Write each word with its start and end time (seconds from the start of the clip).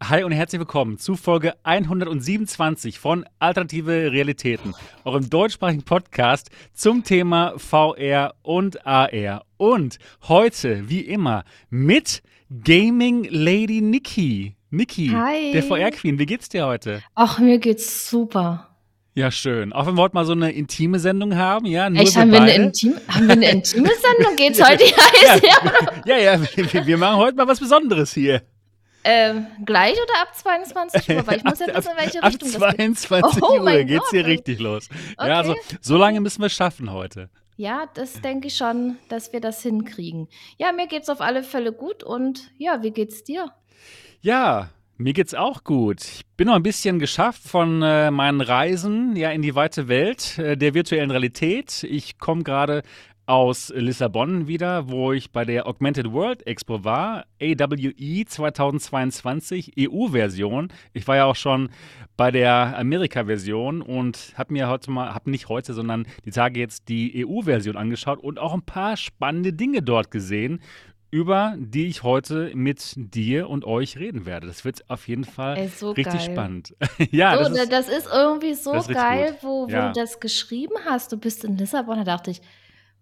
Hi 0.00 0.22
und 0.22 0.30
herzlich 0.30 0.60
willkommen 0.60 0.96
zu 0.98 1.16
Folge 1.16 1.54
127 1.64 3.00
von 3.00 3.26
Alternative 3.40 4.12
Realitäten, 4.12 4.74
eurem 5.04 5.28
deutschsprachigen 5.28 5.82
Podcast 5.82 6.50
zum 6.72 7.02
Thema 7.02 7.54
VR 7.58 8.34
und 8.42 8.86
AR. 8.86 9.44
Und 9.56 9.98
heute, 10.28 10.88
wie 10.88 11.00
immer, 11.00 11.42
mit 11.68 12.22
Gaming 12.64 13.26
Lady 13.28 13.80
Nikki. 13.80 14.54
Nikki, 14.70 15.08
Hi. 15.08 15.50
der 15.52 15.64
VR-Queen, 15.64 16.18
wie 16.18 16.26
geht's 16.26 16.48
dir 16.48 16.66
heute? 16.66 17.02
Ach, 17.16 17.40
mir 17.40 17.58
geht's 17.58 18.08
super. 18.08 18.68
Ja, 19.14 19.32
schön. 19.32 19.72
Auch 19.72 19.86
wenn 19.86 19.96
wir 19.96 20.02
heute 20.02 20.14
mal 20.14 20.24
so 20.24 20.32
eine 20.32 20.52
intime 20.52 21.00
Sendung 21.00 21.34
haben, 21.34 21.66
ja, 21.66 21.90
nur 21.90 22.00
Echt, 22.00 22.16
haben 22.16 22.30
wir, 22.30 22.40
eine 22.40 22.52
beide. 22.52 22.62
Intim 22.62 22.94
haben 23.08 23.26
wir 23.26 23.32
eine 23.32 23.50
intime 23.50 23.88
Sendung? 23.88 24.36
Geht's 24.36 24.62
heute 24.64 24.84
heiß? 24.84 25.42
Ja. 26.06 26.16
Ja, 26.18 26.34
ja, 26.36 26.40
wir, 26.54 26.86
wir 26.86 26.98
machen 26.98 27.16
heute 27.16 27.36
mal 27.36 27.48
was 27.48 27.58
Besonderes 27.58 28.14
hier. 28.14 28.42
Ähm, 29.04 29.46
gleich 29.64 29.92
oder 29.94 30.20
ab 30.22 30.34
22 30.34 31.08
Uhr? 31.16 31.26
Weil 31.26 31.38
ich 31.38 31.44
muss 31.44 31.58
ja 31.60 31.66
Ab- 31.68 31.76
wissen, 31.76 31.90
in 31.92 31.96
welche 31.96 32.22
Ab 32.22 32.28
Richtung 32.32 32.52
das 32.52 32.70
geht. 32.76 32.98
22 32.98 33.42
Oh 33.42 33.58
Uhr 33.60 33.84
geht's 33.84 34.10
hier 34.10 34.26
richtig 34.26 34.58
los. 34.58 34.88
Okay. 35.16 35.28
Ja, 35.28 35.38
also 35.38 35.54
so 35.80 35.96
lange 35.96 36.20
müssen 36.20 36.40
wir 36.42 36.46
es 36.46 36.52
schaffen 36.54 36.92
heute. 36.92 37.30
Ja, 37.56 37.88
das 37.94 38.20
denke 38.20 38.48
ich 38.48 38.56
schon, 38.56 38.96
dass 39.08 39.32
wir 39.32 39.40
das 39.40 39.62
hinkriegen. 39.62 40.28
Ja, 40.58 40.70
mir 40.72 40.86
geht's 40.86 41.08
auf 41.08 41.20
alle 41.20 41.42
Fälle 41.42 41.72
gut 41.72 42.02
und 42.04 42.50
ja, 42.58 42.82
wie 42.82 42.90
geht's 42.92 43.24
dir? 43.24 43.50
Ja, 44.20 44.70
mir 44.96 45.12
geht's 45.12 45.34
auch 45.34 45.64
gut. 45.64 46.02
Ich 46.02 46.22
bin 46.36 46.46
noch 46.48 46.54
ein 46.54 46.62
bisschen 46.62 46.98
geschafft 46.98 47.42
von 47.42 47.82
äh, 47.82 48.10
meinen 48.10 48.40
Reisen 48.40 49.16
ja 49.16 49.30
in 49.30 49.42
die 49.42 49.54
weite 49.54 49.88
Welt 49.88 50.38
äh, 50.38 50.56
der 50.56 50.74
virtuellen 50.74 51.10
Realität. 51.10 51.84
Ich 51.84 52.18
komme 52.18 52.42
gerade 52.44 52.82
aus 53.28 53.70
Lissabon 53.76 54.48
wieder, 54.48 54.88
wo 54.88 55.12
ich 55.12 55.30
bei 55.32 55.44
der 55.44 55.66
Augmented 55.66 56.12
World 56.12 56.46
Expo 56.46 56.82
war, 56.82 57.26
AWE 57.42 58.24
2022 58.26 59.72
EU-Version. 59.78 60.68
Ich 60.94 61.06
war 61.06 61.16
ja 61.16 61.24
auch 61.26 61.36
schon 61.36 61.68
bei 62.16 62.30
der 62.30 62.76
Amerika-Version 62.78 63.82
und 63.82 64.32
habe 64.36 64.54
mir 64.54 64.68
heute 64.68 64.90
mal, 64.90 65.14
habe 65.14 65.30
nicht 65.30 65.50
heute, 65.50 65.74
sondern 65.74 66.06
die 66.24 66.30
Tage 66.30 66.58
jetzt 66.58 66.88
die 66.88 67.26
EU-Version 67.26 67.76
angeschaut 67.76 68.18
und 68.18 68.38
auch 68.38 68.54
ein 68.54 68.62
paar 68.62 68.96
spannende 68.96 69.52
Dinge 69.52 69.82
dort 69.82 70.10
gesehen, 70.10 70.60
über 71.10 71.54
die 71.58 71.86
ich 71.86 72.02
heute 72.02 72.50
mit 72.54 72.94
dir 72.96 73.50
und 73.50 73.64
euch 73.66 73.98
reden 73.98 74.24
werde. 74.24 74.46
Das 74.46 74.64
wird 74.64 74.88
auf 74.88 75.06
jeden 75.06 75.24
Fall 75.24 75.56
Ey, 75.58 75.68
so 75.68 75.90
richtig 75.90 76.14
geil. 76.14 76.32
spannend. 76.32 76.74
ja, 77.10 77.32
so, 77.44 77.50
das 77.50 77.58
ist, 77.62 77.72
das 77.72 77.88
ist 77.88 78.08
irgendwie 78.12 78.54
so 78.54 78.72
geil, 78.88 79.32
gut. 79.32 79.42
wo, 79.42 79.66
wo 79.66 79.70
Ja. 79.70 79.88
du 79.88 80.00
das 80.00 80.18
geschrieben 80.18 80.74
hast. 80.86 81.12
Du 81.12 81.18
bist 81.18 81.44
in 81.44 81.58
Lissabon, 81.58 81.96
da 81.98 82.04
dachte 82.04 82.30
ich, 82.30 82.40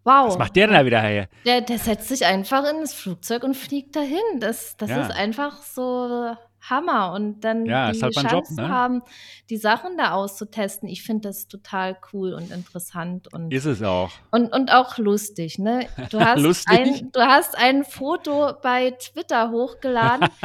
wow. 0.07 0.29
was 0.29 0.39
macht 0.39 0.57
der 0.57 0.69
denn 0.69 0.77
da 0.77 0.85
wieder 0.87 1.01
her? 1.03 1.29
Der, 1.45 1.61
der 1.61 1.79
setzt 1.79 2.09
sich 2.09 2.25
einfach 2.25 2.65
in 2.71 2.81
das 2.81 2.95
Flugzeug 2.95 3.43
und 3.43 3.55
fliegt 3.55 3.95
dahin. 3.97 4.23
Das, 4.41 4.77
das 4.79 4.89
Ja. 4.89 5.03
ist 5.03 5.11
einfach 5.11 5.63
so 5.63 6.35
Hammer. 6.71 7.13
Und 7.13 7.41
dann 7.41 7.67
Ja, 7.67 7.93
die 7.93 8.03
halt 8.03 8.15
Chance 8.15 8.29
Job, 8.35 8.51
ne? 8.51 8.69
haben, 8.69 9.03
die 9.51 9.57
Sachen 9.57 9.97
da 9.97 10.13
auszutesten. 10.13 10.89
Ich 10.89 11.03
finde 11.03 11.29
das 11.29 11.49
total 11.49 11.97
cool 12.13 12.35
und 12.35 12.51
interessant 12.51 13.33
und, 13.33 13.53
Ist 13.53 13.65
es 13.65 13.83
auch. 13.83 14.11
und, 14.31 14.53
und 14.53 14.73
auch 14.73 14.99
lustig. 14.99 15.59
Ne? 15.59 15.89
Du, 16.11 16.21
hast 16.25 16.41
Lustig? 16.41 16.79
Ein, 16.79 17.11
du 17.13 17.21
hast 17.21 17.57
ein 17.57 17.85
Foto 17.85 18.53
bei 18.63 18.91
Twitter 18.93 19.51
hochgeladen. 19.51 20.29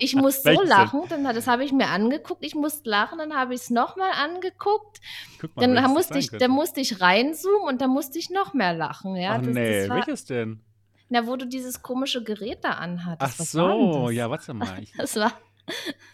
Ich 0.00 0.14
muss 0.14 0.42
so 0.42 0.62
lachen. 0.62 1.02
Dann, 1.08 1.24
das 1.24 1.46
habe 1.46 1.64
ich 1.64 1.72
mir 1.72 1.88
angeguckt. 1.88 2.44
Ich 2.44 2.54
musste 2.54 2.88
lachen, 2.90 3.18
dann 3.18 3.34
habe 3.34 3.54
ich 3.54 3.62
es 3.62 3.70
nochmal 3.70 4.10
angeguckt. 4.12 5.00
Guck 5.40 5.56
mal, 5.56 5.74
Dann 5.74 5.90
musste 5.90 6.18
ich, 6.18 6.30
dann 6.30 6.50
musste 6.50 6.80
ich 6.80 7.00
reinzoomen 7.00 7.66
und 7.66 7.80
dann 7.80 7.90
musste 7.90 8.18
ich 8.18 8.28
noch 8.28 8.52
mehr 8.52 8.74
lachen. 8.74 9.16
Ja? 9.16 9.32
Ach 9.36 9.42
das, 9.42 9.54
nee, 9.54 9.80
das 9.80 9.88
war, 9.88 9.96
welches 9.96 10.24
denn? 10.26 10.60
na, 11.08 11.26
wo 11.26 11.36
du 11.36 11.46
dieses 11.46 11.82
komische 11.82 12.22
Gerät 12.24 12.58
da 12.62 12.70
anhattest. 12.72 13.34
Ach 13.34 13.38
Was 13.38 13.52
so, 13.52 14.10
ja, 14.10 14.28
warte 14.28 14.54
mal. 14.54 14.82
Ich, 14.82 14.92
Das 14.98 15.16
war, 15.16 15.32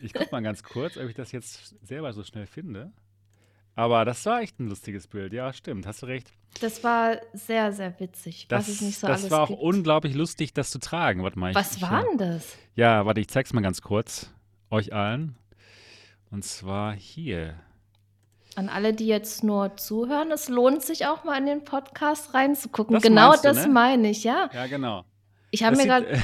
ich 0.01 0.13
guck 0.13 0.31
mal 0.33 0.43
ganz 0.43 0.63
kurz, 0.63 0.97
ob 0.97 1.09
ich 1.09 1.15
das 1.15 1.33
jetzt 1.33 1.75
selber 1.87 2.13
so 2.13 2.23
schnell 2.23 2.47
finde. 2.47 2.93
Aber 3.75 4.05
das 4.05 4.25
war 4.27 4.43
echt 4.43 4.61
ein 4.61 4.69
lustiges 4.69 5.07
Bild. 5.07 5.33
Ja, 5.33 5.53
stimmt, 5.53 5.87
hast 5.87 6.03
du 6.03 6.07
recht. 6.07 6.31
das 6.61 6.85
war 6.85 7.17
sehr, 7.33 7.73
sehr 7.73 7.99
witzig, 8.01 8.47
Das, 8.49 8.69
was 8.69 8.75
es 8.75 8.81
nicht 8.83 8.99
so 8.99 9.07
das 9.07 9.21
alles 9.21 9.31
war 9.31 9.41
auch 9.43 9.49
gibt. 9.49 9.61
unglaublich 9.63 10.15
lustig, 10.15 10.53
das 10.53 10.71
zu 10.71 10.79
tragen. 10.79 11.23
Warte 11.23 11.39
mal. 11.39 11.55
Was 11.55 11.77
ich, 11.77 11.83
war 11.83 12.05
denn 12.05 12.19
das? 12.19 12.57
Ja, 12.75 13.07
warte, 13.07 13.21
ich 13.21 13.29
zeig's 13.29 13.53
mal 13.53 13.63
ganz 13.63 13.81
kurz. 13.81 14.31
Euch 14.71 14.93
allen. 14.93 15.37
Und 16.31 16.45
zwar 16.45 16.93
hier. 16.95 17.55
An 18.55 18.69
alle, 18.69 18.93
die 18.93 19.07
jetzt 19.07 19.43
nur 19.43 19.77
zuhören, 19.77 20.31
es 20.31 20.51
lohnt 20.51 20.83
sich 20.83 21.07
auch 21.07 21.25
mal 21.25 21.39
in 21.39 21.47
den 21.47 21.65
Podcast 21.65 22.35
reinzugucken. 22.35 22.93
Das 22.95 23.03
genau 23.03 23.33
du, 23.35 23.43
das 23.43 23.67
ne? 23.67 23.73
meine 23.73 24.11
ich, 24.11 24.25
ja. 24.25 24.51
Ja, 24.53 24.67
genau. 24.67 25.05
Ich 25.51 25.63
habe 25.63 25.77
mir 25.77 25.87
gerade, 25.87 26.09
äh, 26.09 26.21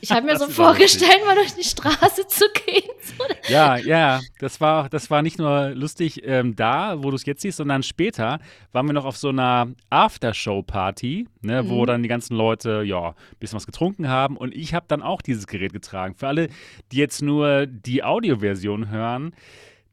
ich 0.00 0.10
habe 0.10 0.22
mir 0.26 0.32
das 0.32 0.40
so 0.42 0.48
vorgestellt, 0.48 1.20
mal 1.26 1.34
durch 1.34 1.54
die 1.54 1.64
Straße 1.64 2.26
zu 2.26 2.44
gehen. 2.66 2.90
Ja, 3.48 3.76
ja, 3.76 4.20
das 4.38 4.60
war, 4.60 4.88
das 4.88 5.10
war 5.10 5.22
nicht 5.22 5.38
nur 5.38 5.70
lustig 5.70 6.22
ähm, 6.24 6.54
da, 6.56 7.02
wo 7.02 7.10
du 7.10 7.16
es 7.16 7.24
jetzt 7.26 7.42
siehst, 7.42 7.58
sondern 7.58 7.82
später 7.82 8.38
waren 8.72 8.86
wir 8.86 8.92
noch 8.92 9.04
auf 9.04 9.16
so 9.16 9.28
einer 9.28 9.68
Aftershow-Party, 9.90 11.26
ne, 11.42 11.68
wo 11.68 11.82
Mhm. 11.82 11.86
dann 11.86 12.02
die 12.02 12.08
ganzen 12.08 12.36
Leute, 12.36 12.82
ja, 12.84 13.08
ein 13.10 13.14
bisschen 13.40 13.56
was 13.56 13.66
getrunken 13.66 14.08
haben 14.08 14.36
und 14.36 14.54
ich 14.54 14.74
habe 14.74 14.86
dann 14.88 15.02
auch 15.02 15.22
dieses 15.22 15.46
Gerät 15.46 15.72
getragen. 15.72 16.14
Für 16.14 16.28
alle, 16.28 16.48
die 16.92 16.96
jetzt 16.96 17.22
nur 17.22 17.66
die 17.66 18.02
Audioversion 18.04 18.88
hören, 18.90 19.34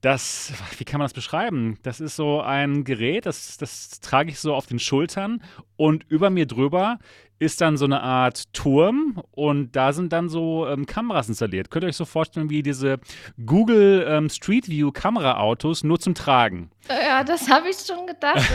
das, 0.02 0.54
wie 0.78 0.86
kann 0.86 1.00
man 1.00 1.06
das 1.06 1.14
beschreiben? 1.14 1.78
Das 1.84 2.00
ist 2.00 2.16
so 2.16 2.42
ein 2.42 2.84
Gerät, 2.84 3.26
das, 3.26 3.58
das 3.58 4.00
trage 4.00 4.30
ich 4.32 4.40
so 4.40 4.54
auf 4.54 4.66
den 4.66 4.80
Schultern 4.80 5.42
und 5.76 6.06
über 6.10 6.30
mir 6.30 6.46
drüber 6.46 7.00
ist 7.40 7.62
dann 7.62 7.78
so 7.78 7.86
eine 7.86 8.02
Art 8.02 8.54
Turm 8.54 9.22
und 9.32 9.76
da 9.76 9.94
sind 9.94 10.12
dann 10.12 10.28
so 10.28 10.68
ähm, 10.68 10.86
Kameras 10.86 11.30
installiert. 11.30 11.72
Könnt 11.72 11.86
ihr 11.86 11.88
euch 11.88 11.96
so 11.96 12.04
vorstellen 12.04 12.50
wie 12.50 12.62
diese 12.62 13.00
Google 13.46 14.06
ähm, 14.08 14.30
Street 14.30 14.68
View 14.68 14.92
Kameraautos 14.92 15.84
nur 15.86 16.00
zum 16.00 16.16
Tragen. 16.16 16.70
ja, 16.90 17.24
das 17.24 17.50
habe 17.50 17.70
ich 17.70 17.78
schon 17.78 18.06
gedacht. 18.08 18.46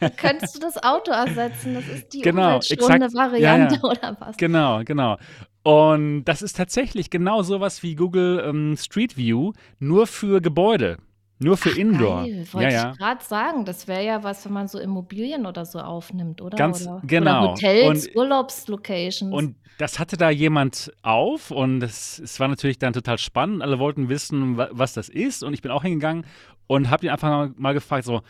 Dann 0.00 0.16
könntest 0.16 0.56
du 0.56 0.60
das 0.60 0.82
Auto 0.82 1.12
ersetzen. 1.12 1.74
Das 1.74 1.86
ist 1.86 2.12
die 2.12 2.20
Genau, 2.20 2.58
exakt. 2.58 3.14
Variante 3.14 3.76
Ja, 3.76 3.80
ja. 3.80 3.82
oder 3.90 4.16
was? 4.18 4.36
Genau, 4.36 4.82
genau. 4.84 5.18
Und 5.62 6.24
das 6.24 6.42
ist 6.42 6.56
tatsächlich 6.56 7.10
genau 7.10 7.42
sowas 7.42 7.82
wie 7.82 7.94
Google 7.94 8.42
ähm, 8.46 8.76
Street 8.76 9.16
View, 9.16 9.52
nur 9.78 10.06
für 10.08 10.40
Gebäude, 10.40 10.96
nur 11.38 11.56
für 11.56 11.70
Indoor. 11.78 12.22
Geil, 12.24 12.44
ja, 12.46 12.52
wollte 12.52 12.72
ja. 12.74 12.90
ich 12.92 12.98
gerade 12.98 13.24
sagen. 13.24 13.64
Das 13.64 13.86
wäre 13.86 14.04
ja 14.04 14.24
was, 14.24 14.44
wenn 14.44 14.52
man 14.52 14.66
so 14.68 14.78
Immobilien 14.80 15.46
oder 15.46 15.64
so 15.64 15.78
aufnimmt, 15.78 16.40
oder? 16.42 16.56
Ganz 16.56 16.82
oder, 16.86 17.00
genau. 17.06 17.42
Oder 17.44 17.50
Hotels, 17.52 18.06
Und- 18.08 18.16
Urlaubslocations. 18.16 19.32
Und 19.32 19.54
das 19.78 19.98
hatte 19.98 20.16
da 20.16 20.30
jemand 20.30 20.92
auf 21.02 21.50
und 21.50 21.82
es, 21.82 22.38
war 22.38 22.48
natürlich 22.48 22.78
dann 22.78 22.92
total 22.92 23.18
spannend. 23.18 23.62
Alle 23.62 23.78
wollten 23.78 24.08
wissen, 24.08 24.56
wa- 24.56 24.68
was 24.72 24.92
das 24.94 25.08
ist. 25.08 25.42
Und 25.44 25.54
ich 25.54 25.62
bin 25.62 25.70
auch 25.70 25.82
hingegangen 25.82 26.26
und 26.66 26.90
habe 26.90 27.06
ihn 27.06 27.10
einfach 27.12 27.28
mal- 27.28 27.52
mal 27.56 27.72
gefragt, 27.74 28.04
so, 28.04 28.22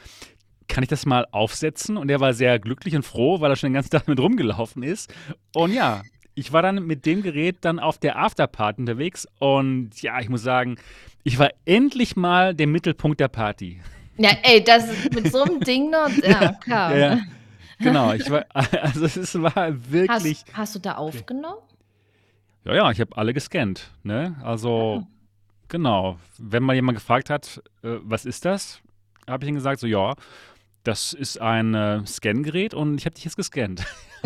kann 0.68 0.82
ich 0.82 0.88
das 0.88 1.04
mal 1.06 1.26
aufsetzen? 1.32 1.96
Und 1.96 2.10
er 2.10 2.20
war 2.20 2.32
sehr 2.34 2.58
glücklich 2.58 2.94
und 2.94 3.02
froh, 3.04 3.40
weil 3.40 3.50
er 3.50 3.56
schon 3.56 3.68
den 3.70 3.74
ganzen 3.74 3.90
Tag 3.90 4.06
mit 4.08 4.20
rumgelaufen 4.20 4.82
ist. 4.82 5.12
Und 5.54 5.72
ja, 5.74 6.02
ich 6.34 6.52
war 6.52 6.62
dann 6.62 6.86
mit 6.86 7.04
dem 7.06 7.22
Gerät 7.22 7.58
dann 7.62 7.78
auf 7.78 7.98
der 7.98 8.18
Afterparty 8.18 8.80
unterwegs. 8.80 9.26
Und 9.38 10.00
ja, 10.02 10.20
ich 10.20 10.28
muss 10.28 10.42
sagen, 10.42 10.76
ich 11.24 11.38
war 11.38 11.50
endlich 11.64 12.16
mal 12.16 12.54
der 12.54 12.66
Mittelpunkt 12.66 13.20
der 13.20 13.28
Party. 13.28 13.80
ja, 14.16 14.30
ey, 14.42 14.62
das 14.64 14.90
ist 14.90 15.14
mit 15.14 15.30
so 15.30 15.42
einem 15.42 15.60
Ding 15.60 15.90
noch. 15.90 16.08
Ja, 16.22 16.52
klar. 16.54 16.96
Ja, 16.96 17.14
ja. 17.14 17.20
Genau, 17.78 18.12
ich 18.12 18.30
war, 18.30 18.44
also 18.54 19.04
es 19.06 19.40
war 19.42 19.90
wirklich. 19.90 20.38
Hast, 20.46 20.56
hast 20.56 20.74
du 20.74 20.78
da 20.78 20.94
aufgenommen? 20.94 21.58
Ja, 22.64 22.74
ja, 22.74 22.90
ich 22.92 23.00
habe 23.00 23.16
alle 23.16 23.34
gescannt. 23.34 23.90
Ne? 24.04 24.36
Also, 24.42 25.02
Ah. 25.04 25.06
genau. 25.68 26.18
Wenn 26.38 26.62
mal 26.62 26.74
jemand 26.74 26.96
gefragt 26.98 27.28
hat, 27.28 27.60
äh, 27.82 27.96
was 28.02 28.24
ist 28.24 28.44
das, 28.44 28.80
habe 29.28 29.44
ich 29.44 29.48
ihm 29.48 29.56
gesagt, 29.56 29.80
so, 29.80 29.86
ja, 29.88 30.14
das 30.84 31.12
ist 31.12 31.40
ein 31.40 31.74
äh, 31.74 32.06
Scangerät 32.06 32.72
und 32.74 32.98
ich 32.98 33.04
habe 33.06 33.14
dich 33.14 33.24
jetzt 33.24 33.36
gescannt. 33.36 33.84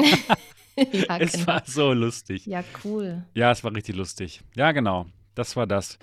ja, 0.93 1.19
es 1.19 1.33
genau. 1.33 1.47
war 1.47 1.63
so 1.67 1.93
lustig. 1.93 2.47
Ja, 2.47 2.63
cool. 2.85 3.25
Ja, 3.35 3.51
es 3.51 3.65
war 3.65 3.75
richtig 3.75 3.97
lustig. 3.97 4.43
Ja, 4.55 4.73
genau. 4.73 5.07
Das 5.35 5.57
war 5.57 5.67
das. 5.67 5.99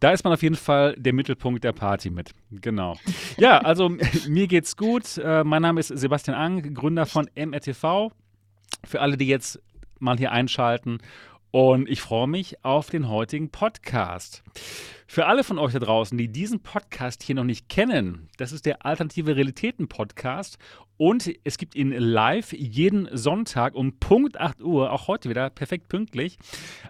Da 0.00 0.10
ist 0.10 0.24
man 0.24 0.32
auf 0.32 0.42
jeden 0.42 0.56
Fall 0.56 0.94
der 0.98 1.12
Mittelpunkt 1.12 1.64
der 1.64 1.72
Party 1.72 2.10
mit. 2.10 2.32
Genau. 2.50 2.96
Ja, 3.38 3.58
also 3.64 3.88
mir 4.28 4.46
geht's 4.46 4.76
gut. 4.76 5.18
Äh, 5.18 5.44
mein 5.44 5.62
Name 5.62 5.80
ist 5.80 5.88
Sebastian 5.88 6.36
Ang, 6.36 6.74
Gründer 6.74 7.06
von 7.06 7.28
MRTV. 7.34 8.10
Für 8.84 9.00
alle, 9.00 9.16
die 9.16 9.26
jetzt 9.26 9.60
mal 9.98 10.18
hier 10.18 10.32
einschalten. 10.32 10.98
Und 11.50 11.88
ich 11.88 12.02
freue 12.02 12.26
mich 12.26 12.62
auf 12.64 12.90
den 12.90 13.08
heutigen 13.08 13.50
Podcast. 13.50 14.42
Für 15.08 15.26
alle 15.26 15.44
von 15.44 15.58
euch 15.58 15.72
da 15.72 15.78
draußen, 15.78 16.18
die 16.18 16.28
diesen 16.28 16.60
Podcast 16.60 17.22
hier 17.22 17.36
noch 17.36 17.44
nicht 17.44 17.68
kennen, 17.68 18.28
das 18.38 18.50
ist 18.50 18.66
der 18.66 18.84
Alternative 18.84 19.36
Realitäten 19.36 19.86
Podcast 19.86 20.58
und 20.96 21.30
es 21.44 21.58
gibt 21.58 21.76
ihn 21.76 21.92
live 21.92 22.52
jeden 22.52 23.08
Sonntag 23.16 23.76
um 23.76 23.98
Punkt 24.00 24.40
8 24.40 24.60
Uhr, 24.62 24.90
auch 24.90 25.06
heute 25.06 25.30
wieder 25.30 25.48
perfekt 25.48 25.88
pünktlich. 25.88 26.38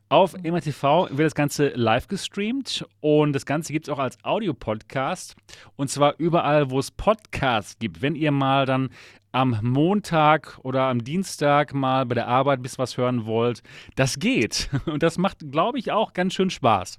Auf 0.09 0.33
MRTV 0.33 1.09
wird 1.11 1.27
das 1.27 1.35
Ganze 1.35 1.69
live 1.75 2.09
gestreamt 2.09 2.87
und 3.01 3.35
das 3.35 3.45
Ganze 3.45 3.75
gibt 3.75 3.87
es 3.87 3.93
auch 3.93 3.99
als 3.99 4.17
Audio-Podcast 4.25 5.37
und 5.77 5.91
zwar 5.91 6.15
überall, 6.17 6.71
wo 6.71 6.79
es 6.79 6.91
Podcasts 6.91 7.79
gibt. 7.79 8.01
Wenn 8.01 8.15
ihr 8.15 8.31
mal 8.31 8.65
dann 8.65 8.89
am 9.37 9.59
Montag 9.61 10.59
oder 10.63 10.85
am 10.85 11.05
Dienstag 11.05 11.75
mal 11.75 12.07
bei 12.07 12.15
der 12.15 12.29
Arbeit 12.29 12.61
ein 12.61 12.63
bisschen 12.63 12.79
was 12.79 12.97
hören 12.97 13.27
wollt, 13.27 13.63
das 13.95 14.19
geht. 14.19 14.71
Und 14.87 15.03
das 15.03 15.19
macht, 15.19 15.53
glaube 15.53 15.79
ich, 15.79 15.93
auch 15.93 16.15
ganz 16.15 16.33
schön 16.33 16.49
Spaß. 16.49 16.99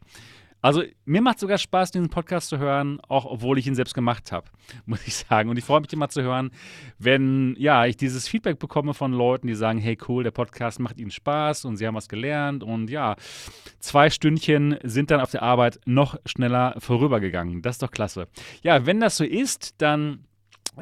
Also 0.61 0.83
mir 1.05 1.21
macht 1.21 1.39
sogar 1.39 1.57
Spaß, 1.57 1.91
diesen 1.91 2.09
Podcast 2.09 2.49
zu 2.49 2.57
hören, 2.57 2.99
auch 3.07 3.25
obwohl 3.25 3.59
ich 3.59 3.67
ihn 3.67 3.75
selbst 3.75 3.93
gemacht 3.93 4.31
habe, 4.31 4.47
muss 4.85 5.05
ich 5.07 5.15
sagen. 5.15 5.49
Und 5.49 5.57
ich 5.57 5.63
freue 5.63 5.81
mich 5.81 5.93
immer 5.93 6.09
zu 6.09 6.21
hören, 6.21 6.51
wenn 6.97 7.55
ja 7.57 7.85
ich 7.85 7.97
dieses 7.97 8.27
Feedback 8.27 8.59
bekomme 8.59 8.93
von 8.93 9.13
Leuten, 9.13 9.47
die 9.47 9.55
sagen, 9.55 9.79
hey 9.79 9.97
cool, 10.07 10.23
der 10.23 10.31
Podcast 10.31 10.79
macht 10.79 10.99
ihnen 10.99 11.11
Spaß 11.11 11.65
und 11.65 11.77
sie 11.77 11.85
haben 11.85 11.95
was 11.95 12.09
gelernt 12.09 12.63
und 12.63 12.89
ja, 12.89 13.15
zwei 13.79 14.09
Stündchen 14.09 14.77
sind 14.83 15.11
dann 15.11 15.21
auf 15.21 15.31
der 15.31 15.43
Arbeit 15.43 15.79
noch 15.85 16.17
schneller 16.25 16.75
vorübergegangen. 16.79 17.61
Das 17.61 17.75
ist 17.75 17.83
doch 17.83 17.91
klasse. 17.91 18.27
Ja, 18.63 18.85
wenn 18.85 18.99
das 18.99 19.17
so 19.17 19.23
ist, 19.23 19.75
dann 19.81 20.27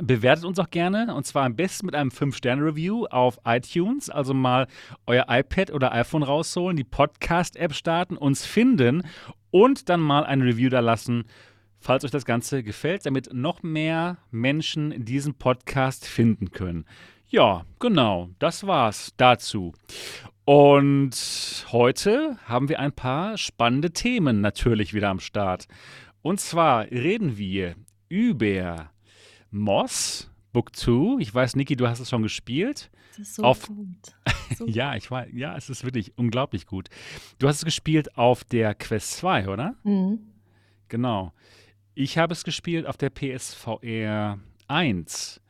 Bewertet 0.01 0.43
uns 0.43 0.59
auch 0.59 0.71
gerne 0.71 1.15
und 1.15 1.25
zwar 1.25 1.45
am 1.45 1.55
besten 1.55 1.85
mit 1.85 1.95
einem 1.95 2.09
5-Sterne-Review 2.09 3.05
auf 3.05 3.39
iTunes. 3.45 4.09
Also 4.09 4.33
mal 4.33 4.67
euer 5.07 5.25
iPad 5.29 5.71
oder 5.71 5.93
iPhone 5.93 6.21
rausholen, 6.23 6.75
die 6.75 6.83
Podcast-App 6.83 7.73
starten, 7.73 8.17
uns 8.17 8.45
finden 8.45 9.03
und 9.55 9.87
dann 9.87 10.01
mal 10.01 10.25
ein 10.25 10.41
Review 10.41 10.67
da 10.67 10.81
lassen, 10.81 11.23
falls 11.79 12.03
euch 12.03 12.11
das 12.11 12.25
Ganze 12.25 12.61
gefällt, 12.61 13.05
damit 13.05 13.33
noch 13.33 13.63
mehr 13.63 14.17
Menschen 14.29 15.05
diesen 15.05 15.35
Podcast 15.35 16.05
finden 16.05 16.51
können. 16.51 16.83
Ja, 17.29 17.63
genau, 17.79 18.31
das 18.39 18.67
war's 18.67 19.13
dazu. 19.15 19.71
Und 20.43 21.65
heute 21.71 22.37
haben 22.43 22.67
wir 22.67 22.81
ein 22.81 22.91
paar 22.91 23.37
spannende 23.37 23.91
Themen 23.91 24.41
natürlich 24.41 24.93
wieder 24.93 25.07
am 25.07 25.21
Start. 25.21 25.69
Und 26.21 26.41
zwar 26.41 26.91
reden 26.91 27.37
wir 27.37 27.75
über 28.09 28.91
Moss, 29.51 30.29
Book 30.51 30.75
2. 30.75 31.21
Ich 31.21 31.33
weiß, 31.33 31.55
Niki, 31.55 31.77
du 31.77 31.87
hast 31.87 32.01
es 32.01 32.09
schon 32.09 32.23
gespielt. 32.23 32.91
Das 33.17 33.27
ist 33.27 33.35
so 33.35 33.43
Auf- 33.43 33.67
gut. 33.67 33.87
So 34.57 34.67
Ja, 34.67 34.95
ich 34.95 35.09
weiß, 35.09 35.29
ja, 35.33 35.57
es 35.57 35.69
ist 35.71 35.83
wirklich 35.83 36.15
unglaublich 36.17 36.67
gut. 36.67 36.89
Du 37.39 37.47
hast 37.47 37.57
es 37.57 37.65
gespielt 37.65 38.15
auf 38.15 38.43
der 38.43 38.75
Quest 38.75 39.13
2, 39.17 39.47
oder? 39.49 39.75
Mhm. 39.83 40.19
Genau. 40.87 41.33
Ich 41.95 42.17
habe 42.19 42.33
es 42.33 42.43
gespielt 42.43 42.85
auf 42.85 42.95
der 42.95 43.09
PSVR 43.09 44.37
1. 44.67 45.41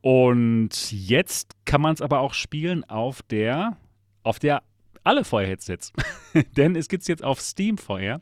Und 0.00 0.90
jetzt 0.92 1.54
kann 1.64 1.80
man 1.80 1.94
es 1.94 2.02
aber 2.02 2.20
auch 2.20 2.34
spielen 2.34 2.82
auf 2.84 3.22
der, 3.22 3.76
auf 4.24 4.38
der 4.40 4.62
alle 5.04 5.22
VR-Headsets. 5.24 5.92
Denn 6.56 6.74
es 6.76 6.88
gibt 6.88 7.02
es 7.02 7.08
jetzt 7.08 7.22
auf 7.22 7.40
Steam 7.40 7.78
VR. 7.78 8.20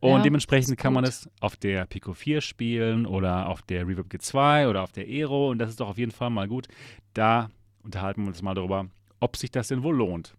Und 0.00 0.18
Ja, 0.18 0.22
dementsprechend 0.22 0.76
kann 0.76 0.92
man 0.92 1.04
es 1.04 1.28
auf 1.40 1.56
der 1.56 1.86
Pico 1.86 2.14
4 2.14 2.40
spielen 2.40 3.06
oder 3.06 3.48
auf 3.48 3.62
der 3.62 3.86
Reverb 3.86 4.08
G2 4.08 4.68
oder 4.68 4.82
auf 4.82 4.92
der 4.92 5.04
Aero. 5.04 5.50
Und 5.50 5.58
das 5.58 5.70
ist 5.70 5.80
doch 5.80 5.88
auf 5.88 5.98
jeden 5.98 6.12
Fall 6.12 6.30
mal 6.30 6.48
gut. 6.48 6.66
Da 7.14 7.50
unterhalten 7.86 8.22
wir 8.22 8.28
uns 8.28 8.42
mal 8.42 8.54
darüber, 8.54 8.86
ob 9.20 9.36
sich 9.36 9.50
das 9.50 9.68
denn 9.68 9.82
wohl 9.82 9.96
lohnt. 9.96 10.36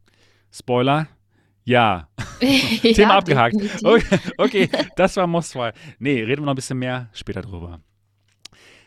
Spoiler, 0.51 1.07
ja. 1.65 2.07
Thema 2.39 2.95
Ja, 2.95 3.17
abgehakt. 3.17 3.55
definitiv. 3.55 3.83
Okay, 4.37 4.67
okay, 4.67 4.69
das 4.95 5.17
war 5.17 5.27
Moss 5.27 5.49
2. 5.49 5.73
Nee, 5.99 6.21
reden 6.23 6.43
wir 6.43 6.45
noch 6.45 6.53
ein 6.53 6.55
bisschen 6.55 6.79
mehr 6.79 7.09
später 7.13 7.41
drüber. 7.41 7.81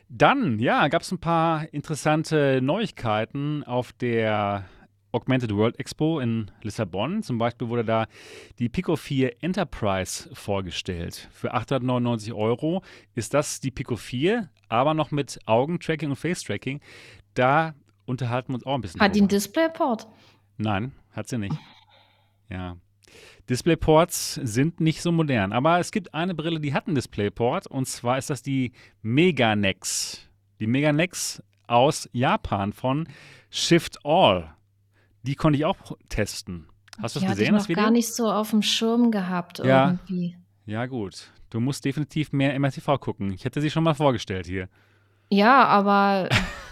Dann, 0.08 0.58
ja, 0.58 0.88
gab 0.88 1.02
es 1.02 1.12
ein 1.12 1.18
paar 1.18 1.72
interessante 1.72 2.60
Neuigkeiten 2.62 3.62
auf 3.64 3.92
der 3.92 4.64
Augmented 5.12 5.54
World 5.54 5.78
Expo 5.78 6.20
in 6.20 6.50
Lissabon. 6.62 7.22
Zum 7.22 7.38
Beispiel 7.38 7.68
wurde 7.68 7.84
da 7.84 8.06
die 8.58 8.68
Pico 8.68 8.96
4 8.96 9.42
Enterprise 9.42 10.28
vorgestellt. 10.32 11.28
Für 11.32 11.52
899 11.54 12.32
Euro 12.32 12.82
ist 13.14 13.34
das 13.34 13.60
die 13.60 13.70
Pico 13.70 13.96
4, 13.96 14.48
aber 14.68 14.94
noch 14.94 15.10
mit 15.10 15.38
Augentracking 15.46 16.10
und 16.10 16.16
Face-Tracking. 16.16 16.80
Da 17.34 17.74
unterhalten 18.06 18.48
wir 18.52 18.54
uns 18.56 18.66
auch 18.66 18.74
ein 18.74 18.80
bisschen 18.80 19.00
Hat 19.00 19.14
die 19.14 19.20
einen. 19.20 19.28
Displayport? 19.28 20.06
Nein, 20.58 20.92
hat 21.12 21.28
sie 21.28 21.38
nicht. 21.38 21.54
Ja. 22.48 22.76
Displayports 23.48 24.34
sind 24.34 24.80
nicht 24.80 25.02
so 25.02 25.10
modern, 25.10 25.52
aber 25.52 25.80
es 25.80 25.90
gibt 25.90 26.14
eine 26.14 26.34
Brille, 26.34 26.60
die 26.60 26.72
hat 26.74 26.86
einen 26.86 26.94
Displayport 26.94 27.66
und 27.66 27.86
zwar 27.86 28.18
ist 28.18 28.30
das 28.30 28.42
die 28.42 28.72
Meganex. 29.02 30.28
Die 30.60 30.66
Meganex 30.66 31.42
aus 31.66 32.08
Japan 32.12 32.72
von 32.72 33.08
Shift 33.50 34.04
All. 34.04 34.54
Die 35.22 35.34
konnte 35.34 35.58
ich 35.58 35.64
auch 35.64 35.76
testen. 36.08 36.66
Hast 37.00 37.16
du 37.16 37.20
das 37.20 37.24
ich 37.30 37.36
gesehen, 37.38 37.54
das 37.54 37.62
noch 37.64 37.68
Video? 37.68 37.82
gar 37.84 37.90
nicht 37.90 38.12
so 38.12 38.30
auf 38.30 38.50
dem 38.50 38.62
Schirm 38.62 39.10
gehabt 39.10 39.58
Ja. 39.60 39.86
irgendwie. 39.90 40.36
Ja, 40.66 40.86
gut. 40.86 41.30
Du 41.50 41.58
musst 41.60 41.84
definitiv 41.84 42.32
mehr 42.32 42.54
MRTV 42.58 42.98
gucken. 43.00 43.32
Ich 43.32 43.44
hätte 43.44 43.60
sie 43.60 43.70
schon 43.70 43.82
mal 43.82 43.94
vorgestellt 43.94 44.46
hier. 44.46 44.68
Ja, 45.30 45.64
aber 45.66 46.28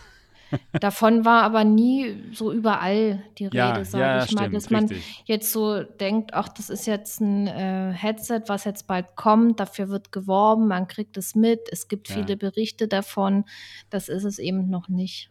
davon 0.80 1.24
war 1.24 1.42
aber 1.42 1.64
nie 1.64 2.22
so 2.32 2.52
überall 2.52 3.22
die 3.38 3.46
Rede, 3.46 3.56
Ja, 3.56 3.84
sage 3.84 4.04
ja, 4.04 4.24
ich 4.24 4.32
mal, 4.32 4.42
stimmt, 4.42 4.54
dass 4.56 4.70
man 4.70 4.84
richtig. 4.86 5.22
jetzt 5.26 5.52
so 5.52 5.82
denkt, 5.82 6.34
ach, 6.34 6.48
das 6.48 6.70
ist 6.70 6.86
jetzt 6.86 7.20
ein 7.20 7.46
äh, 7.46 7.92
Headset, 7.92 8.42
was 8.46 8.64
jetzt 8.64 8.86
bald 8.86 9.16
kommt, 9.16 9.60
dafür 9.60 9.88
wird 9.88 10.12
geworben, 10.12 10.68
man 10.68 10.88
kriegt 10.88 11.16
es 11.16 11.34
mit, 11.34 11.60
es 11.70 11.88
gibt 11.88 12.08
Ja. 12.08 12.16
viele 12.16 12.36
Berichte 12.36 12.88
davon, 12.88 13.44
das 13.90 14.08
ist 14.08 14.24
es 14.24 14.38
eben 14.38 14.68
noch 14.70 14.88
nicht. 14.88 15.30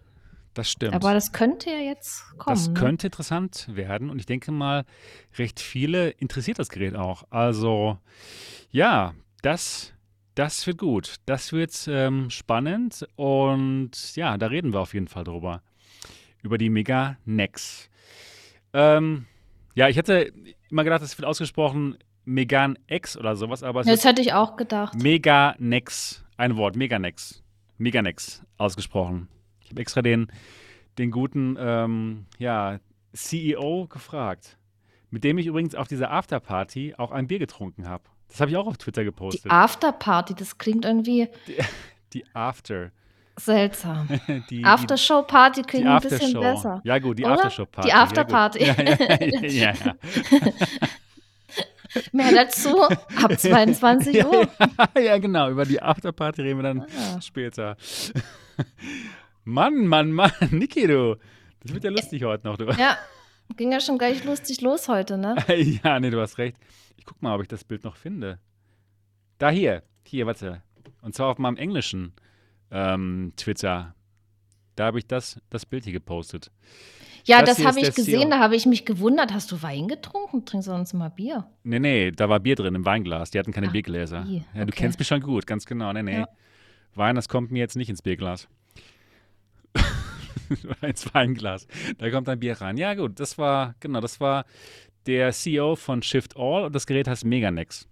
Das 0.54 0.72
stimmt. 0.72 0.96
Aber 0.96 1.14
das 1.14 1.34
könnte 1.34 1.70
ja 1.70 1.78
jetzt 1.78 2.24
kommen. 2.40 2.56
Das 2.56 2.68
ne? 2.70 2.74
könnte 2.74 3.08
interessant 3.08 3.68
werden 3.70 4.10
und 4.10 4.18
ich 4.18 4.26
denke 4.26 4.52
mal, 4.52 4.86
recht 5.38 5.60
viele 5.60 6.10
interessiert 6.10 6.58
das 6.58 6.70
Gerät 6.70 6.96
auch. 6.96 7.26
Also 7.30 8.00
ja, 8.72 9.14
das, 9.44 9.94
das 10.38 10.68
wird 10.68 10.78
gut. 10.78 11.16
Das 11.26 11.52
wird 11.52 11.88
ähm, 11.90 12.30
spannend 12.30 13.08
und 13.16 14.16
ja, 14.16 14.38
da 14.38 14.48
reden 14.48 14.72
wir 14.72 14.82
auf 14.82 14.94
jeden 14.94 15.08
Fall 15.08 15.24
drüber. 15.24 15.64
Über 16.44 16.60
die 16.60 16.70
Mega 16.70 17.18
Nex. 17.26 17.90
Ähm, 18.72 19.26
ja, 19.74 19.90
ich 19.90 19.98
hätte 19.98 20.32
immer 20.70 20.84
gedacht, 20.84 21.02
das 21.02 21.18
wird 21.18 21.26
ausgesprochen 21.26 21.98
Megan 22.24 22.78
X 22.86 23.18
oder 23.18 23.36
sowas, 23.36 23.64
aber 23.64 23.82
es 23.82 23.88
Das 23.88 24.06
hätte 24.06 24.22
ich 24.22 24.34
auch 24.34 24.58
gedacht. 24.58 25.02
Mega 25.02 25.56
Nex. 25.58 26.24
Ein 26.38 26.56
Wort, 26.56 26.76
Meganex. 26.76 27.44
Meganex 27.80 28.44
ausgesprochen. 28.58 29.30
Ich 29.64 29.72
habe 29.72 29.82
extra 29.82 30.04
den, 30.04 30.28
den 31.00 31.10
guten 31.10 31.58
ähm, 31.60 32.28
ja, 32.38 32.80
CEO 33.14 33.88
gefragt, 33.88 34.60
mit 35.10 35.24
dem 35.24 35.40
ich 35.40 35.48
übrigens 35.48 35.74
auf 35.74 35.88
dieser 35.88 36.12
Afterparty 36.12 36.94
auch 36.96 37.10
ein 37.12 37.26
Bier 37.26 37.40
getrunken 37.40 37.88
habe. 37.88 38.04
Das 38.30 38.42
habe 38.42 38.52
ich 38.52 38.58
auch 38.58 38.68
auf 38.68 38.78
Twitter 38.78 39.02
Die 39.02 39.06
gepostet. 39.06 39.52
Afterparty, 39.52 40.36
das 40.36 40.58
klingt 40.58 40.86
irgendwie 40.86 41.28
Die 42.14 42.24
After. 42.34 42.92
seltsam. 43.40 44.08
Die, 44.50 44.64
Aftershow-Party 44.64 45.62
die, 45.62 45.68
klingt 45.68 45.86
die 45.86 45.90
ein 45.90 46.02
bisschen 46.02 46.36
Aftershow. 46.38 46.42
besser. 46.42 46.82
Ja, 46.84 47.00
gut, 47.00 47.20
die? 47.20 47.26
Aftershow-Party. 47.26 47.88
Die 47.90 47.94
Afterparty. 47.94 48.64
Ja, 48.66 48.76
ja, 48.82 49.48
ja, 49.48 49.74
ja. 49.74 49.96
Mehr 52.12 52.32
dazu 52.34 52.84
ab 52.84 53.40
22 53.40 54.26
Uhr. 54.26 54.48
ja, 54.96 55.02
ja, 55.02 55.18
genau. 55.18 55.50
Über 55.50 55.66
die 55.66 55.82
Afterparty 55.82 56.42
reden 56.42 56.60
wir 56.60 56.64
dann 56.64 56.82
Ah. 56.82 57.22
später. 57.22 57.78
Mann, 59.46 59.88
Mann, 59.88 60.12
Mann. 60.12 60.32
Niki, 60.52 60.86
du. 60.86 61.16
Das 61.64 61.74
wird 61.74 61.84
ja 61.86 61.90
lustig 61.90 62.24
heute 62.24 62.46
noch, 62.48 62.58
du. 62.58 62.66
Ja, 62.72 62.98
ging 63.56 63.72
ja 63.72 63.80
schon 63.80 63.98
gleich 63.98 64.24
lustig 64.26 64.62
los 64.62 64.88
heute, 64.90 65.18
ne? 65.18 65.36
ja, 65.84 66.00
nee, 66.00 66.10
du 66.10 66.20
hast 66.20 66.38
recht. 66.38 66.58
Guck 67.08 67.22
mal, 67.24 67.34
ob 67.34 67.42
ich 67.42 67.48
das 67.48 67.64
Bild 67.64 67.84
noch 67.86 67.96
finde. 67.96 68.38
Da 69.40 69.50
hier. 69.50 69.82
Hier, 70.06 70.28
warte. 70.28 70.62
Und 71.02 71.16
zwar 71.16 71.30
auf 71.30 71.38
meinem 71.40 71.58
englischen 71.58 72.14
ähm, 72.70 73.32
Twitter. 73.38 73.96
Da 74.76 74.86
habe 74.88 75.00
ich 75.00 75.08
das, 75.08 75.40
das 75.50 75.66
Bild 75.66 75.86
hier 75.86 75.94
gepostet. 75.94 76.52
Ja, 77.24 77.42
Das 77.42 77.58
das, 77.58 77.66
habe 77.66 77.80
ich 77.80 77.94
gesehen, 77.96 78.22
CEO. 78.22 78.30
da 78.30 78.40
habe 78.40 78.56
ich 78.56 78.66
mich 78.66 78.86
gewundert. 78.86 79.34
Hast 79.34 79.52
du 79.52 79.62
Wein 79.62 79.88
getrunken? 79.88 80.46
Trinkst 80.46 80.68
du 80.68 80.72
sonst 80.72 80.94
mal 80.94 81.10
Bier? 81.10 81.50
Nee, 81.64 81.80
nee, 81.80 82.12
da 82.12 82.30
war 82.30 82.40
Bier 82.40 82.56
drin 82.56 82.76
im 82.76 82.86
Weinglas. 82.86 83.32
Die 83.32 83.40
hatten 83.40 83.52
keine 83.54 83.68
Ach, 83.68 83.72
Biergläser. 83.72 84.24
Bier, 84.24 84.44
Ja, 84.54 84.62
du 84.66 84.72
okay. 84.72 84.72
kennst 84.82 85.00
mich 85.00 85.08
schon 85.08 85.22
gut, 85.22 85.48
ganz 85.48 85.66
genau. 85.66 85.92
Nee, 85.94 86.04
nee. 86.04 86.20
Ja. 86.20 86.28
Wein, 86.94 87.16
das 87.16 87.28
kommt 87.30 87.52
mir 87.52 87.60
jetzt 87.60 87.76
nicht 87.78 87.90
ins 87.90 88.02
Bierglas. 88.02 88.48
Ins 90.82 91.14
Weinglas. 91.14 91.68
Da 91.98 92.10
kommt 92.10 92.30
ein 92.30 92.40
Bier 92.40 92.60
rein. 92.62 92.78
Ja, 92.78 92.94
gut, 92.94 93.20
das 93.20 93.38
war, 93.38 93.76
genau, 93.82 94.00
das 94.00 94.20
war 94.22 94.46
der 95.08 95.32
CEO 95.32 95.76
von 95.76 96.02
Shift 96.04 96.38
All 96.38 96.66
und 96.66 96.76
das 96.76 96.86
Gerät 96.86 97.08
heißt 97.08 97.26
Meganex. 97.26 97.88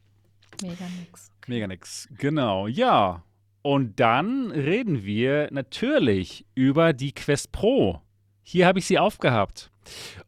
Mega 0.62 0.86
nix. 1.00 1.32
Meganex, 1.48 2.08
genau, 2.18 2.68
ja. 2.68 3.24
Und 3.62 4.00
dann 4.00 4.52
reden 4.52 5.04
wir 5.06 5.48
natürlich 5.52 6.46
über 6.54 6.94
die 6.94 7.14
Quest 7.14 7.52
Pro. 7.52 8.02
Hier 8.44 8.68
habe 8.68 8.80
ich 8.80 8.86
sie 8.86 9.00
aufgehabt. 9.00 9.72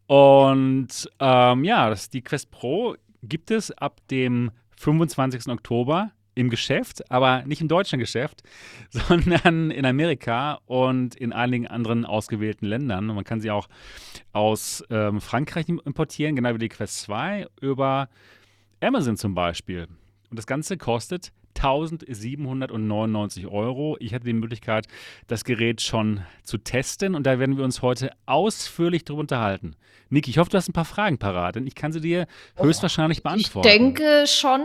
Und 0.07 1.09
ähm, 1.19 1.63
ja, 1.63 1.89
das, 1.89 2.09
die 2.09 2.23
Quest 2.23 2.49
Pro 2.49 2.95
gibt 3.21 3.51
es 3.51 3.71
ab 3.71 3.99
dem 4.09 4.51
25. 4.77 5.47
Oktober 5.49 6.11
im 6.37 6.49
Geschäft, 6.49 7.09
aber 7.11 7.43
nicht 7.45 7.61
im 7.61 7.67
deutschen 7.67 7.99
Geschäft, 7.99 8.43
sondern 8.89 9.71
in 9.71 9.85
Amerika 9.85 10.59
und 10.65 11.15
in 11.15 11.33
einigen 11.33 11.67
anderen 11.67 12.05
ausgewählten 12.05 12.65
Ländern. 12.65 13.09
Und 13.09 13.15
man 13.15 13.25
kann 13.25 13.41
sie 13.41 13.51
auch 13.51 13.67
aus 14.33 14.83
ähm, 14.89 15.19
Frankreich 15.19 15.67
importieren, 15.67 16.35
genau 16.35 16.53
wie 16.53 16.59
die 16.59 16.69
Quest 16.69 17.01
2, 17.01 17.47
über 17.59 18.09
Amazon 18.81 19.17
zum 19.17 19.33
Beispiel. 19.33 19.87
Und 20.29 20.37
das 20.37 20.45
Ganze 20.45 20.77
kostet 20.77 21.31
1799 21.55 23.47
Euro. 23.47 23.97
Ich 23.99 24.13
hatte 24.13 24.25
die 24.25 24.33
Möglichkeit, 24.33 24.87
das 25.25 25.43
Gerät 25.43 25.81
schon 25.81 26.21
zu 26.43 26.59
testen 26.59 27.15
und 27.15 27.25
da 27.25 27.39
werden 27.39 27.57
wir 27.57 27.63
uns 27.63 27.81
heute 27.81 28.11
ausführlich 28.27 29.05
drüber 29.05 29.21
unterhalten. 29.21 29.75
Niki, 30.09 30.29
ich 30.29 30.37
hoffe, 30.37 30.51
du 30.51 30.57
hast 30.57 30.69
ein 30.69 30.73
paar 30.73 30.85
Fragen 30.85 31.17
parat, 31.17 31.55
denn 31.55 31.65
ich 31.65 31.73
kann 31.75 31.91
sie 31.91 31.99
dir 31.99 32.27
höchstwahrscheinlich 32.57 33.23
beantworten. 33.23 33.67
Ich 33.67 33.73
denke 33.73 34.25
schon, 34.27 34.61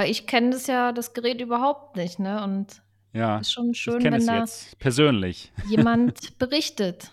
Weil 0.00 0.10
ich 0.10 0.26
kenne 0.26 0.48
das 0.48 0.66
ja, 0.66 0.92
das 0.92 1.12
Gerät 1.12 1.42
überhaupt 1.42 1.96
nicht, 1.96 2.18
ne? 2.18 2.42
Und 2.42 2.80
Ja, 3.12 3.36
ist 3.36 3.52
schon 3.52 3.72
ich 3.72 3.80
schön, 3.82 3.98
kenne 3.98 4.12
wenn 4.16 4.20
es 4.22 4.26
da 4.26 4.38
jetzt 4.38 4.78
persönlich. 4.78 5.52
jemand 5.68 6.38
berichtet. 6.38 7.10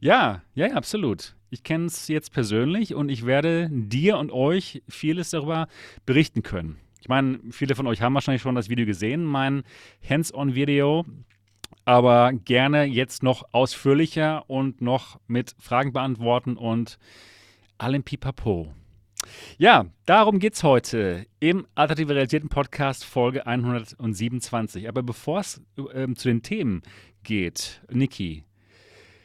Ja, 0.00 0.42
ja, 0.54 0.66
ja, 0.66 0.74
absolut. 0.74 1.34
Ich 1.48 1.62
kenne 1.62 1.86
es 1.86 2.08
jetzt 2.08 2.34
persönlich 2.34 2.94
und 2.94 3.08
ich 3.08 3.24
werde 3.24 3.70
dir 3.72 4.18
und 4.18 4.30
euch 4.32 4.82
vieles 4.86 5.30
darüber 5.30 5.66
berichten 6.04 6.42
können. 6.42 6.78
Ich 7.00 7.08
meine, 7.08 7.40
viele 7.52 7.74
von 7.74 7.86
euch 7.86 8.02
haben 8.02 8.12
wahrscheinlich 8.12 8.42
schon 8.42 8.54
das 8.54 8.68
Video 8.68 8.84
gesehen, 8.84 9.24
mein 9.24 9.62
Hands-on-Video, 10.06 11.06
aber 11.86 12.34
gerne 12.34 12.84
jetzt 12.84 13.22
noch 13.22 13.44
ausführlicher 13.52 14.44
und 14.50 14.82
noch 14.82 15.18
mit 15.26 15.56
Fragen 15.58 15.94
beantworten 15.94 16.58
und 16.58 16.98
allem 17.78 18.02
Pipapo. 18.02 18.74
Ja, 19.58 19.86
darum 20.04 20.38
geht's 20.38 20.62
heute 20.62 21.26
im 21.40 21.66
Alternative 21.74 22.14
Realitäten 22.14 22.48
Podcast 22.48 23.04
Folge 23.04 23.46
127. 23.46 24.88
Aber 24.88 25.02
bevor 25.02 25.40
es 25.40 25.60
ähm, 25.94 26.16
zu 26.16 26.28
den 26.28 26.42
Themen 26.42 26.82
geht, 27.22 27.80
Niki, 27.90 28.44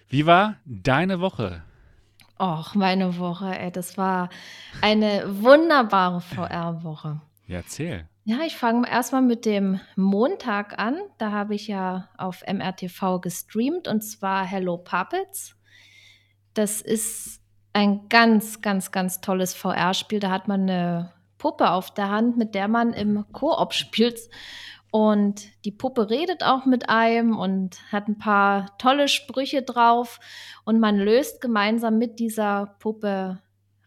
wie 0.10 0.26
war 0.26 0.58
deine 0.66 1.20
Woche? 1.22 1.64
Och, 2.40 2.74
meine 2.76 3.18
Woche, 3.18 3.58
ey, 3.58 3.72
das 3.72 3.98
war 3.98 4.30
eine 4.82 5.24
wunderbare 5.42 6.22
VR-Woche. 6.36 7.22
Ja, 7.48 7.58
erzähl. 7.58 8.08
Ja, 8.24 8.42
ich 8.46 8.56
fange 8.56 8.90
erstmal 8.90 9.22
mit 9.24 9.46
dem 9.46 9.80
Montag 9.96 10.78
an. 10.80 10.98
Da 11.18 11.32
habe 11.32 11.56
ich 11.56 11.68
ja 11.68 12.10
auf 12.18 12.44
MRTV 12.48 13.20
gestreamt 13.20 13.88
und 13.88 14.02
zwar 14.02 14.46
Hello 14.46 14.78
Puppets. 14.78 15.56
Das 16.54 16.82
ist 16.82 17.41
ein 17.74 18.10
ganz, 18.10 18.62
ganz, 18.62 18.92
ganz 18.92 19.22
tolles 19.22 19.54
VR-Spiel. 19.54 20.20
Da 20.20 20.30
hat 20.30 20.48
man 20.48 20.62
eine 20.62 21.14
Puppe 21.38 21.72
auf 21.72 21.94
der 21.94 22.10
Hand, 22.10 22.38
mit 22.38 22.56
der 22.56 22.68
man 22.68 22.94
im 22.94 23.26
Koop 23.32 23.74
spielt. 23.74 24.20
Und 24.92 25.44
die 25.64 25.72
Puppe 25.72 26.10
redet 26.10 26.44
auch 26.44 26.66
mit 26.66 26.90
einem 26.90 27.38
und 27.38 27.78
hat 27.92 28.10
ein 28.10 28.18
paar 28.18 28.78
tolle 28.78 29.08
Sprüche 29.08 29.62
drauf. 29.62 30.20
Und 30.66 30.80
man 30.80 30.98
löst 30.98 31.40
gemeinsam 31.40 31.98
mit 31.98 32.20
dieser 32.20 32.76
Puppe 32.80 33.42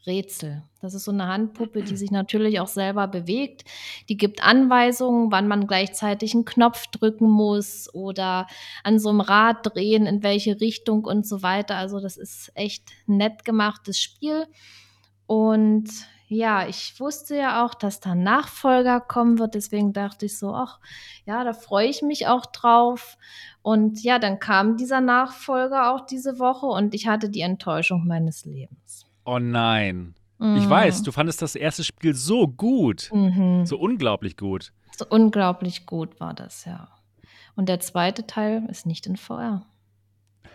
Rätsel. 0.06 0.62
Das 0.80 0.94
ist 0.94 1.04
so 1.04 1.12
eine 1.12 1.28
Handpuppe, 1.28 1.82
die 1.82 1.96
sich 1.96 2.10
natürlich 2.10 2.60
auch 2.60 2.68
selber 2.68 3.08
bewegt. 3.08 3.64
Die 4.08 4.16
gibt 4.16 4.42
Anweisungen, 4.42 5.32
wann 5.32 5.48
man 5.48 5.66
gleichzeitig 5.66 6.34
einen 6.34 6.44
Knopf 6.44 6.86
drücken 6.88 7.28
muss 7.28 7.92
oder 7.94 8.46
an 8.82 8.98
so 8.98 9.08
einem 9.08 9.20
Rad 9.20 9.74
drehen, 9.74 10.06
in 10.06 10.22
welche 10.22 10.60
Richtung 10.60 11.04
und 11.04 11.26
so 11.26 11.42
weiter. 11.42 11.76
Also 11.76 12.00
das 12.00 12.16
ist 12.16 12.52
echt 12.54 12.84
nett 13.06 13.44
gemachtes 13.44 13.98
Spiel. 13.98 14.46
Und 15.26 15.88
ja, 16.28 16.66
ich 16.66 16.98
wusste 17.00 17.36
ja 17.36 17.64
auch, 17.64 17.74
dass 17.74 18.00
da 18.00 18.14
Nachfolger 18.14 19.00
kommen 19.00 19.38
wird. 19.38 19.54
Deswegen 19.54 19.92
dachte 19.92 20.26
ich 20.26 20.38
so, 20.38 20.54
ach 20.54 20.80
ja, 21.26 21.44
da 21.44 21.52
freue 21.52 21.88
ich 21.88 22.02
mich 22.02 22.26
auch 22.26 22.46
drauf. 22.46 23.16
Und 23.62 24.02
ja, 24.02 24.18
dann 24.18 24.38
kam 24.38 24.76
dieser 24.76 25.00
Nachfolger 25.00 25.92
auch 25.92 26.06
diese 26.06 26.38
Woche 26.38 26.66
und 26.66 26.94
ich 26.94 27.06
hatte 27.06 27.30
die 27.30 27.40
Enttäuschung 27.40 28.06
meines 28.06 28.44
Lebens. 28.44 28.83
Oh 29.24 29.38
nein. 29.38 30.14
Ich 30.38 30.44
Mhm. 30.46 30.70
weiß, 30.70 31.02
du 31.02 31.12
fandest 31.12 31.40
das 31.42 31.54
erste 31.54 31.84
Spiel 31.84 32.14
so 32.14 32.48
gut. 32.48 33.08
Mhm. 33.12 33.64
So 33.66 33.78
unglaublich 33.78 34.36
gut. 34.36 34.72
So 34.96 35.06
unglaublich 35.08 35.86
gut 35.86 36.20
war 36.20 36.34
das, 36.34 36.64
ja. 36.64 36.88
Und 37.56 37.68
der 37.68 37.80
zweite 37.80 38.26
Teil 38.26 38.66
ist 38.68 38.84
nicht 38.84 39.06
in 39.06 39.16
VR. 39.16 39.64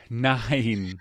Nein. 0.10 1.00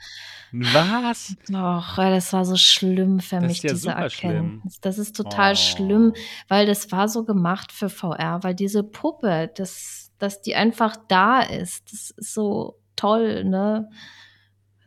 Was? 0.52 1.34
Doch, 1.48 1.96
das 1.96 2.32
war 2.32 2.44
so 2.44 2.56
schlimm 2.56 3.20
für 3.20 3.36
Das 3.36 3.44
mich, 3.48 3.62
ja 3.62 3.70
diese 3.70 3.82
super 3.82 4.10
schlimm. 4.10 4.32
Erkenntnis. 4.34 4.80
Das 4.80 4.98
ist 4.98 5.16
total 5.16 5.52
Oh. 5.52 5.56
schlimm, 5.56 6.12
weil 6.48 6.66
das 6.66 6.90
war 6.92 7.08
so 7.08 7.24
gemacht 7.24 7.72
für 7.72 7.88
VR, 7.88 8.42
weil 8.42 8.54
diese 8.54 8.82
Puppe, 8.82 9.50
das, 9.56 10.10
dass 10.18 10.40
die 10.42 10.54
einfach 10.54 10.96
da 11.08 11.40
ist, 11.40 11.92
das 11.92 12.10
ist 12.10 12.34
so 12.34 12.78
toll, 12.96 13.44
ne? 13.44 13.90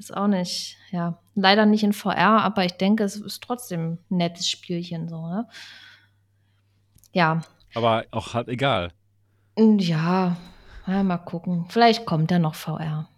Ist 0.02 0.18
auch 0.18 0.26
nicht, 0.26 0.78
ja, 0.90 1.20
leider 1.36 1.68
nicht 1.68 1.84
in 1.84 1.94
VR, 1.94 2.42
aber 2.42 2.66
ich 2.66 2.72
denke, 2.72 3.04
es 3.04 3.18
ist 3.18 3.44
trotzdem 3.44 4.00
ein 4.10 4.18
nettes 4.18 4.50
Spielchen, 4.50 5.08
so, 5.08 5.28
ne? 5.28 5.48
Ja, 7.14 7.42
Aber 7.76 8.06
auch 8.10 8.34
halt 8.34 8.48
egal. 8.48 8.92
ja, 9.60 10.38
ja, 10.88 11.04
mal 11.04 11.20
gucken. 11.20 11.68
Vielleicht 11.70 12.08
kommt 12.08 12.32
ja 12.32 12.40
noch 12.40 12.56
VR. 12.56 13.10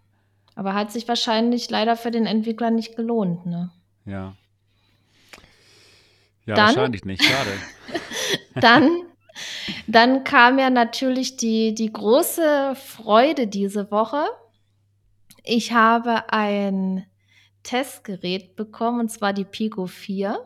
Aber 0.56 0.74
hat 0.74 0.92
sich 0.92 1.08
wahrscheinlich 1.08 1.70
leider 1.70 1.96
für 1.96 2.12
den 2.12 2.26
Entwickler 2.26 2.70
nicht 2.70 2.98
gelohnt, 2.98 3.46
ne? 3.46 3.72
Ja. 4.04 4.36
Ja, 6.46 6.56
Dann- 6.56 6.66
wahrscheinlich 6.76 7.06
nicht. 7.06 7.24
Schade. 7.24 7.52
Dann, 8.56 8.90
dann 9.88 10.24
kam 10.26 10.60
ja 10.60 10.70
natürlich 10.70 11.38
die, 11.38 11.74
die 11.74 11.92
große 11.94 12.76
Freude 12.76 13.48
diese 13.48 13.90
Woche. 13.90 14.26
Ich 15.44 15.74
habe 15.74 16.32
ein 16.32 17.06
Testgerät 17.64 18.56
bekommen, 18.56 19.02
und 19.02 19.10
zwar 19.10 19.34
die 19.34 19.46
Pico 19.46 19.88
4. 19.88 20.40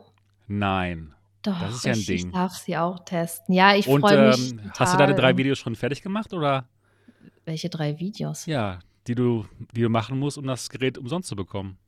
Nein. 0.46 1.14
Doch, 1.42 1.58
Das 1.60 1.76
ist 1.76 1.84
ja 1.84 1.92
ein 1.92 1.98
ich, 1.98 2.06
Ding. 2.06 2.26
ich 2.28 2.32
darf 2.32 2.54
sie 2.56 2.76
auch 2.76 2.98
testen. 3.04 3.54
Ja, 3.54 3.74
ich 3.74 3.86
freue 3.86 4.28
mich. 4.30 4.52
ähm, 4.52 4.70
hast 4.76 4.94
du 4.94 4.98
deine 4.98 5.14
drei 5.14 5.36
Videos 5.36 5.58
schon 5.58 5.76
fertig 5.76 6.02
gemacht 6.02 6.32
oder? 6.34 6.66
Welche 7.44 7.68
drei 7.70 7.98
Videos? 7.98 8.46
Ja, 8.46 8.80
die 9.06 9.14
du, 9.14 9.46
die 9.74 9.82
du 9.82 9.88
machen 9.88 10.18
musst, 10.18 10.36
um 10.36 10.46
das 10.46 10.68
Gerät 10.68 10.98
umsonst 10.98 11.28
zu 11.28 11.36
bekommen. 11.36 11.78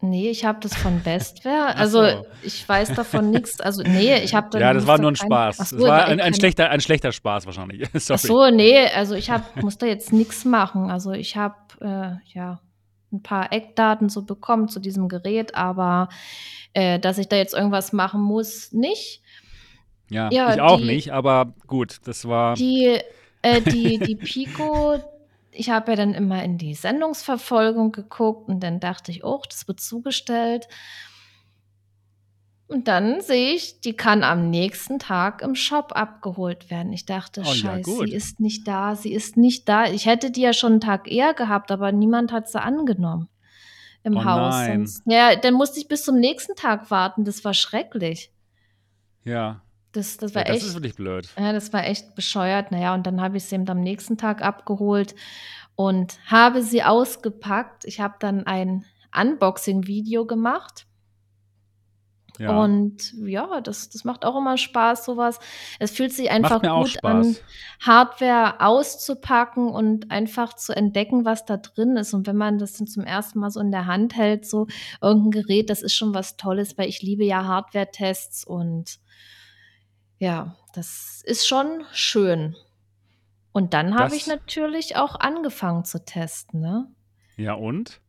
Nee, 0.00 0.30
ich 0.30 0.44
habe 0.44 0.60
das 0.60 0.76
von 0.76 1.00
Bestware. 1.02 1.74
Also 1.74 2.04
so. 2.08 2.26
ich 2.42 2.68
weiß 2.68 2.94
davon 2.94 3.30
nichts. 3.30 3.60
Also 3.60 3.82
nee, 3.82 4.16
ich 4.22 4.32
habe 4.32 4.56
Ja, 4.60 4.72
das 4.72 4.86
war 4.86 4.98
nur 4.98 5.10
ein 5.10 5.14
kein- 5.14 5.26
Spaß. 5.26 5.56
Das 5.56 5.72
war 5.78 6.02
nein, 6.02 6.10
ein, 6.12 6.20
ein, 6.20 6.34
schlechter, 6.34 6.70
ein 6.70 6.80
schlechter 6.80 7.10
Spaß 7.10 7.46
wahrscheinlich. 7.46 7.88
Sorry. 7.94 8.14
Ach 8.14 8.18
so, 8.18 8.50
nee, 8.50 8.86
also 8.94 9.14
ich 9.14 9.28
hab, 9.30 9.60
muss 9.60 9.76
da 9.78 9.86
jetzt 9.86 10.12
nichts 10.12 10.44
machen. 10.44 10.88
Also 10.90 11.10
ich 11.12 11.36
habe 11.36 11.56
äh, 11.80 12.16
ja 12.32 12.60
ein 13.10 13.22
paar 13.22 13.52
Eckdaten 13.52 14.08
so 14.10 14.22
bekommen 14.22 14.68
zu 14.68 14.80
diesem 14.80 15.08
Gerät, 15.08 15.54
aber 15.54 16.08
äh, 16.74 16.98
dass 16.98 17.16
ich 17.18 17.28
da 17.28 17.36
jetzt 17.36 17.54
irgendwas 17.54 17.92
machen 17.94 18.20
muss, 18.20 18.72
nicht. 18.72 19.22
Ja, 20.10 20.30
Ja, 20.30 20.54
ich 20.54 20.60
auch 20.60 20.78
die- 20.78 20.84
nicht, 20.84 21.12
aber 21.12 21.54
gut, 21.66 21.98
das 22.04 22.26
war. 22.28 22.54
Die, 22.54 22.98
äh, 23.42 23.62
die, 23.62 23.98
die 23.98 24.16
Pico, 24.16 24.98
ich 25.52 25.70
habe 25.70 25.92
ja 25.92 25.96
dann 25.96 26.12
immer 26.14 26.42
in 26.42 26.58
die 26.58 26.74
Sendungsverfolgung 26.74 27.92
geguckt 27.92 28.48
und 28.48 28.60
dann 28.60 28.78
dachte 28.80 29.10
ich, 29.10 29.24
oh, 29.24 29.40
das 29.48 29.66
wird 29.68 29.80
zugestellt. 29.80 30.68
Und 32.68 32.86
dann 32.86 33.22
sehe 33.22 33.54
ich, 33.54 33.80
die 33.80 33.94
kann 33.94 34.22
am 34.22 34.50
nächsten 34.50 34.98
Tag 34.98 35.40
im 35.42 35.54
Shop 35.54 35.92
abgeholt 35.96 36.70
werden. 36.70 36.92
Ich 36.92 37.06
dachte, 37.06 37.40
Oh 37.40 37.48
ja, 37.48 37.54
scheiße, 37.54 37.82
gut. 37.90 38.08
sie 38.08 38.14
ist 38.14 38.40
nicht 38.40 38.68
da, 38.68 38.94
sie 38.94 39.12
ist 39.12 39.36
nicht 39.38 39.66
da. 39.68 39.86
Ich 39.86 40.04
hätte 40.04 40.30
die 40.30 40.42
ja 40.42 40.52
schon 40.52 40.72
einen 40.72 40.80
Tag 40.82 41.10
eher 41.10 41.32
gehabt, 41.32 41.70
aber 41.72 41.92
niemand 41.92 42.30
hat 42.30 42.48
sie 42.48 42.60
angenommen 42.60 43.28
im 44.04 44.18
Oh 44.18 44.24
Haus. 44.24 44.54
nein. 44.54 44.86
Sonst- 44.86 45.02
Ja, 45.06 45.34
dann 45.34 45.54
musste 45.54 45.80
ich 45.80 45.88
bis 45.88 46.04
zum 46.04 46.16
nächsten 46.20 46.54
Tag 46.56 46.90
warten. 46.90 47.24
Das 47.24 47.42
war 47.44 47.54
schrecklich. 47.54 48.30
ja, 49.24 49.62
Das, 49.92 50.18
das 50.18 50.32
ja 50.32 50.36
war 50.36 50.44
das 50.44 50.56
echt. 50.58 50.66
ist 50.66 50.74
wirklich 50.74 50.94
blöd. 50.94 51.26
Ja, 51.38 51.52
das 51.54 51.72
war 51.72 51.86
echt 51.86 52.14
bescheuert. 52.14 52.70
Naja, 52.70 52.92
und 52.92 53.06
dann 53.06 53.20
habe 53.22 53.38
ich 53.38 53.44
sie 53.44 53.54
eben 53.54 53.68
am 53.70 53.80
nächsten 53.80 54.18
Tag 54.18 54.42
abgeholt 54.42 55.14
und 55.74 56.18
habe 56.30 56.62
sie 56.62 56.82
ausgepackt. 56.82 57.86
Ich 57.86 57.98
habe 58.00 58.16
dann 58.20 58.46
ein 58.46 58.84
Unboxing-Video 59.18 60.26
gemacht. 60.26 60.84
Ja. 62.38 62.62
Und 62.62 63.12
ja, 63.14 63.60
das, 63.60 63.88
das 63.88 64.04
macht 64.04 64.24
auch 64.24 64.36
immer 64.36 64.56
Spaß, 64.56 65.04
sowas. 65.04 65.40
Es 65.78 65.90
fühlt 65.90 66.12
sich 66.12 66.30
einfach 66.30 66.62
gut 66.62 67.02
an. 67.04 67.36
Hardware 67.80 68.60
auszupacken 68.60 69.68
und 69.68 70.10
einfach 70.10 70.54
zu 70.54 70.74
entdecken, 70.74 71.24
was 71.24 71.44
da 71.44 71.56
drin 71.56 71.96
ist. 71.96 72.14
Und 72.14 72.26
wenn 72.26 72.36
man 72.36 72.58
das 72.58 72.74
dann 72.74 72.86
zum 72.86 73.04
ersten 73.04 73.40
Mal 73.40 73.50
so 73.50 73.60
in 73.60 73.72
der 73.72 73.86
Hand 73.86 74.16
hält, 74.16 74.46
so 74.46 74.68
irgendein 75.02 75.42
Gerät, 75.42 75.70
das 75.70 75.82
ist 75.82 75.94
schon 75.94 76.14
was 76.14 76.36
Tolles, 76.36 76.78
weil 76.78 76.88
ich 76.88 77.02
liebe 77.02 77.24
ja 77.24 77.44
Hardware-Tests 77.44 78.44
und 78.44 78.98
ja, 80.18 80.56
das 80.74 81.22
ist 81.24 81.46
schon 81.46 81.84
schön. 81.92 82.56
Und 83.52 83.74
dann 83.74 83.96
habe 83.96 84.14
ich 84.14 84.26
natürlich 84.26 84.96
auch 84.96 85.18
angefangen 85.18 85.84
zu 85.84 86.04
testen, 86.04 86.60
ne? 86.60 86.88
Ja, 87.36 87.54
und? 87.54 88.00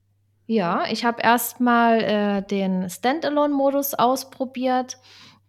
Ja, 0.50 0.86
ich 0.89 1.06
habe 1.06 1.22
erstmal 1.22 2.01
äh, 2.01 2.41
den 2.41 2.89
Standalone-Modus 2.89 3.94
ausprobiert. 3.94 4.98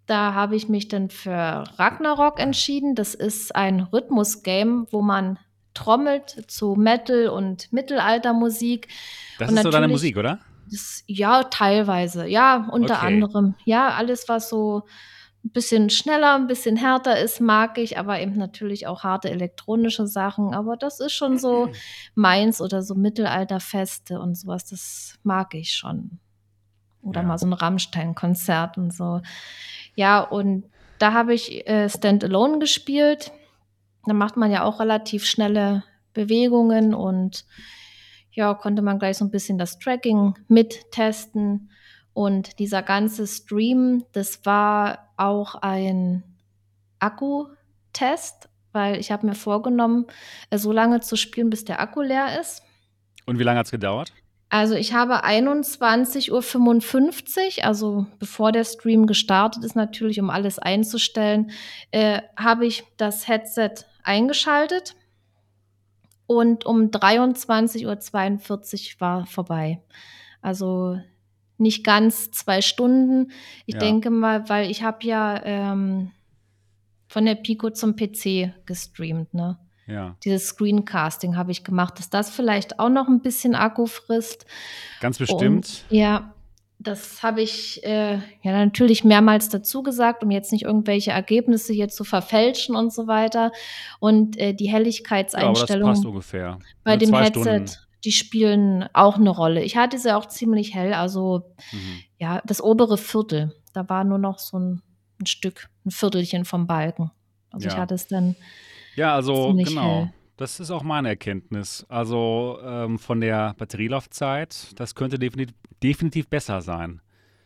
Da 0.04 0.34
habe 0.34 0.56
ich 0.56 0.68
mich 0.68 0.88
dann 0.88 1.08
für 1.08 1.64
Ragnarok 1.78 2.38
entschieden. 2.38 2.94
Das 2.94 3.14
ist 3.14 3.56
ein 3.56 3.80
Rhythmus-Game, 3.80 4.88
wo 4.90 5.00
man 5.00 5.38
trommelt 5.72 6.44
zu 6.48 6.74
Metal 6.74 7.28
und 7.28 7.72
Mittelaltermusik. 7.72 8.88
Das 9.38 9.48
Und 9.50 9.56
ist 9.56 9.62
so 9.62 9.70
deine 9.70 9.88
Musik, 9.88 10.18
oder? 10.18 10.38
Das, 10.70 11.02
ja, 11.06 11.44
teilweise. 11.44 12.26
Ja, 12.26 12.68
unter 12.70 12.96
Okay. 12.96 13.06
anderem. 13.06 13.54
Ja, 13.64 13.94
alles, 13.94 14.28
was 14.28 14.50
so 14.50 14.82
ein 15.44 15.52
bisschen 15.52 15.88
schneller, 15.90 16.34
ein 16.34 16.46
bisschen 16.46 16.76
härter 16.76 17.18
ist, 17.18 17.40
mag 17.40 17.78
ich, 17.78 17.98
aber 17.98 18.20
eben 18.20 18.36
natürlich 18.36 18.86
auch 18.86 19.04
harte 19.04 19.30
elektronische 19.30 20.06
Sachen. 20.06 20.54
Aber 20.54 20.76
das 20.76 21.00
ist 21.00 21.12
schon 21.12 21.38
so 21.38 21.70
meins 22.14 22.60
oder 22.60 22.82
so 22.82 22.94
Mittelalterfeste 22.94 24.20
und 24.20 24.34
sowas, 24.36 24.66
das 24.66 25.18
mag 25.22 25.54
ich 25.54 25.72
schon. 25.72 26.18
Oder 27.02 27.22
Ja. 27.22 27.26
mal 27.26 27.38
so 27.38 27.46
ein 27.46 27.54
Rammstein-Konzert 27.54 28.76
und 28.76 28.92
so. 28.92 29.22
Ja, 29.94 30.20
und 30.20 30.64
da 30.98 31.14
habe 31.14 31.32
ich 31.32 31.66
äh, 31.66 31.88
Standalone 31.88 32.58
gespielt. 32.58 33.32
Da 34.06 34.12
macht 34.12 34.36
man 34.36 34.50
ja 34.50 34.64
auch 34.64 34.80
relativ 34.80 35.24
schnelle 35.24 35.82
Bewegungen 36.12 36.92
und 36.94 37.46
ja, 38.32 38.52
konnte 38.54 38.82
man 38.82 38.98
gleich 38.98 39.16
so 39.16 39.24
ein 39.24 39.30
bisschen 39.30 39.56
das 39.56 39.78
Tracking 39.78 40.34
mittesten. 40.48 41.70
Und 42.12 42.58
dieser 42.58 42.82
ganze 42.82 43.26
Stream, 43.26 44.04
das 44.12 44.44
war 44.44 45.09
auch 45.20 45.56
ein 45.56 46.22
Akkutest, 46.98 48.48
weil 48.72 48.98
ich 48.98 49.12
habe 49.12 49.26
mir 49.26 49.34
vorgenommen, 49.34 50.06
äh, 50.50 50.58
so 50.58 50.72
lange 50.72 51.00
zu 51.00 51.16
spielen, 51.16 51.50
bis 51.50 51.64
der 51.64 51.80
Akku 51.80 52.02
leer 52.02 52.40
ist. 52.40 52.62
Und 53.26 53.38
wie 53.38 53.42
lange 53.42 53.58
hat 53.58 53.66
es 53.66 53.72
gedauert? 53.72 54.12
Also 54.48 54.74
ich 54.74 54.94
habe 54.94 55.24
21.55 55.24 56.30
Uhr, 56.30 57.64
also 57.64 58.06
bevor 58.18 58.50
der 58.50 58.64
Stream 58.64 59.06
gestartet 59.06 59.62
ist, 59.64 59.76
natürlich, 59.76 60.20
um 60.20 60.28
alles 60.28 60.58
einzustellen, 60.58 61.52
äh, 61.92 62.20
habe 62.36 62.66
ich 62.66 62.82
das 62.96 63.28
Headset 63.28 63.84
eingeschaltet 64.02 64.96
und 66.26 66.66
um 66.66 66.90
23.42 66.90 68.94
Uhr 68.94 69.00
war 69.00 69.26
vorbei. 69.26 69.80
Also 70.42 70.98
nicht 71.60 71.84
ganz 71.84 72.30
zwei 72.30 72.60
Stunden. 72.62 73.30
Ich 73.66 73.74
Ja. 73.74 73.80
denke 73.80 74.10
mal, 74.10 74.48
weil 74.48 74.70
ich 74.70 74.82
habe 74.82 75.06
ja 75.06 75.40
ähm, 75.44 76.10
von 77.08 77.24
der 77.24 77.34
Pico 77.34 77.70
zum 77.70 77.96
PC 77.96 78.52
gestreamt, 78.66 79.34
ne? 79.34 79.58
Ja, 79.86 80.16
Dieses 80.24 80.46
Screencasting 80.46 81.36
habe 81.36 81.50
ich 81.50 81.64
gemacht, 81.64 81.98
dass 81.98 82.08
das 82.10 82.30
vielleicht 82.30 82.78
auch 82.78 82.90
noch 82.90 83.08
ein 83.08 83.22
bisschen 83.22 83.56
Akku 83.56 83.86
frisst. 83.86 84.46
ganz 85.00 85.18
bestimmt. 85.18 85.40
Und 85.40 85.84
ja, 85.88 86.32
das 86.78 87.22
habe 87.24 87.42
ich 87.42 87.82
äh, 87.84 88.14
ja 88.42 88.52
natürlich 88.52 89.02
mehrmals 89.04 89.48
dazu 89.48 89.82
gesagt, 89.82 90.22
um 90.22 90.30
jetzt 90.30 90.52
nicht 90.52 90.62
irgendwelche 90.64 91.10
Ergebnisse 91.10 91.72
hier 91.72 91.88
zu 91.88 92.04
verfälschen 92.04 92.76
und 92.76 92.92
so 92.92 93.08
weiter. 93.08 93.50
Und 93.98 94.38
äh, 94.38 94.54
die 94.54 94.70
ja, 94.70 95.48
aber 95.48 95.66
das 95.66 95.80
passt 95.80 96.06
ungefähr. 96.06 96.58
bei 96.84 96.92
Ne, 96.92 96.98
dem 96.98 97.08
zwei 97.10 97.24
Headset, 97.24 97.40
Stunden. 97.42 97.70
Die 98.04 98.12
spielen 98.12 98.88
auch 98.92 99.16
eine 99.16 99.30
Rolle. 99.30 99.62
Ich 99.62 99.76
hatte 99.76 99.98
sie 99.98 100.14
auch 100.14 100.26
ziemlich 100.26 100.74
hell, 100.74 100.94
also 100.94 101.54
Mhm. 101.72 102.00
ja, 102.18 102.40
das 102.46 102.62
obere 102.62 102.96
Viertel. 102.98 103.54
Da 103.72 103.88
war 103.88 104.04
nur 104.04 104.18
noch 104.18 104.38
so 104.38 104.58
ein, 104.58 104.82
ein 105.20 105.26
Stück, 105.26 105.68
ein 105.84 105.90
Viertelchen 105.90 106.44
vom 106.44 106.66
Balken. 106.66 107.10
Also 107.50 107.66
ich 107.68 107.74
Ja. 107.74 107.80
hatte 107.80 107.94
es 107.94 108.06
dann 108.06 108.36
Ja, 108.96 109.14
also 109.14 109.54
genau. 109.54 109.82
hell. 109.82 110.12
Das 110.36 110.58
ist 110.58 110.70
auch 110.70 110.82
meine 110.82 111.08
Erkenntnis. 111.08 111.84
Also 111.88 112.58
ähm, 112.64 112.98
von 112.98 113.20
der 113.20 113.54
Batterielaufzeit, 113.58 114.72
das 114.80 114.94
könnte 114.94 115.18
definitiv, 115.18 115.54
definitiv 115.82 116.28
besser 116.28 116.62
sein. 116.62 117.00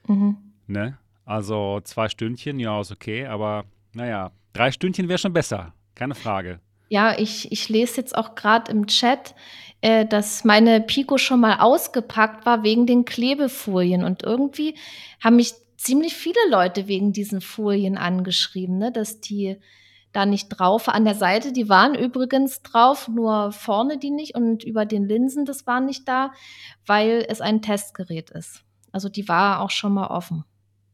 Mhm. 0.07 0.37
Ne? 0.67 0.99
Also 1.25 1.81
zwei 1.83 2.09
Stündchen, 2.09 2.61
ja, 2.61 2.81
ist 2.81 2.93
okay, 2.93 3.27
aber 3.27 3.65
naja, 3.95 4.31
drei 4.53 4.71
Stündchen 4.71 5.09
wäre 5.09 5.19
schon 5.19 5.33
besser. 5.33 5.73
Keine 5.95 6.15
Frage. 6.15 6.61
Ja, 6.95 7.19
ich, 7.19 7.51
ich 7.51 7.69
lese 7.69 7.97
jetzt 7.97 8.17
auch 8.17 8.37
gerade 8.37 8.71
im 8.71 8.87
Chat, 8.87 9.35
äh, 9.81 10.07
dass 10.07 10.45
meine 10.45 10.81
Pico 10.81 11.19
schon 11.19 11.41
mal 11.41 11.59
ausgepackt 11.59 12.47
war 12.47 12.63
wegen 12.63 12.87
den 12.87 13.05
Klebefolien. 13.05 14.05
Und 14.05 14.23
irgendwie 14.23 14.77
haben 15.21 15.35
mich 15.35 15.55
ziemlich 15.77 16.15
viele 16.15 16.39
Leute 16.49 16.87
wegen 16.87 17.13
diesen 17.13 17.41
Folien 17.41 17.99
angeschrieben, 17.99 18.79
ne, 18.79 18.93
dass 18.93 19.21
die 19.21 19.57
da 20.13 20.25
nicht 20.25 20.51
drauf. 20.51 20.89
An 20.89 21.05
der 21.05 21.17
Seite, 21.17 21.53
die 21.53 21.69
waren 21.69 21.97
übrigens 21.97 22.63
drauf, 22.63 23.09
nur 23.09 23.51
vorne 23.51 23.99
die 23.99 24.13
nicht 24.13 24.37
und 24.37 24.63
über 24.63 24.87
den 24.87 25.09
Linsen, 25.09 25.47
das 25.47 25.67
war 25.67 25.81
nicht 25.81 26.07
da, 26.07 26.31
weil 26.87 27.27
es 27.29 27.41
ein 27.41 27.61
Testgerät 27.61 28.31
ist. 28.31 28.63
Also 28.93 29.09
die 29.09 29.27
war 29.27 29.63
auch 29.63 29.71
schon 29.71 29.95
mal 29.95 30.07
offen. 30.07 30.45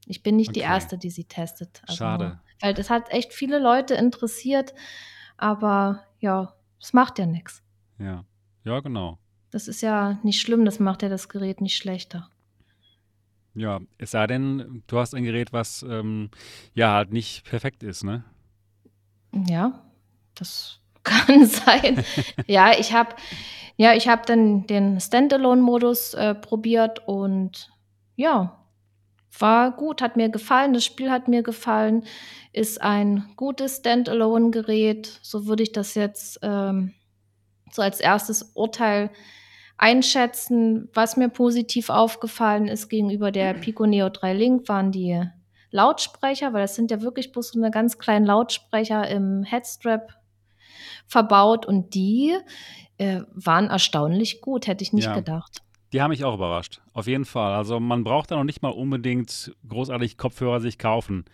Ich 0.06 0.22
bin 0.22 0.36
nicht 0.36 0.56
die 0.56 0.60
Okay. 0.60 0.72
Erste, 0.72 0.96
die 0.96 1.10
sie 1.10 1.24
testet. 1.24 1.82
Also, 1.82 1.98
Schade. 1.98 2.40
Weil 2.62 2.72
das 2.72 2.88
hat 2.88 3.12
echt 3.12 3.34
viele 3.34 3.58
Leute 3.58 3.92
interessiert. 3.96 4.72
Aber 5.40 6.04
ja, 6.20 6.52
es 6.78 6.92
macht 6.92 7.18
ja 7.18 7.24
nichts. 7.24 7.62
Ja. 7.98 8.24
Ja, 8.62 8.80
genau. 8.80 9.18
Das 9.50 9.68
ist 9.68 9.80
ja 9.80 10.18
nicht 10.22 10.40
schlimm, 10.40 10.66
das 10.66 10.78
macht 10.78 11.02
ja 11.02 11.08
das 11.08 11.30
Gerät 11.30 11.62
nicht 11.62 11.78
schlechter. 11.78 12.28
Ja, 13.54 13.80
es 13.96 14.10
sei 14.10 14.26
denn, 14.26 14.82
du 14.86 14.98
hast 14.98 15.14
ein 15.14 15.24
Gerät, 15.24 15.52
was 15.52 15.82
ähm, 15.82 16.30
ja 16.74 16.92
halt 16.92 17.10
nicht 17.10 17.44
perfekt 17.44 17.82
ist, 17.82 18.04
ne? 18.04 18.22
Ja, 19.32 19.82
das 20.34 20.80
kann 21.02 21.46
sein. 21.46 22.04
ja, 22.46 22.78
ich 22.78 22.92
habe 22.92 23.16
ja, 23.78 23.94
ich 23.94 24.08
habe 24.08 24.22
dann 24.26 24.66
den 24.66 25.00
Standalone-Modus 25.00 26.12
äh, 26.12 26.34
probiert 26.34 27.08
und 27.08 27.70
ja, 28.14 28.59
war 29.38 29.70
gut, 29.72 30.02
hat 30.02 30.16
mir 30.16 30.28
gefallen. 30.28 30.72
Das 30.72 30.84
Spiel 30.84 31.10
hat 31.10 31.28
mir 31.28 31.42
gefallen, 31.42 32.04
ist 32.52 32.80
ein 32.82 33.30
gutes 33.36 33.78
Standalone-Gerät. 33.78 35.20
So 35.22 35.46
würde 35.46 35.62
ich 35.62 35.72
das 35.72 35.94
jetzt 35.94 36.40
ähm, 36.42 36.94
so 37.70 37.82
als 37.82 38.00
erstes 38.00 38.52
Urteil 38.54 39.10
einschätzen. 39.78 40.88
Was 40.92 41.16
mir 41.16 41.28
positiv 41.28 41.90
aufgefallen 41.90 42.68
ist 42.68 42.88
gegenüber 42.88 43.30
der 43.30 43.54
Pico 43.54 43.86
Neo 43.86 44.08
3 44.08 44.34
Link, 44.34 44.68
waren 44.68 44.92
die 44.92 45.22
Lautsprecher, 45.70 46.52
weil 46.52 46.62
das 46.62 46.74
sind 46.74 46.90
ja 46.90 47.00
wirklich 47.00 47.32
bloß 47.32 47.50
so 47.52 47.60
eine 47.60 47.70
ganz 47.70 47.98
kleinen 47.98 48.26
Lautsprecher 48.26 49.08
im 49.08 49.44
Headstrap 49.44 50.12
verbaut 51.06 51.64
und 51.66 51.94
die 51.94 52.36
äh, 52.98 53.22
waren 53.32 53.68
erstaunlich 53.68 54.40
gut, 54.40 54.66
hätte 54.66 54.82
ich 54.82 54.92
nicht 54.92 55.06
Ja. 55.06 55.14
gedacht. 55.14 55.62
Die 55.92 56.00
haben 56.00 56.10
mich 56.10 56.24
auch 56.24 56.34
überrascht. 56.34 56.80
Auf 56.92 57.06
jeden 57.06 57.24
Fall. 57.24 57.52
Also 57.54 57.80
man 57.80 58.04
braucht 58.04 58.30
da 58.30 58.36
noch 58.36 58.44
nicht 58.44 58.62
mal 58.62 58.68
unbedingt 58.68 59.52
großartig 59.68 60.16
Kopfhörer 60.16 60.60
sich 60.60 60.78
kaufen, 60.78 61.24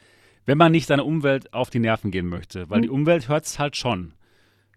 wenn 0.47 0.57
man 0.57 0.73
nicht 0.73 0.87
seiner 0.87 1.05
Umwelt 1.05 1.53
auf 1.53 1.69
die 1.71 1.79
Nerven 1.79 2.11
gehen 2.11 2.27
möchte. 2.29 2.71
Weil 2.71 2.79
Mhm. 2.79 2.83
die 2.83 2.89
Umwelt 2.91 3.29
hört 3.29 3.45
es 3.45 3.59
halt 3.59 3.77
schon, 3.77 4.15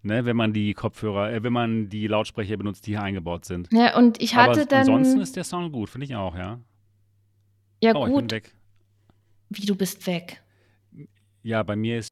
ne, 0.01 0.25
wenn 0.25 0.35
man 0.35 0.51
die 0.51 0.73
Kopfhörer, 0.73 1.31
äh, 1.31 1.43
wenn 1.43 1.53
man 1.53 1.87
die 1.89 2.07
Lautsprecher 2.07 2.57
benutzt, 2.57 2.87
die 2.87 2.91
hier 2.91 3.03
eingebaut 3.03 3.45
sind. 3.45 3.69
Ja, 3.71 3.97
und 3.97 4.21
ich 4.21 4.35
Aber 4.35 4.51
hatte 4.51 4.65
dann. 4.65 4.79
ansonsten 4.79 5.21
ist 5.21 5.35
der 5.37 5.45
Sound 5.45 5.71
gut, 5.71 5.89
finde 5.89 6.05
ich 6.05 6.15
auch, 6.15 6.35
ja. 6.35 6.59
ja, 7.81 7.95
oh, 7.95 8.05
ich 8.05 8.13
bin 8.13 8.21
gut. 8.23 8.31
weg. 8.31 8.53
Wie 9.49 9.65
du 9.65 9.75
bist 9.75 10.05
weg. 10.07 10.43
Ja, 11.41 11.63
bei 11.63 11.77
mir 11.77 11.99
ist 11.99 12.09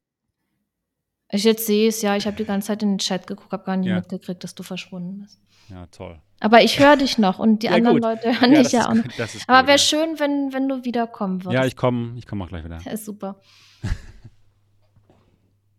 Ich 1.30 1.44
jetzt 1.44 1.66
sehe 1.66 1.88
es, 1.88 2.00
ja, 2.00 2.16
ich 2.16 2.26
habe 2.26 2.36
die 2.36 2.44
ganze 2.46 2.68
Zeit 2.68 2.82
in 2.82 2.92
den 2.92 2.98
Chat 2.98 3.26
geguckt, 3.26 3.52
habe 3.52 3.64
gar 3.64 3.76
nicht 3.76 3.88
Ja. 3.88 3.96
mitgekriegt, 3.96 4.42
dass 4.42 4.54
du 4.54 4.62
verschwunden 4.62 5.20
bist. 5.20 5.38
ja 5.68 5.84
toll. 5.88 6.18
Aber 6.40 6.62
ich 6.62 6.78
höre 6.78 6.96
dich 6.96 7.18
noch 7.18 7.38
und 7.38 7.62
die 7.62 7.66
Ja, 7.66 7.72
anderen 7.74 7.96
gut. 7.96 8.04
Leute 8.04 8.40
hören 8.40 8.52
ja, 8.52 8.62
dich 8.62 8.72
ja 8.72 8.88
auch 8.88 8.94
noch. 8.94 9.02
gut, 9.02 9.18
das 9.18 9.34
ist 9.34 9.48
Aber 9.48 9.66
wäre 9.66 9.78
ja. 9.78 9.78
schön, 9.78 10.18
wenn, 10.20 10.52
wenn 10.52 10.68
du 10.68 10.84
wiederkommen 10.84 11.44
würdest. 11.44 11.54
Ja, 11.60 11.66
ich 11.66 11.74
komme 11.76 12.16
ich 12.16 12.26
komm 12.26 12.40
auch 12.42 12.48
gleich 12.48 12.64
wieder. 12.64 12.78
Ja, 12.78 12.92
ist 12.92 13.04
super. 13.04 13.40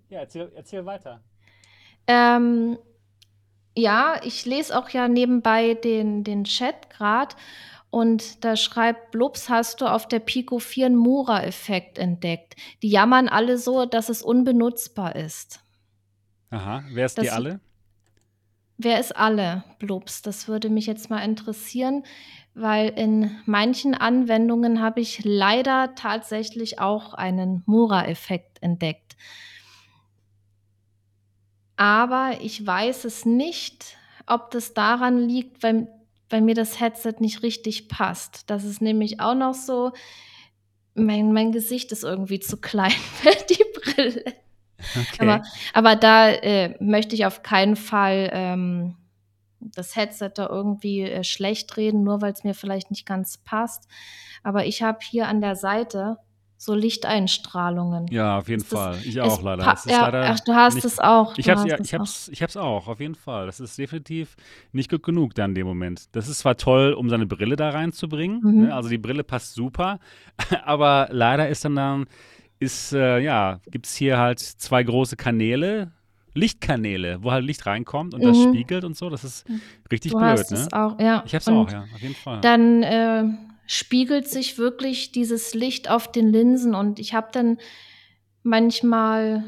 Ja, 0.09 0.19
erzähl, 0.21 0.51
erzähl 0.55 0.85
weiter. 0.87 1.21
Ähm, 2.07 2.79
ja, 3.75 4.19
ich 4.23 4.45
lese 4.45 4.75
auch 4.77 4.89
ja 4.89 5.07
nebenbei 5.07 5.75
den, 5.75 6.23
den 6.23 6.45
Chat 6.45 6.89
gerade 6.89 7.35
und 7.91 8.43
da 8.43 8.55
schreibt 8.55 9.11
Blubs, 9.11 9.49
hast 9.49 9.81
du 9.81 9.85
auf 9.85 10.07
der 10.07 10.19
Pico 10.19 10.57
4 10.59 10.87
einen 10.87 10.95
Mura-Effekt 10.95 11.99
entdeckt. 11.99 12.55
Die 12.81 12.89
jammern 12.89 13.27
alle 13.27 13.59
so, 13.59 13.85
dass 13.85 14.09
es 14.09 14.23
unbenutzbar 14.23 15.15
ist. 15.15 15.59
Aha, 16.49 16.83
wer 16.89 17.05
ist 17.05 17.17
die 17.19 17.25
Das- 17.25 17.33
alle? 17.35 17.59
Wer 18.81 18.97
ist 18.97 19.13
alle, 19.13 19.65
Blubs? 19.77 20.21
Das 20.21 20.47
würde 20.47 20.69
mich 20.69 20.85
jetzt 20.85 21.09
mal 21.09 21.19
interessieren, 21.19 22.05
weil 22.53 22.87
in 22.87 23.37
manchen 23.45 23.93
Anwendungen 23.93 24.81
habe 24.81 25.01
ich 25.01 25.19
leider 25.25 25.95
tatsächlich 25.95 26.79
auch 26.79 27.13
einen 27.13 27.61
Mura-Effekt 27.65 28.63
entdeckt. 28.63 29.17
Aber 31.75 32.37
ich 32.39 32.65
weiß 32.65 33.03
es 33.03 33.25
nicht, 33.25 33.97
ob 34.25 34.49
das 34.51 34.73
daran 34.73 35.27
liegt, 35.27 35.61
weil, 35.61 35.89
weil 36.29 36.39
mir 36.39 36.55
das 36.55 36.79
Headset 36.79 37.15
nicht 37.19 37.43
richtig 37.43 37.89
passt. 37.89 38.49
Das 38.49 38.63
ist 38.63 38.81
nämlich 38.81 39.19
auch 39.19 39.35
noch 39.35 39.55
so, 39.55 39.91
mein, 40.93 41.33
mein 41.33 41.51
Gesicht 41.51 41.91
ist 41.91 42.05
irgendwie 42.05 42.39
zu 42.39 42.55
klein 42.55 42.91
für 43.21 43.35
die 43.49 43.65
Brille. 43.73 44.23
Okay. 44.95 45.21
Aber, 45.21 45.43
aber 45.73 45.95
da 45.95 46.29
äh, 46.29 46.75
möchte 46.83 47.15
ich 47.15 47.25
auf 47.25 47.43
keinen 47.43 47.75
Fall 47.75 48.29
ähm, 48.33 48.95
das 49.59 49.95
Headset 49.95 50.31
da 50.35 50.47
irgendwie 50.47 51.01
äh, 51.01 51.23
schlecht 51.23 51.75
reden, 51.77 52.03
nur 52.03 52.21
weil 52.21 52.33
es 52.33 52.43
mir 52.43 52.53
vielleicht 52.53 52.91
nicht 52.91 53.05
ganz 53.05 53.37
passt. 53.37 53.87
Aber 54.43 54.65
ich 54.65 54.81
habe 54.81 54.99
hier 55.01 55.27
an 55.27 55.41
der 55.41 55.55
Seite 55.55 56.17
so 56.61 56.73
Lichteinstrahlungen. 56.75 58.07
ja, 58.07 58.37
auf 58.37 58.49
jeden 58.49 58.61
das- 58.63 58.69
Fall. 58.69 58.97
Ich 59.05 59.19
auch 59.21 59.41
leider. 59.41 59.63
ja, 59.63 60.01
leider 60.09 60.29
ach, 60.29 60.39
du 60.41 60.53
hast 60.53 60.75
nicht, 60.75 60.83
es 60.85 60.99
auch. 60.99 61.37
Ich 61.37 61.45
du 61.45 61.51
hast 61.53 61.65
ja, 61.65 61.75
es 61.75 61.87
ich, 61.87 61.93
hab's, 61.93 62.27
ich 62.33 62.41
hab's 62.43 62.57
auch, 62.57 62.87
auf 62.87 62.99
jeden 62.99 63.15
Fall. 63.15 63.45
Das 63.45 63.59
ist 63.61 63.77
definitiv 63.77 64.35
nicht 64.73 64.89
gut 64.89 65.03
genug 65.03 65.35
dann 65.35 65.51
in 65.51 65.55
dem 65.55 65.67
Moment. 65.67 66.13
Das 66.15 66.27
ist 66.27 66.39
zwar 66.39 66.57
toll, 66.57 66.93
um 66.93 67.09
seine 67.09 67.25
Brille 67.27 67.55
da 67.55 67.69
reinzubringen, 67.69 68.41
Mhm. 68.41 68.61
ne? 68.65 68.73
also 68.75 68.89
die 68.89 68.97
Brille 68.97 69.23
passt 69.23 69.53
super, 69.53 69.99
aber 70.65 71.07
leider 71.11 71.47
ist 71.47 71.63
dann 71.63 71.75
dann, 71.75 72.07
ist, 72.59 72.93
äh, 72.93 73.19
ja, 73.19 73.59
gibt 73.71 73.85
es 73.85 73.95
hier 73.95 74.17
halt 74.17 74.39
zwei 74.39 74.83
große 74.83 75.15
Kanäle, 75.15 75.91
Lichtkanäle, 76.33 77.23
wo 77.23 77.31
halt 77.31 77.43
Licht 77.45 77.65
reinkommt 77.65 78.13
und 78.13 78.23
das 78.23 78.37
Mhm. 78.37 78.43
spiegelt 78.43 78.83
und 78.83 78.95
so. 78.95 79.09
Das 79.09 79.23
ist 79.23 79.45
richtig 79.91 80.11
Du 80.11 80.19
blöd, 80.19 80.51
ne? 80.51 80.57
es 80.57 80.73
auch, 80.73 80.99
ja. 80.99 81.23
Ich 81.25 81.33
hab's 81.35 81.47
Und 81.47 81.55
auch, 81.55 81.71
ja, 81.71 81.87
auf 81.93 82.01
jeden 82.01 82.15
Fall. 82.15 82.41
Dann 82.41 82.83
äh, 82.83 83.23
spiegelt 83.65 84.27
sich 84.27 84.57
wirklich 84.57 85.11
dieses 85.11 85.53
Licht 85.53 85.89
auf 85.89 86.11
den 86.11 86.29
Linsen 86.31 86.75
und 86.75 86.99
ich 86.99 87.13
habe 87.13 87.29
dann 87.31 87.57
manchmal 88.43 89.43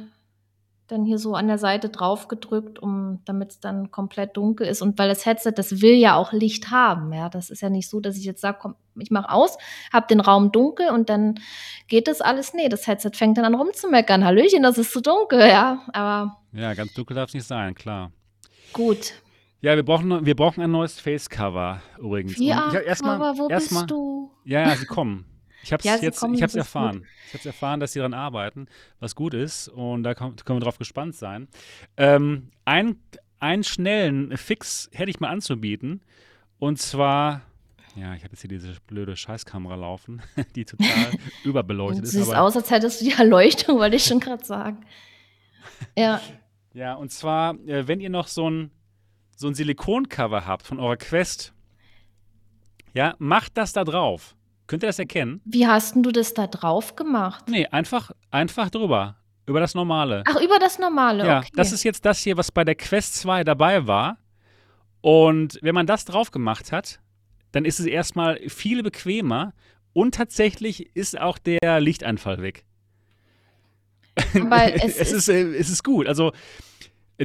dann 0.91 1.05
hier 1.05 1.17
so 1.17 1.35
an 1.35 1.47
der 1.47 1.57
Seite 1.57 1.89
drauf 1.89 2.27
gedrückt, 2.27 2.79
um 2.79 3.19
damit 3.25 3.51
es 3.51 3.59
dann 3.59 3.91
komplett 3.91 4.35
dunkel 4.37 4.67
ist. 4.67 4.81
Und 4.81 4.99
weil 4.99 5.09
das 5.09 5.25
Headset, 5.25 5.53
das 5.55 5.81
will 5.81 5.95
ja 5.95 6.15
auch 6.15 6.33
Licht 6.33 6.69
haben. 6.71 7.13
Ja, 7.13 7.29
das 7.29 7.49
ist 7.49 7.61
ja 7.61 7.69
nicht 7.69 7.89
so, 7.89 7.99
dass 7.99 8.17
ich 8.17 8.25
jetzt 8.25 8.41
sage, 8.41 8.57
komm, 8.61 8.75
ich 8.99 9.11
mache 9.11 9.29
aus, 9.29 9.57
habe 9.91 10.07
den 10.07 10.19
Raum 10.19 10.51
dunkel 10.51 10.89
und 10.89 11.09
dann 11.09 11.39
geht 11.87 12.07
das 12.07 12.21
alles. 12.21 12.53
Nee, 12.53 12.69
das 12.69 12.87
Headset 12.87 13.11
fängt 13.13 13.37
dann 13.37 13.45
an 13.45 13.55
rumzumeckern. 13.55 14.25
Hallöchen, 14.25 14.63
das 14.63 14.77
ist 14.77 14.91
zu 14.91 15.01
dunkel, 15.01 15.39
ja. 15.39 15.81
Aber. 15.93 16.37
Ja, 16.51 16.73
ganz 16.73 16.93
dunkel 16.93 17.15
darf 17.15 17.29
es 17.29 17.33
nicht 17.33 17.47
sein, 17.47 17.73
klar. 17.73 18.11
Gut. 18.73 19.13
Ja, 19.61 19.75
wir 19.75 19.83
brauchen, 19.83 20.25
wir 20.25 20.35
brauchen 20.35 20.61
ein 20.61 20.71
neues 20.71 20.99
Face-Cover 20.99 21.81
übrigens. 21.99 22.37
Ja, 22.37 22.71
aber 23.03 23.37
wo 23.37 23.47
erst 23.47 23.69
bist 23.69 23.81
mal, 23.81 23.85
du? 23.85 24.31
Ja, 24.43 24.67
ja, 24.69 24.75
sie 24.75 24.87
kommen. 24.87 25.25
Ich 25.63 25.71
habe 25.71 25.81
es 25.81 25.85
ja, 25.85 25.95
jetzt, 25.97 26.23
ich 26.23 26.43
habe 26.43 26.57
erfahren. 26.57 26.99
Gut. 26.99 27.07
Ich 27.27 27.33
habe 27.39 27.49
erfahren, 27.49 27.79
dass 27.79 27.93
sie 27.93 27.99
daran 27.99 28.13
arbeiten, 28.13 28.67
was 28.99 29.15
gut 29.15 29.33
ist. 29.33 29.67
Und 29.67 30.03
da 30.03 30.13
können 30.13 30.35
wir 30.45 30.59
drauf 30.59 30.77
gespannt 30.77 31.15
sein. 31.15 31.47
Ähm, 31.97 32.51
ein, 32.65 32.97
einen 33.39 33.63
schnellen 33.63 34.35
Fix 34.37 34.89
hätte 34.93 35.09
ich 35.09 35.19
mal 35.19 35.29
anzubieten. 35.29 36.01
Und 36.59 36.79
zwar, 36.79 37.41
ja, 37.95 38.15
ich 38.15 38.23
habe 38.23 38.33
jetzt 38.33 38.41
hier 38.41 38.49
diese 38.49 38.75
blöde 38.87 39.15
Scheißkamera 39.15 39.75
laufen, 39.75 40.21
die 40.55 40.65
total 40.65 41.11
überbeleuchtet 41.43 42.05
ist. 42.05 42.11
Sieht 42.11 42.35
aus, 42.35 42.55
als 42.55 42.71
hättest 42.71 43.01
du 43.01 43.05
die 43.05 43.13
Erleuchtung, 43.13 43.77
wollte 43.79 43.95
ich 43.95 44.05
schon 44.05 44.19
gerade 44.19 44.45
sagen. 44.45 44.85
Ja. 45.97 46.21
Ja, 46.73 46.93
und 46.93 47.11
zwar, 47.11 47.55
äh, 47.67 47.85
wenn 47.89 47.99
ihr 47.99 48.09
noch 48.09 48.27
so 48.27 48.49
ein, 48.49 48.71
so 49.35 49.49
ein 49.49 49.53
Silikoncover 49.53 50.45
habt 50.45 50.65
von 50.65 50.79
eurer 50.79 50.95
Quest, 50.95 51.53
ja, 52.93 53.13
macht 53.19 53.57
das 53.57 53.73
da 53.73 53.83
drauf. 53.83 54.37
Könnt 54.71 54.83
ihr 54.83 54.87
das 54.87 54.99
erkennen? 54.99 55.41
Wie 55.43 55.67
hast 55.67 55.97
du 55.97 56.13
das 56.13 56.33
da 56.33 56.47
drauf 56.47 56.95
gemacht? 56.95 57.49
Nee, 57.49 57.67
einfach, 57.67 58.11
einfach 58.29 58.69
drüber. 58.69 59.17
Über 59.45 59.59
das 59.59 59.75
Normale. 59.75 60.23
Ach, 60.25 60.39
über 60.41 60.59
das 60.59 60.79
Normale, 60.79 61.27
ja, 61.27 61.39
okay. 61.39 61.49
Das 61.55 61.73
ist 61.73 61.83
jetzt 61.83 62.05
das 62.05 62.19
hier, 62.19 62.37
was 62.37 62.53
bei 62.53 62.63
der 62.63 62.75
Quest 62.75 63.15
2 63.15 63.43
dabei 63.43 63.85
war. 63.85 64.17
Und 65.01 65.59
wenn 65.61 65.75
man 65.75 65.87
das 65.87 66.05
drauf 66.05 66.31
gemacht 66.31 66.71
hat, 66.71 67.01
dann 67.51 67.65
ist 67.65 67.81
es 67.81 67.85
erstmal 67.85 68.39
viel 68.47 68.81
bequemer 68.81 69.53
und 69.91 70.15
tatsächlich 70.15 70.95
ist 70.95 71.19
auch 71.19 71.37
der 71.37 71.81
Lichteinfall 71.81 72.41
weg. 72.41 72.63
Weil 74.31 74.71
es, 74.75 74.95
es 74.95 75.11
ist, 75.11 75.27
ist, 75.27 75.27
es 75.27 75.69
ist 75.69 75.83
gut. 75.83 76.07
Also 76.07 76.31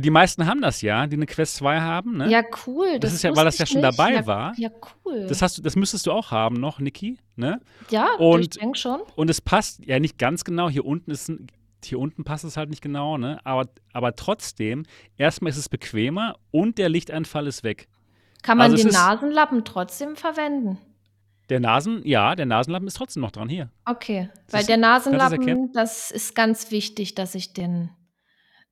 die 0.01 0.11
meisten 0.11 0.47
haben 0.47 0.61
das 0.61 0.83
ja, 0.83 1.07
die 1.07 1.17
eine 1.17 1.27
Quest 1.27 1.57
2 1.57 1.81
haben. 1.81 2.19
Ne? 2.19 2.31
Ja, 2.31 2.43
cool. 2.67 2.99
Das, 3.01 3.11
das 3.11 3.15
ist 3.15 3.23
ja, 3.23 3.37
weil 3.37 3.45
das 3.45 3.59
ja 3.59 3.67
schon 3.67 3.81
nicht. 3.81 3.99
dabei 3.99 4.15
ja, 4.15 4.27
war. 4.27 4.55
Ja, 4.57 4.71
cool. 5.05 5.27
Das, 5.27 5.43
hast 5.43 5.59
du, 5.59 5.63
das 5.63 5.77
müsstest 5.77 6.07
du 6.07 6.13
auch 6.13 6.31
haben 6.31 6.57
noch, 6.57 6.79
Niki. 6.81 7.19
Ne? 7.37 7.61
Ja, 7.91 8.15
und, 8.19 8.41
ich 8.41 8.51
denke 8.51 8.79
schon. 8.79 9.01
Und 9.15 9.31
es 9.31 9.41
passt 9.41 9.85
ja 9.85 9.99
nicht 9.99 10.19
ganz 10.19 10.45
genau. 10.45 10.69
Hier 10.69 10.85
unten 10.85 11.11
ist 11.11 11.29
ein, 11.29 11.47
hier 11.85 11.99
unten 11.99 12.25
passt 12.25 12.45
es 12.45 12.57
halt 12.57 12.71
nicht 12.71 12.83
genau, 12.83 13.17
ne? 13.17 13.39
Aber, 13.45 13.69
aber 13.93 14.17
trotzdem, 14.17 14.85
erstmal 15.17 15.51
ist 15.51 15.57
es 15.57 15.69
bequemer 15.69 16.37
und 16.51 16.79
der 16.79 16.89
Lichteinfall 16.89 17.47
ist 17.47 17.63
weg. 17.63 17.89
Kann 18.43 18.59
man 18.59 18.73
also 18.73 18.83
den 18.83 18.93
Nasenlappen 18.93 19.65
trotzdem 19.65 20.17
verwenden? 20.17 20.79
Der 21.49 21.61
Nasen, 21.61 22.05
ja, 22.05 22.35
der 22.35 22.47
Nasenlappen 22.47 22.89
ist 22.89 22.97
trotzdem 22.97 23.21
noch 23.21 23.31
dran 23.31 23.49
hier. 23.49 23.71
Okay, 23.85 24.29
weil 24.51 24.65
der 24.65 24.79
Nasenlappen, 24.79 25.73
das 25.73 26.11
ist 26.11 26.35
ganz 26.35 26.73
wichtig, 26.73 27.15
dass 27.15 27.37
ich 27.37 27.53
den 27.53 27.91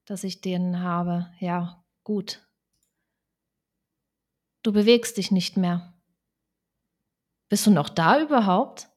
dass 0.07 0.25
ich 0.25 0.41
den 0.41 0.81
habe. 0.81 1.31
Ja, 1.39 1.85
gut. 2.03 2.41
Du 4.63 4.73
bewegst 4.73 5.17
dich 5.17 5.31
nicht 5.31 5.57
mehr. 5.57 5.95
Bist 7.49 7.67
du 7.67 7.71
noch 7.71 7.89
da 7.89 8.21
überhaupt? 8.21 8.89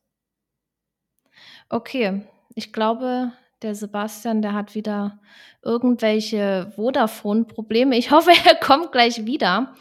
Okay, 1.70 2.26
ich 2.56 2.72
glaube, 2.72 3.34
der 3.62 3.76
Sebastian, 3.76 4.42
der 4.42 4.54
hat 4.54 4.76
wieder 4.76 5.20
irgendwelche 5.62 6.72
Vodafone-Probleme. 6.76 7.98
Ich 7.98 8.12
hoffe, 8.12 8.32
er 8.46 8.56
kommt 8.56 8.92
gleich 8.92 9.26
wieder. 9.26 9.76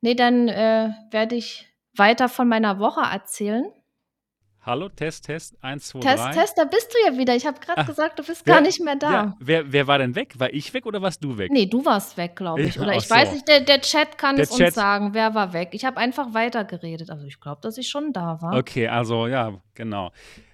Nee, 0.00 0.14
dann 0.14 0.48
äh, 0.48 0.90
werde 1.10 1.34
ich 1.34 1.66
weiter 1.94 2.28
von 2.28 2.48
meiner 2.48 2.78
Woche 2.78 3.00
erzählen. 3.00 3.70
Hallo, 4.62 4.90
Test, 4.90 5.24
Test, 5.24 5.56
1, 5.62 5.88
2, 5.88 6.00
Test, 6.00 6.24
3. 6.24 6.32
Test, 6.32 6.58
da 6.58 6.64
bist 6.64 6.92
du 6.92 7.10
ja 7.10 7.18
wieder. 7.18 7.34
Ich 7.34 7.46
habe 7.46 7.58
gerade 7.60 7.84
gesagt, 7.86 8.18
du 8.18 8.22
bist 8.22 8.42
wer, 8.44 8.56
gar 8.56 8.60
nicht 8.60 8.78
mehr 8.80 8.96
da. 8.96 9.10
Ja, 9.10 9.36
wer, 9.40 9.72
wer 9.72 9.86
war 9.86 9.96
denn 9.96 10.14
weg? 10.14 10.34
War 10.38 10.52
ich 10.52 10.74
weg 10.74 10.84
oder 10.84 11.00
warst 11.00 11.24
du 11.24 11.38
weg? 11.38 11.50
Nee, 11.50 11.64
du 11.64 11.82
warst 11.82 12.18
weg, 12.18 12.36
glaube 12.36 12.60
ich. 12.60 12.78
Oder 12.78 12.94
ich 12.94 13.08
so. 13.08 13.14
weiß 13.14 13.32
nicht, 13.32 13.48
der, 13.48 13.60
der 13.60 13.80
Chat 13.80 14.18
kann 14.18 14.36
der 14.36 14.42
es 14.42 14.50
Chat. 14.50 14.66
uns 14.66 14.74
sagen, 14.74 15.14
wer 15.14 15.34
war 15.34 15.54
weg. 15.54 15.70
Ich 15.72 15.86
habe 15.86 15.96
einfach 15.96 16.34
weitergeredet. 16.34 17.10
Also 17.10 17.24
ich 17.24 17.40
glaube, 17.40 17.62
dass 17.62 17.78
ich 17.78 17.88
schon 17.88 18.12
da 18.12 18.42
war. 18.42 18.58
Okay, 18.58 18.86
also 18.86 19.26
ja, 19.26 19.54
genau. 19.74 20.12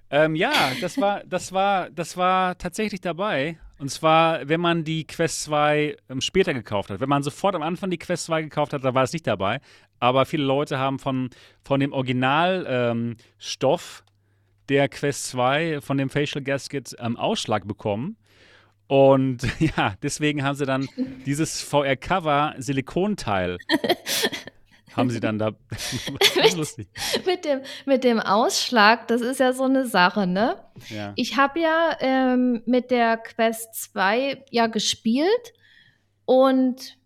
Ähm, 0.09 0.37
ja, 0.37 0.53
das 0.81 1.01
war, 1.01 1.25
das 1.25 1.53
war, 1.53 1.91
das 1.91 2.17
war 2.17 2.57
tatsächlich 2.59 3.01
dabei. 3.01 3.59
Und 3.79 3.91
zwar, 3.91 4.49
wenn 4.49 4.61
man 4.61 4.85
die 4.85 5.07
Quest 5.07 5.43
2 5.45 5.97
ähm, 6.09 6.21
später 6.21 6.55
gekauft 6.55 6.91
hat. 6.91 7.01
Wenn 7.01 7.09
man 7.09 7.23
sofort 7.23 7.55
am 7.55 7.63
Anfang 7.63 7.91
die 7.91 7.99
Quest 7.99 8.27
2 8.27 8.43
gekauft 8.43 8.73
hat, 8.73 8.85
da 8.85 8.95
war 8.95 9.03
es 9.03 9.13
nicht 9.13 9.27
dabei. 9.27 9.61
Aber 9.99 10.27
viele 10.27 10.45
Leute 10.45 10.79
haben 10.79 10.99
von, 10.99 11.31
von 11.63 11.81
dem 11.81 11.93
Originalstoff 11.93 14.05
ähm, 14.05 14.13
der 14.69 14.89
Quest 14.89 15.29
2 15.29 15.81
von 15.81 15.99
dem 15.99 16.11
Facial 16.11 16.43
Gasket 16.43 16.95
ähm, 16.99 17.17
Ausschlag 17.17 17.67
bekommen. 17.67 18.17
Und 18.89 19.47
ja, 19.61 19.95
deswegen 20.03 20.43
haben 20.43 20.57
sie 20.57 20.67
dann 20.67 20.89
dieses 21.25 21.63
VR-Cover 21.63 22.55
Silikonteil 22.59 23.59
haben 24.97 25.11
sie 25.11 25.21
dann 25.21 25.39
da. 25.39 25.53
das 25.69 26.37
ist 26.37 26.57
lustig. 26.57 26.89
mit, 27.27 27.45
dem, 27.45 27.61
mit 27.85 28.05
dem 28.05 28.19
Ausschlag, 28.19 29.07
das 29.09 29.21
ist 29.21 29.41
ja 29.41 29.53
so 29.53 29.65
eine 29.65 29.87
Sache, 29.87 30.27
ne? 30.27 30.57
Ja. 30.89 31.13
Ich 31.17 31.37
habe 31.37 31.61
ja 31.61 31.97
ähm, 32.01 32.63
mit 32.67 32.91
der 32.91 33.19
Quest 33.19 33.75
2 33.75 34.45
ja 34.51 34.67
gespielt 34.67 35.53
und 36.25 36.97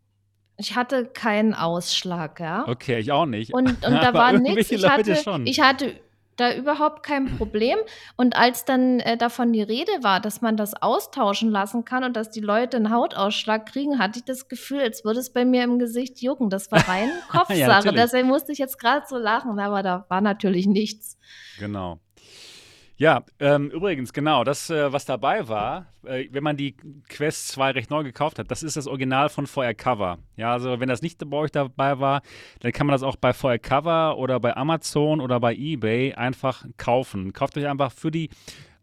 ich 0.60 0.76
hatte 0.76 1.06
keinen 1.06 1.54
Ausschlag, 1.54 2.38
ja. 2.38 2.68
Okay, 2.68 2.98
ich 2.98 3.10
auch 3.12 3.24
nicht. 3.24 3.54
Und, 3.54 3.68
und 3.68 3.82
da 3.82 4.12
war 4.12 4.32
nichts. 4.32 4.70
Ich 4.70 4.86
hatte, 4.86 5.16
ich 5.44 5.60
hatte 5.60 5.94
da 6.36 6.54
überhaupt 6.54 7.02
kein 7.02 7.36
Problem. 7.36 7.78
Und 8.16 8.36
als 8.36 8.64
dann 8.64 9.00
äh, 9.00 9.16
davon 9.16 9.52
die 9.52 9.62
Rede 9.62 9.92
war, 10.02 10.20
dass 10.20 10.42
man 10.42 10.56
das 10.56 10.74
austauschen 10.74 11.50
lassen 11.50 11.84
kann 11.84 12.04
und 12.04 12.14
dass 12.14 12.30
die 12.30 12.40
Leute 12.40 12.76
einen 12.76 12.90
Hautausschlag 12.90 13.66
kriegen, 13.66 13.98
hatte 13.98 14.18
ich 14.18 14.24
das 14.24 14.48
Gefühl, 14.48 14.80
als 14.80 15.04
würde 15.04 15.20
es 15.20 15.32
bei 15.32 15.44
mir 15.44 15.64
im 15.64 15.78
Gesicht 15.78 16.20
jucken. 16.20 16.50
Das 16.50 16.70
war 16.70 16.86
rein 16.88 17.10
Kopfsache. 17.30 17.56
ja, 17.86 17.92
Deswegen 17.92 18.28
musste 18.28 18.52
ich 18.52 18.58
jetzt 18.58 18.78
gerade 18.78 19.06
so 19.08 19.16
lachen, 19.16 19.58
aber 19.58 19.82
da 19.82 20.04
war 20.08 20.20
natürlich 20.20 20.66
nichts. 20.66 21.18
Genau. 21.58 22.00
Ja, 23.00 23.24
ähm, 23.38 23.70
übrigens, 23.70 24.12
genau, 24.12 24.44
das, 24.44 24.68
äh, 24.68 24.92
was 24.92 25.06
dabei 25.06 25.48
war, 25.48 25.86
äh, 26.04 26.28
wenn 26.32 26.42
man 26.42 26.58
die 26.58 26.76
Quest 27.08 27.48
2 27.48 27.70
recht 27.70 27.88
neu 27.88 28.02
gekauft 28.02 28.38
hat, 28.38 28.50
das 28.50 28.62
ist 28.62 28.76
das 28.76 28.86
Original 28.86 29.30
von 29.30 29.46
VR 29.46 29.72
Cover. 29.72 30.18
Ja, 30.36 30.52
also 30.52 30.80
wenn 30.80 30.88
das 30.90 31.00
nicht 31.00 31.18
bei 31.30 31.36
euch 31.38 31.50
dabei 31.50 31.98
war, 31.98 32.20
dann 32.58 32.72
kann 32.72 32.86
man 32.86 32.92
das 32.92 33.02
auch 33.02 33.16
bei 33.16 33.32
VR 33.32 33.58
Cover 33.58 34.18
oder 34.18 34.38
bei 34.38 34.54
Amazon 34.54 35.22
oder 35.22 35.40
bei 35.40 35.54
eBay 35.54 36.12
einfach 36.12 36.66
kaufen. 36.76 37.32
Kauft 37.32 37.56
euch 37.56 37.66
einfach 37.66 37.90
für 37.90 38.10
die 38.10 38.28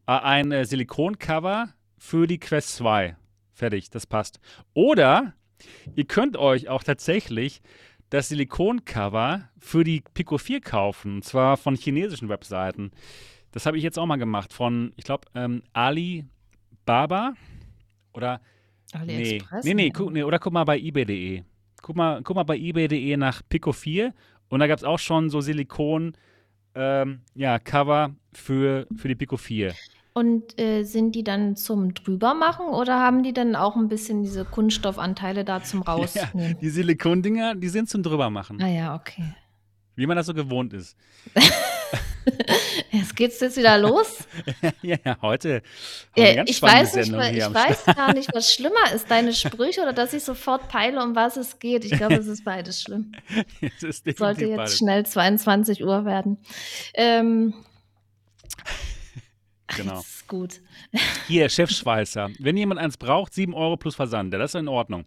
äh, 0.08 0.14
ein 0.14 0.52
äh, 0.52 0.66
Silikoncover 0.66 1.70
für 2.00 2.26
die 2.26 2.40
Quest 2.40 2.76
2. 2.78 3.16
Fertig, 3.54 3.92
das 3.92 4.08
passt. 4.08 4.40
Oder 4.74 5.34
ihr 5.96 6.06
könnt 6.06 6.38
euch 6.38 6.70
auch 6.70 6.82
tatsächlich 6.84 7.62
das 8.10 8.30
Silikoncover 8.30 9.48
für 9.60 9.84
die 9.84 10.02
Pico 10.16 10.40
4 10.40 10.60
kaufen, 10.62 11.18
und 11.18 11.24
zwar 11.24 11.56
von 11.56 11.76
chinesischen 11.76 12.30
Webseiten. 12.30 12.90
Das 13.58 13.66
habe 13.66 13.76
ich 13.76 13.84
jetzt 13.84 13.98
auch 13.98 14.06
mal 14.06 14.18
gemacht 14.18 14.54
von, 14.54 14.94
ich 14.98 15.04
glaube, 15.04 15.26
ähm, 15.34 15.64
Ali 15.74 16.26
Baba 16.86 17.34
oder 18.14 18.40
nee, 19.04 19.42
nee, 19.64 19.74
nee, 19.74 19.90
guck, 19.90 20.14
nee, 20.14 20.22
oder 20.22 20.38
guck 20.38 20.54
mal 20.54 20.64
bei 20.64 20.78
ebay.de. 20.78 21.42
Guck 21.82 21.96
mal, 21.96 22.22
guck 22.22 22.36
mal 22.36 22.44
bei 22.44 22.56
ebay.de 22.56 23.18
nach 23.18 23.42
Pico 23.50 23.72
4 23.72 24.14
und 24.50 24.60
da 24.60 24.68
gab 24.68 24.78
es 24.78 24.84
auch 24.84 25.00
schon 25.00 25.32
so 25.32 25.42
Silikon 25.42 26.14
ähm, 26.76 27.22
ja, 27.34 27.58
Cover 27.58 28.12
für, 28.32 28.86
für 28.96 29.08
die 29.08 29.16
Pico 29.16 29.38
4. 29.38 29.74
Und 30.14 30.62
äh, 30.62 30.84
sind 30.84 31.16
die 31.16 31.24
dann 31.24 31.56
zum 31.56 31.96
drübermachen 31.96 32.68
oder 32.68 33.00
haben 33.00 33.24
die 33.24 33.34
dann 33.34 33.56
auch 33.56 33.76
ein 33.76 33.88
bisschen 33.88 34.22
diese 34.22 34.46
Kunststoffanteile 34.46 35.44
da 35.46 35.64
zum 35.64 35.82
rausnehmen? 35.88 36.50
Ja, 36.50 36.54
die 36.54 36.70
Silikondinger, 36.70 37.56
die 37.56 37.70
sind 37.70 37.90
zum 37.90 38.04
drübermachen. 38.04 38.62
Ah 38.62 38.68
ja, 38.68 38.94
okay. 38.94 39.34
Wie 39.96 40.06
man 40.06 40.16
das 40.16 40.28
so 40.28 40.36
gewohnt 40.36 40.74
ist. 40.74 40.96
Jetzt 42.92 43.16
geht's 43.16 43.40
jetzt 43.40 43.58
wieder 43.58 43.78
los. 43.78 44.28
ja, 44.82 44.98
ja, 45.04 45.18
heute. 45.22 45.62
Ja, 46.16 46.44
ich 46.46 46.62
weiß, 46.62 46.96
nicht, 46.96 47.08
ich 47.10 47.54
weiß 47.54 47.86
gar 47.86 48.14
nicht, 48.14 48.34
was 48.34 48.54
schlimmer 48.54 48.94
ist, 48.94 49.10
deine 49.10 49.34
Sprüche 49.34 49.82
oder 49.82 49.94
dass 49.94 50.14
ich 50.14 50.24
sofort 50.24 50.68
peile, 50.68 51.04
um 51.04 51.16
was 51.16 51.38
es 51.38 51.60
geht. 51.60 51.86
Ich 51.86 51.92
glaube, 51.92 52.16
es 52.16 52.28
ist 52.28 52.44
beides 52.44 52.82
schlimm. 52.82 53.12
es 53.62 54.04
Sollte 54.18 54.46
jetzt 54.46 54.58
beides. 54.58 54.78
schnell 54.78 55.06
22 55.06 55.84
Uhr 55.84 56.06
werden. 56.06 56.38
Ähm, 56.94 57.54
genau. 59.68 59.96
Das 59.96 60.08
ist 60.08 60.28
gut. 60.28 60.62
Hier, 61.28 61.50
Chefschweißer. 61.50 62.30
Wenn 62.40 62.58
jemand 62.58 62.80
eins 62.80 62.98
braucht, 62.98 63.34
7 63.34 63.54
Euro 63.54 63.78
plus 63.78 63.96
Versand. 63.96 64.34
Das 64.34 64.52
ist 64.52 64.60
in 64.60 64.68
Ordnung. 64.68 65.06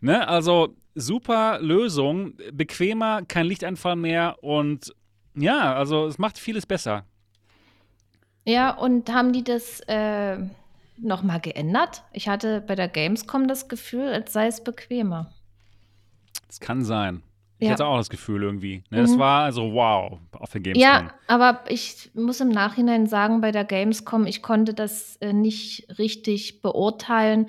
Ne? 0.00 0.26
Also 0.26 0.76
super 0.94 1.58
Lösung, 1.60 2.34
bequemer, 2.52 3.22
kein 3.26 3.46
Lichteinfall 3.46 3.96
mehr 3.96 4.36
und 4.42 4.94
ja, 5.34 5.74
also 5.74 6.06
es 6.06 6.18
macht 6.18 6.38
vieles 6.38 6.66
besser. 6.66 7.04
Ja, 8.44 8.70
und 8.70 9.12
haben 9.12 9.32
die 9.32 9.44
das, 9.44 9.80
äh, 9.86 10.38
nochmal 10.96 11.40
geändert? 11.40 12.02
Ich 12.12 12.28
hatte 12.28 12.60
bei 12.60 12.74
der 12.74 12.88
Gamescom 12.88 13.48
das 13.48 13.68
Gefühl, 13.68 14.08
als 14.08 14.32
sei 14.32 14.46
es 14.46 14.62
bequemer. 14.62 15.32
Das 16.46 16.60
kann 16.60 16.84
sein. 16.84 17.22
Ich 17.58 17.68
Ja. 17.68 17.74
hatte 17.74 17.86
auch 17.86 17.96
das 17.96 18.10
Gefühl 18.10 18.42
irgendwie. 18.42 18.82
Ne, 18.90 19.00
Das 19.02 19.12
Mhm. 19.14 19.18
war 19.20 19.44
also 19.44 19.72
wow 19.72 20.18
auf 20.32 20.50
der 20.50 20.60
Gamescom. 20.60 20.82
Ja, 20.82 21.14
aber 21.28 21.64
ich 21.68 22.10
muss 22.14 22.40
im 22.40 22.48
Nachhinein 22.48 23.06
sagen, 23.06 23.40
bei 23.40 23.52
der 23.52 23.64
Gamescom, 23.64 24.26
ich 24.26 24.42
konnte 24.42 24.74
das 24.74 25.16
äh, 25.16 25.32
nicht 25.32 25.86
richtig 25.98 26.60
beurteilen, 26.60 27.48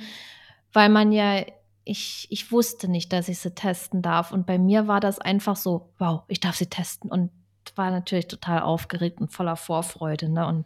weil 0.72 0.90
man 0.90 1.12
ja, 1.12 1.44
ich, 1.84 2.28
ich 2.30 2.52
wusste 2.52 2.88
nicht, 2.88 3.12
dass 3.12 3.28
ich 3.28 3.40
sie 3.40 3.54
testen 3.56 4.02
darf. 4.02 4.32
Und 4.32 4.46
bei 4.46 4.58
mir 4.58 4.88
war 4.88 5.00
das 5.00 5.20
einfach 5.20 5.56
so, 5.56 5.90
wow, 5.98 6.24
ich 6.28 6.40
darf 6.40 6.56
sie 6.56 6.68
testen. 6.68 7.12
Und 7.12 7.32
war 7.76 7.92
natürlich 7.92 8.28
total 8.28 8.62
aufgeregt 8.62 9.20
und 9.22 9.32
voller 9.32 9.56
Vorfreude. 9.56 10.30
Ne? 10.30 10.46
Und 10.46 10.66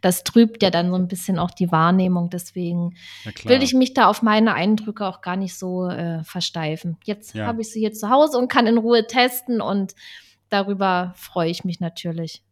das 0.00 0.24
trübt 0.24 0.62
ja 0.62 0.70
dann 0.70 0.90
so 0.90 0.96
ein 0.96 1.08
bisschen 1.08 1.38
auch 1.38 1.50
die 1.50 1.70
Wahrnehmung. 1.70 2.30
Deswegen 2.30 2.94
will 3.44 3.62
ich 3.62 3.74
mich 3.74 3.94
da 3.94 4.06
auf 4.08 4.22
meine 4.22 4.54
Eindrücke 4.54 5.06
auch 5.06 5.20
gar 5.20 5.36
nicht 5.36 5.56
so 5.56 5.88
äh, 5.88 6.22
versteifen. 6.24 6.96
Jetzt 7.04 7.34
Ja. 7.34 7.46
habe 7.46 7.60
ich 7.60 7.70
sie 7.72 7.80
hier 7.80 7.92
zu 7.92 8.10
Hause 8.10 8.38
und 8.38 8.48
kann 8.48 8.66
in 8.66 8.78
Ruhe 8.78 9.06
testen 9.06 9.60
und 9.60 9.94
darüber 10.48 11.12
freue 11.16 11.50
ich 11.50 11.64
mich 11.64 11.80
natürlich. 11.80 12.42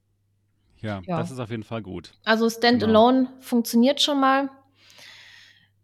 ja, 0.81 1.01
ja. 1.07 1.17
das 1.19 1.31
ist 1.31 1.39
auf 1.41 1.51
jeden 1.51 1.65
Fall 1.65 1.83
gut. 1.83 2.13
Also 2.25 2.49
Standalone 2.51 3.29
funktioniert 3.41 4.01
schon 4.03 4.21
mal. 4.21 4.51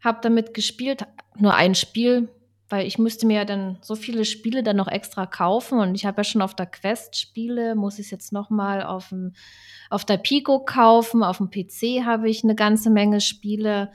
Hab 0.05 0.20
damit 0.22 0.53
gespielt, 0.53 1.07
nur 1.37 1.55
ein 1.55 1.75
Spiel, 1.75 2.29
weil 2.72 2.87
ich 2.87 2.96
müsste 2.96 3.26
mir 3.26 3.37
ja 3.37 3.44
dann 3.44 3.76
so 3.82 3.94
viele 3.94 4.24
Spiele 4.24 4.62
dann 4.62 4.76
noch 4.78 4.88
extra 4.88 5.26
kaufen 5.26 5.78
und 5.78 5.94
ich 5.94 6.06
habe 6.06 6.20
ja 6.20 6.24
schon 6.24 6.40
auf 6.40 6.56
der 6.56 6.64
Quest 6.64 7.20
Spiele, 7.20 7.74
muss 7.74 7.98
ich 7.98 8.06
es 8.06 8.11
jetzt 8.11 8.32
noch 8.32 8.48
mal 8.48 8.82
auf 8.82 9.11
dem 9.11 9.35
auf 9.90 10.06
der 10.06 10.16
Pico 10.16 10.58
kaufen, 10.61 11.22
auf 11.22 11.37
dem 11.37 11.50
PC 11.50 12.06
habe 12.06 12.30
ich 12.30 12.44
eine 12.44 12.54
ganze 12.54 12.88
Menge 12.88 13.20
Spiele 13.20 13.92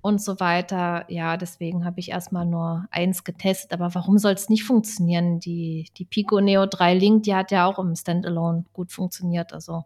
und 0.00 0.22
so 0.22 0.40
weiter. 0.40 1.04
Ja, 1.08 1.36
deswegen 1.36 1.84
habe 1.84 2.00
ich 2.00 2.12
erstmal 2.12 2.46
nur 2.46 2.86
eins 2.90 3.24
getestet, 3.24 3.74
aber 3.74 3.94
warum 3.94 4.16
soll 4.16 4.32
es 4.32 4.48
nicht 4.48 4.64
funktionieren? 4.64 5.38
Die 5.38 5.90
die 5.98 6.06
Pico 6.06 6.40
Neo 6.40 6.64
3 6.64 6.94
Link, 6.94 7.24
die 7.24 7.34
hat 7.34 7.50
ja 7.50 7.66
auch 7.66 7.78
im 7.78 7.94
Standalone 7.94 8.64
gut 8.72 8.90
funktioniert, 8.90 9.52
also 9.52 9.84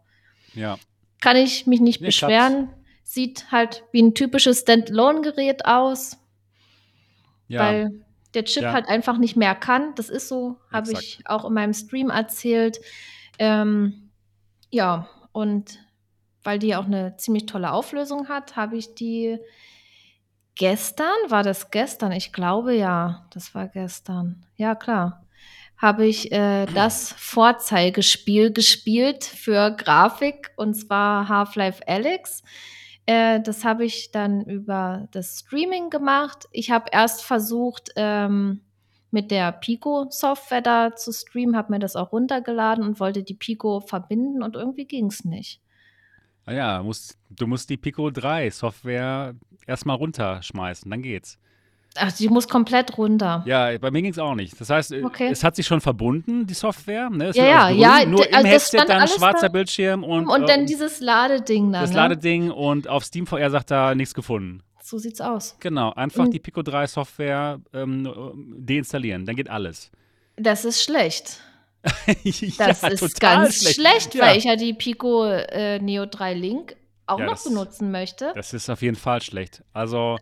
Ja, 0.53 0.77
kann 1.19 1.35
ich 1.35 1.67
mich 1.67 1.81
nicht 1.81 1.99
Nee, 1.99 2.07
beschweren. 2.07 2.69
Sieht 3.03 3.51
halt 3.51 3.83
wie 3.91 4.01
ein 4.01 4.13
typisches 4.13 4.59
Standalone-Gerät 4.61 5.65
aus, 5.65 6.17
ja, 7.49 7.59
weil 7.59 8.05
der 8.33 8.45
Chip 8.45 8.63
Ja. 8.63 8.73
halt 8.73 8.87
einfach 8.87 9.17
nicht 9.17 9.35
mehr 9.35 9.55
kann. 9.55 9.95
Das 9.95 10.09
ist 10.09 10.27
so, 10.27 10.57
habe 10.71 10.91
ich 10.91 11.21
auch 11.25 11.45
in 11.45 11.53
meinem 11.53 11.73
Stream 11.73 12.09
erzählt. 12.09 12.79
Ähm, 13.39 14.11
ja, 14.69 15.07
und 15.31 15.79
weil 16.43 16.59
die 16.59 16.75
auch 16.75 16.85
eine 16.85 17.17
ziemlich 17.17 17.45
tolle 17.45 17.71
Auflösung 17.71 18.29
hat, 18.29 18.55
habe 18.55 18.77
ich 18.77 18.95
die 18.95 19.37
gestern, 20.55 21.07
war 21.29 21.43
das 21.43 21.71
gestern? 21.71 22.11
Ich 22.11 22.33
glaube 22.33 22.75
ja, 22.75 23.25
das 23.33 23.55
war 23.55 23.67
gestern. 23.67 24.45
Ja, 24.55 24.75
klar. 24.75 25.25
Habe 25.77 26.05
ich 26.05 26.31
äh, 26.33 26.65
das 26.67 27.13
Vorzeigespiel 27.17 28.51
gespielt 28.51 29.23
für 29.23 29.71
Grafik 29.71 30.51
und 30.57 30.73
zwar 30.73 31.29
Half-Life 31.29 31.87
Alyx. 31.87 32.43
Äh, 33.09 33.41
das 33.41 33.65
habe 33.65 33.85
ich 33.85 34.11
dann 34.11 34.43
über 34.45 35.07
das 35.09 35.39
Streaming 35.39 35.89
gemacht. 35.89 36.47
Ich 36.51 36.69
habe 36.69 36.91
erst 36.91 37.23
versucht, 37.23 37.89
ähm, 37.95 38.61
mit 39.09 39.31
der 39.31 39.51
Pico-Software 39.51 40.61
da 40.61 40.95
zu 40.95 41.11
streamen, 41.11 41.55
habe 41.55 41.71
mir 41.71 41.79
das 41.79 41.95
auch 41.95 42.11
runtergeladen 42.11 42.83
und 42.83 42.99
wollte 42.99 43.23
die 43.23 43.33
Pico 43.33 43.79
verbinden 43.79 44.43
und 44.43 44.55
irgendwie 44.55 44.85
ging 44.85 45.07
es 45.07 45.25
nicht. 45.25 45.59
Ah 46.45 46.53
ja, 46.53 46.83
musst, 46.83 47.17
du 47.31 47.47
musst 47.47 47.71
die 47.71 47.77
Pico 47.77 48.11
3 48.11 48.51
Software 48.51 49.33
erstmal 49.65 49.95
runterschmeißen, 49.95 50.91
dann 50.91 51.01
geht's. 51.01 51.39
Ach, 52.01 52.11
die 52.13 52.29
muss 52.29 52.47
komplett 52.47 52.97
runter. 52.97 53.43
Ja, 53.45 53.77
bei 53.77 53.91
mir 53.91 54.01
ging's 54.01 54.17
auch 54.19 54.35
nicht. 54.35 54.59
Das 54.59 54.69
heißt, 54.69 54.91
äh, 54.93 55.03
Okay. 55.03 55.29
es 55.31 55.43
hat 55.43 55.55
sich 55.55 55.67
schon 55.67 55.81
verbunden, 55.81 56.47
die 56.47 56.53
Software. 56.53 57.09
Ne? 57.09 57.25
Es 57.27 57.35
Ja, 57.35 57.45
ja, 57.45 57.67
grün, 57.69 57.79
ja, 57.79 58.05
Nur 58.05 58.27
im 58.27 58.33
also 58.35 58.47
Headset 58.47 58.77
dann 58.87 59.07
schwarzer 59.07 59.47
da. 59.47 59.51
Bildschirm 59.51 60.03
und, 60.03 60.27
Und, 60.27 60.43
äh, 60.43 60.45
dann 60.47 60.65
dieses 60.65 60.99
Ladeding 61.01 61.71
da. 61.73 61.81
das 61.81 61.89
ne? 61.91 61.95
Ladeding 61.97 62.51
und 62.51 62.87
auf 62.87 63.03
Steam 63.03 63.27
VR 63.27 63.49
sagt 63.49 63.71
er 63.71 63.95
nichts 63.95 64.13
gefunden. 64.13 64.63
So 64.81 64.97
sieht's 64.97 65.21
aus. 65.21 65.55
Genau, 65.59 65.91
einfach 65.93 66.25
Mhm. 66.25 66.31
die 66.31 66.39
Pico 66.39 66.61
3 66.63 66.87
Software 66.87 67.59
ähm, 67.73 68.11
deinstallieren, 68.57 69.25
dann 69.25 69.35
geht 69.35 69.49
alles. 69.49 69.91
Das 70.37 70.65
ist 70.65 70.81
schlecht. 70.83 71.41
ja, 72.23 72.67
Das 72.67 72.83
ist 72.83 72.99
total 72.99 73.43
ganz 73.43 73.73
schlecht, 73.73 74.15
Ja. 74.15 74.25
weil 74.25 74.37
ich 74.37 74.45
ja 74.45 74.55
die 74.55 74.73
Pico 74.73 75.25
äh, 75.25 75.79
Neo 75.79 76.05
3 76.05 76.33
Link 76.33 76.75
auch 77.05 77.19
Ja, 77.19 77.25
noch 77.25 77.33
das- 77.33 77.43
benutzen 77.45 77.91
möchte. 77.91 78.31
Das 78.35 78.53
ist 78.53 78.69
auf 78.69 78.81
jeden 78.81 78.95
Fall 78.97 79.21
schlecht. 79.21 79.63
Also, 79.73 80.17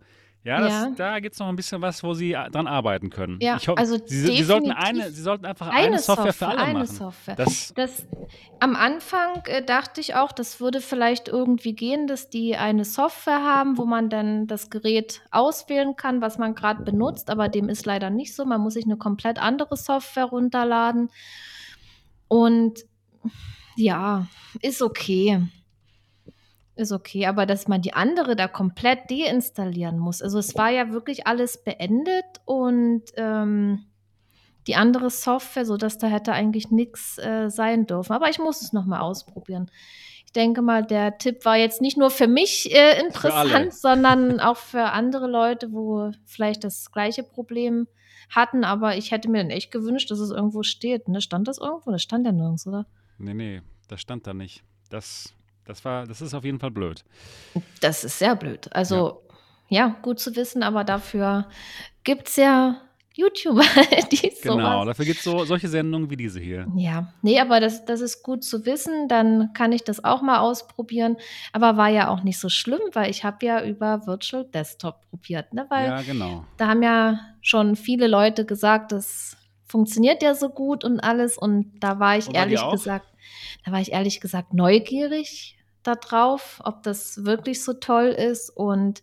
ja, 0.48 0.60
das, 0.62 0.72
Ja. 0.72 0.90
da 0.96 1.20
gibt 1.20 1.34
es 1.34 1.40
noch 1.40 1.48
ein 1.50 1.56
bisschen 1.56 1.82
was, 1.82 2.04
wo 2.04 2.14
sie 2.14 2.36
a- 2.36 2.50
dran 2.50 2.66
arbeiten 2.68 3.10
können. 3.10 3.38
Ja, 3.42 3.58
ich 3.58 3.68
hoffe, 3.68 3.78
also 3.78 3.98
sie, 4.06 4.22
sie, 4.38 4.44
sollten 4.44 4.72
eine, 4.72 5.12
sie 5.12 5.22
sollten 5.22 5.46
einfach 5.46 5.68
eine, 5.68 5.88
eine 5.88 6.00
Software, 6.00 6.34
für 6.34 6.48
alle 6.48 6.60
eine 6.60 6.80
machen. 6.80 6.88
Software. 6.96 7.36
Das, 7.36 7.74
Das, 7.76 8.08
am 8.60 8.76
Anfang 8.76 9.44
äh, 9.46 9.64
dachte 9.64 10.00
ich 10.02 10.16
auch, 10.16 10.32
das 10.32 10.60
würde 10.60 10.80
vielleicht 10.82 11.28
irgendwie 11.28 11.74
gehen, 11.74 12.08
dass 12.08 12.30
die 12.30 12.56
eine 12.56 12.86
Software 12.86 13.44
haben, 13.44 13.78
wo 13.78 13.86
man 13.86 14.10
dann 14.10 14.48
das 14.48 14.70
Gerät 14.70 15.22
auswählen 15.32 15.96
kann, 15.96 16.22
was 16.22 16.38
man 16.38 16.56
gerade 16.56 16.84
benutzt, 16.84 17.30
aber 17.30 17.50
dem 17.50 17.68
ist 17.70 17.86
leider 17.86 18.10
nicht 18.10 18.34
so. 18.34 18.46
Man 18.46 18.62
muss 18.62 18.74
sich 18.76 18.86
eine 18.86 18.98
komplett 18.98 19.38
andere 19.40 19.76
Software 19.78 20.26
runterladen. 20.26 21.10
Und 22.30 22.80
ja, 23.76 24.28
ist 24.62 24.82
okay. 24.82 25.42
Ist 26.78 26.92
okay, 26.92 27.26
aber 27.26 27.46
dass 27.46 27.68
man 27.68 27.82
die 27.82 27.94
andere 27.94 28.36
da 28.36 28.48
komplett 28.48 29.10
deinstallieren 29.10 29.98
muss. 29.98 30.22
Also 30.22 30.38
es 30.38 30.56
war 30.56 30.70
ja 30.70 30.92
wirklich 30.92 31.26
alles 31.26 31.64
beendet 31.64 32.26
und 32.46 33.04
ähm, 33.16 33.86
die 34.68 34.76
andere 34.76 35.10
Software, 35.10 35.66
sodass 35.66 35.98
da 35.98 36.08
hätte 36.08 36.34
eigentlich 36.34 36.70
nichts 36.70 37.18
äh, 37.18 37.50
sein 37.50 37.88
dürfen. 37.88 38.14
Aber 38.14 38.30
ich 38.30 38.38
muss 38.38 38.62
es 38.62 38.74
nochmal 38.74 39.02
ausprobieren. 39.02 39.72
Ich 40.26 40.34
denke 40.34 40.62
mal, 40.62 40.86
der 40.86 41.18
Tipp 41.18 41.46
war 41.46 41.56
jetzt 41.56 41.82
nicht 41.82 41.98
nur 41.98 42.12
für 42.12 42.28
mich 42.28 42.72
äh, 42.76 43.00
interessant, 43.00 43.74
sondern 43.74 44.40
auch 44.42 44.58
für 44.58 44.84
andere 44.92 45.28
Leute, 45.28 45.72
wo 45.72 46.12
vielleicht 46.26 46.64
das 46.64 46.92
gleiche 46.92 47.24
Problem 47.24 47.88
hatten. 48.30 48.64
Aber 48.66 48.98
ich 48.98 49.12
hätte 49.12 49.30
mir 49.30 49.42
dann 49.42 49.50
echt 49.50 49.72
gewünscht, 49.72 50.12
dass 50.12 50.20
es 50.20 50.32
irgendwo 50.32 50.64
steht. 50.64 51.08
Ne? 51.08 51.22
Stand 51.22 51.48
das 51.48 51.58
irgendwo? 51.58 51.92
Das 51.92 52.04
stand 52.04 52.26
ja 52.26 52.32
nirgends, 52.32 52.68
oder? 52.68 52.86
nee, 53.18 53.34
nee, 53.34 53.62
das 53.88 54.02
stand 54.02 54.28
da 54.28 54.34
nicht. 54.34 54.64
Das, 54.90 55.34
das, 55.68 55.84
war, 55.86 56.06
das 56.06 56.22
ist 56.22 56.34
auf 56.34 56.44
jeden 56.44 56.60
Fall 56.60 56.72
blöd. 56.72 57.04
Das 57.82 58.04
ist 58.04 58.20
sehr 58.20 58.36
blöd. 58.36 58.70
Also, 58.74 59.22
ja, 59.70 59.98
gut 60.02 60.20
zu 60.20 60.36
wissen, 60.36 60.64
aber 60.64 60.84
dafür 60.84 61.48
gibt 62.04 62.30
es 62.30 62.38
ja 62.38 62.82
YouTuber, 63.18 63.64
die 64.12 64.32
Genau, 64.44 64.56
sowas 64.56 64.86
dafür 64.86 65.06
gibt 65.06 65.18
es 65.18 65.24
so, 65.24 65.44
solche 65.44 65.68
Sendungen 65.68 66.10
wie 66.12 66.16
diese 66.16 66.40
hier. 66.40 66.68
Ja, 66.76 67.12
nee, 67.24 67.40
aber 67.40 67.60
das, 67.60 67.84
das 67.84 68.00
ist 68.00 68.22
gut 68.22 68.44
zu 68.44 68.66
wissen. 68.66 69.08
Dann 69.08 69.54
kann 69.54 69.72
ich 69.72 69.84
das 69.84 70.04
auch 70.04 70.22
mal 70.22 70.40
ausprobieren. 70.40 71.18
Aber 71.52 71.78
war 71.78 71.90
ja 71.90 72.10
auch 72.10 72.22
nicht 72.22 72.40
so 72.40 72.48
schlimm, 72.48 72.80
weil 72.94 73.10
ich 73.10 73.24
habe 73.24 73.44
ja 73.44 73.64
über 73.66 74.06
Virtual 74.06 74.46
Desktop 74.46 75.02
probiert, 75.10 75.52
ne? 75.54 75.66
Weil 75.70 75.88
Ja, 75.88 76.02
genau. 76.04 76.46
da 76.58 76.68
haben 76.68 76.84
ja 76.84 77.20
schon 77.42 77.76
viele 77.76 78.08
Leute 78.08 78.46
gesagt, 78.46 78.92
das 78.92 79.36
funktioniert 79.66 80.22
ja 80.22 80.36
so 80.36 80.50
gut 80.50 80.84
und 80.84 81.00
alles. 81.00 81.40
Und 81.40 81.80
da 81.80 82.00
war 82.00 82.18
ich 82.18 82.28
Und 82.28 82.36
ehrlich 82.36 82.62
gesagt, 82.70 83.08
da 83.66 83.72
war 83.72 83.82
ich 83.82 83.94
ehrlich 83.94 84.22
gesagt 84.22 84.54
neugierig 84.54 85.57
darauf, 85.88 86.62
ob 86.64 86.84
das 86.84 87.26
wirklich 87.26 87.64
so 87.64 87.74
toll 87.74 88.08
ist. 88.08 88.50
Und 88.50 89.02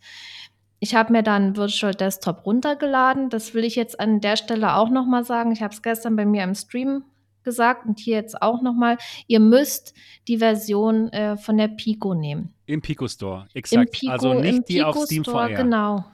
ich 0.79 0.94
habe 0.94 1.12
mir 1.12 1.23
dann 1.23 1.57
Virtual 1.57 1.94
Desktop 1.94 2.44
runtergeladen. 2.44 3.31
Das 3.31 3.55
will 3.55 3.64
ich 3.64 3.75
jetzt 3.75 3.99
an 3.99 4.20
der 4.20 4.37
Stelle 4.37 4.77
auch 4.77 4.90
noch 4.90 5.07
mal 5.07 5.25
sagen. 5.25 5.53
Ich 5.53 5.62
habe 5.62 5.75
es 5.75 5.83
gestern 5.83 6.16
bei 6.16 6.27
mir 6.27 6.44
im 6.44 6.55
Stream 6.55 7.05
gesagt 7.42 7.87
und 7.87 7.99
hier 7.99 8.16
jetzt 8.16 8.40
auch 8.42 8.62
noch 8.62 8.75
mal. 8.75 8.99
Ihr 9.27 9.40
müsst 9.40 9.94
die 10.29 10.38
Version 10.38 11.12
äh, 11.12 11.37
von 11.37 11.57
der 11.57 11.68
Pico 11.68 12.14
nehmen. 12.14 12.53
Im 12.66 12.81
Pico 12.81 13.07
Store, 13.07 13.47
Im 13.53 13.59
exakt. 13.59 13.92
Pico, 13.92 14.12
also 14.12 14.35
nicht 14.35 14.68
die 14.68 14.83
auf 14.83 14.97
Steam 14.97 15.23
Store, 15.23 15.49
VR. 15.49 15.57
Genau. 15.57 16.05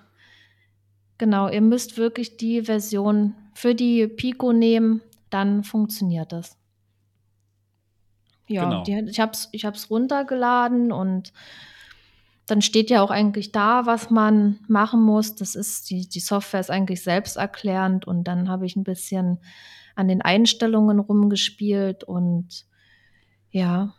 Genau, 1.18 1.48
ihr 1.48 1.60
müsst 1.60 1.98
wirklich 1.98 2.38
die 2.38 2.62
Version 2.62 3.34
für 3.54 3.74
die 3.74 4.06
Pico 4.08 4.52
nehmen, 4.52 5.02
dann 5.28 5.64
funktioniert 5.64 6.32
das. 6.32 6.56
Ja, 8.50 8.64
Genau. 8.64 8.82
die, 8.84 9.08
ich 9.10 9.20
habe 9.20 9.32
es 9.32 9.48
ich 9.52 9.64
hab's 9.64 9.90
runtergeladen 9.90 10.90
und 10.92 11.32
dann 12.46 12.62
steht 12.62 12.90
ja 12.90 13.00
auch 13.02 13.10
eigentlich 13.10 13.52
da, 13.52 13.86
was 13.86 14.10
man 14.10 14.58
machen 14.66 15.00
muss. 15.02 15.36
Das 15.36 15.54
ist, 15.54 15.88
die, 15.90 16.08
die 16.08 16.18
Software 16.20 16.58
ist 16.60 16.70
eigentlich 16.70 17.02
selbsterklärend 17.04 18.06
und 18.08 18.24
dann 18.24 18.48
habe 18.48 18.66
ich 18.66 18.74
ein 18.74 18.82
bisschen 18.82 19.38
an 19.94 20.08
den 20.08 20.20
Einstellungen 20.20 20.98
rumgespielt 20.98 22.02
und 22.04 22.66
ja, 23.52 23.94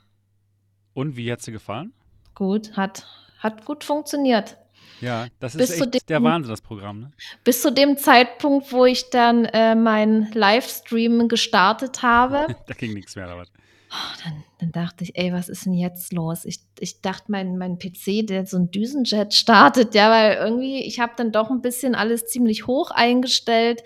Und 0.94 1.16
wie 1.16 1.32
hat 1.32 1.42
sie 1.42 1.52
gefallen? 1.52 1.94
gut, 2.36 2.76
hat, 2.76 3.06
hat 3.40 3.66
gut 3.66 3.84
funktioniert. 3.84 4.58
Ja, 5.00 5.28
das 5.40 5.56
Bis 5.58 5.70
ist 5.72 5.82
echt 5.94 6.10
der 6.10 6.20
dem- 6.20 6.26
Wahnsinn, 6.26 6.50
das 6.52 6.62
Programm. 6.62 7.00
Ne? 7.00 7.12
Bis 7.44 7.62
zu 7.62 7.72
dem 7.72 7.98
Zeitpunkt, 7.98 8.72
wo 8.72 8.86
ich 8.86 9.10
dann 9.10 9.46
äh, 9.46 9.76
meinen 9.76 10.32
Livestream 10.34 11.28
gestartet 11.28 12.02
habe. 12.04 12.48
Da 12.68 12.74
ging 12.74 12.94
nichts 12.94 13.16
mehr. 13.16 13.28
Aber. 13.30 13.46
Oh, 13.92 14.24
dann, 14.24 14.44
dann, 14.60 14.72
dachte 14.72 15.04
ich, 15.04 15.18
ey, 15.18 15.34
was 15.34 15.50
ist 15.50 15.66
denn 15.66 15.74
jetzt 15.74 16.14
los? 16.14 16.46
Ich, 16.46 16.60
ich 16.80 17.02
dachte, 17.02 17.26
mein, 17.28 17.58
mein 17.58 17.78
PC, 17.78 18.26
der 18.26 18.46
so 18.46 18.58
ein 18.58 18.72
Düsenjet 18.72 19.34
startet, 19.34 19.94
ja, 19.96 20.10
weil 20.10 20.38
irgendwie, 20.38 20.86
ich 20.86 21.00
habe 21.00 21.14
dann 21.18 21.32
doch 21.32 21.52
ein 21.52 21.62
bisschen 21.62 21.94
alles 21.94 22.26
ziemlich 22.26 22.68
hoch 22.68 22.92
eingestellt, 22.92 23.84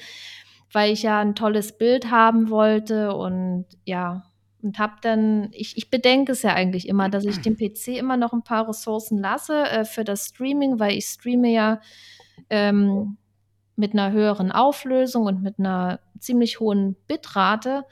weil 0.71 0.93
ich 0.93 1.03
ja 1.03 1.19
ein 1.19 1.33
tolles 1.33 1.77
Bild 1.77 2.11
haben 2.11 2.49
wollte 2.49 3.15
und 3.15 3.65
ja, 3.85 4.31
und 4.65 4.79
habe 4.79 4.95
dann, 5.01 5.49
ich, 5.51 5.77
ich 5.77 5.91
bedenke 5.91 6.31
es 6.31 6.41
ja 6.41 6.53
eigentlich 6.53 6.87
immer, 6.87 7.07
dass 7.07 7.23
ich 7.23 7.39
dem 7.39 7.55
PC 7.55 7.99
immer 7.99 8.17
noch 8.17 8.33
ein 8.33 8.43
paar 8.43 8.67
Ressourcen 8.67 9.19
lasse 9.19 9.63
äh, 9.63 9.85
für 9.85 10.03
das 10.03 10.27
Streaming, 10.27 10.79
weil 10.79 10.97
ich 10.97 11.05
streame 11.05 11.51
ja 11.51 11.81
ähm, 12.49 13.17
mit 13.75 13.93
einer 13.93 14.11
höheren 14.11 14.51
Auflösung 14.51 15.25
und 15.25 15.43
mit 15.43 15.59
einer 15.59 15.99
ziemlich 16.19 16.59
hohen 16.59 16.95
Bitrate. 17.07 17.85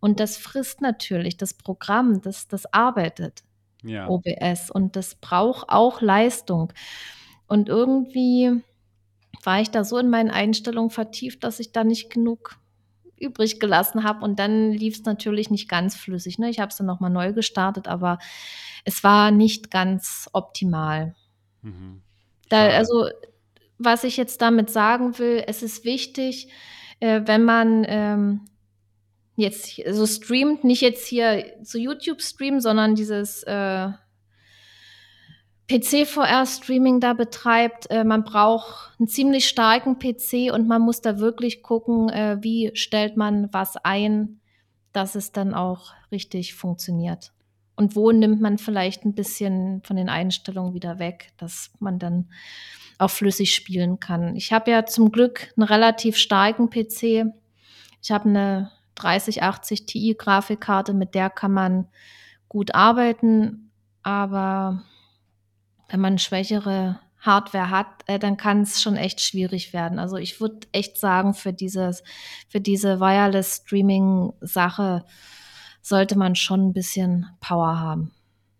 Und 0.00 0.20
das 0.20 0.36
frisst 0.36 0.80
natürlich 0.80 1.36
das 1.36 1.54
Programm, 1.54 2.20
das, 2.22 2.48
das 2.48 2.72
arbeitet, 2.72 3.42
ja. 3.82 4.08
OBS. 4.08 4.70
Und 4.70 4.96
das 4.96 5.14
braucht 5.16 5.68
auch 5.68 6.00
Leistung. 6.00 6.72
Und 7.46 7.68
irgendwie 7.68 8.62
war 9.42 9.60
ich 9.60 9.70
da 9.70 9.84
so 9.84 9.98
in 9.98 10.10
meinen 10.10 10.30
Einstellungen 10.30 10.90
vertieft, 10.90 11.44
dass 11.44 11.60
ich 11.60 11.72
da 11.72 11.84
nicht 11.84 12.10
genug 12.10 12.58
übrig 13.18 13.60
gelassen 13.60 14.04
habe. 14.04 14.24
Und 14.24 14.38
dann 14.38 14.72
lief 14.72 14.96
es 14.96 15.04
natürlich 15.04 15.50
nicht 15.50 15.68
ganz 15.68 15.96
flüssig. 15.96 16.38
Ne? 16.38 16.50
Ich 16.50 16.60
habe 16.60 16.70
es 16.70 16.76
dann 16.76 16.86
nochmal 16.86 17.10
neu 17.10 17.32
gestartet, 17.32 17.88
aber 17.88 18.18
es 18.84 19.02
war 19.02 19.30
nicht 19.30 19.70
ganz 19.70 20.28
optimal. 20.32 21.14
Mhm. 21.62 22.02
Da, 22.48 22.68
also, 22.68 23.08
was 23.78 24.04
ich 24.04 24.16
jetzt 24.16 24.40
damit 24.40 24.70
sagen 24.70 25.18
will, 25.18 25.42
es 25.46 25.62
ist 25.62 25.84
wichtig, 25.84 26.50
äh, 27.00 27.22
wenn 27.24 27.44
man 27.44 27.84
ähm, 27.86 28.40
jetzt 29.38 29.76
so 29.76 29.82
also 29.84 30.06
streamt, 30.06 30.64
nicht 30.64 30.82
jetzt 30.82 31.06
hier 31.06 31.44
zu 31.62 31.78
YouTube 31.78 32.20
streamen, 32.20 32.60
sondern 32.60 32.96
dieses 32.96 33.44
äh, 33.44 33.88
PC-VR-Streaming 35.68 36.98
da 36.98 37.12
betreibt. 37.12 37.88
Äh, 37.90 38.02
man 38.02 38.24
braucht 38.24 38.98
einen 38.98 39.06
ziemlich 39.06 39.48
starken 39.48 39.98
PC 39.98 40.52
und 40.52 40.66
man 40.66 40.82
muss 40.82 41.00
da 41.00 41.20
wirklich 41.20 41.62
gucken, 41.62 42.08
äh, 42.08 42.38
wie 42.40 42.72
stellt 42.74 43.16
man 43.16 43.48
was 43.52 43.76
ein, 43.76 44.40
dass 44.92 45.14
es 45.14 45.30
dann 45.30 45.54
auch 45.54 45.92
richtig 46.10 46.54
funktioniert. 46.54 47.32
Und 47.76 47.94
wo 47.94 48.10
nimmt 48.10 48.40
man 48.40 48.58
vielleicht 48.58 49.04
ein 49.04 49.14
bisschen 49.14 49.82
von 49.84 49.94
den 49.94 50.08
Einstellungen 50.08 50.74
wieder 50.74 50.98
weg, 50.98 51.30
dass 51.36 51.70
man 51.78 52.00
dann 52.00 52.28
auch 52.98 53.10
flüssig 53.10 53.54
spielen 53.54 54.00
kann. 54.00 54.34
Ich 54.34 54.52
habe 54.52 54.72
ja 54.72 54.84
zum 54.84 55.12
Glück 55.12 55.52
einen 55.56 55.62
relativ 55.62 56.16
starken 56.16 56.70
PC. 56.70 57.32
Ich 58.02 58.10
habe 58.10 58.28
eine 58.28 58.72
3080 58.98 59.86
Ti 59.86 60.16
Grafikkarte, 60.18 60.94
mit 60.94 61.14
der 61.14 61.30
kann 61.30 61.52
man 61.52 61.88
gut 62.48 62.74
arbeiten, 62.74 63.70
aber 64.02 64.82
wenn 65.88 66.00
man 66.00 66.18
schwächere 66.18 67.00
Hardware 67.20 67.70
hat, 67.70 67.86
äh, 68.06 68.18
dann 68.18 68.36
kann 68.36 68.62
es 68.62 68.80
schon 68.80 68.96
echt 68.96 69.20
schwierig 69.20 69.72
werden. 69.72 69.98
Also 69.98 70.16
ich 70.16 70.40
würde 70.40 70.66
echt 70.72 70.98
sagen, 70.98 71.34
für 71.34 71.52
dieses, 71.52 72.02
für 72.48 72.60
diese 72.60 73.00
Wireless 73.00 73.62
Streaming 73.64 74.32
Sache 74.40 75.04
sollte 75.82 76.16
man 76.16 76.36
schon 76.36 76.68
ein 76.68 76.72
bisschen 76.72 77.26
Power 77.40 77.80
haben. 77.80 78.12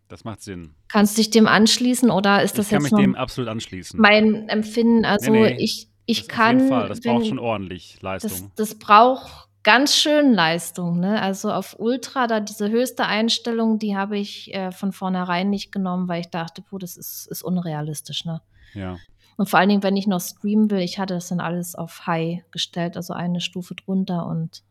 Das 0.08 0.24
macht 0.24 0.42
Sinn. 0.42 0.74
Kannst 0.88 1.16
du 1.16 1.20
dich 1.20 1.30
dem 1.30 1.46
anschließen 1.46 2.10
oder 2.10 2.42
ist 2.42 2.58
das 2.58 2.66
ich 2.66 2.70
kann 2.70 2.82
jetzt 2.82 2.92
mich 2.92 3.00
dem 3.00 3.14
absolut 3.14 3.50
anschließen. 3.50 4.00
Mein 4.00 4.48
Empfinden, 4.48 5.04
also 5.04 5.30
nee, 5.30 5.54
nee, 5.54 5.56
ich, 5.62 5.88
ich 6.06 6.26
das 6.26 6.28
kann. 6.28 6.56
Auf 6.56 6.62
jeden 6.62 6.68
Fall. 6.68 6.88
Das 6.88 7.00
braucht 7.00 7.26
schon 7.26 7.38
ordentlich 7.38 7.98
Leistung. 8.00 8.30
Das, 8.56 8.70
das 8.70 8.78
braucht 8.78 9.47
ganz 9.68 9.96
schön 9.96 10.32
Leistung. 10.32 10.98
Ne? 10.98 11.20
Also 11.20 11.52
auf 11.52 11.76
Ultra, 11.78 12.26
da 12.26 12.40
diese 12.40 12.70
höchste 12.70 13.04
Einstellung, 13.04 13.78
die 13.78 13.98
habe 13.98 14.16
ich 14.16 14.54
äh, 14.54 14.72
von 14.72 14.92
vornherein 14.92 15.50
nicht 15.50 15.72
genommen, 15.72 16.08
weil 16.08 16.22
ich 16.22 16.30
dachte, 16.30 16.62
puh, 16.62 16.78
das 16.78 16.96
ist, 16.96 17.26
ist 17.26 17.42
unrealistisch. 17.42 18.24
Ne? 18.24 18.40
Ja. 18.72 18.96
Und 19.36 19.50
vor 19.50 19.58
allen 19.58 19.68
Dingen, 19.68 19.82
wenn 19.82 19.98
ich 19.98 20.06
noch 20.06 20.22
streamen 20.22 20.70
will, 20.70 20.78
ich 20.78 20.98
hatte 20.98 21.12
das 21.12 21.28
dann 21.28 21.40
alles 21.40 21.74
auf 21.74 22.06
High 22.06 22.50
gestellt, 22.50 22.96
also 22.96 23.12
eine 23.12 23.42
Stufe 23.42 23.74
drunter 23.74 24.24
und 24.24 24.62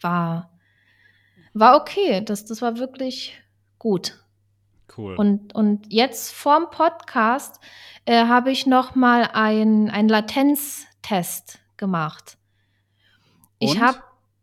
war, 0.00 0.52
war 1.52 1.74
okay. 1.74 2.24
Das, 2.24 2.44
das 2.44 2.62
war 2.62 2.78
wirklich 2.78 3.36
gut. 3.80 4.24
Cool. 4.96 5.16
Und, 5.16 5.56
und 5.56 5.92
jetzt 5.92 6.32
vorm 6.32 6.70
Podcast 6.70 7.58
äh, 8.04 8.26
habe 8.26 8.52
ich 8.52 8.64
noch 8.64 8.94
mal 8.94 9.24
einen 9.32 10.08
Latenztest 10.08 11.58
gemacht. 11.76 12.38
Und? 13.58 13.68
Ich 13.68 13.80
habe 13.80 13.98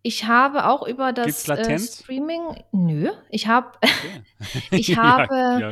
ich 0.06 0.26
habe 0.26 0.68
auch 0.68 0.86
über 0.86 1.14
das 1.14 1.48
äh, 1.48 1.80
Streaming. 1.80 2.42
Nö, 2.72 3.10
ich 3.30 3.48
habe 3.48 3.72
okay. 3.82 4.24
ich 4.72 4.98
habe 4.98 5.36
ja, 5.36 5.60
ja. 5.60 5.72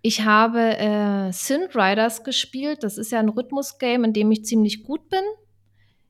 ich 0.00 0.24
habe 0.24 0.78
äh, 0.78 1.32
Synth 1.32 1.76
Riders 1.76 2.24
gespielt. 2.24 2.82
Das 2.82 2.96
ist 2.96 3.12
ja 3.12 3.18
ein 3.18 3.28
Rhythmus-Game, 3.28 4.04
in 4.04 4.12
dem 4.14 4.32
ich 4.32 4.44
ziemlich 4.44 4.84
gut 4.84 5.08
bin. 5.10 5.22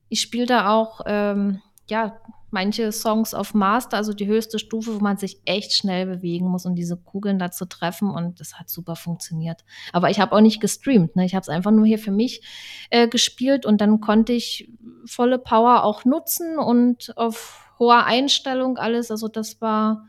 Ich 0.09 0.21
spiele 0.21 0.47
da 0.47 0.71
auch 0.71 1.01
ähm, 1.07 1.61
ja 1.91 2.21
manche 2.51 2.93
Songs 2.93 3.35
auf 3.35 3.55
Master, 3.55 3.97
also 3.97 4.13
die 4.13 4.27
höchste 4.27 4.59
Stufe, 4.59 4.95
wo 4.95 5.01
man 5.01 5.17
sich 5.17 5.41
echt 5.45 5.73
schnell 5.73 6.07
bewegen 6.07 6.47
muss, 6.49 6.67
um 6.67 6.75
diese 6.75 6.97
Kugeln 6.97 7.39
da 7.39 7.51
zu 7.51 7.67
treffen. 7.67 8.11
Und 8.11 8.41
das 8.41 8.55
hat 8.55 8.71
super 8.71 8.97
funktioniert. 8.97 9.65
Aber 9.93 10.11
ich 10.11 10.21
habe 10.21 10.35
auch 10.35 10.41
nicht 10.41 10.61
gestreamt. 10.61 11.17
Ne? 11.17 11.25
Ich 11.25 11.35
habe 11.35 11.43
es 11.43 11.49
einfach 11.49 11.71
nur 11.71 11.87
hier 11.87 11.99
für 11.99 12.11
mich 12.11 12.43
äh, 12.91 13.09
gespielt 13.09 13.67
und 13.67 13.81
dann 13.81 14.01
konnte 14.01 14.33
ich 14.33 14.71
volle 15.05 15.39
Power 15.39 15.85
auch 15.85 16.05
nutzen 16.05 16.59
und 16.59 17.17
auf 17.17 17.73
hoher 17.79 18.05
Einstellung 18.05 18.79
alles. 18.79 19.11
Also 19.11 19.29
das 19.29 19.61
war 19.61 20.07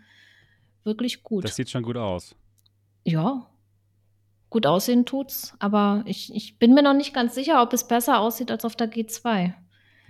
wirklich 0.83 1.23
gut. 1.23 1.43
Das 1.43 1.55
sieht 1.55 1.69
schon 1.69 1.83
gut 1.83 1.97
aus. 1.97 2.35
Ja, 3.03 3.47
gut 4.49 4.65
aussehen 4.65 5.05
tut's, 5.05 5.53
aber 5.59 6.03
ich, 6.05 6.33
ich 6.33 6.59
bin 6.59 6.73
mir 6.73 6.83
noch 6.83 6.93
nicht 6.93 7.13
ganz 7.13 7.35
sicher, 7.35 7.61
ob 7.61 7.73
es 7.73 7.87
besser 7.87 8.19
aussieht 8.19 8.51
als 8.51 8.65
auf 8.65 8.75
der 8.75 8.91
G2. 8.91 9.53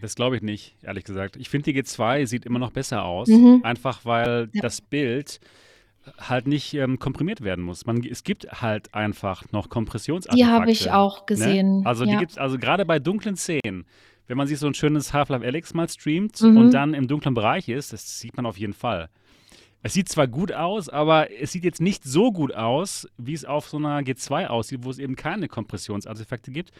Das 0.01 0.15
glaube 0.15 0.35
ich 0.37 0.41
nicht, 0.41 0.75
ehrlich 0.81 1.03
gesagt. 1.03 1.35
Ich 1.35 1.49
finde, 1.49 1.71
die 1.71 1.81
G2 1.81 2.25
sieht 2.25 2.45
immer 2.45 2.59
noch 2.59 2.71
besser 2.71 3.03
aus, 3.03 3.27
mhm. 3.27 3.61
einfach 3.63 4.05
weil 4.05 4.49
ja. 4.53 4.61
das 4.61 4.81
Bild 4.81 5.39
halt 6.17 6.47
nicht 6.47 6.73
ähm, 6.73 6.99
komprimiert 6.99 7.41
werden 7.41 7.63
muss. 7.63 7.85
Man, 7.85 8.03
es 8.03 8.23
gibt 8.23 8.61
halt 8.61 8.93
einfach 8.93 9.43
noch 9.51 9.69
Kompressionsartefakte. 9.69 10.43
Die 10.43 10.51
habe 10.51 10.71
ich 10.71 10.91
auch 10.91 11.19
ne? 11.19 11.25
gesehen. 11.27 11.79
Ne? 11.79 11.85
Also 11.85 12.05
ja. 12.05 12.11
die 12.11 12.17
gibt's, 12.17 12.37
also 12.37 12.57
gerade 12.57 12.85
bei 12.85 12.99
dunklen 12.99 13.35
Szenen, 13.35 13.85
wenn 14.27 14.37
man 14.37 14.47
sich 14.47 14.59
so 14.59 14.67
ein 14.67 14.73
schönes 14.73 15.13
Half-Life 15.13 15.45
Alyx 15.45 15.73
mal 15.73 15.89
streamt 15.89 16.41
mhm. 16.41 16.57
und 16.57 16.71
dann 16.71 16.93
im 16.93 17.07
dunklen 17.07 17.33
Bereich 17.33 17.67
ist, 17.67 17.93
das 17.93 18.19
sieht 18.19 18.37
man 18.37 18.45
auf 18.45 18.57
jeden 18.57 18.73
Fall. 18.73 19.09
Es 19.81 19.93
sieht 19.93 20.09
zwar 20.09 20.27
gut 20.27 20.51
aus, 20.51 20.89
aber 20.89 21.31
es 21.31 21.53
sieht 21.53 21.63
jetzt 21.63 21.79
nicht 21.79 22.03
so 22.03 22.31
gut 22.31 22.53
aus, 22.53 23.07
wie 23.17 23.33
es 23.33 23.45
auf 23.45 23.69
so 23.69 23.77
einer 23.77 24.01
G2 24.01 24.47
aussieht, 24.47 24.83
wo 24.83 24.89
es 24.89 24.99
eben 24.99 25.15
keine 25.15 25.47
Kompressionsartefakte 25.47 26.51
gibt. 26.51 26.71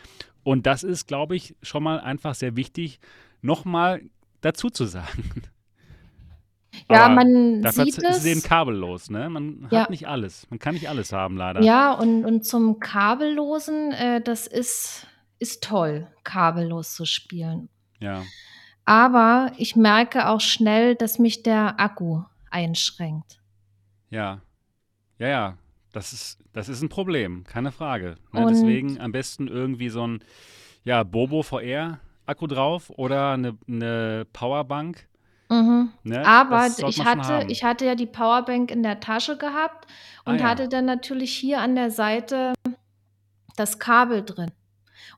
Und 0.44 0.66
das 0.66 0.84
ist, 0.84 1.08
glaube 1.08 1.36
ich, 1.36 1.56
schon 1.62 1.84
mal 1.84 2.00
einfach 2.02 2.36
sehr 2.36 2.58
wichtig, 2.58 3.00
nochmal 3.42 4.02
dazu 4.42 4.70
zu 4.70 4.86
sagen. 4.86 5.44
Ja, 6.90 7.06
aber 7.06 7.16
man 7.16 7.62
dafür 7.62 7.86
sieht 7.86 7.98
ist 7.98 8.18
es 8.18 8.26
eben 8.26 8.42
kabellos, 8.44 9.10
ne? 9.10 9.30
Man 9.30 9.68
ja. 9.72 9.82
hat 9.82 9.90
nicht 9.90 10.08
alles. 10.08 10.48
Man 10.50 10.60
kann 10.60 10.76
nicht 10.76 10.88
alles 10.88 11.12
haben, 11.12 11.36
leider. 11.36 11.62
Ja, 11.62 11.94
und, 11.94 12.26
und 12.26 12.46
zum 12.46 12.80
Kabellosen, 12.80 13.92
äh, 13.92 14.22
das 14.22 14.48
ist, 14.48 15.08
ist 15.40 15.64
toll, 15.64 16.08
kabellos 16.24 16.94
zu 16.94 17.06
spielen. 17.06 17.70
Ja. 18.00 18.24
Aber 18.86 19.52
ich 19.58 19.76
merke 19.76 20.28
auch 20.30 20.42
schnell, 20.42 20.96
dass 20.96 21.20
mich 21.20 21.44
der 21.44 21.80
Akku 21.80 22.24
einschränkt. 22.52 23.42
Ja, 24.10 24.42
ja, 25.18 25.28
ja, 25.28 25.58
das 25.92 26.14
ist, 26.14 26.40
das 26.54 26.70
ist 26.70 26.82
ein 26.82 26.90
Problem, 26.90 27.44
keine 27.44 27.72
Frage. 27.72 28.16
Ne? 28.32 28.46
Deswegen 28.50 29.00
am 29.00 29.12
besten 29.12 29.48
irgendwie 29.48 29.90
so 29.90 30.06
ein 30.08 30.24
ja, 30.84 31.04
Bobo 31.04 31.44
VR-Akku 31.44 32.48
drauf 32.48 32.90
oder 32.92 33.34
eine, 33.34 33.58
eine 33.68 34.26
Powerbank. 34.32 35.08
Mhm. 35.50 35.90
Ne? 36.04 36.26
Aber 36.26 36.68
ich 36.68 37.04
hatte, 37.04 37.46
ich 37.50 37.64
hatte 37.64 37.86
ja 37.86 37.96
die 37.96 38.06
Powerbank 38.06 38.72
in 38.72 38.84
der 38.84 39.00
Tasche 39.00 39.38
gehabt 39.38 39.88
und 40.26 40.36
ah, 40.36 40.38
ja. 40.38 40.44
hatte 40.44 40.70
dann 40.70 40.86
natürlich 40.86 41.34
hier 41.34 41.60
an 41.60 41.76
der 41.76 41.92
Seite 41.92 42.54
das 43.56 43.80
Kabel 43.80 44.24
drin. 44.24 44.52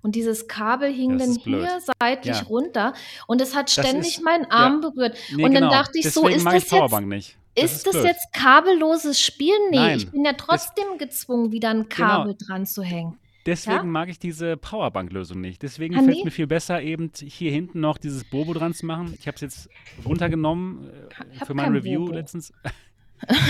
Und 0.03 0.15
dieses 0.15 0.47
Kabel 0.47 0.91
hing 0.91 1.17
dann 1.17 1.35
hier 1.35 1.79
seitlich 1.99 2.37
ja. 2.37 2.43
runter 2.43 2.93
und 3.27 3.39
es 3.39 3.55
hat 3.55 3.69
ständig 3.69 4.17
ist, 4.17 4.23
meinen 4.23 4.45
Arm 4.45 4.81
ja. 4.81 4.89
berührt. 4.89 5.17
Nee, 5.35 5.43
und 5.43 5.53
dann 5.53 5.63
genau. 5.63 5.71
dachte 5.71 5.99
ich 5.99 6.03
Deswegen 6.03 6.27
so, 6.27 6.35
ist 6.35 6.45
das 6.45 6.71
jetzt, 6.71 7.01
nicht. 7.01 7.37
Das 7.55 7.65
ist, 7.65 7.87
ist 7.87 7.95
das 7.95 8.03
jetzt 8.03 8.33
kabelloses 8.33 9.19
Spielen? 9.19 9.59
Nee, 9.69 9.77
Nein, 9.77 9.97
ich 9.97 10.09
bin 10.09 10.25
ja 10.25 10.33
trotzdem 10.33 10.85
das, 10.97 11.09
gezwungen, 11.09 11.51
wieder 11.51 11.69
ein 11.69 11.87
genau. 11.89 12.07
Kabel 12.07 12.33
genau. 12.33 12.47
dran 12.47 12.65
zu 12.65 12.81
hängen. 12.81 13.17
Deswegen 13.45 13.77
ja? 13.77 13.83
mag 13.83 14.09
ich 14.09 14.19
diese 14.19 14.55
Powerbank-Lösung 14.55 15.41
nicht. 15.41 15.63
Deswegen 15.63 15.95
ah, 15.95 16.03
fällt 16.03 16.17
es 16.17 16.23
mir 16.23 16.31
viel 16.31 16.47
besser, 16.47 16.81
eben 16.81 17.11
hier 17.15 17.51
hinten 17.51 17.79
noch 17.79 17.97
dieses 17.97 18.23
Bobo 18.23 18.53
dran 18.53 18.73
zu 18.73 18.85
machen. 18.85 19.15
Ich 19.19 19.27
habe 19.27 19.35
es 19.35 19.41
jetzt 19.41 19.69
runtergenommen 20.05 20.89
äh, 21.41 21.45
für 21.45 21.55
mein 21.55 21.73
Review 21.73 22.01
Bobo. 22.01 22.13
letztens. 22.13 22.53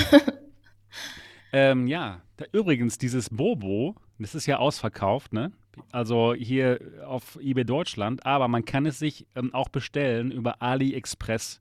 ähm, 1.53 1.87
ja, 1.87 2.21
da, 2.37 2.45
übrigens, 2.53 2.97
dieses 2.97 3.29
Bobo, 3.29 3.95
das 4.17 4.33
ist 4.33 4.45
ja 4.45 4.59
ausverkauft, 4.59 5.33
ne? 5.33 5.51
Also 5.91 6.33
hier 6.33 6.79
auf 7.05 7.37
eBay 7.41 7.65
Deutschland, 7.65 8.25
aber 8.25 8.47
man 8.47 8.65
kann 8.65 8.85
es 8.85 8.99
sich 8.99 9.25
ähm, 9.35 9.53
auch 9.53 9.69
bestellen 9.69 10.31
über 10.31 10.61
AliExpress. 10.61 11.59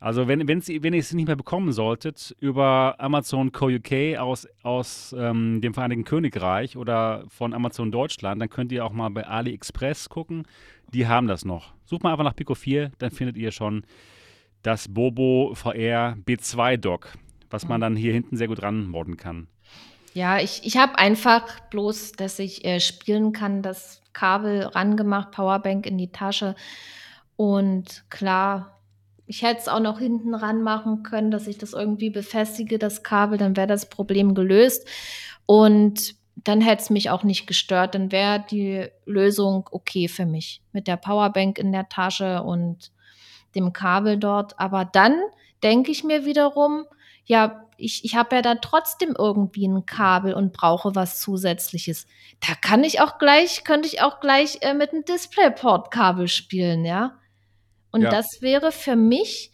Also 0.00 0.26
wenn, 0.28 0.48
wenn's, 0.48 0.68
wenn 0.68 0.94
ihr 0.94 1.00
es 1.00 1.12
nicht 1.12 1.26
mehr 1.26 1.36
bekommen 1.36 1.72
solltet 1.72 2.34
über 2.40 2.94
Amazon 2.98 3.52
Co. 3.52 3.66
UK 3.66 4.18
aus, 4.18 4.48
aus 4.62 5.14
ähm, 5.16 5.60
dem 5.60 5.74
Vereinigten 5.74 6.04
Königreich 6.04 6.78
oder 6.78 7.24
von 7.28 7.52
Amazon 7.52 7.92
Deutschland, 7.92 8.40
dann 8.40 8.48
könnt 8.48 8.72
ihr 8.72 8.84
auch 8.84 8.92
mal 8.92 9.10
bei 9.10 9.26
AliExpress 9.26 10.08
gucken. 10.08 10.44
Die 10.94 11.06
haben 11.06 11.26
das 11.26 11.44
noch. 11.44 11.74
Sucht 11.84 12.02
mal 12.02 12.12
einfach 12.12 12.24
nach 12.24 12.34
Pico 12.34 12.54
4, 12.54 12.92
dann 12.98 13.10
findet 13.10 13.36
ihr 13.36 13.52
schon 13.52 13.84
das 14.62 14.88
Bobo 14.88 15.52
VR 15.54 16.16
B2 16.26 16.78
Dock, 16.78 17.12
was 17.50 17.68
man 17.68 17.82
dann 17.82 17.94
hier 17.94 18.14
hinten 18.14 18.36
sehr 18.36 18.48
gut 18.48 18.62
ranmodden 18.62 19.18
kann. 19.18 19.48
Ja, 20.12 20.38
ich, 20.38 20.62
ich 20.64 20.76
habe 20.76 20.98
einfach 20.98 21.60
bloß, 21.70 22.12
dass 22.12 22.38
ich 22.38 22.64
äh, 22.64 22.80
spielen 22.80 23.32
kann, 23.32 23.62
das 23.62 24.02
Kabel 24.12 24.64
rangemacht, 24.64 25.30
Powerbank 25.30 25.86
in 25.86 25.98
die 25.98 26.10
Tasche. 26.10 26.56
Und 27.36 28.04
klar, 28.10 28.80
ich 29.26 29.42
hätte 29.42 29.60
es 29.60 29.68
auch 29.68 29.80
noch 29.80 30.00
hinten 30.00 30.34
ran 30.34 30.62
machen 30.62 31.04
können, 31.04 31.30
dass 31.30 31.46
ich 31.46 31.58
das 31.58 31.72
irgendwie 31.72 32.10
befestige, 32.10 32.78
das 32.78 33.04
Kabel, 33.04 33.38
dann 33.38 33.56
wäre 33.56 33.68
das 33.68 33.88
Problem 33.88 34.34
gelöst. 34.34 34.88
Und 35.46 36.16
dann 36.34 36.60
hätte 36.60 36.82
es 36.82 36.90
mich 36.90 37.10
auch 37.10 37.22
nicht 37.22 37.46
gestört. 37.46 37.94
Dann 37.94 38.10
wäre 38.12 38.44
die 38.50 38.88
Lösung 39.04 39.68
okay 39.70 40.08
für 40.08 40.26
mich. 40.26 40.62
Mit 40.72 40.88
der 40.88 40.96
Powerbank 40.96 41.58
in 41.58 41.72
der 41.72 41.88
Tasche 41.88 42.42
und 42.42 42.90
dem 43.54 43.72
Kabel 43.72 44.16
dort. 44.16 44.58
Aber 44.58 44.84
dann 44.84 45.18
denke 45.62 45.92
ich 45.92 46.04
mir 46.04 46.24
wiederum, 46.24 46.84
ja, 47.26 47.64
ich, 47.80 48.04
ich 48.04 48.14
habe 48.16 48.36
ja 48.36 48.42
da 48.42 48.54
trotzdem 48.56 49.14
irgendwie 49.18 49.66
ein 49.66 49.86
Kabel 49.86 50.34
und 50.34 50.52
brauche 50.52 50.94
was 50.94 51.20
zusätzliches. 51.20 52.06
Da 52.46 52.54
kann 52.54 52.84
ich 52.84 53.00
auch 53.00 53.18
gleich, 53.18 53.64
könnte 53.64 53.88
ich 53.88 54.02
auch 54.02 54.20
gleich 54.20 54.58
äh, 54.62 54.74
mit 54.74 54.92
einem 54.92 55.04
DisplayPort-Kabel 55.04 56.28
spielen, 56.28 56.84
ja. 56.84 57.18
Und 57.90 58.02
Ja. 58.02 58.10
das 58.10 58.40
wäre 58.40 58.70
für 58.72 58.96
mich 58.96 59.52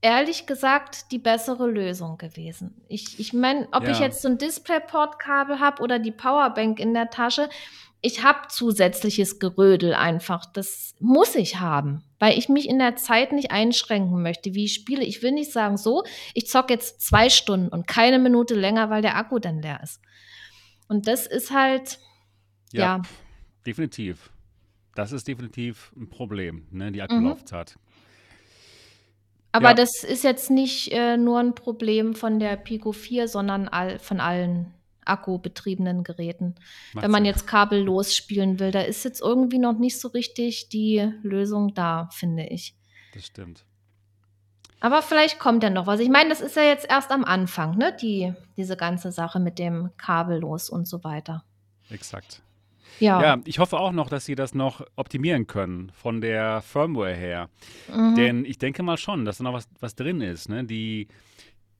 ehrlich 0.00 0.46
gesagt 0.46 1.10
die 1.12 1.18
bessere 1.18 1.66
Lösung 1.66 2.18
gewesen. 2.18 2.82
Ich, 2.88 3.18
ich 3.18 3.32
meine, 3.32 3.66
ob 3.72 3.88
ich 3.88 3.98
Ja. 4.00 4.06
jetzt 4.06 4.20
so 4.22 4.28
ein 4.28 4.38
DisplayPort-Kabel 4.38 5.60
habe 5.60 5.82
oder 5.82 5.98
die 5.98 6.12
Powerbank 6.12 6.78
in 6.78 6.92
der 6.92 7.08
Tasche, 7.10 7.48
ich 8.04 8.22
habe 8.22 8.48
zusätzliches 8.48 9.38
Gerödel 9.38 9.94
einfach. 9.94 10.44
Das 10.52 10.94
muss 11.00 11.34
ich 11.34 11.58
haben, 11.60 12.04
weil 12.18 12.38
ich 12.38 12.48
mich 12.48 12.68
in 12.68 12.78
der 12.78 12.96
Zeit 12.96 13.32
nicht 13.32 13.50
einschränken 13.50 14.22
möchte, 14.22 14.54
wie 14.54 14.66
ich 14.66 14.74
spiele. 14.74 15.02
Ich 15.04 15.22
will 15.22 15.32
nicht 15.32 15.50
sagen, 15.52 15.76
so, 15.76 16.04
ich 16.34 16.46
zocke 16.46 16.72
jetzt 16.74 17.00
zwei 17.00 17.30
Stunden 17.30 17.68
und 17.68 17.86
keine 17.86 18.18
Minute 18.18 18.54
länger, 18.54 18.90
weil 18.90 19.02
der 19.02 19.16
Akku 19.16 19.38
dann 19.38 19.62
leer 19.62 19.80
ist. 19.82 20.00
Und 20.88 21.06
das 21.06 21.26
ist 21.26 21.50
halt, 21.50 21.98
ja, 22.72 23.00
Definitiv. 23.66 24.30
Das 24.94 25.10
ist 25.12 25.26
definitiv 25.26 25.90
ein 25.96 26.08
Problem, 26.10 26.66
ne, 26.70 26.92
die 26.92 26.98
Mhm. 26.98 27.04
Akkulaufzeit. 27.04 27.76
aber 29.52 29.68
Ja. 29.70 29.74
das 29.74 30.04
ist 30.04 30.22
jetzt 30.24 30.50
nicht 30.50 30.92
äh, 30.92 31.16
nur 31.16 31.38
ein 31.40 31.54
Problem 31.54 32.14
von 32.14 32.38
der 32.38 32.56
Pico 32.56 32.92
4, 32.92 33.26
sondern 33.28 33.68
all, 33.68 33.98
von 33.98 34.20
allen 34.20 34.74
akkubetriebenen 35.06 36.04
Geräten. 36.04 36.54
Macht 36.92 37.04
Wenn 37.04 37.10
man 37.10 37.20
Sinn. 37.20 37.26
jetzt 37.26 37.46
kabellos 37.46 38.14
spielen 38.14 38.58
will, 38.58 38.70
da 38.70 38.80
ist 38.80 39.04
jetzt 39.04 39.20
irgendwie 39.20 39.58
noch 39.58 39.78
nicht 39.78 40.00
so 40.00 40.08
richtig 40.08 40.68
die 40.68 41.12
Lösung 41.22 41.74
da, 41.74 42.08
finde 42.12 42.46
ich. 42.46 42.74
Das 43.12 43.26
stimmt. 43.26 43.64
Aber 44.80 45.00
vielleicht 45.00 45.38
kommt 45.38 45.62
ja 45.62 45.70
noch 45.70 45.86
was. 45.86 46.00
Ich 46.00 46.10
meine, 46.10 46.28
das 46.28 46.42
ist 46.42 46.56
ja 46.56 46.62
jetzt 46.62 46.86
erst 46.90 47.10
am 47.10 47.24
Anfang, 47.24 47.78
ne? 47.78 47.96
Die, 48.00 48.34
diese 48.56 48.76
ganze 48.76 49.12
Sache 49.12 49.40
mit 49.40 49.58
dem 49.58 49.90
kabellos 49.96 50.68
und 50.68 50.86
so 50.86 51.04
weiter. 51.04 51.42
Exakt. 51.88 52.42
Ja. 53.00 53.22
Ja, 53.22 53.38
ich 53.44 53.58
hoffe 53.58 53.78
auch 53.78 53.92
noch, 53.92 54.08
dass 54.08 54.24
sie 54.24 54.34
das 54.34 54.54
noch 54.54 54.84
optimieren 54.96 55.46
können 55.46 55.90
von 55.94 56.20
der 56.20 56.60
Firmware 56.62 57.14
her. 57.14 57.48
Mhm. 57.92 58.14
Denn 58.14 58.44
ich 58.44 58.58
denke 58.58 58.82
mal 58.82 58.96
schon, 58.96 59.24
dass 59.24 59.38
da 59.38 59.44
noch 59.44 59.52
was, 59.52 59.68
was 59.80 59.94
drin 59.94 60.20
ist. 60.20 60.48
Ne? 60.48 60.64
Die, 60.64 61.08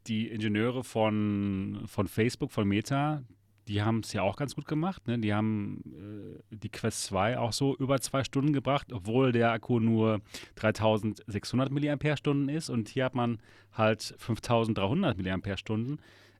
die 0.07 0.29
Ingenieure 0.29 0.85
von, 0.85 1.83
von 1.87 2.09
Facebook, 2.09 2.53
von 2.53 2.67
Meta, 2.67 3.23
die 3.69 3.83
haben 3.83 4.01
es 4.01 4.13
ja 4.13 4.23
auch 4.23 4.37
ganz 4.37 4.55
gut 4.55 4.67
gemacht. 4.67 5.07
Ne? 5.07 5.19
Die 5.19 5.33
haben 5.33 6.41
äh, 6.51 6.57
die 6.57 6.69
Quest 6.69 7.05
2 7.05 7.39
auch 7.39 7.53
so 7.53 7.75
über 7.77 8.01
zwei 8.01 8.25
Stunden 8.25 8.53
gebracht, 8.53 8.93
obwohl 8.93 9.33
der 9.33 9.53
Akku 9.53 9.81
nur 9.81 10.21
3600 10.57 11.71
mAh 11.71 12.53
ist. 12.53 12.71
Und 12.71 12.89
hier 12.89 13.07
hat 13.07 13.15
man 13.15 13.39
halt 13.73 14.15
5300 14.19 15.17
mAh. 15.19 15.97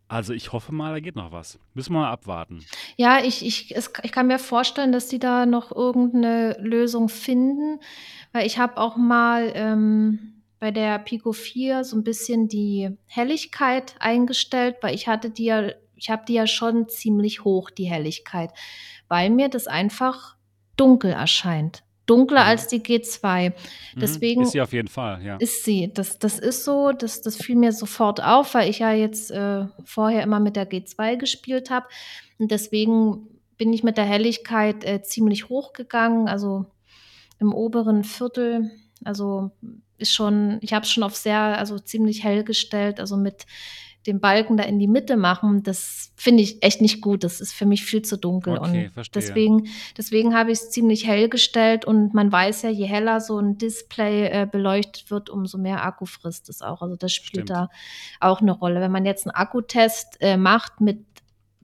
Also 0.07 0.35
ich 0.35 0.53
hoffe 0.53 0.73
mal, 0.73 0.93
da 0.93 1.01
geht 1.01 1.17
noch 1.17 1.33
was. 1.33 1.59
Müssen 1.73 1.95
wir 1.95 2.01
mal 2.01 2.11
abwarten. 2.11 2.63
Ja, 2.97 3.25
ich, 3.25 3.45
ich, 3.45 3.75
es, 3.75 3.91
ich 4.03 4.13
kann 4.13 4.27
mir 4.27 4.39
vorstellen, 4.39 4.93
dass 4.93 5.09
die 5.09 5.19
da 5.19 5.47
noch 5.47 5.73
irgendeine 5.73 6.59
Lösung 6.61 7.09
finden, 7.09 7.81
weil 8.33 8.47
ich 8.47 8.59
habe 8.59 8.77
auch 8.77 8.99
mal 8.99 9.51
ähm, 9.55 10.34
bei 10.65 10.71
der 10.71 10.99
Pico 10.99 11.35
4 11.35 11.85
so 11.85 11.95
ein 11.95 12.05
bisschen 12.05 12.49
die 12.49 12.89
Helligkeit 13.05 13.97
eingestellt, 13.99 14.77
weil 14.81 14.95
ich 14.95 15.07
hatte 15.09 15.29
die 15.29 15.45
ja, 15.45 15.73
ich 15.95 16.09
habe 16.09 16.25
die 16.27 16.33
ja 16.33 16.47
schon 16.47 16.89
ziemlich 16.89 17.45
hoch, 17.45 17.69
die 17.69 17.85
Helligkeit, 17.85 18.51
weil 19.09 19.29
mir 19.29 19.51
das 19.51 19.67
einfach 19.67 20.37
dunkel 20.79 21.11
erscheint. 21.13 21.85
Dunkler 22.07 22.45
Mhm. 22.45 22.49
als 22.49 22.67
die 22.69 22.81
G2. 22.81 23.51
Mhm. 23.51 23.55
Deswegen 24.01 24.41
Ist 24.41 24.53
sie 24.53 24.63
auf 24.63 24.73
jeden 24.73 24.89
Fall, 24.89 25.23
ja. 25.23 25.37
ist 25.37 25.65
sie. 25.65 25.93
Das, 25.93 26.19
das 26.19 26.39
ist 26.39 26.65
so, 26.65 26.93
das, 26.93 27.21
das 27.21 27.37
fiel 27.37 27.57
mir 27.57 27.73
sofort 27.73 28.23
auf, 28.23 28.55
weil 28.55 28.71
ich 28.71 28.79
ja 28.79 28.91
jetzt 28.93 29.33
äh, 29.33 29.67
vorher 29.85 30.23
immer 30.23 30.41
mit 30.41 30.57
der 30.57 30.67
G2 30.67 31.19
gespielt 31.19 31.69
habe. 31.69 31.89
Und 32.39 32.51
deswegen 32.51 33.29
bin 33.59 33.71
ich 33.75 33.83
mit 33.85 33.99
der 33.99 34.07
Helligkeit 34.07 34.83
äh, 34.85 35.03
ziemlich 35.03 35.51
hoch 35.51 35.75
gegangen, 35.75 36.27
also 36.27 36.65
im 37.39 37.53
oberen 37.53 38.03
Viertel. 38.03 38.71
Also 39.05 39.51
ist 39.99 40.13
schon, 40.13 40.59
ich 40.61 40.73
habe 40.73 40.85
es 40.85 40.91
schon 40.91 41.03
auf 41.03 41.17
sehr, 41.17 41.39
also 41.39 41.79
ziemlich 41.79 42.25
hell 42.25 42.45
gestellt, 42.45 43.01
also 43.01 43.17
mit 43.17 43.47
dem 44.07 44.21
Balken 44.21 44.57
da 44.57 44.65
in 44.65 44.79
die 44.79 44.87
Mitte 44.87 45.17
machen, 45.17 45.63
das 45.63 46.13
finde 46.17 46.43
ich 46.43 46.63
echt 46.63 46.81
nicht 46.81 47.01
gut. 47.01 47.25
Das 47.25 47.41
ist 47.41 47.55
für 47.55 47.65
mich 47.65 47.85
viel 47.85 48.03
zu 48.03 48.19
dunkel. 48.19 48.59
Okay, 48.59 48.87
und 48.87 48.93
verstehe. 48.93 49.23
deswegen, 49.23 49.69
deswegen 49.97 50.35
habe 50.35 50.53
ich 50.53 50.59
es 50.59 50.71
ziemlich 50.71 51.07
hell 51.07 51.29
gestellt 51.29 51.85
und 51.85 52.13
man 52.13 52.31
weiß 52.31 52.63
ja, 52.63 52.71
je 52.71 52.87
heller 52.87 53.21
so 53.21 53.39
ein 53.39 53.57
Display 53.57 54.27
äh, 54.27 54.47
beleuchtet 54.51 55.11
wird, 55.11 55.31
umso 55.31 55.57
mehr 55.57 55.85
Akku 55.85 56.05
frisst 56.05 56.49
es 56.49 56.61
auch. 56.61 56.83
Also 56.83 56.97
das 56.97 57.13
spielt 57.13 57.49
Stimmt. 57.49 57.51
da 57.51 57.69
auch 58.21 58.41
eine 58.41 58.53
Rolle. 58.53 58.81
Wenn 58.81 58.93
man 58.93 59.07
jetzt 59.07 59.27
einen 59.27 59.35
Akkutest 59.35 60.19
äh, 60.21 60.37
macht 60.37 60.81
mit 60.81 61.05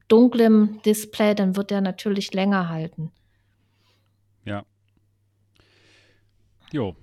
dunklem 0.08 0.80
Display, 0.82 1.34
dann 1.34 1.56
wird 1.56 1.70
der 1.70 1.82
natürlich 1.82 2.32
länger 2.32 2.70
halten. 2.70 3.12
Ja. 4.46 4.64
Jo, 6.72 6.96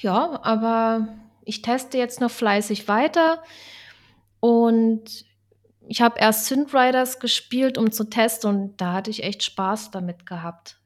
Ja, 0.00 0.40
aber 0.42 1.08
ich 1.44 1.62
teste 1.62 1.98
jetzt 1.98 2.20
noch 2.20 2.30
fleißig 2.30 2.88
weiter 2.88 3.42
und 4.40 5.02
ich 5.88 6.00
habe 6.00 6.18
erst 6.18 6.46
Synth 6.46 6.72
Riders 6.74 7.18
gespielt, 7.18 7.76
um 7.76 7.90
zu 7.90 8.04
testen 8.08 8.50
und 8.50 8.80
da 8.80 8.92
hatte 8.94 9.10
ich 9.10 9.22
echt 9.24 9.42
Spaß 9.42 9.90
damit 9.90 10.24
gehabt. 10.26 10.78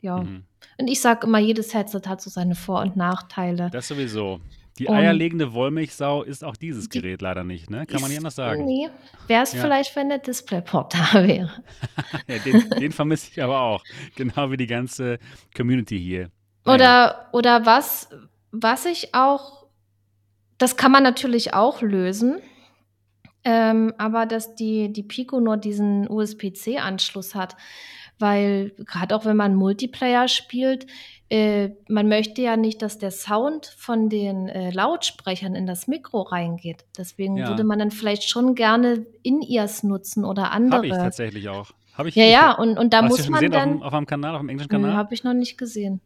Ja. 0.00 0.18
mhm. 0.22 0.44
Und 0.78 0.88
ich 0.88 1.00
sage 1.00 1.26
immer, 1.26 1.38
jedes 1.38 1.72
Headset 1.74 2.02
hat 2.06 2.20
so 2.20 2.28
seine 2.30 2.54
Vor- 2.54 2.82
und 2.82 2.96
Nachteile. 2.96 3.70
das 3.70 3.88
sowieso. 3.88 4.40
Die 4.78 4.86
Und- 4.86 4.94
eierlegende 4.94 5.54
Wollmilchsau 5.54 6.22
ist 6.22 6.44
auch 6.44 6.54
dieses 6.54 6.88
Die- 6.90 7.00
Gerät 7.00 7.22
leider 7.22 7.44
nicht, 7.44 7.70
ne? 7.70 7.86
Kann 7.86 8.00
man 8.02 8.10
nicht 8.10 8.18
Ist- 8.18 8.24
anders 8.24 8.34
sagen. 8.36 8.66
Nee, 8.66 8.88
wäre 9.26 9.42
es 9.42 9.54
Ja. 9.54 9.62
vielleicht, 9.62 9.96
wenn 9.96 10.10
der 10.10 10.18
Displayport 10.18 10.92
da 11.12 11.26
wäre. 11.26 11.50
Ja, 12.28 12.38
den 12.38 12.68
den 12.78 12.92
vermisse 12.92 13.30
ich 13.32 13.42
aber 13.42 13.58
auch. 13.60 13.82
Genau 14.16 14.50
wie 14.50 14.58
die 14.58 14.66
ganze 14.66 15.18
Community 15.56 15.98
hier. 15.98 16.30
Oder, 16.66 17.28
oder 17.32 17.64
was, 17.64 18.10
was 18.52 18.86
ich 18.86 19.14
auch, 19.14 19.66
das 20.58 20.76
kann 20.76 20.92
man 20.92 21.02
natürlich 21.02 21.54
auch 21.54 21.82
lösen, 21.82 22.38
ähm, 23.44 23.92
aber 23.98 24.26
dass 24.26 24.54
die, 24.54 24.92
die 24.92 25.02
Pico 25.02 25.40
nur 25.40 25.56
diesen 25.56 26.08
USB-C-Anschluss 26.10 27.34
hat, 27.34 27.56
weil 28.18 28.72
gerade 28.78 29.14
auch 29.14 29.24
wenn 29.24 29.36
man 29.36 29.54
Multiplayer 29.54 30.26
spielt, 30.28 30.86
äh, 31.28 31.70
man 31.88 32.08
möchte 32.08 32.40
ja 32.40 32.56
nicht, 32.56 32.82
dass 32.82 32.98
der 32.98 33.10
Sound 33.10 33.66
von 33.76 34.08
den 34.08 34.48
äh, 34.48 34.70
Lautsprechern 34.70 35.54
in 35.54 35.66
das 35.66 35.86
Mikro 35.86 36.22
reingeht. 36.22 36.84
Deswegen 36.96 37.36
Ja. 37.36 37.48
würde 37.48 37.64
man 37.64 37.78
dann 37.78 37.90
vielleicht 37.90 38.28
schon 38.28 38.54
gerne 38.54 39.06
In-Ears 39.22 39.82
nutzen 39.82 40.24
oder 40.24 40.52
andere. 40.52 40.78
Habe 40.78 40.86
ich 40.86 40.92
tatsächlich 40.92 41.48
auch. 41.48 41.72
Habe 41.94 42.08
ich 42.10 42.14
Ja, 42.14 42.24
ja, 42.24 42.52
und, 42.52 42.78
und 42.78 42.92
da 42.92 43.02
muss 43.02 43.28
man 43.28 43.40
gesehen 43.40 43.54
auf, 43.54 43.60
dann. 43.60 43.70
dem, 43.78 43.82
auf 43.82 43.94
einem 43.94 44.06
Kanal, 44.06 44.34
auf 44.34 44.40
dem 44.40 44.48
englischen 44.50 44.68
Kanal? 44.70 44.94
habe 44.94 45.14
ich 45.14 45.24
noch 45.24 45.34
nicht 45.34 45.58
gesehen. 45.58 46.00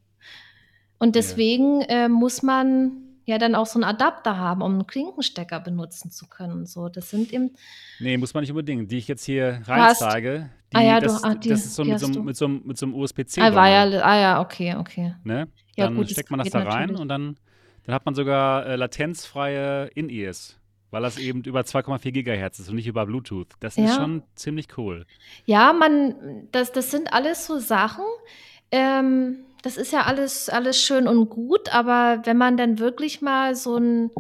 Und 1.01 1.17
deswegen 1.17 1.81
äh, 1.83 2.09
muss 2.09 2.43
man 2.45 2.93
ja 3.27 3.39
dann 3.39 3.55
auch 3.55 3.67
so 3.67 3.79
einen 3.79 3.85
Adapter 3.85 4.37
haben, 4.39 4.61
um 4.63 4.73
einen 4.75 4.87
Klinkenstecker 4.87 5.59
benutzen 5.61 6.11
zu 6.11 6.29
können. 6.29 6.67
So, 6.67 6.89
das 6.89 7.11
sind 7.11 7.33
eben. 7.33 7.51
Nee, 7.99 8.17
muss 8.19 8.33
man 8.35 8.43
nicht 8.43 8.51
unbedingt. 8.51 8.91
Die 8.93 8.99
ich 8.99 9.09
jetzt 9.09 9.25
hier 9.25 9.63
reinzeige, 9.67 10.51
die, 10.73 10.77
Ah 10.77 10.83
ja, 10.83 11.01
du- 11.01 11.07
das, 11.07 11.25
ah, 11.25 11.35
die- 11.35 11.49
das 11.49 11.65
ist 11.65 11.75
so 11.75 11.85
mit 11.85 11.99
so, 11.99 12.09
mit 12.09 12.37
so, 12.37 12.47
mit 12.49 12.77
so 12.79 12.87
einem 12.87 12.95
USB-C. 12.95 13.41
Ah, 13.41 13.49
ja, 13.69 14.01
ah 14.03 14.21
ja, 14.21 14.41
okay, 14.41 14.77
okay. 14.77 15.15
ne? 15.25 15.49
Ja, 15.77 15.87
Dann 15.87 15.97
gut, 15.97 16.11
steckt 16.11 16.31
man 16.31 16.39
das 16.41 16.51
da 16.51 16.61
rein 16.61 16.81
natürlich. 16.83 17.01
und 17.01 17.09
dann, 17.09 17.37
dann 17.85 17.95
hat 17.95 18.05
man 18.05 18.15
sogar 18.15 18.67
äh, 18.67 18.77
latenzfreie 18.77 19.87
In-Ears, 19.95 20.59
weil 20.91 21.03
das 21.03 21.19
eben 21.19 21.43
über 21.45 21.61
2,4 21.61 22.11
Gigahertz 22.13 22.59
ist 22.59 22.69
und 22.69 22.75
nicht 22.77 22.87
über 22.89 23.07
Bluetooth. 23.07 23.49
Das 23.61 23.77
ist 23.79 23.89
Ja. 23.89 23.95
schon 23.97 24.23
ziemlich 24.35 24.77
cool. 24.77 25.07
Ja, 25.47 25.73
man, 25.73 26.49
das, 26.53 26.73
das 26.73 26.91
sind 26.91 27.13
alles 27.13 27.47
so 27.47 27.59
Sachen. 27.59 28.05
Ähm, 28.73 29.39
das 29.63 29.77
ist 29.77 29.93
ja 29.93 30.03
alles, 30.03 30.49
alles 30.49 30.81
schön 30.81 31.07
und 31.07 31.29
gut, 31.29 31.73
aber 31.75 32.23
wenn 32.25 32.37
man 32.37 32.57
dann 32.57 32.79
wirklich 32.79 33.21
mal 33.21 33.55
so 33.55 33.77
ein 33.77 34.11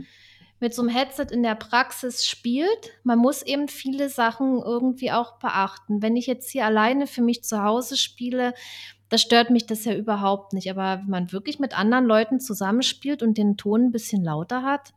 mit 0.60 0.74
so 0.74 0.82
einem 0.82 0.90
Headset 0.90 1.28
in 1.30 1.42
der 1.42 1.54
Praxis 1.54 2.26
spielt, 2.26 2.92
man 3.02 3.18
muss 3.18 3.42
eben 3.42 3.66
viele 3.66 4.10
Sachen 4.10 4.60
irgendwie 4.62 5.10
auch 5.10 5.38
beachten. 5.38 6.02
Wenn 6.02 6.16
ich 6.16 6.26
jetzt 6.26 6.50
hier 6.50 6.66
alleine 6.66 7.06
für 7.06 7.22
mich 7.22 7.42
zu 7.42 7.62
Hause 7.62 7.96
spiele, 7.96 8.52
da 9.08 9.16
stört 9.16 9.48
mich 9.48 9.66
das 9.66 9.86
ja 9.86 9.94
überhaupt 9.94 10.52
nicht. 10.52 10.70
Aber 10.70 11.00
wenn 11.00 11.10
man 11.10 11.32
wirklich 11.32 11.58
mit 11.58 11.76
anderen 11.76 12.04
Leuten 12.04 12.40
zusammenspielt 12.40 13.22
und 13.22 13.38
den 13.38 13.56
Ton 13.56 13.86
ein 13.86 13.90
bisschen 13.90 14.22
lauter 14.22 14.62
hat. 14.62 14.92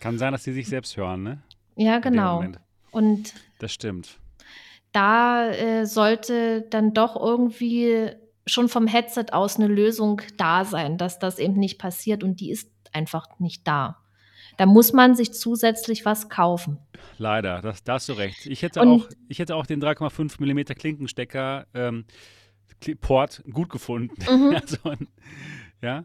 Kann 0.00 0.16
sein, 0.16 0.32
dass 0.32 0.44
sie 0.44 0.54
sich 0.54 0.66
selbst 0.66 0.96
hören, 0.96 1.22
ne? 1.22 1.42
Ja, 1.76 1.98
genau. 1.98 2.42
Und 2.90 3.34
das 3.58 3.72
stimmt. 3.72 4.18
Da 4.92 5.50
äh, 5.50 5.84
sollte 5.84 6.62
dann 6.62 6.94
doch 6.94 7.16
irgendwie 7.16 8.12
schon 8.46 8.68
vom 8.68 8.86
Headset 8.86 9.26
aus 9.32 9.56
eine 9.56 9.66
Lösung 9.66 10.22
da 10.36 10.64
sein, 10.64 10.98
dass 10.98 11.18
das 11.18 11.38
eben 11.38 11.54
nicht 11.54 11.78
passiert 11.78 12.22
und 12.22 12.40
die 12.40 12.50
ist 12.50 12.70
einfach 12.92 13.38
nicht 13.38 13.66
da. 13.66 13.98
Da 14.56 14.64
muss 14.64 14.92
man 14.92 15.14
sich 15.14 15.32
zusätzlich 15.34 16.04
was 16.04 16.28
kaufen. 16.28 16.78
Leider, 17.18 17.60
das, 17.60 17.84
da 17.84 17.94
hast 17.94 18.08
du 18.08 18.14
recht. 18.14 18.46
Ich 18.46 18.62
hätte, 18.62 18.80
auch, 18.80 19.06
ich 19.28 19.38
hätte 19.38 19.54
auch 19.54 19.66
den 19.66 19.82
3,5 19.82 20.40
mm 20.40 20.74
Klinkenstecker 20.78 21.66
ähm, 21.74 22.06
Port 23.00 23.42
gut 23.52 23.68
gefunden. 23.68 24.16
Mhm. 24.30 24.56
also, 24.60 24.78
ja. 25.82 26.04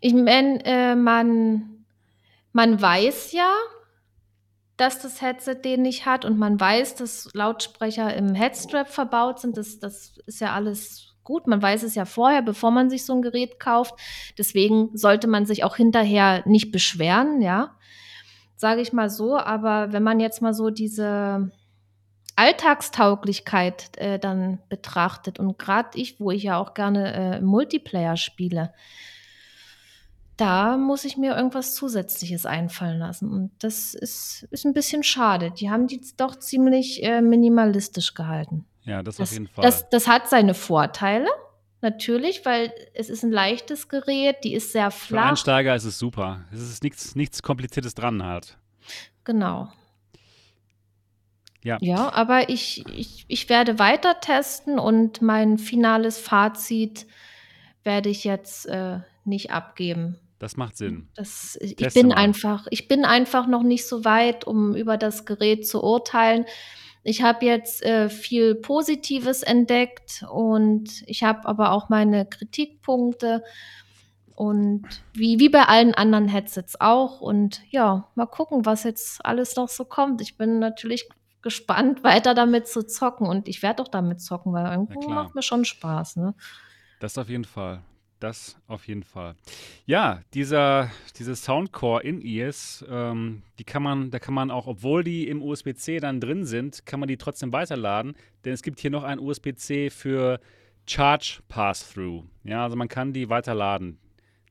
Ich 0.00 0.12
meine, 0.12 0.62
äh, 0.64 0.94
man, 0.94 1.86
man 2.52 2.80
weiß 2.80 3.32
ja, 3.32 3.50
dass 4.76 5.00
das 5.00 5.22
Headset 5.22 5.60
den 5.64 5.82
nicht 5.82 6.04
hat 6.04 6.24
und 6.24 6.38
man 6.38 6.58
weiß, 6.58 6.96
dass 6.96 7.30
Lautsprecher 7.32 8.14
im 8.14 8.34
Headstrap 8.34 8.88
verbaut 8.88 9.40
sind. 9.40 9.56
Das, 9.56 9.78
das 9.78 10.18
ist 10.26 10.40
ja 10.40 10.52
alles 10.52 11.11
gut. 11.24 11.46
Man 11.46 11.62
weiß 11.62 11.82
es 11.82 11.94
ja 11.94 12.04
vorher, 12.04 12.42
bevor 12.42 12.70
man 12.70 12.90
sich 12.90 13.04
so 13.04 13.14
ein 13.14 13.22
Gerät 13.22 13.60
kauft. 13.60 13.94
Deswegen 14.38 14.96
sollte 14.96 15.28
man 15.28 15.46
sich 15.46 15.64
auch 15.64 15.76
hinterher 15.76 16.42
nicht 16.46 16.72
beschweren, 16.72 17.40
ja. 17.40 17.76
Sage 18.56 18.80
ich 18.80 18.92
mal 18.92 19.10
so. 19.10 19.36
Aber 19.36 19.92
wenn 19.92 20.02
man 20.02 20.20
jetzt 20.20 20.42
mal 20.42 20.54
so 20.54 20.70
diese 20.70 21.50
Alltagstauglichkeit 22.36 23.96
äh, 23.98 24.18
dann 24.18 24.58
betrachtet 24.68 25.38
und 25.38 25.58
gerade 25.58 25.90
ich, 25.98 26.18
wo 26.18 26.30
ich 26.30 26.44
ja 26.44 26.58
auch 26.58 26.74
gerne 26.74 27.12
äh, 27.12 27.40
Multiplayer 27.40 28.16
spiele, 28.16 28.72
da 30.36 30.76
muss 30.76 31.04
ich 31.04 31.16
mir 31.16 31.36
irgendwas 31.36 31.74
Zusätzliches 31.74 32.46
einfallen 32.46 32.98
lassen. 32.98 33.30
Und 33.30 33.52
das 33.60 33.94
ist, 33.94 34.46
ist 34.50 34.64
ein 34.64 34.72
bisschen 34.72 35.02
schade. 35.02 35.50
Die 35.50 35.70
haben 35.70 35.86
die 35.86 36.00
doch 36.16 36.36
ziemlich 36.36 37.04
äh, 37.04 37.20
minimalistisch 37.20 38.14
gehalten. 38.14 38.64
Ja, 38.84 39.02
das, 39.02 39.16
das 39.16 39.28
auf 39.28 39.32
jeden 39.32 39.48
Fall. 39.48 39.64
Das, 39.64 39.88
das 39.90 40.08
hat 40.08 40.28
seine 40.28 40.54
Vorteile, 40.54 41.28
natürlich, 41.80 42.44
weil 42.44 42.72
es 42.94 43.08
ist 43.10 43.22
ein 43.22 43.32
leichtes 43.32 43.88
Gerät, 43.88 44.36
die 44.44 44.54
ist 44.54 44.72
sehr 44.72 44.90
flach. 44.90 45.22
Für 45.22 45.28
Einsteiger 45.30 45.74
ist 45.74 45.84
es 45.84 45.98
super. 45.98 46.44
Es 46.52 46.60
ist 46.60 46.82
nichts, 46.82 47.14
nichts 47.14 47.42
Kompliziertes 47.42 47.94
dran 47.94 48.22
halt. 48.22 48.56
Genau. 49.24 49.68
Ja. 51.62 51.78
Ja, 51.80 52.12
aber 52.12 52.48
ich, 52.48 52.84
ich, 52.88 53.24
ich 53.28 53.48
werde 53.48 53.78
weiter 53.78 54.20
testen 54.20 54.78
und 54.78 55.22
mein 55.22 55.58
finales 55.58 56.18
Fazit 56.18 57.06
werde 57.84 58.08
ich 58.08 58.24
jetzt 58.24 58.66
äh, 58.66 58.98
nicht 59.24 59.52
abgeben. 59.52 60.18
Das 60.40 60.56
macht 60.56 60.76
Sinn. 60.76 61.08
Das, 61.14 61.56
ich, 61.60 61.76
bin 61.94 62.12
einfach, 62.12 62.66
ich 62.70 62.88
bin 62.88 63.04
einfach 63.04 63.46
noch 63.46 63.62
nicht 63.62 63.86
so 63.86 64.04
weit, 64.04 64.44
um 64.44 64.74
über 64.74 64.96
das 64.96 65.24
Gerät 65.24 65.68
zu 65.68 65.84
urteilen. 65.84 66.46
Ich 67.04 67.22
habe 67.22 67.44
jetzt 67.44 67.82
äh, 67.82 68.08
viel 68.08 68.54
Positives 68.54 69.42
entdeckt 69.42 70.24
und 70.30 71.02
ich 71.06 71.24
habe 71.24 71.46
aber 71.48 71.72
auch 71.72 71.88
meine 71.88 72.26
Kritikpunkte 72.26 73.42
und 74.34 74.84
wie, 75.12 75.38
wie 75.38 75.48
bei 75.48 75.64
allen 75.64 75.94
anderen 75.94 76.28
Headsets 76.28 76.80
auch. 76.80 77.20
Und 77.20 77.62
ja, 77.70 78.08
mal 78.14 78.26
gucken, 78.26 78.64
was 78.64 78.84
jetzt 78.84 79.24
alles 79.24 79.56
noch 79.56 79.68
so 79.68 79.84
kommt. 79.84 80.20
Ich 80.20 80.36
bin 80.36 80.58
natürlich 80.58 81.08
gespannt, 81.42 82.04
weiter 82.04 82.34
damit 82.34 82.68
zu 82.68 82.86
zocken 82.86 83.26
und 83.26 83.48
ich 83.48 83.62
werde 83.62 83.82
auch 83.82 83.88
damit 83.88 84.20
zocken, 84.20 84.52
weil 84.52 84.66
irgendwo 84.66 85.08
macht 85.08 85.34
mir 85.34 85.42
schon 85.42 85.64
Spaß. 85.64 86.16
Ne? 86.16 86.34
Das 87.00 87.18
auf 87.18 87.28
jeden 87.28 87.44
Fall. 87.44 87.82
Das 88.22 88.56
auf 88.68 88.86
jeden 88.86 89.02
Fall. 89.02 89.34
Ja, 89.84 90.20
dieser, 90.32 90.92
diese 91.18 91.34
Soundcore 91.34 92.04
in 92.04 92.22
ears, 92.22 92.84
ähm, 92.88 93.42
die 93.58 93.64
kann 93.64 93.82
man, 93.82 94.12
da 94.12 94.20
kann 94.20 94.32
man 94.32 94.52
auch, 94.52 94.68
obwohl 94.68 95.02
die 95.02 95.26
im 95.26 95.42
USB-C 95.42 95.98
dann 95.98 96.20
drin 96.20 96.44
sind, 96.44 96.86
kann 96.86 97.00
man 97.00 97.08
die 97.08 97.16
trotzdem 97.16 97.52
weiterladen, 97.52 98.14
denn 98.44 98.52
es 98.52 98.62
gibt 98.62 98.78
hier 98.78 98.90
noch 98.90 99.02
ein 99.02 99.18
USB-C 99.18 99.90
für 99.90 100.38
Charge 100.86 101.40
Pass-Through. 101.48 102.22
Ja, 102.44 102.62
also 102.62 102.76
man 102.76 102.86
kann 102.86 103.12
die 103.12 103.28
weiterladen. 103.28 103.98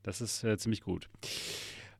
Das 0.04 0.20
ist 0.20 0.44
äh, 0.44 0.58
ziemlich 0.58 0.82
gut. 0.82 1.08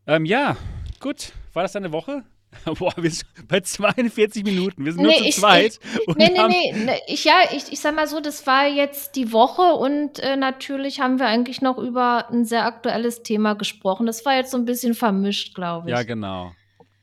Ähm, 0.08 0.26
ja, 0.26 0.58
gut. 1.00 1.32
War 1.54 1.64
das 1.64 1.72
deine 1.72 1.94
Woche? 1.94 2.26
Boah, 2.78 2.94
wir 2.98 3.10
sind 3.10 3.26
bei 3.48 3.62
42 3.62 4.44
Minuten. 4.44 4.86
Wir 4.86 4.94
sind 4.94 5.04
nee, 5.04 5.20
nur 5.20 5.32
zu 5.32 5.40
zweit. 5.40 5.80
Ich, 6.08 6.16
nee, 6.16 6.30
nee, 6.30 6.48
nee, 6.48 6.74
nee. 6.86 7.00
Ich, 7.08 7.24
ja, 7.24 7.36
ich, 7.52 7.72
ich 7.72 7.80
sag 7.80 7.96
mal 7.96 8.08
so, 8.08 8.20
das 8.20 8.46
war 8.46 8.68
jetzt 8.68 9.16
die 9.16 9.32
Woche 9.32 9.62
und 9.62 10.20
äh, 10.20 10.36
natürlich 10.36 11.00
haben 11.00 11.20
wir 11.20 11.28
eigentlich 11.28 11.62
noch 11.62 11.78
über 11.78 12.30
ein 12.30 12.46
sehr 12.46 12.66
aktuelles 12.66 13.24
Thema 13.24 13.56
gesprochen. 13.56 14.06
Das 14.06 14.26
war 14.26 14.36
jetzt 14.36 14.52
so 14.52 14.58
ein 14.58 14.66
bisschen 14.66 14.94
vermischt, 14.94 15.56
glaube 15.56 15.90
ich. 15.90 15.96
Ja, 15.96 16.04
genau. 16.04 16.52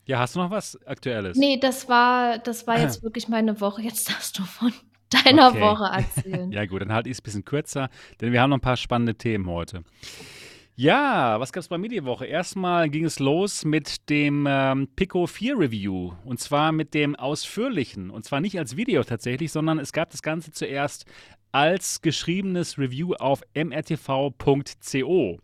Ja, 0.08 0.20
hast 0.20 0.36
du 0.36 0.40
noch 0.40 0.50
was 0.50 0.78
Aktuelles? 0.86 1.36
Nee, 1.36 1.58
das 1.58 1.88
war, 1.88 2.38
das 2.38 2.66
war 2.66 2.80
jetzt 2.80 3.02
wirklich 3.02 3.28
meine 3.28 3.60
Woche. 3.60 3.82
Jetzt 3.82 4.08
darfst 4.08 4.38
du 4.38 4.42
von 4.42 4.72
deiner 5.10 5.48
okay. 5.48 5.60
Woche 5.60 5.84
erzählen. 5.84 6.50
ja, 6.52 6.64
gut, 6.64 6.80
dann 6.80 6.92
halte 6.92 7.10
ich 7.10 7.16
es 7.16 7.20
ein 7.20 7.24
bisschen 7.24 7.44
kürzer, 7.44 7.90
denn 8.20 8.32
wir 8.32 8.40
haben 8.40 8.50
noch 8.50 8.56
ein 8.56 8.62
paar 8.62 8.78
spannende 8.78 9.16
Themen 9.16 9.46
heute. 9.46 9.82
Ja, 10.80 11.40
was 11.40 11.52
gab 11.52 11.62
es 11.62 11.66
bei 11.66 11.76
mir 11.76 11.88
die 11.88 12.04
Woche? 12.04 12.24
Erstmal 12.24 12.88
ging 12.88 13.04
es 13.04 13.18
los 13.18 13.64
mit 13.64 14.08
dem 14.08 14.46
ähm, 14.48 14.86
Pico 14.94 15.26
4 15.26 15.58
Review. 15.58 16.12
Und 16.24 16.38
zwar 16.38 16.70
mit 16.70 16.94
dem 16.94 17.16
ausführlichen. 17.16 18.10
Und 18.10 18.24
zwar 18.24 18.40
nicht 18.40 18.56
als 18.60 18.76
Video 18.76 19.02
tatsächlich, 19.02 19.50
sondern 19.50 19.80
es 19.80 19.92
gab 19.92 20.10
das 20.10 20.22
Ganze 20.22 20.52
zuerst 20.52 21.04
als 21.50 22.00
geschriebenes 22.00 22.78
Review 22.78 23.14
auf 23.14 23.42
mrtv.co. 23.54 25.38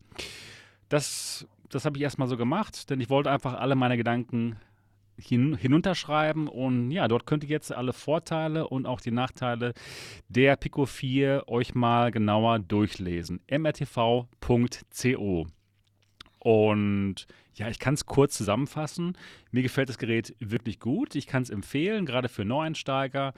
Das, 0.88 1.48
das 1.68 1.84
habe 1.84 1.96
ich 1.96 2.04
erstmal 2.04 2.28
so 2.28 2.36
gemacht, 2.36 2.88
denn 2.88 3.00
ich 3.00 3.10
wollte 3.10 3.32
einfach 3.32 3.54
alle 3.54 3.74
meine 3.74 3.96
Gedanken 3.96 4.54
hin, 5.18 5.56
hinunterschreiben 5.56 6.48
und 6.48 6.90
ja, 6.90 7.08
dort 7.08 7.26
könnt 7.26 7.44
ihr 7.44 7.50
jetzt 7.50 7.72
alle 7.72 7.92
Vorteile 7.92 8.68
und 8.68 8.86
auch 8.86 9.00
die 9.00 9.10
Nachteile 9.10 9.74
der 10.28 10.56
Pico 10.56 10.86
4 10.86 11.44
euch 11.46 11.74
mal 11.74 12.10
genauer 12.10 12.58
durchlesen. 12.58 13.40
mrtv.co. 13.48 15.46
Und 16.40 17.26
ja, 17.54 17.68
ich 17.68 17.78
kann 17.78 17.94
es 17.94 18.06
kurz 18.06 18.36
zusammenfassen. 18.36 19.16
Mir 19.50 19.62
gefällt 19.62 19.88
das 19.88 19.98
Gerät 19.98 20.34
wirklich 20.40 20.80
gut. 20.80 21.14
Ich 21.14 21.26
kann 21.26 21.42
es 21.42 21.50
empfehlen, 21.50 22.06
gerade 22.06 22.28
für 22.28 22.44
Neueinsteiger, 22.44 23.32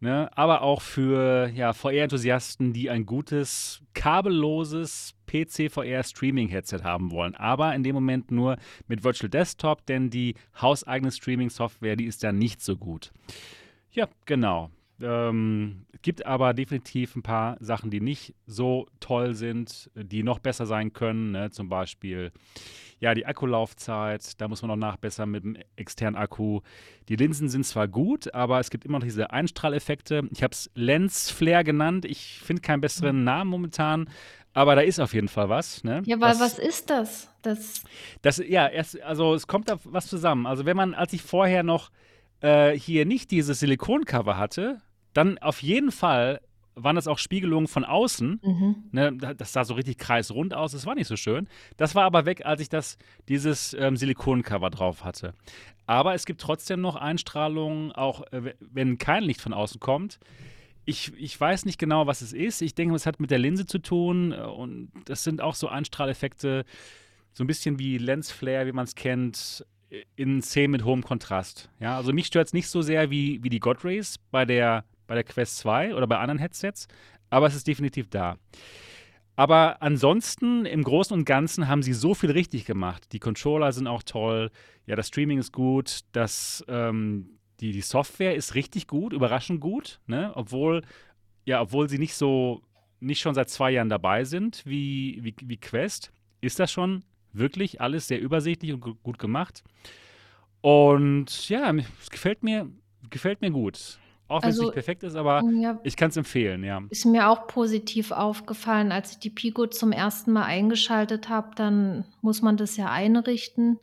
ne? 0.00 0.30
aber 0.36 0.62
auch 0.62 0.82
für 0.82 1.50
ja, 1.54 1.72
VR-Enthusiasten, 1.72 2.72
die 2.72 2.90
ein 2.90 3.06
gutes, 3.06 3.82
kabelloses 3.94 5.14
PC-VR-Streaming-Headset 5.26 6.82
haben 6.82 7.10
wollen. 7.10 7.34
Aber 7.34 7.74
in 7.74 7.82
dem 7.82 7.94
Moment 7.94 8.30
nur 8.30 8.56
mit 8.88 9.04
Virtual 9.04 9.30
Desktop, 9.30 9.86
denn 9.86 10.10
die 10.10 10.34
hauseigene 10.60 11.10
Streaming-Software, 11.10 11.96
die 11.96 12.04
ist 12.06 12.22
ja 12.22 12.32
nicht 12.32 12.60
so 12.60 12.76
gut. 12.76 13.12
Ja, 13.90 14.08
genau. 14.26 14.70
Ähm, 15.02 15.86
gibt 16.02 16.24
aber 16.24 16.54
definitiv 16.54 17.16
ein 17.16 17.22
paar 17.22 17.56
Sachen, 17.60 17.90
die 17.90 18.00
nicht 18.00 18.34
so 18.46 18.86
toll 19.00 19.34
sind, 19.34 19.90
die 19.94 20.22
noch 20.22 20.38
besser 20.38 20.66
sein 20.66 20.92
können. 20.92 21.32
Ne? 21.32 21.50
Zum 21.50 21.68
Beispiel 21.68 22.32
ja, 22.98 23.14
die 23.14 23.26
Akkulaufzeit, 23.26 24.40
da 24.40 24.48
muss 24.48 24.62
man 24.62 24.68
noch 24.70 24.76
nachbessern 24.76 25.30
mit 25.30 25.44
dem 25.44 25.56
externen 25.76 26.16
Akku. 26.16 26.60
Die 27.08 27.16
Linsen 27.16 27.48
sind 27.48 27.64
zwar 27.66 27.88
gut, 27.88 28.32
aber 28.32 28.58
es 28.58 28.70
gibt 28.70 28.84
immer 28.84 28.98
noch 28.98 29.04
diese 29.04 29.30
Einstrahleffekte. 29.30 30.28
Ich 30.32 30.42
habe 30.42 30.52
es 30.52 30.70
Lens 30.74 31.30
Flare 31.30 31.64
genannt. 31.64 32.04
Ich 32.04 32.40
finde 32.42 32.62
keinen 32.62 32.80
besseren 32.80 33.24
Namen 33.24 33.50
momentan, 33.50 34.08
aber 34.54 34.74
da 34.74 34.80
ist 34.80 34.98
auf 34.98 35.12
jeden 35.12 35.28
Fall 35.28 35.50
was. 35.50 35.84
Ne? 35.84 36.02
Ja, 36.06 36.20
weil 36.20 36.30
das, 36.30 36.40
was 36.40 36.58
ist 36.58 36.88
das? 36.88 37.30
Das, 37.42 37.84
das 38.22 38.38
ja, 38.38 38.66
erst, 38.66 39.00
also 39.02 39.34
es 39.34 39.46
kommt 39.46 39.68
da 39.68 39.78
was 39.84 40.06
zusammen. 40.06 40.46
Also 40.46 40.64
wenn 40.64 40.76
man, 40.76 40.94
als 40.94 41.12
ich 41.12 41.22
vorher 41.22 41.62
noch 41.62 41.90
äh, 42.40 42.72
hier 42.72 43.04
nicht 43.04 43.30
dieses 43.30 43.60
Silikoncover 43.60 44.38
hatte, 44.38 44.80
dann 45.16 45.38
auf 45.38 45.62
jeden 45.62 45.92
Fall 45.92 46.40
waren 46.76 46.96
das 46.96 47.08
auch 47.08 47.18
Spiegelungen 47.18 47.68
von 47.68 47.84
außen. 47.84 48.40
Mhm. 48.42 48.76
Ne, 48.92 49.16
das 49.16 49.52
sah 49.52 49.64
so 49.64 49.74
richtig 49.74 49.98
kreisrund 49.98 50.52
aus, 50.54 50.72
das 50.72 50.86
war 50.86 50.94
nicht 50.94 51.06
so 51.08 51.16
schön. 51.16 51.48
Das 51.78 51.94
war 51.94 52.04
aber 52.04 52.26
weg, 52.26 52.44
als 52.44 52.60
ich 52.60 52.68
das, 52.68 52.98
dieses 53.28 53.74
ähm, 53.74 53.96
Silikoncover 53.96 54.70
drauf 54.70 55.02
hatte. 55.02 55.32
Aber 55.86 56.14
es 56.14 56.26
gibt 56.26 56.40
trotzdem 56.40 56.80
noch 56.82 56.96
Einstrahlungen, 56.96 57.92
auch 57.92 58.22
äh, 58.32 58.54
wenn 58.60 58.98
kein 58.98 59.24
Licht 59.24 59.40
von 59.40 59.54
außen 59.54 59.80
kommt. 59.80 60.18
Ich, 60.84 61.12
ich 61.16 61.40
weiß 61.40 61.64
nicht 61.64 61.78
genau, 61.78 62.06
was 62.06 62.20
es 62.20 62.32
ist. 62.32 62.60
Ich 62.60 62.74
denke, 62.74 62.94
es 62.94 63.06
hat 63.06 63.18
mit 63.20 63.30
der 63.30 63.38
Linse 63.38 63.64
zu 63.64 63.78
tun 63.78 64.32
äh, 64.32 64.36
und 64.36 64.90
das 65.06 65.24
sind 65.24 65.40
auch 65.40 65.54
so 65.54 65.68
Einstrahleffekte, 65.68 66.66
so 67.32 67.42
ein 67.42 67.46
bisschen 67.46 67.78
wie 67.78 67.96
Lensflare, 67.96 68.66
wie 68.66 68.72
man 68.72 68.84
es 68.84 68.94
kennt, 68.94 69.64
in 70.16 70.42
Szenen 70.42 70.72
mit 70.72 70.84
hohem 70.84 71.02
Kontrast. 71.02 71.70
Ja, 71.80 71.96
also 71.96 72.12
mich 72.12 72.26
stört 72.26 72.48
es 72.48 72.52
nicht 72.52 72.68
so 72.68 72.82
sehr 72.82 73.10
wie, 73.10 73.42
wie 73.42 73.48
die 73.48 73.60
God 73.60 73.84
Rays 73.84 74.18
bei 74.30 74.44
der 74.44 74.84
bei 75.06 75.14
der 75.14 75.24
Quest 75.24 75.58
2 75.58 75.94
oder 75.94 76.06
bei 76.06 76.18
anderen 76.18 76.38
Headsets, 76.38 76.88
aber 77.30 77.46
es 77.46 77.54
ist 77.54 77.66
definitiv 77.66 78.08
da. 78.08 78.36
Aber 79.36 79.82
ansonsten, 79.82 80.64
im 80.64 80.82
Großen 80.82 81.14
und 81.14 81.26
Ganzen 81.26 81.68
haben 81.68 81.82
sie 81.82 81.92
so 81.92 82.14
viel 82.14 82.30
richtig 82.30 82.64
gemacht. 82.64 83.12
Die 83.12 83.18
Controller 83.18 83.70
sind 83.72 83.86
auch 83.86 84.02
toll, 84.02 84.50
ja, 84.86 84.96
das 84.96 85.08
Streaming 85.08 85.38
ist 85.38 85.52
gut, 85.52 86.00
das, 86.12 86.64
ähm, 86.68 87.38
die, 87.60 87.72
die 87.72 87.82
Software 87.82 88.34
ist 88.34 88.54
richtig 88.54 88.86
gut, 88.86 89.12
überraschend 89.12 89.60
gut, 89.60 90.00
ne? 90.06 90.32
Obwohl, 90.34 90.82
ja, 91.44 91.60
obwohl 91.60 91.88
sie 91.88 91.98
nicht 91.98 92.14
so, 92.14 92.62
nicht 93.00 93.20
schon 93.20 93.34
seit 93.34 93.50
zwei 93.50 93.70
Jahren 93.70 93.90
dabei 93.90 94.24
sind 94.24 94.62
wie, 94.64 95.18
wie, 95.22 95.34
wie 95.42 95.56
Quest, 95.58 96.12
ist 96.40 96.58
das 96.58 96.72
schon 96.72 97.04
wirklich 97.32 97.80
alles 97.80 98.08
sehr 98.08 98.20
übersichtlich 98.20 98.72
und 98.72 98.80
gut 99.02 99.18
gemacht. 99.18 99.62
Und 100.62 101.48
ja, 101.50 101.72
es 102.00 102.10
gefällt 102.10 102.42
mir, 102.42 102.70
gefällt 103.10 103.42
mir 103.42 103.50
gut. 103.50 103.98
Auch 104.28 104.42
wenn 104.42 104.48
es 104.50 104.56
Also, 104.56 104.62
nicht 104.64 104.74
perfekt 104.74 105.02
ist, 105.04 105.14
aber 105.14 105.42
ja, 105.60 105.78
ich 105.84 105.96
kann 105.96 106.08
es 106.10 106.16
empfehlen, 106.16 106.64
ja. 106.64 106.82
ist 106.90 107.04
mir 107.06 107.28
auch 107.28 107.46
positiv 107.46 108.10
aufgefallen, 108.10 108.90
als 108.92 109.12
ich 109.12 109.18
die 109.20 109.30
Pico 109.30 109.66
zum 109.68 109.92
ersten 109.92 110.32
Mal 110.32 110.44
eingeschaltet 110.44 111.28
habe, 111.28 111.50
dann 111.54 112.04
muss 112.22 112.42
man 112.42 112.56
das 112.56 112.76
ja 112.76 112.90
einrichten 112.90 113.78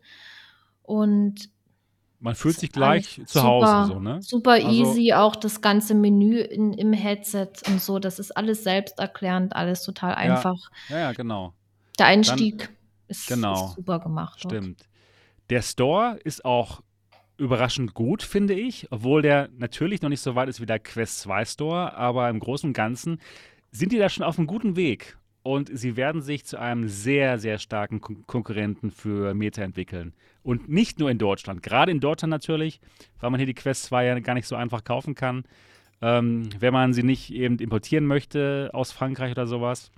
und 0.81 1.49
Man 2.19 2.35
fühlt 2.35 2.55
ist 2.55 2.61
sich 2.61 2.71
gleich 2.71 3.21
zu 3.25 3.41
Hause 3.43 3.85
so, 3.87 3.93
super, 3.93 3.99
ne? 4.01 4.21
super 4.21 4.51
Also, 4.53 4.67
easy, 4.69 5.13
auch 5.13 5.35
das 5.37 5.61
ganze 5.61 5.93
Menü 5.95 6.39
in, 6.39 6.73
im 6.73 6.91
Headset 6.93 7.47
und 7.67 7.81
so, 7.81 7.99
das 7.99 8.19
ist 8.19 8.31
alles 8.35 8.63
selbsterklärend, 8.63 9.55
alles 9.55 9.83
total 9.83 10.15
einfach. 10.15 10.57
ja, 10.89 10.99
ja, 10.99 11.11
genau. 11.13 11.53
Der 11.99 12.07
Dann, 12.07 12.13
Einstieg 12.15 12.69
ist, 13.07 13.21
ist 13.21 13.27
genau, 13.27 13.67
super 13.75 13.99
gemacht 13.99 14.39
dort. 14.43 14.53
stimmt. 14.53 14.89
Der 15.49 15.61
Store 15.61 16.17
ist 16.23 16.43
auch 16.43 16.81
überraschend 17.37 17.93
gut, 17.93 18.23
finde 18.23 18.53
ich, 18.53 18.87
obwohl 18.91 19.21
der 19.21 19.49
natürlich 19.57 20.01
noch 20.01 20.09
nicht 20.09 20.21
so 20.21 20.35
weit 20.35 20.49
ist 20.49 20.61
wie 20.61 20.65
der 20.65 20.79
Quest 20.79 21.19
2 21.21 21.45
Store, 21.45 21.95
aber 21.95 22.29
im 22.29 22.39
Großen 22.39 22.69
und 22.69 22.73
Ganzen 22.73 23.19
sind 23.71 23.91
die 23.91 23.97
da 23.97 24.09
schon 24.09 24.23
auf 24.23 24.37
einem 24.37 24.47
guten 24.47 24.75
Weg. 24.75 25.17
Und 25.41 25.69
sie 25.77 25.97
werden 25.97 26.21
sich 26.21 26.45
zu 26.45 26.57
einem 26.57 26.87
sehr, 26.87 27.37
sehr 27.37 27.59
starken 27.59 27.99
Kon 27.99 28.25
Konkurrenten 28.27 28.91
für 28.91 29.33
Meta 29.33 29.61
entwickeln. 29.61 30.13
Und 30.41 30.69
nicht 30.69 30.99
nur 30.99 31.11
in 31.11 31.17
Deutschland, 31.17 31.61
gerade 31.61 31.91
in 31.91 31.99
Deutschland 31.99 32.31
natürlich, 32.31 32.79
weil 33.19 33.29
man 33.29 33.39
hier 33.39 33.47
die 33.47 33.53
Quest 33.53 33.83
2 33.85 34.05
ja 34.05 34.19
gar 34.19 34.35
nicht 34.35 34.47
so 34.47 34.55
einfach 34.55 34.85
kaufen 34.85 35.15
kann, 35.15 35.43
ähm, 36.01 36.47
wenn 36.59 36.71
man 36.71 36.93
sie 36.93 37.03
nicht 37.03 37.33
eben 37.33 37.59
importieren 37.59 38.05
möchte 38.05 38.69
aus 38.73 38.93
Frankreich 38.93 39.31
oder 39.31 39.45
sowas. 39.45 39.91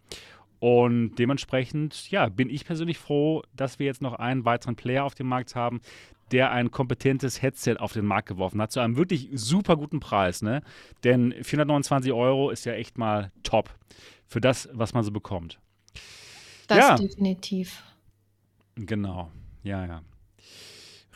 Und 0.60 1.16
dementsprechend, 1.20 2.10
ja, 2.10 2.28
bin 2.28 2.50
ich 2.50 2.66
persönlich 2.66 2.98
froh, 2.98 3.44
dass 3.56 3.78
wir 3.78 3.86
jetzt 3.86 4.02
noch 4.02 4.14
einen 4.14 4.46
weiteren 4.46 4.76
Player 4.76 5.04
auf 5.04 5.14
dem 5.14 5.28
Markt 5.28 5.56
haben, 5.56 5.82
der 6.32 6.52
ein 6.52 6.72
kompetentes 6.72 7.42
Headset 7.42 7.78
auf 7.78 7.94
den 7.94 8.06
Markt 8.06 8.28
geworfen 8.28 8.62
hat, 8.62 8.72
zu 8.72 8.80
einem 8.80 8.98
wirklich 8.98 9.30
super 9.34 9.78
guten 9.78 10.00
Preis, 10.00 10.42
ne? 10.42 10.62
Denn 11.04 11.34
429 11.42 12.12
Euro 12.12 12.50
ist 12.50 12.66
ja 12.66 12.74
echt 12.74 12.98
mal 12.98 13.32
top 13.44 13.70
für 14.28 14.42
das, 14.42 14.68
was 14.74 14.94
man 14.94 15.04
so 15.04 15.12
bekommt. 15.12 15.60
Das 16.68 16.78
Ja, 16.78 16.96
definitiv. 16.96 17.84
genau. 18.76 19.32
Ja, 19.64 19.86
ja. 19.86 20.02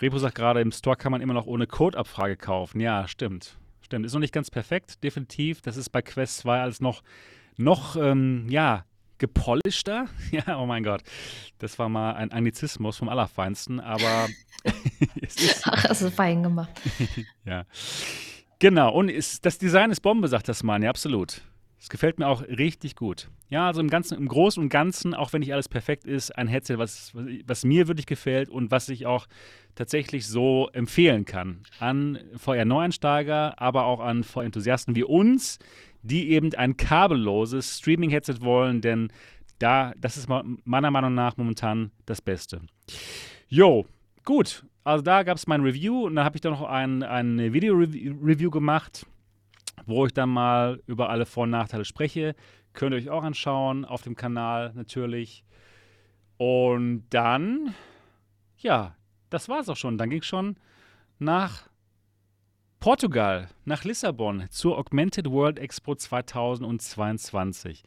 Repo 0.02 0.18
sagt 0.18 0.36
gerade, 0.36 0.62
im 0.62 0.72
Store 0.72 0.96
kann 0.96 1.12
man 1.12 1.22
immer 1.22 1.34
noch 1.34 1.46
ohne 1.46 1.68
Codeabfrage 1.68 2.38
kaufen. 2.38 2.80
Ja, 2.80 3.08
stimmt. 3.08 3.58
Stimmt. 3.82 4.06
Ist 4.06 4.14
noch 4.14 4.20
nicht 4.20 4.34
ganz 4.34 4.50
perfekt, 4.52 5.04
definitiv. 5.04 5.62
Das 5.62 5.76
ist 5.76 5.90
bei 5.90 6.02
Quest 6.02 6.38
2 6.38 6.62
alles 6.62 6.80
noch, 6.80 7.02
noch 7.58 7.96
ähm, 7.96 8.46
ja, 8.50 8.86
gepolischter. 9.20 10.08
Ja, 10.32 10.60
oh 10.60 10.66
mein 10.66 10.84
Gott. 10.84 11.02
Das 11.58 11.80
war 11.80 11.90
mal 11.90 12.14
ein 12.14 12.32
Anglizismus 12.32 12.98
vom 12.98 13.10
Allerfeinsten, 13.10 13.80
aber 13.80 14.28
es 15.22 15.36
ist, 15.36 15.62
Ach, 15.66 15.84
hast 15.86 16.02
du 16.02 16.12
fein 16.12 16.44
gemacht. 16.44 16.70
ja. 17.46 17.66
Genau. 18.60 18.94
Und 18.94 19.10
ist, 19.10 19.46
das 19.46 19.58
Design 19.58 19.92
ist 19.92 20.02
Bombe, 20.02 20.28
sagt 20.28 20.48
das 20.48 20.64
Mann. 20.64 20.84
Ja, 20.84 20.90
absolut. 20.90 21.42
Es 21.82 21.90
gefällt 21.90 22.20
mir 22.20 22.28
auch 22.28 22.42
richtig 22.42 22.96
gut. 22.96 23.30
Ja, 23.50 23.68
also 23.68 23.80
im 23.80 23.90
Ganzen, 23.90 24.18
im 24.18 24.28
Großen 24.28 24.62
und 24.62 24.70
Ganzen, 24.70 25.14
auch 25.14 25.32
wenn 25.32 25.40
nicht 25.40 25.54
alles 25.54 25.70
perfekt 25.70 26.06
ist, 26.06 26.38
ein 26.38 26.48
Headset, 26.48 26.78
was, 26.78 27.14
was 27.46 27.64
mir 27.64 27.88
wirklich 27.88 28.06
gefällt 28.06 28.50
und 28.50 28.70
was 28.70 28.90
ich 28.90 29.06
auch 29.06 29.28
tatsächlich 29.76 30.28
so 30.28 30.70
empfehlen 30.74 31.24
kann 31.24 31.64
an 31.80 32.20
VR-Neueinsteiger, 32.36 33.60
aber 33.62 33.86
auch 33.86 34.02
an 34.02 34.24
VR-Enthusiasten 34.26 34.96
wie 34.96 35.06
uns, 35.06 35.58
die 36.02 36.32
eben 36.32 36.54
ein 36.56 36.78
kabelloses 36.78 37.80
Streaming-Headset 37.80 38.42
wollen, 38.42 38.82
denn 38.82 39.12
da, 39.60 39.94
das 39.98 40.18
ist 40.18 40.30
meiner 40.64 40.92
Meinung 40.92 41.14
nach 41.14 41.36
momentan 41.38 41.92
das 42.06 42.22
Beste. 42.22 42.62
Jo, 43.48 43.86
gut. 44.24 44.66
Also 44.86 45.04
da 45.04 45.24
gab 45.24 45.38
es 45.38 45.46
mein 45.46 45.62
Review 45.62 46.06
und 46.06 46.16
dann 46.16 46.26
habe 46.26 46.38
ich 46.38 46.42
dann 46.42 46.54
noch 46.54 46.64
ein, 46.64 47.04
ein 47.04 47.54
Video-Review 47.54 48.50
gemacht 48.50 49.06
wo 49.86 50.06
ich 50.06 50.14
dann 50.14 50.30
mal 50.30 50.82
über 50.88 51.10
alle 51.10 51.26
Vor- 51.26 51.44
und 51.44 51.52
Nachteile 51.52 51.86
spreche. 51.86 52.36
Könnt 52.74 52.94
ihr 52.94 52.98
euch 52.98 53.10
auch 53.10 53.24
anschauen 53.24 53.86
auf 53.86 54.02
dem 54.02 54.16
Kanal 54.16 54.72
natürlich. 54.76 55.44
Und 56.38 57.06
dann, 57.10 57.74
ja, 58.58 58.96
das 59.30 59.50
war 59.50 59.60
es 59.60 59.70
auch 59.70 59.76
schon. 59.76 59.98
Dann 59.98 60.10
ging 60.10 60.22
es 60.22 60.28
schon 60.28 60.58
nach 61.18 61.69
Portugal, 62.80 63.50
nach 63.66 63.84
Lissabon 63.84 64.46
zur 64.52 64.78
Augmented 64.78 65.30
World 65.30 65.60
Expo 65.60 65.96
2022. 65.96 67.84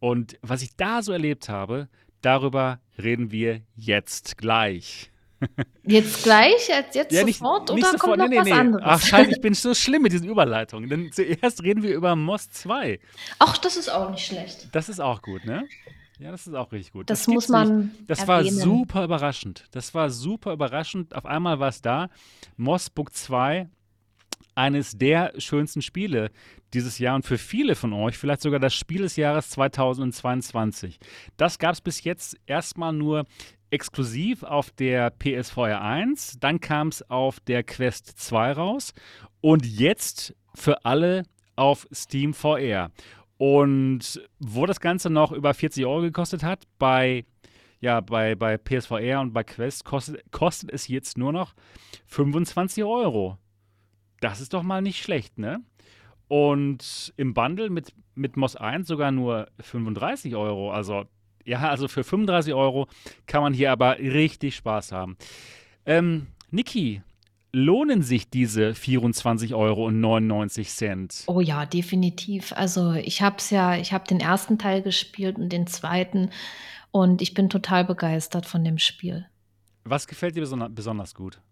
Und 0.00 0.36
was 0.42 0.60
ich 0.60 0.76
da 0.76 1.00
so 1.02 1.12
erlebt 1.12 1.48
habe, 1.48 1.88
darüber 2.20 2.78
reden 2.98 3.30
wir 3.30 3.62
jetzt 3.74 4.36
gleich. 4.36 5.10
Jetzt 5.82 6.22
gleich, 6.24 6.68
jetzt, 6.68 6.94
jetzt 6.94 7.12
Ja, 7.12 7.22
nicht, 7.22 7.38
sofort 7.38 7.68
nicht 7.74 7.84
oder 7.86 7.98
kommt 7.98 8.00
sofort. 8.00 8.18
Nee, 8.18 8.24
noch 8.24 8.30
nee, 8.30 8.38
was 8.38 8.44
nee. 8.46 8.52
anderes? 8.52 8.84
Ach, 8.86 9.00
scheiße, 9.02 9.30
ich 9.32 9.40
bin 9.42 9.52
so 9.52 9.74
schlimm 9.74 10.00
mit 10.00 10.12
diesen 10.12 10.26
Überleitungen. 10.28 10.88
Denn 10.88 11.12
zuerst 11.12 11.62
reden 11.62 11.82
wir 11.82 11.94
über 11.94 12.16
Moss 12.16 12.48
2. 12.48 12.98
Ach, 13.40 13.58
das 13.58 13.76
ist 13.76 13.90
auch 13.90 14.10
nicht 14.10 14.24
schlecht. 14.24 14.68
Das 14.72 14.88
ist 14.88 15.00
auch 15.00 15.20
gut, 15.20 15.44
ne? 15.44 15.66
Ja, 16.18 16.30
das 16.30 16.46
ist 16.46 16.54
auch 16.54 16.72
richtig 16.72 16.92
gut. 16.94 17.10
Das 17.10 17.20
Das 17.20 17.28
muss 17.28 17.48
gibt's 17.48 17.60
nicht. 17.60 17.68
man 17.74 17.90
Das 18.06 18.26
war 18.26 18.38
erwähnen. 18.38 18.56
super 18.56 19.04
überraschend. 19.04 19.66
Das 19.72 19.92
war 19.92 20.08
super 20.08 20.54
überraschend. 20.54 21.14
Auf 21.14 21.26
einmal 21.26 21.58
war 21.60 21.68
es 21.68 21.82
da. 21.82 22.08
Moss 22.56 22.88
Book 22.88 23.12
2, 23.12 23.68
eines 24.54 24.96
der 24.96 25.32
schönsten 25.38 25.82
Spiele 25.82 26.30
dieses 26.72 26.98
Jahr 26.98 27.14
und 27.14 27.24
für 27.24 27.38
viele 27.38 27.74
von 27.74 27.92
euch 27.92 28.18
vielleicht 28.18 28.42
sogar 28.42 28.60
das 28.60 28.74
Spiel 28.74 29.02
des 29.02 29.16
Jahres 29.16 29.50
2022. 29.50 30.98
Das 31.36 31.58
gab 31.58 31.72
es 31.72 31.80
bis 31.80 32.04
jetzt 32.04 32.36
erstmal 32.46 32.92
nur 32.92 33.24
exklusiv 33.70 34.42
auf 34.44 34.70
der 34.70 35.10
PSVR 35.10 35.82
1, 35.82 36.38
dann 36.38 36.60
kam 36.60 36.88
es 36.88 37.08
auf 37.10 37.40
der 37.40 37.64
Quest 37.64 38.18
2 38.18 38.52
raus 38.52 38.94
und 39.40 39.66
jetzt 39.66 40.34
für 40.54 40.84
alle 40.84 41.24
auf 41.56 41.86
Steam 41.92 42.34
VR. 42.34 42.90
Und 43.36 44.22
wo 44.38 44.66
das 44.66 44.80
Ganze 44.80 45.10
noch 45.10 45.32
über 45.32 45.54
40 45.54 45.84
Euro 45.86 46.02
gekostet 46.02 46.44
hat, 46.44 46.64
bei, 46.78 47.24
ja, 47.80 48.00
bei, 48.00 48.36
bei 48.36 48.56
PSVR 48.56 49.20
und 49.20 49.32
bei 49.32 49.42
Quest 49.42 49.84
kostet, 49.84 50.22
kostet 50.30 50.72
es 50.72 50.88
jetzt 50.88 51.18
nur 51.18 51.32
noch 51.32 51.54
25 52.06 52.84
Euro. 52.84 53.38
Das 54.24 54.40
ist 54.40 54.54
doch 54.54 54.62
mal 54.62 54.80
nicht 54.80 55.02
schlecht, 55.02 55.36
ne? 55.38 55.60
Und 56.28 57.12
im 57.18 57.34
Bundle 57.34 57.68
mit, 57.68 57.92
mit 58.14 58.38
MOS 58.38 58.56
1 58.56 58.88
sogar 58.88 59.10
nur 59.10 59.48
35 59.60 60.34
Euro. 60.34 60.72
Also, 60.72 61.04
ja, 61.44 61.68
also 61.68 61.88
für 61.88 62.04
35 62.04 62.54
Euro 62.54 62.88
kann 63.26 63.42
man 63.42 63.52
hier 63.52 63.70
aber 63.70 63.98
richtig 63.98 64.56
Spaß 64.56 64.92
haben. 64.92 65.18
Ähm, 65.84 66.28
Niki, 66.50 67.02
lohnen 67.52 68.00
sich 68.00 68.30
diese 68.30 68.70
24,99 68.70 69.54
Euro? 69.54 69.92
Oh 71.26 71.40
ja, 71.42 71.66
definitiv. 71.66 72.54
Also 72.56 72.92
ich 72.92 73.20
habe 73.20 73.36
es 73.36 73.50
ja, 73.50 73.76
ich 73.76 73.92
habe 73.92 74.08
den 74.08 74.20
ersten 74.20 74.56
Teil 74.56 74.80
gespielt 74.80 75.36
und 75.36 75.50
den 75.50 75.66
zweiten 75.66 76.30
und 76.92 77.20
ich 77.20 77.34
bin 77.34 77.50
total 77.50 77.84
begeistert 77.84 78.46
von 78.46 78.64
dem 78.64 78.78
Spiel. 78.78 79.26
Was 79.84 80.06
gefällt 80.06 80.34
dir 80.34 80.40
besonder 80.40 80.70
besonders 80.70 81.14
gut? 81.14 81.42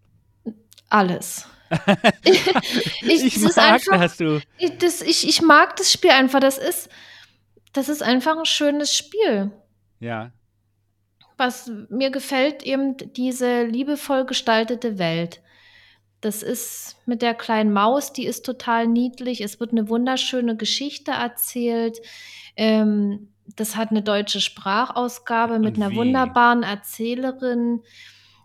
Alles. 0.92 1.48
ich, 2.22 3.24
Ich 3.24 3.36
ist 3.36 3.56
mag 3.56 3.72
einfach, 3.72 4.00
das, 4.00 4.18
du. 4.18 4.40
ich, 4.58 4.76
das, 4.76 5.00
ich, 5.00 5.26
ich 5.26 5.40
mag 5.40 5.74
das 5.76 5.90
Spiel 5.90 6.10
einfach. 6.10 6.38
Das 6.38 6.58
ist, 6.58 6.90
das 7.72 7.88
ist 7.88 8.02
einfach 8.02 8.36
ein 8.36 8.44
schönes 8.44 8.94
Spiel. 8.94 9.50
Ja, 10.00 10.32
Was 11.38 11.70
mir 11.88 12.10
gefällt, 12.10 12.62
eben 12.62 12.96
diese 13.14 13.64
liebevoll 13.64 14.26
gestaltete 14.26 14.98
Welt. 14.98 15.40
Das 16.20 16.42
ist 16.42 16.96
mit 17.06 17.22
der 17.22 17.34
kleinen 17.34 17.72
Maus, 17.72 18.12
die 18.12 18.26
ist 18.26 18.44
total 18.44 18.86
niedlich. 18.86 19.40
Es 19.40 19.60
wird 19.60 19.72
eine 19.72 19.88
wunderschöne 19.88 20.56
Geschichte 20.56 21.12
erzählt. 21.12 22.00
Ähm, 22.54 23.32
das 23.56 23.76
hat 23.76 23.92
eine 23.92 24.02
deutsche 24.02 24.42
Sprachausgabe 24.42 25.58
mit 25.58 25.76
einer 25.76 25.94
wunderbaren 25.94 26.62
Erzählerin. 26.62 27.80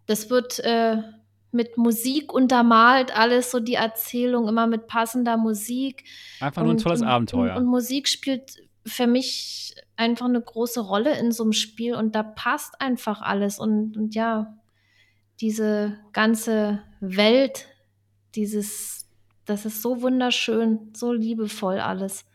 Das 0.06 0.30
wird 0.30 0.60
äh, 0.60 1.04
mit 1.52 1.78
Musik 1.78 2.34
untermalt, 2.34 3.16
alles 3.18 3.52
so 3.52 3.60
die 3.60 3.76
Erzählung, 3.76 4.48
immer 4.48 4.68
mit 4.68 4.88
passender 4.88 5.38
Musik. 5.38 6.04
einfach 6.40 6.64
nur 6.64 6.74
ein 6.74 6.78
Und, 6.78 6.82
tolles 6.82 7.02
und, 7.02 7.08
und, 7.08 7.14
Abenteuer. 7.14 7.56
und 7.56 7.66
Musik 7.66 8.08
spielt 8.08 8.56
für 8.86 9.08
mich 9.08 9.76
einfach 9.96 10.26
eine 10.28 10.42
große 10.42 10.80
Rolle 10.82 11.18
in 11.20 11.32
so 11.32 11.44
einem 11.44 11.54
Spiel 11.54 11.96
und 11.96 12.16
da 12.16 12.24
passt 12.24 12.80
einfach 12.82 13.22
alles. 13.22 13.60
Und, 13.60 13.98
und 13.98 14.16
ja, 14.16 14.58
diese 15.42 16.00
ganze 16.14 16.84
Welt, 17.00 17.68
dieses, 18.36 19.10
das 19.46 19.66
ist 19.66 19.82
so 19.82 20.02
wunderschön, 20.02 20.92
so 20.96 21.12
liebevoll 21.14 21.80
alles. 21.80 22.26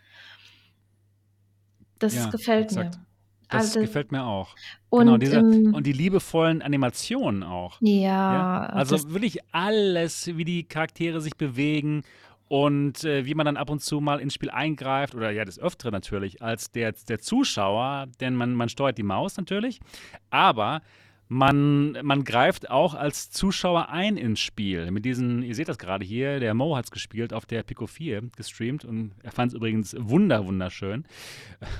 Das 1.98 2.14
Ja, 2.14 2.30
gefällt 2.30 2.72
exakt. 2.72 2.96
mir. 2.96 3.06
Das 3.52 3.62
Also, 3.62 3.80
gefällt 3.80 4.12
mir 4.12 4.24
auch. 4.24 4.54
Genau, 4.90 5.14
und 5.14 5.22
diese 5.22 5.38
im 5.38 5.74
und 5.74 5.86
die 5.86 5.92
liebevollen 5.92 6.62
Animationen 6.62 7.42
auch. 7.42 7.78
Ja, 7.80 8.00
ja, 8.32 8.66
also 8.66 8.96
das 8.96 9.12
wirklich 9.12 9.38
alles, 9.52 10.36
wie 10.36 10.44
die 10.44 10.64
Charaktere 10.64 11.20
sich 11.20 11.36
bewegen 11.36 12.02
und 12.48 13.04
äh, 13.04 13.24
wie 13.24 13.34
man 13.34 13.46
dann 13.46 13.56
ab 13.56 13.70
und 13.70 13.80
zu 13.80 14.00
mal 14.00 14.20
ins 14.20 14.34
Spiel 14.34 14.50
eingreift 14.50 15.14
oder 15.14 15.30
ja, 15.30 15.44
des 15.44 15.58
Öfteren 15.58 15.92
natürlich, 15.92 16.42
als 16.42 16.70
der, 16.70 16.92
der 17.08 17.18
Zuschauer, 17.18 18.08
denn 18.20 18.34
man, 18.34 18.54
man 18.54 18.68
steuert 18.68 18.98
die 18.98 19.02
Maus 19.02 19.36
natürlich, 19.38 19.80
aber 20.30 20.82
man, 21.32 21.96
man 22.02 22.24
greift 22.24 22.70
auch 22.70 22.94
als 22.94 23.30
Zuschauer 23.30 23.88
ein 23.88 24.18
ins 24.18 24.40
Spiel. 24.40 24.90
Mit 24.90 25.06
diesen, 25.06 25.42
ihr 25.42 25.54
seht 25.54 25.68
das 25.68 25.78
gerade 25.78 26.04
hier, 26.04 26.40
der 26.40 26.52
Mo 26.52 26.76
hat 26.76 26.84
es 26.84 26.90
gespielt 26.90 27.32
auf 27.32 27.46
der 27.46 27.62
Pico 27.62 27.86
4 27.86 28.22
gestreamt 28.36 28.84
und 28.84 29.12
er 29.22 29.32
fand 29.32 29.52
es 29.52 29.56
übrigens 29.56 29.96
wunder, 29.98 30.44
wunderschön. 30.44 31.06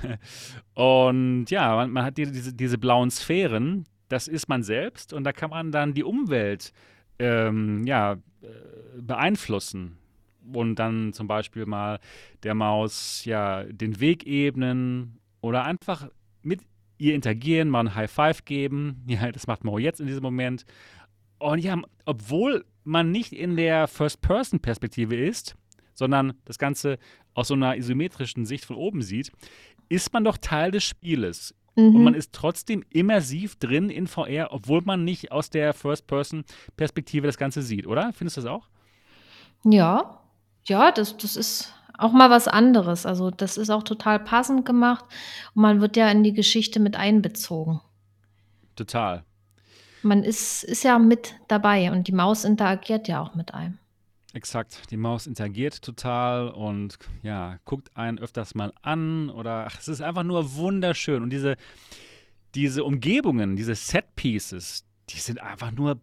Und 0.73 1.51
ja, 1.51 1.75
man, 1.75 1.91
man 1.91 2.03
hat 2.03 2.17
die, 2.17 2.31
diese, 2.31 2.53
diese 2.53 2.79
blauen 2.79 3.11
Sphären, 3.11 3.85
das 4.09 4.27
ist 4.27 4.49
man 4.49 4.63
selbst 4.63 5.13
und 5.13 5.23
da 5.23 5.31
kann 5.31 5.51
man 5.51 5.71
dann 5.71 5.93
die 5.93 6.03
Umwelt 6.03 6.73
ähm, 7.19 7.85
ja, 7.85 8.13
äh, 8.13 8.47
beeinflussen 8.99 9.97
und 10.51 10.75
dann 10.75 11.13
zum 11.13 11.27
Beispiel 11.27 11.67
mal 11.67 11.99
der 12.41 12.55
Maus 12.55 13.23
ja 13.25 13.63
den 13.63 13.99
Weg 13.99 14.25
ebnen 14.25 15.19
oder 15.41 15.63
einfach 15.63 16.09
mit 16.41 16.61
ihr 16.97 17.15
interagieren, 17.15 17.69
mal 17.69 17.81
ein 17.81 17.95
High 17.95 18.11
Five 18.11 18.45
geben. 18.45 19.03
Ja, 19.07 19.31
das 19.31 19.47
macht 19.47 19.63
Mo 19.63 19.77
jetzt 19.77 19.99
in 19.99 20.07
diesem 20.07 20.23
Moment. 20.23 20.65
Und 21.39 21.59
ja, 21.59 21.77
obwohl 22.05 22.65
man 22.83 23.11
nicht 23.11 23.33
in 23.33 23.55
der 23.55 23.87
First-Person-Perspektive 23.87 25.15
ist, 25.15 25.55
sondern 25.93 26.33
das 26.45 26.57
Ganze 26.57 26.97
aus 27.33 27.49
so 27.49 27.53
einer 27.53 27.75
isometrischen 27.75 28.45
Sicht 28.45 28.65
von 28.65 28.75
oben 28.75 29.01
sieht, 29.01 29.31
ist 29.89 30.13
man 30.13 30.23
doch 30.23 30.37
Teil 30.37 30.71
des 30.71 30.83
Spieles. 30.83 31.53
Und 31.75 32.03
man 32.03 32.13
mhm. 32.13 32.19
ist 32.19 32.33
trotzdem 32.33 32.83
immersiv 32.91 33.55
drin 33.55 33.89
in 33.89 34.05
VR, 34.05 34.49
obwohl 34.51 34.81
man 34.81 35.03
nicht 35.03 35.31
aus 35.31 35.49
der 35.49 35.73
First-Person-Perspektive 35.73 37.25
das 37.25 37.37
Ganze 37.37 37.63
sieht, 37.63 37.87
oder? 37.87 38.13
Findest 38.13 38.37
du 38.37 38.41
das 38.41 38.49
auch? 38.49 38.67
Ja, 39.63 40.21
ja, 40.65 40.91
das 40.91 41.17
das 41.17 41.35
ist 41.35 41.73
auch 41.97 42.11
mal 42.11 42.29
was 42.29 42.47
anderes. 42.47 43.05
Also, 43.05 43.29
das 43.31 43.57
ist 43.57 43.69
auch 43.69 43.83
total 43.83 44.19
passend 44.19 44.65
gemacht 44.65 45.05
und 45.53 45.61
man 45.61 45.81
wird 45.81 45.95
ja 45.97 46.09
in 46.09 46.23
die 46.23 46.33
Geschichte 46.33 46.79
mit 46.79 46.95
einbezogen. 46.95 47.81
Total. 48.75 49.23
Man 50.01 50.23
ist 50.23 50.63
ist 50.63 50.83
ja 50.83 50.99
mit 50.99 51.35
dabei 51.47 51.91
und 51.91 52.07
die 52.07 52.11
Maus 52.11 52.43
interagiert 52.43 53.07
ja 53.07 53.21
auch 53.21 53.35
mit 53.35 53.53
einem. 53.53 53.77
Exakt. 54.33 54.89
Die 54.89 54.97
Maus 54.97 55.27
interagiert 55.27 55.83
total 55.83 56.49
und 56.49 56.97
ja, 57.21 57.59
guckt 57.65 57.95
einen 57.95 58.17
öfters 58.17 58.55
mal 58.55 58.73
an 58.81 59.29
oder 59.29 59.67
ach, 59.67 59.79
es 59.79 59.87
ist 59.87 60.01
einfach 60.01 60.23
nur 60.23 60.55
wunderschön. 60.55 61.21
Und 61.21 61.29
diese, 61.29 61.55
diese 62.55 62.83
Umgebungen, 62.83 63.55
diese 63.55 63.75
Set-Pieces, 63.75 64.85
die 65.09 65.19
sind 65.19 65.39
einfach 65.39 65.71
nur 65.71 65.99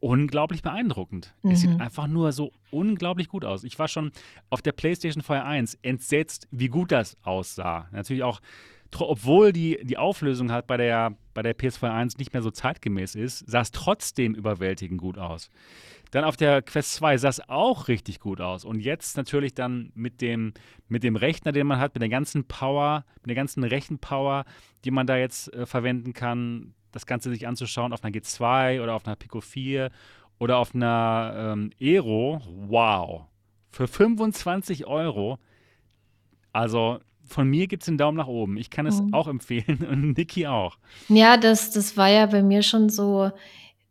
unglaublich 0.00 0.62
beeindruckend. 0.62 1.34
Es 1.42 1.60
sieht 1.62 1.70
Mhm. 1.70 1.80
einfach 1.80 2.06
nur 2.06 2.32
so 2.32 2.52
unglaublich 2.70 3.28
gut 3.28 3.44
aus. 3.44 3.64
Ich 3.64 3.78
war 3.78 3.88
schon 3.88 4.12
auf 4.50 4.62
der 4.62 4.72
PlayStation 4.72 5.22
VR 5.22 5.44
1 5.44 5.74
entsetzt, 5.82 6.46
wie 6.50 6.68
gut 6.68 6.92
das 6.92 7.16
aussah. 7.22 7.88
Natürlich 7.92 8.22
auch, 8.22 8.40
obwohl 8.98 9.52
die, 9.52 9.78
die 9.82 9.96
Auflösung 9.98 10.52
halt 10.52 10.66
bei 10.66 10.76
der, 10.76 11.16
bei 11.34 11.42
der 11.42 11.56
PS4 11.56 11.90
1 11.92 12.18
nicht 12.18 12.32
mehr 12.32 12.42
so 12.42 12.50
zeitgemäß 12.50 13.14
ist, 13.14 13.40
sah 13.50 13.60
es 13.62 13.70
trotzdem 13.72 14.34
überwältigend 14.34 15.00
gut 15.00 15.18
aus. 15.18 15.50
Dann 16.12 16.24
auf 16.24 16.36
der 16.36 16.62
Quest 16.62 16.94
2 16.94 17.18
sah 17.18 17.28
es 17.28 17.48
auch 17.48 17.88
richtig 17.88 18.20
gut 18.20 18.40
aus. 18.40 18.64
Und 18.64 18.80
jetzt 18.80 19.16
natürlich 19.16 19.54
dann 19.54 19.90
mit 19.94 20.20
dem, 20.20 20.52
mit 20.88 21.02
dem 21.02 21.16
Rechner, 21.16 21.50
den 21.52 21.66
man 21.66 21.80
hat, 21.80 21.94
mit 21.94 22.02
der 22.02 22.08
ganzen 22.08 22.44
Power, 22.44 23.04
mit 23.22 23.28
der 23.28 23.34
ganzen 23.34 23.64
Rechenpower, 23.64 24.44
die 24.84 24.92
man 24.92 25.06
da 25.06 25.16
jetzt 25.16 25.52
äh, 25.52 25.66
verwenden 25.66 26.12
kann, 26.12 26.74
das 26.96 27.06
Ganze 27.06 27.30
sich 27.30 27.46
anzuschauen 27.46 27.92
auf 27.92 28.02
einer 28.02 28.12
G2 28.14 28.82
oder 28.82 28.94
auf 28.94 29.06
einer 29.06 29.16
Pico 29.16 29.40
4 29.40 29.90
oder 30.38 30.58
auf 30.58 30.74
einer 30.74 31.54
ähm, 31.54 31.70
Aero. 31.80 32.40
Wow. 32.68 33.22
Für 33.70 33.86
25 33.86 34.86
Euro. 34.86 35.38
Also 36.52 36.98
von 37.24 37.48
mir 37.48 37.66
gibt 37.66 37.82
es 37.82 37.88
einen 37.88 37.98
Daumen 37.98 38.16
nach 38.16 38.28
oben. 38.28 38.56
Ich 38.56 38.70
kann 38.70 38.86
es 38.86 39.00
Mhm. 39.00 39.12
auch 39.14 39.28
empfehlen 39.28 39.84
und 39.90 40.16
Niki 40.16 40.46
auch. 40.46 40.78
Ja, 41.08 41.36
das 41.36 41.70
das 41.72 41.96
war 41.96 42.08
ja 42.08 42.26
bei 42.26 42.42
mir 42.42 42.62
schon 42.62 42.88
so 42.88 43.30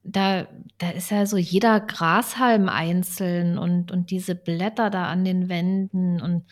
da 0.03 0.47
da 0.77 0.89
ist 0.91 1.09
ja 1.11 1.25
so 1.25 1.37
jeder 1.37 1.79
Grashalm 1.79 2.69
einzeln 2.69 3.57
und 3.57 3.91
und 3.91 4.11
diese 4.11 4.35
Blätter 4.35 4.89
da 4.89 5.05
an 5.05 5.25
den 5.25 5.49
Wänden 5.49 6.21
und 6.21 6.45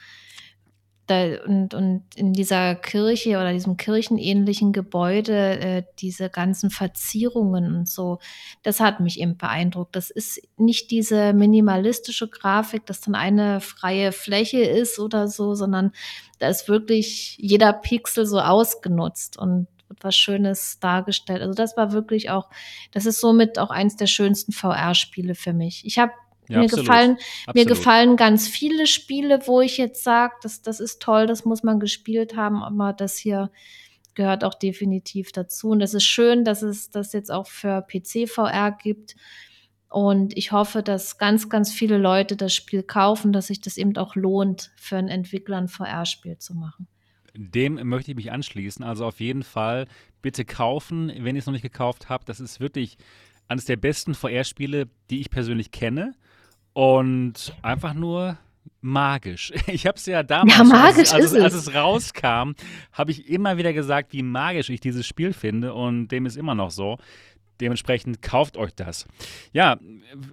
da 1.08 1.44
und 1.46 1.74
und 1.74 2.04
in 2.16 2.34
dieser 2.34 2.76
Kirche 2.76 3.32
oder 3.32 3.52
diesem 3.52 3.76
kirchenähnlichen 3.76 4.72
Gebäude, 4.72 5.60
äh, 5.60 5.84
diese 6.00 6.30
ganzen 6.30 6.70
Verzierungen 6.70 7.76
und 7.76 7.90
so, 7.90 8.20
das 8.64 8.80
hat 8.80 9.00
mich 9.00 9.20
eben 9.20 9.38
beeindruckt. 9.38 9.96
Das 9.96 10.10
ist 10.10 10.42
nicht 10.58 10.92
diese 10.92 11.34
minimalistische 11.34 12.30
Grafik, 12.30 12.86
dass 12.86 13.02
dann 13.02 13.16
eine 13.16 13.60
freie 13.60 14.12
Fläche 14.12 14.62
ist 14.62 15.00
oder 15.00 15.28
so, 15.28 15.56
sondern 15.56 15.92
da 16.40 16.48
ist 16.48 16.70
wirklich 16.70 17.38
jeder 17.40 17.74
Pixel 17.74 18.26
so 18.26 18.40
ausgenutzt 18.40 19.38
und 19.38 19.68
was 20.02 20.16
Schönes 20.16 20.80
dargestellt. 20.80 21.42
Also, 21.42 21.54
das 21.54 21.78
war 21.78 21.92
wirklich 21.92 22.30
auch 22.30 22.50
das 22.92 23.06
ist 23.06 23.20
somit 23.20 23.60
auch 23.60 23.70
eins 23.70 23.96
der 23.96 24.08
schönsten 24.08 24.52
VR-Spiele 24.52 25.36
für 25.36 25.54
mich. 25.54 25.86
Ich 25.86 26.00
habe 26.00 26.14
Ja, 26.50 26.60
mir 26.60 26.66
absolut. 26.66 26.86
gefallen 26.86 27.18
mir 27.54 27.66
gefallen 27.66 28.16
ganz 28.18 28.48
viele 28.48 28.88
Spiele, 28.88 29.42
wo 29.48 29.62
ich 29.62 29.78
jetzt 29.78 30.04
sage, 30.04 30.34
das 30.42 30.62
das 30.62 30.80
ist 30.80 31.02
toll, 31.02 31.28
das 31.28 31.46
muss 31.46 31.64
man 31.64 31.80
gespielt 31.80 32.36
haben, 32.36 32.64
aber 32.64 32.94
das 32.94 33.18
hier 33.18 33.52
gehört 34.16 34.44
auch 34.44 34.54
definitiv 34.54 35.32
dazu. 35.32 35.70
Und 35.70 35.82
es 35.82 35.94
ist 35.94 36.04
schön, 36.04 36.44
dass 36.46 36.62
es 36.62 36.90
das 36.90 37.14
jetzt 37.14 37.32
auch 37.32 37.48
für 37.48 37.82
PC-VR 37.82 38.72
gibt. 38.72 39.16
Und 39.90 40.36
ich 40.38 40.52
hoffe, 40.52 40.82
dass 40.84 41.18
ganz, 41.18 41.50
ganz 41.50 41.72
viele 41.72 41.98
Leute 41.98 42.36
das 42.36 42.54
Spiel 42.54 42.84
kaufen, 42.84 43.32
dass 43.32 43.48
sich 43.48 43.62
das 43.62 43.78
eben 43.78 43.96
auch 43.98 44.16
lohnt, 44.16 44.72
für 44.76 44.96
'n 44.98 45.08
Entwickler 45.08 45.58
'n 45.58 45.68
VR-Spiel 45.68 46.38
zu 46.40 46.56
machen. 46.56 46.88
Dem 47.36 47.76
möchte 47.88 48.12
ich 48.12 48.18
mich 48.18 48.32
anschließen. 48.32 48.84
Also 48.84 49.06
auf 49.06 49.20
jeden 49.20 49.44
Fall 49.44 49.88
bitte 50.22 50.46
kaufen, 50.46 51.12
wenn 51.20 51.36
ihr 51.36 51.40
es 51.40 51.46
noch 51.46 51.54
nicht 51.54 51.62
gekauft 51.64 52.10
habt. 52.10 52.30
Das 52.30 52.40
ist 52.40 52.60
wirklich 52.60 52.98
eines 53.48 53.66
der 53.66 53.76
besten 53.78 54.14
VR-Spiele, 54.14 54.88
die 55.10 55.20
ich 55.20 55.30
persönlich 55.30 55.72
kenne. 55.72 56.14
Und 56.74 57.56
einfach 57.62 57.94
nur 57.94 58.38
magisch. 58.82 59.54
Ich 59.68 59.88
habe 59.88 59.98
es 59.98 60.06
ja 60.06 60.24
damals, 60.24 60.58
Ja, 60.58 60.84
als, 60.84 61.14
als, 61.14 61.34
als 61.34 61.54
es 61.54 61.74
rauskam, 61.74 62.52
habe 62.92 63.12
ich 63.12 63.30
immer 63.30 63.58
wieder 63.58 63.74
gesagt, 63.74 64.14
wie 64.14 64.24
magisch 64.24 64.70
ich 64.70 64.80
dieses 64.80 65.08
Spiel 65.08 65.34
finde. 65.34 65.74
Und 65.74 66.10
dem 66.10 66.26
ist 66.26 66.36
immer 66.36 66.56
noch 66.56 66.72
so. 66.72 66.98
Dementsprechend 67.62 68.22
kauft 68.22 68.58
euch 68.58 68.74
das. 68.76 69.08
Ja, 69.52 69.78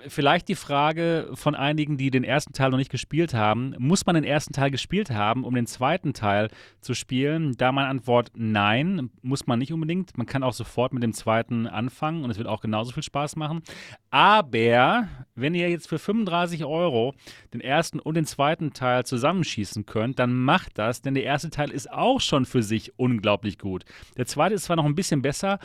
vielleicht 0.08 0.48
die 0.48 0.54
Frage 0.54 1.30
von 1.34 1.54
einigen, 1.54 1.96
die 1.96 2.10
den 2.10 2.24
ersten 2.24 2.52
Teil 2.52 2.70
noch 2.70 2.78
nicht 2.78 2.90
gespielt 2.90 3.34
haben. 3.34 3.74
Muss 3.78 4.06
man 4.06 4.14
den 4.14 4.24
ersten 4.24 4.52
Teil 4.52 4.70
gespielt 4.70 5.10
haben, 5.10 5.44
um 5.44 5.54
den 5.54 5.66
zweiten 5.66 6.12
Teil 6.12 6.48
zu 6.80 6.94
spielen? 6.94 7.56
Da 7.56 7.72
meine 7.72 7.88
Antwort 7.88 8.30
nein, 8.34 9.10
muss 9.22 9.46
man 9.46 9.58
nicht 9.58 9.72
unbedingt. 9.72 10.16
Man 10.16 10.26
kann 10.26 10.42
auch 10.42 10.52
sofort 10.52 10.92
mit 10.92 11.02
dem 11.02 11.12
zweiten 11.12 11.66
anfangen 11.66 12.24
und 12.24 12.30
es 12.30 12.38
wird 12.38 12.48
auch 12.48 12.60
genauso 12.60 12.92
viel 12.92 13.02
Spaß 13.02 13.36
machen. 13.36 13.62
Aber 14.10 15.08
wenn 15.34 15.54
ihr 15.54 15.70
jetzt 15.70 15.88
für 15.88 15.98
35 15.98 16.64
Euro 16.64 17.14
den 17.54 17.60
ersten 17.60 18.00
und 18.00 18.14
den 18.14 18.26
zweiten 18.26 18.72
Teil 18.72 19.04
zusammenschießen 19.04 19.86
könnt, 19.86 20.18
dann 20.18 20.34
macht 20.34 20.78
das, 20.78 21.02
denn 21.02 21.14
der 21.14 21.24
erste 21.24 21.50
Teil 21.50 21.70
ist 21.70 21.90
auch 21.90 22.20
schon 22.20 22.44
für 22.44 22.62
sich 22.62 22.98
unglaublich 22.98 23.58
gut. 23.58 23.84
Der 24.16 24.26
zweite 24.26 24.54
ist 24.54 24.64
zwar 24.64 24.76
noch 24.76 24.84
ein 24.84 24.94
bisschen 24.94 25.22
besser, 25.22 25.58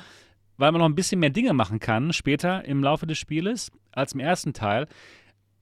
weil 0.57 0.71
man 0.71 0.79
noch 0.79 0.87
ein 0.87 0.95
bisschen 0.95 1.19
mehr 1.19 1.29
Dinge 1.29 1.53
machen 1.53 1.79
kann 1.79 2.13
später 2.13 2.65
im 2.65 2.83
Laufe 2.83 3.07
des 3.07 3.17
Spieles 3.17 3.71
als 3.91 4.13
im 4.13 4.19
ersten 4.19 4.53
Teil. 4.53 4.87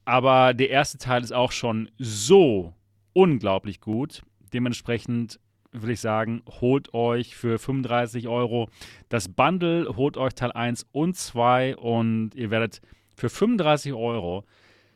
Aber 0.06 0.54
der 0.54 0.70
erste 0.70 0.98
Teil 0.98 1.24
ist 1.24 1.34
auch 1.34 1.52
schon 1.52 1.90
so 1.98 2.74
unglaublich 3.14 3.80
gut. 3.80 4.22
Dementsprechend 4.54 5.40
würde 5.72 5.94
ich 5.94 6.02
sagen, 6.02 6.44
holt 6.62 6.94
euch 6.94 7.36
für 7.36 7.58
35 7.58 8.28
Euro 8.28 8.70
das 9.10 9.30
Bundle, 9.30 9.96
holt 9.96 10.18
euch 10.18 10.36
Teil 10.36 10.52
1 10.52 10.86
und 10.92 11.16
2 11.18 11.78
und 11.78 12.36
ihr 12.36 12.52
werdet 12.52 12.82
für 13.16 13.30
35 13.30 13.94
Euro 13.94 14.46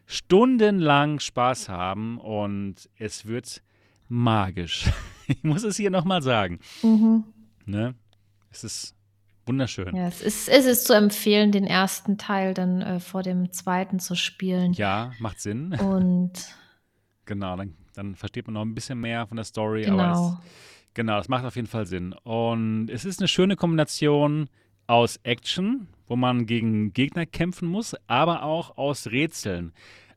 stundenlang 0.05 1.19
Spaß 1.19 1.69
haben 1.69 2.19
und 2.19 2.89
es 2.97 3.25
wird 3.25 3.63
magisch. 4.07 4.85
Ich 5.29 5.43
muss 5.43 5.63
es 5.63 5.75
hier 5.75 5.89
nochmal 5.89 6.21
sagen. 6.21 6.59
Mhm. 6.81 7.25
Ne? 7.65 7.95
Es 8.49 8.63
ist 8.63 8.95
wunderschön. 9.47 9.95
Ja, 9.95 10.07
es 10.07 10.21
ist 10.21 10.49
es 10.49 10.65
ist 10.65 10.85
zu 10.85 10.93
empfehlen, 10.93 11.51
den 11.51 11.65
ersten 11.65 12.17
Teil 12.17 12.53
dann, 12.53 12.81
äh, 12.81 12.99
vor 12.99 13.23
dem 13.23 13.51
zweiten 13.51 13.99
zu 13.99 14.15
spielen. 14.15 14.73
Ja, 14.73 15.11
macht 15.19 15.39
Sinn. 15.39 15.73
Und 15.79 16.33
Genau, 17.27 17.55
dann, 17.55 17.75
dann 17.93 18.15
versteht 18.15 18.47
man 18.47 18.55
noch 18.55 18.63
ein 18.63 18.73
bisschen 18.73 18.99
mehr 18.99 19.27
von 19.27 19.35
der 19.35 19.43
Story. 19.43 19.85
Aber 19.85 19.97
genau. 19.97 20.29
es, 20.29 20.93
genau, 20.95 21.17
das 21.17 21.27
macht 21.27 21.45
auf 21.45 21.55
jeden 21.55 21.67
Fall 21.67 21.85
Sinn. 21.85 22.13
Und 22.23 22.89
es 22.89 23.05
ist 23.05 23.19
eine 23.19 23.27
schöne 23.27 23.55
Kombination 23.55 24.49
aus 24.87 25.17
Action, 25.17 25.87
wo 26.07 26.15
man 26.15 26.45
gegen 26.45 26.93
Gegner 26.93 27.25
kämpfen 27.25 27.67
muss, 27.67 27.95
aber 28.07 28.43
auch 28.43 28.77
aus 28.77 29.07
Rätseln. 29.07 29.73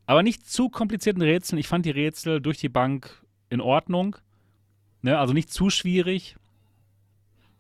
Aber 0.07 0.23
nicht 0.23 0.49
zu 0.49 0.71
komplizierten 0.71 1.23
Rätseln. 1.23 1.59
Ich 1.59 1.69
fand 1.69 1.85
die 1.85 1.91
Rätsel 1.91 2.41
durch 2.41 2.59
die 2.59 2.69
Bank 2.69 3.23
in 3.49 3.61
Ordnung. 3.61 4.17
Ne? 5.03 5.19
Also 5.19 5.35
nicht 5.35 5.53
zu 5.53 5.69
schwierig. 5.69 6.37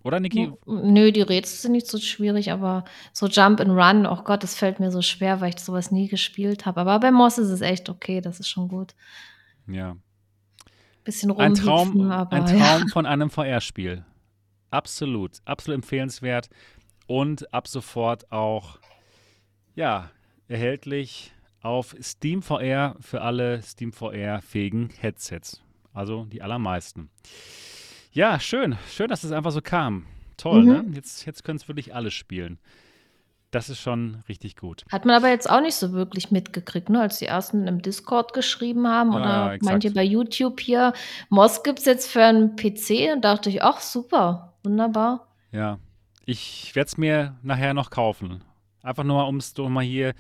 Oder, 0.03 0.19
Niki? 0.19 0.53
Nö, 0.67 1.13
die 1.13 1.21
Rätsel 1.21 1.59
sind 1.59 1.73
nicht 1.73 1.87
so 1.87 1.99
schwierig, 1.99 2.53
aber 2.53 2.85
so 3.13 3.27
Jump 3.27 3.61
and 3.61 3.71
Run, 3.71 4.07
oh 4.07 4.23
Gott, 4.23 4.43
das 4.43 4.55
fällt 4.55 4.81
mir 4.81 4.91
so 4.91 5.03
schwer, 5.03 5.41
weil 5.41 5.51
ich 5.51 5.61
so 5.61 5.73
was 5.73 5.91
nie 5.91 6.09
gespielt 6.09 6.65
habe. 6.65 6.81
Aber 6.81 6.99
bei 7.01 7.11
Moss 7.11 7.39
ist 7.39 7.51
es 7.51 7.61
echt 7.61 7.89
okay, 7.91 8.21
das 8.21 8.41
ist 8.41 8.49
schon 8.49 8.69
gut. 8.69 8.95
Ja. 9.67 9.97
Bisschen 11.05 11.33
Ein 11.33 11.55
Traum, 11.55 12.11
aber 12.11 12.37
ein 12.37 12.47
ja. 12.59 12.79
Traum 12.79 12.89
von 12.89 13.07
einem 13.07 13.31
VR-Spiel. 13.31 14.05
Absolut, 14.71 15.39
absolut 15.45 15.77
empfehlenswert 15.77 16.49
und 17.07 17.53
ab 17.53 17.69
sofort 17.69 18.31
auch, 18.31 18.79
ja, 19.75 20.11
erhältlich 20.49 21.33
auf 21.61 21.95
Steam 22.01 22.43
VR 22.43 22.97
für 23.01 23.21
alle 23.21 23.63
Steam 23.63 23.93
VR-fähigen 23.93 24.91
Headsets. 24.99 25.63
Also 25.93 26.25
die 26.25 26.41
allermeisten. 26.41 27.11
Ja, 28.13 28.41
schön, 28.41 28.77
schön, 28.91 29.09
dass 29.09 29.23
es 29.25 29.33
einfach 29.33 29.53
so 29.53 29.61
kam. 29.61 30.07
Toll, 30.37 30.63
Mhm. 30.65 30.69
ne? 30.69 30.85
Jetzt, 30.95 31.27
jetzt 31.27 31.45
können 31.45 31.57
es 31.57 31.69
wirklich 31.69 31.95
alle 31.95 32.11
spielen. 32.11 32.59
Das 33.53 33.69
ist 33.69 33.81
schon 33.81 34.23
richtig 34.29 34.57
gut. 34.57 34.85
Hat 34.93 35.05
man 35.05 35.17
aber 35.17 35.29
jetzt 35.29 35.51
auch 35.51 35.61
nicht 35.61 35.75
so 35.75 35.93
wirklich 35.93 36.31
mitgekriegt, 36.31 36.89
ne? 36.89 37.01
Als 37.01 37.19
die 37.19 37.27
ersten 37.27 37.67
im 37.67 37.83
Discord 37.83 38.33
geschrieben 38.33 38.87
haben 38.87 39.15
oder 39.15 39.55
exakt. 39.55 39.63
manche 39.63 39.91
bei 39.93 40.05
YouTube 40.05 40.61
hier, 40.61 40.93
Moss 41.31 41.63
gibt's 41.65 41.85
jetzt 41.85 42.09
für 42.11 42.23
'n 42.23 42.55
PC 42.57 43.13
und 43.13 43.23
dachte 43.25 43.49
ich: 43.51 43.63
„Ach 43.63 43.81
super, 43.81 44.55
wunderbar.“ 44.63 45.27
Ja, 45.53 45.79
ich 46.27 46.73
werde 46.77 46.87
es 46.89 46.97
mir 46.97 47.37
nachher 47.43 47.75
noch 47.75 47.91
kaufen. 47.91 48.43
Einfach 48.83 49.05
nur, 49.05 49.27
um 49.27 49.37
es 49.39 49.53
doch 49.53 49.69
mal 49.69 49.85
hier 49.85 50.15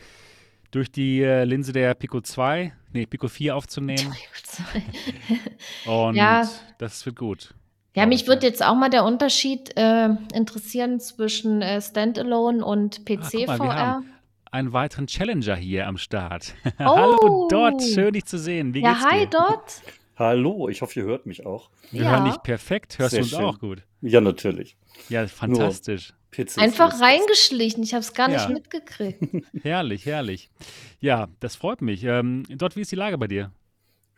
durch 0.72 0.91
die 0.91 1.22
äh, 1.22 1.45
Linse 1.45 1.72
der 1.72 1.95
Pico 1.95 2.20
2, 2.20 2.72
nee, 2.93 3.07
Pico 3.07 3.28
4 3.28 3.55
aufzunehmen. 3.57 4.12
Und 5.84 6.16
Ja. 6.16 6.43
das 6.78 7.07
wird 7.07 7.16
gut. 7.16 7.55
Ja, 7.95 8.07
mich 8.07 8.22
ich, 8.22 8.28
würde 8.28 8.47
jetzt 8.47 8.64
auch 8.64 8.74
mal 8.76 8.88
der 8.88 9.05
Unterschied, 9.05 9.76
äh, 9.76 10.11
interessieren 10.32 11.01
zwischen, 11.01 11.61
äh, 11.62 11.80
Standalone 11.82 12.64
und 12.64 13.01
Ah, 13.01 13.03
PC 13.05 13.30
guck 13.32 13.47
mal, 13.49 13.59
wir 13.61 13.66
VR. 13.70 13.76
haben 13.78 14.11
einen 14.53 14.72
weiteren 14.72 15.07
Challenger 15.07 15.57
hier 15.57 15.86
am 15.86 15.97
Start. 15.99 16.55
Hallo 16.78 17.49
Dot, 17.51 17.74
Oh. 17.76 17.80
schön 17.95 18.12
dich 18.12 18.24
zu 18.26 18.38
sehen. 18.38 18.74
Wie 18.74 18.80
Ja, 18.82 18.93
geht's 18.93 19.05
hi 19.05 19.18
dir? 19.20 19.30
Dot. 19.30 19.64
Hallo, 20.16 20.68
ich 20.68 20.82
hoffe, 20.82 21.01
ihr 21.01 21.07
hört 21.07 21.26
mich 21.26 21.47
auch. 21.47 21.70
Wir 21.91 22.03
Ja. 22.05 22.11
hören 22.11 22.26
dich 22.26 22.41
perfekt. 22.43 22.99
Hörst 22.99 23.11
Sehr 23.12 23.20
du 23.20 23.24
uns 23.24 23.30
schön. 23.30 23.41
auch 23.45 23.59
gut? 23.59 23.82
Ja, 24.03 24.20
natürlich. 24.20 24.76
Ja, 25.09 25.26
fantastisch. 25.26 26.12
Einfach 26.59 27.01
reingeschlichen, 27.01 27.82
ich 27.82 27.93
habe 27.95 28.03
es 28.03 28.12
gar 28.14 28.28
nicht 28.28 28.47
Ja. 28.47 28.49
mitgekriegt. 28.51 29.20
Herrlich, 29.64 30.07
herrlich. 30.07 30.49
Ja, 31.01 31.26
das 31.41 31.57
freut 31.57 31.82
mich. 31.82 32.05
Ähm, 32.05 32.45
Dot, 32.51 32.76
wie 32.76 32.82
ist 32.82 32.93
die 32.93 32.97
Lage 32.97 33.18
bei 33.18 33.26
dir? 33.26 33.51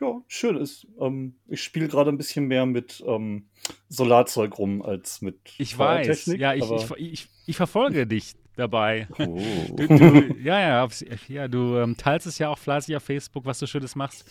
Ja, 0.03 0.21
schön 0.27 0.57
ist. 0.57 0.87
Ähm, 1.01 1.37
ich 1.49 1.63
spiele 1.63 1.87
gerade 1.89 2.11
ein 2.11 2.17
bisschen 2.17 2.47
mehr 2.47 2.67
mit 2.67 3.03
ähm, 3.07 3.47
Solarzeug 3.89 4.59
rum 4.59 4.83
als 4.83 5.23
mit 5.23 5.39
Ich 5.59 5.79
weiß. 5.79 6.27
Ja, 6.39 6.55
ich, 6.55 6.69
ich, 6.71 6.91
ich, 6.97 7.29
ich 7.47 7.57
verfolge 7.57 8.07
dich 8.09 8.35
dabei. 8.57 9.07
Oh. 9.19 9.39
Du, 9.77 9.87
du, 9.87 10.37
ja, 10.43 10.61
ja, 10.61 10.89
ja, 11.29 11.49
du 11.49 11.77
ähm, 11.77 11.97
teilst 11.97 12.27
es 12.27 12.39
ja 12.39 12.49
auch 12.49 12.59
fleißig 12.59 12.97
auf 12.97 13.03
Facebook, 13.05 13.45
was 13.45 13.59
du 13.59 13.67
Schönes 13.67 13.95
machst. 13.95 14.25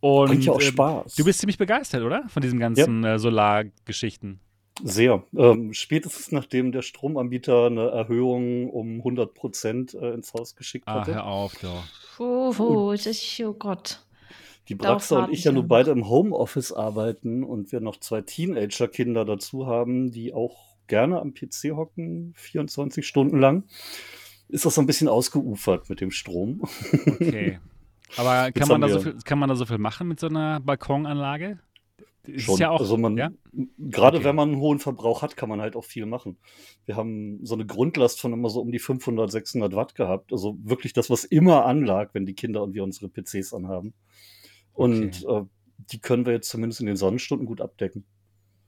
Und 0.00 0.28
Bringt 0.28 0.44
ja 0.44 0.52
auch 0.52 0.60
ähm, 0.60 0.66
Spaß. 0.68 1.14
du 1.16 1.24
bist 1.24 1.40
ziemlich 1.40 1.58
begeistert, 1.58 2.02
oder? 2.02 2.24
Von 2.28 2.42
diesen 2.42 2.58
ganzen 2.58 3.04
äh, 3.04 3.18
Solargeschichten. 3.18 4.40
Sehr. 4.82 5.22
Ähm, 5.36 5.74
spätestens 5.74 6.32
nachdem 6.32 6.72
der 6.72 6.82
Stromanbieter 6.82 7.66
eine 7.66 7.88
Erhöhung 7.90 8.70
um 8.70 8.96
100 8.98 9.34
Prozent 9.34 9.94
äh, 9.94 10.12
ins 10.12 10.32
Haus 10.34 10.56
geschickt 10.56 10.88
Ah, 10.88 11.00
hatte. 11.00 11.14
hör 11.14 11.26
auf, 11.26 11.54
doch. 11.60 11.84
Puh, 12.16 12.52
puh, 12.52 12.92
das 12.92 13.40
oh 13.44 13.52
Gott. 13.52 14.00
Die 14.68 14.74
Braxa 14.74 15.24
und 15.24 15.32
ich 15.32 15.44
ja 15.44 15.52
noch. 15.52 15.64
beide 15.64 15.90
im 15.90 16.08
Homeoffice 16.08 16.72
arbeiten 16.72 17.42
und 17.42 17.72
wir 17.72 17.80
noch 17.80 17.98
zwei 17.98 18.20
Teenager-Kinder 18.20 19.24
dazu 19.24 19.66
haben, 19.66 20.12
die 20.12 20.32
auch 20.32 20.76
gerne 20.86 21.20
am 21.20 21.34
PC 21.34 21.72
hocken, 21.74 22.32
24 22.36 23.06
Stunden 23.06 23.38
lang, 23.38 23.64
ist 24.48 24.64
das 24.64 24.74
so 24.74 24.80
ein 24.80 24.86
bisschen 24.86 25.08
ausgeufert 25.08 25.88
mit 25.88 26.00
dem 26.00 26.10
Strom. 26.10 26.62
Okay. 27.06 27.58
Aber 28.16 28.52
kann 28.52 28.68
man, 28.68 28.80
da 28.82 28.88
so 28.88 29.00
viel, 29.00 29.16
kann 29.24 29.38
man 29.38 29.48
da 29.48 29.54
so 29.54 29.64
viel 29.64 29.78
machen 29.78 30.06
mit 30.06 30.20
so 30.20 30.26
einer 30.26 30.60
Balkonanlage? 30.60 31.58
Ist 32.24 32.42
Schon. 32.42 32.58
ja 32.58 32.70
auch, 32.70 32.80
also 32.80 32.96
man, 32.96 33.16
ja? 33.16 33.32
gerade 33.78 34.18
Okay. 34.18 34.26
wenn 34.26 34.36
man 34.36 34.50
einen 34.50 34.60
hohen 34.60 34.78
Verbrauch 34.78 35.22
hat, 35.22 35.36
kann 35.36 35.48
man 35.48 35.60
halt 35.60 35.74
auch 35.74 35.84
viel 35.84 36.06
machen. 36.06 36.36
Wir 36.84 36.94
haben 36.94 37.40
so 37.44 37.54
eine 37.54 37.66
Grundlast 37.66 38.20
von 38.20 38.32
immer 38.32 38.48
so 38.48 38.60
um 38.60 38.70
die 38.70 38.78
500, 38.78 39.30
600 39.30 39.74
Watt 39.74 39.94
gehabt. 39.96 40.32
Also 40.32 40.56
wirklich 40.62 40.92
das, 40.92 41.10
was 41.10 41.24
immer 41.24 41.64
anlag, 41.64 42.10
wenn 42.12 42.26
die 42.26 42.34
Kinder 42.34 42.62
und 42.62 42.74
wir 42.74 42.84
unsere 42.84 43.08
PCs 43.08 43.54
anhaben. 43.54 43.94
Und 44.72 45.24
äh, 45.24 45.42
die 45.90 46.00
können 46.00 46.26
wir 46.26 46.32
jetzt 46.32 46.48
zumindest 46.48 46.80
in 46.80 46.86
den 46.86 46.96
Sonnenstunden 46.96 47.46
gut 47.46 47.60
abdecken. 47.60 48.04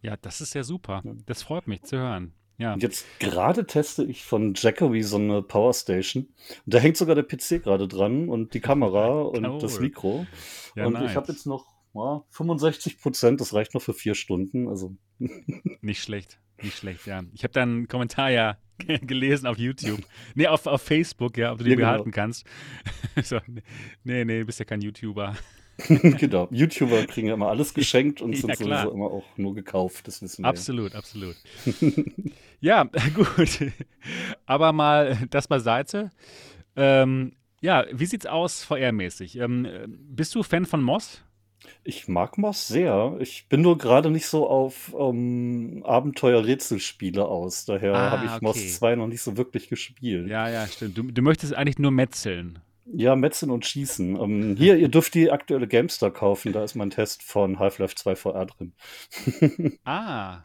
ja, 0.02 0.16
das 0.16 0.40
ist 0.40 0.54
ja 0.54 0.62
super. 0.64 1.02
Ja. 1.04 1.12
Das 1.26 1.42
freut 1.42 1.66
mich 1.66 1.82
zu 1.82 1.96
hören. 1.96 2.34
Ja. 2.56 2.74
Und 2.74 2.82
jetzt 2.82 3.04
gerade 3.18 3.66
teste 3.66 4.04
ich 4.04 4.24
von 4.24 4.54
Jackery 4.54 5.02
so 5.02 5.16
eine 5.16 5.42
Powerstation. 5.42 6.24
Und 6.64 6.74
da 6.74 6.78
hängt 6.78 6.96
sogar 6.96 7.14
der 7.16 7.24
PC 7.24 7.62
gerade 7.62 7.88
dran 7.88 8.28
und 8.28 8.54
die 8.54 8.60
Kamera 8.60 9.22
und 9.22 9.62
das. 9.62 9.80
Mikro. 9.80 10.26
Ja, 10.76 10.86
und 10.86 10.92
nice. 10.92 11.10
ich 11.10 11.16
habe 11.16 11.32
jetzt 11.32 11.46
noch 11.46 11.66
ja, 11.94 12.22
65 12.30 12.98
Prozent, 13.00 13.40
das 13.40 13.54
reicht 13.54 13.74
noch 13.74 13.82
für 13.82 13.94
vier 13.94 14.14
Stunden. 14.14 14.68
Also 14.68 14.96
Nicht 15.80 16.02
schlecht, 16.02 16.38
nicht 16.62 16.76
schlecht, 16.76 17.06
ja. 17.06 17.22
Ich 17.32 17.42
habe 17.44 17.52
da 17.52 17.62
einen 17.62 17.88
Kommentar 17.88 18.30
ja 18.30 18.56
gelesen 19.02 19.46
auf 19.46 19.58
YouTube. 19.58 20.00
Nee, 20.34 20.46
auf, 20.46 20.66
auf 20.66 20.82
Facebook, 20.82 21.36
ja, 21.36 21.52
ob 21.52 21.58
du 21.58 21.64
den 21.64 21.72
Ja, 21.72 21.76
genau. 21.76 21.88
behalten 21.88 22.10
kannst. 22.10 22.46
so, 23.22 23.40
nee, 24.04 24.24
nee, 24.24 24.40
du 24.40 24.44
bist 24.46 24.58
ja 24.58 24.64
kein 24.64 24.80
YouTuber. 24.80 25.36
genau. 25.88 26.48
YouTuber 26.50 27.04
kriegen 27.06 27.28
ja 27.28 27.34
immer 27.34 27.48
alles 27.48 27.74
geschenkt 27.74 28.20
und 28.20 28.36
sind 28.36 28.50
Ja, 28.50 28.56
sowieso 28.56 28.90
immer 28.92 29.06
auch 29.06 29.24
nur 29.36 29.54
gekauft. 29.54 30.06
Das 30.06 30.22
wissen 30.22 30.44
wir. 30.44 30.48
Absolut, 30.48 30.94
absolut. 30.94 31.36
ja, 32.60 32.84
gut. 33.14 33.72
Aber 34.46 34.72
mal 34.72 35.18
das 35.30 35.48
beiseite. 35.48 36.10
Ähm, 36.76 37.32
ja, 37.60 37.86
wie 37.92 38.06
sieht's 38.06 38.26
aus 38.26 38.62
VR-mäßig? 38.64 39.38
Ähm, 39.38 39.64
äh, 39.64 39.86
bist 39.88 40.34
du 40.34 40.42
Fan 40.42 40.66
von 40.66 40.82
Moss? 40.82 41.22
Ich 41.82 42.08
mag 42.08 42.36
Moss 42.36 42.68
sehr. 42.68 43.16
Ich 43.20 43.46
bin 43.48 43.62
nur 43.62 43.78
gerade 43.78 44.10
nicht 44.10 44.26
so 44.26 44.46
auf 44.48 44.94
ähm, 44.98 45.82
Abenteuer-Rätselspiele 45.86 47.24
aus. 47.24 47.64
Daher 47.64 47.94
Ah, 47.94 48.10
habe 48.10 48.26
ich 48.26 48.32
okay. 48.32 48.40
Moss 48.44 48.76
2 48.76 48.96
noch 48.96 49.06
nicht 49.06 49.22
so 49.22 49.36
wirklich 49.38 49.68
gespielt. 49.68 50.28
Ja, 50.28 50.48
ja, 50.48 50.66
stimmt. 50.66 50.98
Du, 50.98 51.04
du 51.04 51.22
möchtest 51.22 51.54
eigentlich 51.54 51.78
nur 51.78 51.90
metzeln. 51.90 52.58
Ja, 52.92 53.16
Metzen 53.16 53.50
und 53.50 53.64
Schießen. 53.64 54.16
Ähm, 54.20 54.56
hier, 54.56 54.76
ihr 54.76 54.88
dürft 54.88 55.14
die 55.14 55.30
aktuelle 55.30 55.66
GameStar 55.66 56.10
kaufen. 56.10 56.52
Da 56.52 56.62
ist 56.64 56.74
mein 56.74 56.90
Test 56.90 57.22
von 57.22 57.58
Half-Life 57.58 57.94
2 57.96 58.14
VR 58.16 58.46
drin. 58.46 58.72
Ah. 59.84 60.42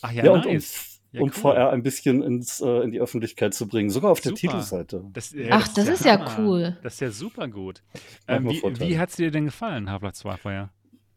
Ach 0.00 0.10
ja, 0.12 0.24
Ja, 0.24 0.32
und, 0.32 0.46
nice. 0.46 1.00
und, 1.12 1.18
Ja, 1.18 1.20
und 1.20 1.28
cool. 1.36 1.40
VR 1.54 1.70
ein 1.70 1.82
bisschen 1.82 2.22
ins, 2.22 2.60
äh, 2.62 2.80
in 2.82 2.90
die 2.92 3.00
Öffentlichkeit 3.00 3.52
zu 3.52 3.68
bringen. 3.68 3.90
Sogar 3.90 4.10
auf 4.10 4.20
der 4.22 4.30
Super. 4.30 4.40
Titelseite. 4.40 5.04
Das, 5.12 5.34
äh, 5.34 5.48
Ach, 5.50 5.68
das 5.68 5.86
ist 5.88 6.04
ja 6.06 6.18
Hammer. 6.18 6.38
cool. 6.38 6.78
Das 6.82 6.94
ist 6.94 7.00
ja 7.00 7.10
super 7.10 7.48
gut. 7.48 7.82
Ähm, 8.26 8.48
wie 8.48 8.62
wie 8.62 8.98
hat 8.98 9.10
es 9.10 9.16
dir 9.16 9.30
denn 9.30 9.44
gefallen, 9.44 9.90
Half-Life 9.90 10.14
2 10.14 10.36
vorher? 10.38 10.70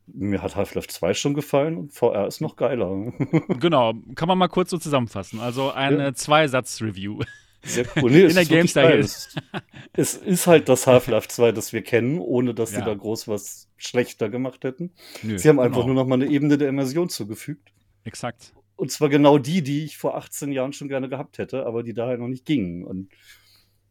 Mir 0.08 0.42
hat 0.44 0.56
Half-Life 0.58 0.90
2 0.90 1.14
schon 1.14 1.34
gefallen 1.34 1.78
und 1.78 1.94
VR 1.94 2.28
ist 2.28 2.42
noch 2.42 2.58
geiler. 2.58 3.14
Genau, 3.60 3.94
kann 4.16 4.28
man 4.28 4.38
mal 4.38 4.50
kurz 4.50 4.70
so 4.72 4.78
zusammenfassen. 4.78 5.40
Also 5.40 5.72
eine 5.72 6.04
Ja. 6.04 6.14
Zweisatz-Review. 6.14 7.22
Sehr 7.66 7.86
cool. 7.98 8.12
Nee, 8.12 8.24
In 8.26 8.34
der 8.34 8.64
ist 8.64 8.74
geil. 8.76 9.04
hier. 9.04 9.62
Es, 9.94 10.14
ist 10.16 10.48
halt 10.48 10.70
das 10.70 10.88
Half-Life 10.88 11.28
2, 11.28 11.52
das 11.52 11.74
wir 11.74 11.82
kennen, 11.82 12.20
ohne 12.20 12.54
dass 12.54 12.70
sie 12.72 12.78
Ja. 12.78 12.86
da 12.86 12.94
groß 12.94 13.28
was 13.28 13.70
schlechter 13.78 14.30
gemacht 14.30 14.64
hätten. 14.64 14.92
Nö, 15.24 15.38
Sie 15.38 15.50
haben 15.50 15.60
einfach 15.60 15.82
genau. 15.82 15.94
nur 15.94 15.96
noch 16.04 16.08
mal 16.08 16.16
eine 16.22 16.28
Ebene 16.32 16.58
der 16.58 16.70
Immersion 16.70 17.10
zugefügt. 17.10 17.72
Exakt. 18.04 18.54
Und 18.76 18.92
zwar 18.92 19.10
genau 19.10 19.38
die, 19.38 19.62
die 19.64 19.84
ich 19.86 19.98
vor 19.98 20.16
18 20.18 20.52
Jahren 20.52 20.74
schon 20.74 20.90
gerne 20.90 21.10
gehabt 21.10 21.38
hätte, 21.38 21.66
aber 21.66 21.82
die 21.82 21.94
daher 21.94 22.18
noch 22.18 22.28
nicht 22.28 22.46
gingen. 22.46 22.84
Und 22.84 23.10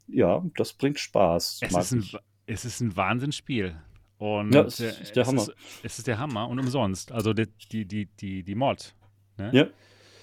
ja, 0.06 0.44
das 0.56 0.74
bringt 0.74 0.98
Spaß. 1.00 1.60
Es 1.62 1.74
ist, 1.74 1.92
ein, 1.92 2.20
es 2.46 2.64
ist 2.64 2.80
ein 2.80 2.94
Wahnsinnsspiel. 2.96 3.76
Und 4.18 4.54
Ja, 4.54 4.62
es 4.62 4.78
ist 4.80 5.16
der 5.16 5.22
es 5.22 5.28
Hammer. 5.28 5.42
Ist, 5.42 5.54
es 5.82 5.98
ist 5.98 6.06
der 6.06 6.18
Hammer 6.18 6.48
und 6.48 6.58
umsonst. 6.58 7.12
Also 7.12 7.32
die, 7.32 7.46
die, 7.72 7.86
die, 7.86 8.06
die, 8.06 8.42
die 8.42 8.54
Mod. 8.54 8.94
Ne? 9.38 9.50
Ja, 9.52 9.66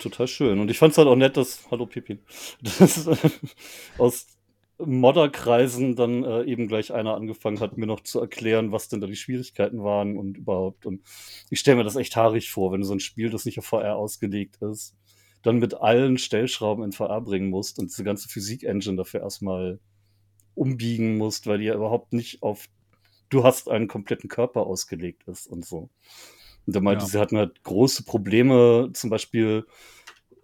total 0.02 0.28
schön. 0.28 0.60
Und 0.60 0.70
ich 0.70 0.78
fand 0.78 0.92
es 0.92 0.98
halt 0.98 1.08
auch 1.08 1.16
nett, 1.16 1.38
dass, 1.38 1.70
hallo 1.72 1.86
Pipin, 1.86 2.20
dass 2.62 3.08
äh, 3.08 3.16
aus 3.98 4.28
Modderkreisen 4.78 5.96
dann 5.96 6.24
äh, 6.24 6.44
eben 6.44 6.68
gleich 6.68 6.92
einer 6.92 7.16
angefangen 7.16 7.60
hat, 7.60 7.78
mir 7.78 7.86
noch 7.86 8.02
zu 8.02 8.20
erklären, 8.20 8.72
was 8.72 8.90
denn 8.90 9.00
da 9.00 9.08
die 9.08 9.16
Schwierigkeiten 9.16 9.84
waren 9.84 10.18
und 10.18 10.38
überhaupt. 10.38 10.86
Und 10.86 11.02
ich 11.50 11.60
stelle 11.60 11.78
mir 11.78 11.84
das 11.84 11.96
echt 11.96 12.16
haarig 12.16 12.50
vor, 12.52 12.72
wenn 12.72 12.82
du 12.82 12.88
so 12.88 12.94
ein 12.94 13.00
Spiel, 13.00 13.30
das 13.30 13.46
nicht 13.46 13.60
auf 13.60 13.66
VR 13.66 13.96
ausgelegt 13.96 14.58
ist, 14.62 14.96
dann 15.44 15.58
mit 15.58 15.76
allen 15.76 16.18
Stellschrauben 16.18 16.84
in 16.84 16.92
VR 16.92 17.22
bringen 17.22 17.50
musst 17.50 17.80
und 17.80 17.90
diese 17.90 18.04
ganze 18.04 18.30
Physik-Engine 18.30 18.98
dafür 18.98 19.22
erstmal 19.22 19.80
umbiegen 20.56 21.18
musst, 21.18 21.48
weil 21.48 21.60
die 21.60 21.66
ja 21.66 21.76
überhaupt 21.76 22.14
nicht 22.14 22.44
auf 22.44 22.68
du 23.32 23.44
hast 23.44 23.70
einen 23.70 23.88
kompletten 23.88 24.30
Körper 24.30 24.68
ausgelegt 24.68 25.24
ist 25.28 25.48
und 25.48 25.66
so. 25.66 25.90
Und 26.68 26.76
er 26.76 26.82
meinte, 26.82 27.06
Ja. 27.06 27.10
sie 27.10 27.20
hatten 27.20 27.38
halt 27.38 27.64
große 27.64 28.04
Probleme, 28.04 28.90
zum 28.94 29.10
Beispiel 29.10 29.66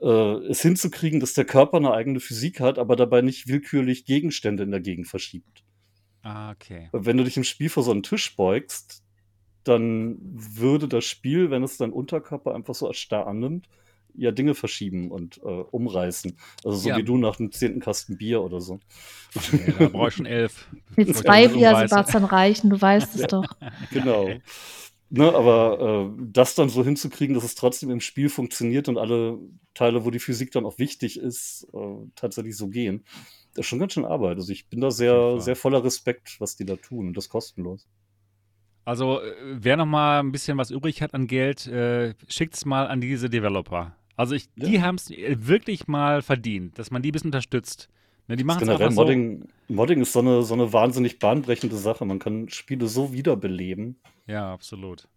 äh, 0.02 0.08
es 0.50 0.62
hinzukriegen, 0.62 1.20
dass 1.20 1.34
der 1.34 1.46
Körper 1.46 1.78
eine 1.78 1.92
eigene 1.92 2.20
Physik 2.20 2.60
hat, 2.60 2.78
aber 2.80 2.96
dabei 2.96 3.22
nicht 3.22 3.48
willkürlich 3.48 4.06
Gegenstände 4.06 4.64
in 4.64 4.72
der 4.72 4.80
Gegend 4.82 5.08
verschiebt. 5.08 5.64
Ah, 6.24 6.52
okay. 6.52 6.90
Wenn 6.92 7.18
du 7.18 7.24
dich 7.24 7.38
im 7.38 7.44
Spiel 7.44 7.70
vor 7.70 7.84
so 7.84 7.92
einen 7.92 8.04
Tisch 8.04 8.36
beugst, 8.36 9.02
dann 9.64 10.18
würde 10.22 10.88
das 10.88 11.06
Spiel, 11.06 11.50
wenn 11.52 11.64
es 11.64 11.78
deinen 11.78 11.94
Unterkörper 11.94 12.54
einfach 12.56 12.76
so 12.76 12.88
als 12.88 12.98
starr 12.98 13.28
annimmt, 13.28 13.68
ja 14.14 14.32
Dinge 14.32 14.56
verschieben 14.56 15.12
und 15.12 15.38
äh, 15.38 15.42
umreißen. 15.46 16.38
Also 16.64 16.78
so 16.78 16.90
Ja. 16.90 16.98
wie 16.98 17.04
du 17.04 17.18
nach 17.18 17.36
dem 17.38 17.52
zehnten 17.52 17.80
Kasten 17.80 18.18
Bier 18.18 18.42
oder 18.42 18.62
so. 18.62 18.80
Nee, 19.52 19.74
da 19.78 19.88
brauche 19.90 20.08
ich 20.10 20.16
schon 20.16 20.26
elf. 20.26 20.68
Mit 20.96 21.16
zwei 21.16 21.48
Bier. 21.48 21.76
Sebastian, 21.88 22.24
reichen, 22.26 22.70
du 22.70 22.82
weißt 22.82 23.16
es 23.16 23.22
doch. 23.28 23.46
Genau. 23.92 24.30
Ne, 25.10 25.34
aber 25.34 26.10
äh, 26.18 26.22
das 26.34 26.56
dann 26.56 26.68
so 26.68 26.84
hinzukriegen, 26.84 27.34
dass 27.34 27.46
es 27.46 27.56
trotzdem 27.56 27.90
im 27.90 28.02
Spiel 28.02 28.28
funktioniert 28.28 28.90
und 28.90 28.98
alle 28.98 29.38
Teile, 29.74 30.04
wo 30.04 30.12
die 30.12 30.20
Physik 30.20 30.52
dann 30.52 30.66
auch 30.66 30.80
wichtig 30.80 31.18
ist, 31.18 31.66
äh, 31.74 31.78
tatsächlich 32.16 32.58
so 32.58 32.68
gehen, 32.68 33.06
das 33.54 33.66
ist 33.66 33.68
schon 33.68 33.80
ganz 33.80 33.94
schön 33.94 34.04
Arbeit. 34.06 34.38
Also 34.38 34.52
ich 34.52 34.68
bin 34.68 34.82
da 34.82 34.92
sehr, 34.92 35.40
sehr 35.40 35.56
voller 35.56 35.84
Respekt, 35.84 36.36
was 36.40 36.58
die 36.58 36.66
da 36.66 36.76
tun 36.76 37.08
und 37.08 37.18
das 37.18 37.30
kostenlos. 37.30 37.88
Also, 38.84 39.22
äh, 39.22 39.34
wer 39.60 39.78
noch 39.78 39.86
mal 39.86 40.20
ein 40.20 40.32
bisschen 40.32 40.58
was 40.58 40.72
übrig 40.72 41.02
hat 41.02 41.14
an 41.14 41.28
Geld, 41.28 41.68
äh, 41.68 42.14
schickt's 42.28 42.66
mal 42.66 42.88
an 42.88 43.02
diese 43.02 43.30
Developer. 43.30 43.96
Also, 44.16 44.36
ich, 44.36 44.50
die 44.56 44.76
Ja. 44.76 44.82
haben 44.82 44.96
es 44.96 45.10
wirklich 45.10 45.88
mal 45.88 46.22
verdient, 46.22 46.80
dass 46.80 46.92
man 46.92 47.02
die 47.02 47.10
ein 47.10 47.12
bisschen 47.12 47.28
unterstützt. 47.30 47.90
Ne, 48.28 48.36
die 48.36 48.44
machen 48.44 48.64
es 48.64 48.68
Generell 48.68 48.88
einfach 48.88 48.96
so. 48.96 49.02
Modding, 49.02 49.48
Modding 49.68 50.02
ist 50.02 50.14
so 50.14 50.20
eine, 50.20 50.44
so 50.44 50.54
eine 50.54 50.72
wahnsinnig 50.74 51.20
bahnbrechende 51.20 51.76
Sache. 51.78 52.06
Man 52.06 52.20
kann 52.20 52.50
Spiele 52.50 52.88
so 52.88 53.14
wiederbeleben. 53.14 53.98
Ja, 54.28 54.54
absolut. 54.54 55.08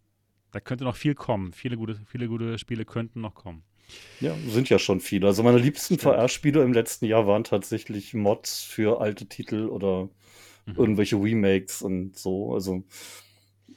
Da 0.53 0.61
könnte 0.61 0.85
noch 0.85 0.97
viel 0.97 1.15
kommen. 1.15 1.53
Viele 1.53 1.77
gute, 1.77 2.01
viele 2.07 2.29
gute 2.29 2.59
Spiele 2.59 2.85
könnten 2.85 3.21
noch 3.21 3.35
kommen. 3.35 3.65
Ja, 4.21 4.37
sind 4.47 4.69
ja 4.69 4.79
schon 4.79 5.01
viele. 5.01 5.27
Also 5.27 5.43
meine 5.43 5.59
liebsten. 5.59 5.99
VR-Spiele 5.99 6.63
im 6.63 6.73
letzten 6.73 7.07
Jahr 7.07 7.27
waren 7.27 7.45
tatsächlich 7.45 8.15
Mods 8.15 8.63
für 8.63 9.01
alte 9.01 9.27
Titel 9.27 9.67
oder 9.69 10.09
Mhm. 10.67 10.75
irgendwelche 10.77 11.17
Remakes 11.17 11.83
und 11.83 12.17
so. 12.17 12.55
Also 12.55 12.85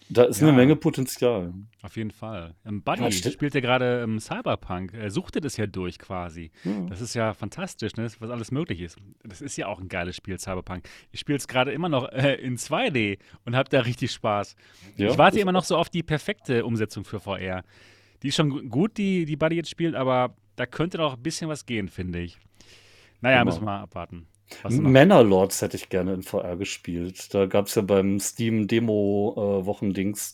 da 0.09 0.23
ist 0.23 0.41
Ja. 0.41 0.47
eine 0.47 0.55
Menge 0.57 0.75
Potenzial. 0.75 1.53
Auf 1.81 1.95
jeden 1.97 2.11
Fall. 2.11 2.55
Ähm, 2.65 2.81
Buddy 2.83 3.03
Ja, 3.03 3.11
spielt 3.11 3.53
ja 3.55 3.61
gerade 3.61 4.01
ähm, 4.03 4.19
Cyberpunk. 4.19 4.93
Er 4.93 5.09
suchtet 5.11 5.45
es 5.45 5.57
ja 5.57 5.65
durch 5.67 5.99
quasi. 5.99 6.51
Ja. 6.63 6.71
Das 6.89 7.01
ist 7.01 7.13
ja 7.13 7.33
fantastisch, 7.33 7.95
ne? 7.95 8.07
was 8.19 8.29
alles 8.29 8.51
möglich 8.51 8.81
ist. 8.81 8.97
Das 9.23 9.41
ist 9.41 9.57
ja 9.57 9.67
auch 9.67 9.79
ein 9.79 9.87
geiles 9.87 10.15
Spiel, 10.15 10.39
Cyberpunk. 10.39 10.87
Ich 11.11 11.19
spiele 11.19 11.37
es 11.37 11.47
gerade 11.47 11.71
immer 11.71 11.89
noch 11.89 12.09
äh, 12.11 12.35
in 12.35 12.57
2D 12.57 13.17
und 13.45 13.55
habe 13.55 13.69
da 13.69 13.81
richtig 13.81 14.11
Spaß. 14.11 14.55
Ja, 14.97 15.09
ich 15.11 15.17
warte 15.17 15.39
immer 15.39 15.51
noch 15.51 15.63
so 15.65 15.77
auf 15.77 15.89
die 15.89 16.03
perfekte 16.03 16.65
Umsetzung 16.65 17.03
für 17.05 17.19
VR. 17.19 17.63
Die 18.21 18.29
ist 18.29 18.35
schon 18.35 18.49
gu- 18.49 18.63
gut, 18.69 18.97
die, 18.97 19.25
die 19.25 19.35
Buddy 19.35 19.55
jetzt 19.57 19.69
spielt, 19.69 19.95
aber 19.95 20.35
da 20.55 20.65
könnte 20.65 20.97
noch 20.97 21.15
ein 21.17 21.23
bisschen 21.23 21.49
was 21.49 21.65
gehen, 21.65 21.87
finde 21.89 22.19
ich. 22.19 22.37
Naja, 23.21 23.39
Genau. 23.39 23.51
müssen 23.51 23.61
wir 23.61 23.65
mal 23.65 23.81
abwarten. 23.81 24.27
Manor-Lords 24.69 25.61
hätte 25.61 25.77
ich 25.77 25.89
gerne 25.89 26.13
in 26.13 26.23
VR 26.23 26.57
gespielt. 26.57 27.33
Da 27.33 27.45
gab 27.45 27.67
es 27.67 27.75
ja 27.75 27.81
beim 27.81 28.19
Steam 28.19 28.67
Demo-Wochendings 28.67 30.33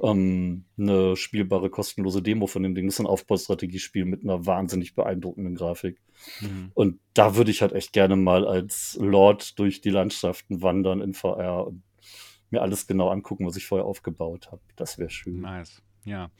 ähm, 0.00 0.64
eine 0.78 1.16
spielbare 1.16 1.70
kostenlose 1.70 2.22
Demo 2.22 2.46
von 2.46 2.62
dem 2.62 2.74
Ding. 2.74 2.86
Das 2.86 2.96
ist 2.96 3.00
ein 3.00 3.06
Aufbaustrategiespiel 3.06 4.04
mit 4.04 4.22
einer 4.22 4.44
wahnsinnig 4.46 4.94
beeindruckenden 4.94 5.54
Grafik. 5.54 6.00
Mhm. 6.40 6.70
Und 6.74 7.00
da 7.14 7.36
würde 7.36 7.50
ich 7.50 7.62
halt 7.62 7.72
echt 7.72 7.92
gerne 7.92 8.16
mal 8.16 8.46
als 8.46 8.98
Lord 9.00 9.58
durch 9.58 9.80
die 9.80 9.90
Landschaften 9.90 10.62
wandern 10.62 11.00
in 11.00 11.14
VR 11.14 11.66
und 11.66 11.82
mir 12.50 12.62
alles 12.62 12.86
genau 12.86 13.08
angucken, 13.08 13.46
was 13.46 13.56
ich 13.56 13.66
vorher 13.66 13.86
aufgebaut 13.86 14.52
habe. 14.52 14.62
Das 14.76 14.98
wäre 14.98 15.10
schön. 15.10 15.40
Nice. 15.40 15.82
Ja. 16.04 16.30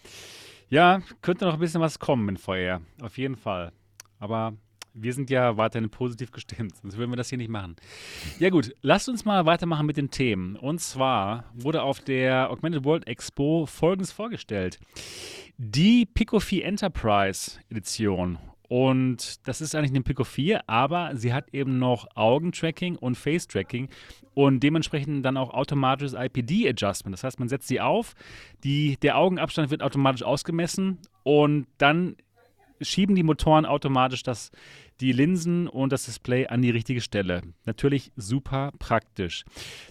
Ja, 0.68 1.00
könnte 1.22 1.44
noch 1.44 1.54
ein 1.54 1.60
bisschen 1.60 1.80
was 1.80 1.98
kommen 1.98 2.28
in 2.28 2.36
VR. 2.36 2.80
Auf 3.00 3.18
jeden 3.18 3.36
Fall. 3.36 3.72
Aber 4.18 4.54
wir 4.96 5.12
sind 5.12 5.30
ja 5.30 5.56
weiterhin 5.56 5.90
positiv 5.90 6.30
gestimmt, 6.30 6.76
sonst 6.82 6.96
würden 6.96 7.10
wir 7.10 7.16
das 7.16 7.28
hier 7.28 7.38
nicht 7.38 7.50
machen. 7.50 7.76
Ja 8.38 8.50
gut, 8.50 8.74
lasst 8.82 9.08
uns 9.08 9.24
mal 9.24 9.46
weitermachen 9.46 9.86
mit 9.86 9.96
den 9.96 10.10
Themen. 10.10 10.56
Und 10.56 10.80
zwar 10.80 11.44
wurde 11.54 11.82
auf 11.82 12.00
der 12.00 12.50
Augmented 12.50 12.84
World 12.84 13.06
Expo 13.06 13.66
Folgendes 13.66 14.12
vorgestellt. 14.12 14.78
Die 15.58 16.06
Pico 16.06 16.40
4 16.40 16.64
Enterprise 16.64 17.60
Edition. 17.70 18.38
Und 18.68 19.46
das 19.46 19.60
ist 19.60 19.74
eigentlich 19.74 19.92
eine 19.92 20.02
Pico 20.02 20.24
4, 20.24 20.68
aber 20.68 21.14
sie 21.14 21.32
hat 21.32 21.54
eben 21.54 21.78
noch 21.78 22.08
Augentracking 22.16 22.96
und 22.96 23.16
Face-Tracking 23.16 23.88
und 24.34 24.60
dementsprechend 24.60 25.24
dann 25.24 25.36
auch 25.36 25.54
automatisches 25.54 26.14
IPD-Adjustment. 26.14 27.14
Das 27.14 27.22
heißt, 27.22 27.38
man 27.38 27.48
setzt 27.48 27.68
sie 27.68 27.80
auf, 27.80 28.14
die, 28.64 28.96
der 29.02 29.18
Augenabstand 29.18 29.70
wird 29.70 29.82
automatisch 29.82 30.24
ausgemessen 30.24 30.98
und 31.22 31.68
dann 31.78 32.16
schieben 32.80 33.14
die 33.14 33.22
Motoren 33.22 33.66
automatisch 33.66 34.22
das, 34.22 34.50
die 35.00 35.12
Linsen 35.12 35.68
und 35.68 35.92
das 35.92 36.04
Display 36.04 36.46
an 36.46 36.62
die 36.62 36.70
richtige 36.70 37.00
Stelle. 37.00 37.42
Natürlich 37.64 38.12
super 38.16 38.72
praktisch. 38.78 39.44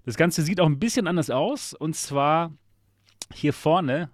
Das 0.05 0.15
Ganze 0.15 0.41
sieht 0.41 0.59
auch 0.59 0.67
ein 0.67 0.79
bisschen 0.79 1.07
anders 1.07 1.29
aus 1.29 1.73
und 1.73 1.95
zwar 1.95 2.53
hier 3.33 3.53
vorne 3.53 4.09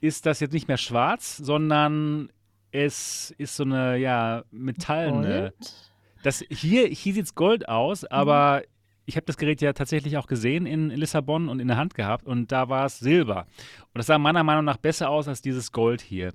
ist 0.00 0.26
das 0.26 0.40
jetzt 0.40 0.52
nicht 0.52 0.68
mehr 0.68 0.78
schwarz, 0.78 1.36
sondern 1.36 2.30
es 2.72 3.32
ist 3.38 3.56
so 3.56 3.64
eine 3.64 3.96
ja 3.96 4.44
metallene. 4.50 5.52
Gold? 5.58 5.90
Das 6.22 6.44
hier 6.50 6.86
hier 6.88 7.14
sieht's 7.14 7.34
Gold 7.34 7.68
aus, 7.68 8.04
aber 8.04 8.62
ich 9.04 9.16
habe 9.16 9.26
das 9.26 9.36
Gerät 9.36 9.60
ja 9.60 9.72
tatsächlich 9.72 10.16
auch 10.16 10.26
gesehen 10.26 10.66
in 10.66 10.90
Lissabon 10.90 11.48
und 11.48 11.60
in 11.60 11.68
der 11.68 11.76
Hand 11.76 11.94
gehabt 11.94 12.26
und 12.26 12.52
da 12.52 12.68
war 12.68 12.86
es 12.86 12.98
Silber. 12.98 13.46
Und 13.92 13.98
das 13.98 14.06
sah 14.06 14.18
meiner 14.18 14.44
Meinung 14.44 14.64
nach 14.64 14.76
besser 14.76 15.10
aus 15.10 15.28
als 15.28 15.42
dieses 15.42 15.72
Gold 15.72 16.00
hier. 16.00 16.32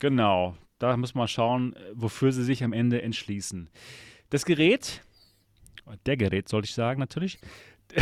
Genau, 0.00 0.56
da 0.78 0.96
müssen 0.96 1.14
wir 1.14 1.20
mal 1.20 1.28
schauen, 1.28 1.76
wofür 1.92 2.32
sie 2.32 2.42
sich 2.42 2.64
am 2.64 2.72
Ende 2.72 3.02
entschließen. 3.02 3.68
Das 4.30 4.44
Gerät, 4.46 5.02
der 6.06 6.16
Gerät 6.16 6.48
sollte 6.48 6.66
ich 6.66 6.74
sagen 6.74 6.98
natürlich, 6.98 7.38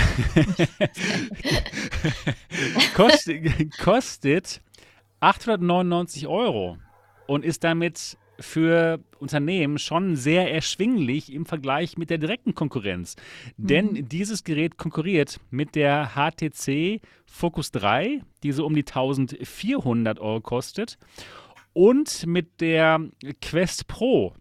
kostet, 2.94 3.78
kostet 3.78 4.60
899 5.20 6.26
Euro 6.28 6.78
und 7.26 7.44
ist 7.44 7.64
damit 7.64 8.16
für 8.38 9.00
Unternehmen 9.18 9.78
schon 9.78 10.14
sehr 10.14 10.52
erschwinglich 10.52 11.32
im 11.32 11.46
Vergleich 11.46 11.98
mit 11.98 12.10
der 12.10 12.18
direkten 12.18 12.54
Konkurrenz. 12.54 13.16
Denn 13.56 14.08
dieses 14.08 14.44
Gerät 14.44 14.76
konkurriert 14.76 15.40
mit 15.50 15.74
der 15.74 16.12
HTC 16.14 17.00
Focus 17.26 17.72
3, 17.72 18.20
die 18.44 18.52
so 18.52 18.64
um 18.64 18.74
die 18.74 18.86
1400 18.86 20.20
Euro 20.20 20.40
kostet, 20.40 20.98
und 21.78 22.26
mit 22.26 22.60
der 22.60 23.08
Quest 23.40 23.86
Pro, 23.86 24.34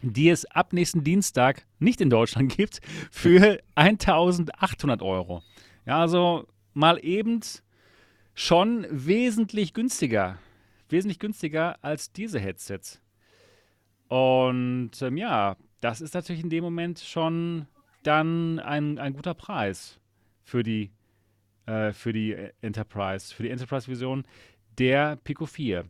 die 0.00 0.28
es 0.28 0.44
ab 0.44 0.72
nächsten 0.72 1.02
Dienstag 1.02 1.66
nicht 1.80 2.00
in 2.00 2.08
Deutschland 2.08 2.52
gibt, 2.56 2.80
für 3.10 3.58
1800 3.74 5.02
Euro. 5.02 5.42
Ja, 5.86 5.98
also 5.98 6.46
mal 6.74 7.04
eben 7.04 7.40
schon 8.32 8.86
wesentlich 8.90 9.74
günstiger. 9.74 10.38
Wesentlich 10.88 11.18
günstiger 11.18 11.82
als 11.82 12.12
diese 12.12 12.38
Headsets. 12.38 13.00
Und 14.06 14.92
ähm, 15.02 15.16
ja, 15.16 15.56
das 15.80 16.00
ist 16.00 16.14
natürlich 16.14 16.44
in 16.44 16.50
dem 16.50 16.62
Moment 16.62 17.00
schon 17.00 17.66
dann 18.04 18.60
ein, 18.60 19.00
ein 19.00 19.14
guter 19.14 19.34
Preis 19.34 19.98
für 20.44 20.62
die, 20.62 20.92
äh, 21.66 21.92
für 21.92 22.12
die 22.12 22.36
Enterprise, 22.60 23.34
für 23.34 23.42
die 23.42 23.50
Enterprise-Version 23.50 24.22
der 24.78 25.16
Pico 25.16 25.44
4. 25.44 25.84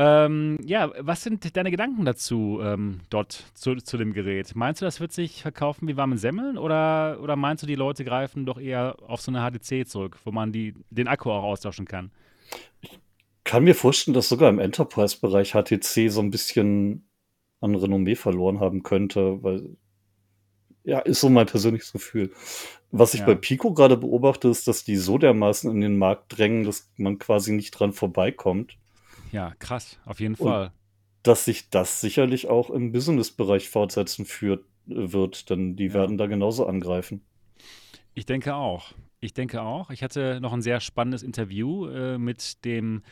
Ähm, 0.00 0.58
ja, 0.64 0.92
was 1.00 1.24
sind 1.24 1.56
deine 1.56 1.72
Gedanken 1.72 2.04
dazu 2.04 2.60
ähm, 2.62 3.00
dort 3.10 3.32
zu, 3.54 3.74
zu 3.74 3.96
dem 3.96 4.12
Gerät? 4.12 4.54
Meinst 4.54 4.80
du, 4.80 4.84
das 4.84 5.00
wird 5.00 5.10
sich 5.10 5.42
verkaufen 5.42 5.88
wie 5.88 5.96
warme 5.96 6.18
Semmeln 6.18 6.56
oder, 6.56 7.18
oder 7.20 7.34
meinst 7.34 7.64
du, 7.64 7.66
die 7.66 7.74
Leute 7.74 8.04
greifen 8.04 8.46
doch 8.46 8.60
eher 8.60 8.94
auf 9.04 9.20
so 9.20 9.32
eine 9.32 9.40
HTC 9.40 9.88
zurück, 9.88 10.16
wo 10.24 10.30
man 10.30 10.52
die, 10.52 10.74
den 10.90 11.08
Akku 11.08 11.32
auch 11.32 11.42
austauschen 11.42 11.84
kann? 11.84 12.12
Kann 13.42 13.64
mir 13.64 13.74
vorstellen, 13.74 14.14
dass 14.14 14.28
sogar 14.28 14.50
im 14.50 14.60
Enterprise-Bereich 14.60 15.54
HTC 15.54 16.12
so 16.12 16.20
ein 16.20 16.30
bisschen 16.30 17.08
an 17.60 17.74
Renommee 17.74 18.14
verloren 18.14 18.60
haben 18.60 18.84
könnte, 18.84 19.42
weil 19.42 19.76
ja, 20.84 21.00
ist 21.00 21.20
so 21.20 21.28
mein 21.28 21.46
persönliches 21.46 21.92
Gefühl. 21.92 22.30
Was 22.92 23.14
ich 23.14 23.20
Ja. 23.20 23.26
bei 23.26 23.34
Pico 23.34 23.74
gerade 23.74 23.96
beobachte, 23.96 24.46
ist, 24.48 24.68
dass 24.68 24.84
die 24.84 24.94
so 24.96 25.18
dermaßen 25.18 25.68
in 25.72 25.80
den 25.80 25.98
Markt 25.98 26.38
drängen, 26.38 26.62
dass 26.62 26.88
man 26.96 27.18
quasi 27.18 27.50
nicht 27.52 27.72
dran 27.72 27.92
vorbeikommt, 27.92 28.76
Ja, 29.32 29.52
krass, 29.58 29.98
auf 30.04 30.20
jeden 30.20 30.34
Und- 30.34 30.46
Fall. 30.48 30.72
dass 31.22 31.44
sich 31.44 31.68
das 31.70 32.00
sicherlich 32.00 32.48
auch 32.48 32.70
im 32.70 32.92
Business-Bereich 32.92 33.68
fortsetzen 33.68 34.24
führt, 34.24 34.64
äh, 34.88 35.12
wird, 35.12 35.50
denn 35.50 35.76
die 35.76 35.86
Ja. 35.88 35.94
werden 35.94 36.16
da 36.16 36.26
genauso 36.26 36.66
angreifen. 36.66 37.22
Ich 38.14 38.24
denke 38.26 38.54
auch. 38.54 38.92
Ich 39.20 39.34
denke 39.34 39.62
auch. 39.62 39.90
Ich 39.90 40.02
hatte 40.02 40.40
noch 40.40 40.52
ein 40.52 40.62
sehr 40.62 40.80
spannendes 40.80 41.22
Interview 41.22 41.86
äh, 41.88 42.18
mit 42.18 42.64
dem 42.64 43.02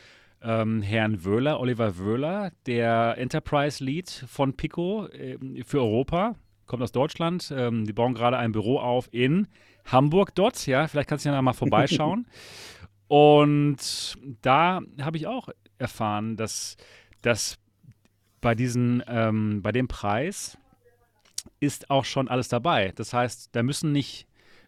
ähm, 0.41 0.81
Herrn 0.81 1.25
Wöhler, 1.25 1.59
Oliver 1.59 1.97
Wöhler, 1.97 2.51
der 2.65 3.15
Enterprise 3.17 3.83
Lead 3.83 4.09
von 4.09 4.53
Pico 4.55 5.07
ähm, 5.11 5.63
für 5.65 5.79
Europa. 5.81 6.35
Kommt 6.65 6.83
aus 6.83 6.91
Deutschland. 6.91 7.51
Ähm, 7.55 7.85
die 7.85 7.93
bauen 7.93 8.13
gerade 8.13 8.37
ein 8.37 8.51
Büro 8.51 8.79
auf 8.79 9.09
in 9.11 9.47
Hamburg 9.85 10.33
dort. 10.35 10.65
Ja, 10.67 10.87
vielleicht 10.87 11.09
kannst 11.09 11.25
du 11.25 11.29
ja 11.29 11.41
mal 11.41 11.53
vorbeischauen. 11.53 12.27
Und 13.07 14.15
da 14.41 14.81
habe 15.01 15.17
ich 15.17 15.27
auch 15.27 15.49
erfahren, 15.77 16.35
dass, 16.37 16.77
dass 17.21 17.57
bei, 18.41 18.55
diesen, 18.55 19.03
ähm, 19.07 19.61
bei 19.61 19.71
dem 19.71 19.87
Preis 19.87 20.57
ist 21.59 21.89
auch 21.89 22.05
schon 22.05 22.27
alles 22.27 22.47
dabei. 22.47 22.93
Das 22.95 23.13
heißt, 23.13 23.49
da 23.55 23.63
müssen 23.63 23.91
nicht 23.91 24.27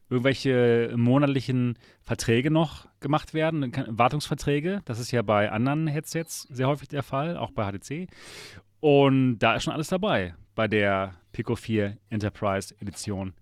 irgendwelche 0.09 0.93
monatlichen 0.95 1.77
Verträge 2.01 2.49
noch 2.49 2.87
gemacht 2.99 3.33
werden, 3.33 3.71
Wartungsverträge. 3.87 4.81
Das 4.85 4.99
ist 4.99 5.11
ja 5.11 5.21
bei 5.21 5.51
anderen 5.51 5.87
Headsets 5.87 6.43
sehr 6.49 6.67
häufig 6.67 6.87
der 6.87 7.03
Fall, 7.03 7.37
auch 7.37 7.51
bei 7.51 7.71
HTC. 7.71 8.07
Und 8.79 9.39
da 9.39 9.55
ist 9.55 9.63
schon 9.63 9.73
alles 9.73 9.89
dabei 9.89 10.33
bei 10.55 10.67
der 10.67 11.15
Pico 11.31 11.55
4 11.55 11.97
Enterprise 12.09 12.73
Edition. 12.79 13.33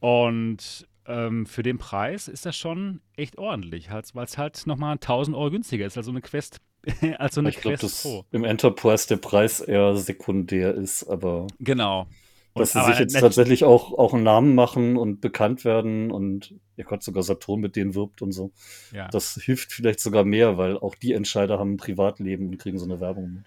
Und 0.00 0.86
ähm, 1.06 1.46
für 1.46 1.62
den 1.62 1.78
Preis 1.78 2.28
ist 2.28 2.46
das 2.46 2.56
schon 2.56 3.00
echt 3.16 3.38
ordentlich, 3.38 3.90
halt, 3.90 4.14
weil 4.14 4.24
es 4.24 4.38
halt 4.38 4.66
nochmal 4.66 4.92
1000 4.94 5.36
Euro 5.36 5.50
günstiger 5.50 5.86
ist, 5.86 5.96
also 5.96 6.10
eine 6.10 6.20
Quest, 6.20 6.60
also 7.18 7.40
eine 7.40 7.50
ich 7.50 7.56
glaube, 7.56 7.76
Quest 7.78 7.82
dass 7.84 8.02
Pro. 8.02 8.24
im 8.30 8.44
Enterprise 8.44 9.08
der 9.08 9.16
Preis 9.16 9.60
eher 9.60 9.96
sekundär 9.96 10.74
ist, 10.74 11.04
aber 11.04 11.46
Genau. 11.60 12.06
dass 12.54 12.74
Und- 12.74 12.82
sie 12.84 12.90
sich 12.90 12.98
jetzt 13.00 13.18
tatsächlich 13.18 13.64
auch, 13.64 13.92
auch 13.92 14.14
einen 14.14 14.24
Namen 14.24 14.54
machen 14.54 14.96
und 14.96 15.20
bekannt 15.20 15.64
werden 15.64 16.10
und 16.10 16.54
ihr 16.76 16.84
Gott 16.84 17.02
sogar 17.02 17.22
Saturn 17.22 17.60
mit 17.60 17.76
denen 17.76 17.94
wirbt 17.94 18.22
und 18.22 18.32
so. 18.32 18.52
Ja. 18.92 19.08
Das 19.08 19.34
hilft 19.42 19.72
vielleicht 19.72 20.00
sogar 20.00 20.24
mehr, 20.24 20.58
weil 20.58 20.76
auch 20.78 20.94
die 20.94 21.12
Entscheider 21.12 21.58
haben 21.58 21.72
ein 21.74 21.76
Privatleben 21.78 22.48
und 22.48 22.58
kriegen 22.58 22.78
so 22.78 22.84
eine 22.84 23.00
Werbung 23.00 23.34
mit. 23.34 23.44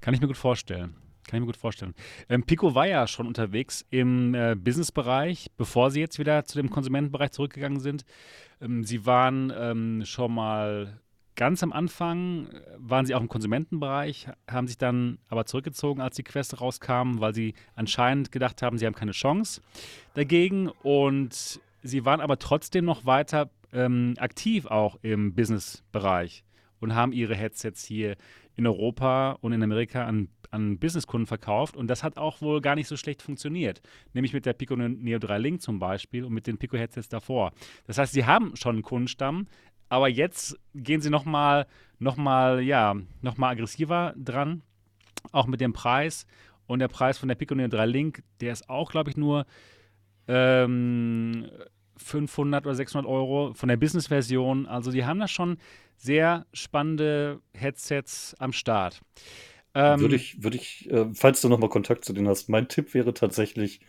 Kann 0.00 0.14
ich 0.14 0.20
mir 0.20 0.26
gut 0.28 0.36
vorstellen. 0.38 0.94
Kann 1.30 1.36
ich 1.36 1.42
mir 1.42 1.46
gut 1.46 1.56
vorstellen. 1.56 1.94
Ähm, 2.28 2.42
Pico 2.42 2.74
war 2.74 2.88
ja 2.88 3.06
schon 3.06 3.28
unterwegs 3.28 3.86
im 3.90 4.34
äh, 4.34 4.56
Businessbereich, 4.56 5.52
bevor 5.56 5.92
sie 5.92 6.00
jetzt 6.00 6.18
wieder 6.18 6.44
zu 6.44 6.58
dem 6.58 6.70
Konsumentenbereich 6.70 7.30
zurückgegangen 7.30 7.78
sind. 7.78 8.04
Ähm, 8.60 8.82
sie 8.82 9.06
waren 9.06 9.52
ähm, 9.56 10.02
schon 10.04 10.34
mal 10.34 10.98
ganz 11.36 11.62
am 11.62 11.72
Anfang, 11.72 12.48
äh, 12.48 12.60
waren 12.78 13.06
sie 13.06 13.14
auch 13.14 13.20
im 13.20 13.28
Konsumentenbereich, 13.28 14.26
haben 14.50 14.66
sich 14.66 14.76
dann 14.76 15.18
aber 15.28 15.46
zurückgezogen, 15.46 16.00
als 16.00 16.16
die 16.16 16.24
Quest 16.24 16.60
rauskam, 16.60 17.20
weil 17.20 17.32
sie 17.32 17.54
anscheinend 17.76 18.32
gedacht 18.32 18.60
haben, 18.60 18.76
sie 18.76 18.86
haben 18.86 18.96
keine 18.96 19.12
Chance 19.12 19.60
dagegen. 20.14 20.66
Und 20.82 21.60
sie 21.84 22.04
waren 22.04 22.20
aber 22.20 22.40
trotzdem 22.40 22.84
noch 22.84 23.06
weiter 23.06 23.50
ähm, 23.72 24.14
aktiv 24.18 24.66
auch 24.66 24.98
im 25.02 25.32
Businessbereich 25.36 26.42
und 26.80 26.96
haben 26.96 27.12
ihre 27.12 27.36
Headsets 27.36 27.84
hier 27.84 28.16
in 28.56 28.66
Europa 28.66 29.38
und 29.40 29.52
in 29.52 29.62
Amerika 29.62 30.04
an, 30.06 30.28
an 30.50 30.78
Businesskunden 30.78 31.26
verkauft. 31.26 31.76
Und 31.76 31.88
das 31.88 32.02
hat 32.02 32.16
auch 32.16 32.40
wohl 32.40 32.60
gar 32.60 32.74
nicht 32.74 32.88
so 32.88 32.96
schlecht 32.96 33.22
funktioniert. 33.22 33.80
Nämlich 34.12 34.32
mit 34.32 34.46
der 34.46 34.52
Pico 34.52 34.76
Neo 34.76 35.18
3 35.18 35.38
Link 35.38 35.62
zum 35.62 35.78
Beispiel 35.78 36.24
und 36.24 36.32
mit 36.32 36.46
den 36.46 36.58
Pico-Headsets 36.58 37.08
davor. 37.08 37.52
Das 37.86 37.98
heißt, 37.98 38.12
sie 38.12 38.24
haben 38.24 38.56
schon 38.56 38.76
einen 38.76 38.82
Kundenstamm, 38.82 39.46
aber 39.88 40.08
jetzt 40.08 40.58
gehen 40.74 41.00
sie 41.00 41.10
nochmal 41.10 41.66
noch 41.98 42.16
mal, 42.16 42.62
ja, 42.62 42.96
noch 43.22 43.38
aggressiver 43.38 44.14
dran, 44.16 44.62
auch 45.32 45.46
mit 45.46 45.60
dem 45.60 45.72
Preis. 45.72 46.26
Und 46.66 46.78
der 46.78 46.88
Preis 46.88 47.18
von 47.18 47.28
der 47.28 47.34
Pico 47.34 47.54
Neo 47.54 47.68
3 47.68 47.86
Link, 47.86 48.22
der 48.40 48.52
ist 48.52 48.68
auch, 48.68 48.90
glaube 48.90 49.10
ich, 49.10 49.16
nur 49.16 49.44
ähm, 50.28 51.50
500 51.96 52.64
oder 52.66 52.74
600 52.74 53.10
Euro 53.10 53.52
von 53.54 53.68
der 53.68 53.76
Business-Version. 53.76 54.66
Also 54.66 54.90
die 54.90 55.04
haben 55.04 55.20
da 55.20 55.28
schon 55.28 55.58
sehr 55.96 56.46
spannende 56.52 57.40
Headsets 57.52 58.34
am 58.38 58.52
Start. 58.52 59.00
Ähm, 59.74 60.00
würde 60.00 60.16
ich, 60.16 60.42
würde 60.42 60.56
ich, 60.56 60.90
äh, 60.90 61.06
falls 61.14 61.40
du 61.40 61.48
nochmal 61.48 61.68
Kontakt 61.70 62.04
zu 62.04 62.12
denen 62.12 62.28
hast, 62.28 62.48
mein 62.48 62.68
Tipp 62.68 62.92
wäre 62.94 63.14
tatsächlich, 63.14 63.80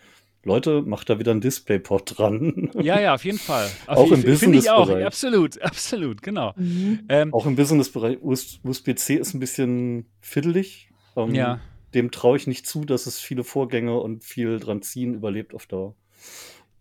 Leute, 0.43 0.81
macht 0.81 1.09
da 1.09 1.19
wieder 1.19 1.31
ein 1.31 1.41
Displayport 1.41 2.17
dran. 2.17 2.71
Ja, 2.81 2.99
ja, 2.99 3.13
auf 3.15 3.23
jeden 3.25 3.37
Fall. 3.39 3.69
Auf 3.87 3.97
Auch 3.97 4.11
im 4.11 4.21
Finde 4.21 4.57
ich 4.57 4.69
auch, 4.69 4.79
Business-Bereich. 4.87 5.05
absolut, 5.05 5.61
absolut, 5.63 6.21
genau. 6.21 6.53
Mhm. 6.55 6.99
Ähm, 7.09 7.33
Auch 7.33 7.45
im 7.45 7.55
Business-Bereich. 7.55 8.21
US- 8.23 8.59
USB-C 8.63 9.15
ist 9.15 9.33
ein 9.33 9.39
bisschen 9.39 10.05
fiddelig. 10.19 10.89
Ähm, 11.15 11.33
Ja. 11.35 11.59
Dem 11.93 12.09
traue 12.09 12.37
ich 12.37 12.47
nicht 12.47 12.65
zu, 12.65 12.85
dass 12.85 13.05
es 13.05 13.19
viele 13.19 13.43
Vorgänge 13.43 13.99
und 13.99 14.23
viel 14.23 14.59
dran 14.59 14.81
ziehen 14.81 15.13
überlebt 15.13 15.53
auf 15.53 15.65
Dauer. 15.67 15.93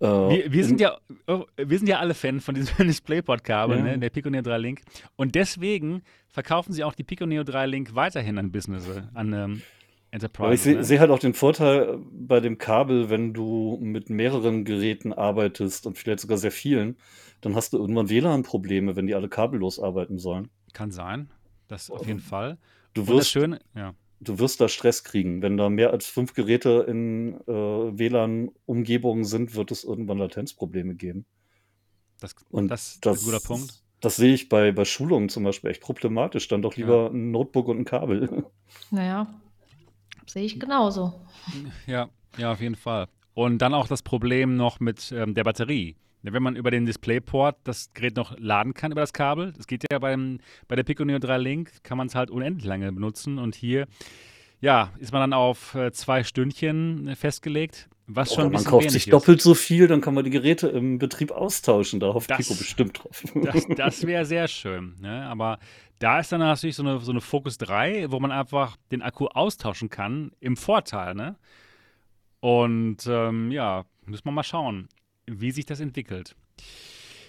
Äh, 0.00 0.04
wir, 0.06 0.52
wir, 0.52 0.60
in- 0.60 0.66
sind 0.66 0.80
ja, 0.80 0.96
oh, 1.26 1.44
wir 1.56 1.78
sind 1.78 1.88
ja 1.88 1.98
alle 1.98 2.14
Fan 2.14 2.40
von 2.40 2.54
diesem 2.54 2.74
DisplayPort-Kabel, 2.86 3.76
Ja. 3.78 3.82
ne, 3.84 3.98
der 3.98 4.10
Pico 4.10 4.30
Neo 4.30 4.42
3 4.42 4.58
Link. 4.58 4.80
Und 5.16 5.34
deswegen 5.34 6.02
verkaufen 6.28 6.72
sie 6.72 6.84
auch 6.84 6.94
die 6.94 7.04
Pico 7.04 7.26
Neo 7.26 7.44
3 7.44 7.66
Link 7.66 7.94
weiterhin 7.94 8.38
an 8.38 8.50
Business, 8.52 8.88
an 9.14 9.32
ähm, 9.32 9.62
Enterprise. 10.10 10.44
Aber 10.46 10.54
ich 10.54 10.60
sehe 10.62 10.76
ne? 10.76 10.84
seh 10.84 10.98
halt 10.98 11.10
auch 11.10 11.18
den 11.18 11.34
Vorteil 11.34 11.98
bei 12.12 12.40
dem 12.40 12.58
Kabel, 12.58 13.10
wenn 13.10 13.32
du 13.34 13.78
mit 13.80 14.10
mehreren 14.10 14.64
Geräten 14.64 15.12
arbeitest 15.12 15.86
und 15.86 15.98
vielleicht 15.98 16.20
sogar 16.20 16.38
sehr 16.38 16.50
vielen, 16.52 16.96
dann 17.42 17.54
hast 17.54 17.72
du 17.72 17.78
irgendwann 17.78 18.08
WLAN-Probleme, 18.08 18.96
wenn 18.96 19.06
die 19.06 19.14
alle 19.14 19.28
kabellos 19.28 19.78
arbeiten 19.78 20.18
sollen. 20.18 20.48
Kann 20.72 20.90
sein, 20.90 21.30
das 21.68 21.90
auf 21.90 22.06
jeden 22.06 22.20
Fall. 22.20 22.58
Du 22.94 23.06
wirst, 23.06 23.30
Schöne, 23.30 23.60
ja. 23.74 23.94
Du 24.20 24.38
wirst 24.38 24.60
da 24.60 24.68
Stress 24.68 25.02
kriegen. 25.04 25.42
Wenn 25.42 25.56
da 25.56 25.68
mehr 25.68 25.90
als 25.90 26.06
fünf 26.06 26.34
Geräte 26.34 26.84
in 26.88 27.34
äh, 27.46 27.52
WLAN-Umgebungen 27.52 29.24
sind, 29.24 29.54
wird 29.54 29.70
es 29.70 29.84
irgendwann 29.84 30.18
Latenzprobleme 30.18 30.94
geben. 30.94 31.24
Das, 32.20 32.34
Und 32.50 32.68
das, 32.68 32.94
ist 32.94 33.06
das, 33.06 33.20
ein 33.20 33.24
guter 33.24 33.40
Punkt. 33.40 33.82
Das 34.00 34.16
sehe 34.16 34.34
ich 34.34 34.48
bei, 34.48 34.72
bei 34.72 34.84
Schulungen 34.84 35.28
zum 35.28 35.44
Beispiel 35.44 35.70
echt 35.70 35.82
problematisch. 35.82 36.48
Dann 36.48 36.62
doch 36.62 36.76
lieber 36.76 37.10
ein 37.10 37.30
Notebook 37.30 37.68
und 37.68 37.78
ein 37.78 37.84
Kabel. 37.84 38.44
Naja, 38.92 39.26
sehe 40.26 40.44
ich 40.44 40.60
genauso. 40.60 41.20
Ja, 41.88 42.08
ja, 42.38 42.52
auf 42.52 42.60
jeden 42.60 42.76
Fall. 42.76 43.08
Und 43.34 43.58
dann 43.58 43.74
auch 43.74 43.88
das 43.88 44.02
Problem 44.02 44.54
noch 44.54 44.78
mit 44.78 45.10
ähm, 45.10 45.34
der 45.34 45.42
Batterie. 45.42 45.96
Wenn 46.22 46.42
man 46.42 46.54
über 46.56 46.70
den 46.70 46.84
Displayport 46.86 47.56
das 47.64 47.92
Gerät 47.94 48.16
noch 48.16 48.38
laden 48.38 48.74
kann 48.74 48.92
über 48.92 49.00
das 49.00 49.12
Kabel, 49.12 49.52
das 49.56 49.66
geht 49.66 49.84
ja 49.90 49.98
beim, 49.98 50.38
bei 50.68 50.76
der 50.76 50.82
Pico 50.82 51.04
Neo 51.04 51.18
3 51.18 51.38
Link, 51.38 51.82
kann 51.82 51.96
man 51.96 52.08
es 52.08 52.14
halt 52.14 52.30
unendlich 52.30 52.66
lange 52.66 52.92
benutzen. 52.92 53.38
Und 53.38 53.54
hier, 53.54 53.86
ja, 54.60 54.92
ist 54.98 55.12
man 55.12 55.22
dann 55.22 55.32
auf 55.32 55.74
äh, 55.74 55.92
zwei 55.92 56.22
Stündchen 56.22 57.14
festgelegt, 57.16 57.88
was 58.06 58.34
schon 58.34 58.46
Oder 58.48 58.52
man 58.54 58.64
kauft 58.64 58.90
sich 58.90 59.06
ist. 59.06 59.12
doppelt 59.12 59.40
so 59.40 59.54
viel, 59.54 59.86
dann 59.86 60.00
kann 60.02 60.12
man 60.14 60.24
die 60.24 60.30
Geräte 60.30 60.68
im 60.68 60.98
Betrieb 60.98 61.30
austauschen. 61.30 62.00
Da 62.00 62.12
hofft 62.12 62.30
Das- 62.30 62.38
Pico 62.38 62.54
bestimmt 62.54 63.02
drauf. 63.02 63.22
Das, 63.34 63.66
das 63.76 64.06
wäre 64.06 64.24
sehr 64.26 64.46
schön. 64.48 64.96
Ne? 65.00 65.24
Aber 65.26 65.58
da 66.00 66.20
ist 66.20 66.32
dann 66.32 66.40
natürlich 66.40 66.76
so 66.76 66.82
eine, 66.82 66.98
so 67.00 67.12
eine 67.12 67.20
Focus 67.22 67.56
3, 67.58 68.10
wo 68.10 68.20
man 68.20 68.30
einfach 68.32 68.76
den 68.92 69.00
Akku 69.00 69.26
austauschen 69.26 69.88
kann, 69.88 70.32
im 70.40 70.56
Vorteil. 70.58 71.14
Ne? 71.14 71.36
Und 72.40 73.06
ähm, 73.06 73.50
ja, 73.50 73.84
müssen 74.06 74.24
wir 74.24 74.32
mal 74.32 74.42
schauen, 74.42 74.88
wie 75.26 75.50
sich 75.50 75.66
das 75.66 75.80
entwickelt. 75.80 76.34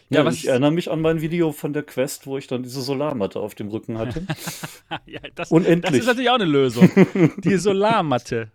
Ja, 0.10 0.26
was 0.26 0.36
ich 0.36 0.48
erinnere 0.50 0.72
mich 0.72 0.92
an 0.92 1.00
mein 1.00 1.22
Video 1.22 1.54
von 1.54 1.72
der 1.72 1.84
Quest, 1.84 2.28
wo 2.28 2.38
ich 2.38 2.46
dann 2.46 2.64
diese 2.64 2.82
Solarmatte 2.82 3.40
auf 3.40 3.56
dem 3.56 3.70
Rücken 3.70 3.98
hatte. 3.98 4.28
ja, 5.06 5.22
das, 5.36 5.52
Unendlich. 5.52 5.92
das 5.92 6.00
ist 6.02 6.06
natürlich 6.08 6.30
auch 6.30 6.36
eine 6.36 6.46
Lösung. 6.46 6.90
Die 7.38 7.56
Solarmatte. 7.56 8.52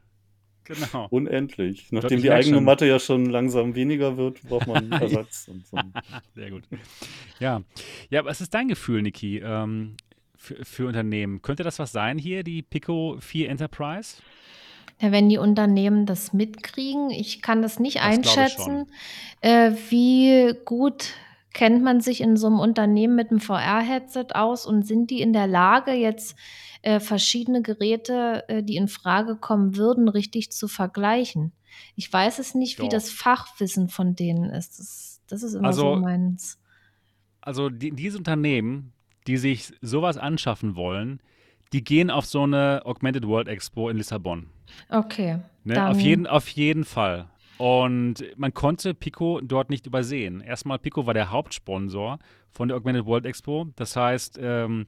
Genau. 0.64 1.06
Unendlich. 1.10 1.92
Nachdem 1.92 2.20
die 2.20 2.30
eigene 2.30 2.56
schon. 2.56 2.64
Matte 2.64 2.86
ja 2.86 2.98
schon 2.98 3.26
langsam 3.26 3.76
weniger 3.76 4.16
wird, 4.16 4.42
braucht 4.42 4.66
man 4.66 4.76
einen 4.92 5.00
Ersatz. 5.00 5.46
so. 5.46 5.78
Sehr 6.34 6.50
gut. 6.50 6.64
Ja, 7.38 7.62
ja 8.10 8.24
was 8.24 8.40
ist 8.40 8.52
dein 8.52 8.66
Gefühl, 8.66 9.02
Niki, 9.02 9.38
ähm, 9.38 9.96
für, 10.34 10.64
für 10.64 10.88
Unternehmen? 10.88 11.40
Könnte 11.40 11.62
das 11.62 11.78
was 11.78 11.92
sein 11.92 12.18
hier, 12.18 12.42
die 12.42 12.62
Pico 12.62 13.16
4 13.20 13.48
Enterprise? 13.48 14.16
Ja, 15.00 15.12
wenn 15.12 15.28
die 15.28 15.38
Unternehmen 15.38 16.06
das 16.06 16.32
mitkriegen, 16.32 17.10
ich 17.10 17.42
kann 17.42 17.60
das 17.60 17.78
nicht 17.78 17.96
Das 17.96 18.04
einschätzen, 18.04 18.86
äh, 19.42 19.72
wie 19.90 20.54
gut 20.64 21.12
kennt 21.52 21.82
man 21.82 22.00
sich 22.00 22.20
in 22.20 22.36
so 22.36 22.46
einem 22.46 22.60
Unternehmen 22.60 23.14
mit 23.14 23.30
einem 23.30 23.40
VR-Headset 23.40 24.26
aus 24.34 24.66
und 24.66 24.86
sind 24.86 25.10
die 25.10 25.20
in 25.20 25.32
der 25.32 25.46
Lage, 25.46 25.92
jetzt 25.92 26.36
äh, 26.82 27.00
verschiedene 27.00 27.62
Geräte, 27.62 28.44
äh, 28.48 28.62
die 28.62 28.76
in 28.76 28.88
Frage 28.88 29.36
kommen 29.36 29.76
würden, 29.76 30.08
richtig 30.08 30.52
zu 30.52 30.68
vergleichen? 30.68 31.52
Ich 31.94 32.12
weiß 32.12 32.38
es 32.38 32.54
nicht, 32.54 32.78
wie 32.78 32.84
Doch. 32.84 32.90
das 32.90 33.10
Fachwissen 33.10 33.88
von 33.88 34.14
denen 34.14 34.50
ist. 34.50 34.78
Das, 34.78 35.22
das 35.28 35.42
ist 35.42 35.54
immer 35.54 35.68
Also, 35.68 35.94
so 35.94 36.00
meins. 36.00 36.58
Also 37.40 37.70
die, 37.70 37.90
diese 37.90 38.18
Unternehmen, 38.18 38.92
die 39.26 39.36
sich 39.36 39.72
sowas 39.80 40.16
anschaffen 40.16 40.76
wollen, 40.76 41.20
die 41.72 41.82
gehen 41.82 42.10
auf 42.10 42.26
so 42.26 42.42
eine 42.42 42.82
Augmented 42.84 43.26
World 43.26 43.48
Expo 43.48 43.88
in 43.88 43.96
Lissabon. 43.96 44.46
Okay. 44.88 45.38
Ne? 45.64 45.88
Auf, 45.88 46.00
jeden, 46.00 46.26
auf 46.26 46.48
jeden 46.48 46.84
Fall. 46.84 47.28
Und 47.58 48.24
man 48.36 48.52
konnte 48.52 48.94
Pico 48.94 49.40
dort 49.42 49.70
nicht 49.70 49.86
übersehen. 49.86 50.40
Erstmal, 50.40 50.78
Pico 50.78 51.06
war 51.06 51.14
der 51.14 51.30
Hauptsponsor 51.30 52.18
von 52.50 52.68
der 52.68 52.76
Augmented 52.76 53.06
World 53.06 53.26
Expo. 53.26 53.66
Das 53.76 53.96
heißt, 53.96 54.38
ähm, 54.40 54.86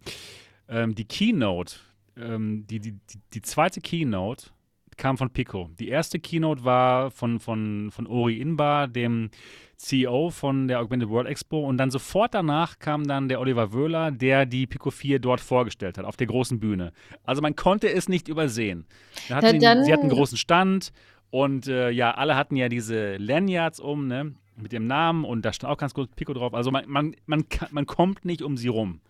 ähm, 0.68 0.94
die 0.94 1.04
Keynote, 1.04 1.76
ähm, 2.16 2.66
die, 2.66 2.80
die, 2.80 2.92
die, 2.92 3.20
die 3.32 3.42
zweite 3.42 3.80
Keynote 3.80 4.50
kam 4.96 5.16
von 5.16 5.30
Pico. 5.30 5.70
Die 5.78 5.88
erste 5.88 6.18
Keynote 6.18 6.64
war 6.64 7.10
von, 7.10 7.40
von, 7.40 7.90
von 7.90 8.06
Ori 8.06 8.40
Inbar, 8.40 8.88
dem 8.88 9.30
CEO 9.78 10.30
von 10.30 10.68
der 10.68 10.80
Augmented 10.80 11.08
World 11.08 11.28
Expo. 11.28 11.60
Und 11.66 11.78
dann 11.78 11.90
sofort 11.90 12.34
danach 12.34 12.78
kam 12.78 13.06
dann 13.06 13.28
der 13.28 13.40
Oliver 13.40 13.72
Wöhler, 13.72 14.10
der 14.10 14.44
die 14.44 14.66
Pico 14.66 14.90
4 14.90 15.18
dort 15.20 15.40
vorgestellt 15.40 15.96
hat, 15.98 16.04
auf 16.04 16.16
der 16.16 16.26
großen 16.26 16.58
Bühne. 16.60 16.92
Also 17.24 17.40
man 17.42 17.56
konnte 17.56 17.88
es 17.90 18.08
nicht 18.08 18.28
übersehen. 18.28 18.86
Hat 19.30 19.44
Ja, 19.44 19.50
sie, 19.50 19.58
dann- 19.58 19.84
sie 19.84 19.92
hatten 19.92 20.02
einen 20.02 20.10
großen 20.10 20.36
Stand 20.36 20.92
und 21.30 21.68
äh, 21.68 21.90
ja, 21.90 22.10
alle 22.12 22.36
hatten 22.36 22.56
ja 22.56 22.68
diese 22.68 23.16
Lanyards 23.16 23.80
um, 23.80 24.06
ne? 24.08 24.34
Mit 24.60 24.72
dem 24.72 24.88
Namen 24.88 25.24
und 25.24 25.44
da 25.44 25.52
stand 25.52 25.72
auch 25.72 25.78
ganz 25.78 25.94
kurz 25.94 26.10
Pico 26.16 26.32
drauf. 26.34 26.52
Also 26.52 26.72
man, 26.72 26.84
man, 26.88 27.14
man, 27.26 27.44
man 27.70 27.86
kommt 27.86 28.24
nicht 28.24 28.42
um 28.42 28.56
sie 28.56 28.66
rum. 28.66 29.00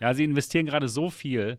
Ja, 0.00 0.14
sie 0.14 0.24
investieren 0.24 0.64
gerade 0.64 0.88
so 0.88 1.10
viel, 1.10 1.58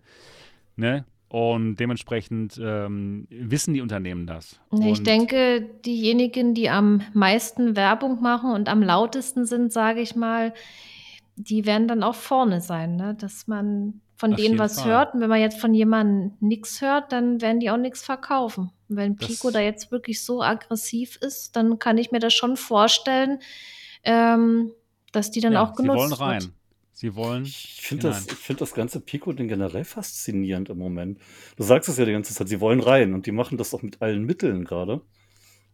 ne? 0.76 1.06
Und 1.30 1.76
dementsprechend 1.76 2.58
ähm, 2.64 3.28
wissen 3.30 3.74
die 3.74 3.82
Unternehmen 3.82 4.26
das. 4.28 4.60
Nee, 4.72 4.94
ich 4.94 5.04
denke, 5.04 5.62
diejenigen, 5.86 6.54
die 6.54 6.70
am 6.70 7.02
meisten 7.14 7.76
Werbung 7.76 8.22
machen 8.22 8.52
und 8.52 8.70
am 8.70 8.82
lautesten 8.82 9.46
sind, 9.46 9.74
sage 9.74 10.00
ich 10.00 10.16
mal, 10.16 10.54
die 11.36 11.66
werden 11.66 11.88
dann 11.90 12.02
auch 12.02 12.16
vorne 12.16 12.62
sein, 12.62 12.96
ne? 12.96 13.14
Dass 13.20 13.46
man 13.48 14.00
von 14.16 14.34
Auf 14.34 14.40
denen 14.40 14.58
was 14.58 14.80
Fall. 14.82 14.90
hört. 14.90 15.14
Und 15.14 15.22
wenn 15.22 15.30
man 15.30 15.42
jetzt 15.42 15.60
von 15.60 15.74
jemandem 15.74 16.32
nichts 16.40 16.82
hört, 16.82 17.12
dann 17.12 17.42
werden 17.42 17.60
die 17.60 17.70
auch 17.70 17.78
nichts 17.78 18.02
verkaufen. 18.04 18.72
Und 18.90 18.96
wenn 18.96 19.16
Das- 19.18 19.28
Pico 19.28 19.52
da 19.52 19.60
jetzt 19.60 19.92
wirklich 19.92 20.24
so 20.24 20.42
aggressiv 20.42 21.18
ist, 21.18 21.56
dann 21.56 21.78
kann 21.78 21.98
ich 21.98 22.12
mir 22.12 22.20
das 22.20 22.34
schon 22.34 22.58
vorstellen, 22.58 23.40
ähm, 24.04 24.72
dass 25.12 25.30
die 25.30 25.42
dann 25.42 25.54
ja, 25.54 25.62
auch 25.62 25.76
sie 25.76 25.84
genutzt 25.84 26.20
wollen 26.20 26.42
wird. 26.42 26.52
Sie 27.00 27.14
wollen. 27.14 27.44
Ich 27.44 27.78
finde 27.80 28.08
das, 28.08 28.26
ich 28.26 28.34
find 28.34 28.60
das 28.60 28.74
ganze 28.74 29.00
Pico-Ding 29.00 29.48
generell 29.48 29.84
faszinierend 29.84 30.70
im 30.70 30.80
Moment. 30.80 31.20
Du 31.56 31.62
sagst 31.62 31.88
es 31.90 31.98
ja 31.98 32.06
die 32.06 32.12
ganze 32.12 32.34
Zeit, 32.34 32.48
sie 32.48 32.60
wollen 32.60 32.80
rein 32.80 33.14
und 33.14 33.28
die 33.28 33.32
machen 33.32 33.60
das 33.60 33.72
auch 33.76 33.84
mit 33.84 34.02
allen 34.02 34.24
Mitteln 34.24 34.66
gerade. 34.66 35.02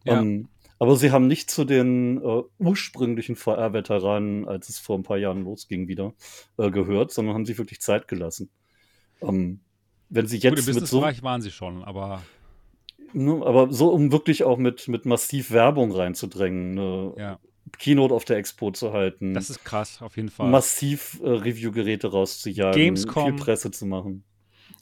Ja. 0.03 0.19
Ähm, 0.19 0.49
aber 0.79 0.97
sie 0.97 1.11
haben 1.11 1.27
nicht 1.27 1.49
zu 1.49 1.63
den 1.63 2.17
äh, 2.17 2.41
ursprünglichen 2.57 3.37
VR-Veteranen, 3.37 4.45
als 4.49 4.67
es 4.67 4.79
vor 4.79 4.97
ein 4.97 5.03
paar 5.03 5.15
Jahren 5.15 5.45
losging, 5.45 5.87
wieder 5.87 6.13
äh, 6.57 6.69
gehört, 6.69 7.13
sondern 7.13 7.35
haben 7.35 7.45
sich 7.45 7.57
wirklich 7.57 7.79
Zeit 7.79 8.09
gelassen. 8.09 8.49
Ähm, 9.21 9.61
wenn 10.09 10.27
sie 10.27 10.41
Gut, 10.41 10.49
im 10.49 10.55
jetzt 10.57 10.75
mit 10.75 10.87
so, 10.87 11.01
waren 11.03 11.41
sie 11.41 11.51
schon, 11.51 11.85
aber 11.85 12.21
ne, 13.13 13.41
aber 13.45 13.71
so, 13.71 13.93
um 13.93 14.11
wirklich 14.11 14.43
auch 14.43 14.57
mit, 14.57 14.89
mit 14.89 15.05
massiv 15.05 15.51
Werbung 15.51 15.93
reinzudrängen, 15.93 16.77
eine 16.77 17.13
ja, 17.17 17.39
Keynote 17.77 18.13
auf 18.13 18.25
der 18.25 18.37
Expo 18.37 18.71
zu 18.71 18.93
halten, 18.93 19.33
das 19.33 19.49
ist 19.49 19.63
krass, 19.63 20.01
auf 20.01 20.15
jeden 20.17 20.29
Fall. 20.29 20.49
massiv 20.49 21.19
äh, 21.23 21.29
Review-Geräte 21.29 22.07
rauszujagen, 22.11 22.79
Gamescom. 22.79 23.25
viel 23.25 23.33
Presse 23.35 23.71
zu 23.71 23.85
machen. 23.85 24.23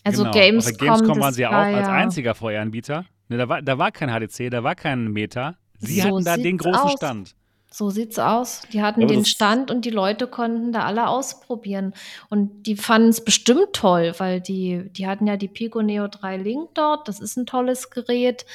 Also 0.03 0.23
Genau. 0.23 0.33
Gamescom, 0.33 0.77
der 0.77 0.87
Gamescom 0.87 1.07
das 1.09 1.19
waren 1.19 1.33
sie 1.33 1.41
ja 1.41 1.49
auch 1.49 1.75
als 1.77 1.87
einziger 1.87 2.35
VR-Anbieter. 2.35 3.05
Ne, 3.29 3.37
da, 3.37 3.47
war, 3.47 3.61
da 3.61 3.77
war 3.77 3.91
kein 3.91 4.09
HDC, 4.09 4.49
da 4.49 4.63
war 4.63 4.75
kein 4.75 5.07
Meta. 5.11 5.55
Sie 5.79 6.01
So 6.01 6.07
hatten 6.09 6.25
da 6.25 6.37
den 6.37 6.57
großen 6.57 6.81
aus. 6.81 6.93
Stand. 6.93 7.35
So 7.73 7.89
sieht's 7.89 8.19
aus. 8.19 8.63
Die 8.73 8.81
hatten 8.81 9.03
Aber 9.03 9.13
den 9.13 9.23
Stand 9.23 9.71
und 9.71 9.85
die 9.85 9.89
Leute 9.91 10.27
konnten 10.27 10.73
da 10.73 10.81
alle 10.83 11.07
ausprobieren. 11.07 11.93
Und 12.29 12.63
die 12.67 12.75
fanden 12.75 13.07
es 13.09 13.23
bestimmt 13.23 13.71
toll, 13.71 14.13
weil 14.17 14.41
die, 14.41 14.89
die 14.91 15.07
hatten 15.07 15.25
ja 15.25 15.37
die 15.37 15.47
Pico 15.47 15.81
Neo 15.81 16.09
3 16.09 16.35
Link 16.37 16.71
dort. 16.73 17.07
Das 17.07 17.21
ist 17.21 17.37
ein 17.37 17.45
tolles 17.45 17.89
Gerät. 17.89 18.45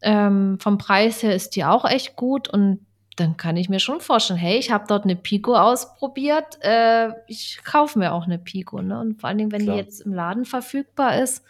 Ähm, 0.00 0.58
vom 0.60 0.78
Preis 0.78 1.22
her 1.22 1.34
ist 1.34 1.56
die 1.56 1.64
auch 1.64 1.84
echt 1.84 2.16
gut. 2.16 2.48
Und 2.48 2.86
dann 3.20 3.36
kann 3.36 3.56
ich 3.56 3.68
mir 3.68 3.80
schon 3.80 4.00
vorstellen, 4.00 4.38
hey, 4.38 4.58
ich 4.58 4.70
habe 4.70 4.84
dort 4.88 5.04
eine 5.04 5.16
Pico 5.16 5.54
ausprobiert. 5.56 6.58
Äh, 6.62 7.10
ich 7.26 7.58
kaufe 7.64 7.98
mir 7.98 8.12
auch 8.12 8.24
eine 8.24 8.38
Pico. 8.38 8.80
Ne? 8.82 9.00
Und 9.00 9.20
vor 9.20 9.28
allen 9.28 9.38
Dingen, 9.38 9.52
wenn 9.52 9.62
Klar. 9.62 9.76
die 9.76 9.82
jetzt 9.82 10.00
im 10.02 10.12
Laden 10.12 10.44
verfügbar 10.44 11.20
ist. 11.22 11.42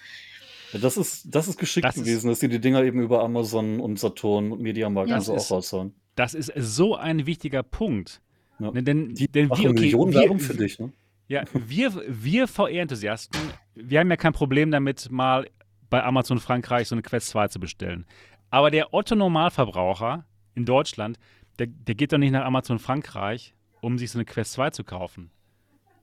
Ja, 0.73 0.79
das 0.81 0.97
ist, 0.97 1.27
das 1.35 1.49
ist 1.49 1.59
geschickt 1.59 1.85
Das 1.87 1.97
ist- 1.97 2.05
gewesen, 2.05 2.29
dass 2.29 2.41
sie 2.41 2.49
die 2.49 2.61
Dinger 2.61 2.83
eben 2.83 3.01
über 3.01 3.23
Amazon 3.23 3.81
und 3.81 3.99
Saturn 3.99 4.53
und 4.53 4.61
Mediamarkt 4.61 5.11
Ja. 5.11 5.17
also 5.17 5.33
Das 5.35 5.43
auch 5.43 5.45
ist- 5.59 5.73
raushauen. 5.73 5.95
Das 6.15 6.35
ist 6.35 6.53
so 6.57 6.97
ein 6.97 7.27
wichtiger 7.27 7.63
Punkt. 7.63 8.21
Ja. 8.59 8.71
Ne, 8.73 8.83
denn, 8.83 9.15
Die 9.15 9.29
denn 9.29 9.49
machen 9.49 9.63
wir, 9.63 9.71
okay, 9.71 9.81
Millionen 9.81 10.13
wir, 10.13 10.21
Werbung 10.21 10.41
für 10.41 10.55
dich, 10.55 10.79
ne? 10.81 10.93
Ja, 11.29 11.45
wir, 11.53 11.93
wir 12.09 12.49
VR-Enthusiasten, 12.49 13.39
wir 13.75 14.01
haben 14.01 14.11
ja 14.11 14.17
kein 14.17 14.33
Problem 14.33 14.71
damit, 14.71 15.11
mal 15.11 15.47
bei 15.91 16.03
Amazon 16.03 16.39
Frankreich 16.41 16.89
so 16.89 16.95
eine 16.95 17.03
Quest 17.03 17.29
2 17.29 17.49
zu 17.49 17.61
bestellen. 17.61 18.05
Aber 18.51 18.71
der 18.71 18.93
Otto-Normalverbraucher 18.95 20.25
in 20.55 20.65
Deutschland, 20.65 21.19
der, 21.59 21.67
der 21.67 21.95
geht 21.95 22.13
doch 22.13 22.19
nicht 22.19 22.33
nach 22.33 22.45
Amazon 22.45 22.79
Frankreich, 22.79 23.55
um 23.81 23.99
sich 23.99 24.11
so 24.11 24.19
eine 24.19 24.25
Quest 24.25 24.53
2 24.53 24.71
zu 24.71 24.85
kaufen. 24.85 25.31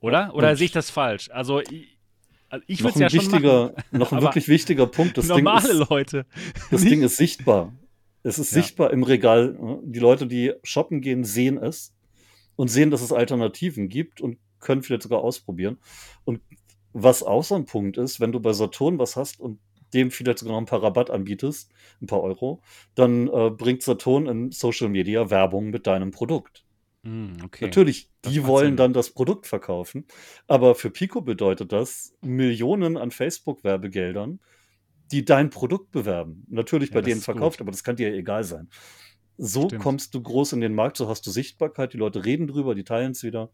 Oder? 0.01 0.33
Oder 0.35 0.51
Und- 0.51 0.55
sehe 0.57 0.65
ich 0.65 0.71
das 0.71 0.89
falsch? 0.89 1.29
Also 1.31 1.59
ich, 1.61 1.97
also 2.49 2.63
ich 2.67 2.81
würde 2.81 2.89
es 2.89 2.95
ein 2.95 3.01
ja 3.01 3.09
schon 3.09 3.19
wichtiger, 3.21 3.63
machen. 3.73 3.83
noch 3.99 4.11
ein 4.13 4.21
wirklich 4.21 4.47
wichtiger 4.47 4.87
Punkt. 4.87 5.17
Das, 5.17 5.27
Ding 5.27 5.35
Normale 5.43 5.71
ist, 5.71 5.89
Leute. 5.89 6.25
das 6.71 6.81
Ding 6.81 7.01
ist 7.01 7.17
sichtbar. 7.17 7.73
Es 8.23 8.39
ist 8.39 8.51
Ja. 8.51 8.61
sichtbar 8.61 8.91
im 8.91 9.03
Regal. 9.03 9.57
Die 9.83 9.99
Leute, 9.99 10.27
die 10.27 10.53
shoppen 10.63 11.01
gehen, 11.01 11.23
sehen 11.23 11.57
es 11.57 11.93
und 12.55 12.69
sehen, 12.69 12.91
dass 12.91 13.01
es 13.01 13.11
Alternativen 13.11 13.87
gibt 13.89 14.21
und 14.21 14.37
können 14.59 14.81
vielleicht 14.83 15.03
sogar 15.03 15.19
ausprobieren. 15.19 15.77
Und 16.23 16.41
was 16.93 17.21
auch 17.23 17.43
so 17.43 17.55
ein 17.55 17.65
Punkt 17.65 17.97
ist, 17.97 18.19
wenn 18.19 18.31
du 18.31 18.39
bei 18.39 18.53
Saturn 18.53 18.97
was 18.99 19.15
hast 19.15 19.39
und 19.39 19.59
dem 19.95 20.11
vielleicht 20.11 20.39
sogar 20.39 20.53
noch 20.55 20.61
ein 20.61 20.67
paar 20.67 20.83
Rabatt 20.83 21.09
anbietest, 21.11 21.71
ein 22.01 22.07
paar 22.07 22.21
Euro, 22.21 22.61
dann 22.95 23.27
äh, 23.29 23.49
bringt 23.51 23.83
Saturn 23.83 24.27
in 24.27 24.51
Social 24.51 24.89
Media 24.89 25.29
Werbung 25.31 25.71
mit 25.71 25.87
deinem 25.87 26.11
Produkt. 26.11 26.65
Hm, 27.03 27.37
okay. 27.43 27.65
Natürlich, 27.65 28.11
Das 28.21 28.33
die 28.33 28.39
macht 28.39 28.47
wollen 28.47 28.75
dann 28.77 28.93
das 28.93 29.11
Produkt 29.11 29.47
verkaufen. 29.47 30.07
Aber 30.47 30.75
für 30.75 30.89
Pico 30.89 31.21
bedeutet 31.21 31.71
das 31.71 32.15
Millionen 32.21 32.97
an 32.97 33.11
Facebook-Werbegeldern, 33.11 34.39
die 35.11 35.25
dein 35.25 35.49
Produkt 35.51 35.91
bewerben. 35.91 36.45
Natürlich 36.49 36.91
Ja, 36.91 36.95
bei 36.95 37.01
das 37.01 37.07
denen 37.07 37.21
ist 37.21 37.29
gut. 37.29 37.33
verkauft, 37.33 37.61
aber 37.61 37.71
das 37.71 37.83
kann 37.83 37.95
dir 37.97 38.09
ja 38.09 38.15
egal 38.15 38.43
sein. 38.43 38.69
So 39.37 39.69
Stimmt. 39.69 39.83
kommst 39.83 40.15
du 40.15 40.21
groß 40.23 40.53
in 40.53 40.61
den 40.61 40.75
Markt, 40.75 40.97
so 40.97 41.09
hast 41.09 41.25
du 41.27 41.31
Sichtbarkeit, 41.31 41.93
die 41.93 41.97
Leute 41.97 42.25
reden 42.25 42.47
drüber, 42.47 42.75
die 42.75 42.83
teilen 42.85 43.11
es 43.11 43.23
wieder. 43.23 43.51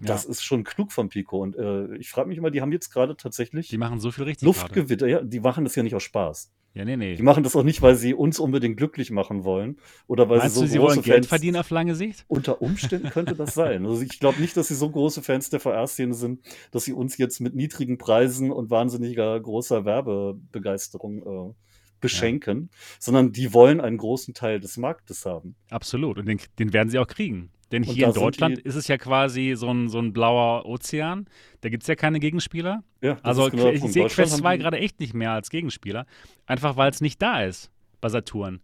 Ja, 0.00 0.06
Das 0.06 0.24
ist 0.24 0.42
schon 0.42 0.64
klug 0.64 0.92
von 0.92 1.08
Pico. 1.08 1.40
Und 1.40 1.56
äh, 1.56 1.94
ich 1.96 2.10
frage 2.10 2.28
mich 2.28 2.38
immer, 2.38 2.50
die 2.50 2.60
haben 2.60 2.72
jetzt 2.72 2.90
gerade 2.90 3.16
tatsächlich 3.16 3.68
die 3.68 3.78
machen 3.78 4.00
so 4.00 4.10
viel 4.10 4.24
richtig. 4.24 4.46
Luftgewitter. 4.46 5.06
Ja, 5.06 5.22
die 5.22 5.40
machen 5.40 5.64
das 5.64 5.74
ja 5.74 5.82
nicht 5.82 5.94
aus 5.94 6.02
Spaß. 6.02 6.52
Ja, 6.74 6.84
nee, 6.84 6.98
nee. 6.98 7.14
Die 7.14 7.22
machen 7.22 7.42
das 7.42 7.56
auch 7.56 7.62
nicht, 7.62 7.80
weil 7.80 7.96
sie 7.96 8.12
uns 8.12 8.38
unbedingt 8.38 8.76
glücklich 8.76 9.10
machen 9.10 9.44
wollen 9.44 9.78
oder 10.08 10.28
weil 10.28 10.40
Meinst 10.40 10.56
sie 10.56 10.60
so 10.60 10.66
du, 10.66 10.70
sie 10.72 10.78
große 10.78 10.96
wollen 10.96 11.02
Geld 11.02 11.16
Fans 11.24 11.28
verdienen 11.28 11.56
auf 11.56 11.70
lange 11.70 11.94
Sicht? 11.94 12.26
unter 12.28 12.60
Umständen 12.60 13.08
könnte 13.08 13.34
das 13.34 13.54
sein. 13.54 13.86
Also 13.86 14.02
ich 14.02 14.20
glaube 14.20 14.42
nicht, 14.42 14.58
dass 14.58 14.68
sie 14.68 14.74
so 14.74 14.90
große 14.90 15.22
Fans 15.22 15.48
der 15.48 15.60
VR-Szene 15.60 16.12
sind, 16.12 16.40
dass 16.72 16.84
sie 16.84 16.92
uns 16.92 17.16
jetzt 17.16 17.40
mit 17.40 17.54
niedrigen 17.54 17.96
Preisen 17.96 18.50
und 18.52 18.68
wahnsinniger 18.68 19.40
großer 19.40 19.86
Werbebegeisterung 19.86 21.22
äh, 21.50 21.54
beschenken, 22.00 22.68
sondern 22.98 23.32
die 23.32 23.54
wollen 23.54 23.80
einen 23.80 23.96
großen 23.96 24.34
Teil 24.34 24.60
des 24.60 24.76
Marktes 24.76 25.24
haben. 25.24 25.56
Absolut. 25.70 26.18
Und 26.18 26.26
den, 26.26 26.40
den 26.58 26.72
werden 26.74 26.90
sie 26.90 26.98
auch 26.98 27.06
kriegen. 27.06 27.50
Denn 27.72 27.82
Und 27.82 27.90
hier 27.92 28.06
in 28.06 28.12
Deutschland 28.12 28.58
ist 28.60 28.76
es 28.76 28.86
ja 28.86 28.96
quasi 28.96 29.54
so 29.56 29.68
ein, 29.70 29.88
so 29.88 29.98
ein 29.98 30.12
blauer 30.12 30.66
Ozean. 30.66 31.26
Da 31.62 31.68
gibt 31.68 31.82
es 31.82 31.88
ja 31.88 31.96
keine 31.96 32.20
Gegenspieler. 32.20 32.84
Ja, 33.02 33.18
Also 33.22 33.50
genau 33.50 33.70
ich 33.70 33.80
Punkt. 33.80 33.92
sehe 33.94 34.06
Quest 34.06 34.32
haben 34.34 34.40
2 34.40 34.56
die- 34.56 34.62
gerade 34.62 34.78
echt 34.78 35.00
nicht 35.00 35.14
mehr 35.14 35.32
als 35.32 35.50
Gegenspieler. 35.50 36.06
Einfach 36.46 36.76
weil 36.76 36.90
es 36.90 37.00
nicht 37.00 37.20
da 37.20 37.42
ist 37.42 37.72
bei 38.00 38.08
Saturn. 38.08 38.60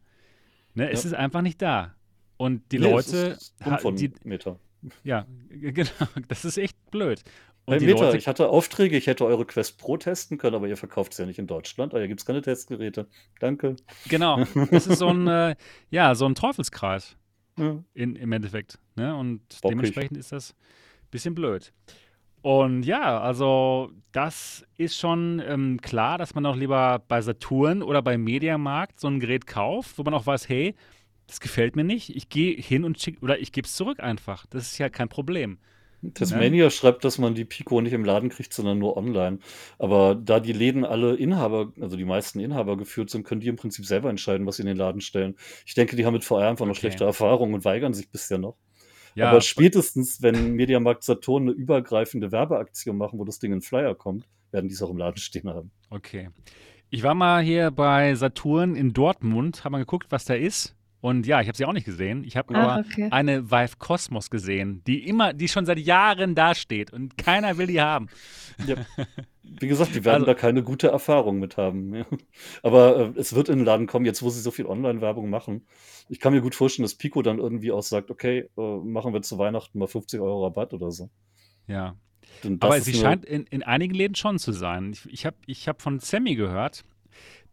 Ne, 0.74 0.88
Es 0.90 1.02
Ja. 1.02 1.08
ist 1.10 1.14
einfach 1.14 1.42
nicht 1.42 1.60
da. 1.60 1.94
Und 2.36 2.62
die 2.72 2.78
Nee, 2.78 2.92
es 2.94 3.12
Leute, 3.12 3.38
von 3.80 3.96
die, 3.96 4.12
Meta. 4.24 4.56
ja, 5.04 5.26
genau, 5.50 5.90
das 6.28 6.44
ist 6.44 6.56
echt 6.58 6.76
blöd. 6.90 7.22
Und 7.64 7.74
Hey 7.78 7.86
Meta, 7.86 8.04
Leute, 8.06 8.16
ich 8.16 8.26
hatte 8.26 8.48
Aufträge, 8.48 8.96
ich 8.96 9.06
hätte 9.06 9.24
eure 9.24 9.44
Quest 9.44 9.78
Pro 9.78 9.96
testen 9.96 10.38
können, 10.38 10.56
aber 10.56 10.66
ihr 10.66 10.76
verkauft 10.76 11.12
es 11.12 11.18
ja 11.18 11.26
nicht 11.26 11.38
in 11.38 11.46
Deutschland. 11.46 11.92
Daher 11.92 12.08
gibt 12.08 12.18
es 12.20 12.26
keine 12.26 12.42
Testgeräte. 12.42 13.06
Danke. 13.38 13.76
genau, 14.08 14.44
das 14.72 14.86
ist 14.88 14.98
so 14.98 15.08
ein, 15.08 15.28
äh, 15.28 15.54
ja, 15.90 16.14
so 16.16 16.26
ein 16.26 16.34
Teufelskreis 16.34 17.16
Ja. 17.58 17.82
in, 17.94 18.16
im 18.16 18.32
Endeffekt. 18.32 18.78
Ne? 18.96 19.14
Und 19.14 19.40
Bockig. 19.60 19.76
dementsprechend 19.76 20.16
ist 20.16 20.32
das 20.32 20.52
ein 20.52 21.10
bisschen 21.10 21.34
blöd. 21.34 21.72
Und 22.42 22.82
ja, 22.82 23.20
also 23.20 23.92
das 24.10 24.66
ist 24.76 24.98
schon 24.98 25.40
ähm, 25.46 25.80
klar, 25.80 26.18
dass 26.18 26.34
man 26.34 26.44
auch 26.44 26.56
lieber 26.56 27.00
bei 27.06 27.20
Saturn 27.20 27.82
oder 27.82 28.02
bei 28.02 28.18
Mediamarkt 28.18 28.98
so 28.98 29.06
ein 29.06 29.20
Gerät 29.20 29.46
kauft, 29.46 29.96
wo 29.96 30.02
man 30.02 30.12
auch 30.12 30.26
weiß, 30.26 30.48
hey, 30.48 30.74
das 31.28 31.38
gefällt 31.38 31.76
mir 31.76 31.84
nicht. 31.84 32.14
Ich 32.14 32.28
gehe 32.28 32.56
hin 32.56 32.84
und 32.84 33.00
schick 33.00 33.22
oder 33.22 33.38
ich 33.38 33.52
gebe 33.52 33.66
es 33.66 33.74
zurück 33.74 34.00
einfach. 34.00 34.44
Das 34.46 34.64
ist 34.64 34.78
ja 34.78 34.88
kein 34.88 35.08
Problem. 35.08 35.58
Tasmania 36.14 36.70
schreibt, 36.70 37.04
dass 37.04 37.18
man 37.18 37.34
die 37.34 37.44
Pico 37.44 37.80
nicht 37.80 37.92
im 37.92 38.04
Laden 38.04 38.28
kriegt, 38.28 38.52
sondern 38.52 38.78
nur 38.78 38.96
online. 38.96 39.38
Aber 39.78 40.14
da 40.14 40.40
die 40.40 40.52
Läden 40.52 40.84
alle 40.84 41.14
Inhaber, 41.14 41.72
also 41.80 41.96
die 41.96 42.04
meisten 42.04 42.40
Inhaber 42.40 42.76
geführt 42.76 43.10
sind, 43.10 43.24
können 43.24 43.40
die 43.40 43.48
im 43.48 43.56
Prinzip 43.56 43.86
selber 43.86 44.10
entscheiden, 44.10 44.46
was 44.46 44.56
sie 44.56 44.62
in 44.62 44.68
den 44.68 44.76
Laden 44.76 45.00
stellen. 45.00 45.36
Ich 45.64 45.74
denke, 45.74 45.94
die 45.96 46.04
haben 46.04 46.14
mit 46.14 46.24
VR 46.24 46.48
einfach 46.48 46.66
noch 46.66 46.72
Okay. 46.72 46.80
schlechte 46.80 47.04
Erfahrungen 47.04 47.54
und 47.54 47.64
weigern 47.64 47.94
sich 47.94 48.10
bisher 48.10 48.38
noch. 48.38 48.56
Ja, 49.14 49.28
Aber 49.28 49.40
spätestens, 49.42 50.22
wenn 50.22 50.52
Mediamarkt 50.52 51.04
Saturn 51.04 51.42
eine 51.42 51.52
übergreifende 51.52 52.32
Werbeaktion 52.32 52.96
machen, 52.96 53.18
wo 53.18 53.24
das 53.24 53.38
Ding 53.38 53.52
in 53.52 53.60
Flyer 53.60 53.94
kommt, 53.94 54.26
werden 54.50 54.68
die 54.68 54.74
es 54.74 54.82
auch 54.82 54.90
im 54.90 54.96
Laden 54.98 55.18
stehen 55.18 55.48
haben. 55.50 55.70
okay. 55.90 56.30
Ich 56.94 57.02
war 57.02 57.14
mal 57.14 57.42
hier 57.42 57.70
bei 57.70 58.14
Saturn 58.14 58.74
in 58.76 58.92
Dortmund, 58.92 59.64
habe 59.64 59.72
mal 59.72 59.78
geguckt, 59.78 60.08
was 60.10 60.26
da 60.26 60.34
ist. 60.34 60.76
Und 61.02 61.26
ja, 61.26 61.40
ich 61.40 61.48
habe 61.48 61.56
sie 61.58 61.64
auch 61.64 61.72
nicht 61.72 61.84
gesehen. 61.84 62.22
Ich 62.22 62.36
habe 62.36 62.54
Ah, 62.54 62.62
aber 62.76 62.86
okay. 62.88 63.08
eine 63.10 63.50
Vive 63.50 63.76
Cosmos 63.78 64.30
gesehen, 64.30 64.82
die 64.86 65.06
immer, 65.06 65.32
die 65.34 65.48
schon 65.48 65.66
seit 65.66 65.80
Jahren 65.80 66.34
da 66.36 66.54
steht 66.54 66.92
und 66.92 67.18
keiner 67.18 67.58
will 67.58 67.66
die 67.66 67.80
haben. 67.82 68.06
Ja. 68.66 68.76
Wie 69.42 69.66
gesagt, 69.66 69.94
die 69.96 70.04
werden 70.04 70.22
Also- 70.22 70.26
da 70.26 70.34
keine 70.34 70.62
gute 70.62 70.88
Erfahrung 70.88 71.40
mit 71.40 71.56
haben. 71.56 71.92
Ja. 71.92 72.06
Aber 72.62 73.12
äh, 73.16 73.18
es 73.18 73.34
wird 73.34 73.48
in 73.48 73.58
den 73.58 73.64
Laden 73.66 73.88
kommen, 73.88 74.06
jetzt 74.06 74.22
wo 74.22 74.30
sie 74.30 74.40
so 74.40 74.52
viel 74.52 74.64
Online-Werbung 74.64 75.28
machen. 75.28 75.66
Ich 76.08 76.20
kann 76.20 76.32
mir 76.32 76.40
gut 76.40 76.54
vorstellen, 76.54 76.84
dass 76.84 76.94
Pico 76.94 77.20
dann 77.20 77.38
irgendwie 77.38 77.72
auch 77.72 77.82
sagt, 77.82 78.10
okay, 78.12 78.48
äh, 78.56 78.76
machen 78.84 79.12
wir 79.12 79.22
zu 79.22 79.38
Weihnachten 79.38 79.78
mal 79.80 79.88
50 79.88 80.20
Euro 80.20 80.44
Rabatt 80.44 80.72
oder 80.72 80.92
so. 80.92 81.10
Ja. 81.66 81.96
Aber 82.60 82.80
sie 82.80 82.94
scheint 82.94 83.24
in, 83.24 83.42
in 83.46 83.64
einigen 83.64 83.94
Läden 83.94 84.14
schon 84.14 84.38
zu 84.38 84.52
sein. 84.52 84.92
Ich, 84.92 85.04
ich 85.12 85.26
habe 85.26 85.36
ich 85.46 85.66
hab 85.68 85.82
von 85.82 85.98
Sammy 85.98 86.36
gehört, 86.36 86.84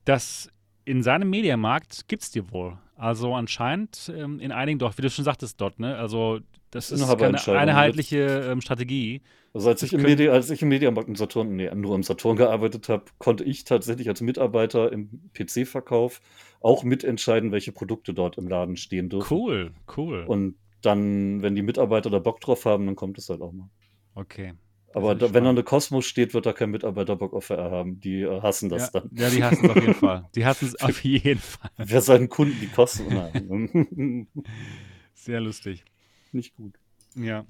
dass 0.05 0.49
in 0.89 1.03
seinem 1.03 1.29
Mediamarkt 1.29 2.07
gibt 2.07 2.23
es 2.23 2.31
die 2.31 2.51
wohl. 2.51 2.77
Also 2.95 3.35
anscheinend 3.35 4.11
ähm, 4.15 4.39
in 4.39 4.51
einigen 4.51 4.79
doch, 4.79 4.97
wie 4.97 5.03
du 5.03 5.09
schon 5.09 5.23
sagtest 5.23 5.61
dort, 5.61 5.79
ne? 5.79 5.95
Also 5.95 6.39
Das 6.71 6.91
ist 6.91 7.07
keine 7.17 7.47
einheitliche 7.47 8.49
ähm, 8.51 8.59
Strategie. 8.61 9.21
Also 9.53 9.69
als 9.69 9.83
ich, 9.83 9.93
im 9.93 10.01
Medi 10.01 10.29
als 10.29 10.49
ich 10.49 10.61
im 10.61 10.69
Mediamarkt 10.69 11.07
im 11.07 11.15
Saturn, 11.15 11.55
nee, 11.55 11.73
nur 11.73 11.95
im 11.95 12.03
Saturn 12.03 12.35
gearbeitet 12.37 12.89
habe, 12.89 13.05
konnte 13.19 13.43
ich 13.43 13.63
tatsächlich 13.65 14.09
als 14.09 14.21
Mitarbeiter 14.21 14.91
im 14.91 15.29
PC-Verkauf 15.33 16.21
auch 16.59 16.83
mitentscheiden, 16.83 17.51
welche 17.51 17.71
Produkte 17.71 18.13
dort 18.13 18.37
im 18.37 18.47
Laden 18.47 18.75
stehen 18.75 19.09
dürfen. 19.09 19.31
Cool, 19.31 19.71
cool. 19.95 20.23
Und 20.27 20.55
dann, 20.81 21.41
wenn 21.41 21.55
die 21.55 21.61
Mitarbeiter 21.61 22.09
da 22.09 22.19
Bock 22.19 22.41
drauf 22.41 22.65
haben, 22.65 22.85
dann 22.87 22.95
kommt 22.95 23.17
es 23.17 23.29
halt 23.29 23.41
auch 23.41 23.51
mal. 23.51 23.69
Okay. 24.15 24.53
Aber 24.93 25.15
da, 25.15 25.33
wenn 25.33 25.43
da 25.43 25.51
eine 25.51 25.63
Kosmos 25.63 26.05
steht, 26.05 26.33
wird 26.33 26.45
da 26.45 26.53
kein 26.53 26.71
Mitarbeiter 26.71 27.15
Bock 27.15 27.33
auf 27.33 27.49
haben. 27.49 27.99
Die 27.99 28.21
äh, 28.21 28.41
hassen 28.41 28.69
das 28.69 28.91
ja, 28.91 28.99
dann. 28.99 29.09
Ja, 29.13 29.29
die 29.29 29.43
hassen 29.43 29.65
es 29.65 29.69
auf 29.69 29.81
jeden 29.81 29.93
Fall. 29.93 30.29
Die 30.35 30.45
hassen 30.45 30.65
es 30.65 30.75
auf 30.81 31.03
jeden 31.03 31.39
Fall. 31.39 31.69
Wer 31.77 32.01
seinen 32.01 32.29
Kunden 32.29 32.59
die 32.59 32.67
Kosten. 32.67 33.07
Sehr 35.13 35.41
lustig. 35.41 35.83
Nicht 36.31 36.55
gut. 36.55 36.73
Ja. 37.15 37.45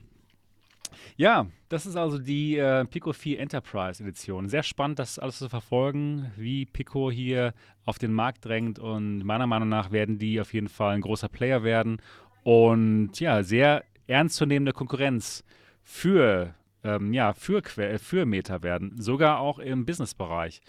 Ja, 1.17 1.47
das 1.69 1.85
ist 1.85 1.95
also 1.95 2.17
die 2.17 2.57
äh, 2.57 2.85
Pico 2.85 3.13
4 3.13 3.39
Enterprise 3.39 4.01
Edition. 4.01 4.49
Sehr 4.49 4.63
spannend, 4.63 4.99
das 4.99 5.19
alles 5.19 5.37
zu 5.37 5.49
verfolgen, 5.49 6.31
wie 6.35 6.65
Pico 6.65 7.11
hier 7.11 7.53
auf 7.85 7.99
den 7.99 8.13
Markt 8.13 8.45
drängt. 8.45 8.79
Und 8.79 9.23
meiner 9.23 9.47
Meinung 9.47 9.69
nach 9.69 9.91
werden 9.91 10.17
die 10.17 10.41
auf 10.41 10.53
jeden 10.53 10.69
Fall 10.69 10.95
ein 10.95 11.01
großer 11.01 11.29
Player 11.29 11.63
werden. 11.63 12.01
Und 12.43 13.19
ja, 13.19 13.43
sehr 13.43 13.83
ernstzunehmende 14.07 14.73
Konkurrenz 14.73 15.43
für, 15.83 16.55
ähm, 16.83 17.13
ja, 17.13 17.33
für, 17.33 17.61
für 17.63 18.25
Meta 18.25 18.63
werden. 18.63 18.99
Sogar 18.99 19.39
auch 19.39 19.59
im 19.59 19.85
Businessbereich. 19.85 20.61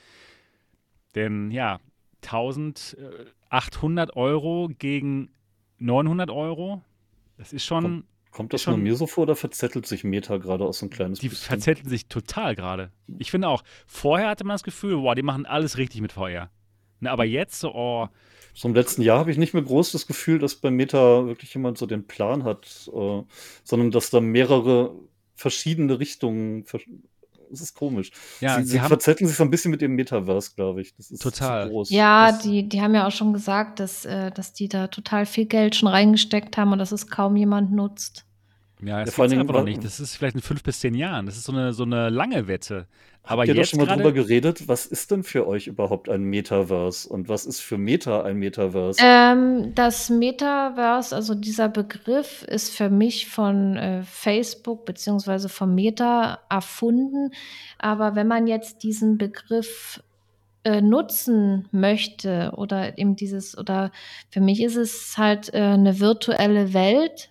Denn 1.14 1.50
ja, 1.50 1.80
1800 2.22 4.16
Euro 4.16 4.70
gegen 4.78 5.30
900 5.78 6.30
Euro, 6.30 6.82
das 7.38 7.52
ist 7.52 7.64
schon 7.64 8.04
Kommt 8.30 8.52
das 8.52 8.66
nur 8.66 8.76
mir 8.76 8.94
so 8.94 9.08
vor 9.08 9.22
oder 9.22 9.34
verzettelt 9.34 9.86
sich 9.86 10.04
Meta 10.04 10.36
gerade 10.36 10.64
aus 10.64 10.78
so 10.78 10.86
ein 10.86 10.90
kleines 10.90 11.18
Die 11.18 11.28
bisschen? 11.28 11.48
verzetteln 11.48 11.88
sich 11.88 12.06
total 12.06 12.54
gerade. 12.54 12.92
Ich 13.18 13.30
finde 13.32 13.48
auch, 13.48 13.64
vorher 13.86 14.28
hatte 14.28 14.44
man 14.44 14.54
das 14.54 14.62
Gefühl, 14.62 14.98
boah, 14.98 15.16
die 15.16 15.22
machen 15.22 15.46
alles 15.46 15.78
richtig 15.78 16.00
mit 16.00 16.12
VR. 16.12 16.48
Ne, 17.00 17.10
aber 17.10 17.24
jetzt 17.24 17.58
so, 17.58 17.74
oh. 17.74 18.08
So 18.54 18.68
im 18.68 18.74
letzten 18.74 19.02
Jahr 19.02 19.18
habe 19.18 19.32
ich 19.32 19.38
nicht 19.38 19.52
mehr 19.54 19.62
groß 19.62 19.90
das 19.92 20.06
Gefühl, 20.06 20.38
dass 20.38 20.54
bei 20.54 20.70
Meta 20.70 21.26
wirklich 21.26 21.52
jemand 21.54 21.78
so 21.78 21.86
den 21.86 22.06
Plan 22.06 22.44
hat, 22.44 22.88
äh, 22.94 23.22
sondern 23.64 23.90
dass 23.90 24.10
da 24.10 24.20
mehrere 24.20 24.94
verschiedene 25.40 25.98
Richtungen. 25.98 26.64
Es 27.52 27.60
ist 27.60 27.74
komisch. 27.74 28.12
Ja, 28.40 28.58
sie, 28.58 28.64
sie, 28.64 28.70
sie 28.72 28.78
verzetteln 28.78 29.26
sich 29.26 29.36
so 29.36 29.42
ein 29.42 29.50
bisschen 29.50 29.70
mit 29.70 29.80
dem 29.80 29.96
Metaverse, 29.96 30.52
glaube 30.54 30.82
ich. 30.82 30.94
Das 30.94 31.10
ist 31.10 31.20
total. 31.20 31.68
groß. 31.68 31.90
Ja, 31.90 32.30
das, 32.30 32.42
die, 32.42 32.68
die 32.68 32.80
haben 32.80 32.94
ja 32.94 33.06
auch 33.06 33.12
schon 33.12 33.32
gesagt, 33.32 33.80
dass, 33.80 34.04
äh, 34.04 34.30
dass 34.30 34.52
die 34.52 34.68
da 34.68 34.86
total 34.86 35.26
viel 35.26 35.46
Geld 35.46 35.74
schon 35.74 35.88
reingesteckt 35.88 36.56
haben 36.56 36.72
und 36.72 36.78
dass 36.78 36.92
es 36.92 37.08
kaum 37.08 37.36
jemand 37.36 37.72
nutzt. 37.72 38.24
Ja, 38.82 39.00
das 39.00 39.16
ja, 39.16 39.28
vor 39.28 39.38
aber 39.38 39.52
noch 39.52 39.64
nicht. 39.64 39.84
Das 39.84 40.00
ist 40.00 40.16
vielleicht 40.16 40.36
in 40.36 40.42
fünf 40.42 40.62
bis 40.62 40.80
zehn 40.80 40.94
Jahren. 40.94 41.26
Das 41.26 41.36
ist 41.36 41.44
so 41.44 41.52
eine, 41.52 41.72
so 41.72 41.82
eine 41.82 42.08
lange 42.08 42.46
Wette. 42.46 42.86
Aber 43.22 43.42
Habt 43.42 43.48
ihr 43.48 43.54
jetzt 43.54 43.72
doch 43.72 43.78
schon 43.78 43.86
mal 43.86 43.94
drüber 43.94 44.12
geredet, 44.12 44.66
was 44.66 44.86
ist 44.86 45.10
denn 45.10 45.22
für 45.22 45.46
euch 45.46 45.66
überhaupt 45.66 46.08
ein 46.08 46.22
Metaverse 46.24 47.08
und 47.08 47.28
was 47.28 47.46
ist 47.46 47.60
für 47.60 47.78
Meta 47.78 48.22
ein 48.22 48.36
Metaverse? 48.36 49.00
Ähm, 49.02 49.72
das 49.74 50.10
Metaverse, 50.10 51.14
also 51.14 51.34
dieser 51.34 51.68
Begriff, 51.68 52.42
ist 52.44 52.74
für 52.74 52.90
mich 52.90 53.28
von 53.28 53.76
äh, 53.76 54.02
Facebook 54.02 54.84
bzw. 54.86 55.48
von 55.48 55.74
Meta 55.74 56.40
erfunden. 56.48 57.30
Aber 57.78 58.16
wenn 58.16 58.26
man 58.26 58.46
jetzt 58.46 58.82
diesen 58.82 59.18
Begriff 59.18 60.02
äh, 60.64 60.80
nutzen 60.80 61.68
möchte 61.72 62.52
oder 62.56 62.98
eben 62.98 63.16
dieses, 63.16 63.56
oder 63.56 63.92
für 64.30 64.40
mich 64.40 64.62
ist 64.62 64.76
es 64.76 65.16
halt 65.18 65.52
äh, 65.54 65.58
eine 65.58 66.00
virtuelle 66.00 66.72
Welt, 66.72 67.30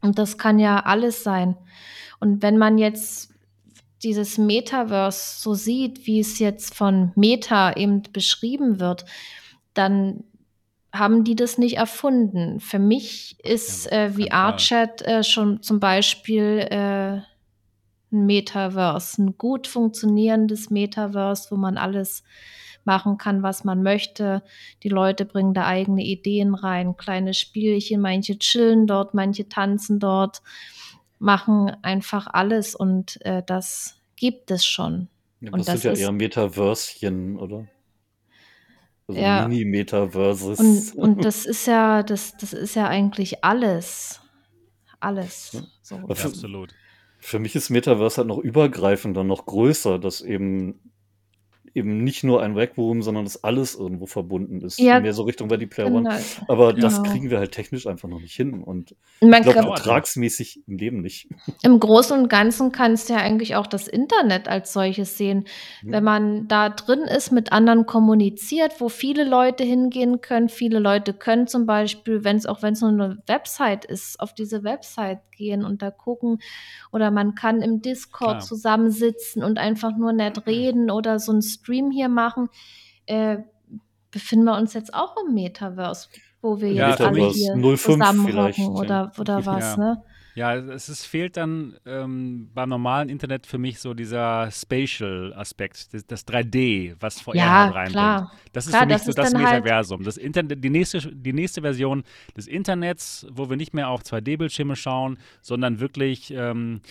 und 0.00 0.18
das 0.18 0.38
kann 0.38 0.58
ja 0.58 0.80
alles 0.80 1.22
sein. 1.22 1.56
Und 2.20 2.42
wenn 2.42 2.58
man 2.58 2.78
jetzt 2.78 3.30
dieses 4.02 4.38
Metaverse 4.38 5.40
so 5.40 5.54
sieht, 5.54 6.06
wie 6.06 6.20
es 6.20 6.38
jetzt 6.38 6.74
von 6.74 7.12
Meta 7.16 7.74
eben 7.76 8.02
beschrieben 8.12 8.80
wird, 8.80 9.04
dann 9.74 10.24
haben 10.92 11.24
die 11.24 11.36
das 11.36 11.58
nicht 11.58 11.76
erfunden. 11.76 12.60
Für 12.60 12.78
mich 12.78 13.36
ist 13.44 13.90
äh, 13.92 14.10
VR-Chat 14.10 15.02
äh, 15.02 15.22
schon 15.22 15.62
zum 15.62 15.80
Beispiel 15.80 16.66
äh, 16.70 17.20
ein 18.10 18.26
Metaverse, 18.26 19.22
ein 19.22 19.38
gut 19.38 19.66
funktionierendes 19.66 20.70
Metaverse, 20.70 21.50
wo 21.50 21.56
man 21.56 21.76
alles 21.76 22.22
machen 22.84 23.18
kann, 23.18 23.42
was 23.42 23.64
man 23.64 23.82
möchte. 23.82 24.42
Die 24.82 24.88
Leute 24.88 25.26
bringen 25.26 25.52
da 25.52 25.66
eigene 25.66 26.02
Ideen 26.02 26.54
rein, 26.54 26.96
kleine 26.96 27.34
Spielchen, 27.34 28.00
manche 28.00 28.38
chillen 28.38 28.86
dort, 28.86 29.12
manche 29.12 29.48
tanzen 29.48 29.98
dort, 29.98 30.40
machen 31.18 31.76
einfach 31.82 32.26
alles 32.26 32.74
und 32.74 33.20
äh, 33.24 33.42
das 33.44 34.00
gibt 34.16 34.50
es 34.50 34.66
schon. 34.66 35.08
Ja, 35.40 35.52
und 35.52 35.60
das, 35.60 35.66
das 35.66 35.82
sind 35.82 35.98
ja 35.98 36.06
eher 36.06 36.12
Metaverschen, 36.12 37.38
oder? 37.38 37.66
Also 39.08 39.20
ja. 39.20 39.48
Mini-Metaverses. 39.48 40.58
Und, 40.60 40.94
und 40.96 41.24
das 41.24 41.46
ist 41.46 41.66
ja, 41.66 42.02
das, 42.02 42.36
das 42.36 42.52
ist 42.52 42.74
ja 42.74 42.86
eigentlich 42.88 43.42
alles. 43.44 44.20
Alles. 45.00 45.52
Ja. 45.52 45.60
So. 45.82 45.94
Ja, 45.96 46.04
absolut. 46.08 46.74
Für 47.20 47.38
mich 47.38 47.56
ist 47.56 47.70
Metaverse 47.70 48.18
halt 48.18 48.28
noch 48.28 48.38
übergreifender, 48.38 49.24
noch 49.24 49.46
größer, 49.46 49.98
dass 49.98 50.20
eben 50.20 50.92
eben 51.74 52.04
nicht 52.04 52.24
nur 52.24 52.42
ein 52.42 52.54
Rec 52.54 52.76
Room, 52.76 53.02
sondern 53.02 53.24
dass 53.24 53.44
alles 53.44 53.74
irgendwo 53.74 54.06
verbunden 54.06 54.60
ist. 54.60 54.78
Ja, 54.78 55.00
Mehr 55.00 55.12
so 55.12 55.22
Richtung 55.22 55.50
Ready 55.50 55.66
Player 55.66 55.88
genau. 55.88 56.10
One. 56.10 56.20
Aber 56.48 56.74
genau. 56.74 56.86
das 56.86 57.02
kriegen 57.02 57.30
wir 57.30 57.38
halt 57.38 57.52
technisch 57.52 57.86
einfach 57.86 58.08
noch 58.08 58.20
nicht 58.20 58.34
hin. 58.34 58.62
Und 58.62 58.94
Man 59.20 59.42
ich 59.42 59.50
glaube, 59.50 59.74
vertragsmäßig 59.74 60.62
im 60.66 60.76
Leben 60.76 61.00
nicht. 61.00 61.28
Im 61.62 61.80
Großen 61.80 62.18
und 62.18 62.28
Ganzen 62.28 62.72
kannst 62.72 63.08
du 63.08 63.14
ja 63.14 63.20
eigentlich 63.20 63.56
auch 63.56 63.66
das 63.66 63.88
Internet 63.88 64.48
als 64.48 64.72
solches 64.72 65.18
sehen. 65.18 65.44
Mhm. 65.82 65.92
Wenn 65.92 66.04
man 66.04 66.48
da 66.48 66.68
drin 66.70 67.00
ist, 67.00 67.32
mit 67.32 67.52
anderen 67.52 67.86
kommuniziert, 67.86 68.80
wo 68.80 68.88
viele 68.88 69.24
Leute 69.24 69.64
hingehen 69.64 70.20
können. 70.20 70.48
Viele 70.48 70.78
Leute 70.78 71.12
können 71.12 71.46
zum 71.46 71.66
Beispiel, 71.66 72.24
wenn 72.24 72.36
es 72.36 72.46
auch 72.46 72.62
wenn 72.62 72.74
es 72.74 72.80
nur 72.80 72.90
eine 72.90 73.18
Website 73.26 73.84
ist, 73.84 74.20
auf 74.20 74.34
diese 74.34 74.64
Website 74.64 75.20
gehen 75.38 75.64
und 75.64 75.80
da 75.82 75.90
gucken. 75.90 76.40
Oder 76.92 77.10
man 77.10 77.34
kann 77.34 77.62
im 77.62 77.80
Discord 77.80 78.28
Klar. 78.28 78.40
zusammensitzen 78.40 79.42
und 79.42 79.58
einfach 79.58 79.96
nur 79.96 80.12
nett 80.12 80.46
reden 80.46 80.90
oder 80.90 81.18
so 81.18 81.32
ein 81.32 81.40
Stream 81.60 81.90
hier 81.90 82.08
machen, 82.08 82.48
äh, 83.06 83.38
befinden 84.10 84.44
wir 84.46 84.56
uns 84.56 84.74
jetzt 84.74 84.94
auch 84.94 85.16
im 85.26 85.34
Metaverse, 85.34 86.08
wo 86.40 86.60
wir 86.60 86.72
ja, 86.72 86.90
jetzt 86.90 87.00
alle 87.00 87.28
hier 87.30 87.76
zusammenhocken 87.76 88.68
oder, 88.68 89.12
oder 89.18 89.44
was, 89.44 89.76
ja. 89.76 89.76
ne? 89.76 90.02
Ja, 90.38 90.54
es 90.54 90.88
ist, 90.88 91.04
fehlt 91.04 91.36
dann 91.36 91.76
ähm, 91.84 92.48
beim 92.54 92.68
normalen 92.68 93.08
Internet 93.08 93.44
für 93.44 93.58
mich 93.58 93.80
so 93.80 93.92
dieser 93.92 94.48
Spatial-Aspekt, 94.52 95.92
das, 95.92 96.06
das, 96.06 96.28
3D, 96.28 96.94
was 97.00 97.20
VR 97.20 97.34
ja, 97.34 97.50
halt 97.50 97.74
reinbringt. 97.74 97.92
Klar. 97.92 98.32
Das 98.52 98.66
ist 98.66 98.70
klar, 98.70 98.82
für 98.82 98.86
mich 98.86 98.96
das 98.98 99.06
so 99.06 99.12
das 99.14 99.34
halt 99.34 99.64
Metaversum. 99.64 99.98
Halt 99.98 100.06
das 100.06 100.16
Internet, 100.16 100.62
die, 100.62 100.70
nächste, 100.70 101.00
die 101.00 101.32
nächste 101.32 101.62
Version 101.62 102.04
des 102.36 102.46
Internets, 102.46 103.26
wo 103.32 103.50
wir 103.50 103.56
nicht 103.56 103.74
mehr 103.74 103.88
auf 103.88 104.02
2D-Bildschirme 104.02 104.76
schauen, 104.76 105.18
sondern 105.42 105.80
wirklich 105.80 106.30
ähm, 106.30 106.82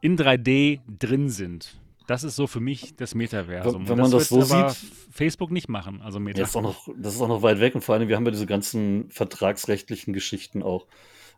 in 0.00 0.18
3D 0.18 0.80
drin 0.98 1.28
sind. 1.28 1.76
Das 2.06 2.22
ist 2.22 2.36
so 2.36 2.46
für 2.46 2.60
mich 2.60 2.94
das 2.96 3.14
Metaversum. 3.14 3.88
Wenn 3.88 3.98
man 3.98 4.10
das, 4.10 4.28
das 4.28 4.28
so 4.28 4.42
sieht, 4.42 4.76
Facebook 5.10 5.50
nicht 5.50 5.68
machen, 5.68 6.00
also 6.02 6.20
Meta. 6.20 6.40
Das 6.40 6.50
ist, 6.50 6.56
auch 6.56 6.62
noch, 6.62 6.88
das 6.96 7.14
ist 7.14 7.20
auch 7.20 7.28
noch 7.28 7.42
weit 7.42 7.60
weg 7.60 7.74
und 7.74 7.82
vor 7.82 7.94
allem, 7.94 8.08
wir 8.08 8.16
haben 8.16 8.24
ja 8.24 8.30
diese 8.30 8.46
ganzen 8.46 9.10
vertragsrechtlichen 9.10 10.12
Geschichten 10.12 10.62
auch. 10.62 10.86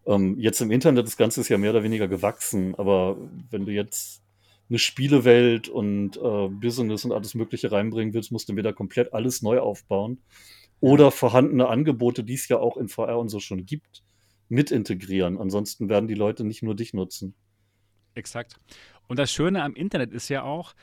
Ähm, 0.07 0.39
jetzt 0.39 0.61
im 0.61 0.70
Internet, 0.70 1.07
das 1.07 1.16
Ganze 1.16 1.40
ist 1.40 1.49
ja 1.49 1.59
mehr 1.59 1.70
oder 1.70 1.82
weniger 1.82 2.07
gewachsen, 2.07 2.74
aber 2.74 3.16
wenn 3.51 3.65
du 3.65 3.73
jetzt 3.73 4.23
eine 4.69 4.78
Spielewelt 4.78 5.69
und 5.69 6.16
äh, 6.16 6.49
Business 6.49 7.05
und 7.05 7.12
alles 7.12 7.35
Mögliche 7.35 7.73
reinbringen 7.73 8.12
willst, 8.12 8.31
musst 8.32 8.49
du 8.49 8.57
wieder 8.57 8.73
komplett 8.73 9.15
alles 9.15 9.43
neu 9.43 9.61
aufbauen. 9.61 10.19
Oder 10.81 11.11
vorhandene 11.11 11.69
Angebote, 11.69 12.23
die 12.23 12.35
es 12.35 12.47
ja 12.49 12.59
auch 12.59 12.77
in 12.77 12.89
VR 12.89 13.19
und 13.19 13.31
so 13.31 13.40
schon 13.40 13.66
gibt, 13.66 14.05
mit 14.49 14.70
integrieren. 14.70 15.39
Ansonsten 15.39 15.89
werden 15.89 16.07
die 16.07 16.15
Leute 16.15 16.45
nicht 16.45 16.62
nur 16.62 16.77
dich 16.77 16.95
nutzen. 16.95 17.35
Exakt. 18.15 18.61
Und 19.09 19.19
das 19.19 19.33
Schöne 19.33 19.63
am 19.63 19.75
Internet 19.75 20.13
ist 20.13 20.29
ja 20.29 20.43
auch, 20.43 20.75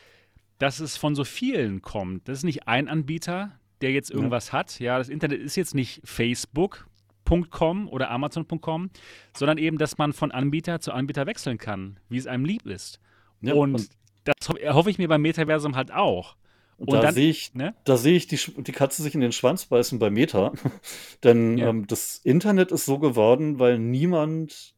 dass 0.58 0.80
es 0.80 0.98
von 0.98 1.16
so 1.16 1.24
vielen 1.24 1.82
kommt. 1.82 2.28
Das 2.28 2.40
ist 2.40 2.44
nicht 2.44 2.68
ein 2.68 2.88
Anbieter, 2.88 3.60
der 3.82 3.92
jetzt 3.92 4.12
irgendwas 4.12 4.48
ja. 4.48 4.54
hat. 4.54 4.80
Ja, 4.80 4.98
das 4.98 5.10
Internet 5.10 5.42
ist 5.42 5.56
jetzt 5.56 5.76
nicht 5.76 6.02
Facebook.com 6.04 7.88
oder 7.90 8.10
Amazon.com, 8.10 8.90
sondern 9.36 9.58
eben, 9.58 9.78
dass 9.78 9.98
man 9.98 10.14
von 10.14 10.32
Anbieter 10.32 10.80
zu 10.80 10.92
Anbieter 10.92 11.26
wechseln 11.26 11.58
kann, 11.58 12.00
wie 12.10 12.18
es 12.18 12.28
einem 12.28 12.46
lieb 12.46 12.66
ist. 12.66 13.00
Ja, 13.42 13.54
und, 13.54 13.76
und, 13.76 13.90
das 14.24 14.50
hoffe 14.74 14.90
ich 14.90 14.98
mir 14.98 15.08
beim 15.08 15.22
Metaversum 15.22 15.76
halt 15.76 15.92
auch. 15.92 16.36
Und, 16.78 16.90
und 16.90 17.04
da 17.04 17.12
sehe 17.12 17.30
ich, 17.30 17.54
ne? 17.54 17.74
da 17.86 17.96
sehe 17.96 18.18
ich 18.18 18.28
die, 18.28 18.38
die 18.38 18.72
Katze 18.72 19.02
sich 19.02 19.16
in 19.16 19.22
den 19.22 19.32
Schwanz 19.32 19.66
beißen 19.66 19.98
bei 20.00 20.10
Meta. 20.10 20.52
Denn 21.24 21.58
ja. 21.58 21.70
ähm, 21.70 21.88
das 21.88 22.20
Internet 22.24 22.72
ist 22.72 22.86
so 22.86 23.00
geworden, 23.00 23.60
weil 23.60 23.80
niemand 23.80 24.74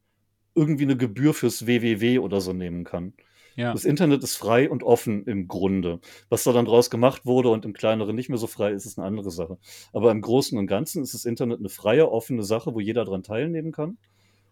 irgendwie 0.53 0.83
eine 0.83 0.97
Gebühr 0.97 1.33
fürs 1.33 1.65
WWW 1.65 2.19
oder 2.19 2.41
so 2.41 2.53
nehmen 2.53 2.83
kann. 2.83 3.13
Ja. 3.57 3.73
Das 3.73 3.83
Internet 3.85 4.23
ist 4.23 4.35
frei 4.37 4.69
und 4.69 4.83
offen 4.83 5.25
im 5.25 5.47
Grunde. 5.49 5.99
Was 6.29 6.43
da 6.45 6.53
dann 6.53 6.65
draus 6.65 6.89
gemacht 6.89 7.25
wurde 7.25 7.49
und 7.49 7.65
im 7.65 7.73
Kleineren 7.73 8.15
nicht 8.15 8.29
mehr 8.29 8.37
so 8.37 8.47
frei 8.47 8.71
ist, 8.71 8.85
ist 8.85 8.97
eine 8.99 9.07
andere 9.07 9.31
Sache. 9.31 9.57
Aber 9.91 10.11
im 10.11 10.21
Großen 10.21 10.57
und 10.57 10.67
Ganzen 10.67 11.03
ist 11.03 11.13
das 11.13 11.25
Internet 11.25 11.59
eine 11.59 11.69
freie, 11.69 12.09
offene 12.09 12.43
Sache, 12.43 12.73
wo 12.75 12.79
jeder 12.79 13.03
dran 13.03 13.23
teilnehmen 13.23 13.71
kann. 13.73 13.97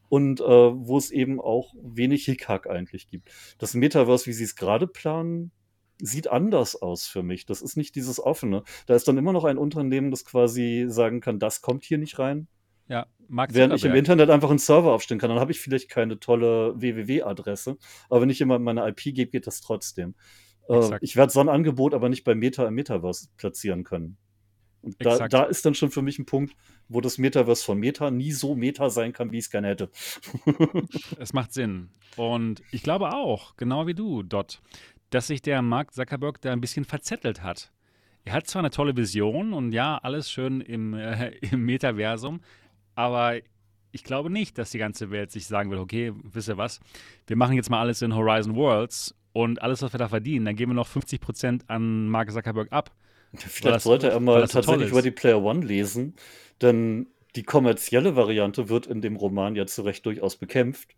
und 0.10 0.40
äh, 0.40 0.46
wo 0.46 0.98
es 0.98 1.12
eben 1.12 1.42
auch 1.42 1.74
wenig 1.82 2.26
Hickhack 2.26 2.68
eigentlich 2.68 3.10
gibt. 3.10 3.30
Das 3.58 3.74
Metaverse, 3.74 4.28
wie 4.28 4.34
sie 4.34 4.44
es 4.44 4.56
gerade 4.56 4.88
planen, 4.88 5.52
sieht 6.00 6.28
anders 6.28 6.76
aus 6.82 7.08
für 7.08 7.24
mich. 7.24 7.46
Das 7.46 7.62
ist 7.62 7.78
nicht 7.78 7.96
dieses 7.96 8.20
offene. 8.20 8.64
Da 8.86 8.96
ist 8.96 9.08
dann 9.08 9.18
immer 9.18 9.34
noch 9.34 9.46
ein 9.46 9.58
Unternehmen, 9.58 10.12
das 10.12 10.26
quasi 10.26 10.86
sagen 10.88 11.22
kann, 11.22 11.40
das 11.40 11.62
kommt 11.62 11.86
hier 11.86 11.98
nicht 11.98 12.20
rein. 12.20 12.48
Ja, 12.88 13.08
Mark 13.28 13.54
Während 13.54 13.74
ich 13.74 13.86
im. 13.86 13.96
Internet 13.96 14.30
einfach 14.30 14.50
einen 14.50 14.60
Server 14.60 14.94
aufstellen 14.94 15.20
kann, 15.20 15.30
dann 15.30 15.40
habe 15.40 15.52
ich 15.52 15.60
vielleicht 15.60 15.90
keine 15.90 16.20
tolle 16.20 16.80
www-Adresse, 16.80 17.78
aber 18.10 18.22
wenn 18.22 18.30
ich 18.30 18.42
immer 18.42 18.60
meine 18.60 18.88
IP 18.88 19.16
gebe, 19.16 19.32
geht 19.32 19.48
das 19.48 19.62
trotzdem. 19.62 20.16
Äh, 20.70 20.98
ich 21.02 21.16
werde 21.16 21.32
so 21.32 21.40
ein 21.40 21.50
Angebot 21.50 21.94
aber 21.94 22.10
nicht 22.10 22.24
bei 22.24 22.36
Meta 22.36 22.68
im 22.68 22.76
Metaverse 22.76 23.30
platzieren 23.38 23.84
können. 23.84 24.18
Und 24.82 24.96
da, 25.00 25.28
da 25.28 25.44
ist 25.46 25.66
dann 25.66 25.74
schon 25.74 25.90
für 25.90 26.04
mich 26.04 26.20
ein 26.20 26.28
Punkt, 26.28 26.56
wo 26.90 27.02
das 27.02 27.18
Metaverse 27.18 27.66
von 27.66 27.80
Meta 27.80 28.12
nie 28.12 28.32
so 28.32 28.56
Meta 28.56 28.92
sein 28.92 29.14
kann, 29.14 29.32
wie 29.32 29.40
ich 29.40 29.46
es 29.46 29.50
gerne 29.50 29.68
hätte. 29.68 29.90
Es 31.20 31.34
macht 31.34 31.54
Sinn. 31.54 31.90
Und 32.18 32.62
ich 32.72 32.84
glaube 32.84 33.12
auch, 33.14 33.56
genau 33.58 33.88
wie 33.88 33.96
du, 33.96 34.22
Dot, 34.22 34.62
dass 35.10 35.28
sich 35.28 35.42
der 35.42 35.64
Mark 35.64 35.94
Zuckerberg 35.94 36.40
da 36.42 36.52
ein 36.52 36.62
bisschen 36.62 36.86
verzettelt 36.86 37.42
hat. 37.42 37.72
Er 38.26 38.34
hat 38.34 38.48
zwar 38.48 38.62
eine 38.62 38.70
tolle 38.70 38.96
Vision 38.96 39.54
und 39.54 39.72
ja, 39.72 39.98
alles 39.98 40.30
schön 40.32 40.62
im, 40.62 40.94
äh, 40.94 41.30
im 41.52 41.66
Metaversum, 41.66 42.42
aber 42.96 43.36
ich 43.92 44.04
glaube 44.04 44.30
nicht, 44.30 44.58
dass 44.58 44.72
die 44.72 44.78
ganze 44.78 45.10
Welt 45.12 45.32
sich 45.32 45.48
sagen 45.48 45.72
will, 45.72 45.78
okay, 45.78 46.12
wisst 46.24 46.50
ihr 46.50 46.58
was, 46.58 46.80
wir 47.28 47.36
machen 47.38 47.56
jetzt 47.56 47.70
mal 47.70 47.80
alles 47.80 48.02
in 48.02 48.14
Horizon 48.16 48.56
Worlds 48.56 49.16
und 49.34 49.62
alles, 49.62 49.82
was 49.82 49.94
wir 49.94 49.98
da 49.98 50.10
verdienen, 50.10 50.46
dann 50.46 50.56
geben 50.56 50.72
wir 50.72 50.76
noch 50.76 50.88
50% 50.88 51.62
an 51.68 52.10
Mark 52.10 52.32
Zuckerberg 52.32 52.72
ab. 52.72 52.92
Vielleicht 53.36 53.76
das- 53.78 53.84
sollte 53.84 54.10
er 54.10 54.20
mal 54.20 54.46
tatsächlich 54.48 54.90
über 54.90 55.02
die 55.02 55.12
Player 55.12 55.42
One 55.42 55.66
lesen, 55.66 56.16
denn 56.62 57.08
die 57.36 57.44
kommerzielle 57.44 58.16
Variante 58.16 58.70
wird 58.70 58.88
in 58.88 59.02
dem 59.02 59.16
Roman 59.18 59.56
ja 59.56 59.66
zu 59.66 59.82
Recht 59.82 60.06
durchaus 60.06 60.38
bekämpft. 60.38 60.96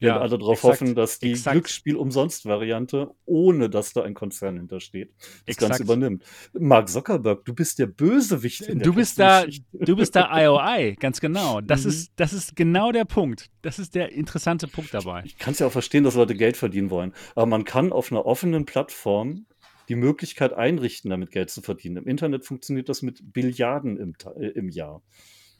Ja, 0.00 0.20
alle 0.20 0.38
darauf 0.38 0.58
exakt, 0.58 0.80
hoffen, 0.80 0.94
dass 0.94 1.18
die 1.18 1.32
exakt. 1.32 1.54
Glücksspiel-Umsonst-Variante, 1.54 3.10
ohne 3.24 3.68
dass 3.68 3.92
da 3.92 4.02
ein 4.02 4.14
Konzern 4.14 4.56
hintersteht, 4.56 5.10
das 5.18 5.28
Exakt. 5.46 5.70
Ganze 5.70 5.82
übernimmt. 5.82 6.24
Mark 6.52 6.88
Zuckerberg, 6.88 7.44
du 7.44 7.54
bist 7.54 7.78
der 7.78 7.86
Bösewicht 7.86 8.62
in 8.62 8.78
der 8.78 8.86
Du 8.86 8.94
bist 8.94 9.18
da, 9.18 9.44
du 9.72 9.96
bist 9.96 10.14
da 10.14 10.28
IOI, 10.40 10.94
ganz 11.00 11.20
genau. 11.20 11.60
Das, 11.60 11.84
Mhm. 11.84 11.90
ist, 11.90 12.12
das 12.16 12.32
ist 12.32 12.54
genau 12.56 12.92
der 12.92 13.04
Punkt. 13.04 13.50
Das 13.62 13.78
ist 13.78 13.94
der 13.94 14.12
interessante 14.12 14.68
Punkt 14.68 14.94
dabei. 14.94 15.22
Ich 15.24 15.38
kann 15.38 15.52
es 15.52 15.58
ja 15.58 15.66
auch 15.66 15.72
verstehen, 15.72 16.04
dass 16.04 16.14
Leute 16.14 16.34
Geld 16.34 16.56
verdienen 16.56 16.90
wollen, 16.90 17.12
aber 17.34 17.46
man 17.46 17.64
kann 17.64 17.92
auf 17.92 18.12
einer 18.12 18.24
offenen 18.24 18.66
Plattform 18.66 19.46
die 19.88 19.96
Möglichkeit 19.96 20.52
einrichten, 20.52 21.10
damit 21.10 21.30
Geld 21.30 21.50
zu 21.50 21.62
verdienen. 21.62 21.96
Im 21.96 22.06
Internet 22.06 22.44
funktioniert 22.44 22.88
das 22.88 23.02
mit 23.02 23.32
Billiarden 23.32 23.96
im, 23.96 24.14
äh, 24.38 24.46
im 24.48 24.68
Jahr. 24.68 25.02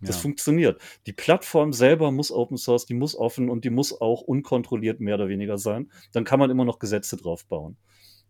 Das 0.00 0.16
Ja. 0.16 0.22
funktioniert. 0.22 0.80
Die 1.06 1.12
Plattform 1.12 1.72
selber 1.72 2.10
muss 2.12 2.30
Open 2.30 2.56
Source, 2.56 2.86
die 2.86 2.94
muss 2.94 3.16
offen 3.16 3.50
und 3.50 3.64
die 3.64 3.70
muss 3.70 4.00
auch 4.00 4.22
unkontrolliert 4.22 5.00
mehr 5.00 5.16
oder 5.16 5.28
weniger 5.28 5.58
sein. 5.58 5.90
Dann 6.12 6.24
kann 6.24 6.38
man 6.38 6.50
immer 6.50 6.64
noch 6.64 6.78
Gesetze 6.78 7.16
drauf 7.16 7.44
bauen. 7.46 7.76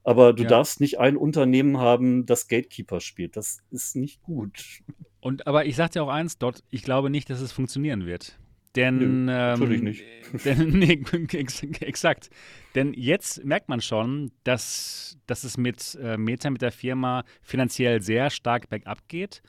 Aber 0.04 0.32
du 0.32 0.44
Ja. 0.44 0.48
darfst 0.48 0.80
nicht 0.80 0.98
ein 0.98 1.16
Unternehmen 1.16 1.78
haben, 1.78 2.24
das 2.24 2.48
Gatekeeper 2.48 3.00
spielt. 3.00 3.36
Das 3.36 3.58
ist 3.70 3.96
nicht 3.96 4.22
gut. 4.22 4.80
Und 5.20 5.46
aber 5.46 5.66
ich 5.66 5.76
sag 5.76 5.90
dir 5.90 6.02
auch 6.02 6.08
eins, 6.08 6.38
Dot, 6.38 6.62
ich 6.70 6.82
glaube 6.82 7.10
nicht, 7.10 7.28
dass 7.28 7.40
es 7.40 7.52
funktionieren 7.52 8.06
wird. 8.06 8.38
Denn 8.76 8.98
Nö, 8.98 9.04
ähm, 9.06 9.26
natürlich 9.26 9.82
nicht. 9.82 10.04
Denn, 10.44 10.68
nee, 10.70 11.02
ex 11.32 11.62
exakt. 11.62 12.30
Denn 12.74 12.92
jetzt 12.94 13.44
merkt 13.44 13.68
man 13.68 13.80
schon, 13.80 14.30
dass, 14.44 15.18
dass 15.26 15.42
es 15.44 15.56
mit 15.56 15.98
äh, 16.00 16.16
Meta, 16.16 16.48
mit 16.50 16.62
der 16.62 16.70
Firma 16.72 17.24
finanziell 17.42 18.00
sehr 18.00 18.30
stark 18.30 18.68
bergab 18.68 19.08
geht. 19.08 19.42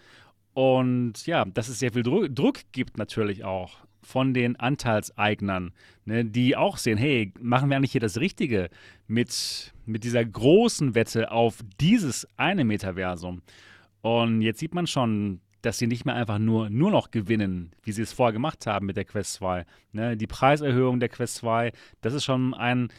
Und 0.59 1.25
ja, 1.25 1.45
dass 1.45 1.69
es 1.69 1.79
sehr 1.79 1.93
viel 1.93 2.03
Dru 2.03 2.27
Druck 2.27 2.57
gibt 2.73 2.97
natürlich 2.97 3.45
auch 3.45 3.77
von 4.01 4.33
den 4.33 4.57
Anteilseignern, 4.57 5.71
ne, 6.03 6.25
die 6.25 6.57
auch 6.57 6.75
sehen, 6.75 6.97
hey, 6.97 7.31
machen 7.39 7.69
wir 7.69 7.77
eigentlich 7.77 7.93
hier 7.93 8.01
das 8.01 8.19
Richtige 8.19 8.69
mit, 9.07 9.73
mit 9.85 10.03
dieser 10.03 10.25
großen 10.25 10.95
Wette 10.95 11.31
auf 11.31 11.59
dieses 11.79 12.27
eine 12.35 12.65
Metaversum. 12.65 13.41
Und 14.01 14.41
jetzt 14.41 14.59
sieht 14.59 14.73
man 14.73 14.85
schon, 14.85 15.39
dass 15.61 15.77
sie 15.77 15.87
nicht 15.87 16.03
mehr 16.03 16.15
einfach 16.15 16.39
nur, 16.39 16.69
nur 16.69 16.91
noch 16.91 17.09
gewinnen, 17.11 17.71
wie 17.83 17.93
sie 17.93 18.01
es 18.01 18.11
vorher 18.11 18.33
gemacht 18.33 18.67
haben 18.67 18.85
mit 18.85 18.97
der 18.97 19.05
Quest 19.05 19.35
2. 19.35 19.65
Ne, 19.93 20.17
die 20.17 20.27
Preiserhöhung 20.27 20.99
der 20.99 21.07
Quest 21.07 21.35
2, 21.35 21.71
das 22.01 22.13
ist 22.13 22.25
schon 22.25 22.53
ein, 22.53 22.89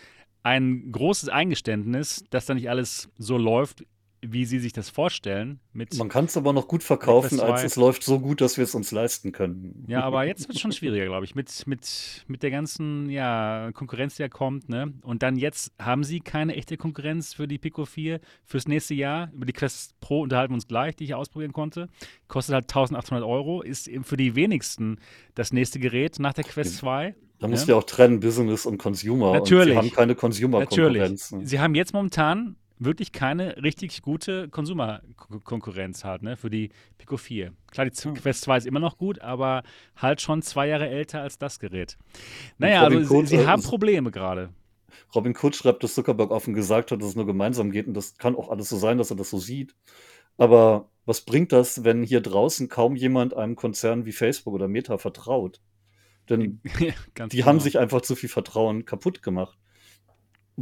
ein 0.42 0.90
großes 0.92 1.28
Eingeständnis, 1.28 2.24
dass 2.30 2.46
da 2.46 2.54
nicht 2.54 2.70
alles 2.70 3.10
so 3.18 3.36
läuft, 3.36 3.84
wie 4.22 4.44
sie 4.44 4.58
sich 4.58 4.72
das 4.72 4.90
vorstellen. 4.90 5.60
Mit, 5.72 5.96
Man 5.96 6.08
kann 6.08 6.26
es 6.26 6.36
aber 6.36 6.52
noch 6.52 6.68
gut 6.68 6.82
verkaufen, 6.82 7.40
als 7.40 7.60
2. 7.60 7.66
es 7.66 7.76
läuft 7.76 8.02
so 8.02 8.20
gut, 8.20 8.40
dass 8.40 8.56
wir 8.56 8.64
es 8.64 8.74
uns 8.74 8.90
leisten 8.92 9.32
können. 9.32 9.84
ja, 9.88 10.02
aber 10.02 10.24
jetzt 10.26 10.46
wird 10.46 10.56
es 10.56 10.60
schon 10.60 10.72
schwieriger, 10.72 11.06
glaube 11.06 11.24
ich, 11.24 11.34
mit, 11.34 11.66
mit, 11.66 12.24
mit 12.26 12.42
der 12.42 12.50
ganzen 12.50 13.08
ja, 13.08 13.70
Konkurrenz, 13.72 14.16
die 14.16 14.22
ja 14.22 14.28
kommt. 14.28 14.68
Ne? 14.68 14.92
Und 15.02 15.22
dann 15.22 15.36
jetzt 15.36 15.72
haben 15.78 16.04
sie 16.04 16.20
keine 16.20 16.54
echte 16.56 16.76
Konkurrenz 16.76 17.32
für 17.32 17.48
die 17.48 17.58
Pico 17.58 17.86
4 17.86 18.20
fürs 18.44 18.68
nächste 18.68 18.94
Jahr. 18.94 19.30
Über 19.32 19.46
die 19.46 19.52
Quest 19.54 19.98
Pro 20.00 20.20
unterhalten 20.22 20.52
wir 20.52 20.56
uns 20.56 20.68
gleich, 20.68 20.96
die 20.96 21.04
ich 21.04 21.14
ausprobieren 21.14 21.52
konnte. 21.52 21.88
Kostet 22.28 22.54
halt 22.54 22.64
1800 22.64 23.24
Euro, 23.26 23.62
ist 23.62 23.88
eben 23.88 24.04
für 24.04 24.16
die 24.16 24.34
wenigsten 24.34 24.98
das 25.34 25.52
nächste 25.52 25.78
Gerät 25.78 26.18
nach 26.18 26.34
der 26.34 26.44
Quest 26.44 26.76
2. 26.76 27.14
Da 27.38 27.48
musst 27.48 27.62
Ja. 27.62 27.66
du 27.66 27.72
ja 27.72 27.78
auch 27.78 27.84
trennen, 27.84 28.20
Business 28.20 28.66
und 28.66 28.76
Consumer. 28.76 29.32
Natürlich. 29.32 29.74
Und 29.76 29.82
sie 29.84 29.88
haben 29.90 29.96
keine 29.96 30.14
Consumer-Konkurrenz. 30.14 31.30
Natürlich. 31.32 31.48
Sie 31.50 31.58
haben 31.58 31.74
jetzt 31.74 31.94
momentan 31.94 32.56
wirklich 32.80 33.12
keine 33.12 33.62
richtig 33.62 34.02
gute 34.02 34.48
Konsumerkonkurrenz 34.48 36.04
halt, 36.04 36.22
ne, 36.22 36.36
für 36.36 36.50
die 36.50 36.70
Pico 36.98 37.16
4. 37.16 37.52
Klar, 37.70 37.86
die 37.88 37.96
Ja. 37.96 38.12
Quest 38.12 38.42
2 38.42 38.58
ist 38.58 38.66
immer 38.66 38.80
noch 38.80 38.98
gut, 38.98 39.20
aber 39.20 39.62
halt 39.96 40.20
schon 40.20 40.42
zwei 40.42 40.66
Jahre 40.66 40.88
älter 40.88 41.20
als 41.20 41.38
das 41.38 41.60
Gerät. 41.60 41.96
Naja, 42.58 42.82
also 42.82 43.22
sie, 43.22 43.26
sie 43.26 43.46
haben 43.46 43.62
Probleme 43.62 44.10
gerade. 44.10 44.50
Robin 45.14 45.36
Cook 45.40 45.54
schreibt, 45.54 45.84
dass 45.84 45.94
Zuckerberg 45.94 46.30
offen 46.30 46.54
gesagt 46.54 46.90
hat, 46.90 47.00
dass 47.00 47.10
es 47.10 47.16
nur 47.16 47.26
gemeinsam 47.26 47.70
geht. 47.70 47.86
Und 47.86 47.94
das 47.94 48.16
kann 48.16 48.34
auch 48.34 48.48
alles 48.48 48.68
so 48.68 48.76
sein, 48.76 48.98
dass 48.98 49.10
er 49.10 49.16
das 49.16 49.30
so 49.30 49.38
sieht. 49.38 49.74
Aber 50.36 50.88
was 51.04 51.22
bringt 51.22 51.52
das, 51.52 51.84
wenn 51.84 52.02
hier 52.02 52.20
draußen 52.20 52.68
kaum 52.68 52.96
jemand 52.96 53.34
einem 53.34 53.56
Konzern 53.56 54.06
wie 54.06 54.12
Facebook 54.12 54.54
oder 54.54 54.68
Meta 54.68 54.98
vertraut? 54.98 55.60
Denn 56.28 56.60
Ganz 57.14 57.32
die 57.32 57.44
haben 57.44 57.56
genau. 57.56 57.64
sich 57.64 57.78
einfach 57.78 58.00
zu 58.02 58.14
viel 58.14 58.28
Vertrauen 58.28 58.84
kaputt 58.84 59.22
gemacht. 59.22 59.58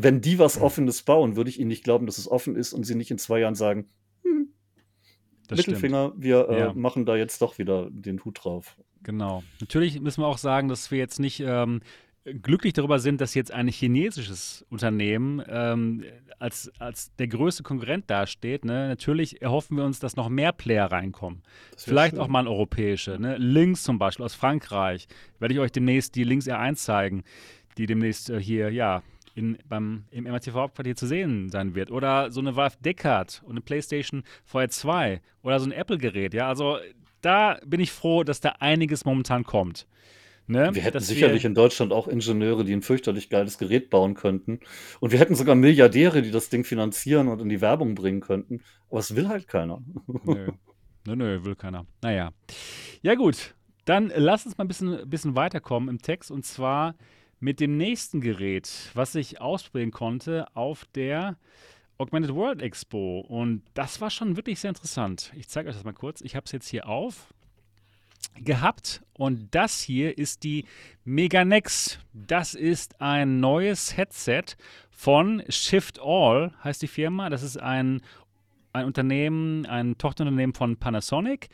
Wenn 0.00 0.20
die 0.20 0.38
was 0.38 0.60
Offenes 0.60 1.02
bauen, 1.02 1.34
würde 1.36 1.50
ich 1.50 1.58
ihnen 1.58 1.68
nicht 1.68 1.82
glauben, 1.84 2.06
dass 2.06 2.18
es 2.18 2.30
offen 2.30 2.54
ist 2.56 2.72
und 2.72 2.84
sie 2.84 2.94
nicht 2.94 3.10
in 3.10 3.18
zwei 3.18 3.40
Jahren 3.40 3.54
sagen, 3.56 3.88
hm, 4.22 4.48
das 5.48 5.60
stimmt. 5.60 5.76
Mittelfinger, 5.78 6.12
wir 6.16 6.48
äh, 6.48 6.58
Ja. 6.60 6.72
machen 6.74 7.04
da 7.04 7.16
jetzt 7.16 7.42
doch 7.42 7.58
wieder 7.58 7.88
den 7.90 8.24
Hut 8.24 8.44
drauf. 8.44 8.76
Genau. 9.02 9.42
Natürlich 9.60 10.00
müssen 10.00 10.22
wir 10.22 10.26
auch 10.26 10.38
sagen, 10.38 10.68
dass 10.68 10.90
wir 10.90 10.98
jetzt 10.98 11.18
nicht 11.18 11.40
ähm, 11.40 11.80
glücklich 12.24 12.74
darüber 12.74 12.98
sind, 12.98 13.20
dass 13.20 13.34
jetzt 13.34 13.52
ein 13.52 13.68
chinesisches 13.68 14.64
Unternehmen 14.70 15.42
ähm, 15.48 16.04
als, 16.38 16.70
als 16.78 17.14
der 17.16 17.28
größte 17.28 17.62
Konkurrent 17.62 18.10
dasteht. 18.10 18.64
Ne? 18.64 18.88
Natürlich 18.88 19.42
erhoffen 19.42 19.76
wir 19.76 19.84
uns, 19.84 19.98
dass 19.98 20.16
noch 20.16 20.28
mehr 20.28 20.52
Player 20.52 20.86
reinkommen. 20.90 21.42
Vielleicht 21.76 22.14
schön. 22.14 22.20
auch 22.20 22.28
mal 22.28 22.40
ein 22.40 22.48
europäische. 22.48 23.18
Ne? 23.18 23.36
Links 23.38 23.82
zum 23.82 23.98
Beispiel 23.98 24.24
aus 24.24 24.34
Frankreich. 24.34 25.08
Werde 25.38 25.54
ich 25.54 25.60
euch 25.60 25.72
demnächst 25.72 26.14
die 26.14 26.24
Links 26.24 26.46
R1 26.46 26.76
zeigen, 26.76 27.24
die 27.78 27.86
demnächst 27.86 28.30
äh, 28.30 28.40
hier, 28.40 28.70
ja, 28.70 29.02
in, 29.38 29.56
beim, 29.68 30.04
im 30.10 30.24
MRTV-Hauptquartier 30.24 30.96
zu 30.96 31.06
sehen 31.06 31.48
sein 31.48 31.74
wird. 31.74 31.90
Oder 31.90 32.32
so 32.32 32.40
eine 32.40 32.56
Valve 32.56 32.76
Deckard 32.84 33.40
und 33.44 33.52
eine 33.52 33.60
PlayStation 33.60 34.24
VR 34.44 34.68
2 34.68 35.20
oder 35.42 35.60
so 35.60 35.66
ein 35.66 35.72
Apple-Gerät. 35.72 36.34
Ja, 36.34 36.48
also 36.48 36.78
da 37.20 37.58
bin 37.64 37.80
ich 37.80 37.92
froh, 37.92 38.24
dass 38.24 38.40
da 38.40 38.56
einiges 38.58 39.04
momentan 39.04 39.44
kommt. 39.44 39.86
Ne? 40.48 40.70
Wir 40.74 40.82
hätten 40.82 41.00
sicherlich 41.00 41.44
in 41.44 41.54
Deutschland 41.54 41.92
auch 41.92 42.08
Ingenieure, 42.08 42.64
die 42.64 42.72
ein 42.72 42.82
fürchterlich 42.82 43.28
geiles 43.28 43.58
Gerät 43.58 43.90
bauen 43.90 44.14
könnten. 44.14 44.60
Und 44.98 45.12
wir 45.12 45.18
hätten 45.18 45.34
sogar 45.34 45.54
Milliardäre, 45.54 46.22
die 46.22 46.30
das 46.30 46.48
Ding 46.48 46.64
finanzieren 46.64 47.28
und 47.28 47.40
in 47.40 47.48
die 47.48 47.60
Werbung 47.60 47.94
bringen 47.94 48.20
könnten. 48.20 48.62
Aber 48.90 48.98
es 48.98 49.14
will 49.14 49.28
halt 49.28 49.46
keiner. 49.46 49.82
Nö. 50.24 50.48
Nö, 51.06 51.16
nö, 51.16 51.44
will 51.44 51.54
keiner. 51.54 51.86
Naja. 52.02 52.32
Ja, 53.02 53.14
gut. 53.14 53.54
Dann 53.84 54.10
lass 54.14 54.46
uns 54.46 54.58
mal 54.58 54.64
ein 54.64 54.68
bisschen, 54.68 55.08
bisschen 55.08 55.36
weiterkommen 55.36 55.88
im 55.88 56.02
Text 56.02 56.30
und 56.30 56.44
zwar 56.44 56.94
mit 57.40 57.60
dem 57.60 57.76
nächsten 57.76 58.20
Gerät, 58.20 58.90
was 58.94 59.14
ich 59.14 59.40
ausprobieren 59.40 59.90
konnte 59.90 60.46
auf 60.54 60.84
der 60.94 61.36
Augmented 61.98 62.34
World 62.34 62.62
Expo. 62.62 63.20
Und 63.20 63.62
das 63.74 64.00
war 64.00 64.10
schon 64.10 64.36
wirklich 64.36 64.60
sehr 64.60 64.70
interessant. 64.70 65.32
Ich 65.36 65.48
zeige 65.48 65.68
euch 65.68 65.74
das 65.74 65.84
mal 65.84 65.92
kurz. 65.92 66.20
Ich 66.20 66.36
habe 66.36 66.44
es 66.46 66.52
jetzt 66.52 66.68
hier 66.68 66.88
auf 66.88 67.32
gehabt 68.40 69.02
und 69.14 69.54
das 69.54 69.80
hier 69.80 70.16
ist 70.16 70.44
die 70.44 70.64
Meganex. 71.04 71.98
Das 72.12 72.54
ist 72.54 73.00
ein 73.00 73.40
neues 73.40 73.96
Headset 73.96 74.44
von 74.90 75.42
Shift 75.48 76.00
All, 76.00 76.52
heißt 76.62 76.82
die 76.82 76.88
Firma. 76.88 77.30
Das 77.30 77.42
ist 77.42 77.56
ein, 77.56 78.00
ein 78.72 78.84
Unternehmen, 78.86 79.66
ein 79.66 79.98
Tochterunternehmen 79.98 80.54
von 80.54 80.76
Panasonic. 80.76 81.48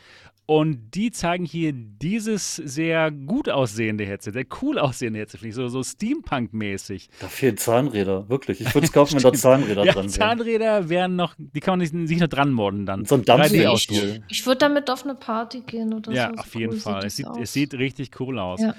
Und 0.46 0.90
die 0.94 1.10
zeigen 1.10 1.46
hier 1.46 1.72
dieses 1.72 2.56
sehr 2.56 3.10
gut 3.10 3.48
aussehende 3.48 4.04
Headset, 4.04 4.32
sehr 4.32 4.44
cool 4.60 4.78
aussehende 4.78 5.20
Headset, 5.20 5.38
finde 5.38 5.48
ich, 5.48 5.54
so, 5.54 5.68
so 5.68 5.82
Steampunk-mäßig. 5.82 7.08
Da 7.20 7.28
fehlen 7.28 7.56
Zahnräder, 7.56 8.28
wirklich. 8.28 8.60
Ich 8.60 8.74
würde 8.74 8.86
es 8.86 8.92
kaufen, 8.92 9.16
wenn 9.16 9.22
da. 9.22 9.32
Zahnräder 9.38 9.84
Ja, 9.86 9.92
dran 9.92 10.04
wären. 10.04 10.08
Zahnräder 10.10 10.88
wären 10.90 11.16
noch, 11.16 11.34
die 11.38 11.60
kann 11.60 11.78
man 11.78 11.88
nicht, 11.88 12.08
sich 12.08 12.18
noch 12.18 12.28
dran 12.28 12.52
modden 12.52 12.84
dann. 12.84 13.06
So 13.06 13.14
ein 13.14 13.22
3D 13.22 13.24
Dampfspiel. 13.24 13.66
ausdrucken. 13.66 14.24
Ich 14.28 14.44
würde 14.44 14.58
damit 14.58 14.90
auf 14.90 15.04
eine 15.04 15.14
Party 15.14 15.60
gehen 15.60 15.94
oder 15.94 16.12
Ja, 16.12 16.28
so. 16.28 16.34
So 16.34 16.40
auf 16.40 16.54
jeden 16.54 16.72
cool 16.74 16.78
Fall. 16.80 17.02
sieht 17.02 17.06
Es 17.06 17.16
sieht, 17.16 17.42
es 17.42 17.52
sieht 17.54 17.74
richtig 17.74 18.20
cool 18.20 18.38
aus. 18.38 18.60
Ja. 18.60 18.74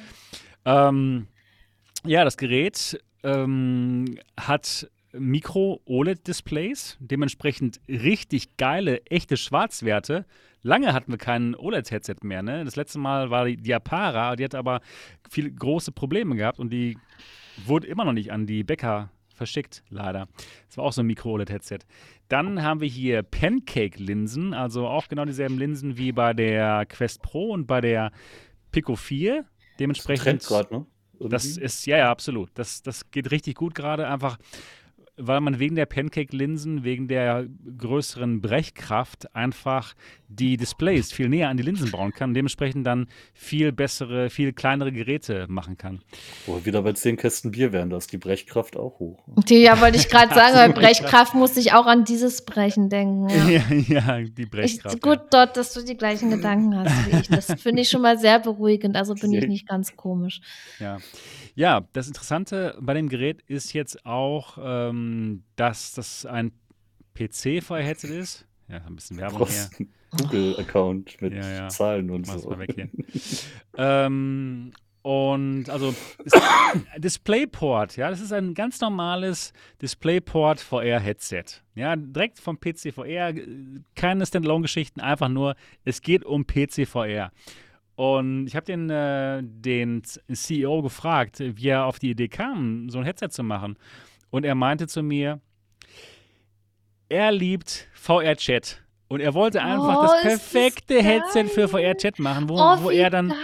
Ähm, 0.66 1.26
ja, 2.04 2.24
das 2.24 2.38
Gerät 2.38 3.00
ähm, 3.24 4.20
hat 4.40 4.88
Mikro-OLED-Displays, 5.14 6.98
dementsprechend 7.00 7.80
richtig 7.88 8.58
geile, 8.58 9.04
echte 9.08 9.38
Schwarzwerte. 9.38 10.26
Lange 10.66 10.94
hatten 10.94 11.12
wir 11.12 11.20
kein 11.20 11.54
OLED-Headset 11.54 12.16
mehr. 12.24 12.42
Ne? 12.42 12.66
Das 12.66 12.76
letzte 12.76 12.98
Mal 12.98 13.30
war 13.30 13.46
die, 13.46 13.56
die 13.56 13.72
Apara, 13.72 14.36
die 14.36 14.44
hat 14.44 14.56
aber 14.56 14.82
viele 15.30 15.52
große 15.52 15.92
Probleme 15.92 16.36
gehabt 16.36 16.58
und 16.58 16.72
die 16.74 16.98
wurde 17.66 17.86
immer 17.86 18.04
noch 18.04 18.14
nicht 18.14 18.32
an 18.32 18.48
die 18.48 18.64
Bäcker 18.64 19.12
verschickt, 19.36 19.84
leider. 19.90 20.28
Das 20.68 20.78
war 20.78 20.86
auch 20.86 20.92
so 20.92 21.04
ein 21.04 21.06
Mikro-OLED-Headset. 21.06 21.80
Dann 22.30 22.64
haben 22.64 22.82
wir 22.82 22.88
hier 22.88 23.22
Pancake-Linsen, 23.22 24.56
also 24.56 24.88
auch 24.88 25.08
genau 25.08 25.26
dieselben 25.26 25.60
Linsen 25.60 25.98
wie 25.98 26.12
bei 26.12 26.34
der 26.34 26.88
Quest 26.88 27.22
Pro 27.22 27.52
und 27.52 27.68
bei 27.68 27.80
der 27.80 28.12
Pico 28.72 28.96
4. 28.96 29.46
Dementsprechend. 29.80 30.42
Trend 30.42 30.46
gerade, 30.48 30.74
ne? 30.74 30.86
Das 31.30 31.46
ist, 31.46 31.86
ja, 31.86 31.98
ja, 31.98 32.12
absolut. 32.12 32.50
Das, 32.56 32.82
das 32.82 33.12
geht 33.12 33.30
richtig 33.30 33.56
gut 33.56 33.76
gerade, 33.76 34.08
einfach 34.08 34.40
weil 35.18 35.42
man 35.42 35.60
wegen 35.60 35.76
der 35.76 35.86
Pancake-Linsen, 35.86 36.84
wegen 36.84 37.08
der 37.08 37.48
größeren 37.78 38.42
Brechkraft 38.42 39.34
einfach 39.36 39.94
die 40.28 40.58
Displays 40.58 41.12
viel 41.12 41.30
näher 41.30 41.50
an 41.50 41.58
die 41.58 41.64
Linsen 41.64 41.92
bauen 41.92 42.12
kann 42.12 42.32
und 42.32 42.34
dementsprechend 42.34 42.86
dann 42.86 43.08
viel 43.34 43.72
bessere, 43.72 44.30
viel 44.30 44.54
kleinere 44.54 44.92
Geräte 44.92 45.46
machen 45.48 45.78
kann. 45.78 46.02
Wo 46.46 46.56
wir 46.56 46.66
wieder 46.66 46.82
bei 46.82 46.94
10 46.94 47.18
Kästen 47.18 47.52
Bier 47.52 47.72
wären, 47.72 47.90
da 47.90 47.98
ist 47.98 48.12
die 48.12 48.18
Brechkraft 48.18 48.76
auch 48.76 49.00
hoch. 49.00 49.24
Die, 49.48 49.62
ja, 49.62 49.80
wollte 49.80 49.98
ich 49.98 50.10
gerade 50.10 50.34
sagen, 50.36 50.74
bei 50.74 50.82
Brechkraft 50.82 51.36
musste 51.36 51.60
ich 51.60 51.74
auch 51.74 51.86
an 51.86 52.04
dieses 52.06 52.44
Brechen 52.44 52.90
denken. 52.90 53.30
Ja. 53.30 53.46
Ja, 53.46 53.64
ja 53.88 54.22
die 54.22 54.42
Ich, 54.44 54.50
Brechkraft. 54.50 55.02
gut 55.02 55.22
dort, 55.32 55.58
dass 55.58 55.74
du 55.74 55.84
die 55.84 55.96
gleichen 55.96 56.30
Gedanken 56.32 56.76
hast 56.76 57.12
wie 57.12 57.20
ich. 57.20 57.28
Das 57.28 57.46
finde 57.62 57.84
ich 57.84 57.90
schon 57.90 58.02
mal 58.02 58.18
sehr 58.18 58.40
beruhigend, 58.40 58.96
also 58.96 59.14
bin 59.14 59.32
ich 59.32 59.48
nicht 59.48 59.68
ganz 59.68 59.96
komisch. 59.96 60.42
Ja. 60.80 60.98
Ja, 61.56 61.88
das 61.94 62.08
Interessante 62.08 62.78
bei 62.80 62.94
dem 62.94 63.10
Gerät 63.10 63.42
ist 63.48 63.74
jetzt 63.74 64.06
auch, 64.06 64.58
ähm, 64.62 65.44
dass 65.56 65.94
das 65.94 66.26
ein 66.26 66.52
PC-Fire-Headset 67.16 68.08
ist. 68.10 68.46
Ja, 68.68 68.82
ein 68.86 68.96
bisschen 68.96 69.18
Werbung 69.18 69.40
brauchst 69.40 69.76
hier. 69.76 69.88
Google-Account 70.18 71.22
mit 71.22 71.34
Ja, 71.34 71.50
ja. 71.50 71.68
Zahlen 71.70 72.10
und 72.10 72.28
Mach's 72.28 72.44
so. 72.44 72.50
mal 72.50 72.60
weg 72.60 72.74
hier. 72.76 72.90
ähm, 73.78 74.72
und 75.02 75.70
also 75.70 75.94
DisplayPort, 76.98 77.96
ja, 77.96 78.10
das 78.10 78.22
ist 78.22 78.34
ein 78.34 78.56
ganz 78.56 78.82
normales 78.82 79.54
DisplayPort 79.82 80.60
VR 80.60 81.00
Headset. 81.00 81.44
Ja, 81.76 81.96
direkt 81.96 82.40
vom 82.40 82.60
PC 82.60 82.92
VR, 82.92 83.30
äh, 83.30 83.46
keine 83.96 84.26
Standalone-Geschichten, 84.26 85.02
einfach 85.02 85.30
nur, 85.30 85.56
es 85.84 86.02
geht 86.02 86.26
um 86.26 86.48
PC 86.48 86.88
VR. 86.88 87.32
Und 87.96 88.48
ich 88.48 88.56
habe 88.56 88.66
den, 88.66 88.90
äh, 88.90 89.42
den 89.44 90.02
CEO 90.04 90.82
gefragt, 90.82 91.40
wie 91.40 91.68
er 91.70 91.86
auf 91.86 91.98
die 92.00 92.10
Idee 92.12 92.28
kam, 92.28 92.90
so 92.90 92.98
ein 93.00 93.06
Headset 93.06 93.30
zu 93.30 93.44
machen. 93.44 93.78
Und 94.30 94.44
er 94.46 94.56
meinte 94.56 94.88
zu 94.88 95.02
mir, 95.02 95.40
er 97.10 97.32
liebt 97.32 97.88
VR-Chat. 97.94 98.82
Und 99.08 99.22
er 99.22 99.34
wollte 99.34 99.62
einfach 99.62 100.00
Oh, 100.00 100.02
das 100.02 100.22
perfekte 100.22 101.02
Headset 101.02 101.46
für 101.46 101.68
VR-Chat 101.68 102.20
machen, 102.20 102.50
wo, 102.50 102.56
Oh, 102.56 102.84
wo 102.84 102.90
er 102.90 103.10
dann 103.12 103.30
geil. 103.30 103.38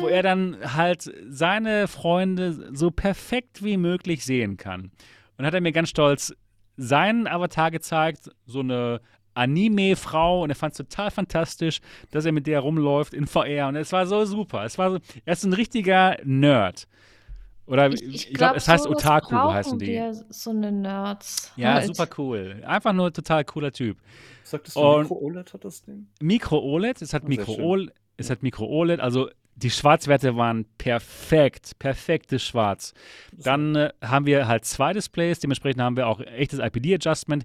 wo 0.00 0.08
er 0.08 0.22
dann 0.22 0.56
halt 0.74 1.12
seine 1.28 1.86
Freunde 1.86 2.70
so 2.74 2.90
perfekt 2.90 3.62
wie 3.62 3.76
möglich 3.76 4.24
sehen 4.24 4.56
kann. 4.56 4.90
Und 5.36 5.44
hat 5.46 5.54
er 5.54 5.60
mir 5.60 5.72
ganz 5.72 5.90
stolz 5.90 6.34
seinen 6.78 7.26
Avatar 7.28 7.70
gezeigt, 7.70 8.30
so 8.46 8.60
eine 8.60 9.00
Anime-Frau 9.34 10.42
und 10.42 10.50
er 10.50 10.56
fand 10.56 10.72
es 10.72 10.78
total 10.78 11.10
fantastisch, 11.10 11.80
dass 12.10 12.24
er 12.24 12.32
mit 12.32 12.46
der 12.46 12.60
rumläuft 12.60 13.14
in 13.14 13.26
VR 13.26 13.68
und 13.68 13.76
es 13.76 13.92
war 13.92 14.06
so 14.06 14.24
super. 14.24 14.64
Es 14.64 14.78
war 14.78 14.92
so, 14.92 14.98
er 15.24 15.32
ist 15.32 15.44
ein 15.44 15.52
richtiger 15.52 16.16
Nerd. 16.24 16.86
Oder 17.66 17.92
ich, 17.92 18.02
ich, 18.02 18.14
ich 18.14 18.34
glaube, 18.34 18.52
glaub, 18.52 18.56
es 18.56 18.68
heißt 18.68 18.86
Otaku, 18.86 19.34
heißen 19.34 19.78
die. 19.78 19.86
wir, 19.86 20.12
so 20.28 20.50
eine 20.50 20.72
Nerds. 20.72 21.52
Ja, 21.56 21.74
halt. 21.74 21.86
super 21.86 22.08
cool. 22.18 22.62
Einfach 22.66 22.92
nur 22.92 23.12
total 23.12 23.44
cooler 23.44 23.72
Typ. 23.72 23.98
Sagtest 24.42 24.76
du, 24.76 24.80
Mikro-OLED 24.80 25.54
hat 25.54 25.64
das 25.64 25.82
Ding? 25.82 26.06
Micro-OLED, 26.20 27.00
es 27.02 27.14
hat 27.14 27.22
Ah, 27.22 27.28
sehr 27.28 27.36
Micro-OLED, 27.38 27.92
es 28.16 28.30
hat 28.30 28.42
Micro-OLED, 28.42 29.00
also 29.00 29.30
die 29.54 29.70
Schwarzwerte 29.70 30.36
waren 30.36 30.64
perfekt, 30.78 31.78
perfektes 31.78 32.42
Schwarz. 32.42 32.94
Dann 33.32 33.76
äh, 33.76 33.92
haben 34.02 34.26
wir 34.26 34.48
halt 34.48 34.64
zwei 34.64 34.92
Displays, 34.92 35.40
dementsprechend 35.40 35.82
haben 35.82 35.96
wir 35.96 36.08
auch 36.08 36.20
echtes 36.20 36.58
IPD-Adjustment. 36.58 37.44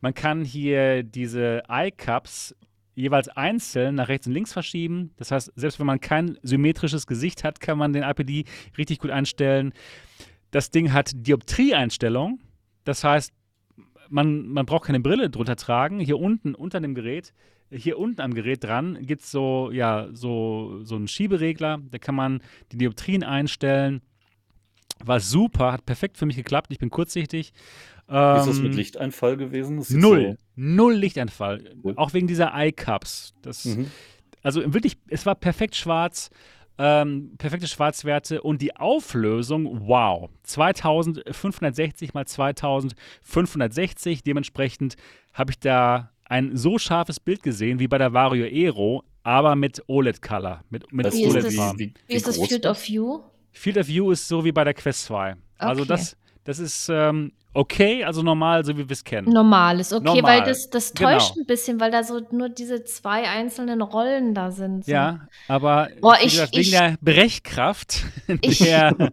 Man 0.00 0.14
kann 0.14 0.44
hier 0.44 1.02
diese 1.02 1.62
Eye-Cups 1.68 2.54
jeweils 2.94 3.28
einzeln 3.28 3.94
nach 3.94 4.08
rechts 4.08 4.26
und 4.26 4.32
links 4.32 4.52
verschieben. 4.52 5.12
Das 5.16 5.30
heißt, 5.30 5.52
selbst 5.54 5.78
wenn 5.78 5.86
man 5.86 6.00
kein 6.00 6.38
symmetrisches 6.42 7.06
Gesicht 7.06 7.44
hat, 7.44 7.60
kann 7.60 7.78
man 7.78 7.92
den 7.92 8.02
IPD 8.02 8.44
richtig 8.76 8.98
gut 8.98 9.10
einstellen. 9.10 9.72
Das 10.50 10.70
Ding 10.70 10.92
hat 10.92 11.12
Dioptrieeinstellung. 11.14 12.40
Das 12.84 13.04
heißt, 13.04 13.32
man, 14.08 14.48
man 14.48 14.66
braucht 14.66 14.86
keine 14.86 15.00
Brille 15.00 15.30
drunter 15.30 15.56
tragen. 15.56 16.00
Hier 16.00 16.18
unten 16.18 16.54
unter 16.54 16.80
dem 16.80 16.94
Gerät, 16.94 17.32
hier 17.70 17.98
unten 17.98 18.20
am 18.20 18.34
Gerät 18.34 18.64
dran 18.64 18.98
gibt 19.02 19.22
es 19.22 19.30
so, 19.30 19.70
ja, 19.72 20.08
so, 20.12 20.80
so 20.82 20.96
einen 20.96 21.08
Schieberegler. 21.08 21.80
Da 21.90 21.98
kann 21.98 22.14
man 22.14 22.40
die 22.72 22.78
Dioptrien 22.78 23.22
einstellen. 23.22 24.00
War 25.04 25.20
super, 25.20 25.72
hat 25.72 25.86
perfekt 25.86 26.18
für 26.18 26.26
mich 26.26 26.36
geklappt. 26.36 26.68
Ich 26.70 26.78
bin 26.78 26.90
kurzsichtig. 26.90 27.52
Wie 28.08 28.38
ist 28.38 28.46
das 28.46 28.56
Ähm, 28.56 28.62
mit 28.62 28.74
Lichteinfall 28.74 29.36
gewesen? 29.36 29.76
Das 29.76 29.88
sieht 29.88 29.98
Null. 29.98 30.38
Null 30.56 30.94
Lichteinfall. 30.94 31.62
Cool. 31.84 31.92
Auch 31.96 32.14
wegen 32.14 32.26
dieser 32.26 32.54
Eye-Cups. 32.54 33.34
Das, 33.42 33.64
So, 33.64 33.70
mhm. 33.70 33.90
also 34.42 34.72
wirklich, 34.72 34.96
es 35.08 35.26
war 35.26 35.34
perfekt 35.34 35.76
schwarz, 35.76 36.30
ähm, 36.78 37.32
perfekte 37.36 37.66
Schwarzwerte 37.66 38.40
und 38.40 38.62
die 38.62 38.74
Auflösung, 38.76 39.88
wow, 39.88 40.30
2560 40.44 42.14
mal 42.14 42.26
2560. 42.26 44.22
Dementsprechend 44.22 44.96
habe 45.34 45.50
ich 45.50 45.58
da 45.58 46.10
ein 46.24 46.56
so 46.56 46.78
scharfes 46.78 47.20
Bild 47.20 47.42
gesehen 47.42 47.78
wie 47.78 47.88
bei 47.88 47.98
der 47.98 48.14
Vario 48.14 48.46
Aero, 48.46 49.04
aber 49.22 49.54
mit 49.56 49.82
OLED-Color, 49.86 50.64
mit, 50.70 50.90
mit 50.92 51.12
Wie 51.12 51.24
du, 51.24 51.36
ist 51.36 51.52
wie, 51.52 51.78
wie, 51.78 51.94
Wie 52.06 52.14
ist 52.14 52.26
das 52.26 52.38
Field 52.38 52.64
of 52.64 52.80
View? 52.88 53.20
Field 53.52 53.78
of 53.78 53.88
View 53.88 54.10
ist 54.10 54.28
so 54.28 54.44
wie 54.44 54.52
bei 54.52 54.64
der 54.64 54.74
Quest 54.74 55.04
2. 55.06 55.36
Also 55.58 55.82
Okay. 55.82 55.88
das, 55.88 56.16
das 56.44 56.58
ist 56.58 56.88
ähm, 56.90 57.32
okay, 57.54 58.04
also 58.04 58.22
normal, 58.22 58.64
so 58.64 58.76
wie 58.76 58.88
wir 58.88 58.92
es 58.92 59.02
kennen. 59.04 59.32
Normal 59.32 59.80
ist 59.80 59.92
okay, 59.92 60.04
Normal, 60.04 60.22
weil 60.22 60.42
das, 60.44 60.70
das 60.70 60.92
täuscht 60.92 61.34
genau. 61.34 61.42
ein 61.42 61.46
bisschen, 61.46 61.80
weil 61.80 61.90
da 61.90 62.04
so 62.04 62.20
nur 62.30 62.48
diese 62.48 62.84
zwei 62.84 63.28
einzelnen 63.28 63.82
Rollen 63.82 64.34
da 64.34 64.50
sind. 64.50 64.84
So. 64.84 64.92
Ja, 64.92 65.20
aber 65.48 65.88
Boah, 66.00 66.16
ich- 66.20 66.32
gesagt, 66.32 66.56
ich- 66.56 66.70
wegen 66.70 66.70
der 66.72 66.96
Brechkraft 67.00 68.02
Ich- 68.42 68.58
der, 68.58 68.92
der 68.94 69.10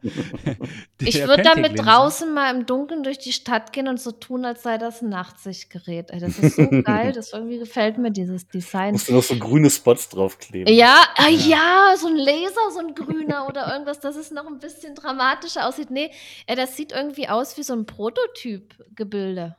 Ich 0.99 1.25
würde 1.27 1.43
damit 1.43 1.79
draußen 1.79 2.33
mal 2.33 2.53
im 2.55 2.65
Dunkeln 2.65 3.03
durch 3.03 3.17
die 3.19 3.33
Stadt 3.33 3.73
gehen 3.73 3.87
und 3.87 3.99
so 3.99 4.11
tun, 4.11 4.45
als 4.45 4.63
sei 4.63 4.77
das 4.77 5.01
ein 5.01 5.09
Nachtsichtgerät. 5.09 6.09
Das 6.11 6.37
ist 6.37 6.55
so 6.57 6.67
geil, 6.83 7.11
das 7.13 7.33
irgendwie 7.33 7.57
gefällt 7.59 7.97
mir, 7.97 8.11
dieses 8.11 8.47
Design. 8.47 8.93
Musst 8.93 9.09
du 9.09 9.13
noch 9.13 9.23
so 9.23 9.35
grüne 9.37 9.69
Spots 9.69 10.09
draufkleben? 10.09 10.73
Ja, 10.73 11.03
ah, 11.17 11.29
ja, 11.29 11.95
so 11.97 12.07
ein 12.07 12.15
Laser, 12.15 12.71
so 12.73 12.79
ein 12.79 12.93
grüner 12.95 13.47
oder 13.47 13.71
irgendwas, 13.71 13.99
dass 13.99 14.15
es 14.15 14.31
noch 14.31 14.45
ein 14.47 14.59
bisschen 14.59 14.95
dramatischer 14.95 15.67
aussieht. 15.67 15.89
Nee, 15.91 16.11
das 16.47 16.75
sieht 16.77 16.91
irgendwie 16.91 17.27
aus 17.27 17.57
wie 17.57 17.63
so 17.63 17.73
ein 17.73 17.85
Prototyp-Gebilde. 18.25 19.55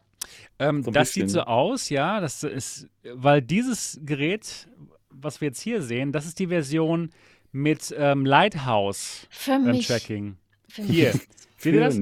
Ähm, 0.59 0.83
So 0.83 0.91
das 0.91 1.13
sieht 1.13 1.31
so 1.31 1.43
aus, 1.43 1.89
ja. 1.89 2.21
Das 2.21 2.43
ist, 2.43 2.89
weil 3.05 3.43
dieses 3.43 4.01
Gerät, 4.05 4.69
was 5.11 5.41
wir 5.41 5.49
jetzt 5.49 5.61
hier 5.61 5.83
sehen, 5.83 6.13
das 6.13 6.27
ist 6.27 6.39
die 6.39 6.49
Version 6.49 7.11
mit 7.53 7.95
ähm, 7.97 8.27
Lighthouse 8.27 9.27
Für 9.31 9.53
ähm, 9.53 9.65
mich. 9.65 9.87
Tracking. 9.87 10.37
Für 10.69 10.83
mich. 10.83 10.91
Hier. 10.91 11.15
Seht 11.59 11.75
ihr 11.75 11.81
das? 11.81 11.99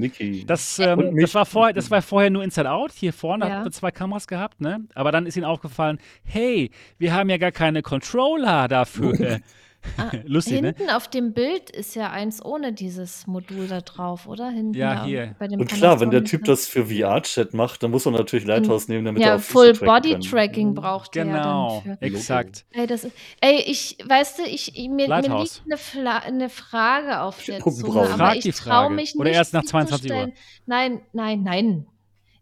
Das, 0.47 0.79
ähm, 0.79 1.17
das, 1.17 1.33
war 1.33 1.45
vorher, 1.45 1.73
das 1.73 1.89
war 1.89 2.01
vorher 2.01 2.29
nur 2.29 2.43
Inside 2.43 2.69
Out. 2.69 2.91
Hier 2.91 3.13
vorne 3.13 3.45
Ja. 3.45 3.51
hatten 3.51 3.65
wir 3.65 3.71
zwei 3.71 3.89
Kameras 3.89 4.27
gehabt, 4.27 4.59
ne? 4.59 4.85
Aber 4.95 5.13
dann 5.13 5.25
ist 5.25 5.37
ihnen 5.37 5.45
aufgefallen, 5.45 5.97
hey, 6.23 6.71
wir 6.97 7.13
haben 7.13 7.29
ja 7.29 7.37
gar 7.37 7.53
keine 7.53 7.81
Controller 7.81 8.67
dafür. 8.67 9.39
Ah, 9.97 10.11
Lustig, 10.25 10.61
ne? 10.61 10.73
Hinten 10.77 10.89
auf 10.89 11.07
dem 11.09 11.33
Bild 11.33 11.69
ist 11.69 11.95
ja 11.95 12.11
eins 12.11 12.43
ohne 12.43 12.73
dieses 12.73 13.27
Modul 13.27 13.67
da 13.67 13.81
drauf, 13.81 14.27
oder? 14.27 14.49
Hinten 14.49 14.73
Ja, 14.77 15.03
hier. 15.05 15.35
Bei 15.39 15.47
dem 15.47 15.59
Und 15.59 15.69
klar, 15.69 15.99
wenn 15.99 16.11
der. 16.11 16.23
Typ 16.25 16.43
das 16.45 16.67
für 16.67 16.85
VR-Chat 16.87 17.53
macht, 17.53 17.83
dann 17.83 17.91
muss 17.91 18.05
er 18.05 18.11
natürlich 18.11 18.45
Lighthouse 18.45 18.87
nehmen, 18.87 19.05
damit 19.05 19.21
er 19.21 19.27
Ja, 19.29 19.35
auf 19.35 19.45
Füße 19.45 19.75
Full 19.75 19.87
Body 19.87 20.11
kann. 20.13 20.21
Tracking 20.21 20.73
braucht 20.73 21.15
er 21.15 21.25
Genau, 21.25 21.83
ja 21.85 21.89
dann 21.91 21.97
für. 21.99 22.01
exakt. 22.05 22.65
Ey, 22.71 22.87
das 22.87 23.03
ist, 23.03 23.15
ey, 23.41 23.61
ich, 23.67 23.97
weißt 24.03 24.39
du, 24.39 24.43
ich, 24.43 24.73
mir, 24.75 24.89
mir 24.89 25.21
liegt 25.21 25.61
eine, 25.65 25.77
Fla 25.77 26.17
eine 26.17 26.49
Frage 26.49 27.21
auf 27.21 27.43
der 27.43 27.57
Augenbrauen. 27.61 27.75
Zunge, 27.93 27.99
aber 28.01 28.07
Frag 28.17 28.35
ich 28.37 28.43
die 28.43 28.51
traue 28.51 28.69
Frage. 28.85 28.95
mich 28.95 29.15
Oder 29.15 29.29
nicht, 29.29 29.37
erst 29.37 29.53
nach 29.53 29.61
sie 29.61 29.67
22 29.67 30.09
zu 30.09 30.15
Uhr. 30.17 30.29
Nein, 30.65 31.01
nein, 31.13 31.43
nein. 31.43 31.87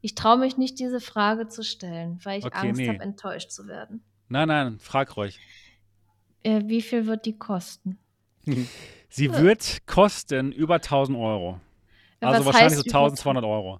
Ich 0.02 0.16
traue 0.16 0.38
mich 0.38 0.58
nicht, 0.58 0.80
diese 0.80 1.00
Frage 1.00 1.48
zu 1.48 1.64
stellen, 1.64 2.20
weil 2.24 2.40
ich 2.40 2.46
Okay, 2.46 2.68
Angst 2.70 2.82
nee. 2.82 2.88
habe, 2.90 3.00
enttäuscht 3.00 3.52
zu 3.52 3.68
werden. 3.68 4.04
Nein, 4.30 4.48
nein, 4.48 4.80
frag 4.80 5.16
ruhig. 5.18 5.40
Äh, 6.44 6.62
wie 6.66 6.82
viel 6.82 7.06
wird 7.08 7.26
die 7.26 7.38
kosten? 7.38 7.98
Sie 9.10 9.32
wird 9.34 9.86
kosten 9.86 10.52
über 10.52 10.76
1000 10.76 11.18
Euro. 11.18 11.60
Äh, 12.20 12.26
Also 12.26 12.40
was 12.40 12.46
wahrscheinlich 12.54 12.80
so 12.80 12.86
über- 12.86 12.98
1200 13.00 13.44
Euro. 13.46 13.80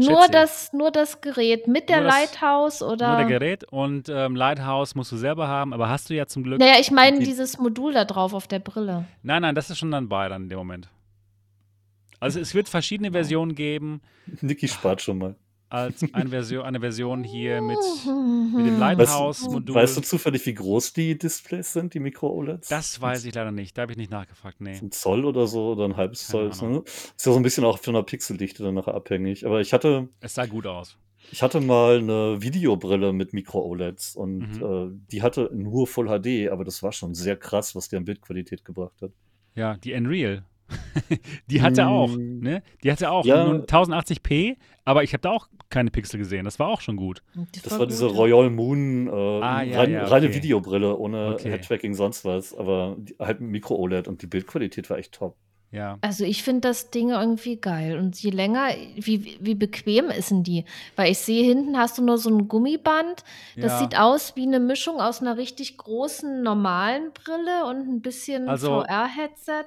Nur 0.00 0.28
das, 0.28 0.72
nur 0.72 0.92
das 0.92 1.20
Gerät 1.20 1.66
mit 1.66 1.88
der 1.88 1.96
Nur 2.02 2.06
das- 2.06 2.14
Lighthouse 2.20 2.82
oder? 2.82 3.08
Nur 3.08 3.16
der 3.16 3.26
Gerät 3.26 3.64
und 3.64 4.08
ähm, 4.08 4.36
Lighthouse 4.36 4.94
musst 4.94 5.10
du 5.10 5.16
selber 5.16 5.48
haben, 5.48 5.72
aber 5.74 5.88
hast 5.88 6.08
du 6.08 6.14
ja 6.14 6.26
zum 6.26 6.44
Glück. 6.44 6.60
Naja, 6.60 6.74
ich 6.78 6.92
meine 6.92 7.18
Die- 7.18 7.24
dieses 7.24 7.58
Modul 7.58 7.92
da 7.94 8.04
drauf 8.04 8.32
auf 8.32 8.46
der 8.46 8.60
Brille. 8.60 9.06
Nein, 9.24 9.42
nein, 9.42 9.56
das 9.56 9.70
ist 9.70 9.78
schon 9.78 9.90
dann 9.90 10.08
bei 10.08 10.28
dann 10.28 10.44
in 10.44 10.48
dem 10.50 10.58
Moment. 10.58 10.88
Also 12.20 12.38
es 12.38 12.54
wird 12.54 12.68
verschiedene 12.68 13.10
Versionen 13.10 13.54
geben. 13.56 14.00
Niki 14.40 14.68
spart 14.68 15.02
schon 15.02 15.18
mal. 15.18 15.34
Als 15.70 16.02
eine 16.14 16.30
Version, 16.30 16.64
eine 16.64 16.80
Version 16.80 17.22
hier 17.24 17.60
mit, 17.60 17.76
mit 18.54 18.66
dem 18.66 18.78
Lighthouse-Modul. 18.78 19.74
Weißt 19.74 19.98
du 19.98 20.00
zufällig, 20.00 20.46
wie 20.46 20.54
groß 20.54 20.94
die 20.94 21.18
Displays 21.18 21.72
sind, 21.74 21.92
die 21.92 22.00
Micro-OLEDs? 22.00 22.68
Das 22.68 23.00
weiß 23.00 23.24
ich 23.26 23.34
leider 23.34 23.50
nicht. 23.52 23.76
Da 23.76 23.82
habe 23.82 23.92
ich 23.92 23.98
nicht 23.98 24.10
nachgefragt. 24.10 24.60
Nee. 24.60 24.78
Ein 24.80 24.90
Zoll 24.92 25.26
oder 25.26 25.46
so 25.46 25.72
oder 25.72 25.84
ein 25.84 25.96
halbes 25.96 26.26
Zoll. 26.26 26.50
Ne? 26.62 26.82
Ist 26.86 27.26
ja 27.26 27.32
so 27.32 27.36
ein 27.36 27.42
bisschen 27.42 27.64
auch 27.64 27.78
von 27.78 27.92
der 27.94 28.02
Pixeldichte 28.02 28.62
dann 28.62 28.74
nachher 28.74 28.94
abhängig. 28.94 29.44
Aber 29.44 29.60
ich 29.60 29.72
hatte, 29.74 30.08
Es 30.20 30.34
sah 30.34 30.46
gut 30.46 30.66
aus. 30.66 30.96
ich 31.32 31.42
hatte 31.42 31.60
mal 31.60 31.98
eine 31.98 32.40
Videobrille 32.40 33.12
mit 33.12 33.34
Micro-OLEDs 33.34 34.16
und 34.16 34.38
Mhm. 34.60 34.62
äh, 34.62 34.98
die 35.12 35.20
hatte 35.22 35.50
nur 35.52 35.86
Full 35.86 36.06
HD, 36.06 36.48
aber 36.50 36.64
das 36.64 36.82
war 36.82 36.92
schon 36.92 37.14
sehr 37.14 37.36
krass, 37.36 37.74
was 37.76 37.90
die 37.90 37.96
an 37.96 38.06
Bildqualität 38.06 38.64
gebracht 38.64 39.02
hat. 39.02 39.10
Ja, 39.54 39.76
die 39.76 39.92
Unreal. 39.92 40.44
die 41.50 41.62
hatte 41.62 41.86
auch, 41.86 42.14
Mm. 42.14 42.40
ne? 42.40 42.62
Die 42.82 42.92
hatte 42.92 43.10
auch 43.10 43.24
Ja. 43.24 43.44
nur 43.46 43.64
1080p, 43.66 44.56
aber 44.84 45.02
ich 45.02 45.12
habe 45.14 45.22
da 45.22 45.30
auch 45.30 45.48
keine 45.70 45.90
Pixel 45.90 46.18
gesehen. 46.18 46.44
Das 46.44 46.58
war 46.58 46.68
auch 46.68 46.80
schon 46.80 46.96
gut. 46.96 47.22
Das 47.62 47.78
war 47.78 47.86
diese 47.86 48.06
gut. 48.08 48.16
Royal 48.16 48.50
Moon, 48.50 49.06
äh, 49.06 49.10
Ah, 49.10 49.62
ja, 49.62 49.78
rein, 49.80 49.90
ja, 49.92 50.04
reine 50.06 50.26
okay. 50.26 50.36
Videobrille 50.36 50.96
ohne 50.96 51.34
Okay. 51.34 51.50
Head-Tracking, 51.50 51.94
sonst 51.94 52.24
was, 52.24 52.54
aber 52.56 52.96
die, 52.98 53.14
halt 53.18 53.40
mit 53.40 53.50
Micro-OLED 53.50 54.08
und 54.08 54.22
die 54.22 54.26
Bildqualität 54.26 54.88
war 54.90 54.98
echt 54.98 55.12
top. 55.12 55.36
Ja. 55.70 55.98
Also 56.00 56.24
ich 56.24 56.42
finde 56.42 56.62
das 56.62 56.88
Ding 56.90 57.10
irgendwie 57.10 57.56
geil. 57.60 57.98
Und 57.98 58.18
je 58.22 58.30
länger, 58.30 58.68
wie, 58.96 59.36
wie 59.38 59.54
bequem 59.54 60.06
ist 60.08 60.30
denn 60.30 60.42
die? 60.42 60.64
Weil 60.96 61.12
ich 61.12 61.18
sehe, 61.18 61.44
hinten 61.44 61.76
hast 61.76 61.98
du 61.98 62.02
nur 62.02 62.16
so 62.16 62.30
ein 62.30 62.48
Gummiband. 62.48 63.22
Das 63.54 63.72
ja. 63.72 63.78
sieht 63.80 63.98
aus 63.98 64.34
wie 64.34 64.44
eine 64.46 64.60
Mischung 64.60 64.98
aus 64.98 65.20
einer 65.20 65.36
richtig 65.36 65.76
großen 65.76 66.42
normalen 66.42 67.12
Brille 67.12 67.66
und 67.66 67.86
ein 67.86 68.00
bisschen 68.00 68.48
Also- 68.48 68.80
VR-Headset. 68.82 69.66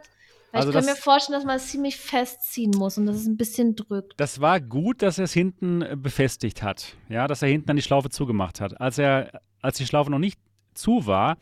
Weil 0.52 0.60
also 0.61 0.69
ich 0.69 0.76
kann 0.76 0.86
das- 0.86 0.95
mir 0.98 1.02
vorstellen, 1.02 1.38
dass 1.40 1.45
man 1.45 1.56
es 1.57 1.68
ziemlich 1.68 1.98
festziehen 1.98 2.72
muss 2.78 2.98
und 2.98 3.06
dass 3.06 3.15
es 3.15 3.26
ein 3.28 3.38
bisschen 3.38 3.76
drückt. 3.76 4.14
Das 4.18 4.41
war 4.41 4.60
gut, 4.60 5.02
dass 5.02 5.18
er 5.18 5.23
es 5.26 5.34
hinten 5.34 5.82
äh, 5.82 5.95
befestigt 5.98 6.61
hat. 6.64 6.95
Ja, 7.10 7.28
dass 7.28 7.41
er 7.41 7.48
hinten 7.49 7.68
dann 7.68 7.76
die 7.78 7.82
Schlaufe 7.82 8.10
zugemacht 8.10 8.60
hat. 8.61 8.80
Als 8.82 8.98
er, 8.98 9.41
als 9.61 9.78
die 9.78 9.86
Schlaufe 9.86 10.11
noch 10.11 10.19
nicht 10.19 10.40
zu 10.73 11.06
war, 11.06 11.38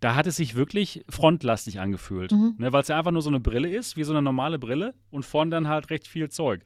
da 0.00 0.14
hat 0.14 0.26
es 0.26 0.36
sich 0.36 0.54
wirklich 0.54 1.04
frontlastig 1.08 1.80
angefühlt. 1.80 2.32
Mhm. 2.32 2.54
Ne, 2.58 2.72
Weil 2.72 2.82
es 2.82 2.88
ja 2.88 2.96
einfach 2.98 3.10
nur 3.10 3.22
so 3.22 3.30
eine 3.30 3.40
Brille 3.40 3.68
ist, 3.68 3.96
wie 3.96 4.04
so 4.04 4.12
eine 4.12 4.22
normale 4.22 4.58
Brille 4.58 4.94
und 5.10 5.24
vorne 5.24 5.50
dann 5.50 5.68
halt 5.68 5.90
recht 5.90 6.06
viel 6.06 6.28
Zeug. 6.30 6.62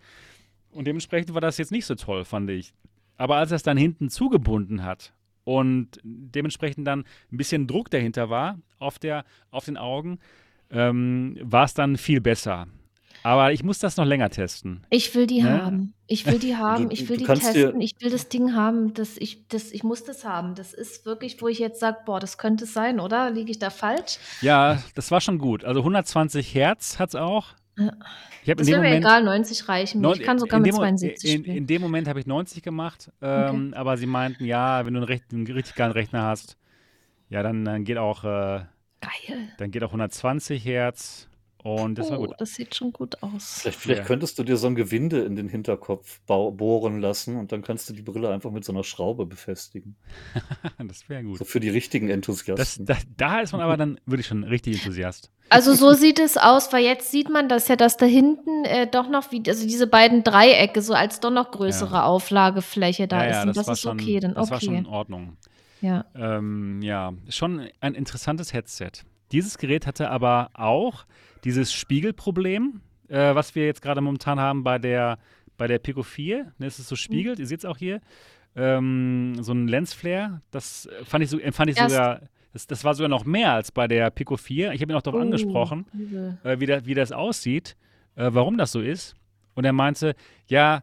Und 0.71 0.87
dementsprechend 0.87 1.33
war 1.35 1.41
das 1.41 1.59
jetzt 1.59 1.73
nicht 1.73 1.87
so 1.87 1.95
toll, 1.95 2.25
fand 2.25 2.49
ich. 2.51 2.75
Aber 3.17 3.37
als 3.37 3.51
er 3.51 3.57
es 3.57 3.63
dann 3.63 3.77
hinten 3.77 4.09
zugebunden 4.11 4.85
hat 4.85 5.13
und 5.45 5.99
dementsprechend 6.03 6.87
dann 6.87 7.05
ein 7.31 7.37
bisschen 7.37 7.67
Druck 7.67 7.91
dahinter 7.91 8.31
war 8.31 8.59
auf, 8.79 8.99
der, 8.99 9.25
auf 9.51 9.65
den 9.65 9.77
Augen, 9.77 10.19
ähm, 10.73 11.39
war 11.43 11.65
es 11.65 11.75
dann 11.75 11.97
viel 11.97 12.21
besser. 12.21 12.67
Aber 13.25 13.53
ich 13.53 13.63
muss 13.63 13.79
das 13.79 13.97
noch 13.97 14.05
länger 14.05 14.31
testen. 14.31 14.85
Ich 14.91 15.15
will 15.15 15.29
die 15.29 15.43
Ne? 15.43 15.63
haben. 15.63 15.95
Ich 16.09 16.27
will 16.27 16.41
die 16.41 16.57
haben. 16.57 16.89
du- 16.89 16.93
Ich 16.93 17.09
will 17.09 17.19
die 17.19 17.25
testen. 17.25 17.81
Ich 17.81 17.93
will 18.01 18.11
das 18.11 18.29
Ding 18.29 18.55
haben. 18.57 18.95
Das, 18.95 19.17
ich, 19.17 19.47
das, 19.47 19.71
ich 19.71 19.85
muss 19.85 20.03
das 20.03 20.25
haben. 20.25 20.57
Das 20.57 20.75
ist 20.75 21.07
wirklich, 21.07 21.41
wo 21.41 21.47
ich 21.47 21.61
jetzt 21.61 21.79
sage, 21.79 21.99
boah, 22.05 22.19
das 22.19 22.37
könnte 22.37 22.65
es 22.65 22.73
sein, 22.73 22.99
oder? 22.99 23.31
Liege 23.31 23.53
ich 23.53 23.61
da 23.61 23.71
falsch? 23.71 24.19
Ja, 24.41 24.83
das 24.97 25.13
war 25.13 25.21
schon 25.21 25.39
gut. 25.39 25.65
Also 25.65 25.81
120 25.81 26.53
Hertz 26.55 26.99
hat 26.99 27.11
es 27.11 27.15
auch. 27.15 27.49
Ja. 27.79 27.93
Ich 28.45 28.53
Das 28.57 28.67
wäre 28.67 28.81
mir 28.81 28.87
Moment. 28.89 29.05
egal, 29.05 29.23
90 29.23 29.69
reichen 29.69 30.05
Ich 30.05 30.23
kann 30.23 30.39
sogar 30.41 30.59
mit 30.59 30.67
dem, 30.67 30.75
Mo- 30.75 30.81
72 30.81 31.31
in, 31.33 31.41
spielen. 31.43 31.57
in 31.59 31.67
dem 31.69 31.81
Moment 31.81 32.09
habe 32.09 32.19
ich 32.19 32.27
90 32.27 32.61
gemacht, 32.63 33.11
ähm, 33.23 33.73
aber 33.77 33.97
sie 33.97 34.07
meinten, 34.07 34.45
ja, 34.45 34.85
wenn 34.85 34.95
du 34.95 34.99
einen, 34.99 35.07
recht, 35.07 35.25
einen 35.33 35.47
richtig 35.47 35.77
geilen 35.77 35.93
Rechner 35.93 36.23
hast, 36.25 36.57
ja, 37.31 37.43
dann, 37.45 37.65
dann 37.65 37.85
geht 37.85 37.99
auch 37.99 38.25
äh, 38.25 38.65
Geil. 39.03 39.49
dann 39.59 39.71
geht 39.71 39.83
auch 39.85 39.89
120 39.89 40.65
Hertz 40.65 41.29
und 41.65 41.97
das 41.97 42.11
war 42.11 42.19
oh, 42.19 42.27
gut. 42.27 42.35
das 42.39 42.55
sieht 42.55 42.75
schon 42.75 42.93
gut 42.93 43.23
aus. 43.23 43.59
Vielleicht, 43.61 43.79
vielleicht 43.79 44.01
Ja. 44.01 44.07
könntest 44.07 44.37
du 44.39 44.43
dir 44.43 44.57
so 44.57 44.67
ein 44.67 44.75
Gewinde 44.75 45.21
in 45.23 45.37
den 45.37 45.49
Hinterkopf 45.49 46.21
bohren 46.27 47.01
lassen 47.01 47.37
und 47.37 47.53
dann 47.53 47.63
kannst 47.63 47.89
du 47.89 47.93
die 47.93 48.03
Brille 48.03 48.31
einfach 48.33 48.51
mit 48.51 48.65
so 48.65 48.73
einer 48.73 48.83
Schraube 48.83 49.27
befestigen. 49.27 49.95
das 50.89 51.09
wäre 51.09 51.23
gut. 51.23 51.39
So 51.39 51.45
für 51.45 51.61
die 51.61 51.69
richtigen 51.69 52.09
Das, 52.09 52.15
Enthusiasten. 52.15 52.87
da, 52.87 52.97
da 53.17 53.41
ist 53.41 53.53
man 53.53 53.61
aber 53.61 53.77
dann 53.77 54.01
wirklich 54.07 54.27
schon 54.27 54.43
richtig 54.43 54.79
Enthusiast. 54.79 55.31
Also 55.51 55.75
so 55.75 55.93
sieht 55.93 56.19
es 56.19 56.37
aus, 56.37 56.73
weil 56.73 56.83
jetzt 56.83 57.11
sieht 57.13 57.29
man 57.29 57.49
das 57.49 57.69
ja, 57.69 57.77
dass 57.77 57.97
da 57.97 58.07
hinten 58.07 58.65
äh, 58.65 58.89
doch 58.89 59.09
noch 59.09 59.31
wie, 59.31 59.43
also 59.47 59.65
diese 59.65 59.87
beiden 59.87 60.25
Dreiecke 60.25 60.83
so 60.83 60.95
als 60.95 61.21
doch 61.21 61.31
noch 61.31 61.51
größere 61.53 61.95
Ja. 61.97 62.05
Auflagefläche 62.05 63.07
da 63.07 63.23
ja, 63.25 63.31
ist. 63.31 63.35
ja, 63.37 63.43
Und 63.43 63.49
das, 63.49 63.57
das, 63.57 63.67
war 63.67 63.73
ist 63.75 63.81
schon, 63.83 64.01
okay, 64.01 64.19
dann 64.21 64.35
das 64.35 64.51
war 64.51 64.61
schon 64.61 64.71
okay. 64.71 64.79
in 64.79 64.87
Ordnung. 64.87 65.37
Ja. 65.83 66.07
Ähm, 66.15 66.81
ja, 66.83 67.13
schon 67.29 67.69
ein 67.81 67.95
interessantes 67.95 68.53
Headset. 68.55 68.91
Dieses 69.33 69.59
Gerät 69.59 69.87
hatte 69.87 70.11
aber 70.11 70.51
auch 70.55 71.05
dieses 71.45 71.73
Spiegelproblem, 71.73 72.81
äh, 73.09 73.35
was 73.35 73.55
wir 73.55 73.67
jetzt 73.67 73.83
gerade 73.83 74.01
momentan 74.01 74.39
haben 74.41 74.63
bei 74.65 74.79
der, 74.79 75.19
bei 75.59 75.67
der 75.67 75.79
Pico 75.79 76.03
4. 76.03 76.53
Ne, 76.59 76.67
es 76.67 76.79
ist 76.79 76.89
so 76.89 76.97
spiegelt, 76.97 77.39
ihr 77.39 77.47
seht 77.47 77.61
es 77.61 77.65
auch 77.65 77.77
hier. 77.77 78.01
Ähm, 78.55 79.35
so 79.41 79.53
ein 79.53 79.67
Lensflare, 79.67 80.43
das 80.51 80.87
äh, 80.87 81.05
fand 81.05 81.25
ich, 81.25 81.31
so, 81.31 81.39
empfand 81.39 81.71
ich 81.71 81.77
Erst- 81.79 81.91
sogar, 81.95 82.21
das, 82.53 82.67
das 82.67 82.85
war 82.85 82.95
sogar 82.95 83.09
noch 83.09 83.25
mehr 83.25 83.53
als 83.53 83.73
bei 83.73 83.89
der 83.89 84.11
Pico 84.11 84.37
4. 84.37 84.73
Ich 84.73 84.83
habe 84.83 84.93
ihn 84.93 84.97
auch 84.97 85.03
darauf 85.03 85.21
Oh, 85.21 85.23
angesprochen, 85.23 85.87
äh, 86.45 86.61
wie, 86.61 86.67
da, 86.67 86.85
wie 86.85 86.95
das 86.95 87.11
aussieht, 87.13 87.77
äh, 88.15 88.29
warum 88.33 88.59
das 88.59 88.73
so 88.73 88.81
ist. 88.83 89.15
Und 89.55 89.65
er 89.65 89.73
meinte, 89.73 90.15
ja, 90.49 90.83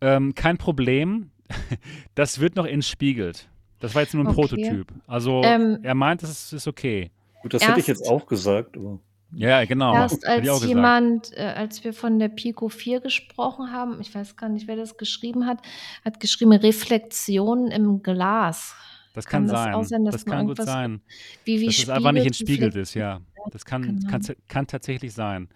ähm, 0.00 0.34
kein 0.34 0.56
Problem, 0.56 1.30
das 2.14 2.40
wird 2.40 2.56
noch 2.56 2.64
entspiegelt. 2.66 3.50
Das 3.80 3.94
war 3.94 4.02
jetzt 4.02 4.14
nur 4.14 4.24
ein 4.24 4.28
Okay. 4.28 4.36
Prototyp. 4.40 4.86
Also 5.06 5.42
Ähm, 5.44 5.78
er 5.82 5.94
meint, 5.94 6.22
das 6.22 6.30
ist, 6.30 6.52
ist 6.52 6.68
okay. 6.68 7.10
Gut, 7.42 7.54
das 7.54 7.66
hätte 7.66 7.80
ich 7.80 7.86
jetzt 7.86 8.06
auch 8.08 8.26
gesagt, 8.26 8.76
aber 8.76 8.98
Ja, 9.32 9.64
genau. 9.64 9.94
Erst 9.94 10.26
Hätte 10.26 10.42
ich 10.42 10.50
auch 10.50 10.54
als 10.60 10.66
jemand, 10.66 11.32
äh, 11.36 11.40
als 11.56 11.82
wir 11.84 11.92
von 11.94 12.18
der 12.18 12.28
Pico 12.28 12.68
4 12.68 13.00
gesprochen 13.00 13.72
haben, 13.72 14.00
ich 14.00 14.14
weiß 14.14 14.36
gar 14.36 14.48
nicht, 14.48 14.68
wer 14.68 14.76
das 14.76 14.96
geschrieben 14.98 15.46
hat, 15.46 15.58
hat 16.04 16.20
geschrieben 16.20 16.52
Reflexion 16.52 17.68
im 17.68 18.02
Glas. 18.02 18.74
Das 19.14 19.26
kann, 19.26 19.46
kann 19.46 19.52
das 19.54 19.64
sein. 19.64 19.74
auch 19.74 19.84
sein, 19.84 20.04
das 20.04 20.24
kann 20.24 20.46
gut 20.46 20.62
sein. 20.62 21.00
Wie, 21.44 21.60
wie 21.60 21.66
Dass 21.66 21.78
es 21.78 21.88
einfach 21.88 22.12
nicht 22.12 22.26
entspiegelt 22.26 22.76
ist, 22.76 22.94
ja. 22.94 23.20
Das 23.50 23.64
kann, 23.64 23.82
Genau. 23.82 24.10
kann, 24.10 24.22
kann 24.48 24.66
tatsächlich 24.66 25.12
sein. 25.14 25.48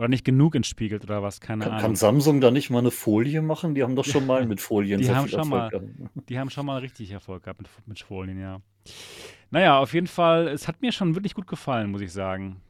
Oder 0.00 0.08
nicht 0.08 0.24
genug 0.24 0.54
entspiegelt 0.54 1.04
oder 1.04 1.22
was, 1.22 1.42
keine 1.42 1.62
kann, 1.62 1.72
Ahnung. 1.72 1.82
kann 1.82 1.94
Samsung 1.94 2.40
da 2.40 2.50
nicht 2.50 2.70
mal 2.70 2.78
eine 2.78 2.90
Folie 2.90 3.42
machen? 3.42 3.74
Die 3.74 3.82
haben 3.82 3.96
doch 3.96 4.06
schon 4.06 4.26
mal 4.26 4.46
mit 4.46 4.58
Folien 4.58 4.98
Die 4.98 5.04
sehr 5.04 5.14
haben 5.14 5.28
viel 5.28 5.38
schon 5.38 5.52
Erfolg 5.52 5.70
gehabt. 5.72 5.86
Die 6.30 6.38
haben 6.38 6.48
schon 6.48 6.64
mal 6.64 6.78
richtig 6.78 7.10
Erfolg 7.10 7.42
gehabt 7.42 7.60
mit, 7.60 7.68
mit 7.84 8.00
Folien, 8.00 8.40
ja. 8.40 8.62
Naja, 9.50 9.78
auf 9.78 9.92
jeden 9.92 10.06
Fall, 10.06 10.48
es 10.48 10.66
hat 10.66 10.80
mir 10.80 10.90
schon 10.90 11.16
wirklich 11.16 11.34
gut 11.34 11.46
gefallen, 11.46 11.90
muss 11.90 12.00
ich 12.00 12.14
sagen. 12.14 12.62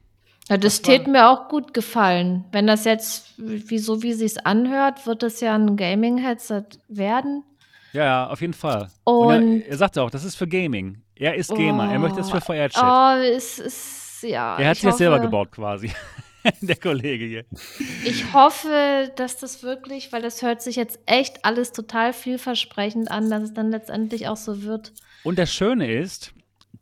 Ja, 0.49 0.57
das, 0.57 0.81
täte 0.81 1.09
mir 1.09 1.29
auch 1.29 1.47
gut 1.47 1.73
gefallen. 1.73 2.43
Wenn 2.51 2.67
das 2.67 2.83
jetzt, 2.83 3.35
wie 3.37 3.77
so 3.77 4.03
wie 4.03 4.11
sich's 4.11 4.37
anhört, 4.37 5.07
wird 5.07 5.23
das 5.23 5.39
ja 5.39 5.55
ein 5.55 5.77
Gaming-Headset 5.77 6.65
werden. 6.89 7.45
Ja, 7.93 8.03
ja, 8.03 8.27
auf 8.27 8.41
jeden 8.41 8.53
Fall. 8.53 8.89
Und- 9.05 9.61
er, 9.61 9.67
er 9.69 9.77
sagte 9.77 10.01
auch, 10.01 10.11
das 10.11 10.25
ist 10.25 10.35
für 10.35 10.49
Gaming. 10.49 11.01
Er 11.15 11.35
ist 11.35 11.55
Gamer, 11.55 11.89
er 11.93 11.99
möchte 11.99 12.17
das 12.17 12.29
für 12.29 12.41
VR-Chat. 12.41 12.83
Oh, 12.83 13.15
es 13.21 13.57
ist, 13.57 14.23
ja. 14.23 14.57
er 14.57 14.67
hat 14.67 14.75
sich 14.75 14.83
das 14.83 14.97
selber 14.97 15.21
gebaut 15.21 15.49
quasi. 15.53 15.89
Der 16.61 16.75
Kollege 16.75 17.25
hier. 17.25 17.45
Ich 18.05 18.33
hoffe, 18.33 19.11
dass 19.15 19.37
das 19.37 19.63
wirklich, 19.63 20.11
weil 20.11 20.21
das 20.21 20.41
hört 20.41 20.61
sich 20.61 20.75
jetzt 20.75 20.99
echt 21.05 21.45
alles 21.45 21.71
total 21.71 22.13
vielversprechend 22.13 23.11
an, 23.11 23.29
dass 23.29 23.43
es 23.43 23.53
dann 23.53 23.71
letztendlich 23.71 24.27
auch 24.27 24.37
so 24.37 24.63
wird. 24.63 24.93
Und 25.23 25.37
das 25.37 25.53
Schöne 25.53 25.91
ist, 25.91 26.33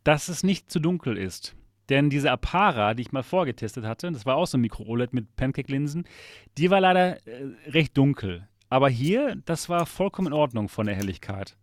dass 0.04 0.30
es 0.30 0.44
nicht 0.44 0.72
zu 0.72 0.80
dunkel 0.80 1.18
ist. 1.18 1.56
Denn 1.90 2.10
diese 2.10 2.32
Apara, 2.32 2.94
die 2.94 3.02
ich 3.02 3.12
mal 3.12 3.24
vorgetestet 3.24 3.84
hatte, 3.84 4.12
das 4.12 4.26
war 4.26 4.36
auch 4.36 4.46
so 4.46 4.58
ein 4.58 4.62
Mikro-OLED 4.62 5.14
mit 5.14 5.36
Pancake-Linsen, 5.36 6.06
die 6.58 6.70
war 6.70 6.80
leider 6.80 7.18
äh, 7.28 7.46
recht 7.68 7.98
dunkel. 7.98 8.48
Aber 8.70 8.90
hier, 8.90 9.36
das 9.46 9.70
war 9.70 9.88
vollkommen 9.88 10.28
in 10.28 10.34
Ordnung 10.34 10.70
von 10.70 10.86
der 10.86 10.96
Helligkeit. 10.96 11.58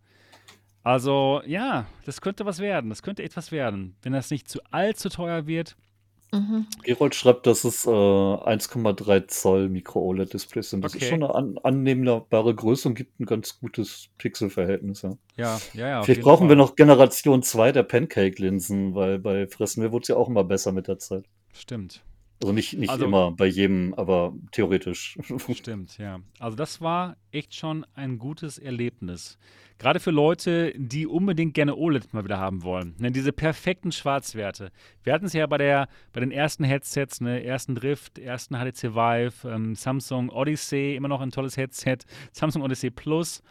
Also 0.83 1.41
ja, 1.45 1.85
das 2.05 2.21
könnte 2.21 2.45
was 2.45 2.59
werden. 2.59 2.89
Das 2.89 3.01
könnte 3.01 3.23
etwas 3.23 3.51
werden. 3.51 3.95
Wenn 4.01 4.13
das 4.13 4.29
nicht 4.29 4.49
zu 4.49 4.59
allzu 4.71 5.09
teuer 5.09 5.47
wird. 5.47 5.75
Mhm. 6.33 6.67
Gerold 6.83 7.15
schreibt, 7.15 7.47
dass 7.47 7.63
es 7.63 7.85
äh, 7.85 7.89
1,3 7.89 9.27
Zoll 9.27 9.69
Micro-OLED-Displays 9.69 10.69
sind. 10.71 10.81
Das 10.83 10.93
Okay. 10.93 11.03
ist 11.05 11.09
schon 11.09 11.23
eine 11.23 11.33
an 11.33 11.57
annehmbare 11.63 12.53
Größe 12.53 12.89
und 12.89 12.95
gibt 12.95 13.19
ein 13.19 13.25
ganz 13.25 13.59
gutes 13.59 14.09
Pixelverhältnis. 14.17 15.03
Ja. 15.03 15.17
Ja, 15.37 15.59
ja, 15.73 15.87
ja. 15.87 16.03
Vielleicht 16.03 16.21
brauchen 16.21 16.47
Fall. 16.47 16.49
wir 16.49 16.55
noch 16.57 16.75
Generation 16.75 17.43
2 17.43 17.71
der 17.71 17.83
Pancake-Linsen, 17.83 18.93
weil 18.95 19.19
bei 19.19 19.47
Fressen 19.47 19.81
wir 19.83 19.91
wurde 19.91 20.03
es 20.03 20.07
ja 20.09 20.17
auch 20.17 20.27
immer 20.27 20.43
besser 20.43 20.71
mit 20.71 20.87
der 20.87 20.99
Zeit. 20.99 21.23
Stimmt. 21.53 22.01
Also 22.41 22.53
nicht, 22.53 22.73
nicht 22.77 22.89
Also- 22.89 23.05
immer 23.05 23.31
bei 23.31 23.47
jedem, 23.47 23.93
aber 23.95 24.33
theoretisch. 24.51 25.17
Stimmt, 25.55 25.97
ja. 25.97 26.19
Also 26.39 26.55
das 26.55 26.81
war 26.81 27.17
echt 27.31 27.55
schon 27.55 27.85
ein 27.95 28.19
gutes 28.19 28.57
Erlebnis. 28.59 29.37
Gerade 29.79 29.99
für 29.99 30.09
Leute, 30.09 30.73
die 30.75 31.05
unbedingt 31.05 31.53
gerne 31.53 31.75
OLED 31.75 32.11
mal 32.11 32.23
wieder 32.23 32.39
haben 32.39 32.63
wollen. 32.63 32.95
Ne, 32.97 33.11
diese 33.11 33.31
perfekten 33.31 33.91
Schwarzwerte. 33.91 34.71
Wir 35.03 35.13
hatten 35.13 35.25
es 35.25 35.33
ja 35.33 35.45
bei, 35.45 35.59
der, 35.59 35.87
bei 36.13 36.19
den 36.19 36.31
ersten 36.31 36.63
Headsets, 36.63 37.21
ne, 37.21 37.43
ersten 37.43 37.75
Drift, 37.75 38.17
ersten 38.17 38.55
HTC 38.55 38.95
Vive, 38.95 39.47
ähm, 39.47 39.75
Samsung 39.75 40.29
Odyssey, 40.29 40.95
immer 40.95 41.07
noch 41.09 41.21
ein 41.21 41.29
tolles 41.29 41.57
Headset, 41.57 41.97
Samsung 42.31 42.63
Odyssey 42.63 42.89
Plus. 42.89 43.43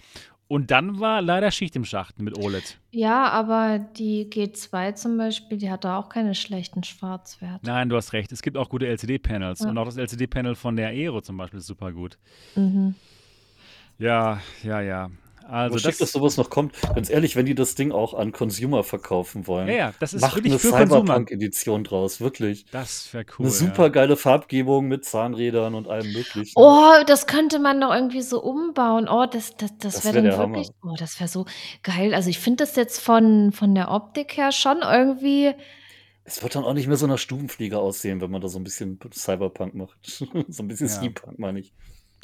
Und 0.48 0.70
dann 0.70 1.00
war 1.00 1.22
leider 1.22 1.50
Schicht 1.50 1.74
im 1.74 1.84
Schacht 1.84 2.20
mit 2.20 2.38
OLED. 2.38 2.78
Ja, 2.92 3.28
aber 3.30 3.80
die 3.80 4.26
G2 4.30 4.94
zum 4.94 5.18
Beispiel, 5.18 5.58
die 5.58 5.70
hat 5.70 5.84
da 5.84 5.98
auch 5.98 6.08
keine 6.08 6.36
schlechten 6.36 6.84
Schwarzwerte. 6.84 7.66
Nein, 7.66 7.88
du 7.88 7.96
hast 7.96 8.12
recht. 8.12 8.30
Es 8.30 8.42
gibt 8.42 8.56
auch 8.56 8.68
gute 8.68 8.86
LCD-Panels. 8.86 9.60
Ja. 9.60 9.70
Und 9.70 9.78
auch 9.78 9.86
das 9.86 9.96
LCD-Panel 9.96 10.54
von 10.54 10.76
der 10.76 10.88
Aero 10.88 11.20
zum 11.20 11.36
Beispiel 11.36 11.58
ist 11.58 11.66
super 11.66 11.92
gut. 11.92 12.16
Mhm. 12.54 12.94
Ja, 13.98 14.40
ja, 14.62 14.80
ja. 14.80 15.10
Also 15.48 15.74
Also 15.74 15.78
schick, 15.88 15.98
dass 15.98 16.12
sowas 16.12 16.36
noch 16.36 16.50
kommt. 16.50 16.74
Ganz 16.94 17.08
ehrlich, 17.10 17.36
wenn 17.36 17.46
die 17.46 17.54
das 17.54 17.74
Ding 17.74 17.92
auch 17.92 18.14
an 18.14 18.32
Consumer 18.32 18.82
verkaufen 18.84 19.46
wollen, 19.46 19.68
ja, 19.68 19.74
ja, 19.74 19.94
das 20.00 20.12
ist 20.14 20.20
macht 20.20 20.36
wirklich 20.36 20.52
eine. 20.52 20.86
Cyberpunk-Edition 20.86 21.84
draus, 21.84 22.20
wirklich. 22.20 22.66
Das 22.72 23.12
wäre 23.14 23.24
cool. 23.38 23.46
Eine 23.46 23.50
super 23.54 23.84
ja. 23.84 23.88
geile 23.88 24.16
Farbgebung 24.16 24.86
mit 24.88 25.04
Zahnrädern 25.04 25.74
und 25.74 25.88
allem 25.88 26.12
möglichen. 26.12 26.52
Oh, 26.56 26.92
das 27.06 27.26
könnte 27.26 27.58
man 27.58 27.80
doch 27.80 27.94
irgendwie 27.94 28.22
so 28.22 28.42
umbauen. 28.42 29.08
Oh, 29.08 29.26
das, 29.30 29.56
das, 29.56 29.76
das 29.78 29.94
Das 29.94 30.04
wäre 30.04 30.14
wär 30.16 30.22
dann 30.22 30.30
der 30.30 30.38
Hammer. 30.38 30.56
wirklich, 30.56 30.70
oh, 30.82 30.94
das 30.98 31.18
wäre 31.20 31.28
so 31.28 31.46
geil. 31.82 32.14
Also 32.14 32.28
ich 32.30 32.38
finde 32.38 32.64
das 32.64 32.76
jetzt 32.76 33.00
von, 33.00 33.52
von 33.52 33.74
der 33.74 33.90
Optik 33.90 34.36
her 34.36 34.52
schon 34.52 34.78
irgendwie, 34.82 35.54
Es 36.24 36.42
wird 36.42 36.54
dann 36.56 36.64
auch 36.64 36.74
nicht 36.74 36.88
mehr 36.88 36.96
so 36.96 37.06
nach 37.06 37.18
Stubenflieger 37.18 37.78
aussehen, 37.80 38.20
wenn 38.20 38.30
man 38.30 38.40
da 38.40 38.48
so 38.48 38.58
ein 38.58 38.64
bisschen 38.64 38.98
Cyberpunk 39.14 39.74
macht. 39.74 39.98
so 40.48 40.62
ein 40.62 40.68
bisschen 40.68 40.88
Ja. 40.88 40.94
Steampunk, 40.94 41.38
meine 41.38 41.60
ich. 41.60 41.72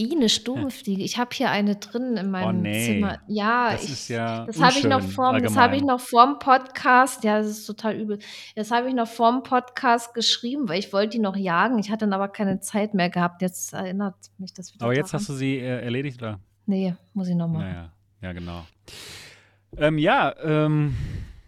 I, 0.00 0.10
eine 0.16 0.28
Stubenfliege. 0.28 1.02
Ich 1.02 1.18
habe 1.18 1.30
hier 1.34 1.50
eine 1.50 1.76
drin 1.76 2.16
in 2.16 2.30
meinem 2.30 2.48
Oh, 2.48 2.52
nee. 2.52 2.86
Zimmer. 2.86 3.18
Ja, 3.28 3.72
Das 3.72 3.84
ich, 3.84 4.08
ja 4.08 4.46
das 4.46 4.60
habe 4.60 4.78
ich 4.78 4.84
noch 4.84 5.02
vorm, 5.02 5.42
das 5.42 5.56
habe 5.56 5.76
ich 5.76 5.82
noch 5.82 6.00
vorm 6.00 6.38
Podcast. 6.38 7.22
Ja, 7.24 7.38
das 7.38 7.48
ist 7.48 7.66
total 7.66 7.94
übel. 7.96 8.18
Das 8.56 8.70
habe 8.70 8.88
ich 8.88 8.94
noch 8.94 9.06
vorm 9.06 9.42
Podcast 9.42 10.14
geschrieben, 10.14 10.68
weil 10.68 10.78
ich 10.78 10.92
wollte 10.92 11.10
die 11.10 11.18
noch 11.18 11.36
jagen. 11.36 11.78
Ich 11.78 11.90
hatte 11.90 12.00
dann 12.06 12.12
aber 12.14 12.28
keine 12.28 12.60
Zeit 12.60 12.94
mehr 12.94 13.10
gehabt. 13.10 13.42
Jetzt 13.42 13.74
erinnert 13.74 14.14
mich 14.38 14.52
das 14.54 14.72
wieder 14.74 14.84
Aber 14.86 14.94
jetzt 14.94 15.10
daran. 15.12 15.20
hast 15.20 15.28
du 15.28 15.34
sie 15.34 15.58
äh, 15.58 15.82
erledigt, 15.84 16.20
oder? 16.22 16.40
Nee, 16.66 16.94
muss 17.12 17.28
ich 17.28 17.34
noch 17.34 17.48
machen. 17.48 17.64
Naja, 17.66 17.92
ja, 18.22 18.32
genau. 18.32 18.64
Ähm, 19.76 19.98
ja, 19.98 20.34
ähm, 20.42 20.96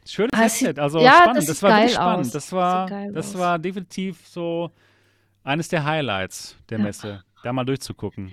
schönes 0.07 0.33
Ah, 0.35 0.43
Headset. 0.43 0.75
Also 0.79 1.01
ja, 1.01 1.13
spannend. 1.23 1.37
das 1.39 1.47
Das, 1.47 1.63
war 1.63 1.71
wirklich 1.77 1.93
spannend. 1.95 2.21
aus. 2.27 2.31
Das 2.33 2.45
Das 2.45 2.53
war, 2.53 2.89
das 3.13 3.29
aus. 3.35 3.39
war 3.39 3.59
definitiv 3.59 4.27
so 4.29 4.71
eines 5.43 5.69
der 5.69 5.85
Highlights 5.85 6.57
der 6.69 6.79
Ja. 6.79 6.85
Messe, 6.85 7.25
da 7.45 7.53
mal 7.53 7.65
durchzugucken. 7.65 8.33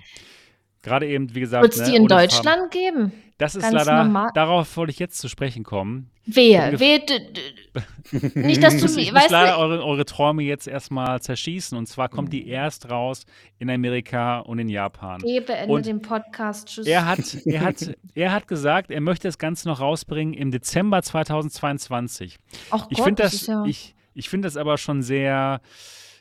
Gerade 0.82 1.06
eben, 1.06 1.32
wie 1.34 1.40
gesagt, 1.40 1.62
Wird 1.62 1.74
es 1.74 1.80
ne, 1.80 1.90
die 1.90 1.96
in. 1.96 2.06
Deutschland 2.08 2.70
geben? 2.72 3.12
Das 3.38 3.54
ist 3.54 3.62
ganz 3.62 3.74
leider, 3.74 4.02
normal? 4.04 4.30
darauf 4.34 4.76
wollte 4.76 4.90
ich 4.92 4.98
jetzt 4.98 5.18
zu 5.18 5.28
sprechen 5.28 5.62
kommen. 5.62 6.10
Wer? 6.26 6.72
Ungef- 6.74 6.80
Wer? 6.80 6.98
d- 7.00 7.32
d- 7.32 8.40
Nicht, 8.40 8.62
dass 8.62 8.74
Ich 8.74 8.80
du, 8.80 8.86
muss, 8.86 8.96
ich 8.96 9.12
muss 9.12 9.22
weißt 9.22 9.30
leider 9.30 9.58
eure, 9.58 9.84
eure 9.84 10.04
Träume 10.04 10.42
jetzt 10.42 10.66
erstmal 10.68 11.20
zerschießen. 11.20 11.76
Und 11.78 11.86
zwar 11.86 12.08
kommt 12.08 12.32
die 12.32 12.48
erst 12.48 12.90
raus 12.90 13.26
in 13.58 13.70
Amerika 13.70 14.40
und 14.40 14.58
in 14.58 14.68
Japan. 14.68 15.20
Geh, 15.22 15.40
beende 15.40 15.72
Und 15.72 15.86
den 15.86 16.02
Podcast. 16.02 16.68
Tschüss. 16.68 16.86
Er 16.86 17.06
hat, 17.06 17.20
er, 17.46 17.60
hat, 17.62 17.96
er 18.14 18.32
hat 18.32 18.46
gesagt, 18.48 18.90
er 18.90 19.00
möchte 19.00 19.28
das 19.28 19.38
Ganze 19.38 19.68
noch 19.68 19.80
rausbringen 19.80 20.34
im 20.34 20.50
Dezember 20.50 21.02
2022. 21.02 22.38
Ach 22.70 22.86
Ich 22.90 22.98
Gott, 22.98 23.06
finde 23.06 23.22
das, 23.22 23.34
ist 23.34 23.46
ja 23.48 23.64
ich, 23.66 23.94
ich 24.14 24.28
find 24.28 24.44
das 24.44 24.56
aber 24.56 24.78
schon 24.78 25.02
sehr, 25.02 25.60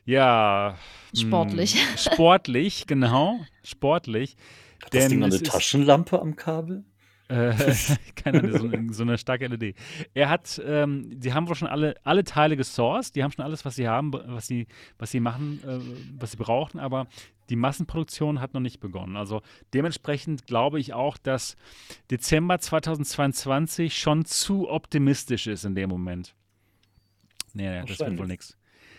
ja. 0.05 0.77
mh, 1.13 1.19
Sportlich. 1.19 1.77
Sportlich, 1.97 2.87
genau. 2.87 3.39
Sportlich. 3.63 4.35
Hat 4.83 4.93
das 4.93 5.07
Ding 5.09 5.19
noch 5.19 5.27
eine 5.27 5.35
ist- 5.35 5.45
Taschenlampe 5.45 6.19
am 6.21 6.35
Kabel? 6.35 6.83
Äh, 7.27 7.53
keine 8.15 8.39
Ahnung, 8.39 8.57
so, 8.57 8.65
eine- 8.77 8.93
so 8.93 9.03
eine 9.03 9.17
starke 9.17 9.47
LED. 9.47 9.75
Er 10.13 10.29
hat, 10.29 10.61
ähm, 10.65 11.19
die 11.19 11.33
haben 11.33 11.47
wohl 11.47 11.55
schon 11.55 11.69
alle, 11.69 11.95
alle 12.03 12.23
Teile 12.25 12.57
gesourced, 12.57 13.15
die 13.15 13.23
haben 13.23 13.31
schon 13.31 13.45
alles, 13.45 13.63
was 13.63 13.75
sie 13.75 13.87
haben, 13.87 14.11
was 14.13 14.47
sie, 14.47 14.67
was 14.97 15.11
sie 15.11 15.19
machen, 15.21 15.61
äh, 15.65 15.79
was 16.19 16.31
sie 16.31 16.37
brauchen, 16.37 16.79
aber 16.79 17.07
die 17.49 17.55
Massenproduktion 17.55 18.41
hat 18.41 18.53
noch 18.53 18.59
nicht 18.61 18.79
begonnen. 18.79 19.15
Also 19.17 19.41
dementsprechend 19.73 20.45
glaube 20.45 20.79
ich 20.79 20.93
auch, 20.93 21.17
dass 21.17 21.55
Dezember 22.09 22.59
2022 22.59 23.97
schon 23.97 24.25
zu 24.25 24.69
optimistisch 24.69 25.47
ist 25.47 25.63
in 25.65 25.75
dem 25.75 25.89
Moment. 25.89 26.33
Nee, 27.53 27.81
nee 27.81 27.85
das 27.87 27.99
wird 27.99 28.17
wohl 28.17 28.27
nichts. 28.27 28.57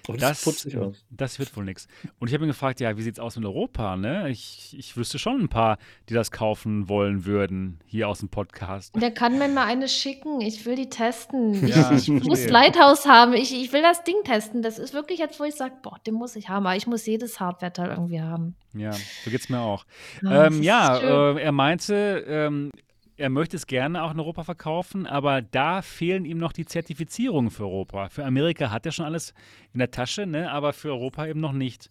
Aber 0.09 0.19
das, 0.19 0.43
Das, 0.43 0.61
sieht 0.63 0.79
das 1.11 1.39
wird 1.39 1.57
wohl 1.57 1.65
nichts. 1.65 1.87
Und 2.19 2.29
ich 2.29 2.35
habe 2.35 2.45
ihn 2.45 2.49
gefragt, 2.49 2.81
ja, 2.81 2.97
wie 2.97 3.03
sieht's 3.03 3.19
aus 3.21 3.37
mit 3.37 3.45
Europa? 3.45 3.97
Ne? 3.97 4.31
Ich, 4.31 4.75
ich 4.77 4.97
wüsste 4.97 5.19
schon 5.19 5.41
ein 5.43 5.49
paar, 5.49 5.79
die 6.09 6.15
das 6.15 6.31
kaufen 6.31 6.89
wollen 6.89 7.25
würden, 7.25 7.79
hier 7.87 8.09
aus 8.09 8.19
dem 8.21 8.29
Podcast. 8.29 8.95
Der 9.01 9.13
kann 9.13 9.39
mir 9.39 9.49
mal 9.49 9.67
eine 9.67 9.89
schicken. 9.89 10.41
Ich 10.41 10.67
will 10.67 10.77
die 10.77 10.89
testen. 10.89 11.67
Ja, 11.67 11.93
ich, 11.93 12.09
ich 12.09 12.25
muss. 12.25 12.49
Lighthouse 12.49 13.07
haben. 13.07 13.33
Ich, 13.35 13.55
ich 13.55 13.73
will 13.73 13.83
das 13.83 14.03
Ding 14.05 14.17
testen. 14.25 14.63
Das 14.63 14.79
ist 14.79 14.93
wirklich 14.93 15.19
jetzt, 15.19 15.39
wo 15.39 15.45
ich 15.45 15.55
sage, 15.55 15.75
boah, 15.83 15.99
den 16.07 16.15
muss 16.15 16.37
ich 16.37 16.49
haben. 16.49 16.67
Aber 16.67 16.77
ich 16.77 16.87
muss 16.87 17.07
jedes 17.07 17.39
Hardware-Teil 17.41 17.91
irgendwie 17.91 18.21
haben. 18.21 18.57
Ja, 18.75 18.93
so 18.93 19.31
geht's 19.31 19.49
mir 19.49 19.61
auch. 19.61 19.85
Ja, 20.23 20.47
das 20.49 20.55
ähm, 20.55 20.63
ja, 20.63 20.99
schön. 21.01 21.37
äh, 21.37 21.43
er 21.43 21.53
meinte, 21.53 22.25
ähm, 22.27 22.71
er 23.17 23.29
möchte 23.31 23.57
es 23.57 23.67
gerne 23.67 24.03
auch 24.03 24.13
in 24.13 24.21
Europa 24.21 24.45
verkaufen, 24.45 25.07
aber 25.07 25.43
da 25.43 25.83
fehlen 25.83 26.25
ihm 26.25 26.39
noch 26.39 26.53
die 26.53 26.65
Zertifizierungen 26.65 27.51
für 27.51 27.65
Europa. 27.65 28.09
Für 28.09 28.25
Amerika 28.25 28.71
hat 28.71 28.87
er 28.87 28.93
schon 28.93 29.05
alles 29.05 29.35
in 29.73 29.79
der 29.79 29.91
Tasche, 29.91 30.27
ne? 30.27 30.51
aber 30.51 30.73
für 30.73 30.89
Europa 30.91 31.27
eben 31.27 31.41
noch 31.41 31.53
nicht. 31.53 31.91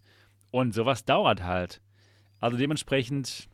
Und 0.52 0.74
sowas 0.74 1.06
dauert 1.06 1.44
halt. 1.44 1.82
Also 2.40 2.58
dementsprechend, 2.58 3.48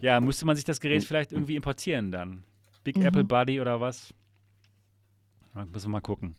ja, 0.00 0.20
müsste 0.20 0.46
man 0.46 0.56
sich 0.56 0.64
das 0.64 0.80
Gerät 0.80 1.04
vielleicht 1.04 1.32
irgendwie 1.32 1.56
importieren 1.56 2.12
dann. 2.12 2.44
Big 2.84 2.96
Mhm. 2.96 3.06
Apple 3.06 3.24
Buddy 3.24 3.60
oder 3.60 3.80
was? 3.80 4.14
Müssen 5.54 5.86
wir 5.86 5.92
mal 5.92 6.00
gucken. 6.00 6.36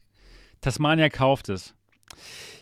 Tasmania 0.62 1.10
kauft 1.10 1.50
es. 1.50 1.76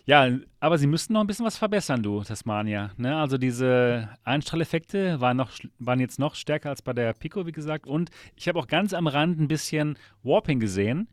Ja, 0.06 0.28
aber 0.60 0.78
sie 0.78 0.88
müssten 0.88 1.14
noch 1.14 1.22
ein 1.22 1.28
bisschen 1.28 1.46
was 1.46 1.58
verbessern, 1.58 2.02
du, 2.04 2.24
Tasmania. 2.24 2.92
Ne? 2.98 3.16
Also 3.16 3.38
diese 3.38 4.10
Einstrahleffekte 4.24 5.22
waren, 5.22 5.38
noch, 5.38 5.52
waren 5.80 6.00
jetzt 6.00 6.20
noch 6.20 6.36
stärker 6.36 6.70
als 6.70 6.82
bei 6.82 6.94
der 6.94 7.14
Pico, 7.14 7.46
wie 7.46 7.52
gesagt. 7.52 7.88
Und 7.88 8.10
ich 8.36 8.48
habe 8.48 8.60
auch 8.60 8.68
ganz 8.68 8.94
am 8.94 9.08
Rand 9.08 9.40
ein 9.40 9.48
bisschen 9.48 9.98
Warping 10.24 10.60
gesehen. 10.60 11.08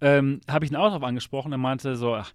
Ähm, 0.00 0.40
habe 0.50 0.64
ich 0.64 0.70
ihn 0.70 0.76
auch 0.76 0.88
darauf 0.88 1.02
angesprochen. 1.02 1.52
Er 1.52 1.58
meinte 1.58 1.96
so, 1.96 2.14
ach, 2.14 2.32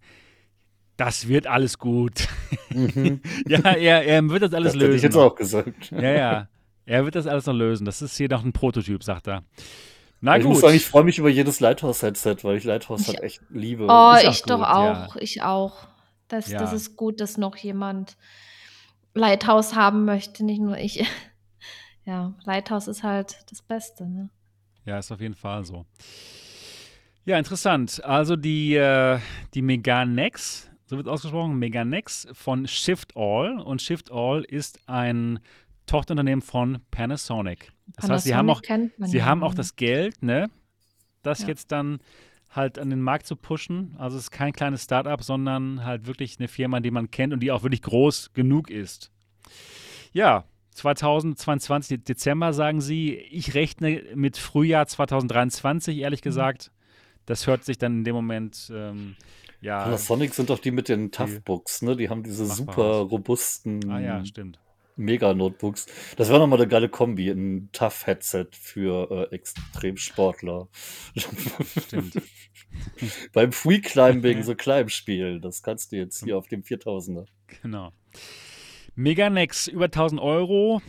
das 0.97 1.27
wird 1.27 1.47
alles 1.47 1.77
gut. 1.77 2.27
Mhm. 2.69 3.21
ja, 3.47 3.59
er, 3.59 4.05
er 4.05 4.29
wird 4.29 4.43
das 4.43 4.53
alles 4.53 4.73
das 4.73 4.75
hätte 4.75 4.85
lösen. 4.85 4.97
ich 4.97 5.03
jetzt 5.03 5.15
noch. 5.15 5.23
auch 5.23 5.35
gesagt. 5.35 5.91
Ja, 5.91 6.11
ja. 6.11 6.47
Er 6.85 7.03
wird 7.03 7.15
das 7.15 7.27
alles 7.27 7.45
noch 7.45 7.53
lösen. 7.53 7.85
Das 7.85 8.01
ist 8.01 8.15
hier 8.15 8.29
noch 8.29 8.45
ein 8.45 8.53
Prototyp, 8.53 9.03
sagt 9.03 9.27
er. 9.27 9.43
Na 10.19 10.37
ich 10.37 10.43
gut. 10.43 10.53
muss 10.53 10.61
sagen, 10.61 10.75
ich 10.75 10.85
freue 10.85 11.03
mich 11.03 11.17
über 11.19 11.29
jedes 11.29 11.59
Lighthouse-Headset, 11.59 12.37
weil 12.43 12.57
ich 12.57 12.63
Lighthouse 12.63 13.01
Ich- 13.01 13.07
halt 13.09 13.21
echt 13.21 13.41
liebe. 13.49 13.85
Oh, 13.85 13.89
auch 13.89 14.17
ich 14.17 14.41
doch 14.43 14.57
gut, 14.59 14.65
auch. 14.67 15.15
ja. 15.15 15.21
Ich 15.21 15.41
auch. 15.43 15.87
Das, 16.27 16.49
Ja. 16.49 16.59
das 16.59 16.73
ist 16.73 16.95
gut, 16.97 17.21
dass 17.21 17.37
noch 17.37 17.55
jemand 17.57 18.17
Lighthouse 19.13 19.75
haben 19.75 20.05
möchte, 20.05 20.43
nicht 20.45 20.59
nur 20.61 20.77
ich. 20.77 21.03
Ja, 22.05 22.33
Lighthouse 22.45 22.87
ist 22.87 23.03
halt 23.03 23.35
das 23.49 23.61
Beste. 23.61 24.07
Ne? 24.07 24.29
Ja, 24.85 24.97
ist 24.97 25.11
auf 25.11 25.19
jeden 25.19 25.35
Fall 25.35 25.65
so. 25.65 25.85
Ja, 27.25 27.37
interessant. 27.37 28.01
Also 28.01 28.37
die, 28.37 28.75
äh, 28.75 29.19
die 29.53 29.61
Meganex, 29.61 30.69
so 30.85 30.95
wird 30.95 31.09
ausgesprochen, 31.09 31.59
Meganex 31.59 32.25
von 32.31 32.65
Shift 32.65 33.17
All. 33.17 33.59
Und 33.59 33.81
Shift 33.81 34.09
All 34.09 34.45
ist 34.45 34.79
ein 34.87 35.39
Tochterunternehmen 35.85 36.41
von 36.41 36.79
Panasonic. 36.91 37.73
Das 37.95 38.09
heißt, 38.09 38.23
sie 38.25 38.35
haben 38.35 38.49
auch, 38.49 38.61
sie 38.99 39.23
haben 39.23 39.43
auch 39.43 39.53
das 39.53 39.75
Geld, 39.75 40.21
ne, 40.21 40.49
das 41.23 41.41
Ja. 41.41 41.47
jetzt 41.47 41.71
dann 41.71 41.99
halt 42.49 42.79
an 42.79 42.89
den 42.89 43.01
Markt 43.01 43.25
zu 43.27 43.35
pushen. 43.35 43.95
Also 43.97 44.17
es 44.17 44.23
ist 44.25 44.31
kein 44.31 44.53
kleines 44.53 44.83
Startup, 44.83 45.21
sondern 45.21 45.83
halt 45.85 46.07
wirklich 46.07 46.37
eine 46.39 46.47
Firma, 46.47 46.79
die 46.79 46.91
man 46.91 47.11
kennt 47.11 47.33
und 47.33 47.41
die 47.41 47.51
auch 47.51 47.63
wirklich 47.63 47.81
groß 47.81 48.33
genug 48.33 48.69
ist. 48.69 49.11
Ja, 50.13 50.45
2022 50.71 52.03
Dezember 52.03 52.53
sagen 52.53 52.81
sie. 52.81 53.15
Ich 53.15 53.53
rechne 53.53 54.03
mit 54.15 54.37
Frühjahr 54.37 54.87
2023, 54.87 55.97
ehrlich 55.99 56.21
Mhm. 56.21 56.23
gesagt. 56.23 56.71
Das 57.25 57.47
hört 57.47 57.65
sich 57.65 57.77
dann 57.77 57.99
in 57.99 58.03
dem 58.03 58.15
Moment, 58.15 58.71
ähm, 58.73 59.15
ja. 59.59 59.83
Panasonic 59.83 60.33
sind 60.33 60.49
doch 60.49 60.59
die 60.59 60.71
mit 60.71 60.87
den 60.87 61.11
Toughbooks, 61.11 61.81
ne? 61.81 61.95
Die 61.97 62.09
haben 62.09 62.23
diese 62.23 62.45
super 62.45 62.99
robusten 62.99 63.89
Ah 63.91 63.99
ja, 63.99 64.23
stimmt. 64.25 64.59
Mega-Notebooks. 64.97 65.85
Das 66.15 66.29
wäre 66.29 66.39
nochmal 66.39 66.59
eine 66.59 66.67
geile 66.67 66.89
Kombi, 66.89 67.29
ein 67.29 67.69
Tough-Headset 67.71 68.47
für 68.51 69.29
äh, 69.31 69.35
Extremsportler. 69.35 70.67
Stimmt. 71.15 72.21
Beim 73.33 73.51
Free 73.51 73.79
Climbing 73.79 74.43
so 74.43 74.55
Climb 74.55 74.91
spielen, 74.91 75.41
das 75.41 75.63
kannst 75.63 75.91
du 75.91 75.97
jetzt 75.97 76.23
hier 76.23 76.37
auf 76.37 76.47
dem 76.47 76.63
4000er. 76.63 77.25
Genau. 77.61 77.91
Meganex 78.95 79.67
über 79.67 79.85
1000 79.85 80.19
Euro 80.19 80.81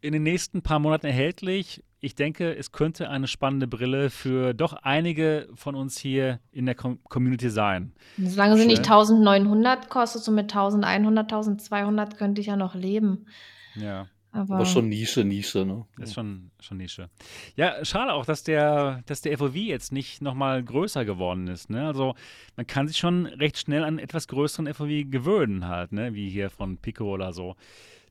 in 0.00 0.12
den 0.12 0.22
nächsten 0.22 0.62
paar 0.62 0.78
Monaten 0.78 1.06
erhältlich. 1.06 1.82
Ich 2.06 2.14
denke, 2.14 2.54
es 2.54 2.70
könnte 2.70 3.10
eine 3.10 3.26
spannende 3.26 3.66
Brille 3.66 4.10
für 4.10 4.54
doch 4.54 4.74
einige 4.74 5.48
von 5.56 5.74
uns 5.74 5.98
hier 5.98 6.38
in 6.52 6.64
der 6.64 6.76
Com 6.76 7.02
Community 7.02 7.50
sein. 7.50 7.94
Solange 8.16 8.56
sie 8.56 8.66
nicht 8.66 8.86
Schön. 8.86 8.92
1900 9.26 9.90
kostet, 9.90 10.22
so 10.22 10.30
mit 10.30 10.44
1100, 10.44 11.24
1200 11.24 12.16
könnte 12.16 12.40
ich 12.40 12.46
ja 12.46 12.54
noch 12.54 12.76
leben. 12.76 13.26
Ja, 13.74 14.06
Aber, 14.30 14.54
Aber 14.54 14.66
schon 14.66 14.88
Nische, 14.88 15.24
Nische, 15.24 15.64
ne? 15.64 15.84
ist 15.98 16.14
schon, 16.14 16.52
schon 16.60 16.76
Nische. 16.76 17.10
Ja, 17.56 17.84
schade 17.84 18.12
auch, 18.12 18.24
dass 18.24 18.44
der, 18.44 19.02
dass 19.06 19.20
der 19.22 19.36
FOV 19.36 19.56
jetzt 19.56 19.90
nicht 19.90 20.22
nochmal 20.22 20.62
größer 20.62 21.04
geworden 21.04 21.48
ist. 21.48 21.70
Ne? 21.70 21.88
Also 21.88 22.14
man 22.54 22.68
kann 22.68 22.86
sich 22.86 22.98
schon 22.98 23.26
recht 23.26 23.58
schnell 23.58 23.82
an 23.82 23.98
etwas 23.98 24.28
größeren 24.28 24.72
FOV 24.72 25.10
gewöhnen 25.10 25.66
halt, 25.66 25.90
ne? 25.90 26.14
wie 26.14 26.30
hier 26.30 26.50
von 26.50 26.76
Pico 26.76 27.12
oder 27.12 27.32
so. 27.32 27.56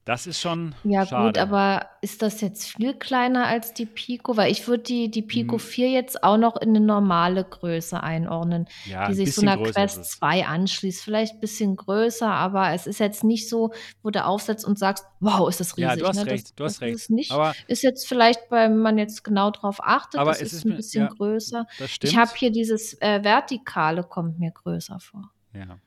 Das 0.05 0.27
ist 0.27 0.39
schon 0.39 0.75
Ja 0.83 0.99
gut, 1.01 1.09
schade. 1.09 1.41
aber 1.41 1.87
ist 2.01 2.21
das 2.21 2.39
jetzt 2.41 2.67
viel 2.77 2.93
kleiner 2.93 3.47
als 3.47 3.73
die 3.73 3.87
Pico? 3.87 4.37
Weil 4.37 4.51
ich 4.51 4.67
würde 4.67 4.83
die, 4.83 5.09
die 5.09 5.23
Pico 5.23 5.53
Hm. 5.53 5.59
4 5.59 5.89
jetzt 5.89 6.23
auch 6.23 6.37
noch 6.37 6.57
in 6.57 6.69
eine 6.69 6.79
normale 6.79 7.43
Größe 7.43 8.01
einordnen, 8.03 8.67
Ja, 8.85 9.07
die 9.07 9.13
ein 9.13 9.15
sich 9.15 9.33
so 9.33 9.41
einer 9.41 9.59
ist 9.59 9.73
Quest 9.73 9.97
es. 10.01 10.09
2 10.11 10.45
anschließt. 10.45 11.03
Vielleicht 11.03 11.33
ein 11.33 11.39
bisschen 11.39 11.75
größer, 11.75 12.29
aber 12.29 12.71
es 12.73 12.85
ist 12.85 12.99
jetzt 12.99 13.23
nicht 13.23 13.49
so, 13.49 13.73
wo 14.03 14.11
du 14.11 14.23
aufsetzt 14.23 14.63
und 14.63 14.77
sagst, 14.77 15.05
wow, 15.21 15.49
ist 15.49 15.59
das 15.59 15.73
Ja, 15.75 15.89
riesig. 15.89 16.03
du 16.03 16.07
hast 16.07 16.17
Ne? 16.17 16.23
Das, 16.25 16.31
recht, 16.33 16.49
du 16.59 16.63
das 16.63 16.73
hast 16.73 16.75
ist 16.75 16.81
recht. 16.83 16.95
es 16.95 17.09
nicht. 17.09 17.31
Aber, 17.31 17.55
Ist 17.67 17.81
jetzt 17.81 18.07
vielleicht, 18.07 18.41
wenn 18.51 18.77
man 18.77 18.99
jetzt 18.99 19.23
genau 19.23 19.49
drauf 19.49 19.77
achtet, 19.81 20.19
aber 20.19 20.31
es 20.33 20.41
ist 20.43 20.53
ist 20.53 20.65
ein 20.65 20.75
bisschen 20.75 21.05
ja, 21.05 21.09
größer. 21.09 21.65
das 21.79 21.97
Ich 22.03 22.15
habe 22.15 22.31
hier 22.35 22.51
dieses 22.51 22.93
äh, 23.01 23.23
Vertikale, 23.23 24.03
kommt 24.03 24.37
mir 24.37 24.51
größer 24.51 24.99
vor. 24.99 25.31
Ja. 25.53 25.79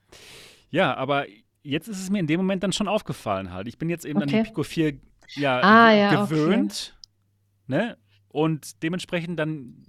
Ja, 0.71 0.97
aber 0.97 1.27
jetzt 1.69 1.89
ist 1.89 2.01
es 2.01 2.11
mir 2.11 2.19
in 2.19 2.27
dem 2.27 2.41
Moment 2.41 2.63
dann 2.63 2.73
schon 2.73 2.89
aufgefallen 2.89 3.53
halt. 3.53 3.69
Ich 3.69 3.79
bin 3.79 3.89
jetzt 3.91 4.05
eben 4.05 4.21
an 4.23 4.29
die 4.29 4.35
Okay. 4.35 4.45
Pico 4.45 4.63
4 4.63 4.95
ja, 5.37 5.61
Ah, 5.61 5.93
ja, 5.93 6.23
okay. 6.23 6.35
gewöhnt, 6.35 6.99
ne? 7.67 7.97
Und 8.29 8.83
dementsprechend 8.83 9.39
dann 9.39 9.85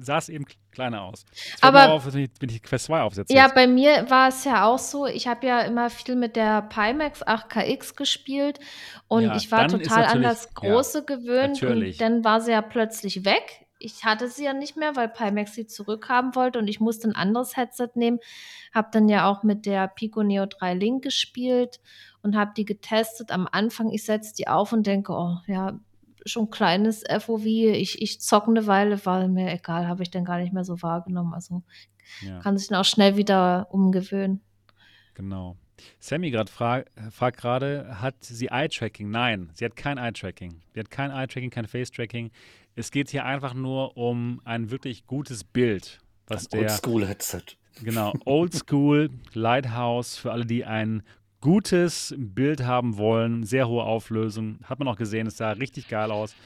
sah 0.00 0.18
es 0.18 0.28
eben 0.28 0.44
kleiner 0.72 1.02
aus. 1.02 1.24
Jetzt 1.32 1.62
Aber 1.62 1.92
auf, 1.92 2.12
wenn 2.12 2.48
ich, 2.50 2.62
Quest 2.62 2.86
2 2.86 3.00
aufsetze 3.02 3.32
Ja, 3.32 3.44
jetzt. 3.44 3.54
bei 3.54 3.68
mir 3.68 4.10
war 4.10 4.28
es 4.28 4.44
ja 4.44 4.64
auch 4.66 4.78
so, 4.78 5.06
ich 5.06 5.28
habe 5.28 5.46
ja 5.46 5.60
immer 5.60 5.88
viel 5.90 6.16
mit 6.16 6.34
der 6.34 6.62
Pimax 6.62 7.22
8KX 7.24 7.94
gespielt 7.94 8.58
und 9.06 9.22
Ja, 9.24 9.36
ich 9.36 9.52
war 9.52 9.68
total 9.68 10.04
an 10.06 10.22
das 10.22 10.44
ja, 10.46 10.50
Große 10.54 11.04
gewöhnt 11.04 11.62
natürlich. 11.62 11.94
und 11.94 12.00
dann 12.00 12.24
war 12.24 12.40
sie 12.40 12.50
ja 12.50 12.60
plötzlich 12.62 13.24
weg. 13.24 13.66
Ich 13.78 14.04
hatte 14.04 14.28
sie 14.28 14.44
ja 14.44 14.52
nicht 14.52 14.76
mehr, 14.76 14.96
weil 14.96 15.08
Pimax 15.08 15.54
sie 15.54 15.66
zurückhaben 15.66 16.34
wollte 16.34 16.58
und 16.58 16.68
ich 16.68 16.80
musste 16.80 17.08
ein 17.08 17.14
anderes 17.14 17.56
Headset 17.56 17.90
nehmen. 17.94 18.18
Habe 18.74 18.88
dann 18.92 19.08
ja 19.08 19.30
auch 19.30 19.42
mit 19.42 19.66
der 19.66 19.88
Pico 19.88 20.22
Neo 20.22 20.46
3 20.46 20.74
Link 20.74 21.04
gespielt 21.04 21.80
und 22.22 22.36
habe 22.36 22.52
die 22.56 22.64
getestet. 22.64 23.30
Am 23.30 23.48
Anfang, 23.50 23.90
ich 23.90 24.04
setze 24.04 24.34
die 24.34 24.48
auf 24.48 24.72
und 24.72 24.86
denke, 24.86 25.12
oh 25.12 25.36
ja, 25.46 25.78
schon 26.24 26.50
kleines 26.50 27.04
FOV. 27.08 27.44
Ich, 27.44 28.02
ich 28.02 28.20
zocke 28.20 28.50
eine 28.50 28.66
Weile, 28.66 29.04
war 29.06 29.26
mir 29.28 29.52
egal, 29.52 29.86
habe 29.86 30.02
ich 30.02 30.10
dann 30.10 30.24
gar 30.24 30.38
nicht 30.38 30.52
mehr 30.52 30.64
so 30.64 30.82
wahrgenommen. 30.82 31.34
Also 31.34 31.62
Ja, 32.20 32.40
kann 32.40 32.58
sich 32.58 32.68
dann 32.68 32.80
auch 32.80 32.84
schnell 32.84 33.16
wieder 33.16 33.68
umgewöhnen. 33.70 34.40
genau. 35.14 35.56
Sammy 36.00 36.32
gerade 36.32 36.50
frag, 36.50 36.90
fragt 37.12 37.38
gerade, 37.38 38.00
hat 38.00 38.16
sie 38.24 38.48
Eye-Tracking? 38.48 39.10
Nein, 39.10 39.50
sie 39.54 39.64
hat 39.64 39.76
kein 39.76 39.96
Eye-Tracking. 39.96 40.60
Sie 40.74 40.80
hat 40.80 40.90
kein 40.90 41.12
Eye-Tracking, 41.12 41.50
kein 41.50 41.68
Face-Tracking. 41.68 42.32
Es 42.78 42.92
geht 42.92 43.10
hier 43.10 43.24
einfach 43.24 43.54
nur 43.54 43.96
um 43.96 44.40
ein 44.44 44.70
wirklich 44.70 45.04
gutes 45.04 45.42
Bild, 45.42 45.98
was 46.28 46.44
Ein 46.52 46.60
der 46.60 46.70
Oldschool-Headset. 46.70 47.42
Genau, 47.82 48.12
Oldschool 48.24 49.10
Lighthouse 49.32 50.16
für 50.16 50.30
alle, 50.30 50.46
die 50.46 50.64
ein 50.64 51.02
gutes 51.40 52.14
Bild 52.16 52.62
haben 52.64 52.96
wollen, 52.96 53.42
sehr 53.42 53.68
hohe 53.68 53.82
Auflösung. 53.82 54.60
Hat 54.62 54.78
man 54.78 54.86
auch 54.86 54.96
gesehen, 54.96 55.26
es 55.26 55.38
sah 55.38 55.50
richtig 55.50 55.88
geil 55.88 56.12
aus. 56.12 56.36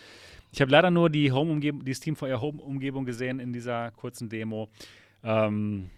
Ich 0.52 0.62
habe 0.62 0.70
leider 0.70 0.90
nur 0.90 1.10
die 1.10 1.32
Home-Umgebung, 1.32 1.84
die 1.84 1.92
Steam 1.92 2.16
VR 2.16 2.40
Home-Umgebung 2.40 3.04
gesehen 3.04 3.38
in 3.38 3.52
dieser 3.52 3.90
kurzen 3.90 4.30
Demo. 4.30 4.70
Ähm, 5.22 5.90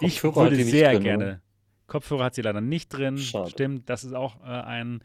ich 0.00 0.24
würde 0.24 0.56
sehr 0.64 0.92
drin, 0.92 1.02
gerne. 1.02 1.24
oder? 1.24 1.40
Kopfhörer 1.86 2.24
hat 2.24 2.34
sie 2.34 2.42
leider 2.42 2.62
nicht 2.62 2.88
drin. 2.88 3.18
Schade. 3.18 3.50
Stimmt, 3.50 3.90
das 3.90 4.04
ist 4.04 4.14
auch 4.14 4.40
äh, 4.42 4.48
ein, 4.48 5.02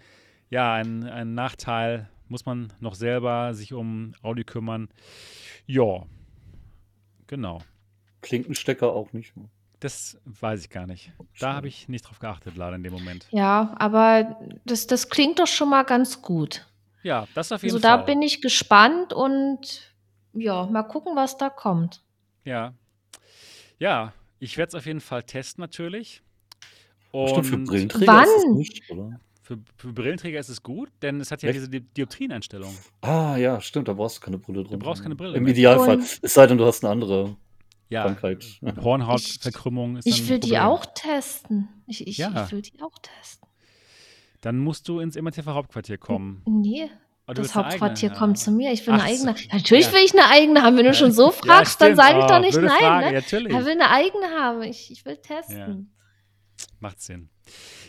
ja, 0.50 0.74
ein, 0.74 1.04
ein 1.04 1.34
Nachteil. 1.34 2.08
Muss 2.30 2.46
man 2.46 2.74
noch 2.80 2.96
selber 2.96 3.54
sich 3.54 3.74
um 3.74 4.14
Audio 4.22 4.44
kümmern. 4.46 4.90
Ja, 5.66 6.06
genau. 7.28 7.62
Klinkenstecker 8.22 8.92
auch 8.92 9.14
nicht. 9.14 9.34
Das 9.80 10.18
weiß 10.26 10.62
ich 10.62 10.70
gar 10.70 10.88
nicht. 10.88 11.12
Da 11.40 11.54
habe 11.54 11.68
ich 11.68 11.88
nicht 11.88 12.02
drauf 12.04 12.20
geachtet, 12.20 12.58
leider 12.58 12.76
in 12.76 12.84
dem 12.84 12.94
Moment. 12.94 13.28
Ja, 13.32 13.76
aber 13.78 14.40
das, 14.66 14.88
das 14.88 15.10
klingt 15.10 15.40
doch 15.40 15.48
schon 15.48 15.70
mal 15.70 15.84
ganz 15.84 16.22
gut. 16.22 16.66
Ja, 17.04 17.28
das 17.36 17.52
auf 17.52 17.62
jeden 17.62 17.76
Also 17.76 17.82
da 17.82 17.98
Fall. 17.98 18.06
bin 18.08 18.22
ich 18.22 18.42
gespannt 18.42 19.14
und 19.14 19.94
ja, 20.34 20.66
mal 20.66 20.84
gucken, 20.84 21.16
was 21.16 21.38
da 21.38 21.50
kommt. 21.50 22.02
Ja. 22.44 22.74
Ja, 23.80 24.14
ich 24.40 24.58
werde 24.58 24.70
es 24.70 24.76
auf 24.76 24.86
jeden 24.88 25.02
Fall 25.02 25.24
testen 25.24 25.62
natürlich. 25.62 26.24
Stimmt, 27.12 27.46
für 27.46 27.56
Und 27.56 27.66
Brillenträger 27.66 28.24
ist 28.24 28.28
das 28.36 28.44
Wann? 28.46 28.54
nicht, 28.56 28.90
oder? 28.92 29.20
Für, 29.48 29.58
für 29.78 29.94
Brillenträger 29.94 30.40
ist 30.42 30.50
es 30.50 30.62
gut, 30.62 30.90
denn 31.02 31.22
es 31.22 31.32
hat 31.32 31.42
ja 31.42 31.48
Echt? 31.50 31.58
diese 31.60 31.70
Di 31.70 31.80
Dioptrieneinstellung. 31.80 32.76
Ah, 33.02 33.38
ja, 33.38 33.62
stimmt, 33.62 33.88
da 33.88 33.94
brauchst 33.94 34.18
du 34.18 34.22
keine 34.22 34.38
Brille 34.38 34.64
drin. 34.64 34.78
Du 34.80 34.86
brauchst 34.86 35.02
keine 35.02 35.16
Brille 35.16 35.38
Im 35.38 35.44
mehr. 35.44 35.54
Idealfall. 35.54 35.98
Und- 36.00 36.20
Es 36.22 36.34
sei 36.34 36.48
denn, 36.48 36.58
du 36.58 36.66
hast 36.66 36.84
eine 36.84 36.92
andere 36.92 37.38
Ja, 37.90 38.04
Krankheit. 38.04 38.46
Hornhautverkrümmung 38.84 39.96
ist 39.96 40.06
Ich 40.06 40.24
ein 40.24 40.28
will 40.30 40.40
die 40.40 40.58
auch 40.60 40.86
testen. 40.94 41.70
Ich, 41.88 42.06
ich, 42.06 42.18
Ja. 42.18 42.46
ich 42.46 42.52
will 42.52 42.62
die 42.62 42.82
auch 42.82 42.98
testen. 43.00 43.48
Dann 44.42 44.58
musst 44.58 44.88
du 44.90 45.00
ins 45.00 45.16
MRTV 45.16 45.48
Hauptquartier 45.48 45.98
kommen. 45.98 46.42
Nee, 46.46 46.90
du 47.28 47.34
das 47.34 47.56
eigene 47.56 47.64
Hauptquartier 47.70 48.10
haben. 48.12 48.18
kommt 48.20 48.40
zu 48.40 48.52
mir. 48.52 48.74
Ich 48.74 48.86
will 48.86 48.94
Ach 48.96 49.04
eine 49.04 49.14
eigene. 49.14 49.36
Natürlich 49.54 49.86
ja. 49.88 49.94
will 49.94 50.02
ich 50.06 50.12
eine 50.14 50.30
eigene 50.30 50.62
haben. 50.62 50.76
Wenn 50.78 50.86
du 50.86 50.94
schon 50.94 51.12
so 51.14 51.28
Ja, 51.28 51.32
fragst, 51.32 51.80
dann 51.82 51.96
sage 51.96 52.20
ich 52.20 52.26
Oh, 52.26 52.28
doch 52.28 52.40
nicht 52.42 52.58
nein. 52.58 52.70
Frage, 52.70 53.06
Ne? 53.08 53.12
natürlich. 53.14 53.54
Er 53.54 53.66
will 53.66 53.72
eine 53.72 53.90
eigene 53.90 54.26
haben. 54.38 54.64
Ich, 54.64 54.92
ich 54.92 55.06
will 55.06 55.16
testen. 55.18 55.94
Macht 56.80 57.02
Sinn. 57.02 57.30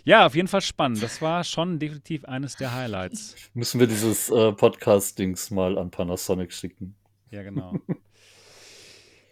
Ja, 0.09 0.25
auf 0.25 0.35
jeden 0.35 0.49
Fall 0.49 0.63
spannend. 0.63 1.03
Das 1.03 1.21
war 1.21 1.45
schon 1.45 1.79
definitiv 1.79 2.25
eines 2.25 2.57
der 2.57 2.75
Highlights. 2.75 3.37
Müssen 3.53 3.79
wir 3.79 3.87
dieses 3.87 4.31
äh, 4.31 4.53
Podcast-Dings 4.53 5.51
mal 5.51 5.77
an 5.77 5.91
Panasonic 5.91 6.51
schicken. 6.51 6.95
Ja, 7.31 7.43
genau. 7.43 7.75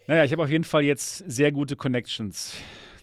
naja, 0.05 0.23
ich 0.23 0.31
habe 0.31 0.43
auf 0.43 0.51
jeden 0.51 0.63
Fall 0.65 0.83
jetzt 0.83 1.23
sehr 1.25 1.51
gute 1.51 1.75
Connections 1.75 2.53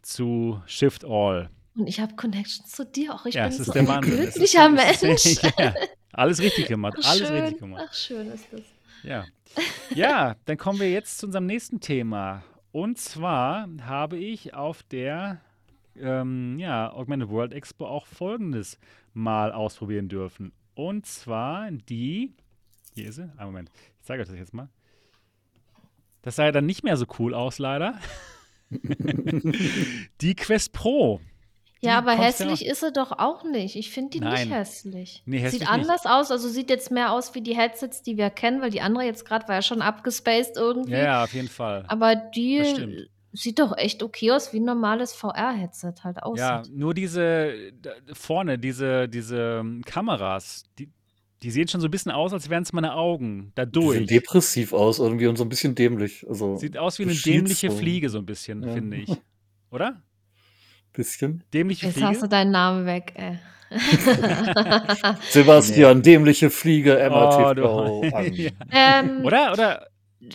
zu 0.02 0.62
Shift 0.66 1.04
All. 1.04 1.50
Und 1.76 1.88
ich 1.88 1.98
habe 1.98 2.14
Connections 2.14 2.70
zu 2.70 2.86
dir 2.86 3.12
auch. 3.12 3.26
Ich 3.26 3.34
ja, 3.34 3.42
bin 3.48 3.52
es 3.54 3.58
ist 3.58 3.66
so 3.66 3.72
der 3.72 3.82
ein 3.82 3.88
Wahnsinn. 3.88 4.20
Glücklicher 4.20 4.72
es 4.76 5.02
ist- 5.02 5.42
Mensch. 5.42 5.54
ja, 5.58 5.74
alles 6.12 6.38
richtig 6.40 6.68
gemacht. 6.68 6.96
Ach, 7.02 7.10
Alles 7.10 7.26
schön. 7.26 7.40
richtig 7.40 7.58
gemacht. 7.58 7.84
Ach, 7.88 7.92
schön 7.92 8.30
ist 8.30 8.46
das. 8.52 8.60
Ja. 9.02 9.24
ja, 9.92 10.36
dann 10.44 10.58
kommen 10.58 10.78
wir 10.78 10.92
jetzt 10.92 11.18
zu 11.18 11.26
unserem 11.26 11.46
nächsten 11.46 11.80
Thema. 11.80 12.44
Und 12.70 12.98
zwar 12.98 13.68
habe 13.82 14.16
ich 14.16 14.54
auf 14.54 14.84
der 14.84 15.40
ähm, 15.96 16.58
ja, 16.58 16.92
Augmented 16.92 17.28
World 17.28 17.52
Expo 17.52 17.86
auch 17.86 18.06
folgendes 18.06 18.78
mal 19.12 19.52
ausprobieren 19.52 20.08
dürfen. 20.08 20.52
Und 20.74 21.06
zwar 21.06 21.70
die, 21.70 22.34
hier 22.94 23.08
ist 23.08 23.16
sie, 23.16 23.30
einen 23.36 23.46
Moment, 23.46 23.70
ich 24.00 24.06
zeige 24.06 24.22
euch 24.22 24.28
das 24.28 24.36
jetzt 24.36 24.54
mal. 24.54 24.68
Das 26.22 26.36
sah 26.36 26.44
ja 26.44 26.52
dann 26.52 26.66
nicht 26.66 26.84
mehr 26.84 26.96
so 26.96 27.06
cool 27.18 27.34
aus, 27.34 27.58
leider. 27.58 27.98
die 30.20 30.34
Quest 30.34 30.72
Pro. 30.72 31.20
Die 31.82 31.86
Ja, 31.86 31.98
aber 31.98 32.12
hässlich 32.12 32.64
ist 32.64 32.80
sie 32.80 32.92
doch 32.92 33.12
auch 33.12 33.44
nicht. 33.44 33.76
Ich 33.76 33.90
finde 33.90 34.10
die 34.10 34.20
Nein. 34.20 34.48
nicht 34.48 34.56
hässlich. 34.56 35.22
Nee, 35.26 35.38
hässlich 35.38 35.60
sieht 35.60 35.70
nicht. 35.70 35.70
anders 35.70 36.06
aus, 36.06 36.30
also 36.30 36.48
sieht 36.48 36.70
jetzt 36.70 36.90
mehr 36.90 37.12
aus 37.12 37.34
wie 37.34 37.42
die 37.42 37.54
Headsets, 37.54 38.02
die 38.02 38.16
wir 38.16 38.30
kennen, 38.30 38.62
weil 38.62 38.70
die 38.70 38.80
andere 38.80 39.04
jetzt 39.04 39.26
gerade 39.26 39.46
war 39.48 39.56
ja 39.56 39.62
schon 39.62 39.82
abgespaced 39.82 40.56
irgendwie. 40.56 40.92
Ja, 40.92 41.04
ja, 41.04 41.24
auf 41.24 41.34
jeden 41.34 41.48
Fall. 41.48 41.84
Aber 41.88 42.16
die. 42.16 43.08
Sieht 43.34 43.58
doch 43.58 43.76
echt 43.76 44.02
okay 44.02 44.30
aus, 44.32 44.52
wie 44.52 44.60
ein 44.60 44.64
normales 44.64 45.12
VR-Headset 45.12 45.92
halt 46.04 46.22
aussieht. 46.22 46.38
Ja, 46.40 46.62
nur 46.70 46.94
diese 46.94 47.72
da, 47.82 47.90
vorne, 48.12 48.58
diese, 48.58 49.08
diese 49.08 49.58
ähm, 49.60 49.82
Kameras, 49.84 50.64
die, 50.78 50.88
die 51.42 51.50
sehen 51.50 51.68
schon 51.68 51.80
so 51.82 51.88
ein 51.88 51.90
bisschen 51.90 52.12
aus, 52.12 52.32
als 52.32 52.48
wären 52.48 52.62
es 52.62 52.72
meine 52.72 52.94
Augen 52.94 53.52
da 53.54 53.66
Die 53.66 53.78
sehen 53.80 53.88
durch. 53.98 54.06
depressiv 54.06 54.72
aus 54.72 54.98
irgendwie 55.00 55.26
und 55.26 55.36
so 55.36 55.44
ein 55.44 55.48
bisschen 55.50 55.74
dämlich. 55.74 56.24
Also 56.28 56.56
Sieht 56.56 56.78
aus 56.78 56.98
wie 56.98 57.02
eine 57.02 57.14
dämliche 57.14 57.70
so. 57.70 57.76
Fliege, 57.76 58.08
so 58.08 58.18
ein 58.18 58.26
bisschen, 58.26 58.62
Ja. 58.62 58.72
finde 58.72 58.96
ich. 58.98 59.10
Oder? 59.70 60.00
Bisschen. 60.92 61.42
Dämliche 61.52 61.86
Jetzt 61.86 61.96
hast 62.00 62.14
du 62.14 62.18
Fliege? 62.20 62.28
deinen 62.28 62.52
Namen 62.52 62.86
weg, 62.86 63.12
ey. 63.16 63.38
Sebastian, 65.30 66.02
dämliche 66.02 66.50
Fliege, 66.50 66.96
Oh, 67.10 68.02
MRTV 68.04 68.14
an. 68.14 68.32
Ja. 68.34 68.50
ähm, 68.70 69.24
Oder? 69.24 69.52
Oder? 69.52 69.86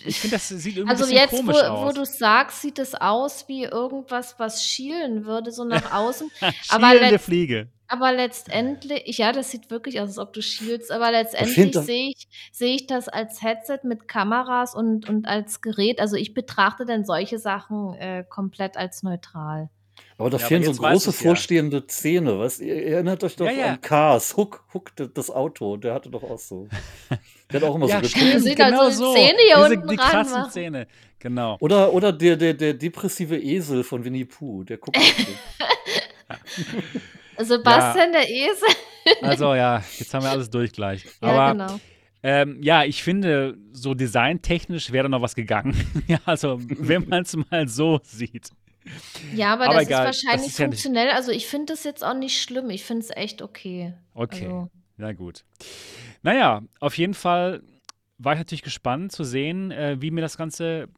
Ich 0.06 0.20
finde, 0.20 0.36
das 0.36 0.49
sieht 0.49 0.78
irgendwie 0.78 0.91
also 0.91 1.14
jetzt, 1.14 1.32
wo, 1.34 1.38
komisch 1.38 1.56
wo 1.57 1.68
aus. 1.68 1.94
du 1.94 2.06
sagst, 2.06 2.61
sieht 2.61 2.80
es 2.80 2.95
aus 2.95 3.48
wie 3.48 3.64
irgendwas, 3.64 4.36
was 4.38 4.64
schielen 4.66 5.26
würde, 5.26 5.52
so 5.52 5.64
nach 5.64 5.91
außen. 5.94 6.30
aber 6.70 6.90
Schielende 6.91 7.16
letzt- 7.16 7.26
Fliege. 7.26 7.68
Aber 7.91 8.11
letztendlich, 8.14 9.18
ja, 9.18 9.32
das 9.32 9.49
sieht 9.49 9.72
wirklich 9.72 9.99
aus, 9.99 10.10
als 10.10 10.20
ob 10.20 10.32
du 10.34 10.44
schielst, 10.44 10.91
aber 10.91 11.10
letztendlich 11.11 11.74
sehe 11.74 12.10
ich, 12.10 12.28
sehe 12.52 12.76
ich 12.76 12.86
das 12.86 13.10
als 13.10 13.41
Headset 13.41 13.80
mit 13.84 14.07
Kameras 14.07 14.76
und, 14.76 15.10
und 15.10 15.26
als 15.28 15.61
Gerät. 15.61 15.99
Also 15.99 16.16
ich 16.16 16.36
betrachte 16.36 16.86
dann 16.86 17.03
solche 17.03 17.40
Sachen 17.40 17.95
äh, 17.95 18.24
komplett 18.30 18.78
als 18.78 19.02
neutral. 19.02 19.70
Aber 20.20 20.30
da 20.30 20.38
Ja, 20.38 20.44
aber 20.44 20.48
fehlen 20.50 20.64
so 20.74 20.82
große 20.82 21.10
ich's 21.12 21.22
ja. 21.22 21.28
vorstehende 21.30 21.88
Zähne. 21.88 22.38
Weißt? 22.40 22.60
Ihr 22.62 22.86
erinnert 22.86 23.24
euch 23.24 23.36
doch 23.38 23.46
Ja, 23.46 23.52
ja. 23.54 23.66
an 23.70 23.82
Cars, 23.82 24.36
Hook, 24.36 24.66
Hook, 24.74 24.91
das 24.96 25.32
Auto, 25.32 25.78
der 25.78 25.94
hatte 25.94 26.10
doch 26.10 26.22
auch 26.24 26.38
so. 26.38 26.68
Der 27.52 27.62
hat 27.62 27.68
auch 27.68 27.76
immer 27.76 27.88
Ja, 27.90 28.04
so 28.04 28.14
geguckt. 28.14 28.41
sieht 28.44 28.60
halt 28.60 28.74
genau 28.74 28.90
so 28.90 29.06
so. 29.06 29.16
die 29.16 29.22
Zähne 29.22 29.40
hier 29.48 29.56
Diese, 29.56 29.76
unten 29.76 29.88
die 29.88 29.96
ran 29.96 30.10
krassen 30.12 30.34
machen. 30.34 30.52
Zähne. 30.52 30.88
Genau. 31.20 31.58
Oder, 31.62 31.94
oder 31.94 32.12
der, 32.12 32.36
der, 32.36 32.54
der 32.54 32.74
depressive 32.74 33.38
Esel 33.38 33.84
von 33.84 34.04
Winnie 34.04 34.26
Pooh, 34.26 34.64
der 34.66 34.78
guckt. 34.78 34.98
auch 36.28 36.36
so. 37.38 37.44
Sebastian, 37.44 38.12
der 38.12 38.30
Esel. 38.30 38.68
Also 39.22 39.56
ja, 39.56 39.82
jetzt 39.98 40.14
haben 40.14 40.24
wir 40.24 40.30
alles 40.32 40.50
durch 40.50 40.72
gleich. 40.74 41.06
Ja, 41.22 41.30
Aber 41.30 41.52
genau. 41.54 41.80
Ähm, 42.22 42.58
ja, 42.62 42.84
ich 42.84 43.02
finde, 43.02 43.58
so 43.72 43.94
designtechnisch 43.94 44.91
wäre 44.91 45.04
da 45.04 45.10
noch 45.10 45.22
was 45.22 45.36
gegangen. 45.36 45.74
ja, 46.08 46.20
also, 46.26 46.60
wenn 46.68 47.08
man 47.08 47.22
es 47.24 47.38
mal 47.50 47.68
so 47.70 48.02
sieht. 48.04 48.52
Ja, 49.36 49.53
aber, 49.53 49.66
aber 49.66 49.76
das 49.76 49.84
egal, 49.88 50.10
ist 50.10 50.24
das 50.24 50.26
wahrscheinlich 50.26 50.48
ist 50.52 50.60
ja 50.60 50.68
nicht- 50.68 50.82
funktionell. 50.82 51.11
Also 51.11 51.32
ich 51.32 51.48
finde 51.48 51.74
das 51.74 51.84
jetzt 51.84 52.03
auch 52.03 52.14
nicht 52.14 52.41
schlimm. 52.41 52.70
Ich 52.70 52.84
finde 52.84 53.03
es 53.03 53.10
echt 53.16 53.41
okay. 53.41 53.94
Okay. 54.14 54.45
Also, 54.45 54.70
Ja, 54.98 55.11
gut. 55.14 55.44
Naja, 56.24 56.61
auf 56.80 56.98
jeden 56.98 57.14
Fall 57.14 57.61
war 58.18 58.34
ich 58.34 58.40
natürlich 58.40 58.64
gespannt 58.64 59.11
zu 59.11 59.24
sehen, 59.24 59.72
äh, 59.72 59.98
wie 60.02 60.11
mir 60.11 60.22
das 60.22 60.38
Ganze 60.38 60.90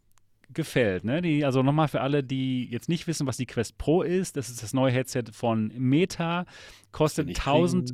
gefällt. 0.54 1.04
Ne? 1.06 1.22
Die, 1.22 1.46
also 1.46 1.64
nochmal 1.64 1.88
für 1.88 2.02
alle, 2.02 2.24
die 2.24 2.66
jetzt 2.70 2.90
nicht 2.90 3.08
wissen, 3.08 3.28
was 3.28 3.38
die 3.38 3.46
Quest 3.46 3.78
Pro 3.78 4.02
ist, 4.02 4.36
das 4.38 4.50
ist 4.50 4.62
das 4.64 4.74
neue 4.74 4.92
Headset 4.92 5.24
von 5.32 5.72
Meta, 5.78 6.46
kostet 6.92 7.28
1000 7.30 7.94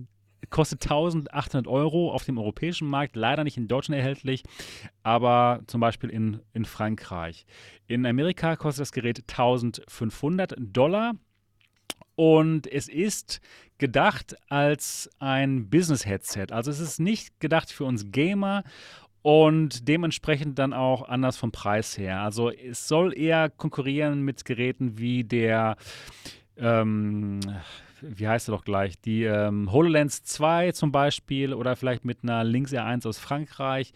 kostet 0.49 0.83
1800 0.83 1.67
Euro 1.67 2.11
auf 2.11 2.23
dem 2.23 2.37
europäischen 2.37 2.87
Markt, 2.87 3.15
leider 3.15 3.43
nicht 3.43 3.57
in 3.57 3.67
Deutschland 3.67 3.99
erhältlich, 3.99 4.43
aber 5.03 5.61
zum 5.67 5.81
Beispiel 5.81 6.09
in, 6.09 6.39
in 6.53 6.65
Frankreich. 6.65 7.45
In 7.87 8.05
Amerika 8.05 8.55
kostet 8.55 8.81
das 8.81 8.91
Gerät 8.91 9.23
1500 9.27 10.55
Dollar 10.57 11.13
und 12.15 12.65
es 12.71 12.87
ist 12.87 13.41
gedacht 13.77 14.35
als 14.49 15.09
ein 15.19 15.69
Business-Headset. 15.69 16.47
Also 16.51 16.71
es 16.71 16.79
ist 16.79 16.99
nicht 16.99 17.39
gedacht 17.39 17.71
für 17.71 17.85
uns 17.85 18.11
Gamer 18.11 18.63
und 19.21 19.87
dementsprechend 19.87 20.57
dann 20.57 20.73
auch 20.73 21.07
anders 21.07 21.37
vom 21.37 21.51
Preis 21.51 21.97
her. 21.97 22.21
Also 22.21 22.49
es 22.49 22.87
soll 22.87 23.17
eher 23.17 23.49
konkurrieren 23.49 24.21
mit 24.21 24.45
Geräten 24.45 24.97
wie 24.97 25.23
der, 25.23 25.75
ähm, 26.57 27.39
wie 28.01 28.27
heißt 28.27 28.49
er 28.49 28.53
doch 28.53 28.65
gleich, 28.65 28.99
die 28.99 29.23
ähm, 29.23 29.71
HoloLens 29.71 30.23
2 30.23 30.71
zum 30.71 30.91
Beispiel 30.91 31.53
oder 31.53 31.75
vielleicht 31.75 32.05
mit 32.05 32.23
einer 32.23 32.43
Lynx 32.43 32.73
R1 32.73 33.07
aus 33.07 33.17
Frankreich. 33.17 33.93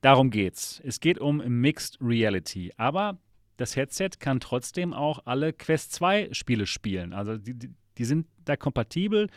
Darum 0.00 0.30
geht's. 0.30 0.80
Es 0.84 1.00
geht 1.00 1.18
um 1.18 1.38
Mixed 1.38 1.98
Reality. 2.00 2.72
Aber 2.76 3.18
das 3.56 3.76
Headset 3.76 4.10
kann 4.18 4.40
trotzdem 4.40 4.94
auch 4.94 5.20
alle 5.24 5.52
Quest 5.52 5.92
2 5.92 6.28
Spiele 6.32 6.66
spielen. 6.66 7.12
Also 7.12 7.36
die, 7.36 7.54
die, 7.54 7.70
die 7.98 8.04
sind 8.04 8.26
da 8.44 8.56
kompatibel 8.56 9.28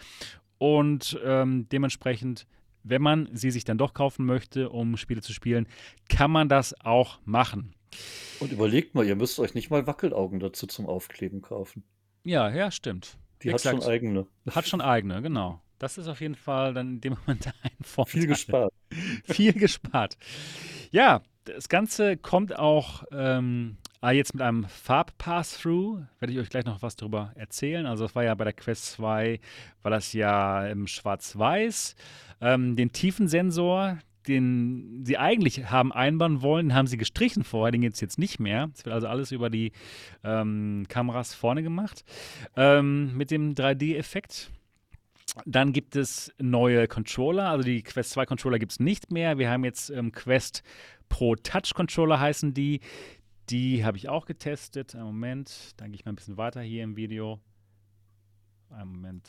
und 0.57 1.19
ähm, 1.23 1.67
dementsprechend 1.69 2.45
wenn 2.83 3.01
man 3.01 3.29
sie 3.33 3.51
sich 3.51 3.63
dann 3.63 3.77
doch 3.77 3.93
kaufen 3.93 4.25
möchte, 4.25 4.69
um 4.69 4.97
Spiele 4.97 5.21
zu 5.21 5.33
spielen, 5.33 5.67
kann 6.09 6.31
man 6.31 6.49
das 6.49 6.73
auch 6.81 7.19
machen. 7.25 7.73
Und 8.39 8.51
überlegt 8.51 8.95
mal, 8.95 9.05
ihr 9.05 9.15
müsst 9.15 9.39
euch 9.39 9.53
nicht 9.53 9.69
mal 9.69 9.85
Wackelaugen 9.85 10.39
dazu 10.39 10.65
zum 10.67 10.87
Aufkleben 10.87 11.41
kaufen. 11.41 11.83
Ja, 12.23 12.49
ja, 12.49 12.71
stimmt. 12.71 13.17
Die 13.43 13.49
Exakt. 13.49 13.75
hat 13.75 13.83
schon 13.83 13.91
eigene. 13.91 14.27
Hat 14.49 14.67
schon 14.67 14.81
eigene, 14.81 15.21
genau. 15.21 15.61
Das 15.79 15.97
ist 15.97 16.07
auf 16.07 16.21
jeden 16.21 16.35
Fall 16.35 16.73
dann 16.73 16.95
in 16.95 17.01
dem 17.01 17.17
Moment 17.25 17.47
ein 17.47 17.71
Vorteil. 17.81 18.21
Viel 18.21 18.27
gespart. 18.27 18.73
Viel 19.23 19.53
gespart. 19.53 20.17
Ja, 20.91 21.21
das 21.45 21.69
Ganze 21.69 22.17
kommt 22.17 22.57
auch 22.57 23.03
ähm, 23.11 23.77
jetzt 24.11 24.33
mit 24.33 24.43
einem 24.43 24.65
Farb-Pass-Through. 24.65 26.03
Werde 26.19 26.33
ich 26.33 26.39
euch 26.39 26.49
gleich 26.49 26.65
noch 26.65 26.81
was 26.81 26.95
darüber 26.95 27.31
erzählen. 27.35 27.85
Also, 27.87 28.05
das 28.05 28.15
war 28.15 28.23
ja 28.23 28.35
bei 28.35 28.43
der 28.43 28.53
Quest 28.53 28.91
2, 28.91 29.39
war 29.81 29.91
das 29.91 30.13
ja 30.13 30.67
im 30.67 30.85
Schwarz-Weiß. 30.85 31.95
Ähm, 32.41 32.75
den 32.75 32.91
Tiefensensor, 32.91 33.97
den 34.27 35.03
sie 35.05 35.17
eigentlich 35.17 35.69
haben 35.71 35.91
einbauen 35.91 36.41
wollen, 36.41 36.73
haben 36.73 36.87
sie 36.87 36.97
gestrichen 36.97 37.43
vorher, 37.43 37.71
den 37.71 37.81
gibt 37.81 37.95
es 37.95 38.01
jetzt 38.01 38.19
nicht 38.19 38.39
mehr. 38.39 38.69
Es 38.73 38.85
wird 38.85 38.93
also 38.93 39.07
alles 39.07 39.31
über 39.31 39.49
die 39.49 39.71
ähm, 40.23 40.85
Kameras 40.87 41.33
vorne 41.33 41.63
gemacht. 41.63 42.03
Ähm, 42.55 43.15
mit 43.17 43.31
dem 43.31 43.53
3D-Effekt. 43.53 44.51
Dann 45.45 45.71
gibt 45.71 45.95
es 45.95 46.33
neue 46.39 46.87
Controller, 46.87 47.49
also 47.49 47.63
die 47.63 47.83
Quest 47.83 48.11
2 48.11 48.25
Controller 48.25 48.59
gibt 48.59 48.73
es 48.73 48.79
nicht 48.79 49.11
mehr. 49.11 49.37
Wir 49.37 49.49
haben 49.49 49.63
jetzt 49.63 49.89
ähm, 49.89 50.11
Quest 50.11 50.61
Pro 51.07 51.35
Touch 51.35 51.73
Controller 51.73 52.19
heißen 52.19 52.53
die. 52.53 52.81
Die 53.49 53.83
habe 53.83 53.97
ich 53.97 54.07
auch 54.07 54.25
getestet. 54.25 54.95
Einen 54.95 55.05
Moment, 55.05 55.73
dann 55.77 55.91
gehe 55.91 55.95
ich 55.95 56.05
mal 56.05 56.11
ein 56.11 56.15
bisschen 56.15 56.37
weiter 56.37 56.61
hier 56.61 56.83
im 56.83 56.95
Video. 56.95 57.39
Einen 58.69 58.91
Moment. 58.91 59.27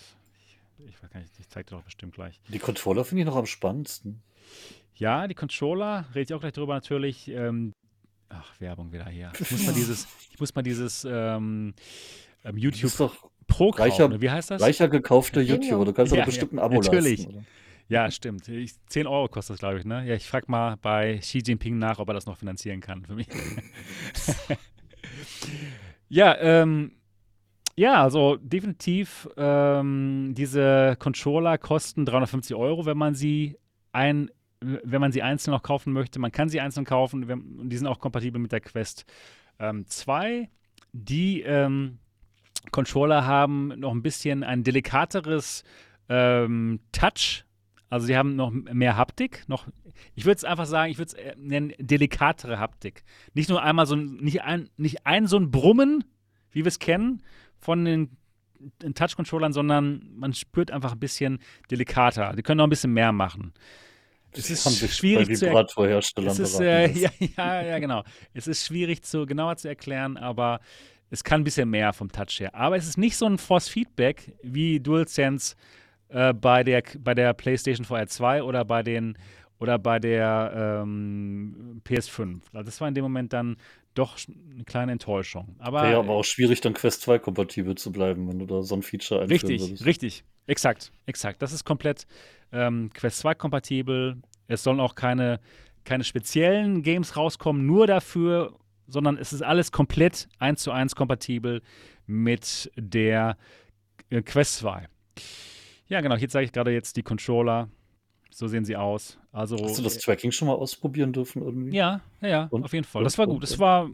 Ich 0.78 0.96
nicht, 1.14 1.38
ich 1.38 1.48
zeige 1.48 1.70
dir 1.70 1.76
doch 1.76 1.84
bestimmt 1.84 2.14
gleich. 2.14 2.40
Die 2.48 2.58
Controller 2.58 3.04
finde 3.04 3.22
ich 3.22 3.26
noch 3.26 3.36
am 3.36 3.46
spannendsten. 3.46 4.22
Ja, 4.94 5.26
die 5.26 5.34
Controller, 5.34 6.06
rede 6.14 6.22
ich 6.22 6.34
auch 6.34 6.40
gleich 6.40 6.52
drüber 6.52 6.74
natürlich. 6.74 7.28
Ähm, 7.28 7.72
ach, 8.28 8.60
Werbung 8.60 8.92
wieder 8.92 9.08
hier. 9.08 9.32
Ich 9.38 9.50
muss 9.50 9.66
mal 9.66 9.72
dieses, 9.74 10.06
ich 10.30 10.40
muss 10.40 10.54
mal 10.54 10.62
dieses 10.62 11.04
ähm, 11.04 11.74
ähm 12.44 12.56
YouTube 12.56 12.92
Pro 13.46 13.70
kaufen. 13.70 13.82
Reicher, 13.82 14.20
Wie 14.20 14.30
heißt 14.30 14.50
das? 14.50 14.62
Reicher 14.62 14.88
gekaufter 14.88 15.40
YouTuber. 15.40 15.84
Du 15.84 15.92
kannst 15.92 16.12
ja, 16.12 16.20
doch 16.20 16.26
bestimmt 16.26 16.54
ein 16.54 16.58
Abo 16.58 16.80
natürlich. 16.80 17.18
leisten. 17.18 17.32
Natürlich. 17.32 17.48
Ja, 17.88 18.10
stimmt. 18.10 18.48
Ich, 18.48 18.74
10 18.86 19.06
Euro 19.06 19.28
kostet 19.28 19.54
das, 19.54 19.60
glaube 19.60 19.78
ich. 19.78 19.84
Ne? 19.84 20.06
Ja, 20.06 20.14
ich 20.14 20.26
frage 20.26 20.46
mal 20.48 20.76
bei 20.80 21.18
Xi 21.18 21.42
Jinping 21.44 21.78
nach, 21.78 21.98
ob 21.98 22.08
er 22.08 22.14
das 22.14 22.26
noch 22.26 22.38
finanzieren 22.38 22.80
kann 22.80 23.04
für 23.04 23.14
mich. 23.14 23.26
ja, 26.08 26.36
ähm, 26.38 26.92
ja, 27.76 28.02
also 28.02 28.36
definitiv, 28.36 29.28
ähm, 29.36 30.32
diese 30.34 30.96
Controller 30.98 31.58
kosten 31.58 32.06
350 32.06 32.56
Euro, 32.56 32.86
wenn 32.86 32.96
man 32.96 33.14
sie 33.14 33.58
ein, 33.92 34.30
wenn 34.62 35.00
man 35.00 35.12
sie 35.12 35.22
einzeln 35.22 35.52
noch 35.52 35.62
kaufen 35.62 35.92
möchte. 35.92 36.18
Man 36.18 36.32
kann 36.32 36.48
sie 36.48 36.60
einzeln 36.60 36.84
kaufen 36.84 37.24
und 37.24 37.68
die 37.68 37.76
sind 37.76 37.86
auch 37.86 37.98
kompatibel 37.98 38.40
mit 38.40 38.52
der 38.52 38.60
Quest 38.60 39.04
ähm, 39.58 39.86
2. 39.86 40.48
Die 40.92 41.42
ähm, 41.42 41.98
Controller 42.70 43.26
haben 43.26 43.68
noch 43.78 43.92
ein 43.92 44.02
bisschen 44.02 44.44
ein 44.44 44.62
delikateres 44.64 45.64
ähm, 46.08 46.80
Touch. 46.92 47.44
Also 47.88 48.06
sie 48.06 48.16
haben 48.16 48.36
noch 48.36 48.50
mehr 48.50 48.96
Haptik, 48.96 49.44
noch 49.48 49.66
ich 50.14 50.24
würde 50.24 50.36
es 50.36 50.44
einfach 50.44 50.66
sagen, 50.66 50.90
ich 50.90 50.98
würde 50.98 51.12
es 51.12 51.14
äh, 51.14 51.34
nennen 51.36 51.72
delikatere 51.78 52.58
Haptik. 52.58 53.04
Nicht 53.34 53.48
nur 53.48 53.62
einmal 53.62 53.86
so 53.86 53.94
ein, 53.94 54.16
nicht 54.16 54.42
ein, 54.42 54.70
nicht 54.76 55.06
ein 55.06 55.26
so 55.26 55.36
ein 55.36 55.50
Brummen, 55.50 56.04
wie 56.50 56.64
wir 56.64 56.68
es 56.68 56.78
kennen, 56.78 57.22
von 57.58 57.84
den 57.84 58.16
Touch-Controllern, 58.94 59.52
sondern 59.52 60.08
man 60.14 60.32
spürt 60.34 60.70
einfach 60.70 60.92
ein 60.92 60.98
bisschen 60.98 61.40
delikater. 61.70 62.34
Die 62.34 62.42
können 62.42 62.58
noch 62.58 62.66
ein 62.66 62.70
bisschen 62.70 62.92
mehr 62.92 63.12
machen. 63.12 63.52
Es 64.32 64.50
ist 64.50 64.96
schwierig 64.96 65.36
zu 65.36 65.46
erklären. 65.46 65.98
Es 66.26 66.38
ist, 66.38 66.60
äh, 66.60 66.88
ja, 66.92 67.10
ja, 67.36 67.62
ja, 67.62 67.78
genau. 67.78 68.02
Es 68.32 68.46
ist 68.46 68.66
schwierig 68.66 69.02
zu 69.02 69.26
genauer 69.26 69.56
zu 69.56 69.68
erklären, 69.68 70.16
aber 70.16 70.60
es 71.10 71.22
kann 71.22 71.42
ein 71.42 71.44
bisschen 71.44 71.68
mehr 71.68 71.92
vom 71.92 72.10
Touch 72.10 72.40
her. 72.40 72.54
Aber 72.54 72.76
es 72.76 72.88
ist 72.88 72.96
nicht 72.96 73.16
so 73.16 73.26
ein 73.26 73.38
Force 73.38 73.68
Feedback 73.68 74.32
wie 74.42 74.80
DualSense 74.80 75.56
äh, 76.08 76.32
bei, 76.32 76.64
der, 76.64 76.82
bei 76.98 77.14
der 77.14 77.34
PlayStation 77.34 77.84
VR 77.84 78.06
2 78.06 78.42
oder 78.42 78.64
bei 78.64 78.82
den 78.82 79.16
oder 79.58 79.78
bei 79.78 80.00
der 80.00 80.80
ähm, 80.82 81.80
PS5. 81.86 82.40
Also 82.52 82.64
das 82.64 82.80
war 82.80 82.88
in 82.88 82.94
dem 82.94 83.04
Moment 83.04 83.32
dann 83.32 83.56
doch 83.94 84.18
eine 84.54 84.64
kleine 84.64 84.92
Enttäuschung. 84.92 85.56
Aber, 85.58 85.82
Wäre 85.82 85.98
aber 85.98 86.12
auch 86.12 86.24
schwierig, 86.24 86.60
dann 86.60 86.74
Quest 86.74 87.02
2 87.02 87.18
kompatibel 87.18 87.74
zu 87.74 87.92
bleiben, 87.92 88.28
wenn 88.28 88.38
du 88.38 88.46
da 88.46 88.62
so 88.62 88.74
ein 88.74 88.82
Feature 88.82 89.22
einführen 89.22 89.40
Richtig, 89.40 89.60
würdest. 89.60 89.86
richtig. 89.86 90.24
Exakt, 90.46 90.92
exakt. 91.06 91.42
Das 91.42 91.52
ist 91.52 91.64
komplett 91.64 92.06
ähm, 92.52 92.90
Quest 92.92 93.18
2 93.18 93.34
kompatibel. 93.34 94.20
Es 94.48 94.62
sollen 94.62 94.80
auch 94.80 94.94
keine, 94.94 95.40
keine 95.84 96.04
speziellen 96.04 96.82
Games 96.82 97.16
rauskommen, 97.16 97.66
nur 97.66 97.86
dafür, 97.86 98.58
sondern 98.86 99.16
es 99.16 99.32
ist 99.32 99.42
alles 99.42 99.72
komplett 99.72 100.28
eins 100.38 100.62
zu 100.62 100.72
eins 100.72 100.96
kompatibel 100.96 101.62
mit 102.06 102.70
der 102.76 103.36
äh, 104.10 104.22
Quest 104.22 104.56
2. 104.58 104.86
Ja, 105.88 106.00
genau. 106.00 106.16
Hier 106.16 106.28
zeige 106.28 106.46
ich 106.46 106.52
gerade 106.52 106.72
jetzt 106.72 106.96
die 106.96 107.02
Controller. 107.02 107.68
So 108.34 108.48
sehen 108.48 108.64
sie 108.64 108.76
aus. 108.76 109.18
Also, 109.30 109.56
Hast 109.62 109.78
du 109.78 109.82
das 109.82 109.96
äh, 109.96 110.00
Tracking 110.00 110.32
schon 110.32 110.48
mal 110.48 110.54
ausprobieren 110.54 111.12
dürfen 111.12 111.42
irgendwie? 111.42 111.76
Ja, 111.76 112.00
ja, 112.22 112.28
ja 112.28 112.48
auf 112.50 112.72
jeden 112.72 112.84
Fall. 112.84 113.04
Das 113.04 113.18
war 113.18 113.26
gut. 113.26 113.42
Das 113.42 113.58
war 113.58 113.90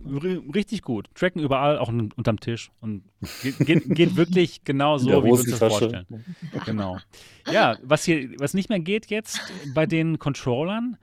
richtig 0.55 0.83
gut. 0.83 1.09
Tracken 1.15 1.43
überall, 1.43 1.79
auch 1.79 1.89
unterm 1.89 2.39
Tisch. 2.39 2.71
Und 2.81 3.03
geht, 3.43 3.59
geht, 3.59 3.95
geht 3.95 4.17
wirklich 4.17 4.63
genau 4.65 4.97
so, 4.99 5.09
wie 5.09 5.25
wir 5.25 5.33
uns 5.33 5.45
das 5.45 5.59
vorstellen. 5.59 6.07
Genau. 6.65 6.99
Ja, 7.51 7.77
was 7.83 8.05
hier, 8.05 8.31
was 8.39 8.55
nicht 8.55 8.69
mehr 8.69 8.79
geht 8.79 9.07
jetzt 9.07 9.41
bei 9.75 9.87
den 9.87 10.21
Controllern, 10.21 10.97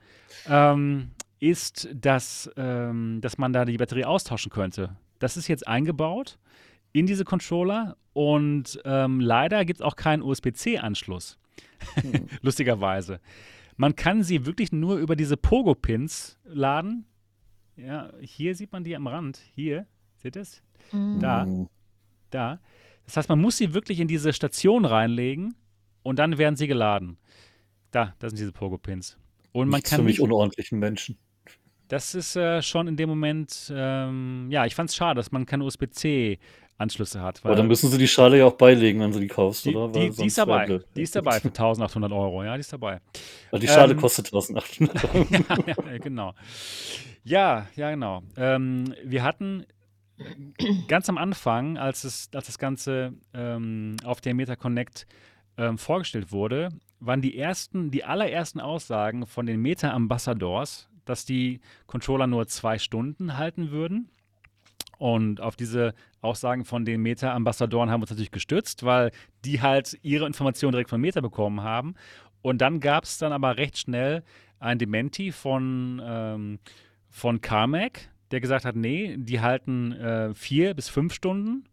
ähm, 0.48 1.10
ist, 1.38 1.88
dass, 1.94 2.50
ähm, 2.56 3.20
dass 3.20 3.36
man 3.36 3.52
da 3.52 3.66
die 3.66 3.76
Batterie 3.76 4.04
austauschen 4.04 4.50
könnte. 4.50 4.96
Das 5.18 5.36
ist 5.36 5.48
jetzt 5.48 5.68
eingebaut 5.68 6.38
in 6.92 7.06
diese 7.06 7.24
Controller 7.24 7.96
und 8.14 8.80
ähm, 8.86 9.20
leider 9.20 9.66
gibt 9.66 9.80
es 9.80 9.86
auch 9.86 9.96
keinen 9.96 10.22
USB-C-Anschluss. 10.22 11.38
Hm. 11.94 12.28
Lustigerweise. 12.42 13.20
Man 13.76 13.94
kann 13.94 14.22
sie 14.22 14.46
wirklich 14.46 14.72
nur 14.72 14.96
über 14.96 15.16
diese 15.16 15.36
Pogo-Pins 15.36 16.38
laden. 16.44 17.06
Ja, 17.76 18.10
hier 18.20 18.54
sieht 18.54 18.72
man 18.72 18.84
die 18.84 18.96
am 18.96 19.06
Rand. 19.06 19.40
Hier, 19.54 19.86
seht 20.16 20.36
ihr 20.36 20.42
es? 20.42 20.62
Mhm. 20.92 21.20
Da. 21.20 21.46
Da. 22.30 22.60
Das 23.04 23.16
heißt, 23.16 23.28
man 23.28 23.40
muss 23.40 23.58
sie 23.58 23.74
wirklich 23.74 24.00
in 24.00 24.08
diese 24.08 24.32
Station 24.32 24.84
reinlegen 24.84 25.54
und 26.02 26.18
dann 26.18 26.38
werden 26.38 26.56
sie 26.56 26.66
geladen. 26.66 27.18
Da, 27.90 28.14
das 28.18 28.30
sind 28.30 28.38
diese 28.38 28.52
Pogo-Pins. 28.52 29.18
Und 29.52 29.68
man 29.68 29.78
Nichts 29.78 29.90
kann. 29.90 30.00
Für 30.00 30.04
mich 30.04 30.20
unordentlichen 30.20 30.78
Menschen. 30.78 31.18
Das 31.88 32.14
ist 32.14 32.34
äh, 32.34 32.62
schon 32.62 32.88
in 32.88 32.96
dem 32.96 33.08
Moment, 33.08 33.72
ähm, 33.74 34.48
ja, 34.50 34.66
ich 34.66 34.74
fand 34.74 34.90
es 34.90 34.96
schade, 34.96 35.18
dass 35.18 35.30
man 35.30 35.46
kein 35.46 35.62
USB-C 35.62 36.38
Anschlüsse 36.78 37.22
hat. 37.22 37.40
Aber 37.44 37.54
dann 37.54 37.68
müssen 37.68 37.90
sie 37.90 37.98
die 37.98 38.08
Schale 38.08 38.38
ja 38.38 38.46
auch 38.46 38.56
beilegen, 38.56 39.00
wenn 39.00 39.12
sie 39.12 39.20
die 39.20 39.28
kaufst, 39.28 39.64
die, 39.64 39.74
oder? 39.74 39.92
Die, 39.92 40.10
die 40.10 40.26
ist 40.26 40.38
dabei. 40.38 40.80
Die 40.94 41.02
ist 41.02 41.16
dabei 41.16 41.40
für 41.40 41.48
1800 41.48 42.12
Euro. 42.12 42.44
Ja, 42.44 42.54
die 42.54 42.60
ist 42.60 42.72
dabei. 42.72 43.00
Aber 43.50 43.58
die 43.58 43.68
Schale 43.68 43.92
ähm, 43.92 44.00
kostet 44.00 44.26
1800 44.26 45.04
Euro. 45.14 45.26
ja, 45.66 45.92
ja, 45.92 45.98
genau. 45.98 46.34
Ja, 47.24 47.66
ja, 47.74 47.90
genau. 47.90 48.22
Ähm, 48.36 48.94
wir 49.04 49.22
hatten 49.22 49.64
ganz 50.88 51.08
am 51.08 51.18
Anfang, 51.18 51.78
als, 51.78 52.04
es, 52.04 52.30
als 52.34 52.46
das 52.46 52.58
Ganze 52.58 53.14
ähm, 53.34 53.96
auf 54.04 54.20
der 54.20 54.34
MetaConnect 54.34 55.06
ähm, 55.58 55.78
vorgestellt 55.78 56.32
wurde, 56.32 56.70
waren 57.00 57.20
die 57.20 57.38
ersten, 57.38 57.90
die 57.90 58.04
allerersten 58.04 58.60
Aussagen 58.60 59.26
von 59.26 59.46
den 59.46 59.60
Meta-Ambassadors, 59.60 60.88
dass 61.04 61.24
die 61.24 61.60
Controller 61.86 62.26
nur 62.26 62.46
zwei 62.46 62.78
Stunden 62.78 63.36
halten 63.36 63.70
würden. 63.70 64.08
Und 64.98 65.40
auf 65.40 65.56
diese 65.56 65.94
Aussagen 66.20 66.64
von 66.64 66.84
den 66.84 67.02
Meta-Ambassadoren 67.02 67.90
haben 67.90 68.00
wir 68.00 68.04
uns 68.04 68.10
natürlich 68.10 68.30
gestützt, 68.30 68.84
weil 68.84 69.10
die 69.44 69.60
halt 69.60 69.98
ihre 70.02 70.26
Informationen 70.26 70.72
direkt 70.72 70.90
von 70.90 71.00
Meta 71.00 71.20
bekommen 71.20 71.62
haben. 71.62 71.94
Und 72.42 72.58
dann 72.58 72.80
gab 72.80 73.04
es 73.04 73.18
dann 73.18 73.32
aber 73.32 73.56
recht 73.56 73.76
schnell 73.76 74.22
ein 74.58 74.78
Dementi 74.78 75.32
von, 75.32 76.00
ähm, 76.04 76.58
von 77.10 77.40
Carmack, 77.40 78.08
der 78.30 78.40
gesagt 78.40 78.64
hat, 78.64 78.76
nee, 78.76 79.16
die 79.18 79.40
halten 79.40 79.92
äh, 79.92 80.34
vier 80.34 80.74
bis 80.74 80.88
fünf 80.88 81.12
Stunden. 81.12 81.64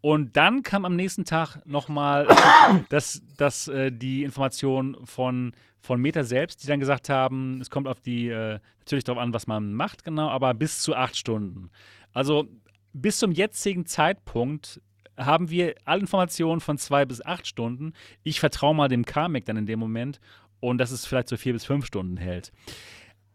Und 0.00 0.36
dann 0.36 0.62
kam 0.62 0.84
am 0.84 0.96
nächsten 0.96 1.24
Tag 1.24 1.64
nochmal 1.64 2.26
das, 2.88 3.22
das, 3.36 3.68
äh, 3.68 3.92
die 3.92 4.24
Information 4.24 4.96
von, 5.04 5.52
von 5.80 6.00
Meta 6.00 6.24
selbst, 6.24 6.62
die 6.62 6.66
dann 6.66 6.80
gesagt 6.80 7.08
haben, 7.08 7.60
es 7.60 7.70
kommt 7.70 7.86
auf 7.86 8.00
die, 8.00 8.28
äh, 8.28 8.58
natürlich 8.80 9.04
darauf 9.04 9.22
an, 9.22 9.32
was 9.32 9.46
man 9.46 9.74
macht, 9.74 10.04
genau, 10.04 10.28
aber 10.28 10.54
bis 10.54 10.80
zu 10.80 10.94
acht 10.94 11.16
Stunden. 11.16 11.70
Also 12.12 12.48
bis 12.92 13.18
zum 13.18 13.32
jetzigen 13.32 13.86
Zeitpunkt 13.86 14.80
haben 15.16 15.50
wir 15.50 15.74
alle 15.84 16.00
Informationen 16.00 16.60
von 16.60 16.78
zwei 16.78 17.04
bis 17.04 17.24
acht 17.24 17.46
Stunden. 17.46 17.92
Ich 18.22 18.40
vertraue 18.40 18.74
mal 18.74 18.88
dem 18.88 19.04
Karmic 19.04 19.44
dann 19.44 19.56
in 19.56 19.66
dem 19.66 19.78
Moment 19.78 20.20
und 20.60 20.78
dass 20.78 20.90
es 20.90 21.06
vielleicht 21.06 21.28
so 21.28 21.36
vier 21.36 21.52
bis 21.52 21.64
fünf 21.64 21.86
Stunden 21.86 22.16
hält. 22.16 22.52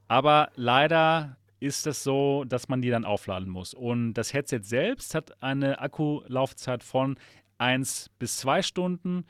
Aber 0.08 0.50
leider 0.56 1.38
ist 1.60 1.88
es 1.88 2.04
so, 2.04 2.44
dass 2.46 2.70
man 2.70 2.82
die 2.82 2.90
dann 2.90 3.06
aufladen 3.06 3.50
muss. 3.50 3.74
Und 3.74 4.14
das 4.14 4.34
Headset 4.34 4.62
selbst 4.62 5.16
hat 5.16 5.42
eine 5.42 5.80
Akkulaufzeit 5.80 6.84
von 6.84 7.18
eins 7.58 8.10
bis 8.20 8.38
zwei 8.38 8.62
Stunden. 8.62 9.26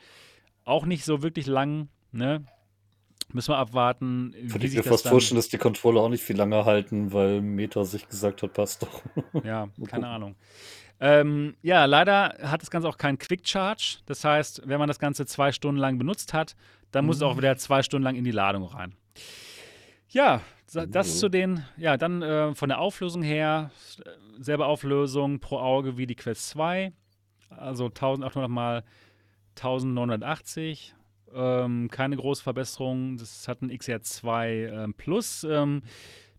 Auch 0.65 0.85
nicht 0.85 1.05
so 1.05 1.23
wirklich 1.23 1.47
lang. 1.47 1.89
Ne? 2.11 2.45
Müssen 3.33 3.51
wir 3.51 3.57
abwarten. 3.57 4.33
Würde 4.41 4.67
ich 4.67 4.75
mir 4.75 4.83
fast 4.83 5.07
vorstellen, 5.07 5.35
dass 5.35 5.49
die 5.49 5.57
Controller 5.57 6.01
auch 6.01 6.09
nicht 6.09 6.23
viel 6.23 6.37
länger 6.37 6.63
halten, 6.65 7.11
weil 7.11 7.41
Meta 7.41 7.83
sich 7.83 8.07
gesagt 8.07 8.41
hat, 8.41 8.53
passt 8.53 8.83
doch. 8.83 9.01
Ja, 9.43 9.67
keine 9.87 10.07
Ahnung. 10.07 10.35
Ähm, 10.99 11.55
ja, 11.61 11.85
leider 11.85 12.37
hat 12.41 12.61
das 12.61 12.71
Ganze 12.71 12.87
auch 12.87 12.97
keinen 12.97 13.17
Quick 13.17 13.47
Charge. 13.47 13.97
Das 14.05 14.23
heißt, 14.23 14.63
wenn 14.65 14.79
man 14.79 14.87
das 14.87 14.99
Ganze 14.99 15.25
zwei 15.25 15.51
Stunden 15.51 15.79
lang 15.79 15.97
benutzt 15.97 16.33
hat, 16.33 16.55
dann 16.91 17.05
muss 17.05 17.17
es 17.17 17.21
auch 17.21 17.33
mhm. 17.33 17.39
wieder 17.39 17.57
zwei 17.57 17.83
Stunden 17.83 18.03
lang 18.03 18.15
in 18.15 18.23
die 18.23 18.31
Ladung 18.31 18.63
rein. 18.63 18.95
Ja, 20.09 20.41
das 20.71 21.07
mhm. 21.07 21.19
zu 21.19 21.29
den, 21.29 21.65
ja, 21.77 21.97
dann 21.97 22.21
äh, 22.21 22.55
von 22.55 22.69
der 22.69 22.79
Auflösung 22.79 23.23
her, 23.23 23.71
selbe 24.39 24.65
Auflösung 24.65 25.39
pro 25.39 25.59
Auge 25.59 25.97
wie 25.97 26.07
die 26.07 26.15
Quest 26.15 26.49
2. 26.49 26.93
Also 27.49 27.85
1800 27.85 28.49
mal 28.49 28.83
1980. 29.57 30.95
Ähm, 31.33 31.89
keine 31.89 32.15
große 32.17 32.43
Verbesserung. 32.43 33.17
Das 33.17 33.47
hat 33.47 33.61
ein 33.61 33.71
XR2 33.71 34.83
ähm, 34.83 34.93
Plus 34.93 35.43
ähm, 35.43 35.81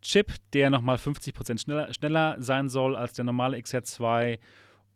Chip, 0.01 0.33
der 0.53 0.71
nochmal 0.71 0.97
50% 0.97 1.59
schneller, 1.61 1.93
schneller 1.93 2.37
sein 2.39 2.69
soll 2.69 2.97
als 2.97 3.15
der 3.15 3.25
normale 3.25 3.57
XR2. 3.59 4.39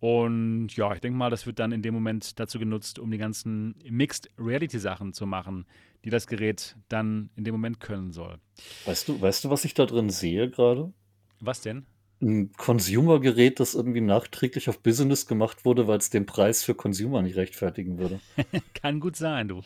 Und 0.00 0.76
ja, 0.76 0.92
ich 0.94 1.00
denke 1.00 1.16
mal, 1.16 1.30
das 1.30 1.46
wird 1.46 1.58
dann 1.58 1.70
in 1.70 1.82
dem 1.82 1.94
Moment 1.94 2.40
dazu 2.40 2.58
genutzt, 2.58 2.98
um 2.98 3.10
die 3.10 3.18
ganzen 3.18 3.76
Mixed 3.88 4.30
Reality 4.36 4.78
Sachen 4.78 5.12
zu 5.12 5.26
machen, 5.26 5.66
die 6.04 6.10
das 6.10 6.26
Gerät 6.26 6.76
dann 6.88 7.30
in 7.36 7.44
dem 7.44 7.54
Moment 7.54 7.78
können 7.78 8.10
soll. 8.10 8.38
Weißt 8.84 9.08
du, 9.08 9.20
weißt 9.20 9.44
du, 9.44 9.50
was 9.50 9.64
ich 9.64 9.74
da 9.74 9.86
drin 9.86 10.10
sehe 10.10 10.50
gerade? 10.50 10.92
Was 11.40 11.60
denn? 11.60 11.86
Ein 12.22 12.52
Consumer-Gerät, 12.56 13.58
das 13.60 13.74
irgendwie 13.74 14.00
nachträglich 14.00 14.68
auf 14.68 14.78
Business 14.78 15.26
gemacht 15.26 15.64
wurde, 15.64 15.88
weil 15.88 15.98
es 15.98 16.08
den 16.08 16.24
Preis 16.24 16.62
für 16.62 16.74
Consumer 16.74 17.20
nicht 17.20 17.36
rechtfertigen 17.36 17.98
würde. 17.98 18.20
Kann 18.74 19.00
gut 19.00 19.16
sein, 19.16 19.48
du. 19.48 19.62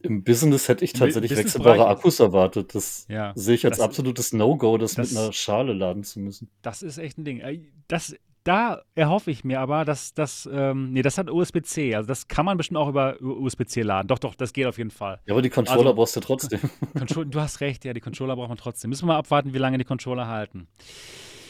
Im 0.00 0.24
Business 0.24 0.68
hätte 0.68 0.84
ich 0.84 0.92
tatsächlich 0.92 1.36
wechselbare 1.36 1.86
Akkus 1.86 2.18
erwartet. 2.18 2.74
Das 2.74 3.06
ja, 3.08 3.32
sehe 3.36 3.54
ich 3.54 3.64
als 3.64 3.78
absolutes 3.78 4.32
No-Go, 4.32 4.76
das, 4.76 4.94
das, 4.94 5.12
mit 5.12 5.18
einer 5.18 5.32
Schale 5.32 5.72
laden 5.72 6.02
zu 6.02 6.18
müssen. 6.18 6.50
Das 6.60 6.82
ist 6.82 6.98
echt 6.98 7.18
ein 7.18 7.24
Ding. 7.24 7.40
Das, 7.86 8.16
da 8.42 8.82
erhoffe 8.96 9.30
ich 9.30 9.44
mir 9.44 9.60
aber, 9.60 9.84
dass 9.84 10.14
das, 10.14 10.48
ähm, 10.52 10.92
nee, 10.92 11.02
das 11.02 11.18
hat 11.18 11.30
USB-C. 11.30 11.94
Also 11.94 12.08
das 12.08 12.26
kann 12.26 12.44
man 12.44 12.56
bestimmt 12.56 12.78
auch 12.78 12.88
über 12.88 13.20
USB-C 13.22 13.82
laden. 13.82 14.08
Doch, 14.08 14.18
doch, 14.18 14.34
das 14.34 14.52
geht 14.52 14.66
auf 14.66 14.78
jeden 14.78 14.90
Fall. 14.90 15.20
Ja, 15.26 15.34
aber 15.34 15.42
die 15.42 15.50
Controller 15.50 15.80
also, 15.80 15.94
brauchst 15.94 16.16
du 16.16 16.20
trotzdem. 16.20 16.60
du 17.30 17.40
hast 17.40 17.60
recht, 17.60 17.84
ja, 17.84 17.92
die 17.92 18.00
Controller 18.00 18.34
braucht 18.34 18.48
man 18.48 18.58
trotzdem. 18.58 18.90
Müssen 18.90 19.02
wir 19.02 19.12
mal 19.12 19.18
abwarten, 19.18 19.54
wie 19.54 19.58
lange 19.58 19.78
die 19.78 19.84
Controller 19.84 20.26
halten. 20.26 20.66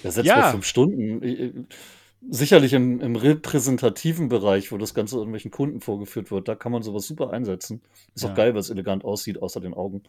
Ja, 0.02 0.10
setzt 0.10 0.26
ja. 0.26 0.50
fünf 0.50 0.64
Stunden. 0.64 1.68
Sicherlich 2.30 2.72
im, 2.72 3.00
im, 3.00 3.16
repräsentativen 3.16 4.28
Bereich, 4.28 4.70
wo 4.70 4.78
das 4.78 4.94
Ganze 4.94 5.16
irgendwelchen 5.16 5.50
Kunden 5.50 5.80
vorgeführt 5.80 6.30
wird, 6.30 6.46
da 6.46 6.54
kann 6.54 6.70
man 6.70 6.82
sowas 6.82 7.06
super 7.06 7.30
einsetzen. 7.30 7.82
Ist 8.14 8.22
ja. 8.22 8.30
auch 8.30 8.34
geil, 8.34 8.54
weil 8.54 8.60
es 8.60 8.70
elegant 8.70 9.04
aussieht, 9.04 9.42
außer 9.42 9.60
den 9.60 9.74
Augen. 9.74 10.04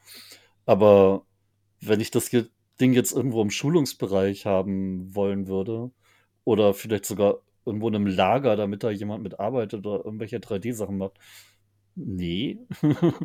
Aber 0.66 1.26
wenn 1.82 2.00
ich 2.00 2.12
das 2.12 2.30
Ding 2.30 2.94
jetzt 2.94 3.14
irgendwo 3.14 3.42
im 3.42 3.50
Schulungsbereich 3.50 4.46
haben 4.46 5.16
wollen 5.16 5.48
würde, 5.48 5.92
oder 6.46 6.74
vielleicht 6.74 7.06
sogar 7.06 7.38
irgendwo 7.66 7.88
in 7.88 7.96
einem 7.96 8.08
Lager, 8.08 8.56
damit 8.56 8.84
da 8.84 8.90
jemand 8.90 9.24
mitarbeitet 9.24 9.86
oder 9.86 10.04
irgendwelche 10.04 10.38
3D-Sachen 10.38 10.98
macht. 10.98 11.18
Nee. 11.96 12.60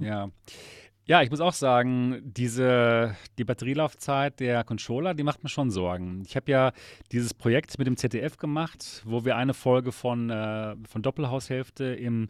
ja. 0.00 0.30
Ja, 1.08 1.22
ich 1.22 1.30
muss 1.30 1.40
auch 1.40 1.54
sagen, 1.54 2.20
diese, 2.22 3.16
die 3.38 3.44
Batterielaufzeit 3.44 4.40
der 4.40 4.62
Controller, 4.62 5.14
die 5.14 5.22
macht 5.22 5.42
mir 5.42 5.48
schon 5.48 5.70
Sorgen. 5.70 6.22
Ich 6.26 6.36
habe 6.36 6.50
ja 6.50 6.72
dieses 7.12 7.32
Projekt 7.32 7.78
mit 7.78 7.86
dem 7.86 7.96
ZDF 7.96 8.36
gemacht, 8.36 9.02
wo 9.06 9.24
wir 9.24 9.34
eine 9.34 9.54
Folge 9.54 9.90
von, 9.90 10.28
äh, 10.28 10.76
von 10.86 11.00
Doppelhaushälfte 11.00 11.84
im, 11.94 12.28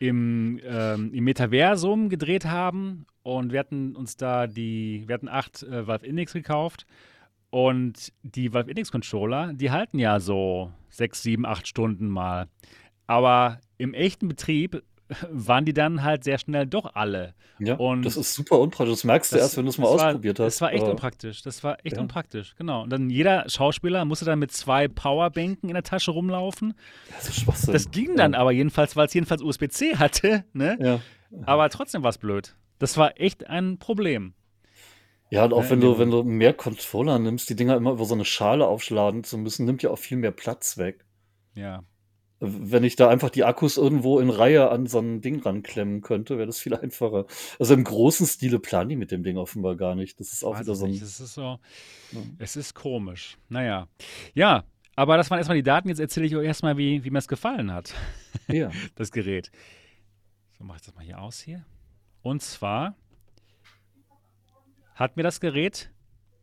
im, 0.00 0.58
ähm, 0.64 1.14
im 1.14 1.22
Metaversum 1.22 2.08
gedreht 2.08 2.46
haben 2.46 3.06
und 3.22 3.52
wir 3.52 3.60
hatten 3.60 3.94
uns 3.94 4.16
da 4.16 4.48
die, 4.48 5.04
wir 5.06 5.14
hatten 5.14 5.28
acht 5.28 5.62
äh, 5.62 5.86
Valve 5.86 6.04
Index 6.04 6.32
gekauft 6.32 6.86
und 7.50 8.12
die 8.24 8.52
Valve 8.52 8.70
Index 8.70 8.90
Controller, 8.90 9.52
die 9.52 9.70
halten 9.70 10.00
ja 10.00 10.18
so 10.18 10.72
sechs, 10.88 11.22
sieben, 11.22 11.46
acht 11.46 11.68
Stunden 11.68 12.08
mal. 12.08 12.48
Aber 13.06 13.60
im 13.78 13.94
echten 13.94 14.26
Betrieb 14.26 14.82
waren 15.30 15.64
die 15.64 15.72
dann 15.72 16.02
halt 16.02 16.24
sehr 16.24 16.38
schnell 16.38 16.66
doch 16.66 16.94
alle. 16.94 17.34
Ja, 17.58 17.74
und 17.74 18.02
das 18.02 18.16
ist 18.16 18.34
super 18.34 18.58
unpraktisch. 18.58 18.94
Das 18.94 19.04
merkst 19.04 19.32
du 19.32 19.36
das, 19.36 19.46
erst, 19.46 19.56
wenn 19.56 19.64
du 19.64 19.70
es 19.70 19.78
mal 19.78 19.88
ausprobiert 19.88 20.38
war, 20.38 20.46
hast. 20.46 20.56
Das 20.56 20.60
war 20.62 20.72
echt 20.72 20.84
unpraktisch. 20.84 21.42
Das 21.42 21.62
war 21.64 21.78
echt 21.84 21.96
ja. 21.96 22.02
unpraktisch, 22.02 22.54
genau. 22.56 22.82
Und 22.82 22.90
dann 22.90 23.10
jeder 23.10 23.48
Schauspieler 23.48 24.04
musste 24.04 24.24
dann 24.24 24.38
mit 24.38 24.52
zwei 24.52 24.88
Powerbänken 24.88 25.68
in 25.68 25.74
der 25.74 25.82
Tasche 25.82 26.10
rumlaufen. 26.10 26.74
Das 27.14 27.28
ist 27.28 27.40
Schwachsinn. 27.40 27.72
Das 27.72 27.90
ging 27.90 28.16
dann 28.16 28.32
ja. 28.32 28.38
aber 28.38 28.52
jedenfalls, 28.52 28.96
weil 28.96 29.06
es 29.06 29.14
jedenfalls 29.14 29.42
USB-C 29.42 29.96
hatte. 29.96 30.44
Ne? 30.52 30.78
Ja. 30.80 31.00
Aber 31.44 31.68
trotzdem 31.68 32.02
war 32.02 32.10
es 32.10 32.18
blöd. 32.18 32.56
Das 32.78 32.96
war 32.96 33.20
echt 33.20 33.46
ein 33.46 33.78
Problem. 33.78 34.34
Ja, 35.30 35.44
und 35.44 35.52
auch 35.52 35.62
ja, 35.62 35.70
wenn 35.70 35.80
du, 35.80 35.98
wenn 35.98 36.10
du 36.10 36.24
mehr 36.24 36.52
Controller 36.52 37.18
nimmst, 37.18 37.48
die 37.48 37.54
Dinger 37.54 37.76
immer 37.76 37.92
über 37.92 38.04
so 38.04 38.14
eine 38.14 38.24
Schale 38.24 38.66
aufschlagen 38.66 39.22
zu 39.22 39.38
müssen, 39.38 39.64
nimmt 39.64 39.82
ja 39.82 39.90
auch 39.90 39.98
viel 39.98 40.16
mehr 40.16 40.32
Platz 40.32 40.76
weg. 40.76 41.04
Ja. 41.54 41.84
Wenn 42.40 42.84
ich 42.84 42.96
da 42.96 43.10
einfach 43.10 43.28
die 43.28 43.44
Akkus 43.44 43.76
irgendwo 43.76 44.18
in 44.18 44.30
Reihe 44.30 44.70
an 44.70 44.86
so 44.86 44.98
ein 44.98 45.20
Ding 45.20 45.40
ranklemmen 45.42 46.00
könnte, 46.00 46.38
wäre 46.38 46.46
das 46.46 46.58
viel 46.58 46.74
einfacher. 46.74 47.26
Also 47.58 47.74
im 47.74 47.84
großen 47.84 48.26
Stile 48.26 48.58
planen 48.58 48.88
die 48.88 48.96
mit 48.96 49.10
dem 49.10 49.22
Ding 49.22 49.36
offenbar 49.36 49.76
gar 49.76 49.94
nicht. 49.94 50.18
Das 50.18 50.32
ist 50.32 50.42
auch 50.42 50.54
Weiß 50.54 50.60
wieder 50.60 50.74
so 50.74 50.86
ein. 50.86 50.92
Nicht. 50.92 51.02
Es 51.02 51.20
ist 51.20 51.34
so. 51.34 51.58
Ja. 52.12 52.20
Es 52.38 52.56
ist 52.56 52.74
komisch. 52.74 53.36
Naja. 53.50 53.88
Ja, 54.32 54.64
aber 54.96 55.18
das 55.18 55.30
waren 55.30 55.38
erstmal 55.38 55.58
die 55.58 55.62
Daten. 55.62 55.88
Jetzt 55.88 56.00
erzähle 56.00 56.26
ich 56.26 56.34
euch 56.34 56.46
erstmal, 56.46 56.78
wie, 56.78 57.04
wie 57.04 57.10
mir 57.10 57.18
es 57.18 57.28
gefallen 57.28 57.72
hat. 57.72 57.94
Ja. 58.48 58.70
das 58.96 59.12
Gerät. 59.12 59.50
So, 60.58 60.64
mache 60.64 60.78
ich 60.78 60.82
das 60.82 60.94
mal 60.94 61.04
hier 61.04 61.20
aus 61.20 61.40
hier. 61.40 61.64
Und 62.22 62.42
zwar 62.42 62.96
hat 64.94 65.16
mir 65.16 65.22
das 65.22 65.40
Gerät 65.40 65.90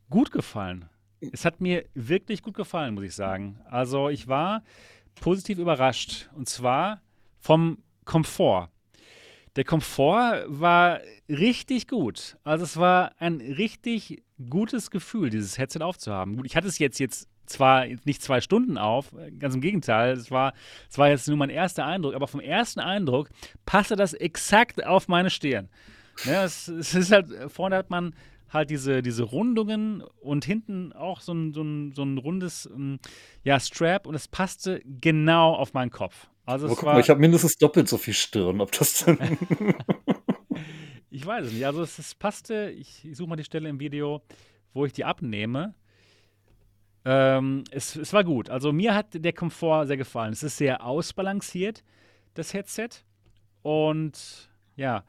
gut 0.10 0.32
gefallen. 0.32 0.90
Es 1.20 1.46
hat 1.46 1.62
mir 1.62 1.86
wirklich 1.94 2.42
gut 2.44 2.56
gefallen, 2.56 2.94
muss 2.94 3.04
ich 3.04 3.16
sagen. 3.16 3.60
Also 3.66 4.10
ich 4.10 4.28
war 4.28 4.64
positiv 5.20 5.60
überrascht. 5.60 6.30
Und 6.36 6.50
zwar 6.50 7.02
vom 7.40 7.80
Komfort. 8.06 8.70
Der 9.56 9.64
Komfort 9.64 10.46
war 10.48 11.00
richtig 11.28 11.88
gut. 11.88 12.38
Also 12.44 12.64
es 12.64 12.78
war 12.78 13.12
ein 13.20 13.42
richtig 13.42 14.24
gutes 14.50 14.92
Gefühl, 14.92 15.30
dieses 15.30 15.58
Headset 15.58 15.82
aufzuhaben. 15.82 16.38
Gut, 16.38 16.46
ich 16.46 16.56
hatte 16.56 16.68
es 16.68 16.78
jetzt, 16.78 17.00
jetzt 17.00 17.28
zwar 17.48 17.86
nicht 18.06 18.22
zwei 18.22 18.42
Stunden 18.42 18.78
auf, 18.78 19.16
ganz 19.40 19.56
im 19.56 19.62
Gegenteil, 19.62 20.14
es 20.14 20.30
war, 20.30 20.54
es 20.90 20.98
war 20.98 21.10
jetzt 21.10 21.28
nur 21.28 21.38
mein 21.38 21.50
erster 21.50 21.86
Eindruck, 21.86 22.14
aber 22.14 22.28
vom 22.28 22.40
ersten 22.40 22.80
Eindruck 22.80 23.30
passte 23.66 23.96
das 23.96 24.14
exakt 24.14 24.86
auf 24.86 25.08
meine 25.08 25.30
Stirn. 25.30 25.70
Ja, 26.26 26.44
es, 26.44 26.68
es 26.68 26.94
ist 26.94 27.12
halt, 27.12 27.30
vorne 27.52 27.78
hat 27.78 27.90
man 27.90 28.14
halt 28.50 28.70
diese, 28.70 29.02
diese 29.02 29.24
Rundungen 29.24 30.02
und 30.22 30.46
hinten 30.46 30.94
auch 30.94 31.22
so 31.22 31.34
ein, 31.34 31.54
so 31.54 31.62
ein, 31.62 31.92
so 31.94 32.04
ein 32.04 32.18
rundes 32.18 32.70
ähm, 32.74 33.00
ja, 33.44 33.60
Strap 33.60 34.08
und 34.08 34.16
es 34.16 34.28
passte 34.28 34.82
genau 34.86 35.54
auf 35.54 35.74
meinen 35.74 35.92
Kopf. 35.92 36.30
Also 36.46 36.68
guck 36.68 36.84
mal, 36.84 37.00
ich 37.00 37.10
habe 37.10 37.20
mindestens 37.20 37.58
doppelt 37.58 37.90
so 37.90 37.98
viel 37.98 38.14
Stirn, 38.14 38.62
ob 38.62 38.72
das 38.72 39.04
denn. 39.04 39.18
ich 41.10 41.26
weiß 41.26 41.48
es 41.48 41.54
nicht. 41.54 41.66
Also 41.66 41.82
es, 41.82 42.00
es 42.00 42.16
passte, 42.16 42.72
ich, 42.72 43.04
ich 43.04 43.18
suche 43.18 43.28
mal 43.28 43.36
die 43.36 43.44
Stelle 43.44 43.68
im 43.68 43.82
Video, 43.82 44.22
wo 44.74 44.86
ich 44.86 44.94
die 44.94 45.04
abnehme. 45.04 45.76
Ähm, 47.04 47.66
es, 47.72 47.98
es 47.98 48.14
war 48.14 48.24
gut. 48.24 48.50
Also 48.50 48.72
mir 48.72 48.96
hat 48.96 49.08
der 49.12 49.34
Komfort 49.34 49.88
sehr 49.88 49.98
gefallen. 49.98 50.32
Es 50.32 50.42
ist 50.42 50.58
sehr 50.58 50.86
ausbalanciert, 50.86 51.84
das 52.34 52.54
Headset. 52.54 52.90
Und 53.62 54.50
ja, 54.78 55.04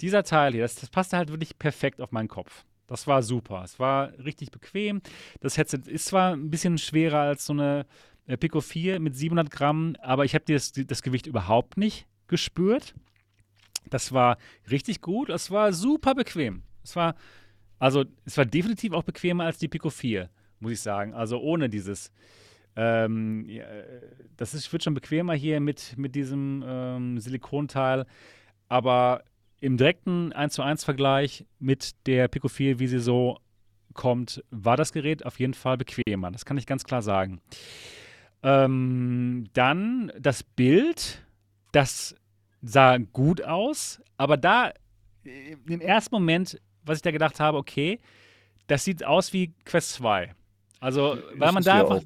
dieser 0.00 0.22
Teil 0.22 0.52
hier, 0.52 0.62
das, 0.62 0.76
das 0.76 0.90
passte 0.90 1.16
halt 1.16 1.30
wirklich 1.30 1.58
perfekt 1.58 2.00
auf 2.00 2.12
meinen 2.12 2.28
Kopf. 2.28 2.64
Das 2.86 3.06
war 3.06 3.22
super. 3.22 3.62
Es 3.64 3.78
war 3.78 4.12
richtig 4.18 4.50
bequem. 4.50 5.02
Das 5.40 5.58
Headset 5.58 5.80
ist 5.86 6.06
zwar 6.06 6.34
ein 6.34 6.50
bisschen 6.50 6.78
schwerer 6.78 7.20
als 7.20 7.46
so 7.46 7.52
eine 7.52 7.86
äh, 8.26 8.36
Pico 8.36 8.60
4 8.60 9.00
mit 9.00 9.16
700 9.16 9.50
Gramm, 9.50 9.96
aber 10.00 10.24
ich 10.24 10.34
habe 10.34 10.44
das, 10.46 10.72
das 10.72 11.02
Gewicht 11.02 11.26
überhaupt 11.26 11.76
nicht 11.76 12.06
gespürt. 12.28 12.94
Das 13.90 14.12
war 14.12 14.38
richtig 14.70 15.00
gut. 15.00 15.28
Es 15.28 15.50
war 15.50 15.72
super 15.72 16.14
bequem. 16.14 16.62
Es 16.82 16.96
war, 16.96 17.14
also, 17.78 18.04
es 18.24 18.36
war 18.36 18.44
definitiv 18.44 18.92
auch 18.92 19.04
bequemer 19.04 19.44
als 19.44 19.58
die 19.58 19.68
Pico 19.68 19.90
4, 19.90 20.28
muss 20.60 20.72
ich 20.72 20.80
sagen. 20.80 21.14
Also 21.14 21.40
ohne 21.40 21.68
dieses. 21.68 22.12
Ähm, 22.78 23.48
ja, 23.48 23.64
das 24.36 24.52
ist, 24.54 24.70
wird 24.72 24.84
schon 24.84 24.94
bequemer 24.94 25.34
hier 25.34 25.60
mit, 25.60 25.96
mit 25.96 26.14
diesem 26.14 26.62
ähm, 26.66 27.18
Silikonteil. 27.18 28.06
Aber 28.68 29.22
im 29.66 29.76
direkten 29.76 30.32
1 30.32 30.54
zu 30.54 30.62
1 30.62 30.84
Vergleich 30.84 31.44
mit 31.58 32.06
der 32.06 32.28
Pico 32.28 32.46
4, 32.46 32.78
wie 32.78 32.86
sie 32.86 33.00
so 33.00 33.38
kommt, 33.94 34.44
war 34.50 34.76
das 34.76 34.92
Gerät 34.92 35.26
auf 35.26 35.40
jeden 35.40 35.54
Fall 35.54 35.76
bequemer. 35.76 36.30
Das 36.30 36.44
kann 36.44 36.56
ich 36.56 36.66
ganz 36.66 36.84
klar 36.84 37.02
sagen. 37.02 37.40
Ähm, 38.44 39.48
dann 39.54 40.12
das 40.20 40.44
Bild, 40.44 41.26
das 41.72 42.14
sah 42.62 42.98
gut 42.98 43.42
aus, 43.42 44.00
aber 44.16 44.36
da 44.36 44.70
äh, 45.24 45.56
im 45.66 45.80
ersten 45.80 46.14
Moment, 46.14 46.60
was 46.84 46.98
ich 46.98 47.02
da 47.02 47.10
gedacht 47.10 47.40
habe, 47.40 47.58
okay, 47.58 47.98
das 48.68 48.84
sieht 48.84 49.04
aus 49.04 49.32
wie 49.32 49.52
Quest 49.64 49.94
2. 49.94 50.32
Also, 50.78 51.18
weil 51.34 51.50
man 51.50 51.64
da 51.64 51.80
einfach. 51.80 52.02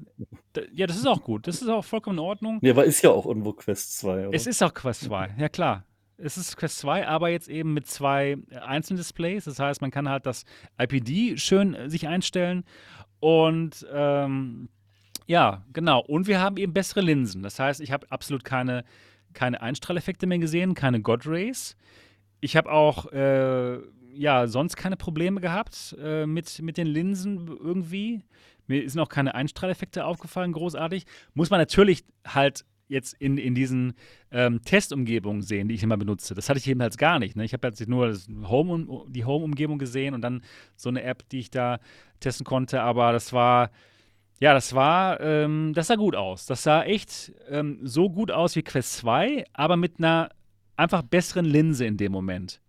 Da, 0.53 0.61
ja, 0.73 0.87
das 0.87 0.97
ist 0.97 1.05
auch 1.05 1.21
gut. 1.21 1.45
Das 1.45 1.61
ist 1.61 1.67
auch 1.67 1.85
vollkommen 1.85 2.17
in 2.17 2.23
Ordnung. 2.23 2.59
Ja, 2.63 2.71
aber 2.71 2.85
ist 2.85 3.03
ja 3.03 3.11
auch 3.11 3.27
irgendwo 3.27 3.53
Quest 3.53 3.99
2. 3.99 4.29
Oder? 4.29 4.35
Es 4.35 4.47
ist 4.47 4.63
auch 4.63 4.73
Quest 4.73 5.01
2, 5.03 5.35
ja 5.37 5.49
klar. 5.49 5.85
Es 6.23 6.37
ist 6.37 6.55
Quest 6.57 6.79
2, 6.79 7.07
aber 7.07 7.29
jetzt 7.29 7.49
eben 7.49 7.73
mit 7.73 7.87
zwei 7.87 8.37
einzelnen 8.61 8.97
Displays. 8.97 9.45
Das 9.45 9.59
heißt, 9.59 9.81
man 9.81 9.91
kann 9.91 10.07
halt 10.09 10.25
das 10.25 10.45
IPD 10.79 11.37
schön 11.37 11.73
äh, 11.73 11.89
sich 11.89 12.07
einstellen. 12.07 12.63
Und 13.19 13.85
ähm, 13.91 14.69
ja, 15.27 15.63
genau. 15.73 16.01
Und 16.01 16.27
wir 16.27 16.39
haben 16.39 16.57
eben 16.57 16.73
bessere 16.73 17.01
Linsen. 17.01 17.43
Das 17.43 17.59
heißt, 17.59 17.81
ich 17.81 17.91
habe 17.91 18.11
absolut 18.11 18.43
keine, 18.43 18.83
keine 19.33 19.61
Einstrahleffekte 19.61 20.27
mehr 20.27 20.39
gesehen, 20.39 20.75
keine 20.75 21.01
God 21.01 21.25
Rays. 21.25 21.75
Ich 22.39 22.55
habe 22.57 22.71
auch 22.71 23.11
äh, 23.11 23.79
ja 24.13 24.47
sonst 24.47 24.75
keine 24.75 24.97
Probleme 24.97 25.39
gehabt 25.41 25.95
äh, 26.01 26.25
mit, 26.25 26.61
mit 26.61 26.77
den 26.77 26.87
Linsen 26.87 27.47
irgendwie. 27.47 28.23
Mir 28.67 28.89
sind 28.89 28.99
auch 28.99 29.09
keine 29.09 29.35
Einstrahleffekte 29.35 30.05
aufgefallen, 30.05 30.53
großartig. 30.53 31.05
Muss 31.33 31.49
man 31.49 31.59
natürlich 31.59 32.03
halt 32.27 32.65
jetzt 32.91 33.13
in, 33.19 33.37
in 33.37 33.55
diesen 33.55 33.93
ähm, 34.31 34.61
Testumgebungen 34.63 35.41
sehen, 35.41 35.69
die 35.69 35.75
ich 35.75 35.83
immer 35.83 35.97
benutze. 35.97 36.35
Das 36.35 36.49
hatte 36.49 36.59
ich 36.59 36.67
eben 36.67 36.81
halt 36.81 36.97
gar 36.97 37.19
nicht. 37.19 37.35
Ne? 37.35 37.45
Ich 37.45 37.53
habe 37.53 37.67
jetzt 37.67 37.87
nur 37.87 38.13
Home, 38.43 39.05
die 39.07 39.25
Home-Umgebung 39.25 39.79
gesehen 39.79 40.13
und 40.13 40.21
dann 40.21 40.43
so 40.75 40.89
eine 40.89 41.01
App, 41.03 41.27
die 41.29 41.39
ich 41.39 41.49
da 41.49 41.79
testen 42.19 42.45
konnte. 42.45 42.81
Aber 42.81 43.13
das 43.13 43.31
war, 43.31 43.71
ja, 44.39 44.53
das 44.53 44.75
war, 44.75 45.21
ähm, 45.21 45.71
das 45.73 45.87
sah 45.87 45.95
gut 45.95 46.15
aus. 46.15 46.45
Das 46.45 46.63
sah 46.63 46.83
echt 46.83 47.31
ähm, 47.49 47.79
so 47.81 48.09
gut 48.09 48.29
aus 48.29 48.55
wie 48.55 48.63
Quest 48.63 48.97
2, 48.97 49.45
aber 49.53 49.77
mit 49.77 49.93
einer 49.97 50.29
einfach 50.75 51.01
besseren 51.01 51.45
Linse 51.45 51.85
in 51.85 51.95
dem 51.95 52.11
Moment. 52.11 52.61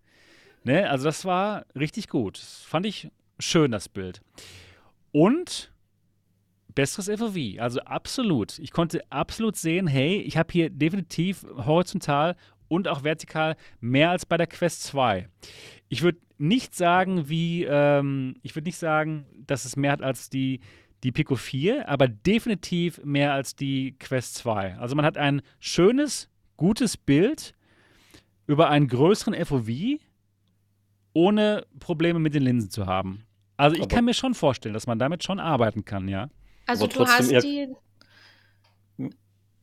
Ne? 0.62 0.88
Also 0.88 1.04
das 1.04 1.24
war 1.24 1.66
richtig 1.74 2.08
gut. 2.08 2.38
Das 2.38 2.62
fand 2.62 2.86
ich 2.86 3.10
schön, 3.40 3.72
das 3.72 3.88
Bild. 3.88 4.22
Und 5.10 5.71
besseres 6.74 7.08
FOV. 7.20 7.36
Also 7.58 7.80
absolut. 7.80 8.58
Ich 8.58 8.72
konnte 8.72 9.00
absolut 9.10 9.56
sehen, 9.56 9.86
hey, 9.86 10.16
ich 10.20 10.36
habe 10.36 10.52
hier 10.52 10.70
definitiv 10.70 11.44
horizontal 11.56 12.36
und 12.68 12.88
auch 12.88 13.04
vertikal 13.04 13.56
mehr 13.80 14.10
als 14.10 14.24
bei 14.24 14.36
der 14.36 14.46
Quest 14.46 14.84
2. 14.84 15.28
Ich 15.88 16.02
würde 16.02 16.18
nicht 16.38 16.74
sagen, 16.74 17.28
wie, 17.28 17.64
ähm, 17.64 18.36
ich 18.42 18.56
würde 18.56 18.68
nicht 18.68 18.78
sagen, 18.78 19.26
dass 19.46 19.64
es 19.64 19.76
mehr 19.76 19.92
hat 19.92 20.02
als 20.02 20.30
die, 20.30 20.60
die 21.04 21.12
Pico 21.12 21.36
4, 21.36 21.88
aber 21.88 22.08
definitiv 22.08 23.00
mehr 23.04 23.32
als 23.32 23.54
die 23.54 23.96
Quest 23.98 24.36
2. 24.36 24.78
Also 24.78 24.96
man 24.96 25.04
hat 25.04 25.18
ein 25.18 25.42
schönes, 25.60 26.30
gutes 26.56 26.96
Bild 26.96 27.54
über 28.46 28.70
einen 28.70 28.88
größeren 28.88 29.34
FOV, 29.44 30.00
ohne 31.12 31.66
Probleme 31.78 32.18
mit 32.18 32.34
den 32.34 32.42
Linsen 32.42 32.70
zu 32.70 32.86
haben. 32.86 33.24
Also 33.56 33.76
ich 33.76 33.82
aber 33.82 33.94
kann 33.94 34.04
mir 34.04 34.14
schon 34.14 34.34
vorstellen, 34.34 34.72
dass 34.72 34.86
man 34.86 34.98
damit 34.98 35.24
schon 35.24 35.38
arbeiten 35.38 35.84
kann, 35.84 36.08
ja. 36.08 36.28
Also 36.66 36.86
du 36.86 37.06
hast 37.06 37.30
die. 37.42 37.74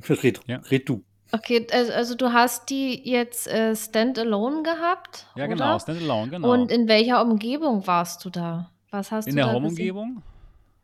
Red, 0.08 0.40
ja. 0.48 0.58
red 0.72 0.88
du. 0.88 1.04
Okay, 1.32 1.68
also, 1.72 1.94
also, 1.94 2.16
du 2.16 2.34
hast 2.34 2.70
die 2.70 3.08
jetzt 3.08 3.48
äh, 3.48 3.76
standalone 3.76 4.64
gehabt? 4.64 5.28
Ja, 5.36 5.46
genau, 5.46 5.56
oder? 5.56 5.66
genau, 5.66 5.80
standalone, 5.80 6.32
genau. 6.32 6.52
Und 6.52 6.72
in 6.72 6.88
welcher 6.88 7.22
Umgebung 7.22 7.86
warst 7.86 8.26
du 8.26 8.30
da? 8.30 8.72
Was 8.90 9.12
hast 9.12 9.28
in 9.28 9.36
du 9.36 9.44
der 9.44 9.54
Home-Umgebung. 9.54 10.24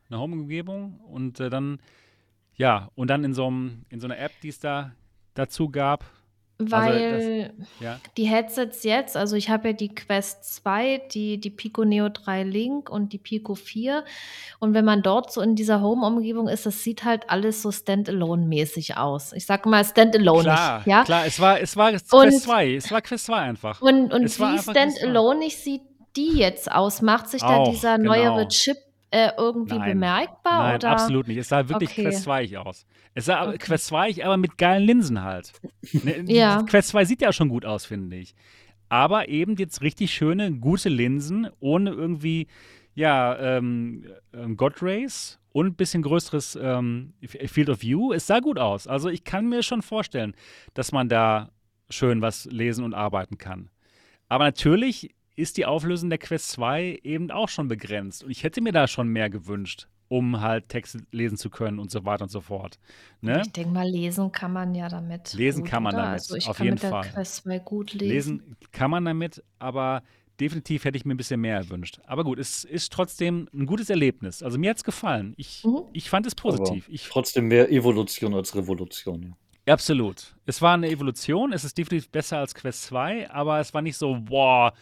In 0.04 0.10
der 0.10 0.20
Home-Umgebung 0.20 1.00
und 1.10 1.40
äh, 1.40 1.50
dann, 1.50 1.80
ja, 2.54 2.90
und 2.94 3.08
dann 3.08 3.24
in 3.24 3.34
so, 3.34 3.46
einem, 3.48 3.86
in 3.88 3.98
so 3.98 4.06
einer 4.06 4.18
App, 4.18 4.32
die 4.42 4.48
es 4.48 4.60
da 4.60 4.92
dazu 5.34 5.68
gab, 5.68 6.04
also, 6.58 6.72
Weil 6.72 7.54
das, 7.58 7.68
ja. 7.80 8.00
die 8.16 8.24
Headsets 8.24 8.82
jetzt, 8.82 9.14
also 9.14 9.36
ich 9.36 9.50
habe 9.50 9.68
ja 9.68 9.72
die 9.74 9.94
Quest 9.94 10.56
2, 10.56 11.02
die, 11.12 11.38
die 11.38 11.50
Pico 11.50 11.84
Neo 11.84 12.08
3 12.08 12.44
Link 12.44 12.88
und 12.88 13.12
die 13.12 13.18
Pico 13.18 13.54
4. 13.54 14.04
Und 14.58 14.72
wenn 14.72 14.86
man 14.86 15.02
dort 15.02 15.30
so 15.30 15.42
in 15.42 15.54
dieser 15.54 15.82
Home-Umgebung 15.82 16.48
ist, 16.48 16.64
das 16.64 16.82
sieht 16.82 17.04
halt 17.04 17.28
alles 17.28 17.60
so 17.60 17.70
Standalone-mäßig 17.70 18.96
aus. 18.96 19.34
Ich 19.34 19.44
sage 19.44 19.68
mal 19.68 19.84
Standalone. 19.84 20.44
Klar, 20.44 20.82
ja? 20.86 21.04
klar, 21.04 21.26
es 21.26 21.38
war, 21.40 21.60
es 21.60 21.76
war 21.76 21.90
Quest 21.90 22.14
und, 22.14 22.32
2. 22.32 22.74
Es 22.74 22.90
war 22.90 23.02
Quest 23.02 23.26
2 23.26 23.36
einfach. 23.36 23.82
Und, 23.82 24.14
und 24.14 24.24
wie 24.24 24.58
Standalone 24.58 25.50
sieht 25.50 25.82
die 26.16 26.38
jetzt 26.38 26.72
aus? 26.72 27.02
Macht 27.02 27.28
sich 27.28 27.42
da 27.42 27.64
dieser 27.64 27.98
genau. 27.98 28.14
neuere 28.14 28.48
Chip 28.48 28.78
äh, 29.10 29.30
irgendwie 29.36 29.78
Nein. 29.78 29.92
bemerkbar? 29.92 30.62
Nein, 30.62 30.76
oder? 30.76 30.90
absolut 30.90 31.28
nicht. 31.28 31.38
Es 31.38 31.48
sah 31.48 31.68
wirklich 31.68 31.90
okay. 31.90 32.04
Quest 32.04 32.24
2 32.24 32.58
aus. 32.58 32.86
Es 33.14 33.26
sah 33.26 33.48
okay. 33.48 33.58
Quest 33.58 33.86
2 33.86 34.24
aber 34.24 34.36
mit 34.36 34.58
geilen 34.58 34.84
Linsen 34.84 35.22
halt. 35.22 35.52
Ne, 35.92 36.24
ja. 36.26 36.62
Quest 36.62 36.88
2 36.88 37.04
sieht 37.04 37.22
ja 37.22 37.32
schon 37.32 37.48
gut 37.48 37.64
aus, 37.64 37.86
finde 37.86 38.16
ich. 38.16 38.34
Aber 38.88 39.28
eben 39.28 39.56
jetzt 39.56 39.82
richtig 39.82 40.12
schöne, 40.12 40.52
gute 40.52 40.88
Linsen, 40.88 41.48
ohne 41.60 41.90
irgendwie, 41.90 42.46
ja, 42.94 43.36
ähm, 43.38 44.06
ähm, 44.32 44.56
God 44.56 44.82
Rays 44.82 45.38
und 45.52 45.66
ein 45.66 45.74
bisschen 45.74 46.02
größeres 46.02 46.58
ähm, 46.60 47.14
Field 47.22 47.70
of 47.70 47.82
View. 47.82 48.12
Es 48.12 48.26
sah 48.26 48.40
gut 48.40 48.58
aus. 48.58 48.86
Also 48.86 49.08
ich 49.08 49.24
kann 49.24 49.48
mir 49.48 49.62
schon 49.62 49.82
vorstellen, 49.82 50.34
dass 50.74 50.92
man 50.92 51.08
da 51.08 51.50
schön 51.90 52.22
was 52.22 52.44
lesen 52.46 52.84
und 52.84 52.94
arbeiten 52.94 53.38
kann. 53.38 53.70
Aber 54.28 54.44
natürlich 54.44 55.14
ist 55.36 55.58
die 55.58 55.66
Auflösung 55.66 56.08
der 56.08 56.18
Quest 56.18 56.50
2 56.52 57.00
eben 57.04 57.30
auch 57.30 57.48
schon 57.48 57.68
begrenzt. 57.68 58.24
Und 58.24 58.30
ich 58.30 58.42
hätte 58.42 58.60
mir 58.60 58.72
da 58.72 58.88
schon 58.88 59.08
mehr 59.08 59.30
gewünscht, 59.30 59.86
um 60.08 60.40
halt 60.40 60.68
Texte 60.68 61.00
lesen 61.12 61.36
zu 61.36 61.50
können 61.50 61.78
und 61.78 61.90
so 61.90 62.04
weiter 62.04 62.24
und 62.24 62.30
so 62.30 62.40
fort. 62.40 62.78
Ne? 63.20 63.42
Ich 63.44 63.52
denke 63.52 63.70
mal, 63.70 63.86
lesen 63.86 64.32
kann 64.32 64.52
man 64.52 64.74
ja 64.74 64.88
damit. 64.88 65.34
Lesen 65.34 65.62
gut, 65.62 65.70
kann 65.70 65.82
man 65.82 65.94
oder? 65.94 66.04
damit, 66.04 66.20
also 66.20 66.36
ich 66.36 66.48
auf 66.48 66.56
kann 66.56 66.64
jeden 66.64 66.74
mit 66.74 66.82
der 66.82 66.90
Fall. 66.90 67.10
Quest 67.10 67.36
2 67.44 67.58
gut 67.60 67.92
lesen. 67.92 68.08
Lesen 68.08 68.56
kann 68.72 68.90
man 68.90 69.04
damit, 69.04 69.44
aber 69.58 70.02
definitiv 70.40 70.84
hätte 70.84 70.96
ich 70.96 71.04
mir 71.04 71.14
ein 71.14 71.18
bisschen 71.18 71.40
mehr 71.40 71.56
erwünscht. 71.56 72.00
Aber 72.06 72.24
gut, 72.24 72.38
es 72.38 72.64
ist 72.64 72.92
trotzdem 72.92 73.48
ein 73.52 73.66
gutes 73.66 73.90
Erlebnis. 73.90 74.42
Also 74.42 74.58
mir 74.58 74.70
hat 74.70 74.78
es 74.78 74.84
gefallen. 74.84 75.34
Ich, 75.36 75.64
mhm. 75.64 75.82
ich 75.92 76.08
fand 76.08 76.26
es 76.26 76.34
positiv. 76.34 76.88
Ich, 76.88 77.08
trotzdem 77.08 77.48
mehr 77.48 77.70
Evolution 77.70 78.34
als 78.34 78.54
Revolution. 78.54 79.34
Ja. 79.66 79.72
Absolut. 79.72 80.34
Es 80.46 80.62
war 80.62 80.74
eine 80.74 80.88
Evolution. 80.88 81.52
Es 81.52 81.64
ist 81.64 81.76
definitiv 81.76 82.08
besser 82.10 82.38
als 82.38 82.54
Quest 82.54 82.84
2, 82.84 83.30
aber 83.30 83.58
es 83.58 83.74
war 83.74 83.82
nicht 83.82 83.96
so, 83.96 84.16
boah, 84.20 84.72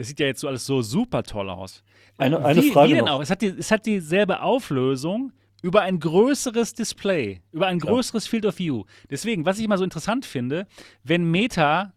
das 0.00 0.08
sieht 0.08 0.18
ja 0.18 0.28
jetzt 0.28 0.40
so 0.40 0.48
alles 0.48 0.64
so 0.64 0.80
super 0.80 1.22
toll 1.22 1.50
aus. 1.50 1.84
Eine, 2.16 2.42
eine 2.42 2.62
wie, 2.62 2.70
Frage 2.70 2.88
wie 2.88 2.94
denn 2.94 3.04
noch. 3.04 3.16
auch? 3.16 3.20
Es 3.20 3.28
hat, 3.28 3.42
die, 3.42 3.48
es 3.48 3.70
hat 3.70 3.84
dieselbe 3.84 4.40
Auflösung 4.40 5.30
über 5.60 5.82
ein 5.82 6.00
größeres 6.00 6.72
Display, 6.72 7.42
über 7.52 7.66
ein 7.66 7.78
größeres 7.78 8.24
ja. 8.24 8.30
Field 8.30 8.46
of 8.46 8.58
View. 8.58 8.84
Deswegen, 9.10 9.44
was 9.44 9.58
ich 9.58 9.66
immer 9.66 9.76
so 9.76 9.84
interessant 9.84 10.24
finde, 10.24 10.66
wenn 11.04 11.30
Meta 11.30 11.92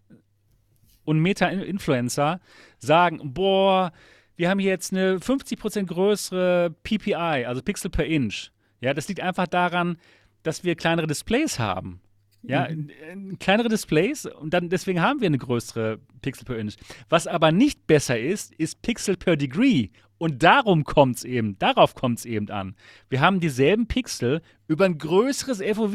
und 1.05 1.19
Meta-Influencer 1.19 2.41
sagen, 2.77 3.21
boah, 3.33 3.93
wir 4.35 4.49
haben 4.49 4.59
hier 4.59 4.71
jetzt 4.71 4.91
eine 4.91 5.19
50% 5.19 5.85
größere 5.85 6.75
PPI, 6.83 7.45
also 7.45 7.61
Pixel 7.61 7.89
per 7.89 8.05
Inch. 8.05 8.51
Ja, 8.81 8.93
das 8.93 9.07
liegt 9.07 9.21
einfach 9.21 9.47
daran, 9.47 9.95
dass 10.43 10.65
wir 10.65 10.75
kleinere 10.75 11.07
Displays 11.07 11.57
haben. 11.57 12.01
Ja, 12.45 12.67
mhm. 12.69 13.39
kleinere 13.39 13.69
Displays 13.69 14.25
und 14.25 14.53
dann 14.53 14.69
deswegen 14.69 15.01
haben 15.01 15.21
wir 15.21 15.27
eine 15.27 15.37
größere 15.37 15.99
Pixel 16.21 16.45
per 16.45 16.57
Inch. 16.57 16.75
Was 17.09 17.25
aber 17.25 17.51
nicht 17.51 17.87
besser 17.87 18.19
ist, 18.19 18.53
ist 18.55 18.81
Pixel 18.81 19.15
per 19.15 19.37
Degree. 19.37 19.89
Und 20.17 20.43
darum 20.43 20.83
kommt 20.83 21.17
es 21.17 21.23
eben, 21.23 21.57
darauf 21.57 21.95
kommt 21.95 22.19
es 22.19 22.25
eben 22.25 22.49
an. 22.49 22.75
Wir 23.09 23.21
haben 23.21 23.39
dieselben 23.39 23.87
Pixel 23.87 24.41
über 24.67 24.85
ein 24.85 24.97
größeres 24.97 25.61
FOV. 25.61 25.93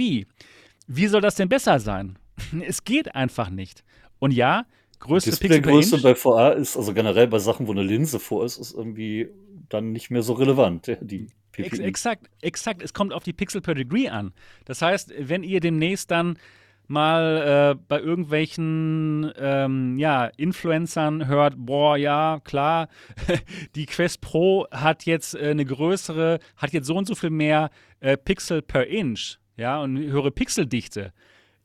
Wie 0.87 1.07
soll 1.07 1.21
das 1.21 1.37
denn 1.37 1.49
besser 1.49 1.79
sein? 1.79 2.19
es 2.67 2.85
geht 2.85 3.15
einfach 3.15 3.51
nicht. 3.51 3.85
Und 4.19 4.33
ja, 4.33 4.65
größere 5.01 5.31
Displaygröße 5.31 6.01
bei 6.03 6.15
VA 6.15 6.51
ist, 6.51 6.77
also 6.77 6.93
generell 6.95 7.29
bei 7.29 7.39
Sachen, 7.39 7.67
wo 7.67 7.73
eine 7.73 7.83
Linse 7.83 8.19
vor 8.19 8.45
ist, 8.45 8.59
ist 8.59 8.75
irgendwie 8.75 9.29
dann 9.69 9.93
nicht 9.93 10.11
mehr 10.11 10.23
so 10.23 10.35
relevant. 10.35 10.91
Die 11.01 11.29
Ex 11.57 11.79
exakt, 11.79 12.31
exakt. 12.41 12.83
Es 12.83 12.93
kommt 12.93 13.13
auf 13.13 13.25
die 13.25 13.33
Pixel 13.33 13.61
per 13.61 13.75
Degree 13.75 14.09
an. 14.09 14.33
Das 14.65 14.81
heißt, 14.83 15.13
wenn 15.19 15.43
ihr 15.43 15.61
demnächst 15.61 16.11
dann 16.11 16.39
mal 16.87 17.75
äh, 17.77 17.83
bei 17.87 18.01
irgendwelchen 18.01 19.31
ähm, 19.37 19.99
ja, 19.99 20.27
Influencern 20.37 21.27
hört, 21.27 21.55
boah, 21.57 21.97
ja, 21.97 22.41
klar, 22.45 22.89
die 23.75 23.87
Quest 23.87 24.21
Pro 24.23 24.67
hat 24.71 25.05
jetzt 25.05 25.35
äh, 25.35 25.51
eine 25.51 25.65
größere, 25.65 26.39
hat 26.57 26.73
jetzt 26.73 26.87
so 26.87 26.97
und 26.97 27.07
so 27.07 27.15
viel 27.15 27.31
mehr 27.31 27.71
äh, 28.01 28.17
Pixel 28.17 28.63
per 28.63 28.87
Inch, 28.87 29.39
ja, 29.57 29.81
und 29.81 29.99
höhere 29.99 30.31
Pixeldichte. 30.31 31.13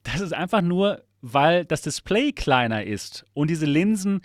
Das 0.03 0.19
ist 0.19 0.33
einfach 0.33 0.61
nur, 0.61 1.03
weil 1.21 1.63
das 1.63 1.81
Display 1.81 2.33
kleiner 2.33 2.83
ist 2.83 3.25
und 3.33 3.49
diese 3.49 3.65
Linsen 3.65 4.21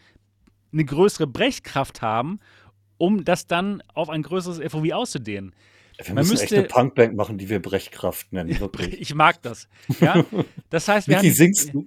eine 0.72 0.84
größere 0.84 1.28
Brechkraft 1.28 2.02
haben, 2.02 2.40
um 2.98 3.24
das 3.24 3.46
dann 3.46 3.82
auf 3.94 4.10
ein 4.10 4.22
größeres 4.22 4.60
FOV 4.70 4.92
auszudehnen. 4.92 5.54
Wir 6.00 6.14
müssen 6.14 6.30
müsste, 6.30 6.44
echt 6.44 6.54
eine 6.54 6.62
Punkband 6.68 7.16
machen, 7.16 7.38
die 7.38 7.48
wir 7.48 7.60
Brechkraft 7.60 8.32
nennen, 8.32 8.60
wirklich. 8.60 9.00
Ich 9.00 9.14
mag 9.14 9.42
das. 9.42 9.68
Ja? 10.00 10.24
Das 10.70 10.86
heißt, 10.86 11.08
wir 11.08 11.16
Niki, 11.16 11.32
singst 11.32 11.74
du? 11.74 11.86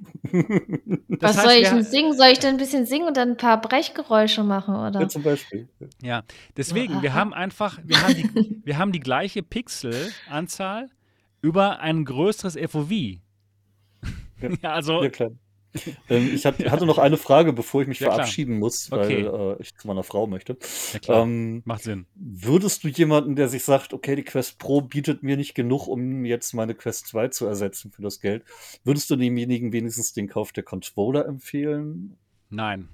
Was 1.07 1.37
heißt, 1.37 1.45
soll 1.45 1.53
ich 1.53 1.69
denn 1.69 1.83
singen? 1.83 2.17
Soll 2.17 2.27
ich 2.27 2.39
denn 2.39 2.55
ein 2.55 2.57
bisschen 2.57 2.85
singen 2.85 3.07
und 3.07 3.15
dann 3.15 3.31
ein 3.31 3.37
paar 3.37 3.61
Brechgeräusche 3.61 4.43
machen, 4.43 4.75
oder? 4.75 4.99
Ja, 4.99 5.07
zum 5.07 5.23
Beispiel. 5.23 5.69
Ja, 6.01 6.23
deswegen, 6.57 6.97
oh, 6.97 7.01
wir 7.01 7.13
haben 7.13 7.33
einfach, 7.33 7.79
wir 7.85 8.01
haben 8.01 8.15
die, 8.15 8.61
wir 8.65 8.77
haben 8.77 8.91
die 8.91 8.99
gleiche 8.99 9.43
Pixelanzahl 9.43 10.89
über 11.41 11.79
ein 11.79 12.03
größeres 12.03 12.57
FOV. 12.69 12.91
Ja, 12.91 14.49
ja 14.61 14.73
also. 14.73 15.03
Ja, 15.03 15.09
klar. 15.09 15.31
Ähm, 16.09 16.31
ich 16.33 16.45
hatte 16.45 16.85
noch 16.85 16.97
eine 16.97 17.17
Frage, 17.17 17.53
bevor 17.53 17.81
ich 17.81 17.87
mich 17.87 17.99
ja, 17.99 18.11
verabschieden 18.11 18.59
muss, 18.59 18.91
weil 18.91 18.99
okay. 18.99 19.21
äh, 19.21 19.61
ich 19.61 19.75
zu 19.75 19.87
meiner 19.87 20.03
Frau 20.03 20.27
möchte. 20.27 20.57
Ja, 20.93 20.99
klar. 20.99 21.23
Ähm, 21.23 21.61
Macht 21.65 21.83
Sinn. 21.83 22.05
Würdest 22.15 22.83
du 22.83 22.89
jemanden, 22.89 23.35
der 23.35 23.47
sich 23.47 23.63
sagt, 23.63 23.93
okay, 23.93 24.15
die 24.15 24.23
Quest 24.23 24.59
Pro 24.59 24.81
bietet 24.81 25.23
mir 25.23 25.37
nicht 25.37 25.55
genug, 25.55 25.87
um 25.87 26.25
jetzt 26.25 26.53
meine 26.53 26.75
Quest 26.75 27.07
2 27.07 27.29
zu 27.29 27.45
ersetzen 27.45 27.91
für 27.91 28.01
das 28.01 28.19
Geld, 28.19 28.43
würdest 28.83 29.09
du 29.09 29.15
demjenigen 29.15 29.71
wenigstens 29.71 30.13
den 30.13 30.27
Kauf 30.27 30.51
der 30.51 30.63
Controller 30.63 31.25
empfehlen? 31.25 32.17
Nein. 32.49 32.89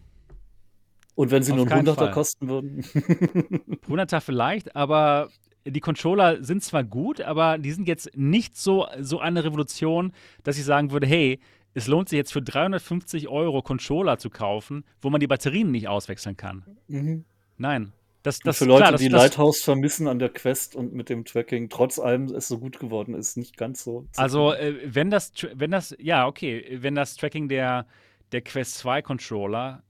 Und 1.15 1.31
wenn 1.31 1.41
sie 1.41 1.51
Auf 1.51 1.57
nur 1.57 1.71
einen 1.71 1.87
100er 1.87 2.11
kosten 2.11 2.47
würden? 2.47 2.81
100er 3.89 4.21
vielleicht, 4.21 4.75
aber 4.75 5.29
die 5.71 5.79
Controller 5.79 6.43
sind 6.43 6.63
zwar 6.63 6.83
gut, 6.83 7.21
aber 7.21 7.57
die 7.57 7.71
sind 7.71 7.87
jetzt 7.87 8.15
nicht 8.15 8.57
so, 8.57 8.87
so 8.99 9.19
eine 9.19 9.43
Revolution, 9.43 10.13
dass 10.43 10.57
ich 10.57 10.63
sagen 10.63 10.91
würde, 10.91 11.07
hey, 11.07 11.39
es 11.77 11.85
lohnt 11.85 12.09
sich 12.09 12.17
jetzt 12.17 12.33
für 12.33 12.41
350 12.41 13.27
Euro 13.27 13.61
Controller 13.61 14.17
zu 14.17 14.31
kaufen, 14.31 14.83
wo 14.99 15.11
man 15.11 15.19
die 15.19 15.27
Batterien 15.27 15.69
nicht 15.69 15.87
auswechseln 15.87 16.35
kann. 16.35 16.65
Mhm. 16.87 17.23
Nein. 17.57 17.93
Das, 18.23 18.39
das, 18.39 18.57
für 18.57 18.65
Leute, 18.65 18.81
klar, 18.81 18.91
das, 18.93 19.01
die 19.01 19.09
das, 19.09 19.21
Lighthouse 19.21 19.61
vermissen 19.61 20.07
an 20.07 20.17
der 20.17 20.29
Quest 20.29 20.75
und 20.75 20.93
mit 20.93 21.07
dem 21.07 21.23
Tracking, 21.23 21.69
trotz 21.69 21.99
allem 21.99 22.25
es 22.33 22.47
so 22.47 22.57
gut 22.57 22.79
geworden 22.79 23.13
ist, 23.13 23.37
nicht 23.37 23.57
ganz 23.57 23.83
so. 23.83 24.07
Also, 24.15 24.53
äh, 24.53 24.73
wenn 24.85 25.11
das, 25.11 25.31
wenn 25.53 25.69
das, 25.69 25.95
ja, 25.99 26.25
okay, 26.25 26.79
wenn 26.81 26.95
das 26.95 27.15
Tracking 27.15 27.47
der, 27.47 27.85
der 28.31 28.41
Quest 28.41 28.79
2 28.79 29.03
Controller 29.03 29.83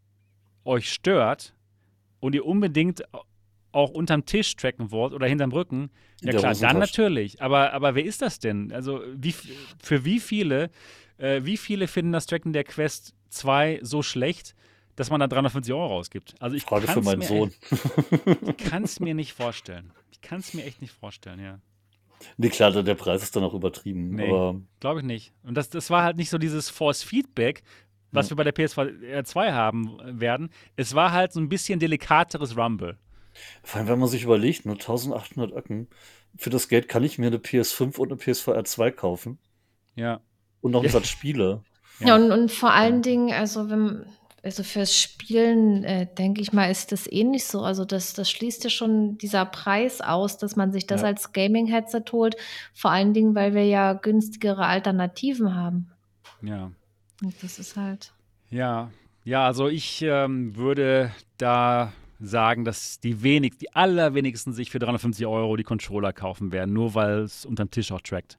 euch 0.65 0.91
stört 0.91 1.55
und 2.19 2.35
ihr 2.35 2.45
unbedingt 2.45 3.01
auch 3.71 3.91
unterm 3.91 4.25
Tisch 4.25 4.57
tracken 4.57 4.91
wollt 4.91 5.13
oder 5.13 5.25
hinterm 5.25 5.53
Rücken, 5.53 5.89
ja 6.21 6.33
klar, 6.33 6.53
dann 6.53 6.79
natürlich. 6.79 7.41
Aber, 7.41 7.71
aber 7.71 7.95
wer 7.95 8.03
ist 8.03 8.21
das 8.21 8.39
denn? 8.39 8.73
Also, 8.73 9.01
wie, 9.15 9.33
für 9.81 10.03
wie 10.03 10.19
viele 10.19 10.69
äh, 11.17 11.41
wie 11.43 11.57
viele 11.57 11.87
finden 11.87 12.11
das 12.11 12.25
Tracken 12.25 12.53
der 12.53 12.63
Quest 12.63 13.13
2 13.29 13.79
so 13.81 14.01
schlecht, 14.01 14.55
dass 14.95 15.09
man 15.09 15.19
da 15.19 15.27
350 15.27 15.73
Euro 15.73 15.87
rausgibt? 15.87 16.35
Also 16.39 16.55
ich 16.55 16.63
Frage 16.63 16.87
für 16.87 17.01
meinen 17.01 17.21
Sohn. 17.21 17.53
ich 18.57 18.57
kann 18.57 18.83
es 18.83 18.99
mir 18.99 19.13
nicht 19.13 19.33
vorstellen. 19.33 19.91
Ich 20.11 20.21
kann 20.21 20.39
es 20.39 20.53
mir 20.53 20.63
echt 20.63 20.81
nicht 20.81 20.93
vorstellen, 20.93 21.39
ja. 21.39 21.59
Nee, 22.37 22.49
klar, 22.49 22.71
der 22.71 22.95
Preis 22.95 23.21
ist 23.21 23.35
dann 23.35 23.43
auch 23.43 23.53
übertrieben. 23.53 24.09
Nee, 24.15 24.55
glaube 24.79 25.01
ich 25.01 25.05
nicht. 25.05 25.33
Und 25.43 25.55
das, 25.55 25.69
das 25.69 25.89
war 25.89 26.03
halt 26.03 26.17
nicht 26.17 26.31
so 26.31 26.39
dieses 26.39 26.69
Force 26.69 27.03
Feedback, 27.03 27.61
was 28.11 28.27
ja. 28.27 28.31
wir 28.31 28.37
bei 28.37 28.43
der 28.43 28.55
PS2 28.55 29.23
2 29.23 29.51
haben 29.53 29.97
werden. 30.03 30.49
Es 30.75 30.95
war 30.95 31.11
halt 31.11 31.31
so 31.31 31.39
ein 31.39 31.49
bisschen 31.49 31.79
delikateres 31.79 32.57
Rumble. 32.57 32.97
Vor 33.63 33.79
allem, 33.79 33.87
wenn 33.87 33.99
man 33.99 34.09
sich 34.09 34.23
überlegt, 34.23 34.65
nur 34.65 34.75
1800 34.75 35.55
Öcken, 35.55 35.87
für 36.35 36.49
das 36.49 36.67
Geld 36.67 36.87
kann 36.87 37.03
ich 37.03 37.17
mir 37.17 37.27
eine 37.27 37.37
PS5 37.37 37.97
und 37.97 38.11
eine 38.11 38.19
PS4 38.19 38.57
R2 38.57 38.91
kaufen. 38.91 39.37
Ja. 39.95 40.21
Und 40.67 40.73
noch 40.73 40.83
ein 40.83 40.89
Satz 40.91 41.07
Spiele. 41.07 41.61
Ja, 41.99 42.15
und, 42.15 42.31
und 42.31 42.51
vor 42.51 42.73
allen 42.73 43.01
Dingen, 43.01 43.33
also 43.33 43.69
wenn, 43.69 44.05
also 44.43 44.63
fürs 44.63 44.95
Spielen, 44.95 45.83
äh, 45.83 46.07
denke 46.13 46.41
ich 46.41 46.53
mal, 46.53 46.69
ist 46.69 46.91
das 46.91 47.11
ähnlich 47.11 47.45
so. 47.45 47.61
Also 47.61 47.85
das, 47.85 48.13
das 48.13 48.29
schließt 48.29 48.63
ja 48.63 48.69
schon 48.69 49.17
dieser 49.17 49.45
Preis 49.45 50.01
aus, 50.01 50.37
dass 50.37 50.55
man 50.55 50.71
sich 50.71 50.85
das 50.85 51.01
ja. 51.01 51.07
als 51.07 51.33
Gaming-Headset 51.33 52.03
holt. 52.11 52.35
Vor 52.73 52.91
allen 52.91 53.13
Dingen, 53.13 53.33
weil 53.33 53.53
wir 53.53 53.65
ja 53.65 53.93
günstigere 53.93 54.65
Alternativen 54.65 55.55
haben. 55.55 55.91
Ja. 56.41 56.71
Und 57.23 57.33
das 57.41 57.59
ist 57.59 57.75
halt. 57.75 58.13
Ja, 58.49 58.91
ja, 59.23 59.45
also 59.45 59.67
ich 59.67 60.01
ähm, 60.03 60.55
würde 60.55 61.11
da 61.37 61.91
sagen, 62.19 62.63
dass 62.63 62.99
die 62.99 63.23
wenig, 63.23 63.57
die 63.57 63.73
allerwenigsten 63.75 64.53
sich 64.53 64.71
für 64.71 64.79
350 64.79 65.25
Euro 65.25 65.55
die 65.55 65.63
Controller 65.63 66.13
kaufen 66.13 66.51
werden, 66.51 66.73
nur 66.73 66.95
weil 66.95 67.19
es 67.19 67.45
unterm 67.45 67.69
Tisch 67.69 67.91
auch 67.91 68.01
trackt. 68.01 68.37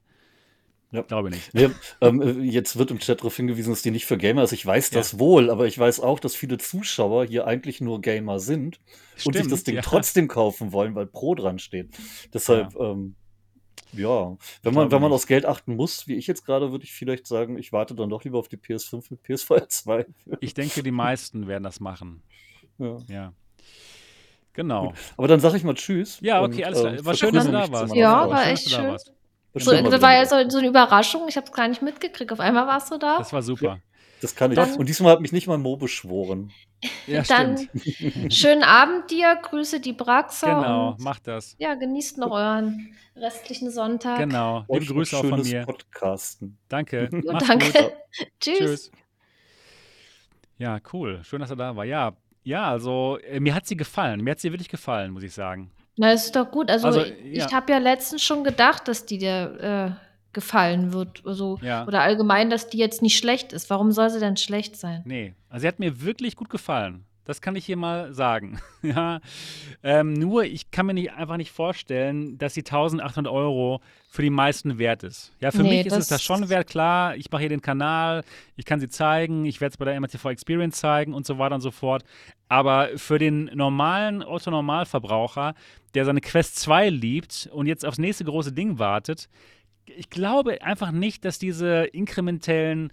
Ja. 0.91 1.03
Glaube 1.03 1.29
nicht. 1.29 1.53
Nee, 1.53 1.69
ähm, 2.01 2.43
jetzt 2.43 2.77
wird 2.77 2.91
im 2.91 2.99
Chat 2.99 3.19
darauf 3.19 3.35
hingewiesen, 3.35 3.71
dass 3.71 3.81
die 3.81 3.91
nicht 3.91 4.05
für 4.05 4.17
Gamer 4.17 4.43
ist. 4.43 4.53
Ich 4.53 4.65
weiß 4.65 4.89
das 4.89 5.13
ja. 5.13 5.19
wohl, 5.19 5.49
aber 5.49 5.67
ich 5.67 5.77
weiß 5.77 5.99
auch, 5.99 6.19
dass 6.19 6.35
viele 6.35 6.57
Zuschauer 6.57 7.25
hier 7.25 7.45
eigentlich 7.45 7.79
nur 7.79 8.01
Gamer 8.01 8.39
sind 8.39 8.79
Stimmt, 9.15 9.35
und 9.35 9.43
sich 9.43 9.51
das 9.51 9.63
Ding 9.63 9.75
ja. 9.75 9.81
trotzdem 9.81 10.27
kaufen 10.27 10.71
wollen, 10.71 10.95
weil 10.95 11.05
Pro 11.05 11.35
dran 11.35 11.59
steht. 11.59 11.89
Deshalb, 12.33 12.73
ja, 12.73 12.91
ähm, 12.91 13.15
ja. 13.93 14.35
wenn 14.63 14.73
man, 14.73 14.91
wenn 14.91 15.01
man 15.01 15.11
aufs 15.11 15.27
Geld 15.27 15.45
achten 15.45 15.75
muss, 15.75 16.07
wie 16.07 16.15
ich 16.15 16.25
jetzt 16.25 16.43
gerade, 16.43 16.71
würde 16.71 16.85
ich 16.85 16.93
vielleicht 16.93 17.27
sagen, 17.27 17.57
ich 17.57 17.71
warte 17.71 17.93
dann 17.93 18.09
doch 18.09 18.23
lieber 18.23 18.39
auf 18.39 18.47
die 18.47 18.57
PS5 18.57 19.05
mit 19.11 19.21
PS4 19.21 19.67
2. 19.69 20.05
Ich 20.39 20.55
denke, 20.55 20.81
die 20.81 20.91
meisten 20.91 21.47
werden 21.47 21.63
das 21.63 21.79
machen. 21.79 22.23
Ja. 22.79 22.97
ja. 23.07 23.33
Genau. 24.53 24.93
Aber 25.15 25.27
dann 25.27 25.39
sage 25.39 25.57
ich 25.57 25.63
mal 25.63 25.75
Tschüss. 25.75 26.19
Ja, 26.21 26.41
okay, 26.41 26.57
und, 26.57 26.63
alles 26.65 26.79
klar. 26.79 26.93
Äh, 26.93 27.05
war 27.05 27.13
schön, 27.13 27.33
dass 27.33 27.45
du 27.45 27.51
da 27.51 27.71
warst. 27.71 27.95
Ja, 27.95 28.27
war 28.27 28.47
echt 28.47 28.69
schön. 28.69 28.97
So, 29.55 29.71
das 29.71 30.01
war 30.01 30.13
ja 30.13 30.25
so, 30.25 30.49
so, 30.49 30.59
eine 30.59 30.67
Überraschung. 30.67 31.27
Ich 31.27 31.35
habe 31.35 31.47
es 31.47 31.53
gar 31.53 31.67
nicht 31.67 31.81
mitgekriegt. 31.81 32.31
Auf 32.31 32.39
einmal 32.39 32.67
warst 32.67 32.91
du 32.91 32.97
da. 32.97 33.17
Das 33.17 33.33
war 33.33 33.41
super. 33.41 33.65
Ja, 33.65 33.79
das 34.21 34.35
kann 34.35 34.51
ich. 34.51 34.55
Dann, 34.55 34.75
und 34.75 34.87
diesmal 34.87 35.13
hat 35.13 35.21
mich 35.21 35.31
nicht 35.31 35.47
mal 35.47 35.57
Mo 35.57 35.75
beschworen. 35.75 36.51
Ja, 37.07 37.23
Dann 37.27 37.67
schönen 38.29 38.63
Abend 38.63 39.09
dir. 39.09 39.39
Grüße 39.41 39.79
die 39.79 39.93
Braxa. 39.93 40.61
Genau, 40.61 40.95
macht 40.99 41.27
das. 41.27 41.55
Ja, 41.57 41.73
genießt 41.73 42.19
noch 42.19 42.31
euren 42.31 42.95
restlichen 43.15 43.71
Sonntag. 43.71 44.19
Genau. 44.19 44.65
Liebe 44.69 44.85
Grüße 44.85 45.17
auch 45.17 45.25
von 45.25 45.41
mir. 45.41 45.63
Podcasten. 45.65 46.57
Danke. 46.67 47.09
danke. 47.11 47.93
Tschüss. 48.39 48.57
Tschüss. 48.57 48.91
Ja, 50.59 50.79
cool. 50.93 51.21
Schön, 51.23 51.39
dass 51.39 51.49
er 51.49 51.55
da 51.55 51.75
war. 51.75 51.85
Ja, 51.85 52.13
ja, 52.43 52.69
also 52.69 53.17
äh, 53.23 53.39
mir 53.39 53.55
hat 53.55 53.65
sie 53.65 53.77
gefallen. 53.77 54.21
Mir 54.21 54.31
hat 54.31 54.39
sie 54.39 54.51
wirklich 54.51 54.69
gefallen, 54.69 55.11
muss 55.11 55.23
ich 55.23 55.33
sagen. 55.33 55.71
Na, 55.99 56.13
ist 56.13 56.33
doch 56.33 56.49
gut. 56.49 56.71
Also, 56.71 56.87
Also, 56.87 57.01
ich 57.03 57.37
ja. 57.39 57.51
habe 57.51 57.71
ja 57.73 57.77
letztens 57.77 58.23
schon 58.23 58.45
gedacht, 58.45 58.87
dass 58.87 59.05
die 59.05 59.17
dir 59.17 59.97
äh, 59.99 60.31
gefallen 60.31 60.93
wird. 60.93 61.21
Also, 61.25 61.59
Ja. 61.61 61.85
oder 61.85 62.01
allgemein, 62.01 62.49
dass 62.49 62.69
die 62.69 62.77
jetzt 62.77 63.01
nicht 63.01 63.17
schlecht 63.17 63.51
ist. 63.51 63.69
Warum 63.69 63.91
soll 63.91 64.09
sie 64.09 64.19
denn 64.21 64.37
schlecht 64.37 64.77
sein? 64.77 65.01
Nee, 65.05 65.33
also 65.49 65.63
sie 65.63 65.67
hat 65.67 65.79
mir 65.79 66.01
wirklich 66.01 66.37
gut 66.37 66.49
gefallen. 66.49 67.03
Das 67.29 67.41
kann 67.41 67.55
ich 67.55 67.63
hier 67.63 67.77
mal 67.77 68.11
sagen. 68.11 68.59
ja. 68.81 69.19
Ähm, 69.83 70.13
nur, 70.13 70.45
ich 70.45 70.71
kann 70.71 70.87
mir 70.87 70.95
nicht, 70.95 71.13
einfach 71.13 71.37
nicht 71.37 71.51
vorstellen, 71.51 72.39
dass 72.39 72.55
die 72.55 72.61
1800 72.61 73.31
Euro 73.31 73.81
für 74.09 74.23
die 74.23 74.31
meisten 74.31 74.79
wert 74.79 75.03
ist. 75.03 75.31
Ja, 75.39 75.51
für 75.51 75.61
nee, 75.61 75.77
mich 75.77 75.85
ist 75.85 75.95
es 75.95 76.07
das 76.07 76.23
schon 76.23 76.49
wert. 76.49 76.67
Klar, 76.67 77.15
ich 77.15 77.29
mache 77.29 77.41
hier 77.41 77.49
den 77.49 77.61
Kanal, 77.61 78.23
ich 78.55 78.65
kann 78.65 78.79
sie 78.79 78.89
zeigen, 78.89 79.45
ich 79.45 79.61
werde 79.61 79.73
es 79.73 79.77
bei 79.77 79.85
der 79.85 79.99
MRTV 79.99 80.31
Experience 80.31 80.79
zeigen 80.79 81.13
und 81.13 81.27
so 81.27 81.37
weiter 81.37 81.53
und 81.53 81.61
so 81.61 81.69
fort. 81.69 82.03
Aber 82.47 82.89
für 82.95 83.19
den 83.19 83.51
normalen 83.53 84.23
Otto-Normalverbraucher, 84.23 85.53
der 85.93 86.05
seine 86.05 86.21
Quest 86.21 86.55
2 86.55 86.89
liebt 86.89 87.47
und 87.53 87.67
jetzt 87.67 87.85
aufs 87.85 87.99
nächste 87.99 88.23
große 88.23 88.53
Ding 88.53 88.79
wartet, 88.79 89.29
ich 89.85 90.09
glaube 90.09 90.63
einfach 90.63 90.91
nicht, 90.91 91.25
dass 91.25 91.37
diese 91.37 91.83
inkrementellen 91.83 92.91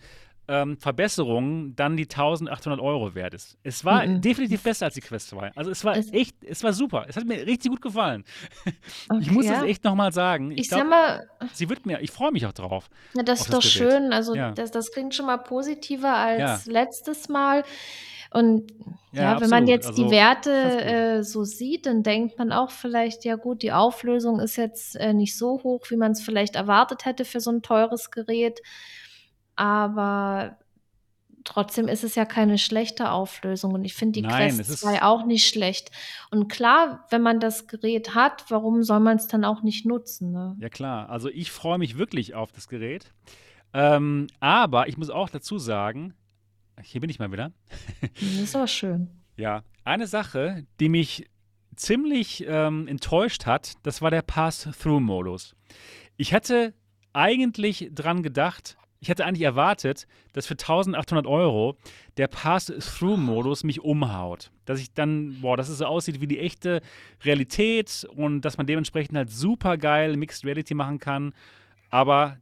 ähm, 0.48 0.76
Verbesserung 0.78 1.74
dann 1.76 1.96
die 1.96 2.04
1800 2.04 2.80
Euro 2.80 3.14
wert 3.14 3.34
ist. 3.34 3.58
Es 3.62 3.84
war 3.84 4.02
-mm. 4.02 4.20
definitiv 4.20 4.62
besser 4.62 4.86
als 4.86 4.94
die 4.94 5.00
Quest 5.00 5.28
2. 5.30 5.52
Also 5.54 5.70
es 5.70 5.84
war 5.84 5.96
es 5.96 6.12
echt, 6.12 6.36
es 6.44 6.62
war 6.62 6.72
super. 6.72 7.06
Es 7.08 7.16
hat 7.16 7.24
mir 7.24 7.46
richtig 7.46 7.70
gut 7.70 7.82
gefallen. 7.82 8.24
Okay, 9.08 9.20
ich 9.20 9.30
muss 9.30 9.46
das 9.46 9.62
echt 9.62 9.84
nochmal 9.84 10.12
sagen. 10.12 10.50
Ich, 10.50 10.60
ich 10.60 10.68
glaub, 10.68 10.80
sag 10.80 10.90
mal, 10.90 11.28
sie 11.52 11.68
wird 11.68 11.86
mir, 11.86 12.00
ich 12.00 12.10
freue 12.10 12.32
mich 12.32 12.44
auch 12.46 12.52
drauf. 12.52 12.88
Ja, 13.14 13.22
das 13.22 13.42
ist 13.42 13.52
doch 13.52 13.60
das 13.60 13.70
schön. 13.70 14.12
Also 14.12 14.34
ja. 14.34 14.52
das, 14.52 14.70
das 14.70 14.90
klingt 14.90 15.14
schon 15.14 15.26
mal 15.26 15.36
positiver 15.38 16.14
als 16.14 16.66
ja. 16.66 16.72
letztes 16.72 17.28
Mal. 17.28 17.62
Und 18.32 18.72
ja, 19.12 19.34
ja 19.34 19.40
wenn 19.40 19.50
man 19.50 19.66
jetzt 19.66 19.88
also, 19.88 20.04
die 20.04 20.10
Werte 20.10 20.50
äh, 20.50 21.22
so 21.22 21.44
sieht, 21.44 21.86
dann 21.86 22.02
denkt 22.02 22.38
man 22.38 22.52
auch 22.52 22.70
vielleicht, 22.70 23.24
ja 23.24 23.36
gut, 23.36 23.62
die 23.62 23.72
Auflösung 23.72 24.40
ist 24.40 24.56
jetzt 24.56 24.96
äh, 24.96 25.12
nicht 25.12 25.36
so 25.38 25.60
hoch, 25.62 25.86
wie 25.88 25.96
man 25.96 26.12
es 26.12 26.22
vielleicht 26.22 26.56
erwartet 26.56 27.04
hätte 27.04 27.24
für 27.24 27.40
so 27.40 27.50
ein 27.50 27.62
teures 27.62 28.10
Gerät 28.10 28.60
aber 29.56 30.56
trotzdem 31.44 31.88
ist 31.88 32.04
es 32.04 32.14
ja 32.14 32.24
keine 32.24 32.58
schlechte 32.58 33.10
Auflösung 33.10 33.72
und 33.72 33.84
ich 33.84 33.94
finde 33.94 34.20
die 34.20 34.22
Nein, 34.22 34.54
Quest 34.54 34.78
2 34.78 35.02
auch 35.02 35.24
nicht 35.24 35.46
schlecht. 35.46 35.90
Und 36.30 36.48
klar, 36.48 37.06
wenn 37.10 37.22
man 37.22 37.40
das 37.40 37.66
Gerät 37.66 38.14
hat, 38.14 38.44
warum 38.50 38.82
soll 38.82 39.00
man 39.00 39.16
es 39.16 39.28
dann 39.28 39.44
auch 39.44 39.62
nicht 39.62 39.86
nutzen? 39.86 40.32
Ne? 40.32 40.56
Ja 40.60 40.68
klar, 40.68 41.08
also 41.08 41.28
ich 41.28 41.50
freue 41.50 41.78
mich 41.78 41.96
wirklich 41.96 42.34
auf 42.34 42.52
das 42.52 42.68
Gerät. 42.68 43.12
Ähm, 43.72 44.26
aber 44.40 44.88
ich 44.88 44.96
muss 44.96 45.10
auch 45.10 45.28
dazu 45.28 45.58
sagen, 45.58 46.14
hier 46.82 47.00
bin 47.00 47.10
ich 47.10 47.18
mal 47.18 47.32
wieder. 47.32 47.52
Das 48.00 48.22
ist 48.22 48.56
aber 48.56 48.66
schön. 48.66 49.08
Ja, 49.38 49.64
eine 49.84 50.06
Sache, 50.06 50.64
die 50.80 50.88
mich 50.88 51.28
ziemlich 51.76 52.46
ähm, 52.48 52.88
enttäuscht 52.88 53.44
hat, 53.44 53.74
das 53.82 54.00
war 54.00 54.10
der 54.10 54.22
Pass-Through-Modus. 54.22 55.54
Ich 56.16 56.32
hatte 56.32 56.72
eigentlich 57.12 57.90
dran 57.94 58.22
gedacht, 58.22 58.78
ich 59.00 59.08
hätte 59.08 59.24
eigentlich 59.24 59.42
erwartet, 59.42 60.06
dass 60.32 60.46
für 60.46 60.54
1800 60.54 61.26
Euro 61.26 61.76
der 62.16 62.28
Pass-Through-Modus 62.28 63.64
mich 63.64 63.82
umhaut. 63.82 64.50
Dass 64.64 64.80
ich 64.80 64.92
dann, 64.94 65.40
boah, 65.40 65.56
dass 65.56 65.68
es 65.68 65.78
so 65.78 65.84
aussieht 65.84 66.20
wie 66.20 66.26
die 66.26 66.38
echte 66.38 66.80
Realität 67.24 68.06
und 68.16 68.40
dass 68.42 68.56
man 68.56 68.66
dementsprechend 68.66 69.16
halt 69.16 69.30
super 69.30 69.76
geil 69.76 70.16
Mixed 70.16 70.44
Reality 70.44 70.74
machen 70.74 70.98
kann. 70.98 71.34
Aber 71.90 72.38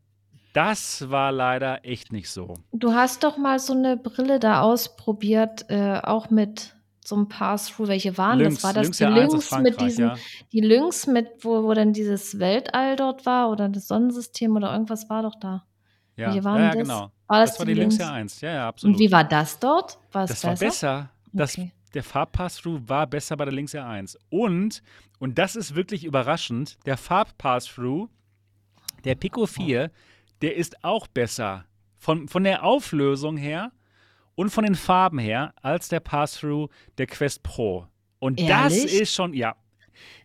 das 0.52 1.10
war 1.10 1.32
leider 1.32 1.84
echt 1.84 2.12
nicht 2.12 2.30
so. 2.30 2.54
Du 2.72 2.92
hast 2.92 3.24
doch 3.24 3.36
mal 3.36 3.58
so 3.58 3.72
eine 3.72 3.96
Brille 3.96 4.38
da 4.38 4.62
ausprobiert, 4.62 5.66
äh, 5.68 6.00
auch 6.02 6.30
mit 6.30 6.76
so 7.04 7.16
einem 7.16 7.28
Pass-Through. 7.28 7.88
Welche 7.88 8.16
waren 8.16 8.38
Lynx, 8.38 8.54
das? 8.56 8.64
War 8.64 8.72
das 8.72 8.84
Lynx 8.84 8.98
die 8.98 9.04
ja 9.04 9.10
1 9.10 9.34
aus 9.34 9.50
Lynx 9.50 9.62
mit 9.62 9.80
diesem, 9.80 10.06
ja. 10.06 10.16
die 10.52 10.60
Lynx 10.60 11.06
mit, 11.08 11.28
wo, 11.40 11.64
wo 11.64 11.74
dann 11.74 11.92
dieses 11.92 12.38
Weltall 12.38 12.96
dort 12.96 13.26
war 13.26 13.50
oder 13.50 13.68
das 13.68 13.88
Sonnensystem 13.88 14.54
oder 14.54 14.72
irgendwas 14.72 15.10
war 15.10 15.24
doch 15.24 15.34
da. 15.34 15.66
Ja, 16.16 16.32
ja, 16.34 16.44
waren 16.44 16.60
ja 16.62 16.68
das? 16.70 16.78
genau. 16.78 17.10
War 17.26 17.40
das, 17.40 17.50
Das 17.52 17.58
war 17.60 17.66
die 17.66 17.74
die 17.74 17.80
Lynx 17.80 17.94
Lynx? 17.98 18.06
ja 18.08 18.12
1. 18.14 18.40
Ja, 18.42 18.50
ja, 18.52 18.62
Und 18.62 18.68
absolut. 18.68 18.98
wie 18.98 19.10
war 19.12 19.24
das 19.24 19.58
dort? 19.58 19.98
War 20.12 20.24
es 20.24 20.30
Das 20.30 20.40
besser? 20.42 20.48
war 20.48 20.56
besser. 20.68 21.10
Das, 21.32 21.58
Okay. 21.58 21.72
Der 21.94 22.02
Farbpass-Through 22.02 22.88
war 22.88 23.06
besser 23.06 23.36
bei 23.36 23.44
der 23.44 23.54
Lynx 23.54 23.72
R1. 23.74 24.16
Und, 24.28 24.82
und 25.20 25.38
das 25.38 25.54
ist 25.54 25.76
wirklich 25.76 26.04
überraschend, 26.04 26.76
der 26.86 26.96
Farbpass-Through, 26.96 28.08
der 29.04 29.14
Pico 29.14 29.46
4, 29.46 29.90
der 30.42 30.56
ist 30.56 30.82
auch 30.84 31.06
besser. 31.06 31.64
Von, 31.96 32.26
von 32.28 32.42
der 32.44 32.64
Auflösung 32.64 33.36
her 33.36 33.70
und 34.34 34.50
von 34.50 34.64
den 34.64 34.74
Farben 34.74 35.18
her 35.18 35.54
als 35.62 35.88
der 35.88 36.00
Pass-Through 36.00 36.68
der 36.98 37.06
Quest 37.06 37.42
Pro. 37.44 37.86
Und 38.18 38.40
das 38.40 38.74
Ehrlich? 38.76 39.00
ist 39.00 39.14
schon, 39.14 39.32
ja. 39.32 39.54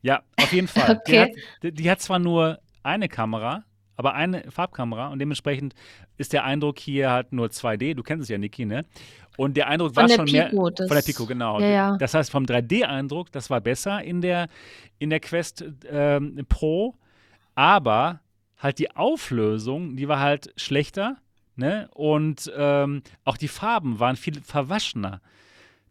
Ja, 0.02 0.24
auf 0.38 0.52
jeden 0.52 0.68
Fall. 0.68 1.00
Die, 1.08 1.12
Okay. 1.14 1.22
hat, 1.22 1.30
die, 1.64 1.72
die 1.72 1.92
hat 1.92 2.02
zwar 2.02 2.18
nur 2.20 2.60
eine 2.84 3.08
Kamera, 3.08 3.64
aber 4.00 4.14
eine 4.14 4.50
Farbkamera 4.50 5.10
und 5.10 5.20
dementsprechend 5.20 5.74
ist 6.16 6.32
der 6.32 6.46
Eindruck 6.46 6.80
hier 6.80 7.12
halt 7.12 7.34
nur 7.34 7.48
2D. 7.48 7.96
Du 7.96 8.02
kennst 8.02 8.24
es 8.24 8.30
ja, 8.30 8.38
Niki, 8.38 8.66
ne? 8.66 8.86
Und 9.36 9.58
der 9.58 9.68
Eindruck 9.68 9.94
Von 9.94 10.04
war 10.04 10.08
der 10.08 10.16
schon 10.16 10.32
mehr 10.32 10.46
Pico, 10.46 10.64
von 10.68 10.74
der 10.74 10.88
das- 10.88 11.06
Pico, 11.06 11.26
genau. 11.26 11.60
Ja, 11.60 11.68
ja. 11.68 11.98
Das 11.98 12.14
heißt, 12.14 12.32
vom 12.32 12.46
3D-Eindruck, 12.46 13.30
das 13.34 13.50
war 13.50 13.60
besser 13.60 14.02
in 14.02 14.22
der, 14.22 14.48
in 15.00 15.10
der 15.10 15.20
Quest 15.20 15.66
ähm, 15.92 16.46
Pro, 16.48 16.96
aber 17.56 18.22
halt 18.58 18.80
die 18.80 18.96
Auflösung, 18.96 19.98
die 19.98 20.08
war 20.08 20.22
halt 20.22 20.54
schlechter, 20.56 21.18
ne? 21.58 21.90
Und 21.94 22.50
ähm, 22.56 23.04
auch 23.26 23.36
die 23.36 23.50
Farben 23.50 24.00
waren 24.00 24.16
viel 24.16 24.42
verwaschener. 24.42 25.20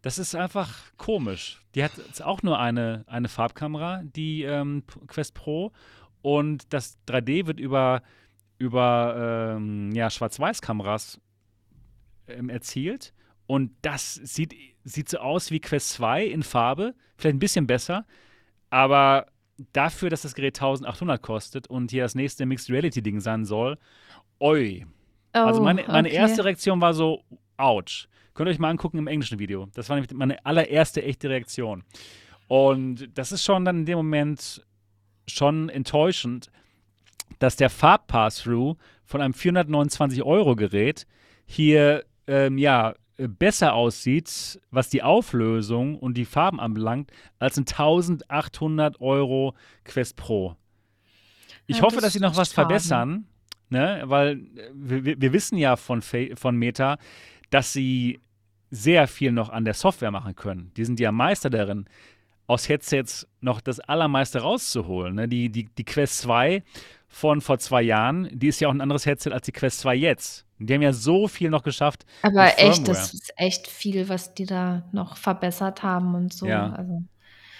Das 0.01 0.17
ist 0.17 0.33
einfach 0.33 0.79
komisch. 0.97 1.61
Die 1.75 1.83
hat 1.83 1.91
jetzt 2.07 2.23
auch 2.23 2.41
nur 2.41 2.57
eine, 2.57 3.03
eine 3.05 3.27
Farbkamera, 3.29 4.01
die 4.03 4.41
ähm, 4.43 4.81
Quest 5.05 5.35
Pro. 5.35 5.73
Und 6.21 6.73
das 6.73 6.97
3D 7.07 7.47
wird 7.47 7.59
über, 7.59 8.01
über 8.57 9.55
ähm, 9.55 9.91
ja, 9.93 10.09
Schwarz-Weiß-Kameras 10.09 11.19
ähm, 12.27 12.49
erzielt. 12.49 13.13
Und 13.47 13.71
das 13.81 14.13
sieht, 14.13 14.53
sieht 14.83 15.09
so 15.09 15.17
aus 15.17 15.49
wie 15.49 15.59
Quest 15.59 15.89
2 15.89 16.25
in 16.25 16.43
Farbe, 16.43 16.93
vielleicht 17.17 17.35
ein 17.35 17.39
bisschen 17.39 17.65
besser, 17.65 18.05
aber 18.69 19.25
dafür, 19.73 20.09
dass 20.09 20.21
das 20.21 20.35
Gerät 20.35 20.57
1800 20.57 21.21
kostet 21.21 21.67
und 21.67 21.91
hier 21.91 22.03
das 22.03 22.15
nächste 22.15 22.45
Mixed 22.45 22.69
Reality 22.69 23.01
Ding 23.01 23.19
sein 23.19 23.45
soll, 23.45 23.77
oi. 24.39 24.85
also 25.31 25.61
Oh, 25.61 25.63
meine, 25.63 25.83
meine 25.87 26.07
okay. 26.07 26.17
erste 26.17 26.45
Reaktion 26.45 26.79
war 26.79 26.93
so, 26.93 27.23
ouch. 27.57 28.07
Könnt 28.33 28.47
ihr 28.47 28.51
euch 28.51 28.59
mal 28.59 28.69
angucken 28.69 28.99
im 28.99 29.07
englischen 29.07 29.39
Video. 29.39 29.67
Das 29.73 29.89
war 29.89 29.95
nämlich 29.95 30.13
meine 30.13 30.45
allererste 30.45 31.03
echte 31.03 31.29
Reaktion. 31.29 31.83
Und 32.47 33.09
das 33.17 33.31
ist 33.31 33.43
schon 33.43 33.65
dann 33.65 33.79
in 33.79 33.85
dem 33.85 33.97
Moment 33.97 34.63
schon 35.29 35.69
enttäuschend, 35.69 36.49
dass 37.39 37.55
der 37.55 37.69
Farbpass-Through 37.69 38.75
von 39.05 39.21
einem 39.21 39.33
429-Euro-Gerät 39.33 41.05
hier 41.45 42.03
ähm, 42.27 42.57
ja 42.57 42.95
besser 43.17 43.73
aussieht, 43.73 44.59
was 44.71 44.89
die 44.89 45.03
Auflösung 45.03 45.97
und 45.97 46.15
die 46.15 46.25
Farben 46.25 46.59
anbelangt, 46.59 47.11
als 47.37 47.57
ein 47.57 47.61
1800 47.67 49.01
Euro 49.01 49.55
Quest 49.83 50.15
Pro. 50.15 50.55
Ich 51.67 51.77
Ja, 51.77 51.83
hoffe, 51.83 51.95
das 51.95 52.05
dass 52.05 52.13
sie 52.13 52.19
noch 52.19 52.37
was 52.37 52.53
schade. 52.53 52.67
verbessern, 52.67 53.25
ne? 53.69 54.03
weil 54.05 54.37
äh, 54.55 54.69
wir, 54.73 55.21
wir- 55.21 55.33
wissen 55.33 55.57
ja 55.57 55.75
von, 55.75 56.01
von 56.01 56.55
Meta, 56.55 56.97
dass 57.49 57.73
sie 57.73 58.19
sehr 58.71 59.07
viel 59.07 59.31
noch 59.31 59.49
an 59.49 59.65
der 59.65 59.73
Software 59.73 60.11
machen 60.11 60.35
können. 60.35 60.71
Die 60.77 60.85
sind 60.85 60.99
ja 60.99 61.11
Meister 61.11 61.49
darin, 61.49 61.85
aus 62.49 62.67
Headsets 62.67 63.27
noch 63.41 63.61
das 63.61 63.79
Allermeiste 63.79 64.39
rauszuholen. 64.39 65.13
Ne? 65.13 65.27
Die, 65.27 65.49
die, 65.49 65.65
die 65.65 65.85
Quest 65.85 66.17
2 66.19 66.63
von 67.07 67.41
vor 67.41 67.59
zwei 67.59 67.83
Jahren, 67.83 68.27
die 68.31 68.47
ist 68.47 68.59
ja 68.59 68.67
auch 68.67 68.73
ein 68.73 68.81
anderes 68.81 69.05
Headset 69.05 69.31
als 69.31 69.45
die 69.45 69.51
Quest 69.51 69.81
2 69.81 69.95
jetzt. 69.95 70.47
Die 70.57 70.73
haben 70.73 70.81
ja 70.81 70.91
so 70.91 71.27
viel 71.27 71.51
noch 71.51 71.61
geschafft. 71.61 72.07
Aber 72.23 72.57
echt, 72.57 72.87
das 72.87 73.13
ist 73.13 73.31
echt 73.37 73.67
viel, 73.67 74.09
was 74.09 74.33
die 74.33 74.47
da 74.47 74.83
noch 74.91 75.15
verbessert 75.15 75.83
haben 75.83 76.15
und 76.15 76.33
so. 76.33 76.47
Ja. 76.47 76.71
Also, 76.71 77.03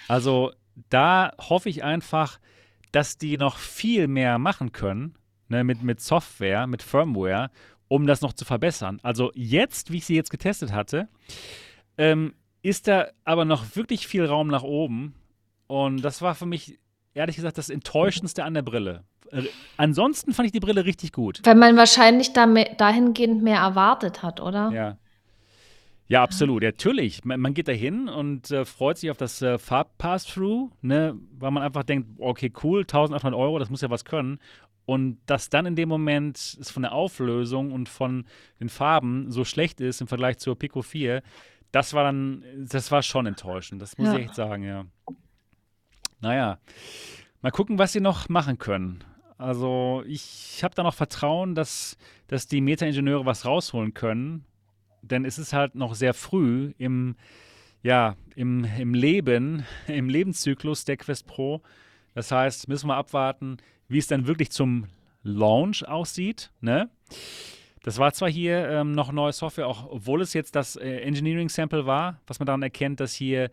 Also 0.08 0.52
da 0.88 1.32
hoffe 1.38 1.68
ich 1.68 1.84
einfach, 1.84 2.40
dass 2.90 3.16
die 3.16 3.38
noch 3.38 3.58
viel 3.58 4.08
mehr 4.08 4.38
machen 4.38 4.72
können 4.72 5.14
ne, 5.48 5.62
mit, 5.62 5.84
mit 5.84 6.00
Software, 6.00 6.66
mit 6.66 6.82
Firmware, 6.82 7.50
um 7.86 8.08
das 8.08 8.22
noch 8.22 8.32
zu 8.32 8.44
verbessern. 8.44 8.98
Also 9.04 9.30
jetzt, 9.34 9.92
wie 9.92 9.98
ich 9.98 10.06
sie 10.06 10.16
jetzt 10.16 10.30
getestet 10.30 10.72
hatte, 10.72 11.08
ähm, 11.96 12.34
ist 12.62 12.88
da 12.88 13.08
aber 13.24 13.44
noch 13.44 13.76
wirklich 13.76 14.06
viel 14.06 14.24
Raum 14.24 14.48
nach 14.48 14.62
oben. 14.62 15.14
Und 15.66 16.02
das 16.02 16.20
war 16.22 16.34
für 16.34 16.46
mich, 16.46 16.78
ehrlich 17.14 17.36
gesagt, 17.36 17.58
das 17.58 17.70
Enttäuschendste 17.70 18.44
an 18.44 18.54
der 18.54 18.62
Brille. 18.62 19.04
Äh, 19.30 19.44
ansonsten 19.76 20.32
fand 20.32 20.46
ich 20.46 20.52
die 20.52 20.60
Brille 20.60 20.84
richtig 20.84 21.12
gut. 21.12 21.40
weil 21.44 21.54
man 21.54 21.76
wahrscheinlich 21.76 22.32
da 22.32 22.46
dahingehend 22.46 23.42
mehr 23.42 23.60
erwartet 23.60 24.22
hat, 24.22 24.40
oder? 24.40 24.70
Ja. 24.72 24.98
Ja, 26.10 26.24
absolut. 26.24 26.64
Ja, 26.64 26.70
natürlich. 26.70 27.24
Man, 27.24 27.38
man 27.38 27.54
geht 27.54 27.68
da 27.68 27.72
hin 27.72 28.08
und 28.08 28.50
äh, 28.50 28.64
freut 28.64 28.98
sich 28.98 29.12
auf 29.12 29.16
das 29.16 29.40
äh, 29.42 29.58
Farb-Pass-Through, 29.58 30.72
ne, 30.82 31.16
weil 31.38 31.52
man 31.52 31.62
einfach 31.62 31.84
denkt, 31.84 32.08
okay, 32.18 32.52
cool, 32.64 32.80
1800 32.80 33.38
Euro, 33.38 33.60
das 33.60 33.70
muss 33.70 33.80
ja 33.80 33.90
was 33.90 34.04
können. 34.04 34.40
Und 34.86 35.18
dass 35.26 35.50
dann 35.50 35.66
in 35.66 35.76
dem 35.76 35.88
Moment 35.88 36.36
es 36.36 36.68
von 36.68 36.82
der 36.82 36.90
Auflösung 36.90 37.70
und 37.70 37.88
von 37.88 38.24
den 38.58 38.68
Farben 38.68 39.30
so 39.30 39.44
schlecht 39.44 39.80
ist 39.80 40.00
im 40.00 40.08
Vergleich 40.08 40.38
zur 40.38 40.58
Pico 40.58 40.82
4, 40.82 41.22
das 41.72 41.94
war 41.94 42.04
dann, 42.04 42.44
das 42.56 42.90
war 42.90 43.02
schon 43.02 43.26
enttäuschend. 43.26 43.80
Das 43.80 43.96
muss 43.98 44.08
Ja. 44.08 44.16
ich 44.16 44.24
echt 44.26 44.34
sagen, 44.34 44.62
ja. 44.64 44.84
Naja, 46.20 46.58
mal 47.42 47.50
gucken, 47.50 47.78
was 47.78 47.92
sie 47.92 48.00
noch 48.00 48.28
machen 48.28 48.58
können. 48.58 49.02
Also 49.38 50.02
ich 50.06 50.60
habe 50.62 50.74
da 50.74 50.82
noch 50.82 50.94
Vertrauen, 50.94 51.54
dass, 51.54 51.96
dass 52.26 52.46
die 52.46 52.60
Meta-Ingenieure 52.60 53.24
was 53.24 53.46
rausholen 53.46 53.94
können. 53.94 54.44
Denn 55.02 55.24
es 55.24 55.38
ist 55.38 55.54
halt 55.54 55.74
noch 55.74 55.94
sehr 55.94 56.12
früh 56.12 56.74
im, 56.76 57.16
ja, 57.82 58.16
im, 58.34 58.64
im 58.78 58.92
Leben, 58.92 59.64
im 59.86 60.10
Lebenszyklus 60.10 60.84
der 60.84 60.98
Quest 60.98 61.26
Pro. 61.26 61.62
Das 62.14 62.30
heißt, 62.30 62.68
müssen 62.68 62.88
wir 62.88 62.96
abwarten, 62.96 63.56
wie 63.88 63.98
es 63.98 64.08
dann 64.08 64.26
wirklich 64.26 64.50
zum 64.50 64.86
Launch 65.22 65.86
aussieht. 65.88 66.50
Ne? 66.60 66.90
Das 67.82 67.98
war 67.98 68.12
zwar 68.12 68.28
hier 68.28 68.68
ähm, 68.68 68.92
noch 68.92 69.10
neue 69.10 69.32
Software, 69.32 69.66
auch 69.66 69.88
obwohl 69.90 70.20
es 70.20 70.34
jetzt 70.34 70.54
das 70.54 70.76
äh, 70.76 71.00
Engineering 71.00 71.48
Sample 71.48 71.86
war, 71.86 72.20
was 72.26 72.38
man 72.38 72.46
daran 72.46 72.62
erkennt, 72.62 73.00
dass 73.00 73.14
hier, 73.14 73.50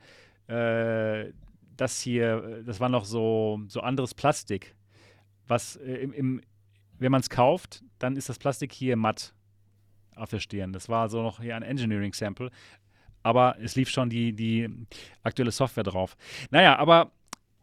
äh, 0.48 1.32
das 1.78 2.02
hier, 2.02 2.44
äh, 2.44 2.64
das 2.64 2.80
war 2.80 2.90
noch 2.90 3.06
so, 3.06 3.62
so 3.68 3.80
anderes 3.80 4.14
Plastik, 4.14 4.76
was 5.48 5.78
äh, 5.78 5.94
im, 5.94 6.12
im, 6.12 6.42
wenn 7.00 7.12
man 7.12 7.22
es 7.22 7.30
kauft, 7.30 7.84
dann 8.00 8.18
ist 8.18 8.28
das 8.28 8.38
Plastik 8.38 8.74
hier 8.74 8.98
matt 8.98 9.34
auf 10.16 10.30
der 10.30 10.40
Stirn. 10.40 10.74
Das 10.74 10.90
war 10.90 11.08
so 11.08 11.22
noch 11.22 11.40
hier 11.40 11.56
ein 11.56 11.64
Engineering 11.64 12.14
Sample, 12.14 12.52
aber 13.24 13.56
es 13.62 13.76
lief 13.76 13.90
schon 13.90 14.10
die, 14.10 14.34
die 14.34 14.68
aktuelle 15.24 15.52
Software 15.52 15.84
drauf. 15.84 16.18
Naja, 16.50 16.78
aber 16.78 17.12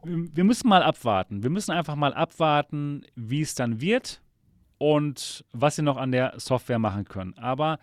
wir 0.03 0.45
müssen 0.45 0.69
mal 0.69 0.83
abwarten. 0.83 1.43
Wir 1.43 1.51
müssen 1.51 1.73
einfach 1.73 1.97
mal 1.97 2.15
abwarten, 2.15 3.05
wie 3.17 3.43
es 3.43 3.55
dann 3.55 3.81
wird 3.81 4.23
und 4.85 5.47
was 5.53 5.77
sie 5.77 5.83
noch 5.83 5.97
an 5.97 6.13
der 6.13 6.35
Software 6.37 6.79
machen 6.79 7.07
können. 7.07 7.33
Aber 7.39 7.79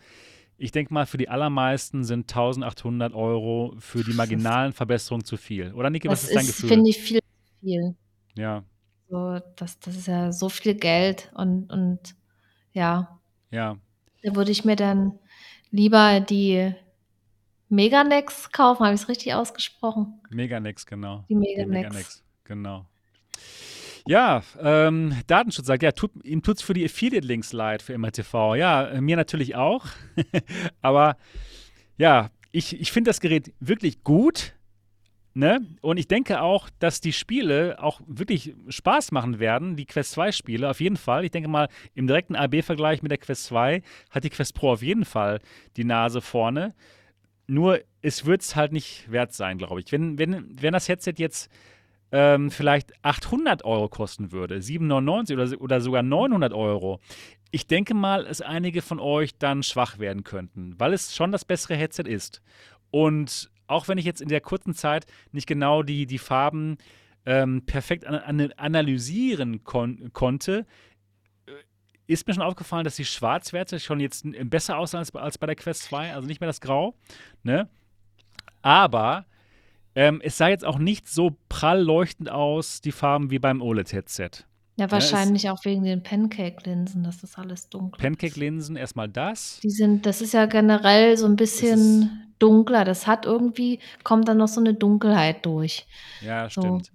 ich 0.59 0.71
denke 0.71 0.93
mal, 0.93 1.07
für 1.07 1.17
die 1.17 1.29
allermeisten 1.29 2.03
sind 2.03 2.29
1800 2.31 3.15
Euro 3.15 3.73
für 3.79 4.03
die 4.03 4.13
marginalen 4.13 4.71
Verbesserungen 4.71 5.25
zu 5.25 5.35
viel. 5.35 5.73
Oder 5.73 5.89
Niki, 5.89 6.07
was 6.07 6.21
das 6.21 6.29
ist 6.29 6.35
dein 6.35 6.45
Gefühl? 6.45 6.69
finde 6.69 6.89
ich, 6.91 6.99
viel 6.99 7.17
zu 7.19 7.59
viel. 7.59 7.95
Ja, 8.37 8.63
So, 9.09 9.39
das, 9.55 9.79
das 9.79 9.95
ist 9.95 10.07
ja 10.07 10.31
so 10.31 10.47
viel 10.47 10.75
Geld 10.75 11.31
und, 11.33 11.71
und 11.71 12.15
ja, 12.73 13.19
ja, 13.49 13.77
da 14.21 14.35
würde 14.35 14.51
ich 14.51 14.63
mir 14.63 14.75
dann 14.75 15.17
lieber 15.71 16.19
die 16.19 16.71
Meganex 17.69 18.51
kaufen. 18.51 18.85
Habe 18.85 18.93
ich 18.93 19.01
es 19.01 19.09
richtig 19.09 19.33
ausgesprochen? 19.33 20.21
Meganex, 20.29 20.85
genau. 20.85 21.25
Die 21.29 21.33
Die 21.33 21.35
Meganex. 21.35 21.67
Meganex, 21.67 22.23
genau. 22.43 22.85
Ja, 24.07 24.41
ähm, 24.59 25.15
Datenschutz 25.27 25.67
sagt, 25.67 25.83
ja, 25.83 25.91
tut, 25.91 26.11
ihm 26.23 26.41
tut 26.41 26.57
es 26.57 26.63
für 26.63 26.73
die 26.73 26.85
Affiliate-Links 26.85 27.53
leid 27.53 27.81
für 27.81 27.97
MRTV. 27.97 28.55
Ja, 28.55 28.87
äh, 28.87 29.01
mir 29.01 29.15
natürlich 29.15 29.55
auch. 29.55 29.85
Aber 30.81 31.17
ja, 31.97 32.31
ich, 32.51 32.79
ich 32.79 32.91
finde 32.91 33.09
das 33.09 33.21
Gerät 33.21 33.53
wirklich 33.59 34.03
gut. 34.03 34.53
Ne? 35.33 35.61
Und 35.79 35.97
ich 35.97 36.09
denke 36.09 36.41
auch, 36.41 36.69
dass 36.79 36.99
die 36.99 37.13
Spiele 37.13 37.81
auch 37.81 38.01
wirklich 38.05 38.53
Spaß 38.67 39.13
machen 39.13 39.39
werden, 39.39 39.77
die 39.77 39.85
Quest 39.85 40.11
2 40.11 40.33
Spiele, 40.33 40.69
auf 40.69 40.81
jeden 40.81 40.97
Fall. 40.97 41.23
Ich 41.23 41.31
denke 41.31 41.47
mal, 41.47 41.69
im 41.93 42.05
direkten 42.05 42.35
AB-Vergleich 42.35 43.01
mit 43.01 43.11
der 43.11 43.17
Quest 43.17 43.45
2 43.45 43.81
hat 44.09 44.23
die 44.25 44.29
Quest 44.29 44.55
Pro 44.55 44.73
auf 44.73 44.81
jeden 44.81 45.05
Fall 45.05 45.39
die 45.77 45.85
Nase 45.85 46.19
vorne. 46.19 46.73
Nur, 47.47 47.79
es 48.01 48.25
wird 48.25 48.41
es 48.41 48.57
halt 48.57 48.73
nicht 48.73 49.09
wert 49.09 49.33
sein, 49.33 49.57
glaube 49.57 49.79
ich. 49.79 49.91
Wenn, 49.91 50.17
wenn, 50.17 50.61
wenn 50.61 50.73
das 50.73 50.89
Headset 50.89 51.13
jetzt 51.15 51.49
ähm, 52.11 52.51
vielleicht 52.51 52.93
800 53.03 53.63
Euro 53.63 53.87
kosten 53.87 54.31
würde, 54.31 54.61
799 54.61 55.37
oder, 55.37 55.61
oder 55.61 55.81
sogar 55.81 56.03
900 56.03 56.53
Euro, 56.53 56.99
ich 57.51 57.67
denke 57.67 57.93
mal, 57.93 58.25
dass 58.25 58.41
einige 58.41 58.81
von 58.81 58.99
euch 58.99 59.37
dann 59.37 59.63
schwach 59.63 59.99
werden 59.99 60.23
könnten, 60.23 60.75
weil 60.79 60.93
es 60.93 61.15
schon 61.15 61.31
das 61.31 61.45
bessere 61.45 61.75
Headset 61.75 62.03
ist. 62.03 62.41
Und 62.91 63.49
auch 63.67 63.87
wenn 63.87 63.97
ich 63.97 64.05
jetzt 64.05 64.21
in 64.21 64.29
der 64.29 64.41
kurzen 64.41 64.73
Zeit 64.73 65.05
nicht 65.31 65.47
genau 65.47 65.83
die, 65.83 66.05
die 66.05 66.17
Farben 66.17 66.77
ähm, 67.25 67.65
perfekt 67.65 68.05
an, 68.05 68.15
an, 68.15 68.51
analysieren 68.53 69.63
kon 69.63 70.11
konnte, 70.13 70.65
äh, 71.45 71.51
ist 72.07 72.27
mir 72.27 72.33
schon 72.33 72.43
aufgefallen, 72.43 72.83
dass 72.83 72.95
die 72.95 73.05
Schwarzwerte 73.05 73.79
schon 73.79 73.99
jetzt 73.99 74.25
besser 74.49 74.77
aussehen 74.77 74.99
als, 74.99 75.13
als 75.15 75.37
bei 75.37 75.47
der 75.47 75.55
Quest 75.55 75.83
2, 75.83 76.13
also 76.13 76.27
nicht 76.27 76.41
mehr 76.41 76.47
das 76.47 76.61
Grau. 76.61 76.95
Ne? 77.43 77.69
Aber 78.61 79.25
ähm, 79.95 80.21
es 80.23 80.37
sah 80.37 80.47
jetzt 80.47 80.65
auch 80.65 80.77
nicht 80.79 81.07
so 81.07 81.35
prall 81.49 81.81
leuchtend 81.81 82.29
aus, 82.29 82.81
die 82.81 82.91
Farben 82.91 83.31
wie 83.31 83.39
beim 83.39 83.61
OLED-Headset. 83.61 84.45
Ja, 84.77 84.89
wahrscheinlich 84.89 85.49
auch 85.49 85.63
wegen 85.65 85.83
den 85.83 86.01
Pancake-Linsen, 86.01 87.03
dass 87.03 87.19
das 87.21 87.37
alles 87.37 87.69
dunkel 87.69 87.97
ist. 87.97 88.01
Pancake-Linsen, 88.01 88.75
erstmal 88.77 89.09
das. 89.09 89.59
Die 89.61 89.69
sind, 89.69 90.05
das 90.05 90.21
ist 90.21 90.33
ja 90.33 90.45
generell 90.45 91.17
so 91.17 91.25
ein 91.27 91.35
bisschen 91.35 92.33
dunkler. 92.39 92.85
Das 92.85 93.05
hat 93.05 93.25
irgendwie, 93.25 93.79
kommt 94.03 94.27
dann 94.27 94.37
noch 94.37 94.47
so 94.47 94.59
eine 94.59 94.73
Dunkelheit 94.73 95.45
durch. 95.45 95.85
Ja, 96.21 96.49
So. 96.49 96.61
stimmt. 96.61 96.91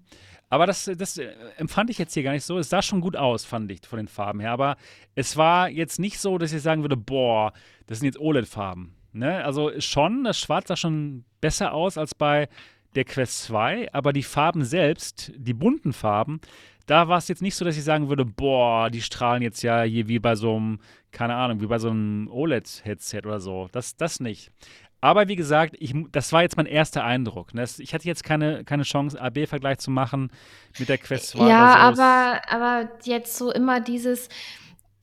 Aber 0.48 0.66
das, 0.66 0.90
das 0.96 1.18
äh, 1.18 1.28
empfand 1.56 1.90
ich 1.90 1.98
jetzt 1.98 2.14
hier 2.14 2.22
gar 2.22 2.32
nicht 2.32 2.44
so. 2.44 2.58
Es 2.58 2.68
sah 2.68 2.80
schon 2.80 3.00
gut 3.00 3.16
aus, 3.16 3.44
fand 3.44 3.70
ich, 3.70 3.80
von 3.86 3.98
den 3.98 4.08
Farben 4.08 4.40
her. 4.40 4.52
Aber 4.52 4.76
es 5.14 5.36
war 5.36 5.68
jetzt 5.68 5.98
nicht 5.98 6.18
so, 6.18 6.38
dass 6.38 6.52
ich 6.52 6.62
sagen 6.62 6.82
würde, 6.82 6.96
boah, 6.96 7.52
das 7.86 7.98
sind 7.98 8.06
jetzt 8.06 8.20
OLED-Farben. 8.20 8.94
Ne? 9.12 9.44
Also 9.44 9.72
schon, 9.80 10.24
das 10.24 10.38
Schwarz 10.38 10.68
sah 10.68 10.76
schon 10.76 11.24
besser 11.40 11.72
aus 11.72 11.98
als 11.98 12.14
bei 12.14 12.48
der 12.94 13.04
Quest 13.04 13.44
2, 13.44 13.92
aber 13.92 14.12
die 14.12 14.22
Farben 14.22 14.64
selbst, 14.64 15.32
die 15.36 15.54
bunten 15.54 15.92
Farben, 15.92 16.40
da 16.86 17.08
war 17.08 17.18
es 17.18 17.28
jetzt 17.28 17.42
nicht 17.42 17.56
so, 17.56 17.64
dass 17.64 17.76
ich 17.76 17.84
sagen 17.84 18.08
würde, 18.08 18.24
boah, 18.24 18.90
die 18.90 19.02
strahlen 19.02 19.42
jetzt 19.42 19.62
ja 19.62 19.82
hier 19.82 20.08
wie 20.08 20.20
bei 20.20 20.36
so 20.36 20.56
einem, 20.56 20.78
keine 21.10 21.34
Ahnung, 21.34 21.60
wie 21.60 21.66
bei 21.66 21.78
so 21.78 21.90
einem 21.90 22.28
OLED-Headset 22.30 23.22
oder 23.24 23.40
so. 23.40 23.68
Das, 23.72 23.96
das 23.96 24.20
nicht. 24.20 24.52
Aber 25.00 25.28
wie 25.28 25.36
gesagt, 25.36 25.76
ich, 25.78 25.94
das 26.12 26.32
war 26.32 26.42
jetzt 26.42 26.56
mein 26.56 26.66
erster 26.66 27.04
Eindruck. 27.04 27.54
Ne? 27.54 27.64
Ich 27.78 27.92
hatte 27.92 28.06
jetzt 28.06 28.24
keine, 28.24 28.64
keine 28.64 28.84
Chance, 28.84 29.20
AB-Vergleich 29.20 29.78
zu 29.78 29.90
machen 29.90 30.30
mit 30.78 30.88
der 30.88 30.98
Quest 30.98 31.28
2. 31.30 31.48
Ja, 31.48 31.74
aber, 31.76 32.40
aber 32.48 32.88
jetzt 33.04 33.36
so 33.36 33.52
immer 33.52 33.80
dieses, 33.80 34.28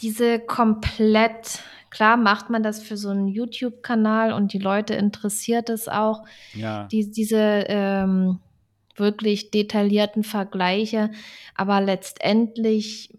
diese 0.02 0.40
komplett, 0.40 1.62
klar 1.94 2.18
macht 2.18 2.50
man 2.50 2.64
das 2.64 2.82
für 2.82 2.98
so 2.98 3.10
einen 3.10 3.28
YouTube-Kanal 3.28 4.34
und 4.34 4.52
die 4.52 4.60
Leute 4.60 4.96
interessiert 4.96 5.70
es 5.70 5.88
auch, 5.88 6.24
Ja, 6.54 6.86
die, 6.86 7.12
diese 7.12 7.38
ähm, 7.68 8.40
wirklich 8.96 9.52
detaillierten 9.52 10.24
Vergleiche, 10.24 11.12
aber 11.56 11.82
letztendlich 11.82 13.16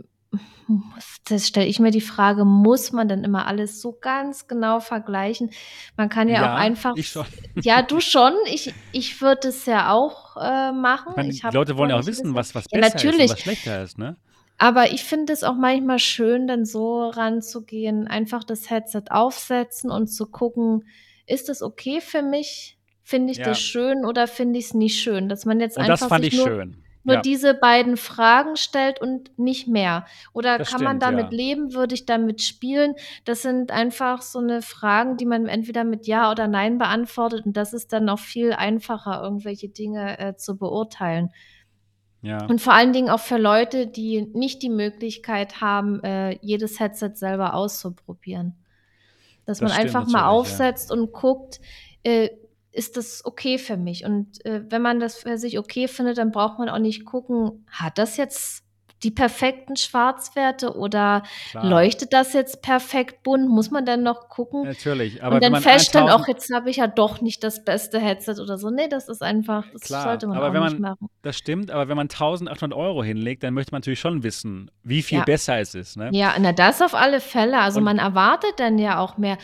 das 1.26 1.46
stelle 1.46 1.66
ich 1.66 1.78
mir 1.78 1.90
die 1.90 2.00
Frage, 2.00 2.44
muss 2.44 2.90
man 2.90 3.06
denn 3.06 3.22
immer 3.22 3.46
alles 3.46 3.80
so 3.80 3.92
ganz 3.92 4.48
genau 4.48 4.80
vergleichen? 4.80 5.50
Man 5.96 6.08
kann 6.08 6.28
ja, 6.28 6.54
auch 6.54 6.58
einfach, 6.58 6.96
ich 6.96 7.08
schon. 7.08 7.26
ja, 7.62 7.82
du 7.82 8.00
schon, 8.00 8.32
ich, 8.46 8.74
ich 8.92 9.20
würde 9.20 9.48
es 9.48 9.66
ja 9.66 9.92
auch 9.92 10.36
äh, 10.36 10.72
machen. 10.72 11.10
Ich 11.10 11.16
meine, 11.16 11.28
Ich 11.30 11.42
die 11.42 11.54
Leute 11.54 11.76
wollen 11.76 11.90
ja 11.90 11.98
auch 11.98 12.06
wissen, 12.06 12.34
was, 12.34 12.54
was 12.54 12.64
Ja, 12.70 12.80
besser 12.80 12.96
ist 12.96 13.04
natürlich. 13.04 13.30
und 13.30 13.36
was 13.36 13.40
schlechter 13.40 13.82
ist, 13.82 13.98
ne? 13.98 14.16
Aber 14.58 14.92
ich 14.92 15.04
finde 15.04 15.32
es 15.32 15.42
auch 15.44 15.56
manchmal 15.56 15.98
schön, 15.98 16.46
dann 16.46 16.64
so 16.64 17.08
ranzugehen, 17.08 18.06
einfach 18.06 18.44
das 18.44 18.70
Headset 18.70 19.04
aufsetzen 19.10 19.90
und 19.90 20.06
zu 20.08 20.26
gucken, 20.26 20.84
ist 21.26 21.48
es 21.48 21.62
okay 21.62 22.00
für 22.00 22.22
mich? 22.22 22.78
Finde 23.02 23.32
ich 23.32 23.38
Ja. 23.38 23.44
das 23.46 23.60
schön 23.60 24.04
oder 24.06 24.26
finde 24.26 24.58
ich 24.58 24.66
es 24.66 24.74
nicht 24.74 25.00
schön? 25.00 25.28
Dass 25.28 25.44
man 25.44 25.60
jetzt 25.60 25.76
Und 25.76 25.84
einfach 25.90 26.08
das 26.08 26.20
sich 26.20 26.32
ich 26.34 26.44
nur, 26.44 26.66
nur 27.02 27.16
ja. 27.16 27.20
diese 27.20 27.52
beiden 27.52 27.96
Fragen 27.98 28.56
stellt 28.56 29.00
und 29.00 29.38
nicht 29.38 29.68
mehr. 29.68 30.06
Oder 30.32 30.56
Das 30.58 30.70
kann 30.70 30.82
man 30.82 30.96
stimmt, 30.98 31.02
damit 31.02 31.32
ja. 31.32 31.36
leben? 31.36 31.74
Würde 31.74 31.94
ich 31.94 32.06
damit 32.06 32.40
spielen? 32.40 32.94
Das 33.26 33.42
sind 33.42 33.70
einfach 33.70 34.22
so 34.22 34.38
eine 34.38 34.62
Fragen, 34.62 35.18
die 35.18 35.26
man 35.26 35.46
entweder 35.46 35.84
mit 35.84 36.06
Ja 36.06 36.30
oder 36.30 36.48
Nein 36.48 36.78
beantwortet 36.78 37.44
und 37.44 37.56
das 37.56 37.74
ist 37.74 37.92
dann 37.92 38.08
auch 38.08 38.18
viel 38.20 38.52
einfacher, 38.54 39.22
irgendwelche 39.22 39.68
Dinge 39.68 40.18
äh, 40.18 40.36
zu 40.36 40.56
beurteilen. 40.56 41.30
Ja. 42.24 42.46
Und 42.46 42.62
vor 42.62 42.72
allen 42.72 42.94
Dingen 42.94 43.10
auch 43.10 43.20
für 43.20 43.36
Leute, 43.36 43.86
die 43.86 44.22
nicht 44.32 44.62
die 44.62 44.70
Möglichkeit 44.70 45.60
haben, 45.60 46.02
äh, 46.02 46.38
jedes 46.40 46.80
Headset 46.80 47.10
selber 47.14 47.52
auszuprobieren. 47.52 48.54
Dass 49.44 49.58
Das 49.58 49.70
man 49.70 49.78
einfach 49.78 50.06
mal 50.06 50.20
ja. 50.20 50.28
aufsetzt 50.28 50.90
und 50.90 51.12
guckt, 51.12 51.60
äh, 52.02 52.30
ist 52.72 52.96
das 52.96 53.24
okay 53.26 53.58
für 53.58 53.76
mich? 53.76 54.06
Und 54.06 54.44
äh, 54.46 54.62
wenn 54.70 54.80
man 54.80 55.00
das 55.00 55.16
für 55.16 55.36
sich 55.36 55.58
okay 55.58 55.86
findet, 55.86 56.16
dann 56.16 56.32
braucht 56.32 56.58
man 56.58 56.70
auch 56.70 56.78
nicht 56.78 57.04
gucken, 57.04 57.66
hat 57.68 57.98
das 57.98 58.16
jetzt 58.16 58.63
die 59.04 59.10
perfekten 59.10 59.76
Schwarzwerte 59.76 60.74
oder 60.76 61.22
Klar. 61.50 61.64
leuchtet 61.66 62.12
das 62.12 62.32
jetzt 62.32 62.62
perfekt 62.62 63.22
bunt? 63.22 63.48
Muss 63.48 63.70
man 63.70 63.84
dann 63.86 64.02
noch 64.02 64.28
gucken? 64.28 64.64
Natürlich, 64.64 65.22
aber 65.22 65.36
und 65.36 65.44
dann 65.44 65.56
feststellen, 65.56 66.08
1000 66.08 66.22
auch 66.24 66.28
jetzt 66.28 66.52
habe 66.54 66.70
ich 66.70 66.76
ja 66.78 66.86
doch 66.86 67.20
nicht 67.20 67.44
das 67.44 67.64
beste 67.64 67.98
Headset 68.00 68.40
oder 68.40 68.58
so. 68.58 68.70
Nee, 68.70 68.88
das 68.88 69.08
ist 69.08 69.22
einfach, 69.22 69.64
das 69.72 69.82
Klar, 69.82 70.04
sollte 70.04 70.26
man 70.26 70.38
aber 70.38 70.48
auch 70.48 70.54
wenn 70.54 70.62
nicht 70.64 70.78
man- 70.78 70.92
machen. 70.92 71.10
Das 71.22 71.36
stimmt, 71.36 71.70
aber 71.70 71.88
wenn 71.88 71.96
man 71.96 72.08
1800 72.08 72.76
Euro 72.78 73.02
hinlegt, 73.04 73.42
dann 73.42 73.54
möchte 73.54 73.72
man 73.72 73.80
natürlich 73.80 74.00
schon 74.00 74.22
wissen, 74.22 74.70
wie 74.82 75.02
viel 75.02 75.18
Ja. 75.18 75.24
besser 75.24 75.58
es 75.58 75.74
ist. 75.74 75.96
Ne? 75.96 76.08
Ja, 76.12 76.34
na 76.40 76.52
das 76.52 76.80
auf 76.82 76.94
alle 76.94 77.20
Fälle. 77.20 77.58
Also 77.60 77.78
Und- 77.78 77.84
man 77.84 77.98
erwartet 77.98 78.54
dann 78.58 78.78
ja 78.78 78.98
auch 78.98 79.18
mehr. 79.18 79.38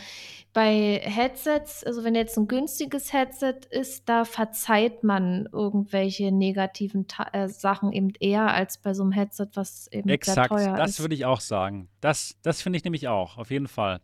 Bei 0.53 0.99
Headsets, 1.03 1.83
also 1.85 2.03
wenn 2.03 2.13
jetzt 2.13 2.37
ein 2.37 2.47
günstiges 2.47 3.13
Headset 3.13 3.55
ist, 3.69 4.09
da 4.09 4.25
verzeiht 4.25 5.01
man 5.03 5.47
irgendwelche 5.53 6.31
negativen 6.31 7.07
Ta 7.07 7.27
äh, 7.31 7.47
Sachen 7.47 7.93
eben 7.93 8.09
eher 8.19 8.53
als 8.53 8.77
bei 8.77 8.93
so 8.93 9.03
einem 9.03 9.13
Headset, 9.13 9.47
was 9.53 9.87
eben 9.93 10.09
Exakt, 10.09 10.49
sehr 10.49 10.57
teuer 10.57 10.75
das 10.75 10.91
ist. 10.91 10.99
würde 10.99 11.15
ich 11.15 11.25
auch 11.25 11.39
sagen. 11.39 11.87
Das, 12.01 12.35
das 12.41 12.61
finde 12.61 12.77
ich 12.77 12.83
nämlich 12.83 13.07
auch, 13.07 13.37
auf 13.37 13.49
jeden 13.49 13.69
Fall. 13.69 14.01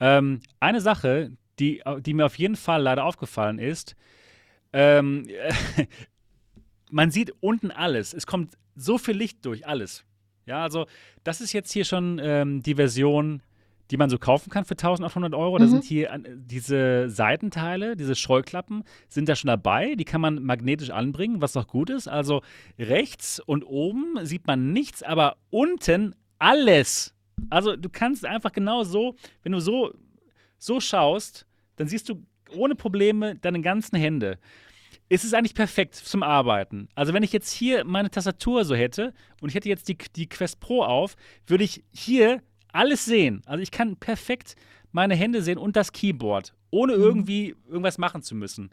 Ähm, 0.00 0.40
eine 0.60 0.80
Sache, 0.80 1.32
die, 1.58 1.82
die 2.00 2.14
mir 2.14 2.24
auf 2.24 2.38
jeden 2.38 2.56
Fall 2.56 2.80
leider 2.80 3.04
aufgefallen 3.04 3.58
ist, 3.58 3.94
ähm, 4.72 5.26
man 6.90 7.10
sieht 7.10 7.34
unten 7.40 7.70
alles. 7.70 8.14
Es 8.14 8.26
kommt 8.26 8.56
so 8.74 8.96
viel 8.96 9.16
Licht 9.16 9.44
durch, 9.44 9.66
alles. 9.66 10.04
Ja, 10.46 10.62
also 10.62 10.86
das 11.22 11.40
ist 11.40 11.52
jetzt 11.52 11.70
hier 11.70 11.84
schon 11.84 12.18
ähm, 12.22 12.62
die 12.62 12.74
Version, 12.74 13.42
die 13.92 13.96
man 13.98 14.10
so 14.10 14.18
kaufen 14.18 14.50
kann 14.50 14.64
für 14.64 14.72
1800 14.72 15.34
Euro. 15.34 15.58
Da 15.58 15.66
Mhm. 15.66 15.70
sind 15.70 15.84
hier 15.84 16.12
an, 16.12 16.26
diese 16.46 17.08
Seitenteile, 17.10 17.94
diese 17.94 18.14
Scheuklappen, 18.14 18.84
sind 19.08 19.28
da 19.28 19.36
schon 19.36 19.48
dabei. 19.48 19.94
Die 19.94 20.04
kann 20.04 20.20
man 20.22 20.42
magnetisch 20.42 20.90
anbringen, 20.90 21.42
was 21.42 21.56
auch 21.56 21.66
gut 21.66 21.90
ist. 21.90 22.08
Also 22.08 22.42
rechts 22.78 23.38
und 23.38 23.64
oben 23.64 24.24
sieht 24.24 24.46
man 24.46 24.72
nichts, 24.72 25.02
aber 25.02 25.36
unten 25.50 26.14
alles. 26.38 27.14
Also 27.50 27.76
du 27.76 27.88
kannst 27.90 28.24
einfach 28.24 28.52
genau 28.52 28.82
so, 28.82 29.14
wenn 29.42 29.52
du 29.52 29.60
so, 29.60 29.92
so 30.58 30.80
schaust, 30.80 31.46
dann 31.76 31.86
siehst 31.86 32.08
du 32.08 32.24
ohne 32.54 32.74
Probleme 32.74 33.36
deine 33.36 33.60
ganzen 33.60 33.96
Hände. 33.96 34.38
Es 35.08 35.24
ist 35.24 35.34
eigentlich 35.34 35.54
perfekt 35.54 35.94
zum 35.94 36.22
Arbeiten. 36.22 36.88
Also 36.94 37.12
wenn 37.12 37.22
ich 37.22 37.32
jetzt 37.32 37.52
hier 37.52 37.84
meine 37.84 38.10
Tastatur 38.10 38.64
so 38.64 38.74
hätte 38.74 39.12
und 39.42 39.50
ich 39.50 39.54
hätte 39.54 39.68
jetzt 39.68 39.88
die, 39.88 39.98
die 40.16 40.28
Quest 40.28 40.60
Pro 40.60 40.82
auf, 40.82 41.16
würde 41.46 41.64
ich 41.64 41.84
hier 41.92 42.40
alles 42.72 43.04
sehen. 43.04 43.42
Also 43.46 43.62
ich 43.62 43.70
kann 43.70 43.96
perfekt 43.96 44.56
meine 44.92 45.14
Hände 45.14 45.42
sehen 45.42 45.58
und 45.58 45.76
das 45.76 45.92
Keyboard, 45.92 46.54
ohne 46.70 46.96
Mhm. 46.96 47.02
irgendwie 47.02 47.56
irgendwas 47.68 47.98
machen 47.98 48.22
zu 48.22 48.34
müssen. 48.34 48.70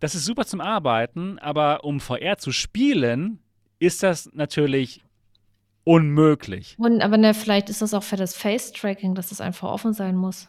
Das 0.00 0.14
ist 0.14 0.24
super 0.24 0.44
zum 0.44 0.60
Arbeiten, 0.60 1.38
aber 1.38 1.84
um 1.84 2.00
VR 2.00 2.36
zu 2.38 2.50
spielen, 2.52 3.38
ist 3.78 4.02
das 4.02 4.30
natürlich 4.32 5.02
unmöglich. 5.84 6.76
Und, 6.78 7.00
aber 7.02 7.16
ne, 7.16 7.34
vielleicht 7.34 7.70
ist 7.70 7.82
das 7.82 7.94
auch 7.94 8.02
für 8.02 8.16
das 8.16 8.34
Face-Tracking, 8.36 9.14
dass 9.14 9.30
das 9.30 9.40
einfach 9.40 9.68
offen 9.68 9.92
sein 9.92 10.16
muss. 10.16 10.48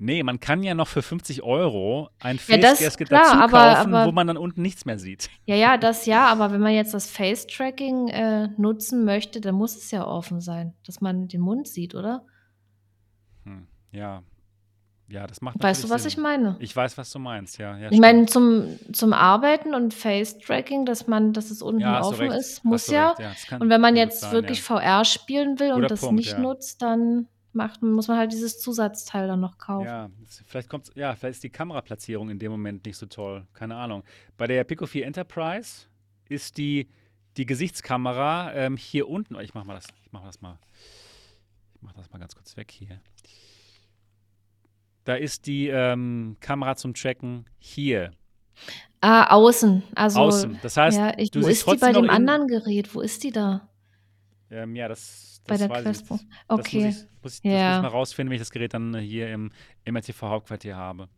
Nee, 0.00 0.22
man 0.22 0.38
kann 0.38 0.62
ja 0.62 0.74
noch 0.74 0.86
für 0.86 1.02
50 1.02 1.42
Euro 1.42 2.08
ein 2.20 2.38
Ja, 2.46 2.56
das- 2.58 2.78
klar, 2.96 3.24
dazu 3.24 3.34
aber- 3.34 3.74
kaufen, 3.74 3.94
aber- 3.94 4.06
wo 4.06 4.12
man 4.12 4.28
dann 4.28 4.36
unten 4.36 4.62
nichts 4.62 4.84
mehr 4.84 4.98
sieht. 4.98 5.28
Ja, 5.44 5.56
ja, 5.56 5.76
das 5.76 6.06
ja, 6.06 6.26
aber 6.26 6.52
wenn 6.52 6.60
man 6.60 6.72
jetzt 6.72 6.94
das 6.94 7.10
Face-Tracking 7.10 8.08
äh, 8.08 8.48
nutzen 8.56 9.04
möchte, 9.04 9.40
dann 9.40 9.56
muss 9.56 9.76
es 9.76 9.90
ja 9.90 10.06
offen 10.06 10.40
sein, 10.40 10.74
dass 10.86 11.00
man 11.00 11.26
den 11.26 11.40
Mund 11.40 11.66
sieht, 11.66 11.94
oder? 11.96 12.24
Hm, 13.44 13.66
ja. 13.92 14.22
Ja, 15.10 15.26
das 15.26 15.40
macht 15.40 15.60
Weißt 15.62 15.82
du, 15.84 15.88
was 15.90 16.02
Sinn. 16.02 16.10
ich 16.10 16.16
meine? 16.18 16.56
Ich 16.60 16.76
weiß, 16.76 16.98
was 16.98 17.10
du 17.10 17.18
meinst, 17.18 17.56
ja. 17.56 17.78
ja 17.78 17.90
Ich 17.90 17.98
meine, 17.98 18.26
zum, 18.26 18.78
zum 18.92 19.14
Arbeiten 19.14 19.74
und 19.74 19.94
Face-Tracking, 19.94 20.84
dass 20.84 21.06
man, 21.06 21.32
dass 21.32 21.50
es 21.50 21.62
unten 21.62 21.80
Ja, 21.80 22.02
offen 22.02 22.30
ist, 22.30 22.62
muss 22.62 22.88
ja. 22.88 23.12
recht. 23.12 23.50
Ja, 23.50 23.56
Und 23.56 23.70
wenn 23.70 23.80
man 23.80 23.96
jetzt 23.96 24.20
sein, 24.20 24.32
wirklich. 24.32 24.62
VR 24.62 25.06
spielen 25.06 25.58
will 25.58 25.70
Guter 25.70 25.82
und 25.82 25.90
das 25.90 26.00
Punkt, 26.02 26.16
nicht 26.16 26.38
nutzt, 26.38 26.82
dann 26.82 27.26
macht, 27.52 27.82
muss 27.82 28.08
man 28.08 28.18
halt 28.18 28.32
dieses 28.32 28.60
Zusatzteil 28.60 29.26
dann 29.26 29.40
noch 29.40 29.58
kaufen. 29.58 29.86
Ja, 29.86 30.10
vielleicht 30.46 30.68
kommt 30.68 30.90
ja, 30.94 31.14
vielleicht 31.14 31.36
ist 31.36 31.44
die 31.44 31.50
Kameraplatzierung 31.50 32.30
in 32.30 32.38
dem 32.38 32.52
Moment 32.52 32.84
nicht 32.86 32.96
so 32.96 33.06
toll. 33.06 33.46
Keine 33.52 33.76
Ahnung. 33.76 34.04
Bei 34.36 34.46
der 34.46 34.64
Pico 34.64 34.86
4 34.86 35.06
Enterprise 35.06 35.86
ist 36.28 36.58
die, 36.58 36.88
die 37.36 37.46
Gesichtskamera 37.46 38.52
ähm, 38.54 38.76
hier 38.76 39.08
unten. 39.08 39.36
oh, 39.36 39.40
Ich 39.40 39.54
mach 39.54 39.64
mal 39.64 39.74
das, 39.74 39.86
ich 40.04 40.12
mach 40.12 40.24
das 40.24 40.40
mal. 40.40 40.58
Ich 41.74 41.82
mach 41.82 41.92
das 41.92 42.10
mal 42.10 42.18
ganz 42.18 42.34
kurz 42.34 42.56
weg 42.56 42.70
hier. 42.70 43.00
Da 45.04 45.14
ist 45.14 45.46
die 45.46 45.68
ähm, 45.68 46.36
Kamera 46.40 46.76
zum 46.76 46.92
Tracken 46.92 47.46
hier. 47.58 48.10
Ah, 49.00 49.32
außen. 49.32 49.82
Also, 49.94 50.20
Außen. 50.20 50.58
Das 50.62 50.76
heißt, 50.76 50.98
ja, 50.98 51.16
ich, 51.16 51.30
du 51.30 51.42
wo 51.42 51.46
ist 51.46 51.66
die 51.66 51.76
bei 51.76 51.92
dem 51.92 52.10
anderen 52.10 52.48
Gerät? 52.48 52.94
Wo 52.94 53.00
ist 53.00 53.22
die 53.22 53.30
da? 53.30 53.68
Ähm, 54.50 54.74
ja, 54.76 54.88
das, 54.88 55.40
Bei 55.46 55.54
das 55.54 55.60
der 55.60 55.70
weiß 55.70 55.82
Quest 55.82 56.02
ich. 56.02 56.08
Das 56.08 56.26
Okay. 56.48 56.84
muss 56.84 56.84
ich, 56.84 57.06
muss 57.22 57.34
ich, 57.34 57.42
das 57.42 57.52
Ja. 57.52 57.68
muss 57.68 57.76
ich 57.76 57.82
mal 57.82 57.88
rausfinden, 57.88 58.30
wenn 58.30 58.36
ich 58.36 58.40
das 58.42 58.50
Gerät 58.50 58.74
dann 58.74 58.96
hier 58.98 59.32
im 59.32 59.50
MRTV 59.84 60.22
Hauptquartier 60.22 60.76
habe. 60.76 61.08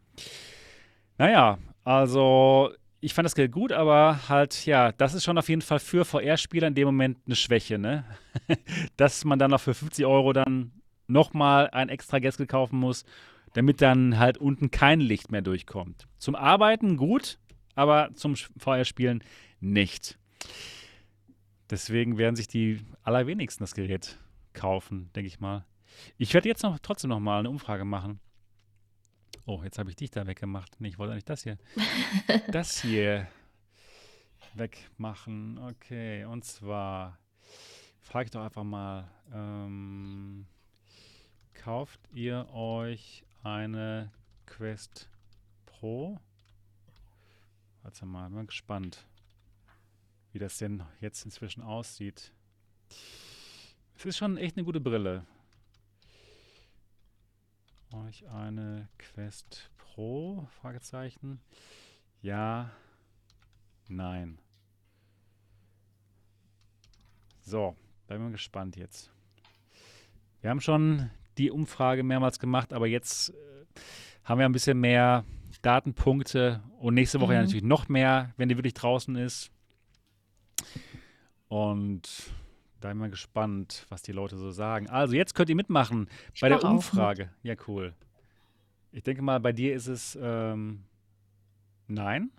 Naja, 1.19 1.59
also 1.85 2.70
ich 3.01 3.15
fand 3.15 3.24
das 3.24 3.35
Gerät 3.35 3.52
gut, 3.52 3.73
aber 3.73 4.28
halt, 4.28 4.66
ja, 4.66 4.93
das 4.93 5.15
ist 5.15 5.24
schon 5.24 5.39
auf 5.39 5.48
jeden 5.48 5.62
Fall 5.62 5.78
für 5.78 6.05
VR-Spieler 6.05 6.66
in 6.69 6.74
dem 6.74 6.86
Moment 6.86 7.19
eine 7.27 7.36
Schwäche, 7.36 7.78
ne? 7.78 8.05
Dass 8.97 9.24
man 9.24 9.39
dann 9.39 9.51
noch 9.51 9.61
für 9.61 9.74
50 9.74 10.05
Euro 10.07 10.32
dann 10.32 10.73
nochmal 11.07 11.70
ein 11.70 11.89
extra 11.89 12.19
Gasket 12.19 12.48
kaufen 12.48 12.78
muss, 12.78 13.05
damit 13.55 13.81
dann 13.82 14.19
halt 14.19 14.39
unten 14.39 14.70
kein 14.70 15.01
Licht 15.01 15.31
mehr 15.32 15.43
durchkommt. 15.43 16.07
Zum 16.19 16.35
Arbeiten 16.35 16.97
gut, 16.97 17.39
aber 17.74 18.11
zum 18.15 18.36
VR-Spielen 18.36 19.23
nicht. 19.61 20.19
Deswegen 21.71 22.19
werden 22.19 22.37
sich 22.37 22.49
die 22.49 22.81
allerwenigsten 23.03 23.63
das 23.63 23.75
Gerät 23.75 24.19
kaufen, 24.53 25.11
denke 25.15 25.29
ich 25.29 25.41
mal. 25.41 25.65
Ich 26.19 26.35
werde 26.35 26.49
jetzt 26.49 26.63
noch 26.63 26.79
trotzdem 26.81 27.11
noch 27.11 27.21
mal 27.21 27.39
eine 27.39 27.51
Umfrage 27.51 27.85
machen. 27.85 28.21
Oh, 29.47 29.63
jetzt 29.63 29.79
habe 29.79 29.91
ich 29.91 29.97
dich 29.97 30.11
da 30.11 30.27
weggemacht. 30.27 30.81
Nee, 30.81 30.89
ich 30.89 30.99
wollte 30.99 31.13
eigentlich 31.13 31.25
das 31.25 31.43
hier. 31.45 31.59
das 32.49 32.83
hier 32.83 33.29
wegmachen. 34.55 35.59
Okay, 35.59 36.25
und 36.25 36.45
zwar 36.45 37.19
frage 38.01 38.27
ich 38.27 38.31
doch 38.33 38.43
einfach 38.43 38.65
mal, 38.65 39.09
ähm, 39.33 40.47
kauft 41.55 42.01
ihr 42.13 42.49
euch 42.53 43.25
eine 43.43 44.11
Quest 44.47 45.09
Pro? 45.67 46.19
Warte 47.83 48.07
mal, 48.07 48.27
bin 48.27 48.37
mal 48.37 48.47
gespannt, 48.47 49.07
wie 50.32 50.39
das 50.39 50.59
denn 50.59 50.82
jetzt 51.01 51.24
inzwischen 51.24 51.62
aussieht. 51.62 52.32
Es 53.97 54.05
ist 54.07 54.16
schon 54.16 54.36
echt 54.36 54.57
eine 54.57 54.65
gute 54.65 54.81
Brille. 54.81 55.27
Euch 57.93 58.28
eine 58.28 58.89
Quest 58.98 59.70
Pro? 59.77 60.47
Fragezeichen. 60.61 61.40
Ja. 62.23 62.70
Nein. 63.89 64.39
So, 67.40 67.77
bleiben 68.07 68.24
wir 68.24 68.31
gespannt 68.31 68.77
jetzt. 68.77 69.11
Wir 70.40 70.51
haben 70.51 70.61
schon 70.61 71.11
die 71.39 71.51
Umfrage 71.51 72.02
mehrmals 72.02 72.39
gemacht, 72.39 72.73
aber 72.73 72.86
jetzt 72.86 73.31
äh, 73.31 73.35
haben 74.24 74.39
wir 74.39 74.47
ein 74.47 74.52
bisschen 74.52 74.78
mehr 74.78 75.24
Datenpunkte 75.62 76.62
und 76.78 76.94
nächste 76.94 77.20
Woche 77.20 77.35
ja 77.35 77.40
Mhm. 77.40 77.47
natürlich 77.47 77.65
noch 77.65 77.89
mehr, 77.89 78.32
wenn 78.36 78.48
die 78.48 78.57
wirklich 78.57 78.74
draußen 78.74 79.16
ist. 79.16 79.51
Und 81.49 82.31
da 82.81 82.89
bin 82.89 82.99
ich 82.99 83.01
mal 83.01 83.11
gespannt, 83.11 83.87
was 83.89 84.03
die 84.03 84.12
Leute 84.12 84.37
so 84.37 84.51
sagen. 84.51 84.89
Also, 84.89 85.15
jetzt 85.15 85.35
könnt 85.35 85.49
ihr 85.51 85.57
mitmachen 85.57 86.09
Ich 86.35 86.41
bei 86.41 86.49
der. 86.49 86.62
Umfrage. 86.65 87.31
Ja, 87.43 87.55
cool. 87.66 87.95
Ich 88.93 89.03
denke 89.03 89.23
mal, 89.23 89.39
bei 89.41 89.53
dir 89.53 89.74
ist 89.74 89.87
es 89.87 90.19
ähm, 90.20 90.85
nein. 91.87 92.31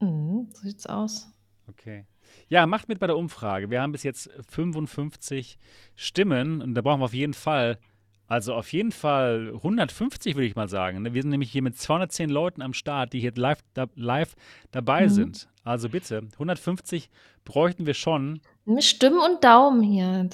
Mhm, 0.00 0.48
so 0.52 0.62
sieht's 0.62 0.86
aus. 0.86 1.30
Okay. 1.68 2.06
Ja, 2.48 2.66
macht 2.66 2.88
mit 2.88 2.98
bei 3.00 3.06
der 3.06 3.16
Umfrage. 3.16 3.70
Wir 3.70 3.82
haben 3.82 3.92
bis 3.92 4.02
jetzt 4.02 4.30
55 4.48 5.58
Stimmen 5.96 6.62
und 6.62 6.74
da 6.74 6.80
brauchen 6.80 7.00
wir 7.00 7.04
auf 7.06 7.12
jeden 7.14 7.34
Fall, 7.34 7.78
also 8.26 8.54
auf 8.54 8.72
jeden 8.72 8.92
Fall 8.92 9.50
150 9.56 10.36
würde 10.36 10.46
ich 10.46 10.54
mal 10.56 10.68
sagen. 10.68 11.04
Wir 11.12 11.22
sind 11.22 11.30
nämlich 11.30 11.50
hier 11.50 11.62
mit 11.62 11.76
210 11.76 12.30
Leuten 12.30 12.62
am 12.62 12.72
Start, 12.72 13.12
die 13.12 13.20
hier 13.20 13.32
live, 13.34 13.58
da, 13.74 13.86
live 13.96 14.34
dabei 14.70 15.04
Mhm. 15.06 15.10
sind. 15.10 15.48
Also 15.64 15.88
bitte, 15.88 16.22
150 16.34 17.10
bräuchten 17.44 17.86
wir 17.86 17.94
schon. 17.94 18.40
Stimmen 18.78 19.20
und 19.20 19.44
Daumen 19.44 19.82
hier. 19.82 20.28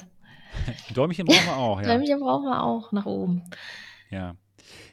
Däumchen 0.93 1.25
brauchen 1.25 1.45
wir 1.45 1.57
auch, 1.57 1.81
ja. 1.81 1.87
Däumchen 1.87 2.19
brauchen 2.19 2.45
wir 2.45 2.63
auch 2.63 2.91
nach 2.91 3.05
oben. 3.05 3.43
Ja. 4.09 4.35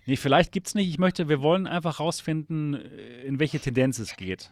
Nee, 0.06 0.16
vielleicht 0.16 0.52
gibt 0.52 0.66
es 0.66 0.74
nicht. 0.74 0.89
Ich 0.89 0.98
möchte, 0.98 1.28
wir 1.28 1.40
wollen 1.40 1.66
einfach 1.66 2.01
rausfinden, 2.01 2.75
äh, 2.75 3.23
in 3.23 3.39
welche 3.39 3.58
Tendenz 3.60 3.99
es 3.99 4.17
geht. 4.17 4.50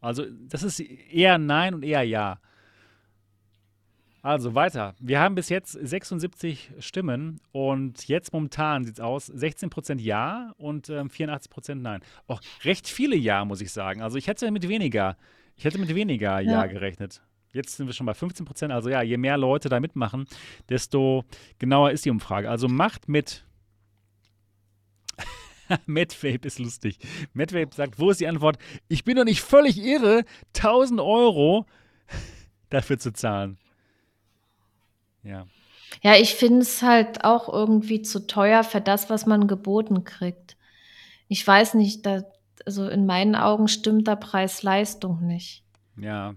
Also, 0.00 0.24
das 0.48 0.62
ist 0.62 0.80
eher 0.80 1.38
Nein 1.38 1.74
und 1.74 1.82
eher 1.84 2.02
Ja. 2.02 2.38
Also 4.24 4.54
weiter. 4.54 4.94
Wir 5.00 5.18
haben 5.20 5.34
bis 5.34 5.48
jetzt 5.48 5.72
76 5.72 6.70
Stimmen 6.78 7.40
und 7.50 8.06
jetzt 8.06 8.32
momentan 8.32 8.84
sieht 8.84 8.94
es 8.94 9.00
aus: 9.00 9.28
16% 9.32 10.00
Ja 10.00 10.52
und 10.58 10.88
ähm, 10.90 11.08
84% 11.08 11.74
Nein. 11.74 12.02
Auch 12.28 12.40
recht 12.62 12.86
viele 12.88 13.16
Ja, 13.16 13.44
muss 13.44 13.60
ich 13.60 13.72
sagen. 13.72 14.00
Also, 14.00 14.16
ich 14.18 14.28
hätte 14.28 14.48
mit 14.52 14.68
weniger, 14.68 15.16
ich 15.56 15.64
hätte 15.64 15.78
mit 15.78 15.92
weniger 15.92 16.38
Ja, 16.40 16.52
Ja. 16.62 16.66
gerechnet. 16.66 17.20
Jetzt 17.52 17.76
sind 17.76 17.86
wir 17.86 17.92
schon 17.94 18.06
bei 18.06 18.12
15%. 18.12 18.70
Also, 18.70 18.90
ja, 18.90 19.02
je 19.02 19.16
mehr 19.16 19.36
Leute 19.36 19.68
da 19.68 19.80
mitmachen, 19.80 20.26
desto 20.68 21.24
genauer 21.58 21.90
ist 21.90 22.04
die 22.04 22.10
Umfrage. 22.10 22.48
Also, 22.48 22.68
macht 22.68 23.08
mit. 23.08 23.44
Medvape 25.86 26.46
ist 26.46 26.60
lustig. 26.60 26.98
Medvape 27.32 27.74
sagt, 27.74 27.98
wo 27.98 28.10
ist 28.10 28.20
die 28.20 28.28
Antwort? 28.28 28.56
Ich 28.86 29.02
bin 29.02 29.16
doch 29.16 29.24
nicht 29.24 29.40
völlig 29.42 29.78
irre, 29.78 30.22
1000 30.56 31.00
Euro 31.00 31.66
dafür 32.70 32.98
zu 33.00 33.12
zahlen. 33.12 33.58
Ja, 35.22 35.46
Ja, 36.02 36.16
ich 36.16 36.34
finde 36.34 36.60
es 36.60 36.82
halt 36.82 37.24
auch 37.24 37.52
irgendwie 37.52 38.02
zu 38.02 38.26
teuer 38.26 38.64
für 38.64 38.80
das, 38.80 39.10
was 39.10 39.26
man 39.26 39.46
geboten 39.46 40.04
kriegt. 40.04 40.56
Ich 41.28 41.46
weiß 41.46 41.74
nicht, 41.74 42.04
da, 42.06 42.22
also 42.66 42.88
in 42.88 43.06
meinen 43.06 43.34
Augen 43.34 43.68
stimmt 43.68 44.08
da 44.08 44.16
Preis-Leistung 44.16 45.26
nicht. 45.26 45.62
ja. 45.96 46.34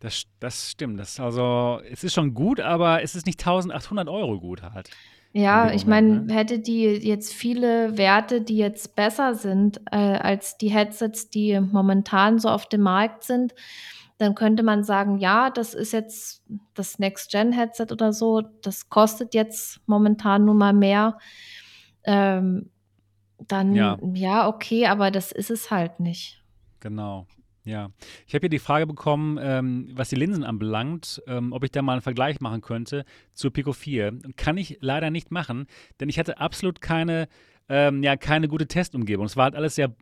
Das, 0.00 0.24
das 0.40 0.72
stimmt. 0.72 0.98
Das, 0.98 1.20
also, 1.20 1.80
es 1.88 2.02
ist 2.02 2.14
schon 2.14 2.34
gut, 2.34 2.58
aber 2.58 3.02
es 3.04 3.14
ist 3.14 3.24
nicht 3.24 3.38
1800 3.38 4.08
Euro 4.08 4.40
gut 4.40 4.62
halt. 4.62 4.90
Ja, 5.32 5.72
ich 5.72 5.86
meine, 5.86 6.26
hätte 6.34 6.58
die 6.58 6.82
jetzt 6.84 7.32
viele 7.32 7.96
Werte, 7.96 8.42
die 8.42 8.56
jetzt 8.56 8.96
besser 8.96 9.34
sind 9.34 9.80
äh, 9.90 9.96
als 9.96 10.58
die 10.58 10.70
Headsets, 10.70 11.30
die 11.30 11.58
momentan 11.58 12.38
so 12.38 12.48
auf 12.50 12.68
dem 12.68 12.82
Markt 12.82 13.22
sind, 13.24 13.54
dann 14.22 14.34
könnte 14.34 14.62
man 14.62 14.84
sagen, 14.84 15.18
ja, 15.18 15.50
das 15.50 15.74
ist 15.74 15.92
jetzt 15.92 16.44
das 16.74 16.98
Next-Gen-Headset 16.98 17.86
oder 17.90 18.12
so, 18.12 18.40
das 18.62 18.88
kostet 18.88 19.34
jetzt 19.34 19.80
momentan 19.86 20.44
nun 20.44 20.56
mal 20.58 20.72
mehr. 20.72 21.18
Ähm, 22.04 22.70
dann, 23.48 23.74
Ja. 23.74 23.98
ja, 24.14 24.48
okay, 24.48 24.86
aber 24.86 25.10
das 25.10 25.32
ist 25.32 25.50
es 25.50 25.70
halt 25.70 26.00
nicht. 26.00 26.42
Genau. 26.80 27.26
Ja. 27.64 27.90
Ich 28.26 28.34
habe 28.34 28.42
hier 28.44 28.50
die 28.50 28.58
Frage 28.58 28.86
bekommen, 28.86 29.38
ähm, 29.40 29.90
was 29.94 30.08
die 30.08 30.16
Linsen 30.16 30.42
anbelangt, 30.42 31.22
ähm, 31.28 31.52
ob 31.52 31.62
ich 31.62 31.70
da 31.70 31.80
mal 31.82 31.92
einen 31.92 32.02
Vergleich 32.02 32.40
machen 32.40 32.60
könnte 32.60 33.04
zur 33.34 33.52
Pico 33.52 33.72
4. 33.72 34.18
Kann 34.36 34.56
ich 34.58 34.78
leider 34.80 35.10
nicht 35.10 35.30
machen, 35.30 35.66
denn 36.00 36.08
ich 36.08 36.18
hatte 36.18 36.38
absolut 36.38 36.80
keine, 36.80 37.28
ähm, 37.68 38.02
ja, 38.02 38.16
keine 38.16 38.48
gute 38.48 38.66
Testumgebung. 38.66 39.26
Es 39.26 39.36
war 39.36 39.44
halt 39.44 39.54
alles 39.54 39.76
sehr, 39.76 39.94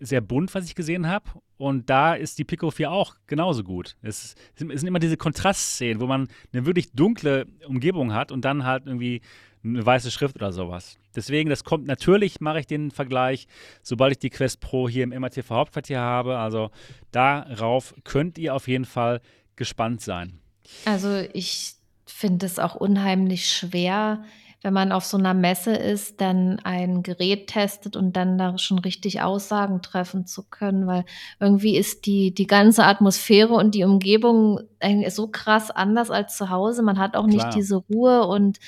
sehr 0.00 0.20
bunt, 0.20 0.54
was 0.54 0.64
ich 0.64 0.74
gesehen 0.74 1.06
habe. 1.06 1.30
Und 1.56 1.90
da 1.90 2.14
ist 2.14 2.38
die 2.38 2.44
Pico 2.44 2.70
4 2.70 2.90
auch 2.90 3.16
genauso 3.26 3.62
gut. 3.64 3.96
Es, 4.02 4.34
es 4.54 4.60
sind 4.60 4.86
immer 4.86 4.98
diese 4.98 5.16
Kontrastszenen, 5.16 6.00
wo 6.00 6.06
man 6.06 6.28
eine 6.52 6.66
wirklich 6.66 6.92
dunkle 6.92 7.46
Umgebung 7.66 8.12
hat 8.12 8.32
und 8.32 8.44
dann 8.44 8.64
halt 8.64 8.86
irgendwie 8.86 9.20
eine 9.62 9.84
weiße 9.84 10.10
Schrift 10.10 10.36
oder 10.36 10.52
sowas. 10.52 10.98
Deswegen, 11.14 11.50
das 11.50 11.64
kommt 11.64 11.86
natürlich, 11.86 12.40
mache 12.40 12.60
ich 12.60 12.66
den 12.66 12.90
Vergleich, 12.90 13.46
sobald 13.82 14.12
ich 14.12 14.18
die 14.18 14.30
Quest 14.30 14.60
Pro 14.60 14.88
hier 14.88 15.04
im 15.04 15.10
MATV 15.10 15.50
Hauptquartier 15.50 16.00
habe. 16.00 16.38
Also 16.38 16.70
darauf 17.10 17.94
könnt 18.04 18.38
ihr 18.38 18.54
auf 18.54 18.68
jeden 18.68 18.84
Fall 18.84 19.20
gespannt 19.56 20.00
sein. 20.00 20.38
Also 20.84 21.24
ich 21.32 21.74
finde 22.06 22.46
es 22.46 22.58
auch 22.58 22.74
unheimlich 22.74 23.52
schwer, 23.52 24.24
wenn 24.62 24.74
man 24.74 24.92
auf 24.92 25.04
so 25.04 25.16
einer 25.16 25.32
Messe 25.32 25.72
ist, 25.72 26.20
dann 26.20 26.58
ein 26.64 27.02
Gerät 27.02 27.46
testet 27.46 27.96
und 27.96 28.14
dann 28.16 28.36
da 28.36 28.58
schon 28.58 28.78
richtig 28.78 29.22
Aussagen 29.22 29.80
treffen 29.80 30.26
zu 30.26 30.42
können, 30.42 30.86
weil 30.86 31.04
irgendwie 31.38 31.76
ist 31.76 32.04
die, 32.04 32.34
die 32.34 32.46
ganze 32.46 32.84
Atmosphäre 32.84 33.54
und 33.54 33.74
die 33.74 33.84
Umgebung 33.84 34.60
eigentlich 34.78 35.14
so 35.14 35.28
krass 35.28 35.70
anders 35.70 36.10
als 36.10 36.36
zu 36.36 36.50
Hause. 36.50 36.82
Man 36.82 36.98
hat 36.98 37.16
auch 37.16 37.26
Klar. 37.26 37.46
nicht 37.46 37.56
diese 37.56 37.76
Ruhe 37.76 38.26
und 38.26 38.58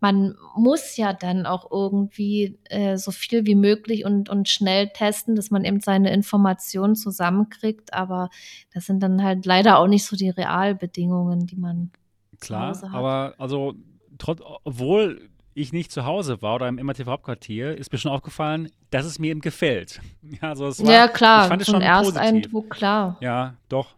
man 0.00 0.36
muss 0.54 0.96
ja 0.96 1.12
dann 1.12 1.46
auch 1.46 1.70
irgendwie 1.72 2.56
äh, 2.70 2.96
so 2.96 3.10
viel 3.10 3.46
wie 3.46 3.56
möglich 3.56 4.04
und, 4.04 4.28
und 4.28 4.48
schnell 4.48 4.90
testen, 4.90 5.34
dass 5.34 5.50
man 5.50 5.64
eben 5.64 5.80
seine 5.80 6.12
Informationen 6.12 6.94
zusammenkriegt. 6.94 7.92
Aber 7.92 8.30
das 8.72 8.86
sind 8.86 9.02
dann 9.02 9.24
halt 9.24 9.44
leider 9.44 9.78
auch 9.80 9.88
nicht 9.88 10.04
so 10.04 10.14
die 10.14 10.30
Realbedingungen, 10.30 11.46
die 11.46 11.56
man 11.56 11.90
Klar, 12.38 12.74
zu 12.74 12.82
Hause 12.82 12.92
hat. 12.92 12.98
aber 12.98 13.34
also 13.38 13.74
trotz, 14.18 14.40
obwohl 14.64 15.28
ich 15.54 15.72
nicht 15.72 15.90
zu 15.90 16.04
Hause 16.04 16.40
war 16.40 16.56
oder 16.56 16.68
im 16.68 16.76
MRTV-Hauptquartier, 16.76 17.76
ist 17.76 17.90
mir 17.92 17.98
schon 17.98 18.12
aufgefallen, 18.12 18.70
dass 18.90 19.04
es 19.04 19.18
mir 19.18 19.30
eben 19.30 19.40
gefällt. 19.40 20.00
Ja, 20.40 20.50
also 20.50 20.68
es 20.68 20.84
war, 20.84 20.92
ja, 20.92 21.08
klar, 21.08 21.42
ich 21.44 21.48
fand 21.48 21.62
es 21.62 21.68
so 21.68 21.76
ein 21.76 21.82
schon 21.82 21.90
positiv. 21.90 22.20
Ersteindruck, 22.20 22.70
klar. 22.70 23.16
Ja, 23.20 23.54
doch. 23.68 23.96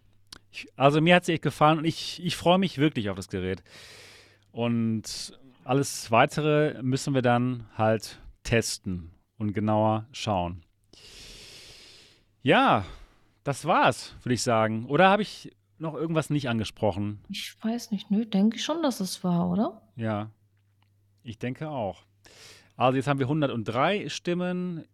Ich, 0.52 0.68
also 0.76 1.00
mir 1.00 1.16
hat 1.16 1.24
es 1.24 1.28
echt 1.28 1.42
gefallen 1.42 1.78
und 1.78 1.84
ich, 1.84 2.24
ich 2.24 2.36
freue 2.36 2.58
mich 2.58 2.78
wirklich 2.78 3.10
auf 3.10 3.16
das 3.16 3.28
Gerät. 3.28 3.62
Und 4.52 5.38
alles 5.64 6.10
Weitere 6.10 6.82
müssen 6.82 7.14
wir 7.14 7.22
dann 7.22 7.66
halt 7.76 8.18
testen 8.42 9.10
und 9.38 9.52
genauer 9.52 10.06
schauen. 10.12 10.62
Ja, 12.42 12.84
das 13.44 13.64
war's, 13.64 14.14
würde 14.22 14.34
ich 14.34 14.42
sagen. 14.42 14.86
Oder 14.86 15.08
habe 15.08 15.22
ich 15.22 15.52
noch 15.78 15.94
irgendwas 15.94 16.30
nicht 16.30 16.48
angesprochen? 16.48 17.20
Ich 17.28 17.54
weiß 17.62 17.90
nicht, 17.90 18.10
nö, 18.10 18.24
denke 18.26 18.56
ich 18.56 18.64
schon, 18.64 18.82
dass 18.82 19.00
es 19.00 19.22
war, 19.24 19.50
oder? 19.50 19.82
Ja, 20.00 20.30
ich 21.22 21.38
denke 21.38 21.68
auch. 21.68 22.04
Also 22.74 22.96
jetzt 22.96 23.06
haben 23.06 23.18
wir 23.18 23.26
103 23.26 24.08
Stimmen, 24.08 24.86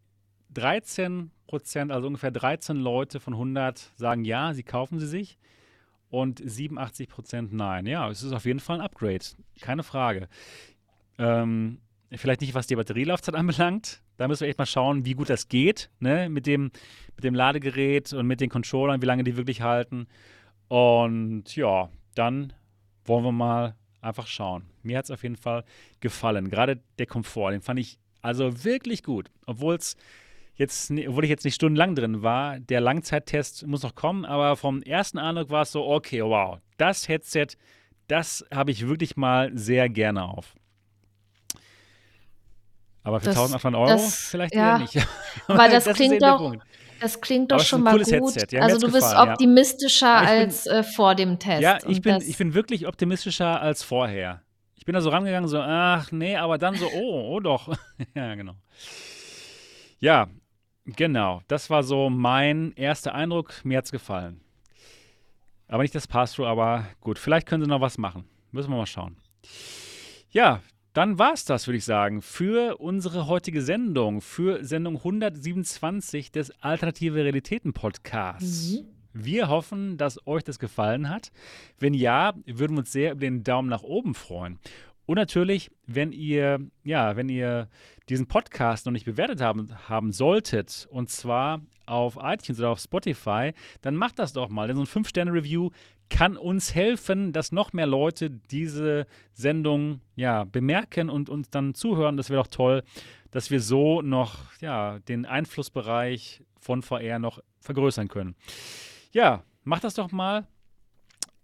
13 0.52 1.30
Prozent, 1.46 1.92
also 1.92 2.08
ungefähr 2.08 2.32
13 2.32 2.76
Leute 2.76 3.20
von 3.20 3.34
100 3.34 3.92
sagen 3.94 4.24
ja, 4.24 4.52
sie 4.52 4.64
kaufen 4.64 4.98
sie 4.98 5.06
sich 5.06 5.38
und 6.10 6.42
87 6.44 7.08
Prozent 7.08 7.52
nein. 7.52 7.86
Ja, 7.86 8.10
es 8.10 8.24
ist 8.24 8.32
auf 8.32 8.46
jeden 8.46 8.58
Fall 8.58 8.80
ein 8.80 8.84
Upgrade, 8.84 9.24
keine 9.60 9.84
Frage. 9.84 10.28
Ähm, 11.18 11.78
vielleicht 12.10 12.40
nicht, 12.40 12.54
was 12.54 12.66
die 12.66 12.74
Batterielaufzeit 12.74 13.34
anbelangt. 13.36 14.02
Da 14.16 14.26
müssen 14.26 14.40
wir 14.40 14.48
echt 14.48 14.58
mal 14.58 14.66
schauen, 14.66 15.04
wie 15.04 15.14
gut 15.14 15.30
das 15.30 15.46
geht, 15.46 15.88
ne? 16.00 16.28
mit, 16.28 16.46
dem, 16.46 16.72
mit 17.14 17.22
dem 17.22 17.34
Ladegerät 17.34 18.12
und 18.12 18.26
mit 18.26 18.40
den 18.40 18.50
Controllern, 18.50 19.00
wie 19.02 19.06
lange 19.06 19.22
die 19.22 19.36
wirklich 19.36 19.62
halten. 19.62 20.08
Und 20.66 21.54
ja, 21.54 21.90
dann 22.16 22.52
wollen 23.04 23.24
wir 23.24 23.30
mal 23.30 23.76
einfach 24.06 24.26
schauen. 24.26 24.64
Mir 24.82 24.98
hat 24.98 25.04
es 25.06 25.10
auf 25.10 25.22
jeden 25.22 25.36
Fall 25.36 25.64
gefallen. 26.00 26.48
Gerade 26.48 26.80
der 26.98 27.06
Komfort, 27.06 27.50
den 27.52 27.60
fand 27.60 27.78
ich 27.80 27.98
also 28.22 28.64
wirklich 28.64 29.02
gut. 29.02 29.30
Obwohl 29.46 29.74
es 29.76 29.96
jetzt, 30.54 30.90
obwohl 30.90 31.24
ich 31.24 31.30
jetzt 31.30 31.44
nicht 31.44 31.54
stundenlang 31.54 31.94
drin 31.94 32.22
war, 32.22 32.58
der 32.58 32.80
Langzeittest 32.80 33.66
muss 33.66 33.82
noch 33.82 33.94
kommen, 33.94 34.24
aber 34.24 34.56
vom 34.56 34.82
ersten 34.82 35.18
Eindruck 35.18 35.50
war 35.50 35.62
es 35.62 35.72
so, 35.72 35.86
okay, 35.86 36.22
wow, 36.22 36.58
das 36.78 37.08
Headset, 37.08 37.48
das 38.08 38.44
habe 38.52 38.70
ich 38.70 38.86
wirklich 38.88 39.16
mal 39.16 39.50
sehr 39.56 39.88
gerne 39.88 40.24
auf. 40.24 40.54
Aber 43.02 43.20
für 43.20 43.26
Das- 43.26 43.36
1800 43.36 43.80
Euro 43.80 43.90
das- 43.90 44.16
vielleicht 44.28 44.54
ja. 44.54 44.72
eher 44.72 44.78
nicht. 44.80 45.06
Aber 45.46 45.68
das 45.68 45.86
ist 45.86 45.96
klingt 45.96 46.22
doch-. 46.22 46.56
Das 47.00 47.20
klingt 47.20 47.52
doch 47.52 47.58
es 47.58 47.66
schon 47.66 47.82
mal 47.82 47.98
gut. 47.98 48.52
Ja, 48.52 48.62
also 48.62 48.78
du 48.78 48.92
bist 48.92 49.08
gefallen, 49.08 49.26
ja. 49.26 49.32
optimistischer 49.32 50.06
Ja, 50.06 50.20
bin- 50.20 50.28
als 50.28 50.66
äh, 50.66 50.82
vor 50.82 51.14
dem 51.14 51.38
Test. 51.38 51.62
Ja, 51.62 51.78
ich 51.86 52.00
bin, 52.00 52.16
ich 52.20 52.38
bin 52.38 52.54
wirklich 52.54 52.86
optimistischer 52.86 53.60
als 53.60 53.82
vorher. 53.82 54.42
Ich 54.74 54.84
bin 54.84 54.94
da 54.94 55.00
so 55.00 55.10
rangegangen, 55.10 55.48
so, 55.48 55.58
ach 55.60 56.12
nee, 56.12 56.36
aber 56.36 56.58
dann 56.58 56.76
so, 56.76 56.86
oh, 56.92 57.34
oh 57.34 57.40
doch. 57.40 57.68
ja, 58.14 58.34
genau. 58.34 58.54
Ja, 59.98 60.28
genau. 60.84 61.42
Das 61.48 61.70
war 61.70 61.82
so 61.82 62.08
mein 62.10 62.72
erster 62.76 63.14
Eindruck. 63.14 63.64
Mir 63.64 63.78
hat's 63.78 63.92
gefallen. 63.92 64.40
Aber 65.68 65.82
nicht 65.82 65.94
das 65.94 66.06
Pass-Through, 66.06 66.46
aber 66.46 66.86
gut, 67.00 67.18
vielleicht 67.18 67.46
können 67.48 67.64
sie 67.64 67.68
noch 67.68 67.80
was 67.80 67.98
machen. 67.98 68.24
Müssen 68.52 68.70
wir 68.70 68.76
mal 68.76 68.86
schauen. 68.86 69.16
Ja, 70.30 70.60
dann 70.96 71.18
war's 71.18 71.44
das, 71.44 71.66
würde 71.66 71.76
ich 71.76 71.84
sagen, 71.84 72.22
für 72.22 72.78
unsere 72.78 73.26
heutige 73.26 73.60
Sendung, 73.60 74.22
für 74.22 74.64
Sendung 74.64 74.96
127 74.96 76.32
des 76.32 76.50
Alternative 76.62 77.22
Realitäten 77.22 77.74
Podcasts. 77.74 78.80
Mhm. 78.80 78.86
Wir 79.12 79.50
hoffen, 79.50 79.98
dass 79.98 80.26
euch 80.26 80.42
das 80.42 80.58
gefallen 80.58 81.10
hat. 81.10 81.32
Wenn 81.78 81.92
ja, 81.92 82.32
würden 82.46 82.76
wir 82.76 82.78
uns 82.78 82.92
sehr 82.92 83.12
über 83.12 83.20
den 83.20 83.44
Daumen 83.44 83.68
nach 83.68 83.82
oben 83.82 84.14
freuen. 84.14 84.58
Und 85.04 85.16
natürlich, 85.16 85.70
wenn 85.86 86.12
ihr, 86.12 86.60
ja, 86.82 87.14
wenn 87.14 87.28
ihr 87.28 87.68
diesen 88.08 88.26
Podcast 88.26 88.86
noch 88.86 88.92
nicht 88.92 89.04
bewertet 89.04 89.42
haben, 89.42 89.68
haben 89.90 90.12
solltet, 90.12 90.88
und 90.90 91.10
zwar 91.10 91.60
auf 91.84 92.16
iTunes 92.20 92.58
oder 92.58 92.70
auf 92.70 92.80
Spotify, 92.80 93.52
dann 93.82 93.96
macht 93.96 94.18
das 94.18 94.32
doch 94.32 94.48
mal. 94.48 94.66
Denn 94.66 94.76
so 94.76 94.82
ein 94.82 95.04
5-Sterne-Review 95.04 95.70
kann 96.08 96.36
uns 96.36 96.74
helfen, 96.74 97.32
dass 97.32 97.52
noch 97.52 97.72
mehr 97.72 97.86
Leute 97.86 98.30
diese 98.30 99.06
Sendung 99.32 100.00
ja, 100.14 100.44
bemerken 100.44 101.10
und 101.10 101.28
uns 101.28 101.50
dann 101.50 101.74
zuhören. 101.74 102.16
Das 102.16 102.30
wäre 102.30 102.42
doch 102.42 102.50
toll, 102.50 102.82
dass 103.30 103.50
wir 103.50 103.60
so 103.60 104.02
noch 104.02 104.52
ja, 104.60 104.98
den 105.00 105.26
Einflussbereich 105.26 106.42
von 106.58 106.82
VR 106.82 107.18
noch 107.18 107.40
vergrößern 107.60 108.08
können. 108.08 108.34
Ja, 109.12 109.42
macht 109.64 109.84
das 109.84 109.94
doch 109.94 110.12
mal 110.12 110.46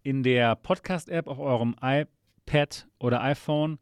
in 0.02 0.22
der 0.22 0.56
Podcast-App 0.56 1.26
auf 1.26 1.38
eurem 1.38 1.76
iPad 1.80 2.88
oder 2.98 3.22
iPhone. 3.22 3.78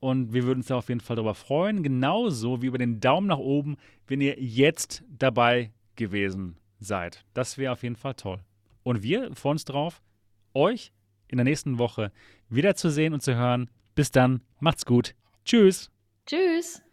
Und 0.00 0.34
wir 0.34 0.44
würden 0.44 0.58
uns 0.58 0.66
da 0.66 0.76
auf 0.76 0.88
jeden 0.88 1.00
Fall 1.00 1.16
darüber 1.16 1.34
freuen. 1.34 1.82
Genauso 1.82 2.60
wie 2.60 2.66
über 2.66 2.78
den 2.78 3.00
Daumen 3.00 3.26
nach 3.26 3.38
oben, 3.38 3.76
wenn 4.06 4.20
ihr 4.20 4.38
jetzt 4.38 5.02
dabei 5.08 5.72
gewesen 5.96 6.58
seid. 6.78 7.24
Das 7.32 7.56
wäre 7.56 7.72
auf 7.72 7.82
jeden 7.82 7.96
Fall 7.96 8.14
toll. 8.14 8.40
Und 8.84 9.02
wir 9.02 9.34
freuen 9.34 9.54
uns 9.54 9.64
drauf, 9.64 10.00
euch 10.54 10.92
in 11.26 11.38
der 11.38 11.44
nächsten 11.44 11.78
Woche 11.78 12.12
wiederzusehen 12.48 13.12
und 13.12 13.22
zu 13.22 13.34
hören. 13.34 13.68
Bis 13.96 14.12
dann, 14.12 14.42
macht's 14.60 14.86
gut. 14.86 15.16
Tschüss. 15.44 15.90
Tschüss. 16.26 16.83